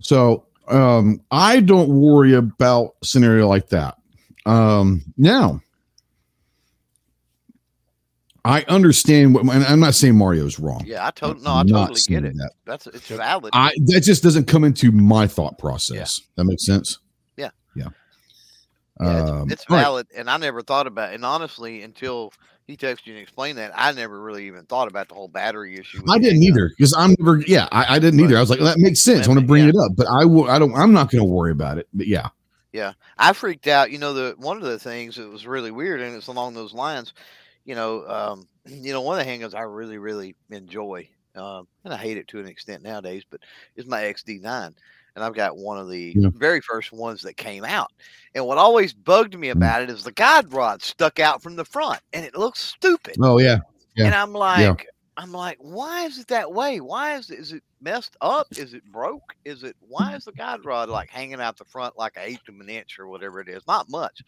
So 0.00 0.46
um, 0.68 1.20
I 1.30 1.60
don't 1.60 1.88
worry 1.88 2.34
about 2.34 2.96
scenario 3.04 3.46
like 3.46 3.68
that. 3.68 3.96
Um, 4.46 5.02
now, 5.16 5.60
I 8.46 8.64
understand 8.68 9.34
what, 9.34 9.42
and 9.42 9.64
I'm 9.64 9.80
not 9.80 9.94
saying 9.94 10.16
Mario's 10.16 10.60
wrong. 10.60 10.84
Yeah, 10.86 11.04
I 11.04 11.10
totally 11.10 11.44
no, 11.44 11.54
I 11.54 11.64
totally 11.64 12.00
get 12.06 12.24
it. 12.24 12.36
that. 12.36 12.52
That's 12.64 12.86
it's 12.86 13.08
valid. 13.08 13.50
I 13.52 13.72
that 13.86 14.02
just 14.02 14.22
doesn't 14.22 14.46
come 14.46 14.62
into 14.62 14.92
my 14.92 15.26
thought 15.26 15.58
process. 15.58 16.20
That 16.36 16.44
makes 16.44 16.64
sense. 16.64 16.98
Yeah. 17.36 17.50
Yeah. 17.74 17.88
Yeah, 19.00 19.20
it's, 19.20 19.30
Um, 19.30 19.50
it's 19.50 19.68
right. 19.68 19.82
valid, 19.82 20.06
and 20.16 20.30
I 20.30 20.36
never 20.36 20.62
thought 20.62 20.86
about. 20.86 21.10
It. 21.10 21.16
And 21.16 21.24
honestly, 21.24 21.82
until 21.82 22.32
he 22.68 22.76
texted 22.76 23.06
you 23.06 23.14
and 23.14 23.22
explained 23.22 23.58
that, 23.58 23.72
I 23.74 23.90
never 23.92 24.20
really 24.22 24.46
even 24.46 24.64
thought 24.64 24.88
about 24.88 25.08
the 25.08 25.14
whole 25.14 25.28
battery 25.28 25.76
issue. 25.78 26.02
I 26.08 26.18
didn't 26.18 26.42
either 26.44 26.70
because 26.70 26.94
I'm 26.94 27.14
never. 27.18 27.40
Yeah, 27.48 27.68
I, 27.72 27.96
I 27.96 27.98
didn't 27.98 28.20
either. 28.20 28.36
I 28.36 28.40
was 28.40 28.48
like, 28.50 28.60
that 28.60 28.78
makes 28.78 29.00
sense. 29.00 29.26
I 29.26 29.28
want 29.28 29.40
to 29.40 29.46
bring 29.46 29.64
Yeah. 29.64 29.70
it 29.70 29.76
up, 29.76 29.96
but 29.96 30.06
I 30.06 30.24
will. 30.24 30.48
I 30.48 30.58
don't. 30.60 30.72
I'm 30.74 30.92
not 30.92 31.10
going 31.10 31.20
to 31.22 31.30
worry 31.30 31.50
about 31.50 31.78
it. 31.78 31.88
But 31.92 32.06
yeah, 32.06 32.28
yeah, 32.72 32.92
I 33.18 33.32
freaked 33.32 33.66
out. 33.66 33.90
You 33.90 33.98
know, 33.98 34.12
the 34.14 34.34
one 34.38 34.56
of 34.56 34.62
the 34.62 34.78
things 34.78 35.16
that 35.16 35.28
was 35.28 35.46
really 35.46 35.72
weird, 35.72 36.00
and 36.00 36.14
it's 36.14 36.28
along 36.28 36.54
those 36.54 36.72
lines. 36.72 37.12
You 37.66 37.74
know, 37.74 38.06
um, 38.08 38.48
you 38.66 38.94
know, 38.94 39.02
one 39.02 39.20
of 39.20 39.26
the 39.26 39.30
handguns 39.30 39.54
I 39.54 39.62
really, 39.62 39.98
really 39.98 40.34
enjoy, 40.50 41.08
um, 41.34 41.68
and 41.84 41.92
I 41.92 41.98
hate 41.98 42.16
it 42.16 42.28
to 42.28 42.40
an 42.40 42.46
extent 42.46 42.82
nowadays, 42.82 43.24
but 43.30 43.40
is 43.76 43.86
my 43.86 44.04
XD9, 44.04 44.74
and 45.16 45.24
I've 45.24 45.34
got 45.34 45.58
one 45.58 45.78
of 45.78 45.90
the 45.90 46.16
Yeah. 46.18 46.30
very 46.34 46.62
first 46.62 46.92
ones 46.92 47.20
that 47.22 47.36
came 47.36 47.64
out. 47.64 47.90
And 48.34 48.46
what 48.46 48.58
always 48.58 48.94
bugged 48.94 49.38
me 49.38 49.50
about 49.50 49.82
it 49.82 49.90
is 49.90 50.04
the 50.04 50.12
guide 50.12 50.52
rod 50.54 50.82
stuck 50.82 51.20
out 51.20 51.42
from 51.42 51.56
the 51.56 51.64
front, 51.66 52.00
and 52.14 52.24
it 52.24 52.36
looks 52.36 52.60
stupid. 52.62 53.16
Oh 53.20 53.38
yeah. 53.38 53.58
Yeah. 53.96 54.06
And 54.06 54.14
I'm 54.14 54.32
like, 54.32 54.86
I'm 55.18 55.32
like, 55.32 55.56
why 55.60 56.04
is 56.04 56.18
it 56.18 56.28
that 56.28 56.52
way? 56.52 56.80
Why 56.80 57.16
is 57.16 57.30
it, 57.30 57.38
is 57.38 57.52
it 57.52 57.62
messed 57.80 58.16
up? 58.20 58.46
Is 58.56 58.74
it 58.74 58.84
broke? 58.92 59.34
Is 59.44 59.62
it 59.62 59.74
why 59.80 60.14
is 60.14 60.24
the 60.24 60.32
guide 60.32 60.64
rod 60.64 60.88
like 60.90 61.08
hanging 61.08 61.40
out 61.40 61.56
the 61.56 61.64
front 61.64 61.96
like 61.96 62.16
an 62.16 62.24
eighth 62.26 62.48
of 62.48 62.60
an 62.60 62.68
inch 62.68 62.98
or 62.98 63.06
whatever 63.08 63.40
it 63.40 63.48
is? 63.48 63.62
Not 63.66 63.88
much. 63.88 64.22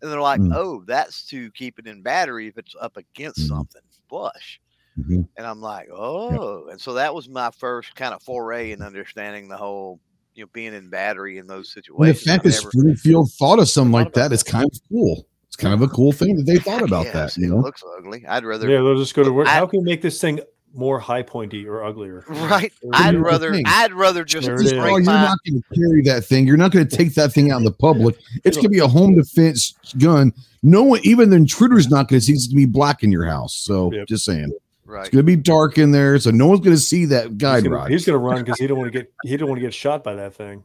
And 0.00 0.10
they're 0.10 0.20
like, 0.20 0.40
Mm. 0.40 0.54
oh, 0.54 0.84
that's 0.86 1.26
to 1.26 1.50
keep 1.52 1.78
it 1.78 1.86
in 1.86 2.02
battery 2.02 2.46
if 2.46 2.58
it's 2.58 2.74
up 2.80 2.96
against 2.96 3.40
Mhm. 3.40 3.48
something 3.48 3.82
flush. 4.08 4.60
Mhm. 4.98 5.28
And 5.36 5.46
I'm 5.46 5.60
like, 5.60 5.88
oh, 5.92 6.68
and 6.68 6.80
so 6.80 6.94
that 6.94 7.14
was 7.14 7.28
my 7.28 7.50
first 7.52 7.94
kind 7.94 8.12
of 8.14 8.22
foray 8.22 8.72
in 8.72 8.82
understanding 8.82 9.48
the 9.48 9.56
whole, 9.56 10.00
you 10.34 10.44
know, 10.44 10.50
being 10.52 10.74
in 10.74 10.90
battery 10.90 11.38
in 11.38 11.46
those 11.46 11.76
Well, 11.92 12.08
the 12.08 12.14
fact 12.14 12.44
that 12.44 12.52
Springfield 12.52 13.32
thought 13.32 13.58
of 13.58 13.68
something 13.68 13.92
like 13.92 14.12
that 14.14 14.32
is 14.32 14.42
kind 14.42 14.66
of 14.66 14.78
cool. 14.88 15.26
It's 15.60 15.62
kind 15.62 15.74
of 15.74 15.82
a 15.82 15.92
cool 15.92 16.12
thing 16.12 16.36
that 16.36 16.44
they 16.44 16.56
thought 16.58 16.82
about 16.82 17.04
that. 17.06 17.14
Yes, 17.14 17.38
You 17.38 17.46
it 17.46 17.48
know, 17.56 17.60
looks 17.62 17.82
ugly. 17.98 18.26
I'd 18.26 18.44
rather 18.44 18.68
Yeah, 18.68 18.78
they'll 18.78 18.96
just 18.98 19.14
go 19.14 19.22
to 19.22 19.32
work. 19.32 19.46
I- 19.46 19.52
How 19.54 19.66
can 19.66 19.80
we 19.80 19.84
make 19.84 20.00
this 20.02 20.20
thing 20.20 20.40
more 20.72 20.98
high 21.00 21.22
pointy 21.22 21.66
or 21.66 21.84
uglier? 21.84 22.24
right. 22.28 22.72
Or 22.82 22.90
I'd 22.94 23.16
rather 23.16 23.52
thing. 23.52 23.64
I'd 23.66 23.92
rather 23.92 24.24
just 24.24 24.46
There 24.46 24.54
it 24.54 24.58
First 24.58 24.66
is. 24.66 24.72
of 24.72 24.78
bring 24.78 24.92
all, 24.92 25.00
you're 25.00 25.12
not 25.12 25.38
going 25.46 25.62
to 25.62 25.74
carry 25.80 26.02
that 26.02 26.24
thing. 26.24 26.46
You're 26.46 26.56
not 26.56 26.70
going 26.72 26.86
to 26.86 26.96
take 26.96 27.14
that 27.14 27.32
thing 27.32 27.50
out 27.50 27.58
in 27.58 27.64
the 27.64 27.72
public. 27.72 28.16
It's 28.44 28.56
going 28.56 28.64
to 28.64 28.70
be 28.70 28.78
a 28.78 28.88
home 28.88 29.14
defense 29.16 29.74
gun. 29.98 30.32
No 30.62 30.82
one, 30.82 31.00
even 31.02 31.28
the 31.30 31.36
intruder's 31.36 31.88
not 31.88 32.08
going 32.08 32.20
to 32.20 32.24
see 32.24 32.32
it's 32.32 32.46
going 32.46 32.60
to 32.62 32.66
be 32.66 32.70
black 32.72 33.02
in 33.02 33.10
your 33.12 33.24
house. 33.26 33.54
So 33.54 33.92
Yep. 33.92 34.06
just 34.08 34.24
saying, 34.24 34.52
right. 34.84 35.00
it's 35.00 35.08
going 35.10 35.24
to 35.24 35.26
be 35.26 35.36
dark 35.36 35.76
in 35.78 35.90
there, 35.90 36.18
so 36.18 36.30
no 36.30 36.46
one's 36.46 36.60
going 36.60 36.76
to 36.76 36.80
see 36.82 37.04
that 37.06 37.36
guide 37.38 37.56
he's 37.56 37.62
gonna, 37.64 37.74
rod. 37.76 37.90
He's 37.90 38.04
gonna 38.06 38.18
run 38.18 38.44
because 38.44 38.58
he 38.58 38.66
don't 38.66 38.78
want 38.78 38.92
to 38.92 38.98
get 38.98 39.12
he 39.24 39.36
don't 39.36 39.48
want 39.48 39.58
to 39.58 39.62
get 39.66 39.74
shot 39.74 40.04
by 40.04 40.14
that 40.14 40.34
thing. 40.34 40.62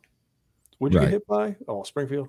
Would 0.82 0.94
you 0.94 1.00
Right. 1.00 1.06
get 1.06 1.12
hit 1.14 1.28
by? 1.28 1.56
Oh, 1.68 1.82
Springfield. 1.84 2.28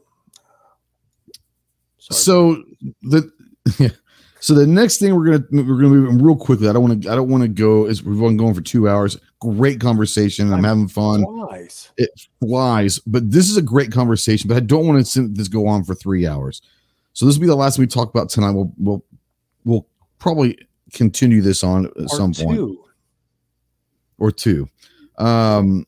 Sorry. 2.11 2.21
so 2.21 2.63
the 3.03 3.31
so 4.41 4.55
the 4.55 4.67
next 4.67 4.99
thing 4.99 5.15
we're 5.15 5.39
gonna 5.39 5.65
we're 5.65 5.81
gonna 5.81 5.89
move 5.89 6.23
real 6.23 6.37
quickly. 6.37 6.69
I 6.69 6.73
don't 6.73 6.89
want 6.89 7.03
to 7.03 7.11
I 7.11 7.15
don't 7.15 7.29
want 7.29 7.43
to 7.43 7.49
go 7.49 7.87
Is 7.87 8.03
we've 8.03 8.19
been 8.19 8.37
going 8.37 8.55
for 8.55 8.61
two 8.61 8.89
hours. 8.89 9.19
Great 9.41 9.81
conversation. 9.81 10.53
I'm 10.53 10.65
having 10.65 10.89
fun. 10.89 11.25
Nice. 11.51 11.91
It 11.97 12.11
flies, 12.41 12.99
but 13.01 13.31
this 13.31 13.51
is 13.51 13.57
a 13.57 13.63
great 13.63 13.93
conversation. 13.93 14.49
But 14.49 14.57
I 14.57 14.61
don't 14.61 14.87
want 14.87 15.05
to 15.05 15.29
this 15.29 15.49
go 15.49 15.67
on 15.67 15.85
for 15.85 15.95
three 15.95 16.27
hours. 16.27 16.63
So 17.13 17.27
this 17.27 17.37
will 17.37 17.43
be 17.43 17.47
the 17.49 17.57
last 17.57 17.79
we 17.79 17.87
talk 17.87 18.11
about 18.11 18.29
tonight. 18.29 18.53
We'll 18.53 18.73
we'll 18.79 19.05
we'll 19.65 19.87
probably 20.19 20.59
continue 20.93 21.41
this 21.41 21.65
on 21.65 21.87
at 21.87 22.11
some 22.11 22.33
Part 22.33 22.47
point 22.47 22.59
two. 22.59 22.85
or 24.19 24.31
two. 24.31 24.69
Um, 25.19 25.87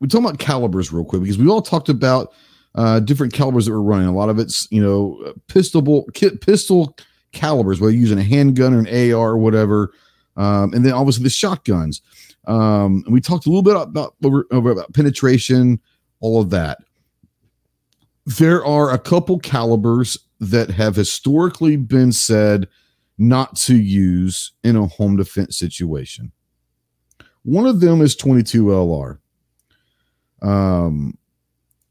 we 0.00 0.08
talk 0.08 0.20
about 0.20 0.38
calibers 0.38 0.92
real 0.92 1.04
quick 1.04 1.22
because 1.22 1.38
we 1.38 1.48
all 1.48 1.62
talked 1.62 1.88
about 1.88 2.32
uh, 2.74 3.00
different 3.00 3.32
calibers 3.32 3.66
that 3.66 3.72
we're 3.72 3.80
running. 3.80 4.08
A 4.08 4.12
lot 4.12 4.28
of 4.28 4.38
it's 4.38 4.68
you 4.70 4.82
know 4.82 5.34
pistol 5.48 6.06
pistol 6.40 6.96
calibers, 7.32 7.80
whether 7.80 7.92
using 7.92 8.18
a 8.18 8.22
handgun 8.22 8.74
or 8.74 8.80
an 8.80 9.12
AR 9.12 9.30
or 9.30 9.38
whatever, 9.38 9.92
um, 10.36 10.72
and 10.72 10.84
then 10.84 10.92
obviously 10.92 11.24
the 11.24 11.30
shotguns. 11.30 12.02
Um, 12.46 13.04
we 13.08 13.20
talked 13.20 13.46
a 13.46 13.48
little 13.48 13.62
bit 13.62 13.76
about 13.76 14.14
about, 14.22 14.46
about 14.50 14.92
penetration, 14.94 15.80
all 16.20 16.40
of 16.40 16.50
that. 16.50 16.78
There 18.24 18.64
are 18.64 18.92
a 18.92 18.98
couple 18.98 19.38
calibers 19.38 20.18
that 20.40 20.70
have 20.70 20.96
historically 20.96 21.76
been 21.76 22.12
said 22.12 22.68
not 23.18 23.56
to 23.56 23.76
use 23.76 24.52
in 24.64 24.76
a 24.76 24.86
home 24.86 25.16
defense 25.16 25.56
situation. 25.56 26.32
One 27.44 27.66
of 27.66 27.80
them 27.80 28.00
is 28.00 28.16
22 28.16 28.64
LR. 28.64 29.18
Um, 30.40 31.18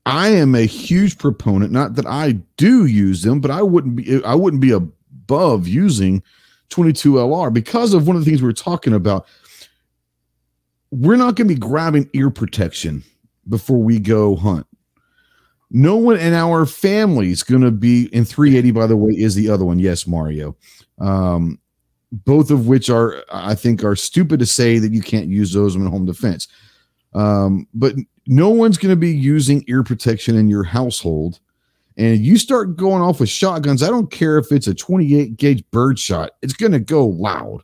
I 0.06 0.30
am 0.30 0.56
a 0.56 0.66
huge 0.66 1.18
proponent, 1.18 1.72
not 1.72 1.96
that 1.96 2.08
I 2.08 2.34
do 2.58 2.86
use 2.86 3.22
them, 3.22 3.40
but 3.40 3.52
I 3.52 3.62
wouldn't 3.62 3.96
be 3.96 4.24
I 4.24 4.36
wouldn't 4.36 4.62
be 4.62 4.72
above 4.72 5.68
using 5.68 6.24
22 6.70 7.14
LR 7.14 7.54
because 7.54 7.94
of 7.94 8.08
one 8.08 8.16
of 8.16 8.24
the 8.24 8.30
things 8.30 8.42
we 8.42 8.48
were 8.48 8.54
talking 8.54 8.94
about. 8.94 9.28
We're 10.90 11.18
not 11.18 11.36
going 11.36 11.48
to 11.48 11.54
be 11.54 11.60
grabbing 11.60 12.10
ear 12.14 12.30
protection 12.30 13.04
before 13.48 13.78
we 13.78 14.00
go 14.00 14.36
hunt. 14.36 14.66
No 15.70 15.96
one 15.96 16.18
in 16.18 16.34
our 16.34 16.66
family 16.66 17.32
is 17.32 17.44
going 17.44 17.62
to 17.62 17.72
be 17.72 18.08
in 18.08 18.26
380. 18.26 18.72
By 18.72 18.88
the 18.88 18.98
way, 18.98 19.12
is 19.14 19.36
the 19.36 19.50
other 19.50 19.64
one? 19.64 19.80
Yes, 19.80 20.06
Mario. 20.06 20.58
Um, 21.00 21.60
both 22.12 22.52
of 22.52 22.68
which 22.68 22.90
are 22.90 23.24
I 23.32 23.56
think 23.56 23.84
are 23.84 23.96
stupid 23.96 24.40
to 24.40 24.46
say 24.46 24.80
that 24.80 24.92
you 24.92 25.02
can't 25.02 25.28
use 25.28 25.54
those 25.54 25.76
in 25.76 25.86
home 25.86 26.06
defense. 26.06 26.48
Um, 27.14 27.68
but 27.74 27.96
no 28.28 28.50
one's 28.50 28.78
going 28.78 28.92
to 28.92 29.00
be 29.00 29.12
using 29.12 29.64
ear 29.68 29.84
protection 29.84 30.36
in 30.36 30.48
your 30.48 30.64
household. 30.64 31.40
And 31.98 32.26
you 32.26 32.38
start 32.38 32.78
going 32.78 33.02
off 33.02 33.20
with 33.20 33.30
shotguns. 33.30 33.84
I 33.84 33.90
don't 33.90 34.12
care 34.12 34.38
if 34.38 34.52
it's 34.52 34.68
a 34.68 34.74
28 34.74 35.38
gauge 35.38 35.64
bird 35.72 36.00
shot, 36.00 36.32
it's 36.42 36.54
going 36.54 36.72
to 36.72 36.80
go 36.80 37.06
loud. 37.06 37.62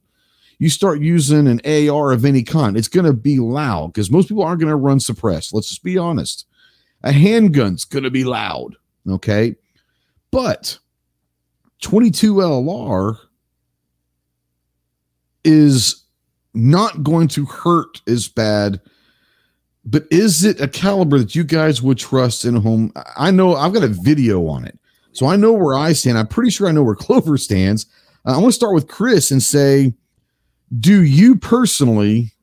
you 0.60 0.70
start 0.70 1.02
using 1.02 1.48
an 1.48 1.62
AR 1.66 2.12
of 2.12 2.26
any 2.26 2.44
kind, 2.44 2.78
it's 2.78 2.88
going 2.88 3.06
to 3.06 3.14
be 3.14 3.40
loud 3.40 3.94
because 3.94 4.12
most 4.12 4.28
people 4.28 4.44
aren't 4.44 4.60
going 4.60 4.70
to 4.70 4.76
run 4.76 5.00
suppressed. 5.00 5.54
Let's 5.54 5.70
just 5.70 5.84
be 5.84 5.98
honest. 5.98 6.46
A 7.04 7.12
handgun's 7.12 7.86
going 7.86 8.04
to 8.04 8.12
be 8.12 8.24
loud. 8.24 8.76
Okay. 9.08 9.56
But 10.32 10.80
22 11.82 12.36
LR 12.36 13.18
is 15.44 16.04
not 16.54 17.04
going 17.04 17.28
to 17.30 17.46
hurt 17.46 18.02
as 18.08 18.28
bad. 18.28 18.82
But 19.90 20.06
is 20.12 20.44
it 20.44 20.60
a 20.60 20.68
caliber 20.68 21.18
that 21.18 21.34
you 21.34 21.46
guys 21.46 21.82
would 21.82 21.98
trust 21.98 22.44
in 22.44 22.58
a 22.58 22.60
home? 22.60 22.92
I 23.16 23.32
know 23.32 23.56
I've 23.56 23.74
got 23.74 23.84
a 23.84 23.88
video 23.88 24.46
on 24.48 24.66
it. 24.66 24.78
So 25.14 25.28
I 25.28 25.38
know 25.38 25.54
where 25.54 25.78
I 25.78 25.94
stand. 25.94 26.18
I'm 26.18 26.28
pretty 26.28 26.52
sure 26.52 26.68
I 26.68 26.74
know 26.74 26.84
where 26.84 26.96
Clover 27.08 27.38
stands. 27.38 27.86
Uh, 28.26 28.34
I 28.34 28.38
want 28.38 28.48
to 28.48 28.52
start 28.52 28.74
with 28.74 28.90
Chris 28.90 29.32
and 29.32 29.42
say, 29.42 29.96
do 30.78 31.02
you 31.04 31.38
personally 31.38 32.34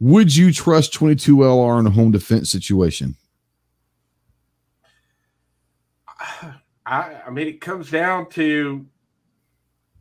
would 0.00 0.36
you 0.36 0.52
trust 0.52 0.92
22 0.92 1.38
LR 1.38 1.80
in 1.80 1.86
a 1.86 1.90
home 1.90 2.12
defense 2.12 2.50
situation? 2.50 3.16
I, 6.86 7.16
I 7.26 7.30
mean, 7.30 7.48
it 7.48 7.60
comes 7.60 7.90
down 7.90 8.28
to 8.30 8.86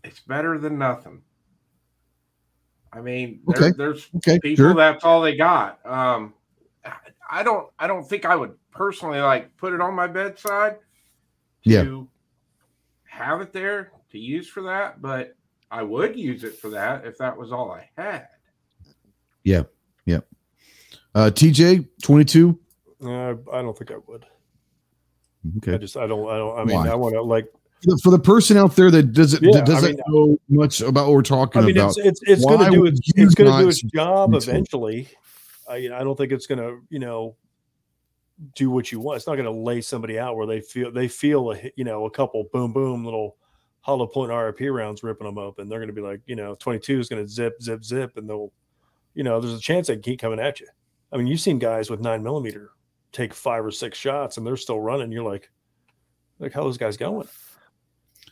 it's 0.04 0.20
better 0.20 0.58
than 0.58 0.78
nothing. 0.78 1.22
I 2.94 3.02
mean, 3.02 3.42
there, 3.48 3.74
there's 3.74 4.08
Okay, 4.18 4.40
people 4.40 4.66
sure. 4.66 4.74
that's 4.74 5.04
all 5.04 5.22
they 5.22 5.36
got. 5.36 5.80
Um, 5.86 6.34
I- 6.86 6.94
I 7.30 7.44
don't, 7.44 7.68
I 7.78 7.88
don't 7.88 8.08
think 8.08 8.26
I 8.26 8.36
would 8.38 8.54
personally 8.72 9.20
like 9.20 9.56
put 9.58 9.74
it 9.74 9.82
on 9.82 9.94
my 9.94 10.08
bedside. 10.08 10.78
Yeah. 11.64 12.04
Have 13.04 13.42
it 13.42 13.52
there 13.52 13.92
to 14.12 14.18
use 14.18 14.48
for 14.48 14.64
that, 14.64 15.02
but 15.02 15.36
I 15.70 15.84
would 15.84 16.18
use 16.18 16.46
it 16.46 16.58
for 16.58 16.70
that 16.70 17.06
if 17.06 17.18
that 17.18 17.36
was 17.38 17.52
all 17.52 17.72
I 17.72 17.90
had. 17.98 18.28
Yeah. 19.44 19.64
Uh, 21.16 21.32
TJ, 21.34 21.88
22. 22.04 22.60
Uh, 23.04 23.08
I 23.52 23.62
don't 23.64 23.76
think 23.76 23.92
I 23.92 23.98
would. 24.06 24.26
Okay. 25.58 25.74
I 25.74 25.78
just 25.78 25.98
I 25.98 26.06
don't 26.06 26.30
I 26.30 26.38
don't 26.38 26.60
I 26.60 26.64
mean 26.64 26.76
Why? 26.76 26.90
I 26.90 26.96
want 26.96 27.16
to 27.16 27.22
like 27.24 27.48
For 28.04 28.12
the- 28.12 28.20
person 28.20 28.58
out 28.58 28.76
there 28.76 28.90
that 28.92 29.14
doesn't 29.14 29.44
Yeah, 29.44 29.52
that 29.54 29.66
doesn't 29.66 30.02
I 30.08 30.10
mean- 30.12 30.30
know 30.30 30.38
much 30.50 30.82
about 30.82 31.08
what 31.08 31.14
we're 31.14 31.22
talking 31.22 31.62
I 31.62 31.66
mean 31.66 31.78
about, 31.78 31.98
it's 31.98 31.98
it's 31.98 32.22
it's 32.24 32.46
going 32.46 32.60
to 32.66 32.72
do 32.72 32.86
its 32.86 33.00
it's 33.16 33.36
going 33.36 33.52
to 33.52 33.60
do 33.64 33.70
its 33.70 33.82
job 33.82 34.34
eventually. 34.34 35.08
I 35.70 35.76
I 35.76 36.04
don't 36.04 36.16
think 36.18 36.32
it's 36.32 36.48
going 36.48 36.60
to 36.60 36.80
you 36.90 37.00
know 37.00 37.36
do 38.56 38.70
what 38.70 38.92
you 38.92 39.00
want. 39.00 39.18
It's 39.18 39.28
not 39.28 39.36
going 39.36 39.46
to 39.46 39.52
lay 39.52 39.82
somebody 39.82 40.20
out 40.20 40.36
where 40.36 40.46
they 40.48 40.62
feel 40.62 40.92
they 40.92 41.08
feel 41.08 41.52
a 41.52 41.72
you 41.76 41.84
know 41.84 42.06
a 42.06 42.10
couple 42.12 42.44
boom 42.52 42.74
boom 42.74 43.04
little 43.06 43.38
hollow 43.82 44.08
point 44.08 44.32
RIP 44.32 44.60
rounds 44.72 45.04
ripping 45.04 45.26
them 45.26 45.38
open. 45.38 45.70
They're 45.70 45.80
going 45.80 45.88
to 45.88 45.94
be 45.94 46.02
like 46.02 46.22
you 46.26 46.36
know 46.36 46.56
22 46.56 47.00
is 47.00 47.10
going 47.10 47.24
to 47.24 47.30
zip 47.30 47.62
zip 47.62 47.84
zip 47.84 48.18
and 48.18 48.30
they'll 48.30 48.52
you 49.14 49.24
know 49.24 49.40
there's 49.40 49.54
a 49.54 49.60
chance 49.60 49.88
they 49.88 49.94
can 49.96 50.02
keep 50.04 50.20
coming 50.20 50.40
at 50.40 50.60
you. 50.60 50.68
I 51.12 51.18
mean 51.18 51.28
you've 51.28 51.40
seen 51.40 51.60
guys 51.60 51.90
with 51.90 52.00
nine 52.02 52.24
millimeter 52.24 52.72
take 53.12 53.34
five 53.34 53.66
or 53.66 53.72
six 53.72 53.98
shots 53.98 54.38
and 54.38 54.46
they're 54.46 54.58
still 54.58 54.80
running. 54.80 55.12
You're 55.12 55.24
like 55.24 55.50
like 56.40 56.54
how 56.54 56.64
those 56.64 56.78
guys 56.78 56.98
going? 56.98 57.28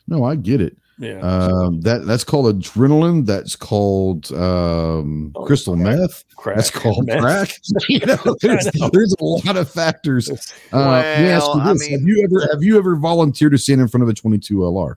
No, 0.08 0.24
I 0.24 0.36
get 0.36 0.60
it. 0.60 0.76
Yeah. 0.98 1.18
Um, 1.20 1.82
that 1.82 2.06
that's 2.06 2.24
called 2.24 2.46
adrenaline. 2.58 3.26
That's 3.26 3.54
called 3.54 4.32
um, 4.32 5.30
Oh, 5.34 5.44
crystal 5.44 5.76
crack. 5.76 5.98
meth. 5.98 6.24
crack. 6.36 6.56
That's 6.56 6.70
called 6.70 7.06
man. 7.06 7.20
crack. 7.20 7.50
you 7.88 8.00
know, 8.06 8.16
there's, 8.40 8.74
know. 8.74 8.88
there's 8.92 9.14
a 9.20 9.24
lot 9.24 9.56
of 9.58 9.70
factors. 9.70 10.30
Uh, 10.30 10.34
let 10.72 11.20
me 11.20 11.28
ask 11.28 11.44
you 11.44 11.50
Well, 11.58 11.68
I 11.68 11.72
this: 11.74 11.86
Have 11.88 12.00
you 12.02 12.24
ever 12.24 12.48
have 12.50 12.62
you 12.62 12.78
ever 12.78 12.96
volunteered 12.96 13.52
to 13.52 13.58
stand 13.58 13.82
in 13.82 13.88
front 13.88 14.04
of 14.04 14.08
a 14.08 14.14
22 14.14 14.56
LR? 14.56 14.94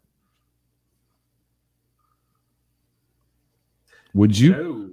Would 4.13 4.37
you? 4.39 4.51
No. 4.51 4.88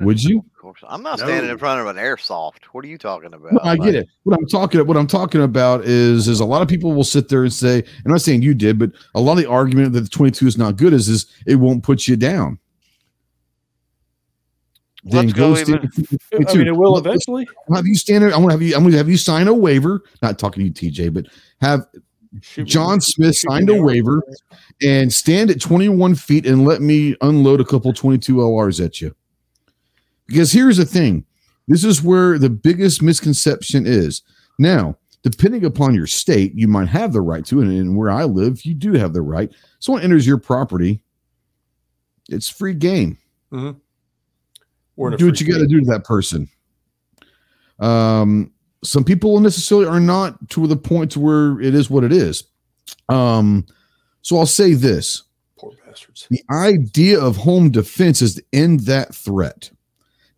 Would 0.00 0.22
you? 0.22 0.38
Of 0.38 0.60
course, 0.60 0.80
I'm 0.86 1.02
not 1.02 1.18
standing 1.18 1.50
in 1.50 1.58
front 1.58 1.80
of 1.80 1.86
an 1.86 1.96
airsoft. 1.96 2.64
What 2.72 2.84
are 2.84 2.88
you 2.88 2.98
talking 2.98 3.32
about? 3.32 3.52
No, 3.52 3.60
I 3.62 3.76
get 3.76 3.94
it. 3.94 4.08
What 4.24 4.38
I'm 4.38 4.46
talking 4.46 4.84
what 4.86 4.96
I'm 4.96 5.06
talking 5.06 5.42
about 5.42 5.84
is 5.84 6.26
is 6.28 6.40
a 6.40 6.44
lot 6.44 6.60
of 6.62 6.68
people 6.68 6.92
will 6.92 7.04
sit 7.04 7.28
there 7.28 7.42
and 7.44 7.52
say, 7.52 7.78
I'm 8.04 8.10
not 8.10 8.20
saying 8.20 8.42
you 8.42 8.54
did, 8.54 8.78
but 8.78 8.90
a 9.14 9.20
lot 9.20 9.32
of 9.32 9.38
the 9.38 9.48
argument 9.48 9.92
that 9.92 10.00
the 10.00 10.08
22 10.08 10.46
is 10.46 10.58
not 10.58 10.76
good 10.76 10.92
is 10.92 11.08
is 11.08 11.26
it 11.46 11.54
won't 11.56 11.82
put 11.84 12.08
you 12.08 12.16
down. 12.16 12.58
Let's 15.04 15.32
go 15.32 15.54
stand 15.54 15.68
even- 15.68 15.82
in 15.84 15.90
front 15.90 16.12
of 16.12 16.46
the 16.46 16.52
I 16.52 16.56
mean, 16.58 16.66
it 16.66 16.76
will 16.76 16.92
Let- 16.92 17.04
let's 17.06 17.24
eventually. 17.26 17.48
have 17.74 17.86
you 17.86 17.94
stand 17.94 18.22
there. 18.24 18.34
I 18.34 18.36
want 18.36 18.48
to 18.50 18.52
have 18.52 18.62
you. 18.62 18.74
I'm 18.74 18.82
going 18.82 18.92
to 18.92 18.98
have 18.98 19.08
you 19.08 19.16
sign 19.16 19.48
a 19.48 19.54
waiver. 19.54 20.02
Not 20.20 20.38
talking 20.38 20.62
to 20.72 20.84
you, 20.84 20.92
TJ, 20.92 21.08
but 21.14 21.26
have 21.60 21.86
Shoot 22.42 22.62
me- 22.64 22.70
John 22.70 23.00
Smith 23.00 23.34
shoot 23.36 23.48
signed 23.50 23.70
a 23.70 23.80
waiver 23.80 24.22
and 24.82 25.12
stand 25.12 25.50
at 25.50 25.60
21 25.60 26.14
feet 26.14 26.46
and 26.46 26.64
let 26.66 26.82
me 26.82 27.16
unload 27.22 27.60
a 27.60 27.64
couple 27.64 27.92
22 27.92 28.36
LRs 28.36 28.84
at 28.84 29.00
you. 29.00 29.14
Because 30.30 30.52
here's 30.52 30.76
the 30.76 30.84
thing 30.86 31.24
this 31.68 31.84
is 31.84 32.02
where 32.02 32.38
the 32.38 32.48
biggest 32.48 33.02
misconception 33.02 33.86
is. 33.86 34.22
Now, 34.58 34.96
depending 35.22 35.64
upon 35.64 35.94
your 35.94 36.06
state, 36.06 36.54
you 36.54 36.68
might 36.68 36.88
have 36.88 37.12
the 37.12 37.20
right 37.20 37.44
to, 37.46 37.60
and, 37.60 37.70
and 37.70 37.96
where 37.96 38.10
I 38.10 38.24
live, 38.24 38.64
you 38.64 38.74
do 38.74 38.92
have 38.92 39.12
the 39.12 39.22
right. 39.22 39.50
Someone 39.80 40.02
enters 40.02 40.26
your 40.26 40.38
property, 40.38 41.02
it's 42.28 42.48
free 42.48 42.74
game 42.74 43.18
in 45.12 45.18
do 45.18 45.26
what 45.26 45.40
you 45.40 45.52
got 45.52 45.58
to 45.58 45.66
do 45.66 45.80
to 45.80 45.86
that 45.86 46.04
person. 46.04 46.48
Um, 47.80 48.52
some 48.84 49.04
people 49.04 49.40
necessarily 49.40 49.86
are 49.86 50.00
not 50.00 50.48
to 50.50 50.66
the 50.66 50.76
point 50.76 51.10
to 51.12 51.20
where 51.20 51.60
it 51.60 51.74
is 51.74 51.90
what 51.90 52.04
it 52.04 52.12
is. 52.12 52.44
Um, 53.08 53.66
so 54.22 54.38
I'll 54.38 54.46
say 54.46 54.74
this: 54.74 55.24
Poor 55.58 55.72
bastards. 55.84 56.26
the 56.30 56.42
idea 56.50 57.20
of 57.20 57.36
home 57.36 57.70
defense 57.70 58.22
is 58.22 58.36
to 58.36 58.44
end 58.52 58.80
that 58.80 59.14
threat. 59.14 59.70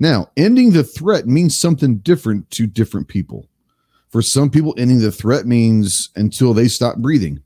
Now, 0.02 0.30
ending 0.36 0.72
the 0.72 0.82
threat 0.82 1.28
means 1.28 1.56
something 1.56 1.98
different 1.98 2.50
to 2.50 2.66
different 2.66 3.06
people. 3.06 3.46
For 4.08 4.20
some 4.20 4.50
people, 4.50 4.74
ending 4.76 4.98
the 4.98 5.12
threat 5.12 5.46
means 5.46 6.10
until 6.16 6.52
they 6.52 6.66
stop 6.66 6.96
breathing. 6.96 7.40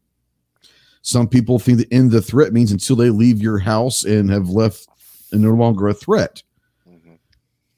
Some 1.02 1.28
people 1.28 1.58
think 1.58 1.76
that 1.76 1.92
end 1.92 2.12
the 2.12 2.22
threat 2.22 2.54
means 2.54 2.72
until 2.72 2.96
they 2.96 3.10
leave 3.10 3.42
your 3.42 3.58
house 3.58 4.04
and 4.04 4.30
have 4.30 4.48
left 4.48 4.88
and 5.32 5.42
no 5.42 5.50
longer 5.52 5.86
a 5.88 5.92
threat 5.92 6.42
Mhm. 6.88 7.18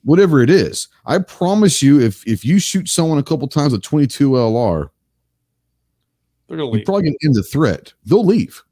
whatever 0.05 0.43
it 0.45 0.49
is. 0.49 0.87
I 1.05 1.19
promise 1.19 1.83
you, 1.83 1.99
if 2.01 2.25
if 2.25 2.45
you 2.45 2.61
shoot 2.61 2.89
someone 2.89 3.19
a 3.19 3.23
couple 3.25 3.49
times 3.49 3.73
with 3.73 3.83
22 3.83 4.37
LR, 4.37 4.93
They're 6.47 6.57
gonna 6.57 6.69
you're 6.69 6.77
leave. 6.77 6.85
probably 6.85 7.03
going 7.03 7.17
to 7.21 7.27
end 7.27 7.35
the 7.35 7.43
threat. 7.43 7.93
They'll 8.07 8.25
leave, 8.25 8.63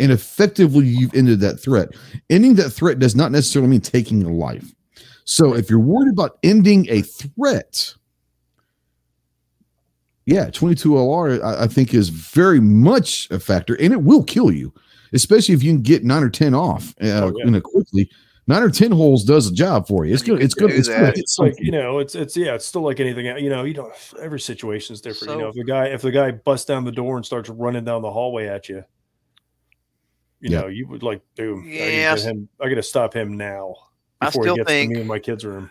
and 0.00 0.10
effectively, 0.10 0.88
you've 0.88 1.14
ended 1.14 1.38
that 1.40 1.60
threat. 1.60 1.90
Ending 2.28 2.54
that 2.56 2.70
threat 2.70 2.98
does 2.98 3.14
not 3.14 3.30
necessarily 3.30 3.70
mean 3.70 3.80
taking 3.82 4.24
a 4.24 4.32
life. 4.32 4.74
So, 5.24 5.54
if 5.54 5.70
you're 5.70 5.78
worried 5.80 6.12
about 6.12 6.38
ending 6.42 6.86
a 6.90 7.00
threat, 7.02 7.94
yeah, 10.26 10.50
22 10.50 10.90
LR, 10.90 11.42
I, 11.42 11.64
I 11.64 11.66
think 11.66 11.94
is 11.94 12.08
very 12.08 12.60
much 12.60 13.28
a 13.30 13.38
factor, 13.40 13.74
and 13.80 13.92
it 13.92 14.02
will 14.02 14.22
kill 14.24 14.50
you, 14.52 14.72
especially 15.12 15.54
if 15.54 15.62
you 15.62 15.72
can 15.72 15.82
get 15.82 16.04
nine 16.04 16.22
or 16.22 16.30
10 16.30 16.54
off 16.54 16.94
uh, 17.02 17.06
Oh, 17.24 17.32
yeah. 17.38 17.44
you 17.44 17.50
know, 17.50 17.60
quickly. 17.60 18.10
Nine 18.46 18.62
or 18.62 18.68
10 18.70 18.90
holes 18.90 19.24
does 19.24 19.50
a 19.50 19.54
job 19.54 19.88
for 19.88 20.04
you. 20.04 20.12
It's 20.12 20.22
good. 20.22 20.42
It's 20.42 20.52
good. 20.52 20.70
It's 20.70 20.86
good. 20.88 21.16
it's 21.16 21.38
like 21.38 21.54
you 21.58 21.70
know, 21.72 21.98
it's 21.98 22.14
it's 22.14 22.36
yeah, 22.36 22.54
it's 22.54 22.66
still 22.66 22.82
like 22.82 23.00
anything. 23.00 23.26
else. 23.26 23.40
You 23.40 23.48
know, 23.48 23.64
you 23.64 23.72
don't. 23.72 23.90
Every 24.20 24.38
situation 24.38 24.92
is 24.92 25.00
different. 25.00 25.32
you 25.32 25.38
know, 25.40 25.48
if 25.48 25.54
the 25.54 25.64
guy 25.64 25.86
if 25.86 26.02
the 26.02 26.10
guy 26.10 26.30
busts 26.32 26.66
down 26.66 26.84
the 26.84 26.92
door 26.92 27.16
and 27.16 27.24
starts 27.24 27.48
running 27.48 27.84
down 27.86 28.02
the 28.02 28.10
hallway 28.10 28.46
at 28.46 28.68
you, 28.68 28.84
you 30.40 30.50
Yeah. 30.50 30.60
know, 30.60 30.66
you 30.66 30.86
would 30.88 31.02
like, 31.02 31.22
boom. 31.38 31.64
I 31.64 31.68
Yes. 31.70 32.20
gotta, 32.20 32.20
get 32.20 32.36
him, 32.36 32.48
I 32.60 32.68
gotta 32.68 32.82
stop 32.82 33.14
him 33.14 33.34
now 33.38 33.74
I 34.26 34.30
still 34.30 34.56
think- 34.64 34.92
me 34.92 35.00
in 35.00 35.06
my 35.06 35.18
kids' 35.18 35.44
room. 35.44 35.70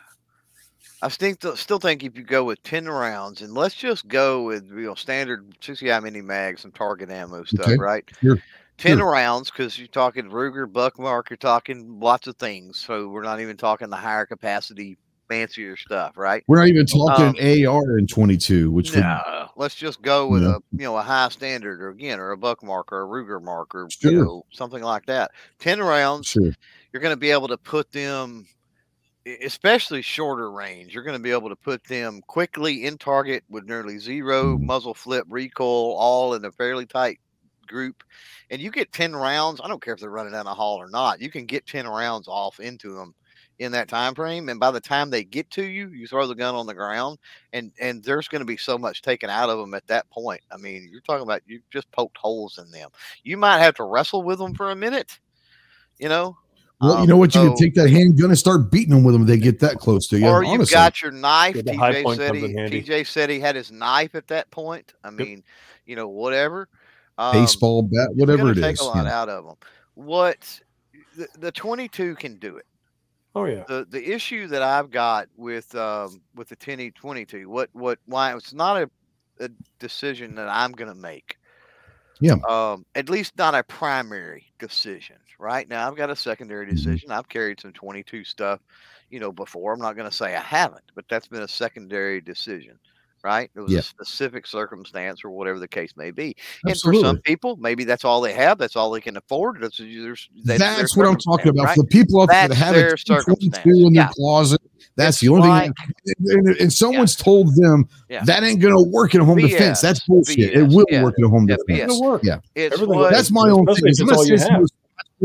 I 1.02 1.10
think 1.10 1.42
still 1.58 1.80
think 1.80 2.02
if 2.04 2.18
you 2.18 2.24
go 2.24 2.46
with 2.46 2.64
ten 2.64 2.86
rounds, 2.88 3.42
and 3.42 3.54
let's 3.54 3.76
just 3.76 4.08
go 4.08 4.44
with 4.44 4.70
you 4.70 4.86
know 4.86 4.96
standard 4.96 5.54
60 5.60 5.86
mini 6.00 6.22
mags, 6.22 6.62
some 6.62 6.72
target 6.72 7.10
ammo 7.10 7.44
stuff, 7.44 7.68
Okay. 7.68 7.76
right? 7.78 8.10
Sure. 8.22 8.38
Ten 8.78 8.98
Sure. 9.00 9.12
rounds 9.12 9.52
because 9.52 9.78
you're 9.78 9.88
talking 9.90 10.30
Ruger, 10.30 10.66
Buckmark, 10.72 11.30
you're 11.30 11.38
talking 11.38 12.00
lots 12.00 12.28
of 12.28 12.38
things. 12.38 12.80
So 12.80 13.10
we're 13.10 13.24
not 13.24 13.42
even 13.42 13.58
talking 13.58 13.90
the 13.90 13.98
higher 13.98 14.26
capacity, 14.26 14.98
fancier 15.34 15.76
stuff, 15.78 16.16
right? 16.18 16.44
We're 16.48 16.58
not 16.58 16.68
even 16.68 16.86
talking 16.86 17.26
Um, 17.40 17.68
AR 17.68 17.98
in 17.98 18.06
22, 18.08 18.70
which 18.72 18.92
would 18.94 19.04
let's 19.56 19.76
just 19.76 20.02
go 20.02 20.28
with 20.28 20.44
Yeah. 20.44 20.56
a 20.56 20.60
you 20.72 20.84
know 20.84 20.98
a 20.98 21.02
high 21.02 21.30
standard, 21.30 21.82
or 21.82 21.90
again, 21.90 22.20
or 22.20 22.32
a 22.32 22.38
Buckmark, 22.38 22.92
or 22.92 23.02
a 23.04 23.08
Ruger 23.08 23.42
marker, 23.42 23.88
Sure. 23.90 24.12
you 24.12 24.24
know 24.24 24.46
something 24.52 24.84
like 24.84 25.06
that. 25.08 25.32
Ten 25.60 25.80
rounds, 25.82 26.28
sure. 26.28 26.54
you're 26.92 27.02
going 27.02 27.14
to 27.14 27.20
be 27.20 27.32
able 27.32 27.48
to 27.48 27.58
put 27.58 27.92
them 27.92 28.46
especially 29.42 30.02
shorter 30.02 30.52
range 30.52 30.94
you're 30.94 31.02
going 31.04 31.16
to 31.18 31.24
be 31.24 31.32
able 31.32 31.48
to 31.48 31.56
put 31.56 31.82
them 31.86 32.20
quickly 32.28 32.84
in 32.86 32.98
target 32.98 33.42
with 33.50 33.64
nearly 33.64 33.98
zero 33.98 34.58
Mhm. 34.58 34.64
muzzle 34.66 34.94
flip 34.94 35.24
recoil 35.30 35.96
all 35.98 36.34
in 36.34 36.44
a 36.44 36.52
fairly 36.52 36.86
tight 36.86 37.22
group 37.66 38.04
and 38.50 38.62
you 38.62 38.70
get 38.70 38.92
10 38.92 39.16
rounds 39.16 39.62
i 39.64 39.70
don't 39.70 39.82
care 39.82 39.94
if 39.94 40.02
they're 40.02 40.10
running 40.10 40.34
down 40.34 40.44
the 40.44 40.54
hall 40.54 40.76
or 40.76 40.90
not 40.90 41.22
you 41.22 41.32
can 41.32 41.46
get 41.46 41.66
10 41.66 41.88
rounds 41.88 42.28
off 42.28 42.60
into 42.60 42.94
them 42.96 43.16
in 43.60 43.72
that 43.72 43.88
time 43.88 44.16
frame 44.16 44.50
and 44.50 44.60
by 44.60 44.72
the 44.72 44.80
time 44.82 45.10
they 45.10 45.24
get 45.24 45.50
to 45.52 45.64
you 45.64 45.90
you 45.90 46.08
throw 46.08 46.26
the 46.28 46.36
gun 46.36 46.56
on 46.56 46.66
the 46.66 46.74
ground 46.74 47.18
and 47.54 47.72
and 47.80 48.04
there's 48.04 48.28
going 48.28 48.40
to 48.42 48.46
be 48.46 48.58
so 48.58 48.78
much 48.78 49.02
taken 49.02 49.30
out 49.30 49.50
of 49.50 49.58
them 49.60 49.74
at 49.74 49.86
that 49.88 50.10
point 50.10 50.42
i 50.52 50.58
mean 50.58 50.90
you're 50.92 51.02
talking 51.02 51.22
about 51.24 51.42
you 51.46 51.60
just 51.72 51.90
poked 51.92 52.18
holes 52.18 52.58
in 52.58 52.70
them 52.72 52.90
you 53.24 53.38
might 53.38 53.60
have 53.60 53.76
to 53.76 53.84
wrestle 53.84 54.24
with 54.24 54.40
them 54.40 54.54
for 54.56 54.72
a 54.72 54.76
minute 54.76 55.20
you 56.00 56.10
know 56.10 56.36
Well, 56.82 56.96
you 56.96 57.02
Um, 57.04 57.08
know 57.10 57.18
what? 57.18 57.34
You 57.36 57.42
can 57.42 57.56
so- 57.58 57.64
take 57.64 57.76
that 57.76 57.90
handgun 57.90 58.32
and 58.32 58.38
start 58.38 58.70
beating 58.72 58.90
them 58.94 59.04
with 59.06 59.14
them. 59.14 59.22
if 59.22 59.28
They 59.30 59.38
get 59.38 59.60
that 59.60 59.78
close 59.78 60.08
to 60.08 60.18
you. 60.20 60.28
or 60.28 60.44
you've 60.44 60.54
honestly. 60.56 60.74
got 60.74 61.02
your 61.02 61.12
knife. 61.12 61.56
Yeah, 61.56 61.62
the 61.62 61.76
high 61.78 61.94
TJ 62.04 62.16
said 62.18 62.36
he. 62.36 62.42
TJ 62.82 63.08
said 63.08 63.30
he 63.30 63.40
had 63.40 63.56
his 63.56 63.72
knife 63.72 64.16
at 64.16 64.28
that 64.28 64.50
point. 64.52 64.94
I 65.04 65.12
mean, 65.12 65.44
you 65.86 65.96
know, 65.96 66.10
whatever. 66.10 66.68
Um, 67.18 67.32
baseball 67.34 67.84
bat, 67.84 68.10
whatever 68.16 68.40
gonna 68.40 68.52
it 68.52 68.62
take 68.62 68.74
is. 68.74 68.80
a 68.82 68.86
lot 68.86 69.06
yeah. 69.06 69.22
out 69.22 69.30
of 69.30 69.46
them. 69.46 69.56
What 69.94 70.60
the, 71.16 71.28
the 71.40 71.52
22 71.54 72.16
can 72.16 72.38
do 72.38 72.58
it. 72.58 72.66
Oh 73.36 73.46
yeah. 73.46 73.66
The 73.68 73.86
the 73.90 74.12
issue 74.14 74.48
that 74.48 74.62
I've 74.62 74.90
got 74.90 75.30
with 75.36 75.74
um 75.76 76.24
with 76.36 76.50
the 76.50 76.56
10 76.56 76.92
22, 76.92 77.50
what 77.50 77.70
what 77.74 78.00
why 78.06 78.36
it's 78.36 78.54
not 78.54 78.82
a, 78.84 78.92
a 79.40 79.50
decision 79.80 80.36
that 80.36 80.50
I'm 80.50 80.74
going 80.74 80.90
to 80.90 80.96
make. 80.96 81.38
Yeah. 82.20 82.38
Um, 82.48 82.86
at 82.96 83.10
least 83.10 83.38
not 83.38 83.56
a 83.56 83.64
primary 83.64 84.52
decision. 84.60 85.18
Right 85.40 85.68
now, 85.68 85.88
I've 85.88 85.96
got 85.96 86.10
a 86.10 86.16
secondary 86.16 86.66
Mhm. 86.70 87.00
decision. 87.00 87.12
I've 87.12 87.30
carried 87.30 87.60
some 87.62 87.72
22 87.74 88.24
stuff, 88.26 88.62
you 89.10 89.20
know, 89.20 89.32
before. 89.32 89.74
I'm 89.74 89.80
not 89.80 89.96
going 89.96 90.10
to 90.10 90.16
say 90.16 90.36
I 90.36 90.42
haven't, 90.42 90.92
but 90.94 91.06
that's 91.10 91.28
been 91.28 91.42
a 91.42 91.48
secondary 91.48 92.20
decision. 92.22 92.80
Right? 93.24 93.50
It 93.56 93.62
was 93.62 93.72
Yeah. 93.72 93.80
a 93.80 93.84
specific 93.84 94.46
circumstance 94.46 95.24
or 95.24 95.30
whatever 95.30 95.58
the 95.58 95.68
case 95.68 95.94
may 95.96 96.12
be. 96.12 96.36
Absolutely. 96.68 97.00
And 97.00 97.04
for 97.06 97.08
some 97.08 97.22
people, 97.22 97.56
maybe 97.56 97.86
that's 97.86 98.04
all 98.04 98.20
they 98.20 98.34
have. 98.34 98.58
That's 98.58 98.76
all 98.76 98.92
they 98.92 99.00
can 99.00 99.16
afford. 99.16 99.62
That's, 99.62 99.78
that's, 99.78 100.60
That's 100.60 100.98
what 100.98 101.08
I'm 101.08 101.16
talking 101.18 101.48
about. 101.48 101.64
right? 101.68 101.76
For 101.76 101.84
the 101.84 101.88
people 101.88 102.22
out 102.22 102.28
there 102.30 102.50
that 102.50 102.56
have 102.56 102.76
their 102.76 102.94
a 102.94 102.98
22 102.98 103.24
circumstance. 103.24 103.66
in 103.66 103.94
their 103.94 104.04
Yeah. 104.04 104.10
closet, 104.10 104.60
that's 104.98 105.16
It's 105.16 105.22
the 105.22 105.30
only 105.30 105.48
like- 105.48 105.72
thing. 106.06 106.16
And, 106.28 106.48
and- 106.50 106.58
and 106.58 106.74
someone's 106.74 107.16
told 107.16 107.56
them 107.56 107.88
Yeah. 108.10 108.26
that 108.26 108.44
ain't 108.44 108.60
going 108.60 108.76
to 108.76 108.90
work 108.92 109.16
in 109.16 109.22
a 109.22 109.26
home 109.26 109.38
BS, 109.38 109.50
defense. 109.52 109.80
That's 109.82 110.06
bullshit. 110.06 110.40
it 110.54 110.64
will 110.68 110.84
yeah. 110.90 111.02
work 111.04 111.16
in 111.18 111.24
a 111.24 111.30
home 111.30 111.48
Yeah, 111.48 111.56
defense. 111.66 111.80
BS. 111.80 111.84
It'll 111.96 112.02
work. 112.04 112.22
Yeah. 112.26 112.40
It's 112.56 112.74
Everything 112.74 112.96
what, 113.00 113.12
That's 113.12 113.32
my 113.32 113.50
own 113.50 113.66
thing. 113.68 113.84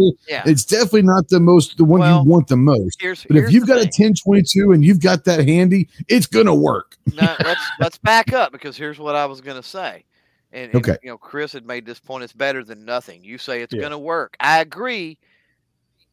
If 0.01 0.15
it's 0.15 0.23
not 0.23 0.29
all 0.29 0.29
saying 0.29 0.29
you 0.29 0.29
it's 0.29 0.29
the 0.29 0.29
have. 0.29 0.29
most 0.29 0.29
practical. 0.29 0.29
yeah. 0.29 0.43
It's 0.47 0.65
definitely 0.65 1.03
not 1.03 1.29
the 1.29 1.41
most 1.41 1.77
the 1.77 1.85
one 1.85 2.01
Well, 2.01 2.23
you 2.25 2.31
want 2.31 2.49
the 2.49 2.57
most. 2.57 3.01
Here's, 3.01 3.25
But 3.25 3.37
if 3.37 3.53
you've 3.53 3.66
got 3.66 3.79
a 3.79 3.85
1022 3.85 4.73
and 4.73 4.85
you've 4.85 5.01
got 5.01 5.25
that 5.25 5.47
handy, 5.47 5.89
it's 6.09 6.27
gonna 6.27 6.55
work. 6.55 6.97
no, 7.15 7.37
let's 7.45 7.61
let's 7.81 7.99
back 7.99 8.33
up 8.33 8.53
because 8.53 8.77
here's 8.77 8.99
what 8.99 9.15
I 9.15 9.27
was 9.27 9.41
going 9.41 9.57
to 9.61 9.69
say. 9.69 10.05
And, 10.53 10.66
and, 10.73 10.77
Okay. 10.77 10.97
you 11.03 11.11
know, 11.11 11.19
Chris 11.19 11.53
had 11.53 11.66
made 11.66 11.85
this 11.85 12.01
point. 12.01 12.25
It's 12.25 12.33
better 12.33 12.65
than 12.65 12.85
nothing. 12.87 13.23
You 13.23 13.37
say 13.37 13.61
it's 13.62 13.75
Yeah. 13.75 13.81
going 13.81 13.91
to 13.93 13.99
work. 13.99 14.35
I 14.41 14.61
agree. 14.61 15.19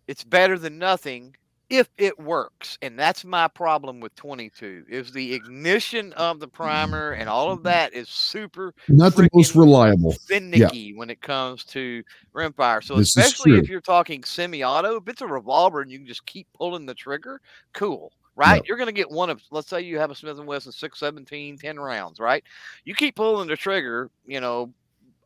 It's 0.07 0.23
better 0.25 0.57
than 0.59 0.77
nothing 0.77 1.35
if 1.69 1.89
it 1.97 2.19
works, 2.19 2.77
and 2.81 2.97
that's 2.97 3.25
my 3.25 3.47
problem 3.47 3.99
with 3.99 4.15
22. 4.15 4.85
Is 4.87 5.11
the 5.11 5.33
ignition 5.33 6.13
of 6.13 6.39
the 6.39 6.47
primer 6.47 7.11
and 7.11 7.27
all 7.27 7.51
of 7.51 7.63
that 7.63 7.93
is 7.93 8.09
super 8.09 8.73
Not 8.87 9.15
the 9.15 9.29
most 9.33 9.55
reliable. 9.55 10.13
finicky 10.13 10.93
when 10.93 11.09
it 11.09 11.21
comes 11.21 11.63
to 11.65 12.03
rimfire. 12.33 12.83
So 12.83 12.95
This 12.95 13.15
especially 13.15 13.57
if 13.57 13.67
you're 13.67 13.81
talking 13.81 14.23
semi-auto, 14.23 14.97
if 14.97 15.07
it's 15.07 15.21
a 15.21 15.27
revolver 15.27 15.81
and 15.81 15.91
you 15.91 15.97
can 15.97 16.07
just 16.07 16.25
keep 16.25 16.47
pulling 16.53 16.85
the 16.85 16.93
trigger, 16.93 17.41
cool, 17.73 18.11
right? 18.35 18.61
You're 18.65 18.77
going 18.77 18.87
to 18.87 18.93
get 18.93 19.09
one 19.09 19.29
of, 19.29 19.41
let's 19.51 19.69
say 19.69 19.81
you 19.81 19.97
have 19.97 20.11
a 20.11 20.15
Smith 20.15 20.37
and 20.37 20.47
Wesson 20.47 20.71
617, 20.71 21.57
10 21.57 21.79
rounds, 21.79 22.19
right? 22.19 22.43
You 22.83 22.93
keep 22.93 23.15
pulling 23.15 23.47
the 23.47 23.55
trigger, 23.55 24.09
you 24.25 24.39
know, 24.39 24.71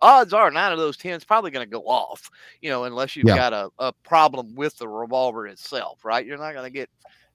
odds 0.01 0.33
are 0.33 0.51
nine 0.51 0.71
of 0.71 0.79
those 0.79 0.97
10 0.97 1.15
is 1.17 1.25
probably 1.25 1.51
going 1.51 1.65
to 1.65 1.69
go 1.71 1.83
off, 1.83 2.29
you 2.61 2.69
know, 2.69 2.85
unless 2.85 3.15
you've 3.15 3.29
Yeah. 3.29 3.33
got 3.33 3.53
a, 3.53 3.69
a 3.79 3.93
problem 4.03 4.55
with 4.55 4.77
the 4.77 4.87
revolver 4.87 5.47
itself, 5.47 6.03
right? 6.05 6.25
You're 6.25 6.37
not 6.37 6.53
going 6.53 6.65
to 6.65 6.69
get 6.77 6.89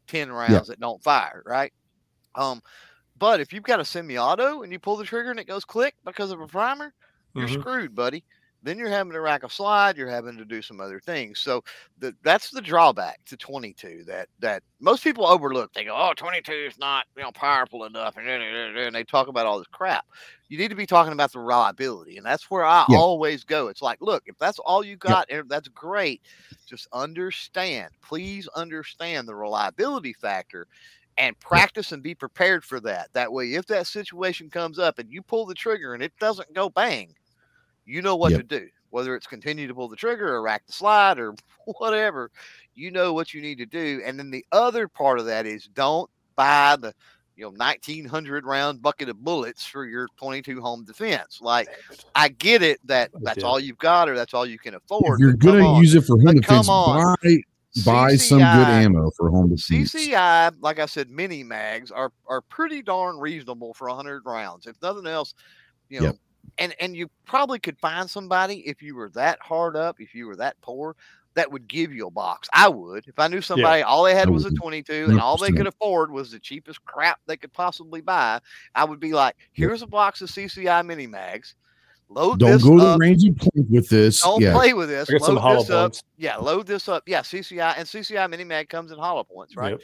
10 0.09 0.31
rounds 0.33 0.69
that 0.69 0.81
don't 0.81 1.03
fire, 1.03 1.43
right? 1.47 1.73
Um, 2.35 2.63
but 3.17 3.41
if 3.41 3.53
you've 3.53 3.63
got 3.65 3.81
a 3.81 3.85
semi-auto 3.85 4.63
and 4.63 4.73
you 4.73 4.79
pull 4.79 4.97
the 4.97 5.05
trigger 5.05 5.31
and 5.31 5.41
it 5.41 5.47
goes 5.49 5.65
click 5.65 5.95
because 6.05 6.31
of 6.33 6.41
a 6.41 6.47
primer, 6.49 6.95
you're 7.35 7.49
Mhm. 7.49 7.49
screwed, 7.49 7.95
buddy. 7.95 8.25
Then 8.65 8.79
you're 8.79 8.89
having 8.89 9.13
to 9.13 9.21
rack 9.21 9.45
a 9.45 9.51
slide. 9.51 9.97
You're 9.97 10.09
having 10.09 10.37
to 10.39 10.45
do 10.45 10.63
some 10.63 10.81
other 10.81 11.01
things. 11.01 11.41
So 11.41 11.63
the, 11.99 12.15
that's 12.23 12.51
the 12.51 12.63
drawback 12.63 13.21
to 13.27 13.37
22 13.37 14.05
that 14.07 14.29
that 14.41 14.63
most 14.81 15.05
people 15.05 15.27
overlook. 15.27 15.73
They 15.75 15.85
go, 15.85 15.95
"Oh, 15.97 16.13
22 16.15 16.53
is 16.53 16.79
not 16.79 17.07
you 17.17 17.23
know 17.23 17.33
powerful 17.33 17.85
enough," 17.85 18.17
and, 18.17 18.95
they 18.95 19.05
talk 19.05 19.29
about 19.29 19.47
all 19.47 19.59
this 19.59 19.67
crap. 19.69 20.05
You 20.49 20.59
need 20.59 20.69
to 20.69 20.77
be 20.77 20.87
talking 20.87 21.13
about 21.13 21.33
the 21.33 21.41
reliability, 21.41 22.17
and 22.17 22.25
that's 22.27 22.51
where 22.51 22.65
I 22.65 22.85
Yeah. 22.87 23.01
always 23.01 23.45
go. 23.45 23.69
It's 23.69 23.83
like, 23.83 23.99
look, 24.01 24.23
if 24.27 24.37
that's 24.39 24.59
all 24.61 24.85
you 24.85 24.97
got, 24.97 25.27
and 25.31 25.49
that's 25.49 25.69
great. 25.69 26.23
Just 26.67 26.87
understand, 26.93 27.91
please 28.03 28.49
understand 28.49 29.29
the 29.29 29.35
reliability 29.35 30.13
factor 30.15 30.67
and 31.17 31.39
practice 31.41 31.93
and 31.93 32.03
be 32.03 32.15
prepared 32.15 32.65
for 32.65 32.81
that. 32.81 33.13
That 33.15 33.33
way, 33.33 33.55
if 33.55 33.67
that 33.67 33.87
situation 33.87 34.51
comes 34.51 34.79
up 34.79 34.99
and 34.99 35.11
you 35.13 35.23
pull 35.23 35.47
the 35.47 35.55
trigger 35.55 35.95
and 35.95 36.03
it 36.03 36.13
doesn't 36.21 36.53
go 36.55 36.69
bang, 36.71 37.15
you 37.85 38.03
know 38.03 38.17
what 38.17 38.33
Yep. 38.33 38.49
to 38.49 38.61
do. 38.61 38.69
Whether 38.91 39.17
it's 39.17 39.27
continue 39.27 39.67
to 39.67 39.75
pull 39.75 39.89
the 39.89 39.97
trigger 39.97 40.35
or 40.35 40.43
rack 40.43 40.67
the 40.67 40.73
slide 40.73 41.19
or 41.19 41.35
whatever, 41.79 42.31
you 42.75 42.91
know 42.91 43.13
what 43.13 43.35
you 43.35 43.43
need 43.43 43.59
to 43.59 43.67
do. 43.67 44.01
And 44.05 44.19
then 44.19 44.31
the 44.31 44.45
other 44.53 44.87
part 44.87 45.19
of 45.19 45.27
that 45.27 45.47
is 45.47 45.67
don't 45.67 46.09
buy 46.37 46.77
the 46.77 46.93
you 47.37 47.45
know 47.45 47.51
1900 47.51 48.45
round 48.45 48.81
bucket 48.81 49.09
of 49.09 49.23
bullets 49.23 49.65
for 49.67 49.85
your 49.85 50.09
22 50.17 50.61
home 50.61 50.85
defense. 50.85 51.41
Like 51.41 51.69
I 52.15 52.29
get 52.29 52.63
it 52.63 52.79
that 52.85 53.11
that's 53.23 53.43
all 53.43 53.59
you've 53.59 53.79
got 53.79 54.09
or 54.09 54.15
that's 54.15 54.35
all 54.35 54.47
you 54.47 54.59
can 54.59 54.75
afford. 54.75 55.21
If 55.21 55.25
you're 55.25 55.33
gonna 55.35 55.65
on. 55.65 55.81
use 55.81 55.95
it 55.95 56.03
for 56.03 56.17
home 56.17 56.37
defense, 56.37 56.47
come 56.47 56.71
on. 56.71 57.17
buy 57.25 57.37
buy 57.85 58.17
some 58.17 58.39
good 58.39 58.69
ammo 58.69 59.11
for 59.17 59.31
home 59.31 59.49
defense. 59.49 59.93
CCI, 59.93 60.55
like 60.61 60.79
I 60.79 60.87
said, 60.87 61.11
mini 61.11 61.43
mags 61.43 61.91
are 61.91 62.13
are 62.29 62.43
pretty 62.43 62.83
darn 62.83 63.19
reasonable 63.19 63.75
for 63.75 63.89
100 63.89 64.23
rounds. 64.25 64.67
If 64.67 64.81
nothing 64.81 65.07
else, 65.07 65.35
you 65.89 66.01
know, 66.01 66.07
Yep. 66.07 66.17
And 66.59 66.75
and 66.81 66.97
you 66.97 67.09
probably 67.27 67.59
could 67.59 67.79
find 67.79 68.09
somebody 68.09 68.67
if 68.69 68.83
you 68.83 68.95
were 68.95 69.11
that 69.11 69.39
hard 69.41 69.77
up, 69.77 70.01
if 70.01 70.15
you 70.15 70.27
were 70.27 70.37
that 70.37 70.61
poor, 70.61 70.97
that 71.35 71.51
would 71.51 71.67
give 71.67 71.93
you 71.93 72.07
a 72.07 72.11
box. 72.11 72.49
I 72.53 72.69
would 72.69 73.07
if 73.09 73.19
I 73.19 73.27
knew 73.29 73.41
somebody. 73.41 73.83
All 73.83 74.05
they 74.05 74.15
had 74.15 74.31
was 74.31 74.45
a 74.45 74.51
22, 74.53 75.07
and 75.09 75.21
all 75.21 75.37
they 75.37 75.51
could 75.51 75.67
afford 75.67 76.11
was 76.13 76.31
the 76.31 76.39
cheapest 76.39 76.85
crap 76.85 77.19
they 77.27 77.37
could 77.37 77.53
possibly 77.53 78.01
buy. 78.01 78.41
I 78.75 78.85
would 78.85 79.01
be 79.01 79.13
like, 79.13 79.35
Yep. 79.39 79.49
here's 79.53 79.83
a 79.83 79.87
box 79.87 80.21
of 80.23 80.29
CCI 80.31 80.85
mini 80.87 81.07
mags. 81.07 81.55
Load 82.09 82.39
Don't 82.39 82.51
this 82.53 82.63
go 82.63 82.77
to 82.79 82.85
up. 82.85 82.99
the 82.99 83.05
range 83.05 83.25
and 83.25 83.37
play 83.37 83.65
with 83.71 83.89
this. 83.89 84.21
Don't 84.21 84.41
yeah, 84.41 84.53
play 84.55 84.75
with 84.75 84.89
this. 84.89 85.09
I 85.09 85.15
got 85.15 85.23
some 85.23 85.35
Load 85.37 85.41
hollow 85.41 85.61
this 85.63 85.71
up. 85.71 85.83
points. 85.85 86.03
Yeah, 86.19 86.37
load 86.37 86.67
this 86.67 86.89
up. 86.89 87.03
Yeah, 87.07 87.21
CCI 87.23 87.75
and 87.79 87.89
CCI 87.89 88.29
mini 88.31 88.45
mag 88.45 88.69
comes 88.69 88.93
in 88.93 88.99
hollow 88.99 89.25
points, 89.25 89.57
right? 89.57 89.71
Yep. 89.73 89.81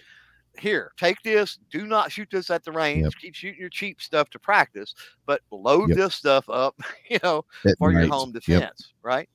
Here, 0.61 0.93
take 0.97 1.21
this. 1.23 1.59
Do 1.71 1.87
not 1.87 2.13
shoot 2.13 2.29
this 2.31 2.51
at 2.51 2.65
the 2.65 2.73
range. 2.73 3.05
Yep. 3.05 3.13
Keep 3.21 3.35
shooting 3.35 3.61
your 3.61 3.69
cheap 3.71 4.01
stuff 4.01 4.31
to 4.31 4.39
practice, 4.39 4.95
but 5.27 5.41
load 5.51 5.89
Yep. 5.91 5.99
this 5.99 6.15
stuff 6.15 6.49
up, 6.49 6.79
you 7.11 7.19
know, 7.23 7.45
for 7.79 7.91
your 7.93 8.03
night. 8.03 8.11
home 8.11 8.33
Yep. 8.35 8.43
defense, 8.43 8.93
right? 9.03 9.29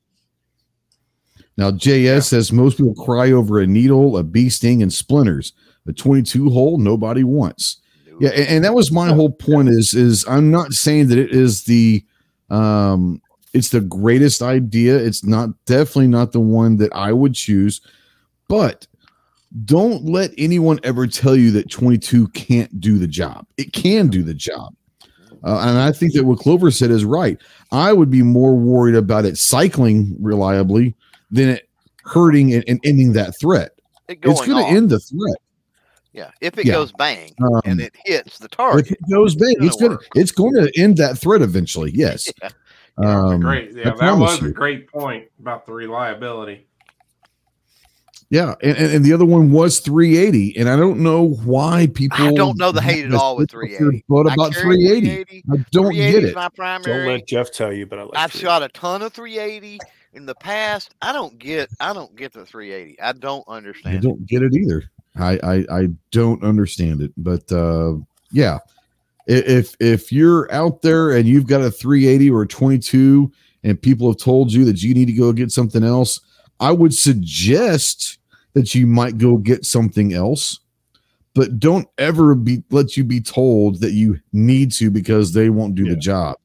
Now, 1.58 1.72
JS 1.72 2.28
says 2.28 2.52
most 2.52 2.78
people 2.78 2.96
cry 2.96 3.32
over 3.32 3.60
a 3.60 3.68
needle, 3.68 4.18
a 4.18 4.24
bee 4.24 4.50
sting, 4.50 4.82
and 4.82 4.92
splinters. 4.92 5.54
A 5.88 5.94
22 5.94 6.50
hole, 6.50 6.78
nobody 6.78 7.24
wants. 7.24 7.78
Yeah, 8.20 8.30
and, 8.30 8.48
and 8.48 8.66
that 8.66 8.74
was 8.74 8.92
my 8.92 9.10
whole 9.14 9.32
point. 9.32 9.70
Is 9.70 9.94
is 9.94 10.26
I'm 10.28 10.50
not 10.50 10.74
saying 10.74 11.10
that 11.10 11.18
it 11.18 11.32
is 11.32 11.64
the 11.66 12.04
um 12.50 13.22
it's 13.54 13.70
the 13.70 13.82
greatest 13.82 14.42
idea. 14.42 14.98
It's 14.98 15.24
not 15.24 15.50
definitely 15.66 16.08
not 16.08 16.32
the 16.32 16.40
one 16.40 16.78
that 16.78 16.94
I 16.96 17.12
would 17.14 17.36
choose, 17.36 17.82
but 18.48 18.88
don't 19.64 20.04
let 20.06 20.32
anyone 20.38 20.80
ever 20.84 21.08
tell 21.08 21.36
you 21.36 21.52
that 21.52 21.70
22 21.70 22.28
can't 22.30 22.80
do 22.82 22.98
the 22.98 23.08
job. 23.08 23.46
It 23.58 23.72
can 23.72 24.08
do 24.08 24.22
the 24.24 24.34
job. 24.34 24.76
Uh, 25.44 25.60
and 25.60 25.78
I 25.78 25.92
think 25.92 26.14
that 26.14 26.26
what 26.26 26.40
Clover 26.40 26.72
said 26.72 26.90
is 26.92 27.06
right. 27.06 27.40
I 27.72 27.94
would 27.94 28.10
be 28.10 28.24
more 28.24 28.56
worried 28.56 28.96
about 28.96 29.26
it 29.26 29.38
cycling 29.38 30.16
reliably 30.20 30.96
than 31.30 31.50
it 31.50 31.70
hurting 32.04 32.54
and, 32.54 32.64
and 32.68 32.80
ending 32.84 33.14
that 33.14 33.40
threat. 33.40 33.72
It 34.08 34.22
going 34.22 34.38
it's 34.38 34.46
going 34.46 34.66
to 34.66 34.72
end 34.72 34.90
the 34.90 35.00
threat. 35.00 35.38
yeah, 36.14 36.32
if 36.42 36.58
it 36.58 36.66
yeah. 36.66 36.74
goes 36.74 36.92
bang 36.92 37.32
Um, 37.44 37.62
and 37.66 37.80
it 37.80 37.96
hits 38.06 38.40
the 38.40 38.46
if 38.46 38.52
target, 38.52 38.92
it 38.92 39.12
goes 39.12 39.36
big, 39.36 39.58
gonna 39.58 39.68
it's 39.68 39.76
gonna 39.82 39.98
it's 40.16 40.32
going 40.32 40.54
to 40.56 40.72
end 40.80 40.98
that 40.98 41.18
threat 41.18 41.42
eventually. 41.42 41.92
Yes. 41.94 42.32
Yeah. 42.42 42.50
Yeah, 42.98 43.08
that 43.08 43.24
was 43.24 43.34
Um, 43.34 43.40
great. 43.42 43.72
Yeah, 43.76 43.94
that 44.00 44.18
was 44.18 44.42
you. 44.42 44.48
a 44.48 44.52
great 44.52 44.88
point 44.90 45.26
about 45.40 45.66
the 45.66 45.74
reliability. 45.74 46.66
Yeah, 48.30 48.56
and, 48.64 48.76
and, 48.78 48.94
and 48.94 49.06
the 49.06 49.14
other 49.14 49.26
one 49.26 49.52
was 49.52 49.80
380, 49.80 50.58
and 50.58 50.68
I 50.68 50.76
don't 50.76 51.00
know 51.00 51.30
why 51.46 51.88
people. 51.94 52.26
I 52.26 52.34
don't 52.34 52.58
know 52.58 52.72
the 52.72 52.82
hate 52.82 53.06
at 53.06 53.14
all 53.14 53.38
with 53.38 53.52
380. 53.52 54.04
But 54.10 54.28
I 54.28 54.34
about 54.34 54.54
carry 54.54 54.78
380, 54.78 55.44
I 55.52 55.58
don't 55.72 55.92
380 55.92 56.12
get 56.12 56.30
it. 56.30 56.36
my 56.36 56.80
Don't 56.84 57.06
let 57.06 57.28
Jeff 57.28 57.52
tell 57.52 57.72
you, 57.72 57.86
but 57.86 58.00
I 58.00 58.04
like. 58.04 58.18
I've 58.18 58.32
shot 58.32 58.64
a 58.64 58.70
ton 58.70 59.04
of 59.04 59.14
380 59.14 59.80
in 60.14 60.26
the 60.26 60.34
past. 60.34 60.96
I 61.04 61.14
don't 61.14 61.38
get. 61.38 61.70
I 61.80 61.94
don't 61.94 62.16
get 62.16 62.34
the 62.34 62.46
380. 62.46 63.00
I 63.00 63.14
don't 63.14 63.48
understand. 63.48 63.98
it. 63.98 64.02
don't 64.02 64.26
get 64.26 64.42
it 64.42 64.54
either. 64.56 64.90
I 65.18 65.40
I, 65.44 65.66
I 65.82 65.88
don't 66.10 66.44
understand 66.44 67.02
it. 67.02 67.12
But 67.18 67.52
uh, 67.52 67.94
yeah, 68.32 68.58
if 69.28 69.76
if 69.80 70.12
you're 70.12 70.52
out 70.52 70.82
there 70.82 71.12
and 71.12 71.28
you've 71.28 71.48
got 71.48 71.62
a 71.62 71.70
380 71.70 72.32
or 72.32 72.42
a 72.42 72.48
22, 72.48 73.32
and 73.64 73.80
people 73.80 74.08
have 74.08 74.18
told 74.18 74.52
you 74.52 74.66
that 74.66 74.82
you 74.82 74.96
need 74.96 75.06
to 75.06 75.14
go 75.14 75.32
get 75.32 75.52
something 75.52 75.84
else, 75.84 76.20
I 76.60 76.72
would 76.72 76.94
suggest 76.94 78.18
that 78.54 78.74
you 78.74 78.88
might 78.88 79.18
go 79.18 79.38
get 79.38 79.66
something 79.66 80.14
else. 80.14 80.60
But 81.34 81.60
don't 81.60 81.88
ever 81.98 82.34
be 82.34 82.64
let 82.72 82.96
you 82.96 83.04
be 83.04 83.20
told 83.20 83.82
that 83.82 83.92
you 83.92 84.20
need 84.32 84.72
to 84.74 84.90
because 84.90 85.34
they 85.34 85.50
won't 85.50 85.76
do 85.76 85.84
Yeah. 85.84 85.90
the 85.92 86.00
job. 86.00 86.38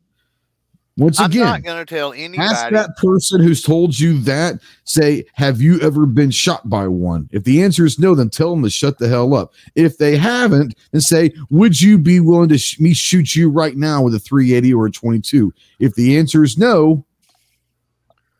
Once 0.96 1.18
again, 1.20 1.42
I'm 1.44 1.48
not 1.48 1.62
going 1.62 1.86
to 1.86 1.94
tell 1.94 2.12
anybody. 2.12 2.40
Ask 2.40 2.70
that 2.72 2.90
person 2.98 3.40
who's 3.40 3.62
told 3.62 3.98
you 3.98 4.18
that. 4.22 4.56
Say, 4.84 5.24
have 5.34 5.62
you 5.62 5.80
ever 5.80 6.04
been 6.04 6.30
shot 6.32 6.68
by 6.68 6.88
one? 6.88 7.28
If 7.32 7.44
the 7.44 7.62
answer 7.62 7.86
is 7.86 7.98
no, 7.98 8.14
then 8.14 8.28
tell 8.28 8.50
them 8.50 8.62
to 8.64 8.68
shut 8.70 8.98
the 8.98 9.08
hell 9.08 9.32
up. 9.34 9.54
If 9.76 9.96
they 9.96 10.16
haven't, 10.16 10.74
then 10.90 11.00
say, 11.00 11.32
would 11.48 11.80
you 11.80 11.96
be 11.96 12.20
willing 12.20 12.50
to 12.50 12.58
sh- 12.58 12.80
me 12.80 12.92
shoot 12.92 13.34
you 13.34 13.48
right 13.48 13.76
now 13.76 14.02
with 14.02 14.14
a 14.14 14.18
380 14.18 14.74
or 14.74 14.86
a 14.86 14.90
22? 14.90 15.54
If 15.78 15.94
the 15.94 16.18
answer 16.18 16.42
is 16.44 16.58
no, 16.58 17.06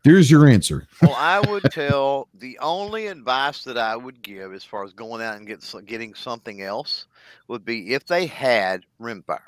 there's 0.05 0.31
your 0.31 0.49
answer. 0.49 0.87
well, 1.03 1.15
I 1.15 1.41
would 1.41 1.65
tell 1.71 2.29
the 2.35 2.59
only 2.61 3.07
advice 3.09 3.65
that 3.65 3.79
I 3.79 3.97
would 3.97 4.23
give 4.23 4.53
as 4.53 4.65
far 4.65 4.85
as 4.85 4.93
going 4.93 5.23
out 5.23 5.37
and 5.37 5.47
get, 5.47 5.65
getting 5.87 6.15
something 6.15 6.63
else 6.63 7.07
would 7.49 7.65
be 7.65 7.95
if 7.95 8.07
they 8.07 8.27
had 8.27 8.83
rimfire. 9.01 9.39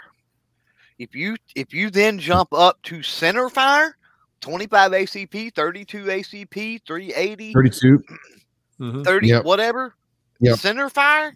If 0.99 1.15
you 1.15 1.37
if 1.57 1.73
you 1.73 1.91
then 1.91 2.19
jump 2.19 2.53
up 2.53 2.81
to 2.85 3.03
center 3.03 3.49
fire, 3.49 3.97
25 4.41 4.93
ACP, 4.93 5.55
32 5.55 6.05
ACP, 6.05 6.81
380, 6.87 7.53
32. 7.55 8.05
Mhm. 8.81 9.05
30, 9.05 9.29
Yep. 9.29 9.45
whatever, 9.45 9.95
Yep. 10.41 10.59
center 10.59 10.89
fire, 10.89 11.35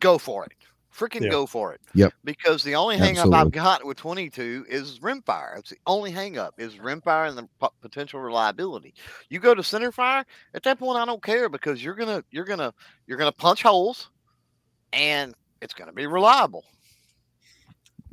go 0.00 0.18
for 0.18 0.44
it. 0.44 0.52
Freaking 0.96 1.22
Yeah. 1.22 1.30
go 1.30 1.44
for 1.46 1.74
it. 1.74 1.80
Yep. 1.94 2.14
Because 2.24 2.62
the 2.64 2.74
only 2.74 2.96
hang 2.96 3.18
up 3.18 3.32
I've 3.32 3.50
got 3.50 3.84
with 3.84 3.98
22 3.98 4.64
is 4.68 4.98
rimfire. 5.00 5.58
It's 5.58 5.70
the 5.70 5.76
only 5.86 6.10
hang 6.10 6.38
up 6.38 6.54
is 6.58 6.76
rimfire 6.76 7.28
and 7.28 7.36
the 7.36 7.48
po- 7.60 7.72
potential 7.82 8.20
reliability. 8.20 8.94
You 9.28 9.38
go 9.38 9.54
to 9.54 9.62
center 9.62 9.92
fire, 9.92 10.24
at 10.54 10.62
that 10.62 10.78
point 10.78 10.98
I 10.98 11.04
don't 11.04 11.22
care 11.22 11.48
because 11.50 11.84
you're 11.84 11.94
going 11.94 12.08
to 12.08 12.24
you're 12.30 12.46
going 12.46 12.60
to 12.60 12.72
you're 13.06 13.18
going 13.18 13.30
to 13.30 13.36
punch 13.36 13.62
holes 13.62 14.08
and 14.92 15.34
it's 15.60 15.74
going 15.74 15.88
to 15.88 15.94
be 15.94 16.06
reliable. 16.06 16.64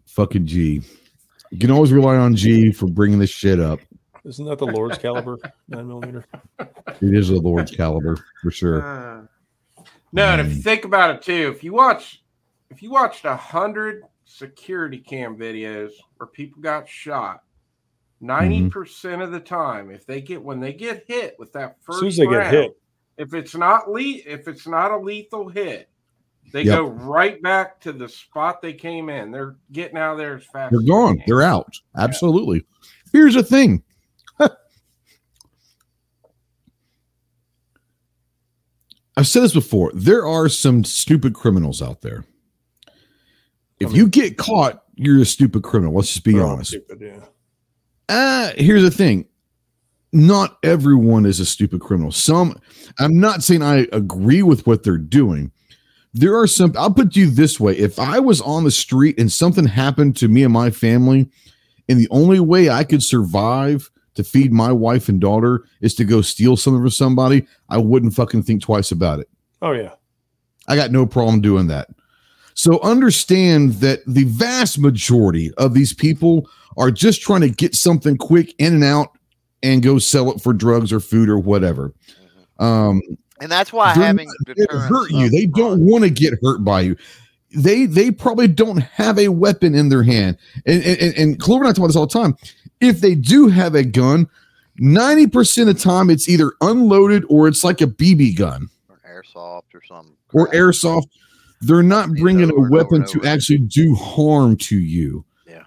Fucking 0.08 0.46
G. 0.46 0.82
You 1.52 1.60
can 1.60 1.72
always 1.72 1.92
rely 1.94 2.16
on 2.18 2.36
G 2.36 2.72
for 2.72 2.88
bringing 2.88 3.20
this 3.20 3.30
shit 3.30 3.60
up. 3.60 3.80
Isn't 4.26 4.46
that 4.46 4.58
the 4.58 4.68
Lord's 4.68 4.98
caliber 4.98 5.38
nine 5.68 5.88
millimeter? 5.88 6.26
It 6.60 7.16
is 7.16 7.30
a 7.30 7.36
Lord's 7.36 7.72
caliber 7.72 8.18
for 8.42 8.52
sure. 8.52 8.82
Uh, 8.82 9.84
no, 10.12 10.26
and 10.26 10.42
if 10.42 10.56
you 10.56 10.62
think 10.62 10.86
about 10.86 11.16
it 11.16 11.22
too, 11.22 11.54
if 11.56 11.64
you 11.64 11.74
watch, 11.74 12.23
if 12.74 12.82
you 12.82 12.90
watched 12.90 13.26
a 13.26 13.36
hundred 13.36 14.04
security 14.26 14.98
cam 14.98 15.38
videos 15.38 15.92
where 16.18 16.26
people 16.28 16.60
got 16.62 16.90
shot, 16.90 17.44
90 18.20 18.58
Mm-hmm. 18.60 18.70
percent 18.70 19.22
of 19.22 19.32
the 19.32 19.40
time, 19.40 19.92
if 19.92 20.06
they 20.08 20.22
get 20.22 20.42
when 20.42 20.60
they 20.60 20.74
get 20.74 21.04
hit 21.08 21.36
with 21.38 21.54
that 21.54 21.78
As 21.80 21.86
first 21.86 22.00
soon 22.00 22.08
as 22.08 22.18
they 22.18 22.26
get 22.26 22.36
round, 22.38 22.56
hit, 22.56 22.72
if 23.18 23.34
it's 23.36 23.54
not 23.56 23.92
le- 23.92 24.02
if 24.26 24.48
it's 24.48 24.66
not 24.66 24.92
a 24.92 24.98
lethal 24.98 25.50
hit, 25.50 25.90
they 26.52 26.64
Yep. 26.64 26.76
go 26.78 26.86
right 26.88 27.40
back 27.44 27.80
to 27.82 27.92
the 27.92 28.10
spot 28.10 28.62
they 28.62 28.74
came 28.74 29.10
in. 29.10 29.30
They're 29.30 29.56
getting 29.72 29.98
out 29.98 30.14
of 30.14 30.18
there 30.18 30.38
as 30.38 30.46
fast. 30.46 30.72
They're 30.72 30.82
gone. 30.82 31.22
They're 31.28 31.42
out. 31.44 31.74
Absolutely. 31.98 32.66
Here's 33.12 33.36
the 33.36 33.44
thing. 33.44 33.84
I've 39.16 39.28
said 39.28 39.44
this 39.44 39.54
before. 39.54 39.92
There 39.94 40.26
are 40.26 40.50
some 40.50 40.84
stupid 40.84 41.34
criminals 41.36 41.82
out 41.82 42.02
there. 42.02 42.26
If 43.84 43.92
I 43.92 43.96
you 43.96 44.08
get 44.08 44.38
caught, 44.38 44.84
you're 44.96 45.22
a 45.22 45.26
stupid 45.26 45.64
criminal. 45.64 45.94
Let's 45.94 46.10
just 46.10 46.24
be 46.24 46.40
honest. 46.40 46.72
stupid, 46.72 47.00
yeah. 47.02 47.26
Uh, 48.10 48.52
here's 48.58 48.84
the 48.84 48.92
thing. 48.92 49.26
Not 50.12 50.58
everyone 50.64 51.26
is 51.26 51.40
a 51.40 51.46
stupid 51.46 51.82
criminal. 51.82 52.12
Some, 52.12 52.60
I'm 53.00 53.20
not 53.20 53.42
saying 53.44 53.64
I 53.64 53.88
agree 53.92 54.44
with 54.44 54.68
what 54.68 54.84
they're 54.84 54.98
doing. 54.98 55.52
There 56.14 56.38
are 56.38 56.46
some, 56.46 56.74
I'll 56.78 56.94
put 56.94 57.16
you 57.16 57.30
this 57.30 57.60
way. 57.60 57.76
If 57.76 57.98
I 57.98 58.20
was 58.20 58.40
on 58.42 58.64
the 58.64 58.72
street 58.72 59.20
and 59.20 59.32
something 59.32 59.66
happened 59.66 60.16
to 60.18 60.28
me 60.28 60.44
and 60.44 60.54
my 60.54 60.70
family, 60.70 61.30
and 61.90 62.00
the 62.00 62.08
only 62.12 62.40
way 62.40 62.70
I 62.70 62.84
could 62.84 63.02
survive 63.02 63.90
to 64.16 64.24
feed 64.24 64.54
my 64.54 64.72
wife 64.72 65.10
and 65.10 65.20
daughter 65.20 65.64
is 65.82 65.96
to 65.96 66.06
go 66.06 66.22
steal 66.22 66.56
something 66.56 66.82
from 66.82 66.92
somebody, 66.92 67.48
I 67.70 67.78
wouldn't 67.78 68.14
fucking 68.14 68.44
think 68.44 68.62
twice 68.62 68.92
about 68.92 69.20
it. 69.20 69.30
Oh 69.62 69.72
yeah. 69.72 69.94
I 70.68 70.76
got 70.76 70.92
no 70.92 71.06
problem 71.06 71.42
doing 71.42 71.68
that. 71.68 71.90
So 72.56 72.80
understand 72.82 73.74
that 73.76 74.02
the 74.06 74.26
vast 74.26 74.80
majority 74.80 75.52
of 75.56 75.74
these 75.74 75.94
people 75.94 76.50
are 76.78 76.92
just 76.92 77.22
trying 77.22 77.42
to 77.42 77.50
get 77.50 77.76
something 77.76 78.18
quick 78.18 78.54
in 78.58 78.74
and 78.74 78.84
out 78.84 79.18
and 79.62 79.82
go 79.82 79.98
sell 80.00 80.32
it 80.32 80.42
for 80.42 80.54
drugs 80.54 80.92
or 80.92 81.00
food 81.00 81.30
or 81.30 81.40
whatever. 81.40 81.94
Um, 82.60 83.02
And 83.42 83.52
that's 83.52 83.74
why 83.74 83.94
having 83.94 84.28
not 84.28 84.36
there 84.46 84.56
to 84.56 84.62
deterrence 84.62 84.90
hurt 84.90 85.12
you. 85.12 85.30
They 85.30 85.46
don't 85.46 85.82
want 85.82 86.04
to 86.04 86.10
get 86.10 86.34
hurt 86.42 86.64
by 86.64 86.82
you. 86.82 86.96
They 87.56 87.86
they 87.86 88.10
probably 88.12 88.48
don't 88.48 88.78
have 88.80 89.20
a 89.20 89.28
weapon 89.30 89.76
in 89.76 89.90
their 89.90 90.04
hand. 90.04 90.38
And 90.66 90.84
and, 90.84 91.18
and, 91.18 91.40
Clover 91.40 91.64
and 91.64 91.70
I 91.70 91.72
talk 91.72 91.80
about 91.80 91.88
this 91.88 91.96
all 91.96 92.08
the 92.08 92.14
time. 92.14 92.36
If 92.80 93.00
they 93.02 93.16
do 93.16 93.48
have 93.48 93.76
a 93.76 93.84
gun, 93.84 94.28
90% 94.80 95.62
of 95.62 95.68
the 95.68 95.74
time 95.76 96.10
it's 96.10 96.28
either 96.28 96.54
unloaded 96.62 97.24
or 97.30 97.48
it's 97.48 97.64
like 97.64 97.80
a 97.82 97.88
BB 97.88 98.38
gun 98.38 98.70
or 98.90 99.00
airsoft 99.08 99.74
or 99.74 99.82
something. 99.88 100.16
or 100.34 100.48
airsoft. 100.50 101.08
They're 101.66 101.84
not 101.84 102.10
bringing 102.14 102.50
a 102.52 102.70
weapon 102.70 103.06
to 103.08 103.24
actually 103.26 103.60
do 103.60 103.96
harm 103.96 104.58
to 104.58 104.78
you. 104.78 105.24
Yeah. 105.48 105.64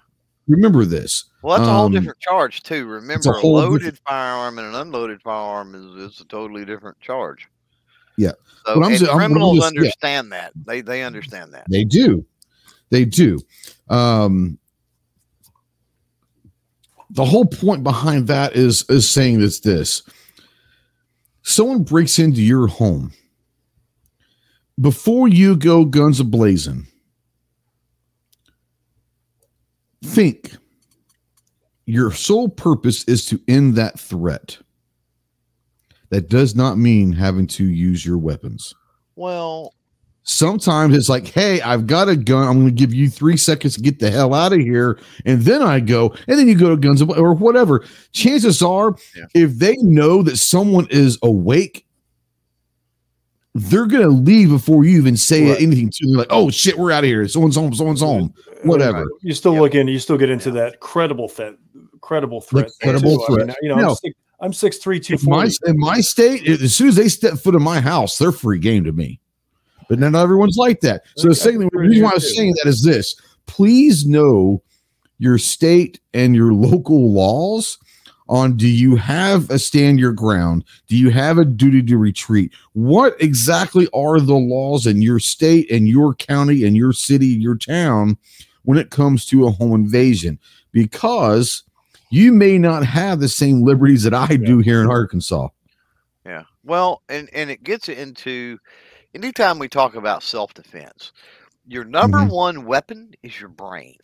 Remember 0.47 0.85
this. 0.85 1.25
Well, 1.41 1.57
that's 1.57 1.67
a 1.67 1.73
whole 1.73 1.85
Um, 1.85 1.91
different 1.93 2.19
charge 2.19 2.63
too. 2.63 2.85
Remember, 2.85 3.29
a, 3.29 3.33
whole 3.33 3.53
loaded 3.55 3.79
different- 3.79 3.99
firearm 4.07 4.59
and 4.59 4.67
an 4.67 4.75
unloaded 4.75 5.21
firearm 5.21 5.75
is, 5.75 6.13
is 6.13 6.21
a 6.21 6.25
totally 6.25 6.65
different 6.65 6.99
charge. 6.99 7.47
Yeah. 8.17 8.31
So 8.65 8.73
I'm 8.73 8.83
and 8.83 8.95
I'm- 8.95 9.09
I'm 9.09 9.17
criminals 9.17 9.57
just- 9.59 9.73
yeah. 9.73 9.79
understand 9.79 10.31
that. 10.33 10.51
They 10.65 10.81
they 10.81 11.03
understand 11.03 11.53
that. 11.53 11.65
They 11.69 11.83
do. 11.83 12.25
They 12.89 13.05
do. 13.05 13.39
Um, 13.89 14.57
the 17.11 17.25
whole 17.25 17.45
point 17.45 17.83
behind 17.83 18.27
that 18.27 18.55
is 18.55 18.83
is 18.89 19.09
saying 19.09 19.39
this 19.39 19.59
this 19.61 20.01
someone 21.43 21.83
breaks 21.83 22.19
into 22.19 22.41
your 22.41 22.67
home 22.67 23.13
before 24.79 25.27
you 25.27 25.55
go 25.55 25.85
guns 25.85 26.19
a 26.19 26.23
blazing 26.23 26.85
think 30.03 30.51
your 31.85 32.11
sole 32.11 32.49
purpose 32.49 33.03
is 33.05 33.25
to 33.25 33.39
end 33.47 33.75
that 33.75 33.99
threat 33.99 34.57
that 36.09 36.29
does 36.29 36.55
not 36.55 36.77
mean 36.77 37.11
having 37.11 37.47
to 37.47 37.65
use 37.65 38.05
your 38.05 38.17
weapons 38.17 38.73
Well, 39.15 39.73
sometimes 40.23 40.95
it's 40.95 41.09
like, 41.09 41.27
hey, 41.27 41.59
I've 41.61 41.87
got 41.87 42.09
a 42.09 42.15
gun. 42.17 42.47
I'm 42.47 42.55
going 42.59 42.67
to 42.67 42.71
give 42.71 42.93
you 42.93 43.09
three 43.09 43.37
seconds 43.37 43.75
to 43.75 43.81
get 43.81 43.99
the 43.99 44.11
hell 44.11 44.33
out 44.33 44.51
of 44.53 44.59
here. 44.59 44.99
And 45.25 45.41
then 45.41 45.61
I 45.63 45.79
go, 45.79 46.13
and 46.27 46.37
then 46.37 46.47
you 46.49 46.55
go 46.55 46.69
to 46.69 46.75
guns 46.77 47.01
or 47.01 47.33
whatever. 47.33 47.83
Chances 48.11 48.61
are, 48.61 48.95
Yeah. 49.15 49.23
if 49.33 49.57
they 49.57 49.75
know 49.77 50.21
that 50.23 50.35
someone 50.37 50.85
is 50.91 51.17
awake, 51.23 51.86
they're 53.59 53.85
to 54.03 54.09
leave 54.09 54.49
before 54.49 54.83
you 54.85 54.97
even 54.97 55.17
say 55.17 55.49
Right. 55.51 55.61
anything 55.61 55.89
to 55.89 56.05
them. 56.07 56.15
Like, 56.17 56.27
oh 56.29 56.49
shit, 56.49 56.77
we're 56.77 56.91
out 56.91 57.03
of 57.03 57.07
here. 57.07 57.27
Someone's 57.27 57.55
home. 57.55 57.73
Someone's 57.73 58.01
home. 58.01 58.33
Whatever. 58.63 59.05
You 59.21 59.33
still 59.33 59.53
Yep. 59.53 59.61
look 59.61 59.75
in. 59.75 59.87
You 59.87 59.99
still 59.99 60.17
get 60.17 60.29
into 60.29 60.51
that 60.51 60.79
credible 60.79 61.27
threat. 61.27 61.55
Credible 62.01 62.41
threat. 62.41 62.65
thing, 62.65 62.89
credible 62.91 63.17
too. 63.27 63.33
I 63.33 63.37
mean, 63.37 63.45
threat. 63.47 63.57
you 63.61 63.69
know, 63.69 63.75
No. 63.75 63.89
I'm 63.89 63.95
six, 63.95 64.15
I'm 64.39 64.53
six 64.53 64.77
three 64.77 64.99
two 64.99 65.13
If 65.15 65.23
in 65.65 65.77
my 65.79 65.99
state, 66.01 66.47
as 66.47 66.75
soon 66.75 66.87
as 66.89 66.95
they 66.95 67.07
step 67.09 67.35
foot 67.35 67.55
in 67.55 67.61
my 67.63 67.79
house, 67.81 68.17
they're 68.17 68.31
free 68.31 68.59
game 68.59 68.83
to 68.85 68.91
me. 68.91 69.19
But 69.89 69.99
not 69.99 70.15
everyone's 70.15 70.57
like 70.57 70.81
that. 70.81 71.03
So 71.15 71.23
Okay, 71.23 71.29
the 71.29 71.35
second 71.35 71.59
thing, 71.61 71.69
the 71.71 71.79
reason 71.79 72.03
why 72.03 72.11
I 72.11 72.13
was 72.15 72.23
too. 72.23 72.35
saying 72.35 72.55
that 72.63 72.69
is 72.69 72.83
this: 72.83 73.15
please 73.45 74.05
know 74.05 74.61
your 75.17 75.37
state 75.37 75.99
and 76.13 76.35
your 76.35 76.53
local 76.53 77.11
laws 77.11 77.77
on 78.29 78.57
do 78.57 78.67
you 78.67 78.95
have 78.97 79.49
a 79.49 79.59
stand 79.59 79.99
your 79.99 80.13
ground? 80.13 80.65
Do 80.87 80.97
you 80.97 81.11
have 81.11 81.37
a 81.37 81.45
duty 81.45 81.83
to 81.83 81.97
retreat? 81.97 82.53
What 82.73 83.15
exactly 83.21 83.87
are 83.93 84.19
the 84.19 84.35
laws 84.35 84.87
in 84.87 85.01
your 85.01 85.19
state 85.19 85.71
and 85.71 85.87
your 85.87 86.15
county 86.15 86.65
and 86.65 86.77
your 86.77 86.93
city, 86.93 87.27
your 87.27 87.57
town 87.57 88.17
when 88.63 88.77
it 88.77 88.91
comes 88.91 89.25
to 89.27 89.47
a 89.47 89.51
home 89.51 89.73
invasion? 89.75 90.39
Because 90.71 91.63
you 92.09 92.33
may 92.33 92.57
not 92.57 92.85
have 92.85 93.19
the 93.19 93.29
same 93.29 93.63
liberties 93.63 94.03
that 94.03 94.13
I 94.13 94.37
do 94.37 94.59
here 94.59 94.81
in 94.81 94.89
Arkansas. 94.89 95.49
yeah. 96.25 96.43
Well, 96.63 97.03
and 97.09 97.29
and 97.33 97.49
it 97.51 97.63
gets 97.63 97.89
into 97.89 98.59
anytime 99.15 99.59
we 99.59 99.69
talk 99.69 99.95
about 99.95 100.23
self 100.23 100.53
defense, 100.53 101.13
your 101.67 101.85
number 101.85 102.23
Mhm. 102.23 102.27
one 102.27 102.65
weapon 102.65 103.13
is 103.23 103.39
your 103.39 103.49
brain. 103.49 103.97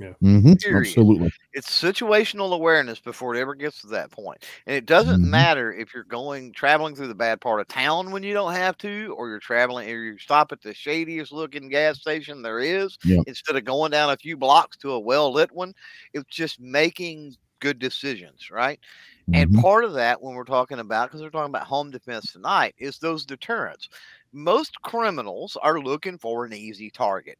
Mhm, 0.00 0.56
Absolutely. 0.72 1.30
It's 1.52 1.68
situational 1.70 2.52
awareness 2.54 3.00
before 3.00 3.34
it 3.34 3.40
ever 3.40 3.54
gets 3.54 3.80
to 3.82 3.86
that 3.88 4.10
point. 4.10 4.44
And 4.66 4.76
it 4.76 4.86
doesn't 4.86 5.22
Mhm. 5.22 5.28
matter 5.28 5.72
if 5.72 5.94
you're 5.94 6.04
going 6.04 6.52
traveling 6.52 6.96
through 6.96 7.08
the 7.08 7.14
bad 7.14 7.40
part 7.40 7.60
of 7.60 7.68
town 7.68 8.10
when 8.10 8.22
you 8.24 8.34
don't 8.34 8.52
have 8.54 8.76
to, 8.78 9.14
or 9.16 9.28
you're 9.28 9.38
traveling 9.40 9.88
or 9.90 10.02
you 10.04 10.18
stop 10.18 10.52
at 10.52 10.60
the 10.62 10.74
shadiest 10.74 11.32
looking 11.32 11.68
gas 11.68 12.00
station 12.00 12.42
there 12.42 12.58
is 12.60 12.98
Yeah. 13.02 13.24
instead 13.26 13.56
of 13.56 13.64
going 13.64 13.90
down 13.92 14.10
a 14.10 14.16
few 14.16 14.36
blocks 14.36 14.76
to 14.78 14.92
a 14.92 15.00
well 15.00 15.32
lit 15.32 15.52
one. 15.52 15.74
It's 16.12 16.34
just 16.34 16.60
making 16.60 17.34
good 17.60 17.78
decisions, 17.78 18.50
right? 18.50 18.80
And 19.32 19.52
Mhm. 19.52 19.64
part 19.64 19.84
of 19.84 19.94
that, 19.94 20.22
when 20.22 20.34
we're 20.36 20.44
talking 20.44 20.80
about, 20.80 21.08
because 21.10 21.22
we're 21.22 21.30
talking 21.30 21.50
about 21.50 21.66
home 21.68 21.90
defense 21.90 22.32
tonight, 22.32 22.74
is 22.78 22.98
those 22.98 23.26
deterrents. 23.26 23.88
Most 24.32 24.80
criminals 24.82 25.56
are 25.62 25.80
looking 25.80 26.18
for 26.18 26.44
an 26.46 26.52
easy 26.54 26.90
target. 26.90 27.38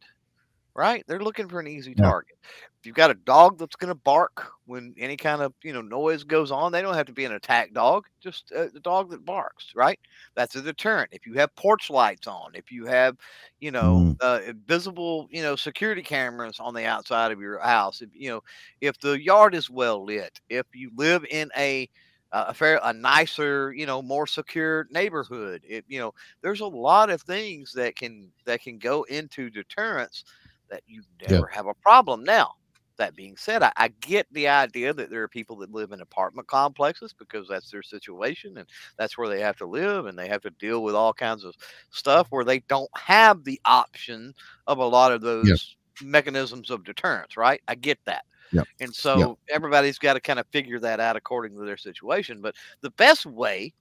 Right? 0.76 1.04
They're 1.06 1.20
looking 1.20 1.48
for 1.48 1.60
an 1.60 1.66
easy 1.68 1.94
Yeah. 1.96 2.12
target. 2.12 2.36
If 2.80 2.86
you've 2.86 2.94
got 2.96 3.10
a 3.10 3.14
dog 3.14 3.58
that's 3.58 3.76
going 3.76 3.92
to 3.92 3.94
bark 4.04 4.50
when 4.66 4.94
any 4.98 5.16
kind 5.16 5.42
of 5.42 5.54
you 5.62 5.72
know 5.72 5.82
noise 5.82 6.24
goes 6.24 6.50
on, 6.50 6.72
they 6.72 6.82
don't 6.82 6.94
have 6.94 7.06
to 7.06 7.12
be 7.12 7.24
an 7.24 7.32
attack 7.32 7.72
dog, 7.72 8.06
just 8.22 8.50
a, 8.52 8.64
a 8.74 8.80
dog 8.80 9.10
that 9.10 9.24
barks, 9.24 9.72
right? 9.74 9.98
That's 10.36 10.56
a 10.56 10.62
deterrent. 10.62 11.10
If 11.12 11.26
you 11.26 11.34
have 11.34 11.54
porch 11.56 11.90
lights 11.90 12.26
on, 12.26 12.50
if 12.54 12.70
you 12.72 12.86
have 12.86 13.16
you 13.60 13.70
know 13.70 14.06
Mm. 14.06 14.18
uh, 14.20 14.40
visible 14.66 15.26
you 15.30 15.42
know 15.42 15.56
security 15.56 16.02
cameras 16.02 16.58
on 16.60 16.74
the 16.74 16.84
outside 16.86 17.32
of 17.32 17.40
your 17.40 17.58
house, 17.60 18.00
if 18.02 18.10
you 18.12 18.30
know 18.30 18.40
if 18.80 18.98
the 19.00 19.22
yard 19.22 19.54
is 19.54 19.70
well 19.70 20.04
lit, 20.04 20.40
if 20.48 20.66
you 20.74 20.90
live 20.96 21.24
in 21.30 21.50
a 21.56 21.88
uh, 22.32 22.46
a 22.48 22.54
fair 22.54 22.80
a 22.82 22.92
nicer 22.92 23.72
you 23.72 23.86
know 23.86 24.02
more 24.02 24.26
secure 24.26 24.86
neighborhood 24.90 25.62
it 25.68 25.84
you 25.88 25.98
know 26.00 26.12
there's 26.42 26.60
a 26.60 26.66
lot 26.66 27.08
of 27.10 27.22
things 27.22 27.72
that 27.72 27.94
can 27.96 28.28
that 28.44 28.60
can 28.60 28.78
go 28.78 29.04
into 29.04 29.50
deterrence 29.50 30.24
that 30.70 30.82
you 30.86 31.02
Yeah. 31.26 31.40
never 31.40 31.46
have 31.48 31.66
a 31.66 31.74
problem 31.82 32.24
now 32.24 32.52
that 32.96 33.16
being 33.16 33.36
said 33.36 33.62
I, 33.62 33.72
I 33.76 33.88
get 33.88 34.26
the 34.32 34.46
idea 34.48 34.94
that 34.94 35.10
there 35.10 35.22
are 35.22 35.28
people 35.28 35.56
that 35.58 35.72
live 35.72 35.90
in 35.92 36.00
apartment 36.00 36.46
complexes 36.48 37.12
because 37.18 37.48
that's 37.48 37.70
their 37.70 37.82
situation 37.82 38.56
and 38.58 38.68
that's 38.98 39.18
where 39.18 39.28
they 39.28 39.40
have 39.40 39.56
to 39.58 39.66
live 39.66 40.06
and 40.06 40.16
they 40.18 40.28
have 40.28 40.42
to 40.42 40.50
deal 40.50 40.82
with 40.84 40.94
all 40.94 41.12
kinds 41.12 41.44
of 41.44 41.54
stuff 41.90 42.28
where 42.30 42.44
they 42.44 42.60
don't 42.68 42.90
have 42.96 43.44
the 43.44 43.60
option 43.64 44.32
of 44.68 44.78
a 44.78 44.86
lot 44.86 45.12
of 45.12 45.22
those 45.22 45.76
mechanisms 46.00 46.70
of 46.70 46.84
deterrence 46.84 47.36
right 47.36 47.60
i 47.68 47.74
get 47.74 47.98
that 48.06 48.24
Yep. 48.52 48.68
and 48.80 48.94
so 48.94 49.38
everybody's 49.50 49.98
got 49.98 50.14
to 50.14 50.20
kind 50.20 50.38
of 50.38 50.46
figure 50.52 50.80
that 50.80 51.00
out 51.00 51.16
according 51.16 51.56
to 51.58 51.64
their 51.64 51.76
situation. 51.76 52.40
But 52.40 52.54
the 52.82 52.90
best 52.92 53.26
way 53.26 53.74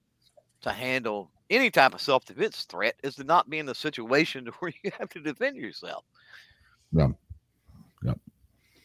to 0.62 0.72
handle 0.72 1.32
any 1.50 1.70
type 1.72 1.94
of 1.94 2.02
self 2.02 2.26
defense 2.26 2.66
threat 2.66 2.96
is 3.04 3.16
to 3.16 3.24
not 3.24 3.50
be 3.50 3.60
in 3.60 3.70
a 3.70 3.76
situation 3.76 4.46
to 4.46 4.52
where 4.60 4.74
you 4.84 4.92
have 5.00 5.10
to 5.10 5.22
defend 5.22 5.58
yourself. 5.58 6.06
Yeah. 6.94 7.10
Yep. 8.04 8.20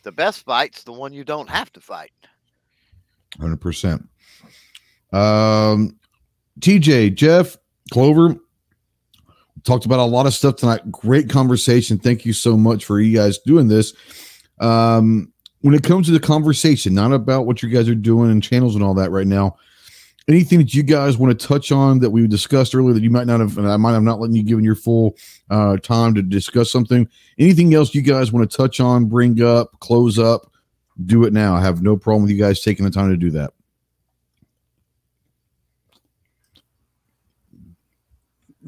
The 0.02 0.12
best 0.12 0.44
fight's 0.44 0.82
the 0.82 0.92
one 0.92 1.12
you 1.12 1.24
don't 1.24 1.48
have 1.48 1.72
to 1.74 1.80
fight. 1.80 2.12
Hundred 3.38 3.60
percent. 3.60 4.08
Um, 5.12 5.98
TJ, 6.60 7.14
Jeff, 7.14 7.56
Clover 7.92 8.36
talked 9.64 9.86
about 9.86 9.98
a 9.98 10.04
lot 10.04 10.26
of 10.26 10.34
stuff 10.34 10.56
tonight. 10.56 10.90
Great 10.90 11.28
conversation. 11.28 11.98
Thank 11.98 12.24
you 12.24 12.32
so 12.32 12.56
much 12.56 12.84
for 12.84 13.00
you 13.00 13.16
guys 13.16 13.38
doing 13.38 13.68
this. 13.68 13.94
Um, 14.60 15.32
when 15.60 15.74
it 15.74 15.82
comes 15.82 16.06
to 16.06 16.12
the 16.12 16.20
conversation, 16.20 16.94
not 16.94 17.12
about 17.12 17.46
what 17.46 17.62
you 17.62 17.68
guys 17.68 17.88
are 17.88 17.94
doing 17.94 18.30
and 18.30 18.42
channels 18.42 18.74
and 18.74 18.84
all 18.84 18.94
that 18.94 19.10
right 19.10 19.26
now. 19.26 19.56
Anything 20.28 20.58
that 20.58 20.74
you 20.74 20.82
guys 20.82 21.16
want 21.16 21.38
to 21.38 21.46
touch 21.46 21.72
on 21.72 22.00
that 22.00 22.10
we 22.10 22.26
discussed 22.26 22.74
earlier 22.74 22.92
that 22.92 23.02
you 23.02 23.10
might 23.10 23.26
not 23.26 23.40
have, 23.40 23.56
and 23.56 23.66
I 23.66 23.78
might 23.78 23.92
have 23.92 24.02
not 24.02 24.20
letting 24.20 24.36
you 24.36 24.42
given 24.42 24.62
your 24.62 24.74
full 24.74 25.16
uh, 25.48 25.78
time 25.78 26.14
to 26.14 26.22
discuss 26.22 26.70
something. 26.70 27.08
Anything 27.38 27.74
else 27.74 27.94
you 27.94 28.02
guys 28.02 28.30
want 28.30 28.50
to 28.50 28.56
touch 28.56 28.78
on, 28.78 29.06
bring 29.06 29.42
up, 29.42 29.70
close 29.80 30.18
up? 30.18 30.52
Do 31.06 31.24
it 31.24 31.32
now. 31.32 31.54
I 31.54 31.62
have 31.62 31.80
no 31.80 31.96
problem 31.96 32.24
with 32.24 32.32
you 32.32 32.38
guys 32.38 32.60
taking 32.60 32.84
the 32.84 32.90
time 32.90 33.08
to 33.08 33.16
do 33.16 33.30
that. 33.30 33.52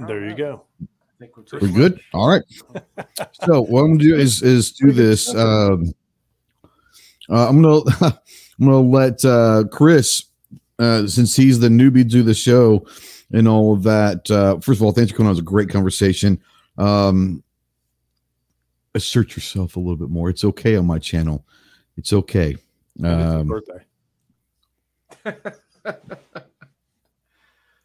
There 0.06 0.26
you 0.26 0.34
go. 0.34 0.62
I 0.80 0.86
think 1.18 1.36
we're, 1.36 1.58
We're 1.60 1.68
good. 1.68 2.00
All 2.14 2.28
right. 2.28 2.42
So 3.44 3.62
what 3.62 3.82
I'm 3.82 3.98
gonna 3.98 3.98
do 3.98 4.16
is 4.16 4.42
is 4.42 4.72
do 4.72 4.92
this. 4.92 5.34
Um, 5.34 5.92
uh, 7.28 7.48
I'm 7.48 7.60
gonna 7.60 7.82
I'm 8.00 8.66
gonna 8.66 8.80
let 8.80 9.24
uh, 9.24 9.64
Chris, 9.70 10.24
uh, 10.80 11.06
since 11.06 11.36
he's 11.36 11.60
the 11.60 11.68
newbie, 11.68 12.08
do 12.08 12.22
the 12.24 12.34
show 12.34 12.84
and 13.32 13.46
all 13.46 13.72
of 13.72 13.84
that. 13.84 14.28
Uh, 14.30 14.58
first 14.58 14.80
of 14.80 14.84
all, 14.84 14.90
thanks 14.92 15.10
for 15.12 15.16
coming 15.18 15.28
on. 15.28 15.32
It 15.32 15.34
was 15.34 15.38
a 15.40 15.42
great 15.42 15.68
conversation. 15.68 16.40
Um, 16.78 17.42
assert 18.94 19.36
yourself 19.36 19.76
a 19.76 19.78
little 19.78 19.94
bit 19.96 20.08
more. 20.10 20.28
It's 20.30 20.42
okay 20.44 20.74
on 20.76 20.86
my 20.86 20.98
channel. 20.98 21.44
It's 21.96 22.12
okay. 22.12 22.56
And 22.98 23.06
it's 23.06 23.22
his 23.22 23.32
Um, 23.32 23.46
birthday. 23.46 23.84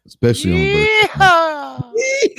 especially 0.06 0.52
on 0.52 0.58
birthday. 0.58 0.88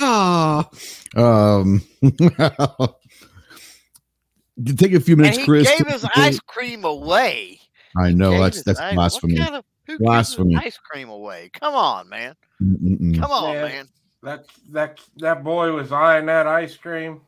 Yeehaw! 0.00 1.16
Um, 1.16 1.82
take 4.76 4.92
a 4.94 5.00
few 5.00 5.14
And 5.14 5.22
minutes, 5.22 5.38
he 5.38 5.44
Chris. 5.44 5.68
gave 5.78 5.86
his 5.86 6.04
ice 6.16 6.40
cream 6.40 6.84
away. 6.84 7.60
I 7.96 8.12
know 8.12 8.40
that's 8.42 8.56
his 8.58 8.64
that's 8.64 8.80
ice- 8.80 8.94
blasphemy. 8.94 9.34
What 9.38 9.42
kind 9.44 9.56
of, 9.56 9.64
who 9.88 9.98
Blasphemy. 9.98 10.54
his 10.54 10.62
ice 10.64 10.78
cream 10.78 11.08
away? 11.08 11.50
Come 11.52 11.74
on, 11.74 12.08
man. 12.08 12.34
Mm-mm-mm. 12.62 13.18
Come 13.18 13.30
on, 13.32 13.54
Yeah. 13.54 13.62
man. 13.64 13.88
That 14.22 14.44
that 14.70 15.00
that 15.16 15.42
boy 15.44 15.72
was 15.72 15.90
eyeing 15.92 16.26
that 16.26 16.46
ice 16.46 16.76
cream. 16.76 17.20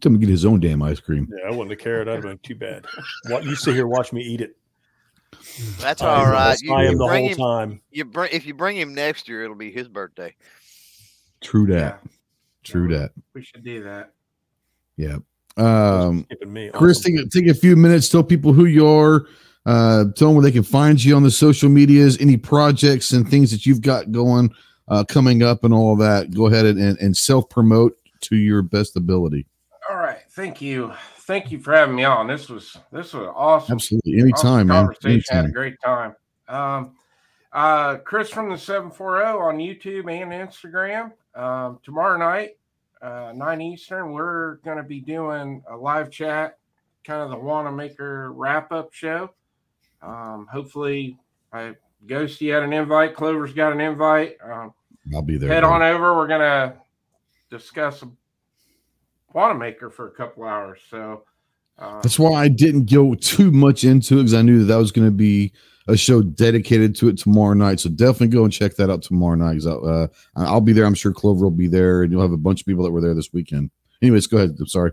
Tell 0.00 0.12
him 0.12 0.14
to 0.14 0.18
get 0.18 0.28
his 0.28 0.44
own 0.44 0.60
damn 0.60 0.82
ice 0.82 1.00
cream. 1.00 1.28
Yeah, 1.30 1.46
I 1.48 1.50
wouldn't 1.50 1.70
have 1.70 1.78
cared. 1.78 2.08
I'd 2.08 2.14
have 2.16 2.22
been 2.24 2.38
too 2.38 2.54
bad. 2.56 2.84
What 3.28 3.44
you 3.44 3.54
sit 3.54 3.74
here, 3.74 3.86
watch 3.86 4.12
me 4.12 4.22
eat 4.22 4.40
it. 4.40 4.56
That's 5.80 6.02
I 6.02 6.08
all 6.08 6.26
am- 6.26 6.32
right. 6.32 6.58
You, 6.60 6.74
I 6.74 6.84
am 6.84 6.92
you 6.92 6.98
the 6.98 7.06
bring 7.06 7.34
whole 7.36 7.54
him. 7.60 7.68
time. 7.70 7.80
You 7.90 8.04
bring 8.04 8.30
if 8.32 8.44
you 8.44 8.54
bring 8.54 8.76
him 8.76 8.94
next 8.94 9.28
year, 9.28 9.44
it'll 9.44 9.56
be 9.56 9.70
his 9.70 9.88
birthday. 9.88 10.34
True 11.40 11.66
that. 11.68 12.00
Yeah, 12.04 12.10
True 12.64 12.88
that. 12.98 13.12
we 13.34 13.42
should 13.42 13.64
do 13.64 13.82
that. 13.84 14.12
Yeah. 14.96 15.18
Um, 15.56 16.24
Skipping 16.24 16.52
me. 16.52 16.70
Chris, 16.74 17.00
take, 17.00 17.30
take 17.30 17.46
a 17.46 17.54
few 17.54 17.74
minutes. 17.76 18.08
Tell 18.08 18.22
people 18.24 18.52
who 18.52 18.66
you 18.66 18.86
are. 18.86 19.26
Uh, 19.66 20.04
tell 20.16 20.28
them 20.28 20.34
where 20.36 20.42
they 20.44 20.52
can 20.52 20.62
find 20.62 21.02
you 21.02 21.14
on 21.14 21.22
the 21.22 21.30
social 21.30 21.68
medias, 21.68 22.16
any 22.20 22.36
projects 22.36 23.12
and 23.12 23.28
things 23.28 23.50
that 23.50 23.66
you've 23.66 23.82
got 23.82 24.10
going 24.12 24.50
uh, 24.88 25.04
coming 25.04 25.42
up, 25.42 25.64
and 25.64 25.74
all 25.74 25.94
that. 25.96 26.32
Go 26.32 26.46
ahead 26.46 26.64
and, 26.64 26.78
and, 26.80 26.98
and 26.98 27.16
self 27.16 27.48
promote 27.50 27.94
to 28.22 28.36
your 28.36 28.62
best 28.62 28.96
ability. 28.96 29.46
All 29.90 29.96
right, 29.96 30.18
thank 30.30 30.60
you, 30.60 30.92
thank 31.20 31.50
you 31.50 31.58
for 31.60 31.74
having 31.74 31.94
me 31.96 32.04
on. 32.04 32.26
This 32.26 32.48
was 32.48 32.76
this 32.92 33.12
was 33.12 33.28
awesome. 33.34 33.74
Absolutely, 33.74 34.12
Awesome 34.14 34.24
anytime, 34.28 34.66
man. 34.68 34.84
Conversation 34.86 35.22
had 35.28 35.36
a 35.36 35.38
Anytime. 35.40 35.52
great 35.52 35.74
time. 35.84 36.16
Um, 36.48 36.92
uh, 37.52 37.96
Chris 37.98 38.30
from 38.30 38.50
the 38.50 38.58
seven 38.58 38.90
four 38.90 39.18
zero 39.18 39.40
on 39.40 39.58
YouTube 39.58 40.10
and 40.10 40.32
Instagram. 40.32 41.12
Um, 41.34 41.78
tomorrow 41.82 42.18
night, 42.18 42.56
uh, 43.00 43.32
nine 43.34 43.60
Eastern, 43.60 44.12
we're 44.12 44.56
going 44.56 44.76
to 44.78 44.82
be 44.82 45.00
doing 45.00 45.62
a 45.70 45.76
live 45.76 46.10
chat, 46.10 46.58
kind 47.04 47.22
of 47.22 47.30
the 47.30 47.36
Wanenmacher 47.36 48.32
wrap 48.34 48.72
up 48.72 48.92
show. 48.92 49.30
Um, 50.02 50.46
hopefully, 50.50 51.18
I 51.52 51.74
Ghosty 52.06 52.52
had 52.52 52.62
an 52.62 52.72
invite. 52.72 53.14
Clover's 53.14 53.52
got 53.52 53.72
an 53.72 53.80
invite. 53.80 54.36
Um, 54.42 54.72
I'll 55.14 55.22
be 55.22 55.38
there. 55.38 55.52
head 55.52 55.64
on 55.64 55.82
over. 55.82 56.14
We're 56.14 56.28
gonna 56.28 56.76
discuss 57.50 58.02
a 58.02 58.10
Wanenmacher 59.34 59.92
for 59.92 60.08
a 60.08 60.10
couple 60.10 60.44
hours. 60.44 60.80
So 60.90 61.24
uh, 61.78 62.00
That's 62.00 62.18
why 62.18 62.32
I 62.32 62.48
didn't 62.48 62.90
go 62.90 63.14
too 63.14 63.50
much 63.50 63.84
into 63.84 64.14
it 64.14 64.22
because 64.22 64.34
I 64.34 64.42
knew 64.42 64.60
that 64.60 64.66
that 64.66 64.76
was 64.76 64.92
going 64.92 65.06
to 65.06 65.12
be 65.12 65.52
a 65.86 65.96
show 65.96 66.22
dedicated 66.22 66.94
to 66.96 67.08
it 67.08 67.18
tomorrow 67.18 67.54
night. 67.54 67.80
So 67.80 67.88
definitely 67.88 68.28
go 68.28 68.44
and 68.44 68.52
check 68.52 68.76
that 68.76 68.90
out 68.90 69.02
tomorrow 69.02 69.36
night. 69.36 69.64
I'll, 69.66 69.86
uh, 69.86 70.08
I'll 70.36 70.60
be 70.60 70.72
there. 70.72 70.84
I'm 70.84 70.94
sure 70.94 71.12
Clover 71.12 71.44
will 71.44 71.50
be 71.50 71.68
there, 71.68 72.02
and 72.02 72.12
you'll 72.12 72.22
have 72.22 72.32
a 72.32 72.36
bunch 72.36 72.60
of 72.60 72.66
people 72.66 72.84
that 72.84 72.90
were 72.90 73.00
there 73.00 73.14
this 73.14 73.32
weekend. 73.32 73.70
Anyways, 74.02 74.26
go 74.26 74.38
ahead. 74.38 74.56
I'm 74.58 74.66
sorry. 74.66 74.92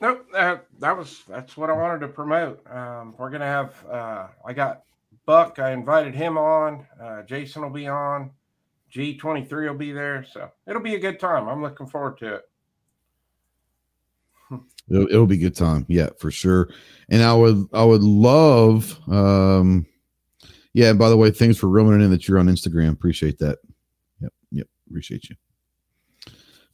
Nope, 0.00 0.26
that, 0.32 0.66
that 0.80 0.96
was 0.96 1.22
that's 1.28 1.56
what 1.56 1.70
I 1.70 1.72
wanted 1.72 2.00
to 2.00 2.08
promote. 2.08 2.66
Um, 2.70 3.14
we're 3.18 3.30
gonna 3.30 3.46
have 3.46 3.74
uh, 3.90 4.26
I 4.44 4.52
got 4.52 4.82
Buck. 5.24 5.58
I 5.58 5.72
invited 5.72 6.14
him 6.14 6.36
on. 6.36 6.86
Uh, 7.02 7.22
Jason 7.22 7.62
will 7.62 7.70
be 7.70 7.88
on. 7.88 8.30
G 8.90 9.16
twenty 9.16 9.44
three 9.44 9.68
will 9.68 9.76
be 9.76 9.92
there, 9.92 10.24
so 10.24 10.50
it'll 10.66 10.82
be 10.82 10.94
a 10.94 10.98
good 11.00 11.18
time. 11.18 11.48
I'm 11.48 11.62
looking 11.62 11.86
forward 11.86 12.18
to 12.18 12.34
it. 12.36 12.42
It'll, 14.88 15.08
it'll 15.08 15.26
be 15.26 15.34
a 15.34 15.38
good 15.38 15.56
time. 15.56 15.84
Yeah, 15.88 16.10
for 16.18 16.30
sure. 16.30 16.68
And 17.08 17.20
I 17.20 17.34
would, 17.34 17.66
I 17.72 17.82
would 17.84 18.02
love. 18.04 18.96
um 19.08 19.84
Yeah. 20.74 20.92
By 20.92 21.08
the 21.08 21.16
way, 21.16 21.32
thanks 21.32 21.58
for 21.58 21.68
rolling 21.68 22.00
in 22.00 22.10
that 22.12 22.28
you're 22.28 22.38
on 22.38 22.46
Instagram. 22.46 22.92
Appreciate 22.92 23.38
that. 23.38 23.58
Yep. 24.20 24.32
Yep. 24.52 24.66
Appreciate 24.88 25.28
you. 25.28 25.34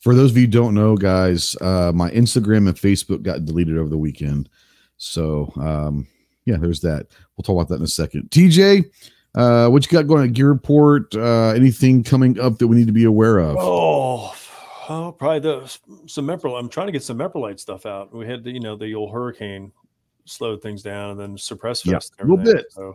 For 0.03 0.15
those 0.15 0.33
of 0.33 0.37
you 0.37 0.43
who 0.43 0.49
don't 0.49 0.75
know, 0.75 0.97
guys, 0.97 1.57
uh, 1.61 1.93
my 1.95 2.11
Instagram 2.11 2.69
and 2.69 2.77
Facebook 2.77 3.23
got 3.23 3.45
deleted 3.45 3.79
over 3.79 3.89
the 3.89 3.99
weekend. 3.99 4.49
So 4.97 5.53
um, 5.57 6.07
yeah, 6.45 6.57
there's 6.57 6.81
that. 6.81 7.07
We'll 7.37 7.45
talk 7.45 7.55
about 7.55 7.69
that 7.69 7.77
in 7.77 7.83
a 7.83 7.89
second. 7.89 8.31
TJ, 8.31 8.91
uh, 9.35 9.69
what 9.69 9.85
you 9.85 9.91
got 9.97 10.07
going 10.07 10.25
at 10.25 10.33
Gear 10.33 10.49
Report? 10.49 11.15
Uh, 11.15 11.51
anything 11.51 12.03
coming 12.03 12.39
up 12.39 12.59
that 12.59 12.67
we 12.67 12.77
need 12.77 12.89
to 12.89 12.93
be 12.93 13.05
aware 13.05 13.39
of? 13.39 13.57
Oh, 13.59 14.35
oh, 14.89 15.13
probably 15.13 15.41
the 15.41 15.79
some 16.07 16.27
Meprolite. 16.27 16.59
I'm 16.59 16.69
trying 16.69 16.87
to 16.87 16.93
get 16.93 17.03
some 17.03 17.19
Meprolite 17.19 17.61
stuff 17.61 17.87
out. 17.87 18.15
We 18.15 18.27
had 18.27 18.45
the, 18.45 18.51
you 18.51 18.61
know 18.61 18.77
the 18.77 18.95
old 18.95 19.13
hurricane 19.13 19.73
slowed 20.25 20.63
things 20.63 20.83
down, 20.83 21.11
and 21.11 21.21
then 21.21 21.39
suppress 21.39 21.87
Yeah, 21.87 21.99
a 22.21 22.27
little 22.27 22.45
bit. 22.45 22.67
So, 22.73 22.95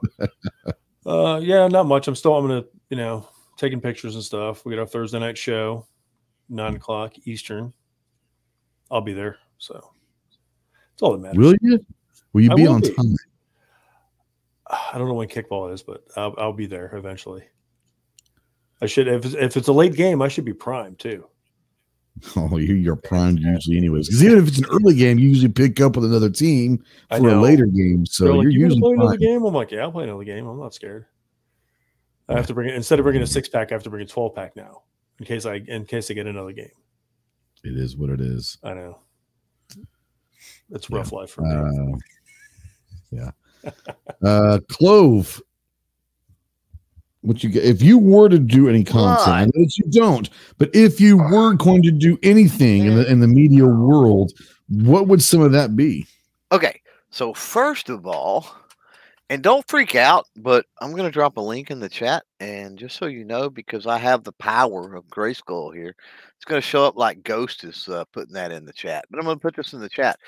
uh, 1.06 1.40
yeah, 1.40 1.68
not 1.68 1.86
much. 1.86 2.08
I'm 2.08 2.16
still. 2.16 2.36
I'm 2.36 2.48
gonna, 2.48 2.66
you 2.90 2.98
know, 2.98 3.28
taking 3.58 3.82
pictures 3.82 4.16
and 4.16 4.24
stuff. 4.24 4.66
We 4.66 4.76
got 4.76 4.82
our 4.82 4.88
Thursday 4.88 5.20
night 5.20 5.38
show, 5.38 5.86
nine 6.50 6.76
o'clock 6.76 7.14
Eastern. 7.26 7.74
I'll 8.90 9.02
be 9.02 9.14
there. 9.14 9.38
So 9.58 9.92
it's 10.94 11.02
all 11.02 11.12
that 11.14 11.20
matters. 11.20 11.38
Will 11.38 11.56
you? 11.62 11.86
Will 12.34 12.42
you 12.42 12.52
I 12.52 12.56
be 12.56 12.64
will 12.64 12.74
on 12.74 12.82
be. 12.82 12.94
time? 12.94 13.16
I 14.94 14.98
don't 14.98 15.08
know 15.08 15.14
when 15.14 15.28
kickball 15.28 15.74
is, 15.74 15.84
but 15.84 16.04
I'll, 16.16 16.36
I'll 16.38 16.54
be 16.54 16.66
there 16.66 16.96
eventually. 16.96 17.44
I 18.82 18.86
should 18.86 19.08
if 19.08 19.26
it's, 19.26 19.36
if 19.36 19.58
it's 19.58 19.68
a 19.68 19.74
late 19.74 19.94
game, 19.94 20.22
I 20.22 20.28
should 20.28 20.46
be 20.46 20.54
prime 20.54 20.96
too. 20.96 21.28
Oh, 22.36 22.58
you, 22.58 22.74
you're 22.74 22.96
primed 22.96 23.40
usually, 23.40 23.78
anyways. 23.78 24.08
Because 24.08 24.24
even 24.24 24.40
if 24.40 24.48
it's 24.48 24.58
an 24.58 24.66
early 24.72 24.96
game, 24.96 25.20
you 25.20 25.30
usually 25.30 25.52
pick 25.52 25.80
up 25.80 25.96
with 25.96 26.04
another 26.04 26.32
team 26.32 26.84
for 27.16 27.30
a 27.30 27.40
later 27.40 27.68
game. 27.68 28.08
So 28.08 28.24
They're 28.24 28.34
like, 28.34 28.44
you're 28.46 28.52
you 28.54 28.60
want 28.62 28.72
to 28.72 28.76
usually 28.76 28.82
play 28.82 28.94
another 28.94 29.18
game? 29.18 29.46
I'm 29.46 29.54
like, 29.54 29.70
yeah, 29.70 29.82
I'll 29.82 29.92
play 29.92 30.06
another 30.06 30.24
game. 30.24 30.48
I'm 30.48 30.58
not 30.58 30.74
scared. 30.74 31.06
I 32.28 32.34
have 32.34 32.48
to 32.48 32.56
bring 32.56 32.70
it 32.70 32.76
instead 32.76 32.98
of 32.98 33.04
bringing 33.04 33.22
a 33.22 33.28
six 33.28 33.48
pack. 33.48 33.72
I 33.72 33.76
have 33.76 33.84
to 33.84 33.92
bring 33.92 34.02
a 34.02 34.08
twelve 34.08 34.34
pack 34.34 34.56
now 34.56 34.82
in 35.20 35.26
case 35.26 35.46
I 35.46 35.56
in 35.68 35.86
case 35.86 36.10
I 36.12 36.14
get 36.14 36.28
another 36.28 36.52
game. 36.52 36.72
It 37.64 37.78
is 37.78 37.98
what 37.98 38.10
it 38.10 38.22
is. 38.22 38.58
I 38.64 38.74
know. 38.74 39.00
It's 40.70 40.90
Yeah. 40.90 40.98
rough 40.98 41.12
life 41.12 41.32
for 41.32 41.42
me. 41.42 41.54
Uh, 41.54 41.98
yeah. 43.12 43.72
uh, 44.24 44.60
Clove. 44.70 45.42
What 47.22 47.44
you 47.44 47.50
get 47.50 47.66
if 47.66 47.82
you 47.82 47.98
were 47.98 48.30
to 48.30 48.40
do 48.40 48.70
any 48.70 48.84
content? 48.84 49.28
I 49.28 49.46
know 49.46 49.52
that 49.56 49.78
you 49.78 49.92
don't, 49.92 50.30
but 50.58 50.70
if 50.74 51.02
you 51.02 51.18
were 51.18 51.54
going 51.56 51.82
to 51.84 51.92
do 51.92 52.18
anything 52.24 52.86
in 52.86 52.96
the 52.96 53.10
in 53.12 53.20
the 53.20 53.28
media 53.28 53.66
world, 53.66 54.32
what 54.70 55.08
would 55.08 55.22
some 55.22 55.42
of 55.42 55.52
that 55.52 55.76
be? 55.76 56.06
Okay, 56.52 56.80
so 57.10 57.34
first 57.34 57.90
of 57.90 58.06
all, 58.06 58.48
and 59.30 59.44
don't 59.44 59.68
freak 59.68 59.96
out, 59.96 60.26
but 60.38 60.66
I'm 60.82 60.92
going 60.92 61.04
to 61.04 61.12
drop 61.12 61.38
a 61.38 61.42
link 61.42 61.70
in 61.70 61.80
the 61.80 61.90
chat. 61.90 62.24
And 62.40 62.78
just 62.78 62.96
so 62.98 63.08
you 63.08 63.26
know, 63.26 63.50
because 63.50 63.86
I 63.88 63.98
have 63.98 64.24
the 64.24 64.32
power 64.34 64.94
of 64.96 65.06
Grayskull 65.08 65.74
here, 65.76 65.96
it's 66.36 66.46
going 66.46 66.62
to 66.62 66.66
show 66.68 66.86
up 66.86 66.96
like 66.96 67.24
Ghost 67.24 67.64
is 67.64 67.90
uh, 67.90 68.06
putting 68.14 68.34
that 68.36 68.52
in 68.52 68.64
the 68.64 68.72
chat. 68.72 69.06
But 69.10 69.18
I'm 69.20 69.26
going 69.26 69.38
to 69.38 69.42
put 69.42 69.56
this 69.56 69.74
in 69.74 69.80
the 69.80 69.90
chat 69.90 70.20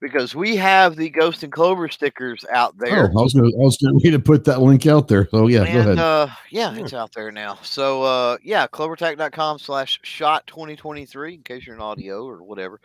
because 0.00 0.34
we 0.34 0.56
have 0.56 0.96
the 0.96 1.10
Ghost 1.10 1.42
and 1.42 1.52
Clover 1.52 1.88
stickers 1.88 2.44
out 2.50 2.74
Oh, 2.80 2.86
I 2.86 2.88
there. 2.90 3.08
was 3.10 3.34
gonna 3.34 3.48
I 3.48 3.58
was 3.58 3.76
gonna 3.78 3.94
need 4.02 4.10
to 4.12 4.18
put 4.20 4.44
that 4.44 4.60
link 4.62 4.86
out 4.86 5.08
there. 5.08 5.28
So 5.30 5.48
yeah, 5.48 5.64
go 5.64 5.80
ahead. 5.80 5.98
uh 5.98 6.28
yeah 6.50 6.74
it's 6.76 6.94
out 6.94 7.12
there 7.12 7.32
now 7.32 7.58
so 7.62 8.02
uh 8.04 8.36
yeah 8.42 8.66
clovertech.com 8.68 9.58
slash 9.58 9.98
shot 10.02 10.46
2023 10.46 11.34
in 11.34 11.42
case 11.42 11.66
you're 11.66 11.74
an 11.74 11.82
audio 11.82 12.24
or 12.26 12.42
whatever 12.44 12.80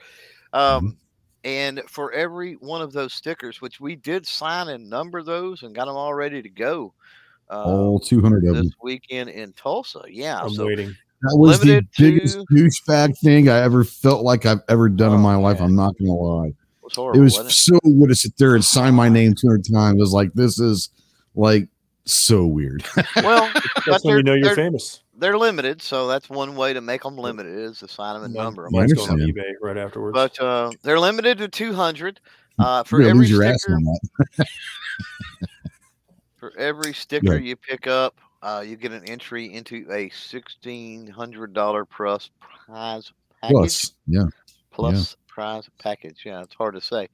Mm-hmm. 0.53 0.87
And 1.43 1.81
for 1.87 2.11
every 2.13 2.53
one 2.55 2.81
of 2.81 2.91
those 2.93 3.13
stickers 3.13 3.61
which 3.61 3.79
we 3.79 3.95
did 3.95 4.25
sign 4.27 4.69
and 4.69 4.89
number 4.89 5.23
those 5.23 5.63
and 5.63 5.73
got 5.75 5.85
them 5.85 5.95
all 5.95 6.13
ready 6.13 6.41
to 6.41 6.49
go 6.49 6.93
uh, 7.49 7.63
All 7.63 7.99
200 7.99 8.45
of 8.45 8.53
this 8.55 8.63
them. 8.63 8.71
weekend 8.83 9.29
in 9.29 9.51
tulsa 9.53 10.01
yeah 10.09 10.39
I'm 10.41 10.51
so 10.51 10.65
waiting. 10.67 10.95
That 11.23 11.37
was 11.37 11.59
the 11.59 11.85
biggest 11.99 12.39
to- 12.39 12.45
douchebag 12.51 13.17
thing 13.19 13.47
I 13.49 13.59
ever 13.59 13.83
felt 13.83 14.23
like 14.23 14.45
I've 14.45 14.61
ever 14.69 14.89
done 14.89 15.09
in 15.13 15.19
Oh, 15.19 15.21
my 15.21 15.35
life. 15.35 15.61
I'm 15.61 15.75
not 15.75 15.95
gonna 15.99 16.13
lie. 16.13 16.47
it 16.47 16.55
was 16.81 16.95
horrible 16.95 17.19
It 17.19 17.23
was 17.23 17.33
wasn't 17.37 17.51
so 17.53 17.79
weird 17.83 18.09
to 18.09 18.15
sit 18.15 18.37
there 18.37 18.55
and 18.55 18.65
sign 18.65 18.95
my 18.95 19.07
name 19.09 19.35
200 19.35 19.63
times. 19.71 19.97
It 19.97 20.01
was 20.01 20.13
like 20.13 20.33
this 20.33 20.59
is 20.59 20.89
like 21.35 21.67
so 22.05 22.45
weird. 22.47 22.83
well 23.17 23.51
That's 23.85 24.03
when 24.03 24.13
they're- 24.13 24.17
you 24.17 24.23
know 24.23 24.33
you're 24.33 24.45
they're- 24.45 24.55
famous. 24.55 25.00
They're 25.17 25.37
limited 25.37 25.81
so 25.81 26.07
that's 26.07 26.29
one 26.29 26.55
way 26.55 26.73
to 26.73 26.81
make 26.81 27.03
them 27.03 27.17
limited 27.17 27.53
is 27.53 27.79
to 27.79 27.87
sign 27.87 28.21
them 28.21 28.31
Mine- 28.33 28.43
number 28.43 28.67
Mine's 28.71 28.93
going 28.93 29.09
on 29.09 29.17
eBay 29.19 29.51
right 29.61 29.77
afterwards. 29.77 30.13
but 30.13 30.39
uh 30.41 30.71
they're 30.83 30.99
limited 30.99 31.37
to 31.39 31.47
200 31.47 32.19
uh 32.59 32.83
for 32.83 33.01
every 33.01 33.13
lose 33.13 33.29
your 33.31 33.43
ass 33.43 33.61
sticker. 33.61 33.77
For 36.37 36.57
every 36.57 36.93
sticker 36.93 37.33
Right. 37.33 37.43
you 37.43 37.55
pick 37.55 37.85
up, 37.85 38.15
uh, 38.41 38.63
you 38.65 38.75
get 38.75 38.91
an 38.91 39.05
entry 39.05 39.53
into 39.53 39.85
a 39.91 40.09
sixteen 40.09 41.05
hundred 41.05 41.53
dollar 41.53 41.85
plus 41.85 42.31
prize 42.39 43.11
package. 43.41 43.53
Plus, 43.55 43.93
yeah. 44.07 44.23
Plus 44.71 45.15
prize 45.27 45.69
package. 45.77 46.21
Yeah, 46.25 46.41
it's 46.41 46.55
hard 46.55 46.73
to 46.73 46.81
say. 46.81 47.09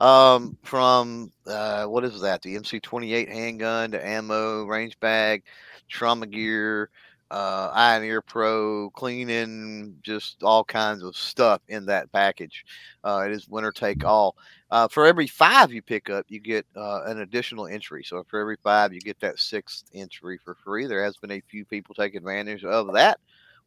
Um, 0.00 0.56
from 0.64 1.30
uh, 1.46 1.84
what 1.84 2.02
is 2.04 2.20
that? 2.22 2.42
The 2.42 2.56
MC 2.56 2.80
twenty 2.80 3.14
eight 3.14 3.28
handgun 3.28 3.92
to 3.92 4.04
ammo, 4.04 4.64
range 4.64 4.98
bag, 4.98 5.44
trauma 5.88 6.26
gear, 6.26 6.90
uh, 7.32 7.70
eye 7.72 7.96
and 7.96 8.04
ear 8.04 8.20
pro, 8.20 8.90
cleaning, 8.90 9.96
just 10.02 10.42
all 10.42 10.62
kinds 10.62 11.02
of 11.02 11.16
stuff 11.16 11.62
in 11.68 11.86
that 11.86 12.12
package. 12.12 12.66
Uh, 13.02 13.22
it 13.24 13.32
is 13.32 13.48
winner 13.48 13.72
take 13.72 14.04
all. 14.04 14.36
Uh, 14.70 14.86
for 14.86 15.06
every 15.06 15.26
five 15.26 15.72
you 15.72 15.80
pick 15.80 16.10
up, 16.10 16.26
you 16.28 16.38
get 16.38 16.66
uh, 16.76 17.04
an 17.06 17.20
additional 17.20 17.66
entry. 17.66 18.04
So 18.04 18.22
for 18.28 18.38
every 18.38 18.56
five, 18.62 18.92
you 18.92 19.00
get 19.00 19.18
that 19.20 19.38
sixth 19.38 19.84
entry 19.94 20.38
for 20.44 20.54
free. 20.54 20.86
There 20.86 21.02
has 21.02 21.16
been 21.16 21.30
a 21.30 21.42
few 21.48 21.64
people 21.64 21.94
take 21.94 22.14
advantage 22.14 22.64
of 22.64 22.92
that, 22.92 23.18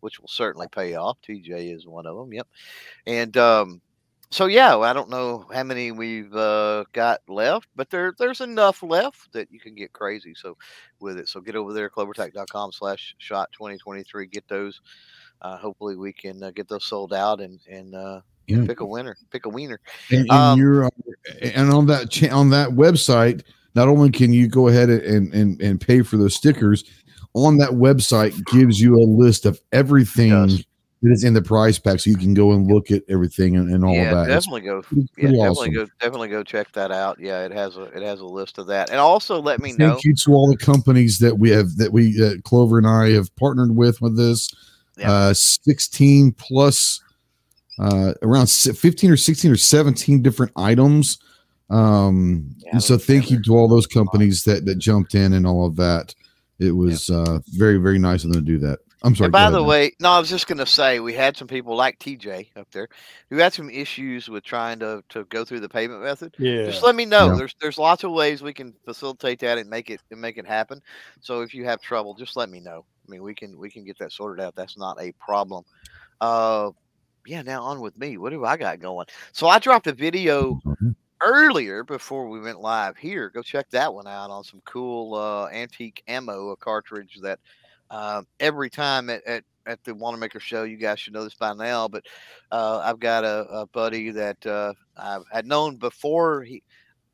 which 0.01 0.19
will 0.19 0.27
certainly 0.27 0.67
pay 0.67 0.93
off. 0.93 1.17
TJ 1.27 1.75
is 1.75 1.87
one 1.87 2.05
of 2.05 2.15
them. 2.15 2.31
Yep. 2.33 2.47
And 3.07 3.35
um, 3.35 3.81
so 4.31 4.47
yeah, 4.47 4.77
I 4.77 4.93
don't 4.93 5.09
know 5.09 5.45
how 5.53 5.63
many 5.63 5.91
we've 5.91 6.35
uh, 6.35 6.83
got 6.93 7.21
left, 7.27 7.67
but 7.75 7.89
there 7.89 8.13
there's 8.17 8.41
enough 8.41 8.83
left 8.83 9.31
that 9.33 9.51
you 9.51 9.59
can 9.59 9.75
get 9.75 9.93
crazy. 9.93 10.33
So 10.35 10.57
with 10.99 11.17
it, 11.17 11.29
so 11.29 11.39
get 11.41 11.55
over 11.55 11.73
there, 11.73 11.89
clovertech.com 11.89 12.71
slash 12.71 13.15
shot 13.17 13.49
2023. 13.53 14.27
Get 14.27 14.47
those. 14.47 14.81
Uh, 15.41 15.57
hopefully 15.57 15.95
we 15.95 16.13
can 16.13 16.41
uh, 16.43 16.51
get 16.51 16.67
those 16.67 16.85
sold 16.85 17.13
out 17.13 17.41
and 17.41 17.59
and 17.69 17.93
uh, 17.95 18.21
Yeah. 18.47 18.65
pick 18.65 18.79
a 18.79 18.85
winner, 18.85 19.15
pick 19.31 19.45
a 19.45 19.49
wiener. 19.49 19.79
And, 20.09 20.21
and 20.21 20.31
Um, 20.31 20.59
you're 20.59 20.89
and 21.41 21.71
on 21.71 21.85
that 21.87 22.09
cha- 22.09 22.35
on 22.35 22.49
that 22.51 22.69
website, 22.69 23.43
not 23.75 23.87
only 23.87 24.09
can 24.11 24.33
you 24.33 24.47
go 24.47 24.67
ahead 24.69 24.89
and 24.89 25.33
and 25.33 25.61
and 25.61 25.79
pay 25.81 26.01
for 26.01 26.17
those 26.17 26.35
stickers, 26.35 26.83
on 27.33 27.57
that 27.57 27.71
website 27.71 28.33
gives 28.45 28.79
you 28.79 28.95
a 28.95 29.03
list 29.05 29.45
of 29.45 29.59
everything 29.73 30.31
that 31.05 31.11
is 31.11 31.23
in 31.23 31.33
the 31.33 31.41
prize 31.41 31.77
pack, 31.77 31.99
so 31.99 32.09
you 32.09 32.17
can 32.17 32.33
go 32.33 32.51
and 32.51 32.67
look 32.67 32.89
at 32.91 33.03
everything 33.09 33.55
and, 33.55 33.71
and 33.73 33.85
all 33.85 33.93
yeah, 33.93 34.11
of 34.11 34.15
that. 34.27 34.35
It's 34.35 34.45
definitely 34.45 34.61
go. 34.61 34.81
pretty, 34.81 35.07
Yeah, 35.17 35.23
definitely 35.29 35.49
awesome. 35.49 35.73
go. 35.73 35.87
Definitely 35.99 36.29
go 36.29 36.43
check 36.43 36.71
that 36.73 36.91
out. 36.91 37.19
Yeah, 37.19 37.45
it 37.45 37.51
has 37.51 37.77
a 37.77 37.83
it 37.83 38.01
has 38.01 38.19
a 38.21 38.25
list 38.25 38.57
of 38.57 38.67
that, 38.67 38.89
and 38.89 38.99
also 38.99 39.41
let 39.41 39.59
me 39.59 39.73
know. 39.73 39.91
Thank 39.91 40.03
you 40.05 40.15
to 40.15 40.31
all 40.33 40.49
the 40.49 40.57
companies 40.57 41.19
that 41.19 41.37
we 41.37 41.49
have 41.51 41.75
that 41.77 41.91
we 41.91 42.21
uh, 42.23 42.41
Clover 42.43 42.77
and 42.77 42.87
I 42.87 43.11
have 43.11 43.33
partnered 43.35 43.75
with 43.75 44.01
with 44.01 44.17
this. 44.17 44.49
Yeah. 44.97 45.11
Uh, 45.11 45.33
16 45.33 46.31
plus 46.33 47.01
uh, 47.79 48.13
around 48.21 48.49
15 48.49 49.11
or 49.11 49.17
16 49.17 49.51
or 49.51 49.57
17 49.57 50.21
different 50.21 50.53
items. 50.55 51.17
Um, 51.69 52.55
Yeah, 52.59 52.77
so 52.77 52.97
thank 52.97 53.29
you 53.29 53.41
to 53.43 53.57
all 53.57 53.67
those 53.67 53.87
companies 53.87 54.43
that 54.43 54.65
that 54.65 54.77
jumped 54.77 55.15
in 55.15 55.33
and 55.33 55.45
all 55.45 55.65
of 55.65 55.75
that. 55.75 56.15
It 56.59 56.71
was 56.71 57.09
uh, 57.09 57.39
very 57.49 57.77
very 57.77 57.99
nice 57.99 58.23
of 58.23 58.31
them 58.31 58.45
to 58.45 58.51
do 58.51 58.59
that. 58.59 58.79
I'm 59.05 59.15
sorry. 59.15 59.27
And 59.27 59.31
by 59.31 59.51
the 59.51 59.59
man. 59.59 59.67
way, 59.67 59.91
no, 59.99 60.09
I 60.09 60.19
was 60.19 60.29
just 60.29 60.47
going 60.47 60.57
to 60.57 60.65
say 60.65 60.99
we 60.99 61.13
had 61.13 61.37
some 61.37 61.47
people 61.47 61.75
like 61.75 61.99
TJ 61.99 62.49
up 62.55 62.67
there 62.71 62.87
who 63.29 63.37
had 63.37 63.53
some 63.53 63.69
issues 63.69 64.27
with 64.27 64.43
trying 64.43 64.79
to 64.79 65.03
to 65.09 65.25
go 65.25 65.45
through 65.45 65.59
the 65.59 65.69
payment 65.69 66.01
method. 66.01 66.35
yeah. 66.39 66.65
Just 66.65 66.83
let 66.83 66.95
me 66.95 67.05
know. 67.05 67.27
Yeah. 67.27 67.35
There's 67.37 67.55
there's 67.61 67.77
lots 67.77 68.03
of 68.03 68.11
ways 68.11 68.41
we 68.41 68.53
can 68.53 68.73
facilitate 68.83 69.39
that 69.41 69.59
and 69.59 69.69
make 69.69 69.91
it 69.91 70.01
and 70.09 70.19
make 70.19 70.37
it 70.37 70.47
happen. 70.47 70.81
So 71.21 71.41
if 71.41 71.53
you 71.53 71.65
have 71.65 71.81
trouble, 71.81 72.15
just 72.15 72.35
let 72.35 72.49
me 72.49 72.59
know. 72.59 72.83
I 73.07 73.11
mean, 73.11 73.21
we 73.21 73.35
can 73.35 73.57
we 73.59 73.69
can 73.69 73.85
get 73.85 73.99
that 73.99 74.11
sorted 74.11 74.43
out. 74.43 74.55
That's 74.55 74.77
not 74.77 74.99
a 74.99 75.11
problem. 75.13 75.63
Uh, 76.19 76.71
yeah. 77.27 77.43
Now 77.43 77.61
on 77.61 77.81
with 77.81 77.97
me. 77.97 78.17
What 78.17 78.31
do 78.31 78.43
I 78.43 78.57
got 78.57 78.79
going? 78.79 79.05
So 79.33 79.47
I 79.47 79.59
dropped 79.59 79.85
a 79.85 79.93
video 79.93 80.59
earlier 81.21 81.83
before 81.83 82.27
we 82.27 82.39
went 82.39 82.59
live 82.59 82.97
here. 82.97 83.29
Go 83.29 83.41
check 83.41 83.69
that 83.69 83.93
one 83.93 84.07
out 84.07 84.31
on 84.31 84.43
some 84.43 84.61
cool 84.65 85.13
uh, 85.13 85.47
antique 85.49 86.03
ammo, 86.07 86.49
a 86.49 86.55
cartridge 86.55 87.19
that 87.21 87.39
uh, 87.89 88.23
every 88.39 88.69
time 88.69 89.09
at, 89.09 89.23
at, 89.25 89.43
at 89.65 89.83
the 89.83 89.93
Wanenmacher 89.93 90.39
show, 90.39 90.63
you 90.63 90.77
guys 90.77 90.99
should 90.99 91.13
know 91.13 91.23
this 91.23 91.35
by 91.35 91.53
now, 91.53 91.87
but 91.87 92.05
uh, 92.51 92.79
I've 92.83 92.99
got 92.99 93.23
a, 93.23 93.45
a 93.49 93.67
buddy 93.67 94.11
that 94.11 94.45
uh, 94.45 94.73
I've 94.97 95.23
had 95.31 95.45
known 95.47 95.77
before 95.77 96.43
he. 96.43 96.63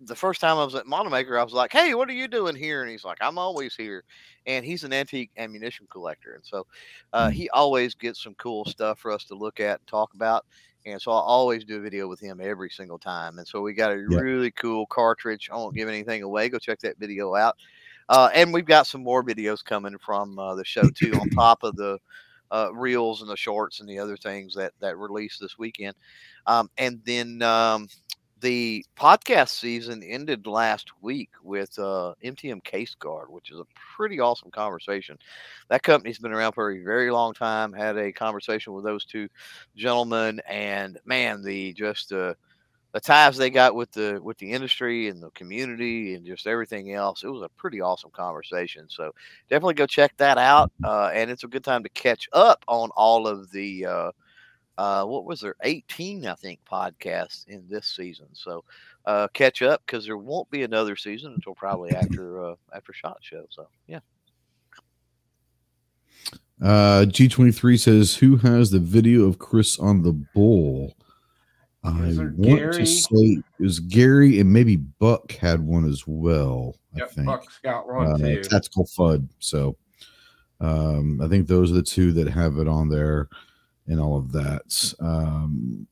The 0.03 0.16
first 0.16 0.41
time 0.41 0.58
I 0.58 0.64
was 0.66 0.74
at 0.74 0.85
Wanenmacher, 0.85 1.40
I 1.40 1.43
was 1.43 1.53
like, 1.53 1.72
"Hey, 1.72 1.93
what 1.93 2.09
are 2.09 2.14
you 2.14 2.27
doing 2.27 2.56
here?" 2.56 2.82
And 2.82 2.90
he's 2.90 3.03
like, 3.03 3.19
"I'm 3.22 3.38
always 3.38 3.75
here." 3.75 4.03
And 4.48 4.66
he's 4.66 4.83
an 4.83 4.93
antique 4.93 5.30
ammunition 5.38 5.85
collector, 5.91 6.33
and 6.33 6.43
so 6.43 6.66
uh, 7.14 7.30
he 7.30 7.50
always 7.51 7.93
gets 7.95 8.22
some 8.22 8.33
cool 8.35 8.66
stuff 8.66 9.00
for 9.00 9.11
us 9.11 9.25
to 9.25 9.35
look 9.35 9.59
at 9.59 9.80
and 9.80 9.88
talk 9.88 10.14
about. 10.16 10.45
And 10.85 11.00
so 11.00 11.11
I 11.11 11.19
always 11.19 11.64
do 11.66 11.77
a 11.77 11.82
video 11.82 12.08
with 12.08 12.19
him 12.19 12.40
every 12.41 12.72
single 12.72 12.98
time. 12.98 13.38
And 13.38 13.48
so 13.48 13.61
we 13.61 13.74
got 13.74 13.91
a 13.91 13.98
Yeah. 14.08 14.22
really 14.22 14.50
cool 14.51 14.88
cartridge. 14.88 15.48
I 15.51 15.56
won't 15.56 15.75
give 15.75 15.88
anything 15.88 16.24
away. 16.24 16.50
Go 16.50 16.58
check 16.58 16.80
that 16.80 16.98
video 16.98 17.35
out. 17.35 17.56
Uh, 18.11 18.30
and 18.33 18.53
we've 18.53 18.65
got 18.65 18.85
some 18.85 19.01
more 19.01 19.23
videos 19.23 19.64
coming 19.64 19.98
from 19.98 20.38
uh, 20.38 20.53
the 20.53 20.65
show 20.65 20.83
too, 20.90 21.14
on 21.14 21.30
top 21.30 21.64
of 21.64 21.77
the 21.77 21.98
uh, 22.51 22.69
reels 22.73 23.22
and 23.22 23.31
the 23.31 23.38
shorts 23.38 23.80
and 23.80 23.88
the 23.88 23.98
other 23.98 24.17
things 24.17 24.53
that 24.53 24.73
that 24.81 24.98
released 24.98 25.40
this 25.40 25.57
weekend. 25.57 25.95
Um, 26.45 26.69
and 26.77 26.99
then 27.06 27.41
um, 27.41 27.88
the 28.41 28.85
podcast 28.98 29.49
season 29.49 30.03
ended 30.03 30.45
last 30.45 30.90
week 31.01 31.30
with 31.41 31.77
uh, 31.80 32.14
MTM 32.22 32.61
Case-Gard, 32.65 33.30
which 33.30 33.49
is 33.49 33.59
a 33.59 33.65
pretty 33.95 34.19
awesome 34.19 34.51
conversation. 34.51 35.17
That 35.69 35.83
company's 35.83 36.19
been 36.19 36.33
around 36.33 36.51
for 36.51 36.72
a 36.72 36.83
very 36.83 37.11
long 37.11 37.33
time. 37.33 37.72
Had 37.72 37.98
a 37.98 38.11
conversation 38.11 38.73
with 38.73 38.83
those 38.83 39.06
two 39.06 39.30
gentlemen, 39.77 40.41
and 40.49 40.99
man, 41.06 41.43
the 41.43 41.72
just 41.72 42.11
uh, 42.11 42.33
the 42.94 43.00
ties 43.00 43.38
they 43.38 43.50
got 43.50 43.76
with 43.76 43.92
the 43.92 44.20
with 44.22 44.38
the 44.38 44.52
industry 44.52 45.08
and 45.08 45.22
the 45.22 45.30
community 45.32 46.16
and 46.16 46.26
just 46.26 46.48
everything 46.48 46.94
else. 46.94 47.24
It 47.24 47.30
was 47.30 47.42
a 47.42 47.50
pretty 47.50 47.82
awesome 47.82 48.11
conversation. 48.11 48.88
So 48.90 49.11
definitely 49.50 49.76
go 49.76 49.86
check 49.86 50.16
that 50.18 50.38
out. 50.38 50.72
Uh, 50.84 51.11
and 51.14 51.32
it's 51.32 51.44
a 51.44 51.48
good 51.48 51.64
time 51.64 51.84
to 51.84 51.90
catch 51.90 52.28
up 52.34 52.64
on 52.68 52.90
all 52.95 53.28
of 53.28 53.52
the 53.52 53.86
uh, 53.86 54.11
uh, 54.78 55.06
what 55.06 55.26
was 55.26 55.42
there 55.42 55.56
18 55.64 56.26
I 56.26 56.36
think 56.36 56.60
podcasts 56.70 57.48
in 57.48 57.64
this 57.70 57.88
season. 57.88 58.28
So 58.34 58.64
uh, 59.06 59.28
catch 59.34 59.61
up 59.61 59.82
because 59.86 60.06
there 60.06 60.18
won't 60.18 60.50
be 60.50 60.64
another 60.64 60.95
season 60.95 61.34
until 61.34 61.56
probably 61.56 61.92
after 61.92 62.44
uh, 62.44 62.56
after 62.76 62.94
Shot 62.94 63.18
Show. 63.22 63.45
So 63.50 63.68
yeah. 63.88 64.00
Uh, 66.61 67.06
G23 67.06 67.80
says, 67.80 68.16
Who 68.18 68.38
has 68.38 68.70
the 68.70 68.80
video 68.80 69.24
of 69.24 69.40
Chris 69.40 69.80
on 69.80 70.03
the 70.03 70.11
bull? 70.11 70.95
I 71.84 71.90
want 71.90 72.42
Gary? 72.42 72.74
to 72.74 72.85
say 72.85 73.08
it 73.18 73.43
was 73.60 73.80
Gary 73.80 74.40
and 74.40 74.51
maybe 74.51 74.76
Buck 74.76 75.32
had 75.34 75.61
one 75.61 75.90
as 75.90 76.03
well. 76.06 76.76
I 76.95 77.06
think. 77.08 77.26
Buck's 77.26 77.60
got 77.64 77.88
one 77.88 78.24
uh. 78.24 78.43
Tactical 78.43 78.85
FUD. 78.85 79.27
So 79.40 79.76
um, 80.60 81.19
I 81.22 81.27
think 81.27 81.48
those 81.48 81.72
are 81.72 81.76
the 81.76 81.82
two 81.82 82.11
that 82.14 82.27
have 82.27 82.58
it 82.58 82.68
on 82.68 82.90
there 82.90 83.30
and 83.88 84.00
all 84.00 84.18
of 84.18 84.32
that. 84.32 84.93
Um, 85.00 85.88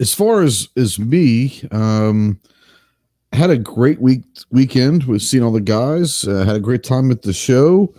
as 0.00 0.14
far 0.14 0.42
as 0.42 0.68
as 0.76 0.98
me, 0.98 1.62
um, 1.70 2.40
had 3.32 3.50
a 3.50 3.58
great 3.58 4.00
week 4.00 4.22
weekend 4.50 5.04
with 5.04 5.22
seeing 5.22 5.42
all 5.42 5.52
the 5.52 5.60
guys. 5.60 6.26
Uh, 6.26 6.44
had 6.44 6.56
a 6.56 6.60
great 6.60 6.84
time 6.84 7.10
at 7.10 7.22
the 7.22 7.32
show. 7.32 7.92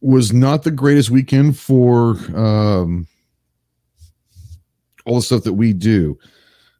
Was 0.00 0.32
not 0.32 0.62
the 0.62 0.70
greatest 0.70 1.10
weekend 1.10 1.58
for 1.58 2.16
um, 2.34 3.06
all 5.06 5.16
the 5.16 5.22
stuff 5.22 5.44
that 5.44 5.52
we 5.52 5.72
do. 5.72 6.18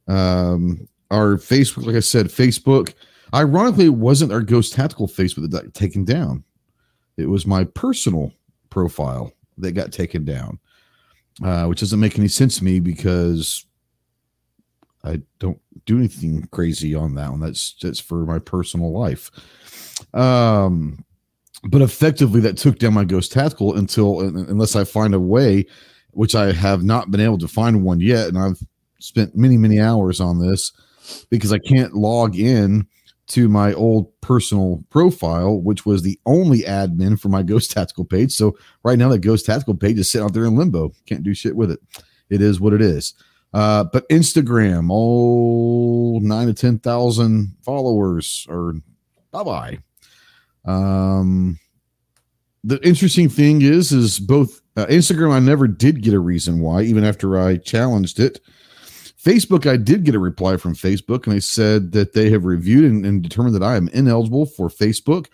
Um, 0.08 0.88
our 1.10 1.36
Facebook, 1.36 1.86
like 1.86 1.96
I 1.96 2.00
said, 2.00 2.26
Facebook. 2.26 2.94
Ironically, 3.34 3.86
it 3.86 3.94
wasn't 3.94 4.32
our 4.32 4.42
Ghost 4.42 4.72
Tactical 4.72 5.08
Facebook 5.08 5.42
that 5.42 5.64
got 5.64 5.74
taken 5.74 6.04
down. 6.04 6.44
It 7.16 7.28
was 7.28 7.46
my 7.46 7.64
personal 7.64 8.32
profile 8.70 9.32
that 9.58 9.72
got 9.72 9.92
taken 9.92 10.24
down, 10.24 10.58
uh, 11.44 11.66
which 11.66 11.80
doesn't 11.80 12.00
make 12.00 12.18
any 12.18 12.28
sense 12.28 12.58
to 12.58 12.64
me 12.64 12.80
because 12.80 13.66
I 15.04 15.20
don't 15.38 15.60
do 15.86 15.98
anything 15.98 16.48
crazy 16.50 16.94
on 16.94 17.14
that 17.14 17.30
one. 17.30 17.40
That's 17.40 17.74
that's 17.80 18.00
for 18.00 18.26
my 18.26 18.38
personal 18.38 18.92
life. 18.92 19.30
Um, 20.14 21.04
but 21.64 21.82
effectively, 21.82 22.40
that 22.40 22.56
took 22.56 22.78
down 22.78 22.94
my 22.94 23.04
Ghost 23.04 23.32
Tactical 23.32 23.76
until 23.76 24.20
unless 24.20 24.76
I 24.76 24.84
find 24.84 25.14
a 25.14 25.20
way, 25.20 25.66
which 26.12 26.34
I 26.34 26.52
have 26.52 26.82
not 26.82 27.10
been 27.10 27.20
able 27.20 27.38
to 27.38 27.48
find 27.48 27.84
one 27.84 28.00
yet, 28.00 28.28
and 28.28 28.38
I've 28.38 28.60
spent 28.98 29.36
many 29.36 29.56
many 29.56 29.80
hours 29.80 30.20
on 30.20 30.40
this 30.40 30.72
because 31.30 31.52
I 31.52 31.58
can't 31.58 31.94
log 31.94 32.36
in 32.36 32.86
to 33.28 33.48
my 33.48 33.72
old 33.74 34.08
personal 34.20 34.84
profile, 34.90 35.60
which 35.60 35.86
was 35.86 36.02
the 36.02 36.18
only 36.26 36.60
admin 36.62 37.18
for 37.18 37.28
my 37.28 37.42
Ghost 37.44 37.70
Tactical 37.70 38.04
page. 38.04 38.32
So 38.32 38.56
right 38.82 38.98
now, 38.98 39.08
the 39.08 39.18
Ghost 39.18 39.46
Tactical 39.46 39.76
page 39.76 39.98
is 39.98 40.10
sitting 40.10 40.24
out 40.24 40.34
there 40.34 40.44
in 40.44 40.56
limbo. 40.56 40.92
Can't 41.06 41.22
do 41.22 41.34
shit 41.34 41.56
with 41.56 41.70
it. 41.70 41.80
It 42.28 42.42
is 42.42 42.60
what 42.60 42.72
it 42.72 42.82
is. 42.82 43.14
Uh, 43.52 43.84
but 43.84 44.08
Instagram, 44.08 44.90
all 44.90 46.16
oh, 46.16 46.26
nine 46.26 46.46
to 46.46 46.54
ten 46.54 46.78
thousand 46.78 47.56
followers, 47.62 48.46
or 48.48 48.74
bye 49.32 49.42
bye. 49.42 49.78
Um, 50.64 51.58
the 52.62 52.84
interesting 52.86 53.28
thing 53.28 53.62
is, 53.62 53.90
is 53.90 54.20
both 54.20 54.60
uh, 54.76 54.86
Instagram. 54.86 55.32
I 55.32 55.40
never 55.40 55.66
did 55.66 56.02
get 56.02 56.14
a 56.14 56.20
reason 56.20 56.60
why, 56.60 56.82
even 56.82 57.04
after 57.04 57.38
I 57.38 57.56
challenged 57.56 58.20
it. 58.20 58.40
Facebook, 59.22 59.70
I 59.70 59.76
did 59.76 60.04
get 60.04 60.14
a 60.14 60.18
reply 60.18 60.56
from 60.56 60.74
Facebook, 60.74 61.26
and 61.26 61.34
they 61.34 61.40
said 61.40 61.92
that 61.92 62.14
they 62.14 62.30
have 62.30 62.44
reviewed 62.44 62.84
and, 62.84 63.04
and 63.04 63.22
determined 63.22 63.54
that 63.54 63.62
I 63.62 63.76
am 63.76 63.88
ineligible 63.88 64.46
for 64.46 64.68
Facebook, 64.68 65.26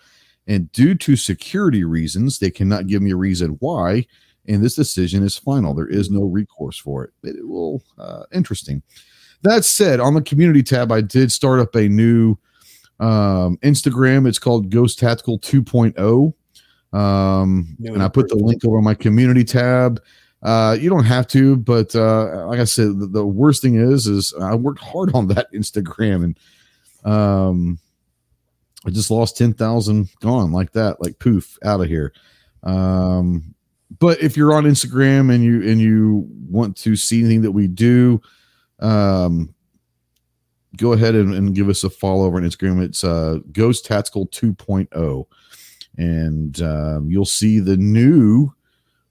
and 0.45 0.71
due 0.71 0.95
to 0.95 1.15
security 1.15 1.83
reasons, 1.83 2.39
they 2.39 2.51
cannot 2.51 2.87
give 2.87 3.01
me 3.01 3.11
a 3.11 3.17
reason 3.17 3.57
why. 3.59 4.05
And 4.47 4.63
this 4.63 4.75
decision 4.75 5.23
is 5.23 5.37
final. 5.37 5.73
There 5.73 5.87
is 5.87 6.09
no 6.09 6.23
recourse 6.23 6.77
for 6.77 7.03
it. 7.03 7.11
It 7.23 7.47
will 7.47 7.83
uh, 7.97 8.23
interesting. 8.33 8.81
That 9.43 9.65
said, 9.65 9.99
on 9.99 10.13
the 10.13 10.21
community 10.21 10.63
tab, 10.63 10.91
I 10.91 11.01
did 11.01 11.31
start 11.31 11.59
up 11.59 11.75
a 11.75 11.89
new 11.89 12.37
um, 12.99 13.57
Instagram. 13.57 14.27
It's 14.27 14.39
called 14.39 14.69
Ghost 14.69 14.99
Tactical 14.99 15.37
2.0. 15.39 16.33
Um, 16.93 17.75
and 17.83 18.01
I 18.01 18.07
put 18.07 18.29
the 18.29 18.35
link 18.35 18.63
over 18.65 18.81
my 18.81 18.93
community 18.93 19.43
tab. 19.43 20.01
Uh, 20.41 20.77
you 20.79 20.89
don't 20.89 21.03
have 21.03 21.27
to, 21.27 21.57
but 21.57 21.95
uh, 21.95 22.45
like 22.47 22.59
I 22.59 22.63
said, 22.63 22.99
the, 22.99 23.07
the 23.07 23.25
worst 23.25 23.61
thing 23.61 23.75
is, 23.75 24.07
is 24.07 24.33
I 24.39 24.55
worked 24.55 24.81
hard 24.81 25.13
on 25.13 25.27
that 25.27 25.51
Instagram 25.53 26.23
and 26.23 26.39
um, 27.11 27.79
I 28.85 28.89
just 28.89 29.11
lost 29.11 29.37
10,000 29.37 30.09
gone 30.21 30.51
like 30.51 30.71
that, 30.73 31.01
like 31.01 31.19
poof 31.19 31.57
out 31.63 31.81
of 31.81 31.87
here. 31.87 32.13
Um, 32.63 33.55
but 33.99 34.21
if 34.21 34.37
you're 34.37 34.53
on 34.53 34.65
Instagram 34.65 35.33
and 35.33 35.43
you, 35.43 35.69
and 35.69 35.79
you 35.81 36.27
want 36.49 36.77
to 36.77 36.95
see 36.95 37.19
anything 37.19 37.41
that 37.41 37.51
we 37.51 37.67
do, 37.67 38.21
um, 38.79 39.53
go 40.75 40.93
ahead 40.93 41.15
and, 41.15 41.33
and 41.33 41.55
give 41.55 41.69
us 41.69 41.83
a 41.83 41.89
follow 41.89 42.25
over 42.25 42.37
on 42.37 42.43
Instagram. 42.43 42.83
It's 42.83 43.03
uh, 43.03 43.39
Ghost 43.51 43.85
Tactical 43.85 44.27
2.0 44.27 45.25
and 45.97 46.61
um, 46.61 47.09
you'll 47.09 47.25
see 47.25 47.59
the 47.59 47.77
new 47.77 48.51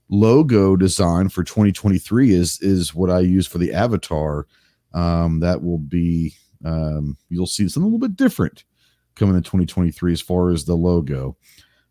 logo 0.08 0.76
design 0.76 1.28
for 1.28 1.42
2023 1.42 2.32
is 2.32 2.60
is 2.60 2.94
what 2.94 3.10
I 3.10 3.20
use 3.20 3.46
for 3.46 3.58
the 3.58 3.72
avatar. 3.72 4.46
Um, 4.94 5.40
that 5.40 5.62
will 5.62 5.78
be 5.78 6.34
um, 6.64 7.16
you'll 7.28 7.46
see 7.46 7.68
something 7.68 7.82
a 7.82 7.94
little 7.94 8.08
bit 8.08 8.16
different 8.16 8.64
coming 9.14 9.36
in 9.36 9.42
2023 9.42 10.12
as 10.12 10.20
far 10.20 10.50
as 10.50 10.64
the 10.64 10.74
logo. 10.74 11.36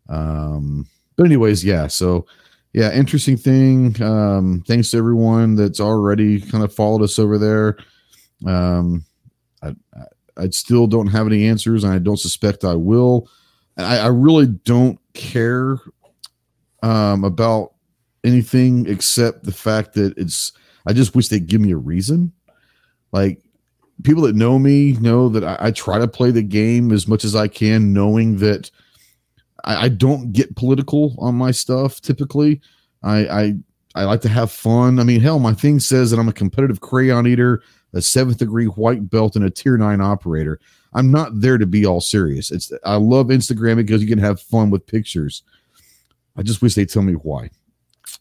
Um, 0.08 0.86
but 1.16 1.26
anyways, 1.26 1.64
yeah. 1.64 1.86
So 1.86 2.26
yeah, 2.72 2.92
interesting 2.92 3.36
thing. 3.36 4.00
Um, 4.02 4.62
thanks 4.66 4.90
to 4.90 4.98
everyone 4.98 5.54
that's 5.54 5.80
already 5.80 6.40
kind 6.40 6.62
of 6.62 6.74
followed 6.74 7.02
us 7.02 7.18
over 7.18 7.38
there. 7.38 7.76
Um, 8.46 9.04
I, 9.62 9.68
I, 9.94 10.04
I 10.36 10.48
still 10.50 10.86
don't 10.86 11.06
have 11.06 11.26
any 11.26 11.46
answers, 11.46 11.84
and 11.84 11.92
I 11.92 11.98
don't 11.98 12.18
suspect 12.18 12.64
I 12.64 12.74
will. 12.74 13.28
I, 13.76 13.98
I 13.98 14.06
really 14.06 14.46
don't 14.46 14.98
care 15.14 15.78
um, 16.82 17.24
about 17.24 17.74
anything 18.24 18.86
except 18.86 19.44
the 19.44 19.52
fact 19.52 19.94
that 19.94 20.16
it's. 20.16 20.52
I 20.88 20.92
just 20.92 21.16
wish 21.16 21.28
they'd 21.28 21.46
give 21.46 21.60
me 21.60 21.72
a 21.72 21.76
reason. 21.76 22.32
Like 23.12 23.42
people 24.02 24.22
that 24.22 24.36
know 24.36 24.58
me 24.58 24.92
know 24.92 25.28
that 25.30 25.42
I, 25.42 25.56
I 25.60 25.70
try 25.70 25.98
to 25.98 26.08
play 26.08 26.30
the 26.30 26.42
game 26.42 26.92
as 26.92 27.08
much 27.08 27.24
as 27.24 27.34
I 27.34 27.48
can, 27.48 27.92
knowing 27.92 28.36
that 28.38 28.70
I, 29.64 29.84
I 29.84 29.88
don't 29.88 30.32
get 30.32 30.54
political 30.56 31.16
on 31.18 31.34
my 31.34 31.50
stuff. 31.50 32.00
Typically, 32.00 32.60
I, 33.02 33.26
I 33.26 33.54
I 33.96 34.04
like 34.04 34.20
to 34.22 34.28
have 34.28 34.52
fun. 34.52 35.00
I 35.00 35.04
mean, 35.04 35.20
hell, 35.20 35.38
my 35.38 35.54
thing 35.54 35.80
says 35.80 36.10
that 36.10 36.20
I'm 36.20 36.28
a 36.28 36.32
competitive 36.32 36.80
crayon 36.80 37.26
eater, 37.26 37.62
a 37.94 38.02
seventh 38.02 38.38
degree 38.38 38.66
white 38.66 39.08
belt, 39.08 39.36
and 39.36 39.44
a 39.44 39.50
tier 39.50 39.78
nine 39.78 40.02
operator. 40.02 40.60
I'm 40.96 41.10
not 41.12 41.40
there 41.40 41.58
to 41.58 41.66
be 41.66 41.86
all 41.86 42.00
serious. 42.00 42.50
It's 42.50 42.72
I 42.84 42.96
love 42.96 43.26
Instagram 43.28 43.76
because 43.76 44.02
you 44.02 44.08
can 44.08 44.18
have 44.18 44.40
fun 44.40 44.70
with 44.70 44.84
pictures. 44.86 45.42
I 46.36 46.42
just 46.42 46.60
wish 46.62 46.74
they'd 46.74 46.88
tell 46.88 47.02
me 47.02 47.12
why. 47.12 47.50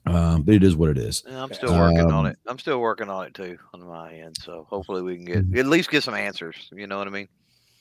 Um, 0.06 0.44
but 0.44 0.54
it 0.56 0.64
is 0.64 0.76
what 0.76 0.90
it 0.90 0.98
is. 0.98 1.24
Yeah, 1.28 1.42
I'm 1.42 1.54
still 1.54 1.72
working 1.74 2.00
on 2.00 2.12
Um, 2.12 2.26
it. 2.28 2.38
I'm 2.48 2.60
still 2.60 2.80
working 2.80 3.10
on 3.10 3.26
it 3.26 3.34
too 3.34 3.58
on 3.74 3.82
my 3.88 4.14
end. 4.14 4.38
So 4.42 4.68
hopefully 4.70 5.02
we 5.02 5.18
can 5.18 5.26
Mm-hmm. 5.26 5.54
get 5.54 5.60
at 5.62 5.66
least 5.68 5.90
get 5.90 6.04
some 6.04 6.14
answers. 6.14 6.56
You 6.72 6.86
know 6.86 6.98
what 7.00 7.08
I 7.08 7.12
mean? 7.12 7.28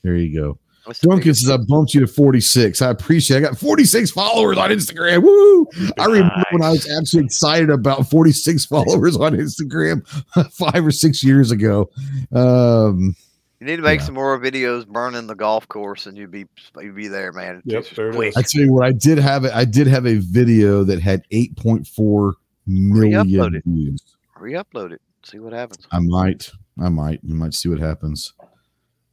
There 0.03 0.15
you 0.15 0.39
go. 0.39 0.59
Duncan 1.01 1.33
says 1.33 1.49
I 1.49 1.57
bumped 1.57 1.95
you 1.95 2.01
to 2.01 2.07
46. 2.07 2.79
I 2.83 2.91
appreciate. 2.91 3.37
It. 3.37 3.45
I 3.45 3.49
got 3.49 3.57
46 3.57 4.11
followers 4.11 4.57
on 4.59 4.69
Instagram. 4.69 5.23
Woo! 5.23 5.67
I 5.97 6.05
remember 6.05 6.43
when 6.51 6.61
I 6.61 6.69
was 6.69 6.87
actually 6.99 7.25
excited 7.25 7.71
about 7.71 8.07
46 8.07 8.65
followers 8.65 9.17
on 9.17 9.33
Instagram 9.33 10.07
five 10.53 10.85
or 10.85 10.91
six 10.91 11.23
years 11.23 11.49
ago. 11.49 11.89
Um, 12.31 13.15
You 13.59 13.67
need 13.67 13.77
to 13.77 13.81
make 13.81 14.01
yeah. 14.01 14.05
some 14.07 14.15
more 14.15 14.37
videos 14.39 14.85
burning 14.85 15.27
the 15.27 15.35
golf 15.35 15.67
course, 15.67 16.07
and 16.07 16.17
you'd 16.17 16.31
be 16.31 16.45
you'd 16.81 16.95
be 16.95 17.07
there, 17.07 17.31
man. 17.31 17.61
Yep, 17.65 17.83
Just 17.83 17.95
there 17.95 18.09
it 18.09 18.15
quick. 18.15 18.29
is. 18.29 18.37
I 18.37 18.41
tell 18.41 18.61
you 18.61 18.73
what, 18.73 18.85
I 18.85 18.91
did 18.91 19.17
have 19.17 19.45
it. 19.45 19.53
I 19.53 19.63
did 19.63 19.87
have 19.87 20.05
a 20.05 20.15
video 20.17 20.83
that 20.83 21.01
had 21.01 21.23
eight 21.31 21.55
point 21.55 21.87
four 21.87 22.35
million 22.67 23.21
Re-upload 23.21 23.31
million 23.31 23.55
it. 23.55 23.63
views. 23.65 24.03
Re-upload 24.37 24.91
it. 24.91 25.01
See 25.23 25.39
what 25.39 25.53
happens. 25.53 25.87
I 25.91 25.99
might, 25.99 26.51
I 26.79 26.89
might, 26.89 27.19
you 27.23 27.33
might 27.33 27.53
see 27.53 27.69
what 27.69 27.79
happens. 27.79 28.33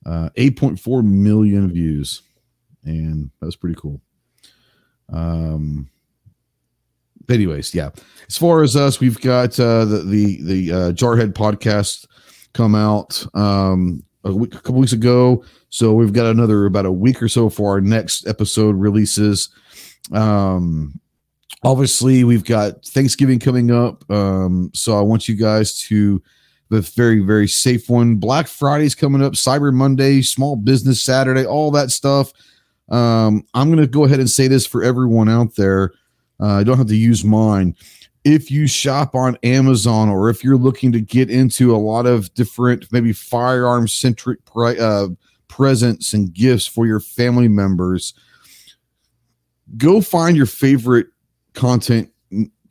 Uh, 0.04 0.28
8.4 0.36 1.04
million 1.04 1.72
views, 1.72 2.22
and 2.84 3.30
that 3.40 3.46
was 3.46 3.56
pretty 3.56 3.76
cool. 3.80 4.00
Um, 5.12 5.88
but 7.26 7.34
anyways, 7.34 7.74
yeah. 7.74 7.90
As 8.28 8.36
far 8.36 8.62
as 8.62 8.74
us, 8.74 9.00
we've 9.00 9.20
got 9.20 9.58
uh, 9.60 9.84
the 9.84 9.98
the 9.98 10.42
the 10.42 10.72
uh, 10.72 10.92
Jarhead 10.92 11.32
podcast 11.34 12.06
come 12.52 12.74
out 12.74 13.24
um, 13.34 14.02
a, 14.24 14.34
week, 14.34 14.54
a 14.54 14.58
couple 14.58 14.80
weeks 14.80 14.92
ago, 14.92 15.44
so 15.68 15.92
we've 15.92 16.12
got 16.12 16.26
another 16.26 16.66
about 16.66 16.86
a 16.86 16.92
week 16.92 17.22
or 17.22 17.28
so 17.28 17.48
for 17.48 17.72
our 17.72 17.80
next 17.80 18.26
episode 18.26 18.76
releases. 18.76 19.48
Um, 20.12 21.00
obviously, 21.62 22.24
we've 22.24 22.44
got 22.44 22.84
Thanksgiving 22.84 23.38
coming 23.38 23.70
up, 23.70 24.08
um, 24.10 24.70
so 24.74 24.98
I 24.98 25.02
want 25.02 25.28
you 25.28 25.34
guys 25.34 25.78
to 25.82 26.22
the 26.68 26.80
very 26.80 27.20
very 27.20 27.48
safe 27.48 27.90
one. 27.90 28.16
Black 28.16 28.46
Friday's 28.46 28.94
coming 28.94 29.22
up, 29.22 29.34
Cyber 29.34 29.72
Monday, 29.72 30.22
Small 30.22 30.56
Business 30.56 31.02
Saturday, 31.02 31.44
all 31.44 31.70
that 31.72 31.90
stuff. 31.90 32.32
Um, 32.88 33.44
I'm 33.54 33.68
going 33.68 33.80
to 33.80 33.86
go 33.86 34.04
ahead 34.04 34.20
and 34.20 34.30
say 34.30 34.48
this 34.48 34.66
for 34.66 34.82
everyone 34.82 35.28
out 35.28 35.54
there. 35.56 35.92
Uh, 36.40 36.58
I 36.58 36.64
don't 36.64 36.78
have 36.78 36.88
to 36.88 36.96
use 36.96 37.24
mine. 37.24 37.76
If 38.24 38.50
you 38.50 38.66
shop 38.68 39.14
on 39.14 39.36
Amazon 39.42 40.08
or 40.08 40.30
if 40.30 40.44
you're 40.44 40.56
looking 40.56 40.92
to 40.92 41.00
get 41.00 41.28
into 41.30 41.74
a 41.74 41.78
lot 41.78 42.06
of 42.06 42.32
different, 42.34 42.86
maybe 42.92 43.12
firearm 43.12 43.88
centric 43.88 44.44
pri- 44.44 44.78
uh, 44.78 45.08
presents 45.48 46.14
and 46.14 46.32
gifts 46.32 46.66
for 46.66 46.86
your 46.86 47.00
family 47.00 47.48
members, 47.48 48.14
go 49.76 50.00
find 50.00 50.36
your 50.36 50.46
favorite 50.46 51.08
content 51.54 52.10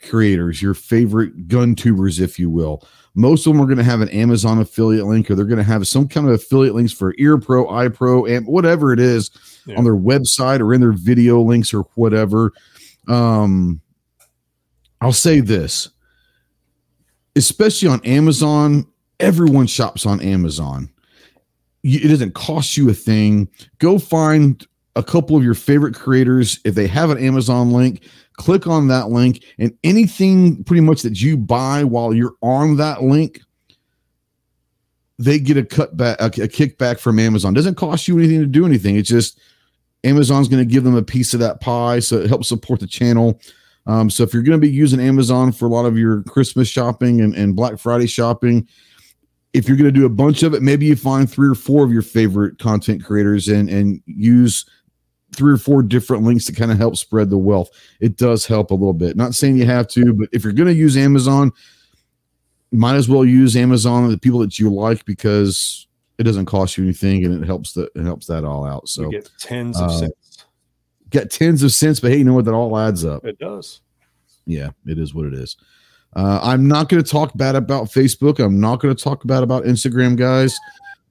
creators, 0.01 0.61
your 0.61 0.73
favorite 0.73 1.47
gun 1.47 1.75
tubers, 1.75 2.19
if 2.19 2.39
you 2.39 2.49
will. 2.49 2.87
Most 3.13 3.45
of 3.45 3.51
them 3.53 3.61
are 3.61 3.65
going 3.65 3.77
to 3.77 3.83
have 3.83 3.99
an 4.01 4.09
Amazon 4.09 4.59
affiliate 4.59 5.05
link, 5.05 5.29
or 5.29 5.35
they're 5.35 5.45
going 5.45 5.57
to 5.57 5.63
have 5.63 5.85
some 5.87 6.07
kind 6.07 6.27
of 6.27 6.33
affiliate 6.33 6.73
links 6.75 6.93
for 6.93 7.13
Ear 7.17 7.37
Pro, 7.37 7.69
Eye 7.69 7.89
Pro, 7.89 8.25
and 8.25 8.47
whatever 8.47 8.93
it 8.93 8.99
is 8.99 9.29
Yeah. 9.65 9.75
on 9.77 9.83
their 9.83 9.95
website 9.97 10.61
or 10.61 10.73
in 10.73 10.79
their 10.81 10.93
video 10.93 11.41
links 11.41 11.73
or 11.73 11.81
whatever. 11.95 12.53
Um, 13.09 13.81
I'll 15.01 15.13
say 15.13 15.39
this, 15.39 15.89
especially 17.35 17.89
on 17.89 18.05
Amazon, 18.05 18.85
everyone 19.19 19.67
shops 19.67 20.05
on 20.05 20.21
Amazon. 20.21 20.89
It 21.83 22.07
doesn't 22.07 22.35
cost 22.35 22.77
you 22.77 22.89
a 22.89 22.93
thing. 22.93 23.49
Go 23.79 23.97
find 23.97 24.65
a 24.95 25.01
couple 25.01 25.35
of 25.35 25.43
your 25.43 25.55
favorite 25.55 25.95
creators. 25.95 26.59
If 26.63 26.75
they 26.75 26.85
have 26.85 27.09
an 27.09 27.17
Amazon 27.17 27.71
link, 27.71 28.03
click 28.33 28.67
on 28.67 28.87
that 28.89 29.09
link, 29.09 29.43
and 29.57 29.75
anything 29.83 30.63
pretty 30.63 30.81
much 30.81 31.01
that 31.01 31.19
you 31.19 31.35
buy 31.35 31.83
while 31.83 32.13
you're 32.13 32.35
on 32.43 32.77
that 32.77 33.01
link, 33.01 33.41
they 35.17 35.39
get 35.39 35.57
a 35.57 35.63
cut 35.63 35.97
back, 35.97 36.19
a, 36.19 36.25
a 36.25 36.47
kickback 36.47 36.99
from 36.99 37.17
Amazon. 37.17 37.53
Doesn't 37.53 37.75
cost 37.75 38.07
you 38.07 38.19
anything 38.19 38.39
to 38.39 38.45
do 38.45 38.65
anything. 38.65 38.97
It's 38.97 39.09
just 39.09 39.39
Amazon's 40.03 40.47
going 40.47 40.67
to 40.67 40.71
give 40.71 40.83
them 40.83 40.95
a 40.95 41.03
piece 41.03 41.33
of 41.33 41.39
that 41.39 41.61
pie, 41.61 41.99
so 41.99 42.17
it 42.17 42.27
helps 42.27 42.47
support 42.47 42.79
the 42.79 42.87
channel. 42.87 43.39
Um, 43.87 44.09
so 44.09 44.23
if 44.23 44.33
you're 44.33 44.43
going 44.43 44.59
to 44.59 44.65
be 44.65 44.71
using 44.71 44.99
Amazon 44.99 45.51
for 45.51 45.65
a 45.65 45.69
lot 45.69 45.85
of 45.85 45.97
your 45.97 46.23
Christmas 46.23 46.67
shopping 46.67 47.21
and, 47.21 47.35
and 47.35 47.55
Black 47.55 47.79
Friday 47.79 48.07
shopping, 48.07 48.67
if 49.53 49.67
you're 49.67 49.77
going 49.77 49.91
to 49.91 49.99
do 49.99 50.05
a 50.05 50.09
bunch 50.09 50.43
of 50.43 50.53
it, 50.53 50.61
maybe 50.61 50.85
you 50.85 50.95
find 50.95 51.29
three 51.29 51.49
or 51.49 51.55
four 51.55 51.83
of 51.83 51.91
your 51.91 52.01
favorite 52.01 52.59
content 52.59 53.03
creators 53.03 53.47
and 53.47 53.69
and 53.69 54.01
use 54.05 54.65
three 55.35 55.53
or 55.53 55.57
four 55.57 55.81
different 55.81 56.23
links 56.23 56.45
to 56.45 56.53
kind 56.53 56.71
of 56.71 56.77
help 56.77 56.97
spread 56.97 57.29
the 57.29 57.37
wealth. 57.37 57.69
It 57.99 58.17
does 58.17 58.45
help 58.45 58.71
a 58.71 58.75
little 58.75 58.93
bit. 58.93 59.15
Not 59.15 59.33
saying 59.33 59.57
you 59.57 59.65
have 59.65 59.87
to, 59.89 60.13
but 60.13 60.29
if 60.31 60.43
you're 60.43 60.53
going 60.53 60.67
to 60.67 60.73
use 60.73 60.97
Amazon, 60.97 61.51
might 62.71 62.95
as 62.95 63.09
well 63.09 63.25
use 63.25 63.55
Amazon 63.55 64.03
and 64.03 64.13
the 64.13 64.17
people 64.17 64.39
that 64.39 64.59
you 64.59 64.69
like 64.69 65.03
because 65.05 65.87
it 66.17 66.23
doesn't 66.23 66.45
cost 66.45 66.77
you 66.77 66.83
anything 66.83 67.25
and 67.25 67.43
it 67.43 67.45
helps 67.45 67.73
the 67.73 67.89
it 67.95 68.03
helps 68.03 68.27
that 68.27 68.45
all 68.45 68.65
out. 68.65 68.87
So 68.87 69.03
you 69.03 69.11
get 69.11 69.29
tens 69.39 69.79
of 69.79 69.89
uh, 69.89 70.07
get 71.11 71.29
tens 71.29 71.63
of 71.63 71.71
cents, 71.71 71.99
but 71.99 72.11
hey, 72.11 72.17
you 72.17 72.23
know 72.23 72.33
what? 72.33 72.45
That 72.45 72.53
all 72.53 72.77
adds 72.77 73.05
up. 73.05 73.25
It 73.25 73.37
does. 73.37 73.81
Yeah, 74.45 74.71
it 74.85 74.97
is 74.97 75.13
what 75.13 75.27
it 75.27 75.33
is. 75.33 75.55
Uh, 76.15 76.39
I'm 76.43 76.67
not 76.67 76.89
going 76.89 77.01
to 77.01 77.09
talk 77.09 77.31
bad 77.37 77.55
about 77.55 77.85
Facebook. 77.85 78.43
I'm 78.43 78.59
not 78.59 78.79
going 78.79 78.93
to 78.93 79.01
talk 79.01 79.25
bad 79.25 79.43
about 79.43 79.63
Instagram, 79.63 80.17
guys. 80.17 80.57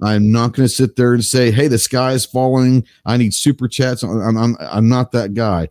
I'm 0.03 0.31
not 0.33 0.55
going 0.55 0.69
to 0.69 0.75
sit 0.75 0.97
there 0.97 1.15
and 1.15 1.25
say, 1.25 1.51
"Hey, 1.51 1.69
the 1.69 1.79
sky 1.79 2.13
is 2.13 2.25
falling. 2.25 2.87
I 3.05 3.17
need 3.17 3.35
super 3.35 3.69
chats." 3.69 4.03
I'm, 4.03 4.37
I'm 4.37 4.57
I'm 4.61 4.89
not 4.89 5.13
that 5.13 5.35
guy. 5.35 5.69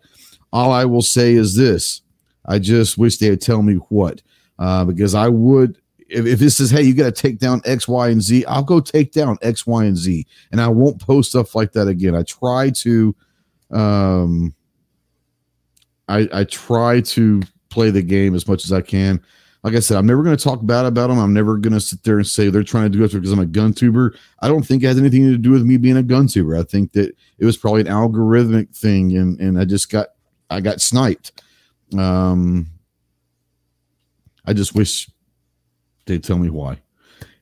All 0.54 0.72
I 0.72 0.86
will 0.86 1.02
say 1.02 1.34
is 1.34 1.56
this: 1.56 2.02
I 2.46 2.60
just 2.60 2.98
wish 2.98 3.18
they 3.18 3.30
would 3.30 3.42
tell 3.42 3.62
me 3.62 3.76
what, 3.90 4.22
uh, 4.58 4.86
because 4.86 5.16
I 5.16 5.28
would. 5.28 5.78
If, 6.10 6.26
if 6.26 6.40
this 6.40 6.58
says, 6.58 6.72
"Hey, 6.72 6.84
you 6.84 6.94
got 6.94 7.06
to 7.06 7.12
take 7.22 7.40
down 7.40 7.62
X, 7.66 7.88
Y, 7.88 8.10
and 8.10 8.22
Z," 8.22 8.46
I'll 8.46 8.64
go 8.64 8.80
take 8.80 9.12
down 9.12 9.38
X, 9.42 9.66
Y, 9.66 9.86
and 9.86 9.98
Z, 9.98 10.26
and 10.52 10.62
I 10.62 10.68
won't 10.68 11.00
post 11.00 11.32
stuff 11.32 11.56
like 11.56 11.72
that 11.74 11.88
again. 11.88 12.16
I 12.16 12.24
try 12.24 12.70
to, 12.70 13.16
um, 13.72 14.54
I 16.08 16.28
I 16.34 16.44
try 16.46 17.02
to 17.02 17.42
play 17.70 17.92
the 17.92 18.02
game 18.02 18.36
as 18.36 18.48
much 18.48 18.66
as 18.66 18.74
I 18.74 18.82
can. 18.82 19.22
Like 19.64 19.76
I 19.76 19.80
said, 19.80 19.98
I'm 19.98 20.06
never 20.06 20.24
going 20.24 20.36
to 20.36 20.44
talk 20.44 20.66
bad 20.66 20.86
about 20.86 21.08
them. 21.08 21.20
I'm 21.20 21.34
never 21.34 21.58
going 21.58 21.74
to 21.74 21.82
sit 21.82 22.04
there 22.04 22.18
and 22.18 22.26
say 22.26 22.50
they're 22.50 22.64
trying 22.64 22.90
to 22.90 22.98
do 22.98 23.04
it 23.04 23.12
because 23.12 23.32
I'm 23.32 23.40
a 23.40 23.46
gun 23.46 23.74
tuber. 23.74 24.16
I 24.42 24.48
don't 24.48 24.66
think 24.66 24.84
it 24.84 24.88
has 24.88 24.98
anything 24.98 25.30
to 25.30 25.38
do 25.38 25.52
with 25.52 25.64
me 25.64 25.76
being 25.76 25.98
a 25.98 26.04
gun 26.04 26.28
tuber. 26.28 26.56
I 26.56 26.64
think 26.64 26.94
that 26.94 27.14
it 27.38 27.46
was 27.46 27.58
probably 27.58 27.82
an 27.82 27.88
algorithmic 27.88 28.76
thing, 28.76 29.18
and 29.18 29.40
and 29.40 29.60
I 29.60 29.66
just 29.66 29.92
got 29.92 30.08
I 30.50 30.62
got 30.62 30.82
sniped. 30.82 31.42
Um, 31.98 32.68
I 34.46 34.54
just 34.54 34.76
wish 34.76 35.10
they'd 36.06 36.24
tell 36.24 36.38
me 36.38 36.50
why. 36.50 36.80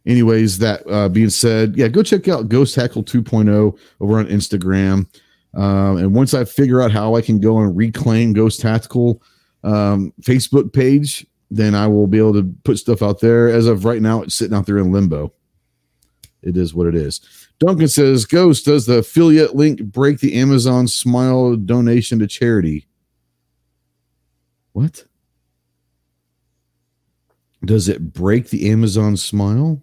Anyways, 0.05 0.57
that 0.59 0.89
uh, 0.89 1.09
being 1.09 1.29
said, 1.29 1.75
yeah, 1.75 1.89
go 1.89 2.01
check 2.01 2.27
out 2.29 2.47
Ghost 2.47 2.75
Tactical 2.75 3.03
2.0 3.03 3.77
over 3.99 4.19
on 4.19 4.25
Instagram. 4.27 5.05
Um, 5.53 5.97
and 5.97 6.13
once 6.13 6.33
I 6.33 6.45
figure 6.45 6.81
out 6.81 6.91
how 6.91 7.15
I 7.15 7.21
can 7.21 7.39
go 7.39 7.59
and 7.59 7.75
reclaim 7.75 8.33
Ghost 8.33 8.59
Tactical 8.59 9.21
um, 9.63 10.13
Facebook 10.21 10.73
page, 10.73 11.25
then 11.49 11.73
I 11.73 11.87
will 11.87 12.07
be 12.07 12.17
able 12.17 12.33
to 12.33 12.53
put 12.63 12.77
stuff 12.77 13.01
out 13.01 13.19
there. 13.19 13.47
As 13.47 13.67
of 13.67 13.85
right 13.85 14.01
now, 14.01 14.21
it's 14.21 14.35
sitting 14.35 14.55
out 14.55 14.65
there 14.65 14.77
in 14.77 14.91
limbo. 14.91 15.33
It 16.41 16.57
is 16.57 16.73
what 16.73 16.87
it 16.87 16.95
is. 16.95 17.21
Duncan 17.59 17.87
says, 17.87 18.25
Ghost, 18.25 18.65
does 18.65 18.85
the 18.85 18.99
affiliate 18.99 19.55
link 19.55 19.83
break 19.83 20.19
the 20.19 20.35
Amazon 20.35 20.87
Smile 20.87 21.55
donation 21.55 22.19
to 22.19 22.27
charity? 22.27 22.87
What? 24.73 25.05
Does 27.65 27.89
it 27.89 28.13
break 28.13 28.49
the 28.49 28.69
Amazon 28.69 29.17
Smile? 29.17 29.81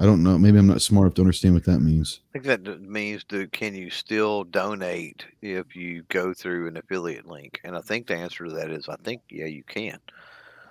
I 0.00 0.06
don't 0.06 0.22
know. 0.22 0.38
Maybe 0.38 0.58
I'm 0.58 0.66
not 0.66 0.80
smart 0.80 1.04
enough 1.04 1.14
to 1.16 1.22
understand 1.22 1.52
what 1.52 1.64
that 1.64 1.80
means. 1.80 2.20
I 2.34 2.38
think 2.38 2.64
that 2.64 2.80
means 2.80 3.22
that 3.28 3.52
can 3.52 3.74
you 3.74 3.90
still 3.90 4.44
donate 4.44 5.26
if 5.42 5.76
you 5.76 6.04
go 6.08 6.32
through 6.32 6.68
an 6.68 6.78
affiliate 6.78 7.26
link? 7.26 7.60
And 7.64 7.76
I 7.76 7.82
think 7.82 8.06
the 8.06 8.16
answer 8.16 8.46
to 8.46 8.52
that 8.52 8.70
is 8.70 8.88
I 8.88 8.96
think 9.04 9.20
yeah 9.28 9.44
you 9.44 9.62
can. 9.62 9.98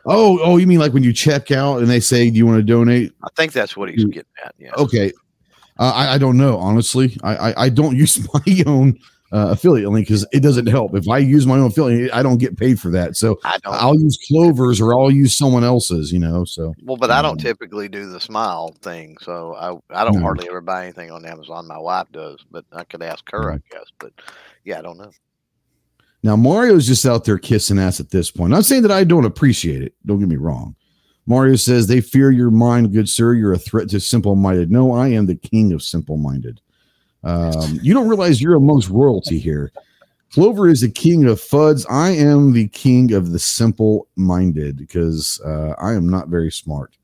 Oh, 0.05 0.39
oh, 0.41 0.57
you 0.57 0.65
mean 0.65 0.79
like 0.79 0.93
when 0.93 1.03
you 1.03 1.13
check 1.13 1.51
out 1.51 1.77
and 1.77 1.87
they 1.87 1.99
say, 1.99 2.31
"Do 2.31 2.37
you 2.37 2.47
want 2.47 2.57
to 2.57 2.63
donate?" 2.63 3.13
I 3.23 3.27
think 3.35 3.51
that's 3.51 3.77
what 3.77 3.89
he's 3.89 4.03
getting 4.05 4.23
at. 4.43 4.55
Yeah. 4.57 4.71
Okay, 4.77 5.11
uh, 5.77 5.91
I, 5.93 6.15
I 6.15 6.17
don't 6.17 6.37
know 6.37 6.57
honestly. 6.57 7.15
I, 7.21 7.35
I 7.35 7.63
I 7.65 7.69
don't 7.69 7.95
use 8.03 8.27
my 8.33 8.63
own 8.65 8.97
uh, 9.31 9.49
affiliate 9.51 9.89
link 9.89 10.07
because 10.07 10.25
it 10.31 10.39
doesn't 10.41 10.65
help. 10.67 10.95
If 10.95 11.07
I 11.07 11.19
use 11.19 11.45
my 11.45 11.57
own 11.59 11.67
affiliate, 11.67 12.13
I 12.13 12.23
don't 12.23 12.37
get 12.39 12.57
paid 12.57 12.79
for 12.79 12.89
that. 12.91 13.15
So 13.15 13.39
I 13.43 13.57
don't. 13.63 13.73
I'll 13.75 13.99
use 13.99 14.17
Clover's 14.27 14.81
or 14.81 14.93
I'll 14.93 15.11
use 15.11 15.37
someone 15.37 15.63
else's. 15.63 16.11
You 16.11 16.19
know, 16.19 16.45
so 16.45 16.73
well, 16.83 16.97
but 16.97 17.11
I 17.11 17.21
don't 17.21 17.33
um, 17.33 17.37
typically 17.37 17.87
do 17.89 18.09
the 18.09 18.19
smile 18.19 18.75
thing, 18.81 19.17
so 19.21 19.55
I 19.55 20.01
I 20.01 20.03
don't 20.03 20.15
No. 20.15 20.21
hardly 20.21 20.47
ever 20.47 20.61
buy 20.61 20.83
anything 20.83 21.11
on 21.11 21.25
Amazon. 21.25 21.67
My 21.67 21.77
wife 21.79 22.07
does, 22.11 22.43
but 22.49 22.65
I 22.71 22.83
could 22.85 23.03
ask 23.03 23.23
her, 23.31 23.51
I 23.51 23.59
guess. 23.71 23.85
But 23.99 24.13
yeah, 24.65 24.79
I 24.79 24.81
don't 24.81 24.97
know. 24.97 25.11
now 26.23 26.35
Mario's 26.35 26.87
just 26.87 27.05
out 27.05 27.23
there 27.25 27.37
kissing 27.37 27.79
ass 27.79 27.99
at 27.99 28.09
this 28.09 28.31
point. 28.31 28.51
Not 28.51 28.65
saying 28.65 28.81
that 28.81 28.91
I 28.91 29.03
don't 29.03 29.25
appreciate 29.25 29.81
it. 29.81 29.93
Don't 30.05 30.19
get 30.19 30.27
me 30.27 30.35
wrong. 30.37 30.75
Mario 31.27 31.55
says 31.55 31.85
they 31.85 32.01
fear 32.01 32.31
your 32.31 32.49
mind, 32.49 32.91
good 32.91 33.07
sir. 33.07 33.33
You're 33.35 33.53
a 33.53 33.59
threat 33.59 33.89
to 33.89 33.99
simple 33.99 34.35
minded. 34.35 34.71
No, 34.71 34.91
I 34.91 35.09
am 35.09 35.27
the 35.27 35.35
king 35.35 35.71
of 35.73 35.83
simple 35.83 36.17
minded. 36.17 36.59
Um, 37.23 37.79
you 37.81 37.93
don't 37.93 38.07
realize 38.07 38.41
you're 38.41 38.55
amongst 38.55 38.89
royalty 38.89 39.39
here. 39.39 39.71
Clover 40.31 40.69
is 40.69 40.81
the 40.81 40.89
king 40.89 41.25
of 41.25 41.39
fuds. 41.39 41.85
I 41.89 42.09
am 42.11 42.53
the 42.53 42.67
king 42.67 43.13
of 43.13 43.31
the 43.31 43.39
simple 43.39 44.07
minded 44.15 44.77
because 44.77 45.41
uh, 45.43 45.73
I 45.79 45.93
am 45.93 46.07
not 46.07 46.27
very 46.27 46.51
smart. 46.51 46.95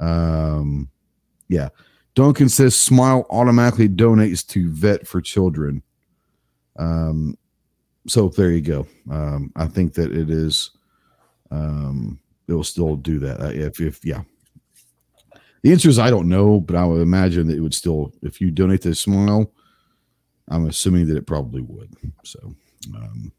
Um, 0.00 0.88
yeah. 1.48 1.68
Duncan 2.14 2.48
says 2.48 2.74
smile 2.74 3.24
automatically 3.30 3.88
donates 3.88 4.46
to 4.48 4.68
vet 4.70 5.06
for 5.06 5.20
children. 5.20 5.82
Um, 6.76 7.38
so 8.08 8.28
there 8.28 8.50
you 8.50 8.62
go. 8.62 8.86
Um, 9.10 9.52
I 9.54 9.66
think 9.66 9.94
that 9.94 10.10
it 10.10 10.28
is, 10.28 10.72
um, 11.52 12.18
it 12.48 12.52
will 12.52 12.64
still 12.64 12.96
do 12.96 13.20
that. 13.20 13.40
Uh, 13.40 13.50
if, 13.50 13.80
if, 13.80 14.04
yeah. 14.04 14.22
The 15.62 15.72
answer 15.72 15.88
is 15.88 15.98
I 15.98 16.10
don't 16.10 16.28
know, 16.28 16.60
but 16.60 16.76
I 16.76 16.84
would 16.84 17.02
imagine 17.02 17.46
that 17.48 17.56
it 17.56 17.60
would 17.60 17.74
still, 17.74 18.12
if 18.22 18.40
you 18.40 18.50
donate 18.50 18.82
to 18.82 18.94
Smile, 18.94 19.52
I'm 20.48 20.66
assuming 20.66 21.06
that 21.08 21.16
it 21.16 21.26
probably 21.26 21.62
would. 21.62 21.94
So, 22.24 22.54
um, 22.94 23.32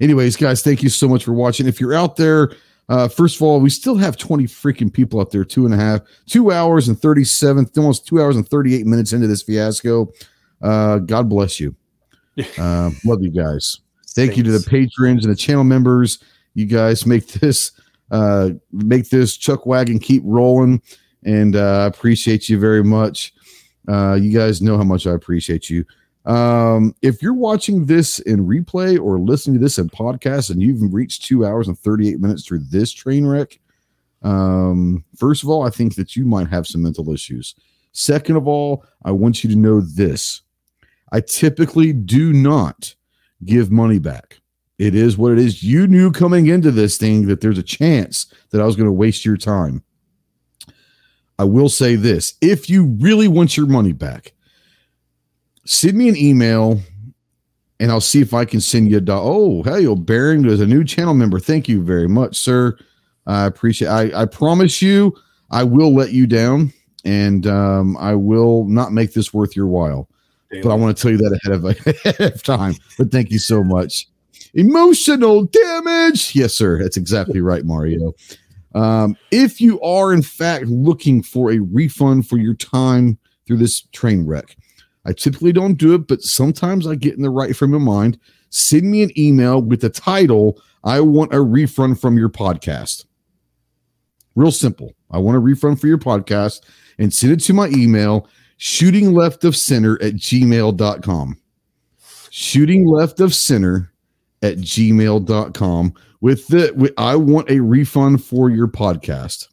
anyways, 0.00 0.36
guys, 0.36 0.62
thank 0.62 0.82
you 0.82 0.88
so 0.88 1.08
much 1.08 1.24
for 1.24 1.32
watching. 1.32 1.66
If 1.66 1.80
you're 1.80 1.94
out 1.94 2.16
there, 2.16 2.52
uh, 2.88 3.08
first 3.08 3.36
of 3.36 3.42
all, 3.42 3.60
we 3.60 3.70
still 3.70 3.96
have 3.96 4.16
20 4.16 4.44
freaking 4.44 4.92
people 4.92 5.20
out 5.20 5.30
there, 5.30 5.44
two 5.44 5.64
and 5.64 5.74
a 5.74 5.76
half, 5.76 6.00
two 6.26 6.52
hours 6.52 6.88
and 6.88 6.98
37, 6.98 7.70
almost 7.76 8.06
two 8.06 8.22
hours 8.22 8.36
and 8.36 8.48
38 8.48 8.86
minutes 8.86 9.12
into 9.12 9.26
this 9.26 9.42
fiasco. 9.42 10.12
Uh, 10.62 10.98
God 10.98 11.28
bless 11.28 11.60
you. 11.60 11.74
Uh, 12.58 12.90
love 13.06 13.22
you 13.22 13.30
guys. 13.30 13.80
Thank 14.10 14.36
you 14.36 14.42
to 14.42 14.50
the 14.50 14.68
patrons 14.68 15.24
and 15.24 15.32
the 15.32 15.36
channel 15.38 15.64
members. 15.64 16.22
You 16.52 16.66
guys 16.66 17.06
make 17.06 17.26
this 17.28 17.72
uh 18.10 18.50
make 18.72 19.08
this 19.08 19.38
chuck 19.38 19.64
wagon 19.64 19.98
keep 19.98 20.22
rolling 20.24 20.82
and 21.26 21.56
uh 21.56 21.82
I 21.82 21.86
appreciate 21.86 22.48
you 22.48 22.58
very 22.58 22.82
much. 22.82 23.34
Uh 23.86 24.14
you 24.14 24.32
guys 24.36 24.62
know 24.62 24.78
how 24.78 24.84
much 24.84 25.06
I 25.06 25.12
appreciate 25.12 25.68
you. 25.68 25.84
Um 26.24 26.94
if 27.02 27.20
you're 27.20 27.34
watching 27.34 27.84
this 27.84 28.20
in 28.20 28.46
replay 28.46 28.98
or 28.98 29.18
listening 29.18 29.54
to 29.58 29.60
this 29.60 29.78
in 29.78 29.90
podcast 29.90 30.50
and 30.50 30.62
you've 30.62 30.94
reached 30.94 31.24
2 31.26 31.44
hours 31.44 31.68
and 31.68 31.78
38 31.78 32.20
minutes 32.20 32.46
through 32.46 32.60
this 32.60 32.92
train 32.92 33.26
wreck, 33.26 33.60
um 34.22 35.04
first 35.16 35.42
of 35.42 35.50
all, 35.50 35.62
I 35.66 35.70
think 35.70 35.96
that 35.96 36.16
you 36.16 36.24
might 36.24 36.48
have 36.48 36.66
some 36.66 36.82
mental 36.82 37.12
issues. 37.12 37.54
Second 37.92 38.36
of 38.36 38.46
all, 38.46 38.84
I 39.04 39.10
want 39.12 39.42
you 39.44 39.50
to 39.50 39.56
know 39.56 39.80
this. 39.80 40.42
I 41.12 41.20
typically 41.20 41.92
do 41.92 42.32
not 42.32 42.94
give 43.44 43.70
money 43.70 43.98
back. 43.98 44.38
It 44.78 44.94
is 44.94 45.16
what 45.16 45.32
it 45.32 45.38
is. 45.38 45.62
You 45.62 45.86
knew 45.86 46.12
coming 46.12 46.46
into 46.48 46.70
this 46.70 46.98
thing 46.98 47.26
that 47.28 47.40
there's 47.40 47.58
a 47.58 47.62
chance 47.62 48.26
that 48.50 48.60
I 48.60 48.66
was 48.66 48.76
going 48.76 48.88
to 48.88 48.92
waste 48.92 49.24
your 49.24 49.38
time. 49.38 49.82
I 51.38 51.44
will 51.44 51.68
say 51.68 51.96
this 51.96 52.34
if 52.40 52.70
you 52.70 52.84
really 53.00 53.28
want 53.28 53.56
your 53.56 53.66
money 53.66 53.92
back, 53.92 54.32
send 55.64 55.96
me 55.96 56.08
an 56.08 56.16
email 56.16 56.80
and 57.78 57.90
I'll 57.90 58.00
see 58.00 58.20
if 58.20 58.32
I 58.32 58.44
can 58.44 58.60
send 58.60 58.90
you 58.90 58.98
a. 58.98 59.00
Do- 59.00 59.12
oh, 59.12 59.62
hey, 59.62 59.86
oh, 59.86 59.96
Baron 59.96 60.46
is 60.46 60.60
a 60.60 60.66
new 60.66 60.84
channel 60.84 61.14
member. 61.14 61.38
Thank 61.38 61.68
you 61.68 61.82
very 61.82 62.08
much, 62.08 62.38
sir. 62.38 62.76
I 63.26 63.44
appreciate. 63.44 63.88
I 63.88 64.22
I 64.22 64.24
promise 64.24 64.80
you, 64.80 65.14
I 65.50 65.64
will 65.64 65.94
let 65.94 66.12
you 66.12 66.26
down, 66.26 66.72
and 67.04 67.46
um, 67.46 67.96
I 67.98 68.14
will 68.14 68.64
not 68.64 68.92
make 68.92 69.12
this 69.12 69.34
worth 69.34 69.54
your 69.56 69.66
while. 69.66 70.08
But 70.62 70.70
I 70.70 70.74
want 70.74 70.96
to 70.96 71.02
tell 71.02 71.10
you 71.10 71.18
that 71.18 71.38
ahead 71.42 71.52
of, 71.52 71.64
ahead 72.06 72.34
of 72.34 72.42
time. 72.42 72.76
But 72.96 73.10
thank 73.10 73.30
you 73.30 73.38
so 73.38 73.62
much. 73.62 74.06
Emotional 74.54 75.44
damage. 75.44 76.34
Yes, 76.34 76.54
sir. 76.54 76.82
That's 76.82 76.96
exactly 76.96 77.40
right, 77.42 77.64
Mario. 77.64 78.14
Um, 78.76 79.16
if 79.30 79.58
you 79.58 79.80
are 79.80 80.12
in 80.12 80.20
fact 80.20 80.66
looking 80.66 81.22
for 81.22 81.50
a 81.50 81.60
refund 81.60 82.28
for 82.28 82.36
your 82.36 82.52
time 82.54 83.18
through 83.46 83.56
this 83.56 83.80
train 83.92 84.26
wreck, 84.26 84.54
I 85.06 85.14
typically 85.14 85.52
don't 85.52 85.78
do 85.78 85.94
it, 85.94 86.06
but 86.06 86.20
sometimes 86.20 86.86
I 86.86 86.94
get 86.94 87.14
in 87.14 87.22
the 87.22 87.30
right 87.30 87.56
frame 87.56 87.72
of 87.72 87.80
mind. 87.80 88.20
Send 88.50 88.90
me 88.90 89.02
an 89.02 89.18
email 89.18 89.62
with 89.62 89.80
the 89.80 89.88
title, 89.88 90.60
I 90.84 91.00
want 91.00 91.34
a 91.34 91.40
refund 91.40 92.00
from 92.00 92.18
your 92.18 92.28
podcast. 92.28 93.06
Real 94.34 94.52
simple. 94.52 94.94
I 95.10 95.18
want 95.18 95.36
a 95.36 95.40
refund 95.40 95.80
for 95.80 95.86
your 95.86 95.98
podcast 95.98 96.60
and 96.98 97.12
send 97.12 97.32
it 97.32 97.40
to 97.44 97.54
my 97.54 97.68
email, 97.68 98.28
shooting 98.58 99.14
left 99.14 99.44
of 99.44 99.56
center 99.56 100.00
at 100.02 100.14
gmail.com. 100.14 101.38
Shooting 102.30 102.86
left 102.86 103.20
of 103.20 103.34
center 103.34 103.90
at 104.42 104.58
gmail.com 104.58 105.94
with 106.20 106.46
the 106.48 106.72
with, 106.76 106.92
I 106.98 107.16
want 107.16 107.50
a 107.50 107.60
refund 107.60 108.24
for 108.24 108.50
your 108.50 108.68
podcast. 108.68 109.48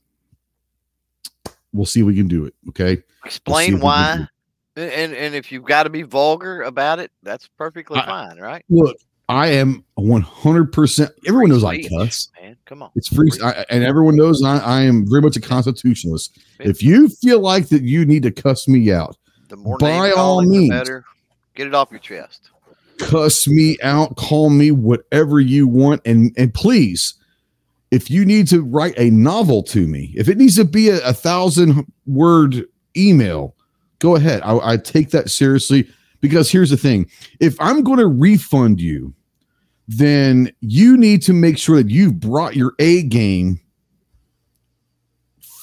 We'll 1.71 1.85
see 1.85 2.01
if 2.01 2.05
we 2.05 2.15
can 2.15 2.27
do 2.27 2.45
it. 2.45 2.53
Okay. 2.69 3.01
Explain 3.25 3.73
we 3.73 3.79
can 3.79 3.81
why. 3.85 4.27
And 4.75 5.13
and 5.13 5.35
if 5.35 5.51
you've 5.51 5.65
got 5.65 5.83
to 5.83 5.89
be 5.89 6.01
vulgar 6.03 6.63
about 6.63 6.99
it, 6.99 7.11
that's 7.21 7.47
perfectly 7.57 7.99
I- 7.99 8.05
fine, 8.05 8.37
right? 8.39 8.63
Look, 8.69 8.97
I 9.29 9.47
am 9.47 9.83
100%. 9.97 11.09
Everyone 11.27 11.49
knows 11.49 11.63
I 11.63 11.81
cuss. 11.83 12.29
man. 12.41 12.57
Come 12.65 12.83
on. 12.83 12.91
It's 12.95 13.07
free, 13.07 13.31
I, 13.43 13.63
and 13.69 13.83
everyone 13.83 14.15
knows 14.17 14.43
I, 14.43 14.57
I 14.57 14.81
am 14.81 15.07
very 15.07 15.21
much 15.21 15.37
a 15.37 15.41
constitutionalist. 15.41 16.37
If 16.59 16.83
you 16.83 17.07
feel 17.07 17.39
like 17.39 17.69
that 17.69 17.83
you 17.83 18.05
need 18.05 18.23
to 18.23 18.31
cuss 18.31 18.67
me 18.67 18.91
out, 18.91 19.15
The 19.47 19.55
more 19.55 19.77
by 19.77 20.11
all 20.11 20.41
means. 20.41 20.69
better. 20.71 21.05
Get 21.55 21.67
it 21.67 21.73
off 21.73 21.89
your 21.91 21.99
chest. 22.01 22.49
Cuss 22.99 23.47
me 23.47 23.77
out, 23.81 24.15
call 24.15 24.49
me 24.49 24.71
whatever 24.71 25.39
you 25.39 25.67
want, 25.67 26.01
and 26.05 26.31
and 26.37 26.53
please, 26.53 27.13
if 27.91 28.09
you 28.09 28.25
need 28.25 28.47
to 28.47 28.61
write 28.63 28.93
a 28.97 29.09
novel 29.09 29.63
to 29.63 29.87
me, 29.87 30.13
if 30.15 30.27
it 30.29 30.37
needs 30.37 30.55
to 30.57 30.65
be 30.65 30.89
a, 30.89 31.05
a 31.07 31.13
thousand 31.13 31.85
word 32.05 32.65
email, 32.95 33.55
go 33.99 34.15
ahead. 34.15 34.41
I, 34.43 34.73
I 34.73 34.77
take 34.77 35.11
that 35.11 35.29
seriously 35.29 35.87
because 36.21 36.51
here's 36.51 36.69
the 36.69 36.77
thing: 36.77 37.09
if 37.39 37.55
I'm 37.59 37.83
going 37.83 37.99
to 37.99 38.07
refund 38.07 38.81
you, 38.81 39.13
then 39.87 40.51
you 40.61 40.97
need 40.97 41.21
to 41.23 41.33
make 41.33 41.57
sure 41.57 41.77
that 41.77 41.89
you've 41.89 42.19
brought 42.19 42.55
your 42.55 42.73
A 42.79 43.03
game 43.03 43.59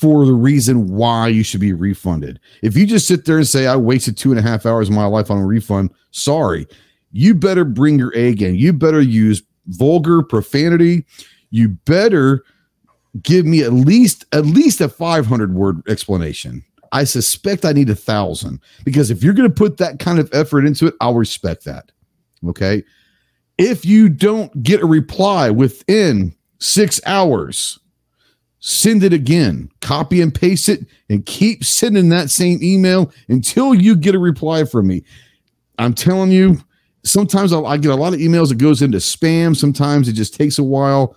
for 0.01 0.25
the 0.25 0.33
reason 0.33 0.89
why 0.89 1.29
you 1.29 1.43
should 1.43 1.61
be 1.61 1.75
refunded. 1.75 2.41
If 2.63 2.75
you 2.75 2.87
just 2.87 3.07
sit 3.07 3.27
there 3.27 3.37
and 3.37 3.47
say, 3.47 3.67
I 3.67 3.77
wasted 3.77 4.17
two 4.17 4.31
and 4.31 4.39
a 4.39 4.43
half 4.43 4.65
hours 4.65 4.89
of 4.89 4.95
my 4.95 5.05
life 5.05 5.31
on 5.31 5.37
a 5.37 5.47
refund, 5.47 5.91
sorry. 6.11 6.67
You 7.13 7.35
better 7.35 7.65
bring 7.65 7.99
your 7.99 8.15
A 8.15 8.35
game. 8.35 8.55
You 8.55 8.73
better 8.73 9.01
use 9.01 9.43
vulgar 9.67 10.23
profanity. 10.23 11.05
You 11.51 11.69
better 11.69 12.45
give 13.23 13.45
me 13.45 13.63
at 13.63 13.73
least 13.73 14.25
at 14.33 14.47
least 14.47 14.81
a 14.81 14.89
500 14.89 15.55
word 15.55 15.83
explanation. 15.89 16.65
I 16.93 17.05
suspect 17.05 17.65
I 17.65 17.73
need 17.73 17.91
a 17.91 17.95
thousand 17.95 18.61
because 18.85 19.11
if 19.11 19.23
you're 19.23 19.35
going 19.35 19.49
to 19.49 19.55
put 19.55 19.77
that 19.77 19.99
kind 19.99 20.19
of 20.19 20.29
effort 20.33 20.65
into 20.65 20.87
it, 20.87 20.95
I'll 21.01 21.15
respect 21.15 21.65
that. 21.65 21.93
Okay. 22.47 22.83
If 23.59 23.85
you 23.85 24.09
don't 24.09 24.63
get 24.63 24.81
a 24.81 24.87
reply 24.87 25.51
within 25.51 26.35
six 26.59 27.01
hours, 27.07 27.79
send 28.61 29.05
it 29.05 29.13
again, 29.13 29.71
copy 29.81 30.21
and 30.21 30.35
paste 30.35 30.69
it, 30.69 30.87
and 31.09 31.25
keep 31.27 31.65
sending 31.65 32.09
that 32.09 32.31
same 32.31 32.63
email 32.63 33.13
until 33.29 33.75
you 33.75 33.97
get 33.97 34.15
a 34.15 34.19
reply 34.19 34.65
from 34.65 34.87
me. 34.87 35.05
I'm 35.79 35.95
telling 35.95 36.31
you, 36.31 36.59
sometimes 37.05 37.53
I'll, 37.53 37.67
I 37.67 37.77
get 37.77 37.91
a 37.91 37.97
lot 37.97 38.15
of 38.15 38.21
emails 38.21 38.49
that 38.49 38.59
goes 38.59 38.83
into 38.83 38.99
spam. 38.99 39.57
Sometimes 39.57 40.09
it 40.09 40.13
just 40.15 40.35
takes 40.35 40.59
a 40.59 40.65
while. 40.65 41.17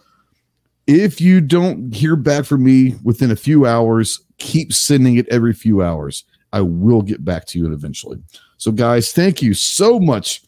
If 0.85 1.21
you 1.21 1.41
don't 1.41 1.93
hear 1.93 2.15
back 2.15 2.45
from 2.45 2.63
me 2.63 2.95
within 3.03 3.31
a 3.31 3.35
few 3.35 3.65
hours, 3.65 4.19
keep 4.37 4.73
sending 4.73 5.15
it 5.15 5.27
every 5.29 5.53
few 5.53 5.81
hours. 5.81 6.25
I 6.51 6.61
will 6.61 7.01
get 7.01 7.23
back 7.23 7.45
to 7.47 7.59
you 7.59 7.71
eventually. 7.71 8.21
So, 8.57 8.71
guys, 8.71 9.11
thank 9.11 9.41
you 9.41 9.53
so 9.53 9.99
much 9.99 10.41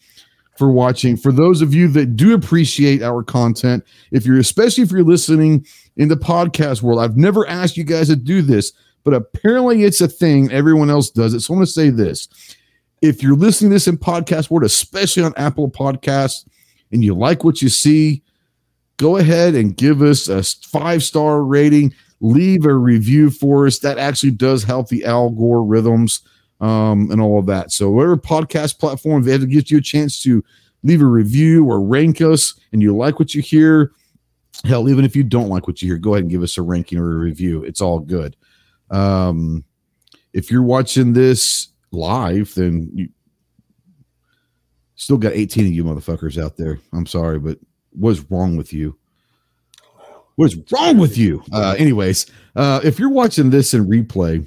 for 0.56 0.70
watching. 0.70 1.16
For 1.16 1.32
those 1.32 1.62
of 1.62 1.74
you 1.74 1.88
that 1.88 2.16
do 2.16 2.34
appreciate 2.34 3.02
our 3.02 3.22
content, 3.22 3.84
if 4.10 4.24
you're 4.24 4.38
especially 4.38 4.84
if 4.84 4.90
you're 4.90 5.02
listening 5.02 5.66
in 5.96 6.08
the 6.08 6.16
podcast 6.16 6.82
world, 6.82 7.00
I've 7.00 7.16
never 7.16 7.46
asked 7.46 7.76
you 7.76 7.84
guys 7.84 8.08
to 8.08 8.16
do 8.16 8.42
this, 8.42 8.72
but 9.04 9.14
apparently 9.14 9.84
it's 9.84 10.00
a 10.00 10.08
thing. 10.08 10.50
Everyone 10.52 10.90
else 10.90 11.10
does 11.10 11.34
it. 11.34 11.40
So 11.40 11.54
I'm 11.54 11.58
going 11.58 11.66
to 11.66 11.72
say 11.72 11.90
this. 11.90 12.28
If 13.02 13.22
you're 13.22 13.36
listening 13.36 13.70
to 13.70 13.74
this 13.74 13.88
in 13.88 13.98
podcast 13.98 14.50
world, 14.50 14.64
especially 14.64 15.22
on 15.22 15.34
Apple 15.36 15.70
Podcasts, 15.70 16.46
and 16.92 17.04
you 17.04 17.14
like 17.14 17.44
what 17.44 17.60
you 17.60 17.68
see, 17.68 18.22
go 18.96 19.16
ahead 19.16 19.54
and 19.54 19.76
give 19.76 20.02
us 20.02 20.28
a 20.28 20.42
five 20.42 21.02
star 21.02 21.42
rating. 21.42 21.94
Leave 22.20 22.64
a 22.64 22.74
review 22.74 23.30
for 23.30 23.66
us. 23.66 23.78
That 23.80 23.98
actually 23.98 24.30
does 24.30 24.64
help 24.64 24.88
the 24.88 25.02
algorithms 25.02 26.22
um, 26.60 27.10
and 27.10 27.20
all 27.20 27.38
of 27.38 27.46
that. 27.46 27.72
So, 27.72 27.90
whatever 27.90 28.16
podcast 28.16 28.78
platform, 28.78 29.26
if 29.28 29.40
to 29.40 29.46
get 29.46 29.70
you 29.70 29.78
a 29.78 29.82
chance 29.82 30.22
to 30.22 30.42
leave 30.82 31.02
a 31.02 31.06
review 31.06 31.66
or 31.66 31.80
rank 31.82 32.20
us 32.20 32.58
and 32.72 32.80
you 32.80 32.96
like 32.96 33.18
what 33.18 33.34
you 33.34 33.42
hear, 33.42 33.92
hell, 34.64 34.88
even 34.88 35.04
if 35.04 35.14
you 35.14 35.22
don't 35.22 35.48
like 35.48 35.66
what 35.66 35.82
you 35.82 35.88
hear, 35.88 35.98
go 35.98 36.14
ahead 36.14 36.24
and 36.24 36.30
give 36.30 36.42
us 36.42 36.56
a 36.56 36.62
ranking 36.62 36.98
or 36.98 37.12
a 37.12 37.18
review. 37.18 37.62
It's 37.64 37.82
all 37.82 37.98
good. 37.98 38.36
Um, 38.90 39.64
if 40.32 40.50
you're 40.50 40.62
watching 40.62 41.12
this 41.12 41.68
live, 41.92 42.54
then 42.54 42.90
you 42.94 43.08
still 44.94 45.18
got 45.18 45.32
18 45.32 45.66
of 45.66 45.72
you 45.72 45.84
motherfuckers 45.84 46.42
out 46.42 46.56
there. 46.56 46.78
I'm 46.92 47.06
sorry, 47.06 47.38
but 47.38 47.58
what 47.92 48.10
is 48.10 48.30
wrong 48.30 48.56
with 48.56 48.72
you? 48.72 48.96
What 50.36 50.52
is 50.52 50.72
wrong 50.72 50.98
with 50.98 51.16
you? 51.16 51.42
Uh, 51.52 51.74
anyways, 51.78 52.26
uh, 52.56 52.80
if 52.84 52.98
you're 52.98 53.10
watching 53.10 53.48
this 53.50 53.72
in 53.72 53.86
replay 53.86 54.46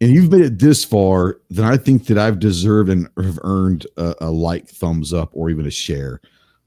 and 0.00 0.10
you've 0.10 0.30
made 0.32 0.40
it 0.40 0.58
this 0.58 0.84
far, 0.84 1.40
then 1.50 1.66
I 1.66 1.76
think 1.76 2.06
that 2.06 2.18
I've 2.18 2.38
deserved 2.38 2.88
and 2.88 3.08
have 3.18 3.38
earned 3.42 3.86
a, 3.96 4.14
a 4.22 4.30
like, 4.30 4.66
thumbs 4.68 5.12
up, 5.12 5.30
or 5.34 5.50
even 5.50 5.66
a 5.66 5.70
share. 5.70 6.20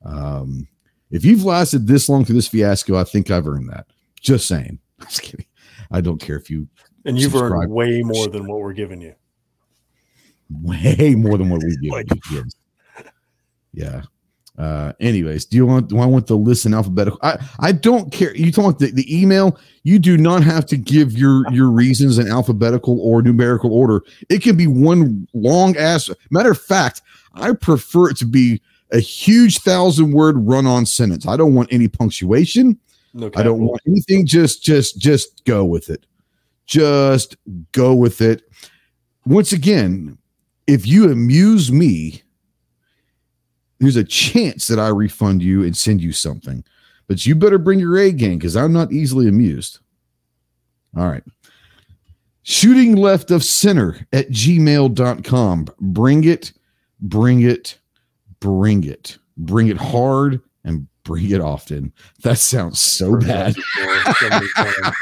Um, 0.06 0.68
if 1.10 1.26
you've 1.26 1.44
lasted 1.44 1.88
this 1.88 2.08
long 2.08 2.24
through 2.24 2.36
this 2.36 2.48
fiasco, 2.48 2.98
I 2.98 3.04
think 3.04 3.32
I've 3.32 3.48
earned 3.48 3.70
that. 3.70 3.88
Just 4.22 4.48
saying. 4.48 4.80
Just 5.02 5.24
kidding. 5.24 5.46
I 5.90 6.02
don't 6.02 6.22
care 6.22 6.36
if 6.36 6.50
you 6.50 6.68
And 7.06 7.18
you've 7.18 7.32
Subscribe. 7.32 7.64
earned 7.64 7.72
way 7.72 8.02
more 8.04 8.28
than 8.28 8.46
what 8.46 8.60
we're 8.60 8.74
giving 8.74 9.02
you. 9.02 9.16
Way 10.50 11.16
more 11.16 11.38
than 11.38 11.50
what 11.50 11.62
we 11.64 11.76
give. 11.82 11.92
Like- 11.92 12.08
Yeah. 13.74 14.04
Uh, 14.58 14.92
anyways, 15.00 15.46
do 15.46 15.56
you 15.56 15.68
want 15.68 15.88
do 15.88 16.00
I 16.00 16.08
want 16.08 16.26
the 16.26 16.36
list 16.36 16.66
in 16.66 16.74
alphabetical? 16.74 17.20
I, 17.22 17.38
I 17.60 17.72
don't 17.72 18.12
care. 18.12 18.36
You 18.36 18.52
talk 18.52 18.66
about 18.66 18.80
the, 18.80 18.90
the 18.90 19.06
email, 19.22 19.60
you 19.84 20.00
do 20.00 20.18
not 20.18 20.42
have 20.44 20.66
to 20.68 20.78
give 20.78 21.14
your 21.14 21.44
your 21.52 21.68
reasons 21.70 22.18
in 22.18 22.28
alphabetical 22.28 23.00
or 23.00 23.22
numerical 23.22 23.72
order. 23.72 24.02
It 24.30 24.42
can 24.42 24.58
be 24.58 24.66
one 24.66 25.28
long 25.36 25.78
ass 25.78 26.10
matter 26.32 26.50
of 26.52 26.60
fact, 26.60 27.04
I 27.36 27.54
prefer 27.54 28.10
it 28.10 28.18
to 28.18 28.26
be 28.26 28.60
a 28.92 29.00
huge 29.00 29.60
thousand 29.60 30.12
word 30.12 30.38
run 30.40 30.66
on 30.66 30.88
sentence. 30.88 31.28
I 31.28 31.38
don't 31.38 31.54
want 31.54 31.72
any 31.72 31.88
punctuation. 31.88 32.80
No, 33.14 33.30
I 33.36 33.44
don't 33.44 33.62
want 33.62 33.82
anything. 33.86 34.26
Just, 34.26 34.64
just, 34.64 34.98
just 35.00 35.44
go 35.46 35.66
with 35.66 35.90
it. 35.90 36.06
Just 36.66 37.36
go 37.74 37.94
with 37.94 38.22
it. 38.22 38.44
Once 39.26 39.52
again, 39.52 40.18
if 40.68 40.86
you 40.86 41.12
amuse 41.12 41.72
me, 41.72 42.22
there's 43.80 43.96
a 43.96 44.04
chance 44.04 44.68
that 44.68 44.80
I 44.80 44.90
refund 44.90 45.42
you 45.42 45.64
and 45.64 45.76
send 45.76 46.02
you 46.02 46.12
something. 46.12 46.64
But 47.08 47.26
you 47.26 47.36
better 47.36 47.58
bring 47.58 47.80
your 47.80 47.98
A 47.98 48.12
game 48.12 48.38
because 48.38 48.58
I'm 48.58 48.74
not 48.74 48.92
easily 48.92 49.28
amused. 49.28 49.80
All 50.96 51.08
right. 51.08 51.24
Shooting 52.44 52.96
left 52.96 53.32
of 53.32 53.44
center 53.44 54.06
at 54.14 54.30
gmail.com. 54.30 55.68
Bring 55.80 56.24
it, 56.24 56.54
bring 57.00 57.42
it, 57.42 57.78
bring 58.40 58.84
it. 58.84 59.18
Bring 59.38 59.68
it 59.68 59.78
hard 59.78 60.42
and 60.64 60.88
bring 61.08 61.32
it 61.32 61.40
often. 61.42 61.94
That 62.24 62.38
sounds 62.38 62.80
so 62.82 63.18
bad. 63.18 63.56
So 63.56 64.30
many 64.30 64.48
times. 64.56 64.96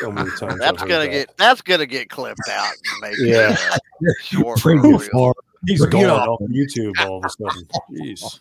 So 0.00 0.10
many 0.10 0.30
That's 0.58 0.82
gonna 0.82 0.98
that. 1.04 1.08
get 1.10 1.36
that's 1.36 1.62
gonna 1.62 1.86
get 1.86 2.10
clipped 2.10 2.40
out 2.50 2.72
and 2.72 3.00
make 3.10 3.14
Yeah. 3.18 3.52
it 3.52 3.58
uh, 4.08 4.12
short. 4.22 4.60
Bring 4.60 4.78
it 4.78 4.82
real. 4.82 5.08
hard. 5.12 5.36
He's 5.66 5.78
Bring 5.80 5.90
gone 5.92 6.10
on. 6.20 6.28
off 6.28 6.40
YouTube 6.50 6.92
all 7.06 7.18
of 7.18 7.24
a 7.24 7.28
sudden. 7.28 7.68
Jeez. 7.92 8.40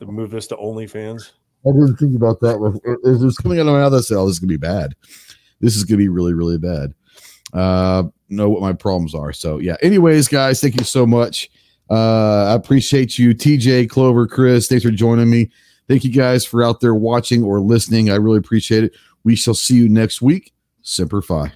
To 0.00 0.06
move 0.06 0.30
this 0.30 0.46
to 0.48 0.56
OnlyFans. 0.56 1.32
I 1.66 1.70
didn't 1.72 1.96
think 1.96 2.14
about 2.14 2.40
that. 2.40 2.56
If 3.04 3.22
it's 3.22 3.38
coming 3.38 3.58
out 3.58 3.66
of 3.66 3.72
my 3.72 3.82
other 3.82 4.02
cell, 4.02 4.26
this 4.26 4.34
is 4.34 4.38
gonna 4.40 4.48
be 4.48 4.56
bad. 4.58 4.94
This 5.60 5.74
is 5.76 5.84
gonna 5.84 5.96
be 5.98 6.08
really, 6.08 6.34
really 6.34 6.58
bad. 6.58 6.92
Uh, 7.54 8.04
know 8.28 8.50
what 8.50 8.60
my 8.60 8.74
problems 8.74 9.14
are. 9.14 9.32
So 9.32 9.58
yeah. 9.58 9.76
Anyways, 9.82 10.28
guys, 10.28 10.60
thank 10.60 10.76
you 10.78 10.84
so 10.84 11.06
much. 11.06 11.48
Uh, 11.90 12.46
I 12.50 12.54
appreciate 12.54 13.18
you, 13.18 13.34
TJ, 13.34 13.88
Clover, 13.88 14.26
Chris. 14.26 14.68
Thanks 14.68 14.84
for 14.84 14.90
joining 14.90 15.30
me. 15.30 15.50
Thank 15.88 16.04
you 16.04 16.10
guys 16.10 16.44
for 16.44 16.64
out 16.64 16.80
there 16.80 16.94
watching 16.94 17.44
or 17.44 17.60
listening. 17.60 18.10
I 18.10 18.16
really 18.16 18.38
appreciate 18.38 18.84
it. 18.84 18.96
We 19.24 19.36
shall 19.36 19.54
see 19.54 19.76
you 19.76 19.88
next 19.88 20.20
week. 20.20 20.52
Semper 20.82 21.22
Fi. 21.22 21.52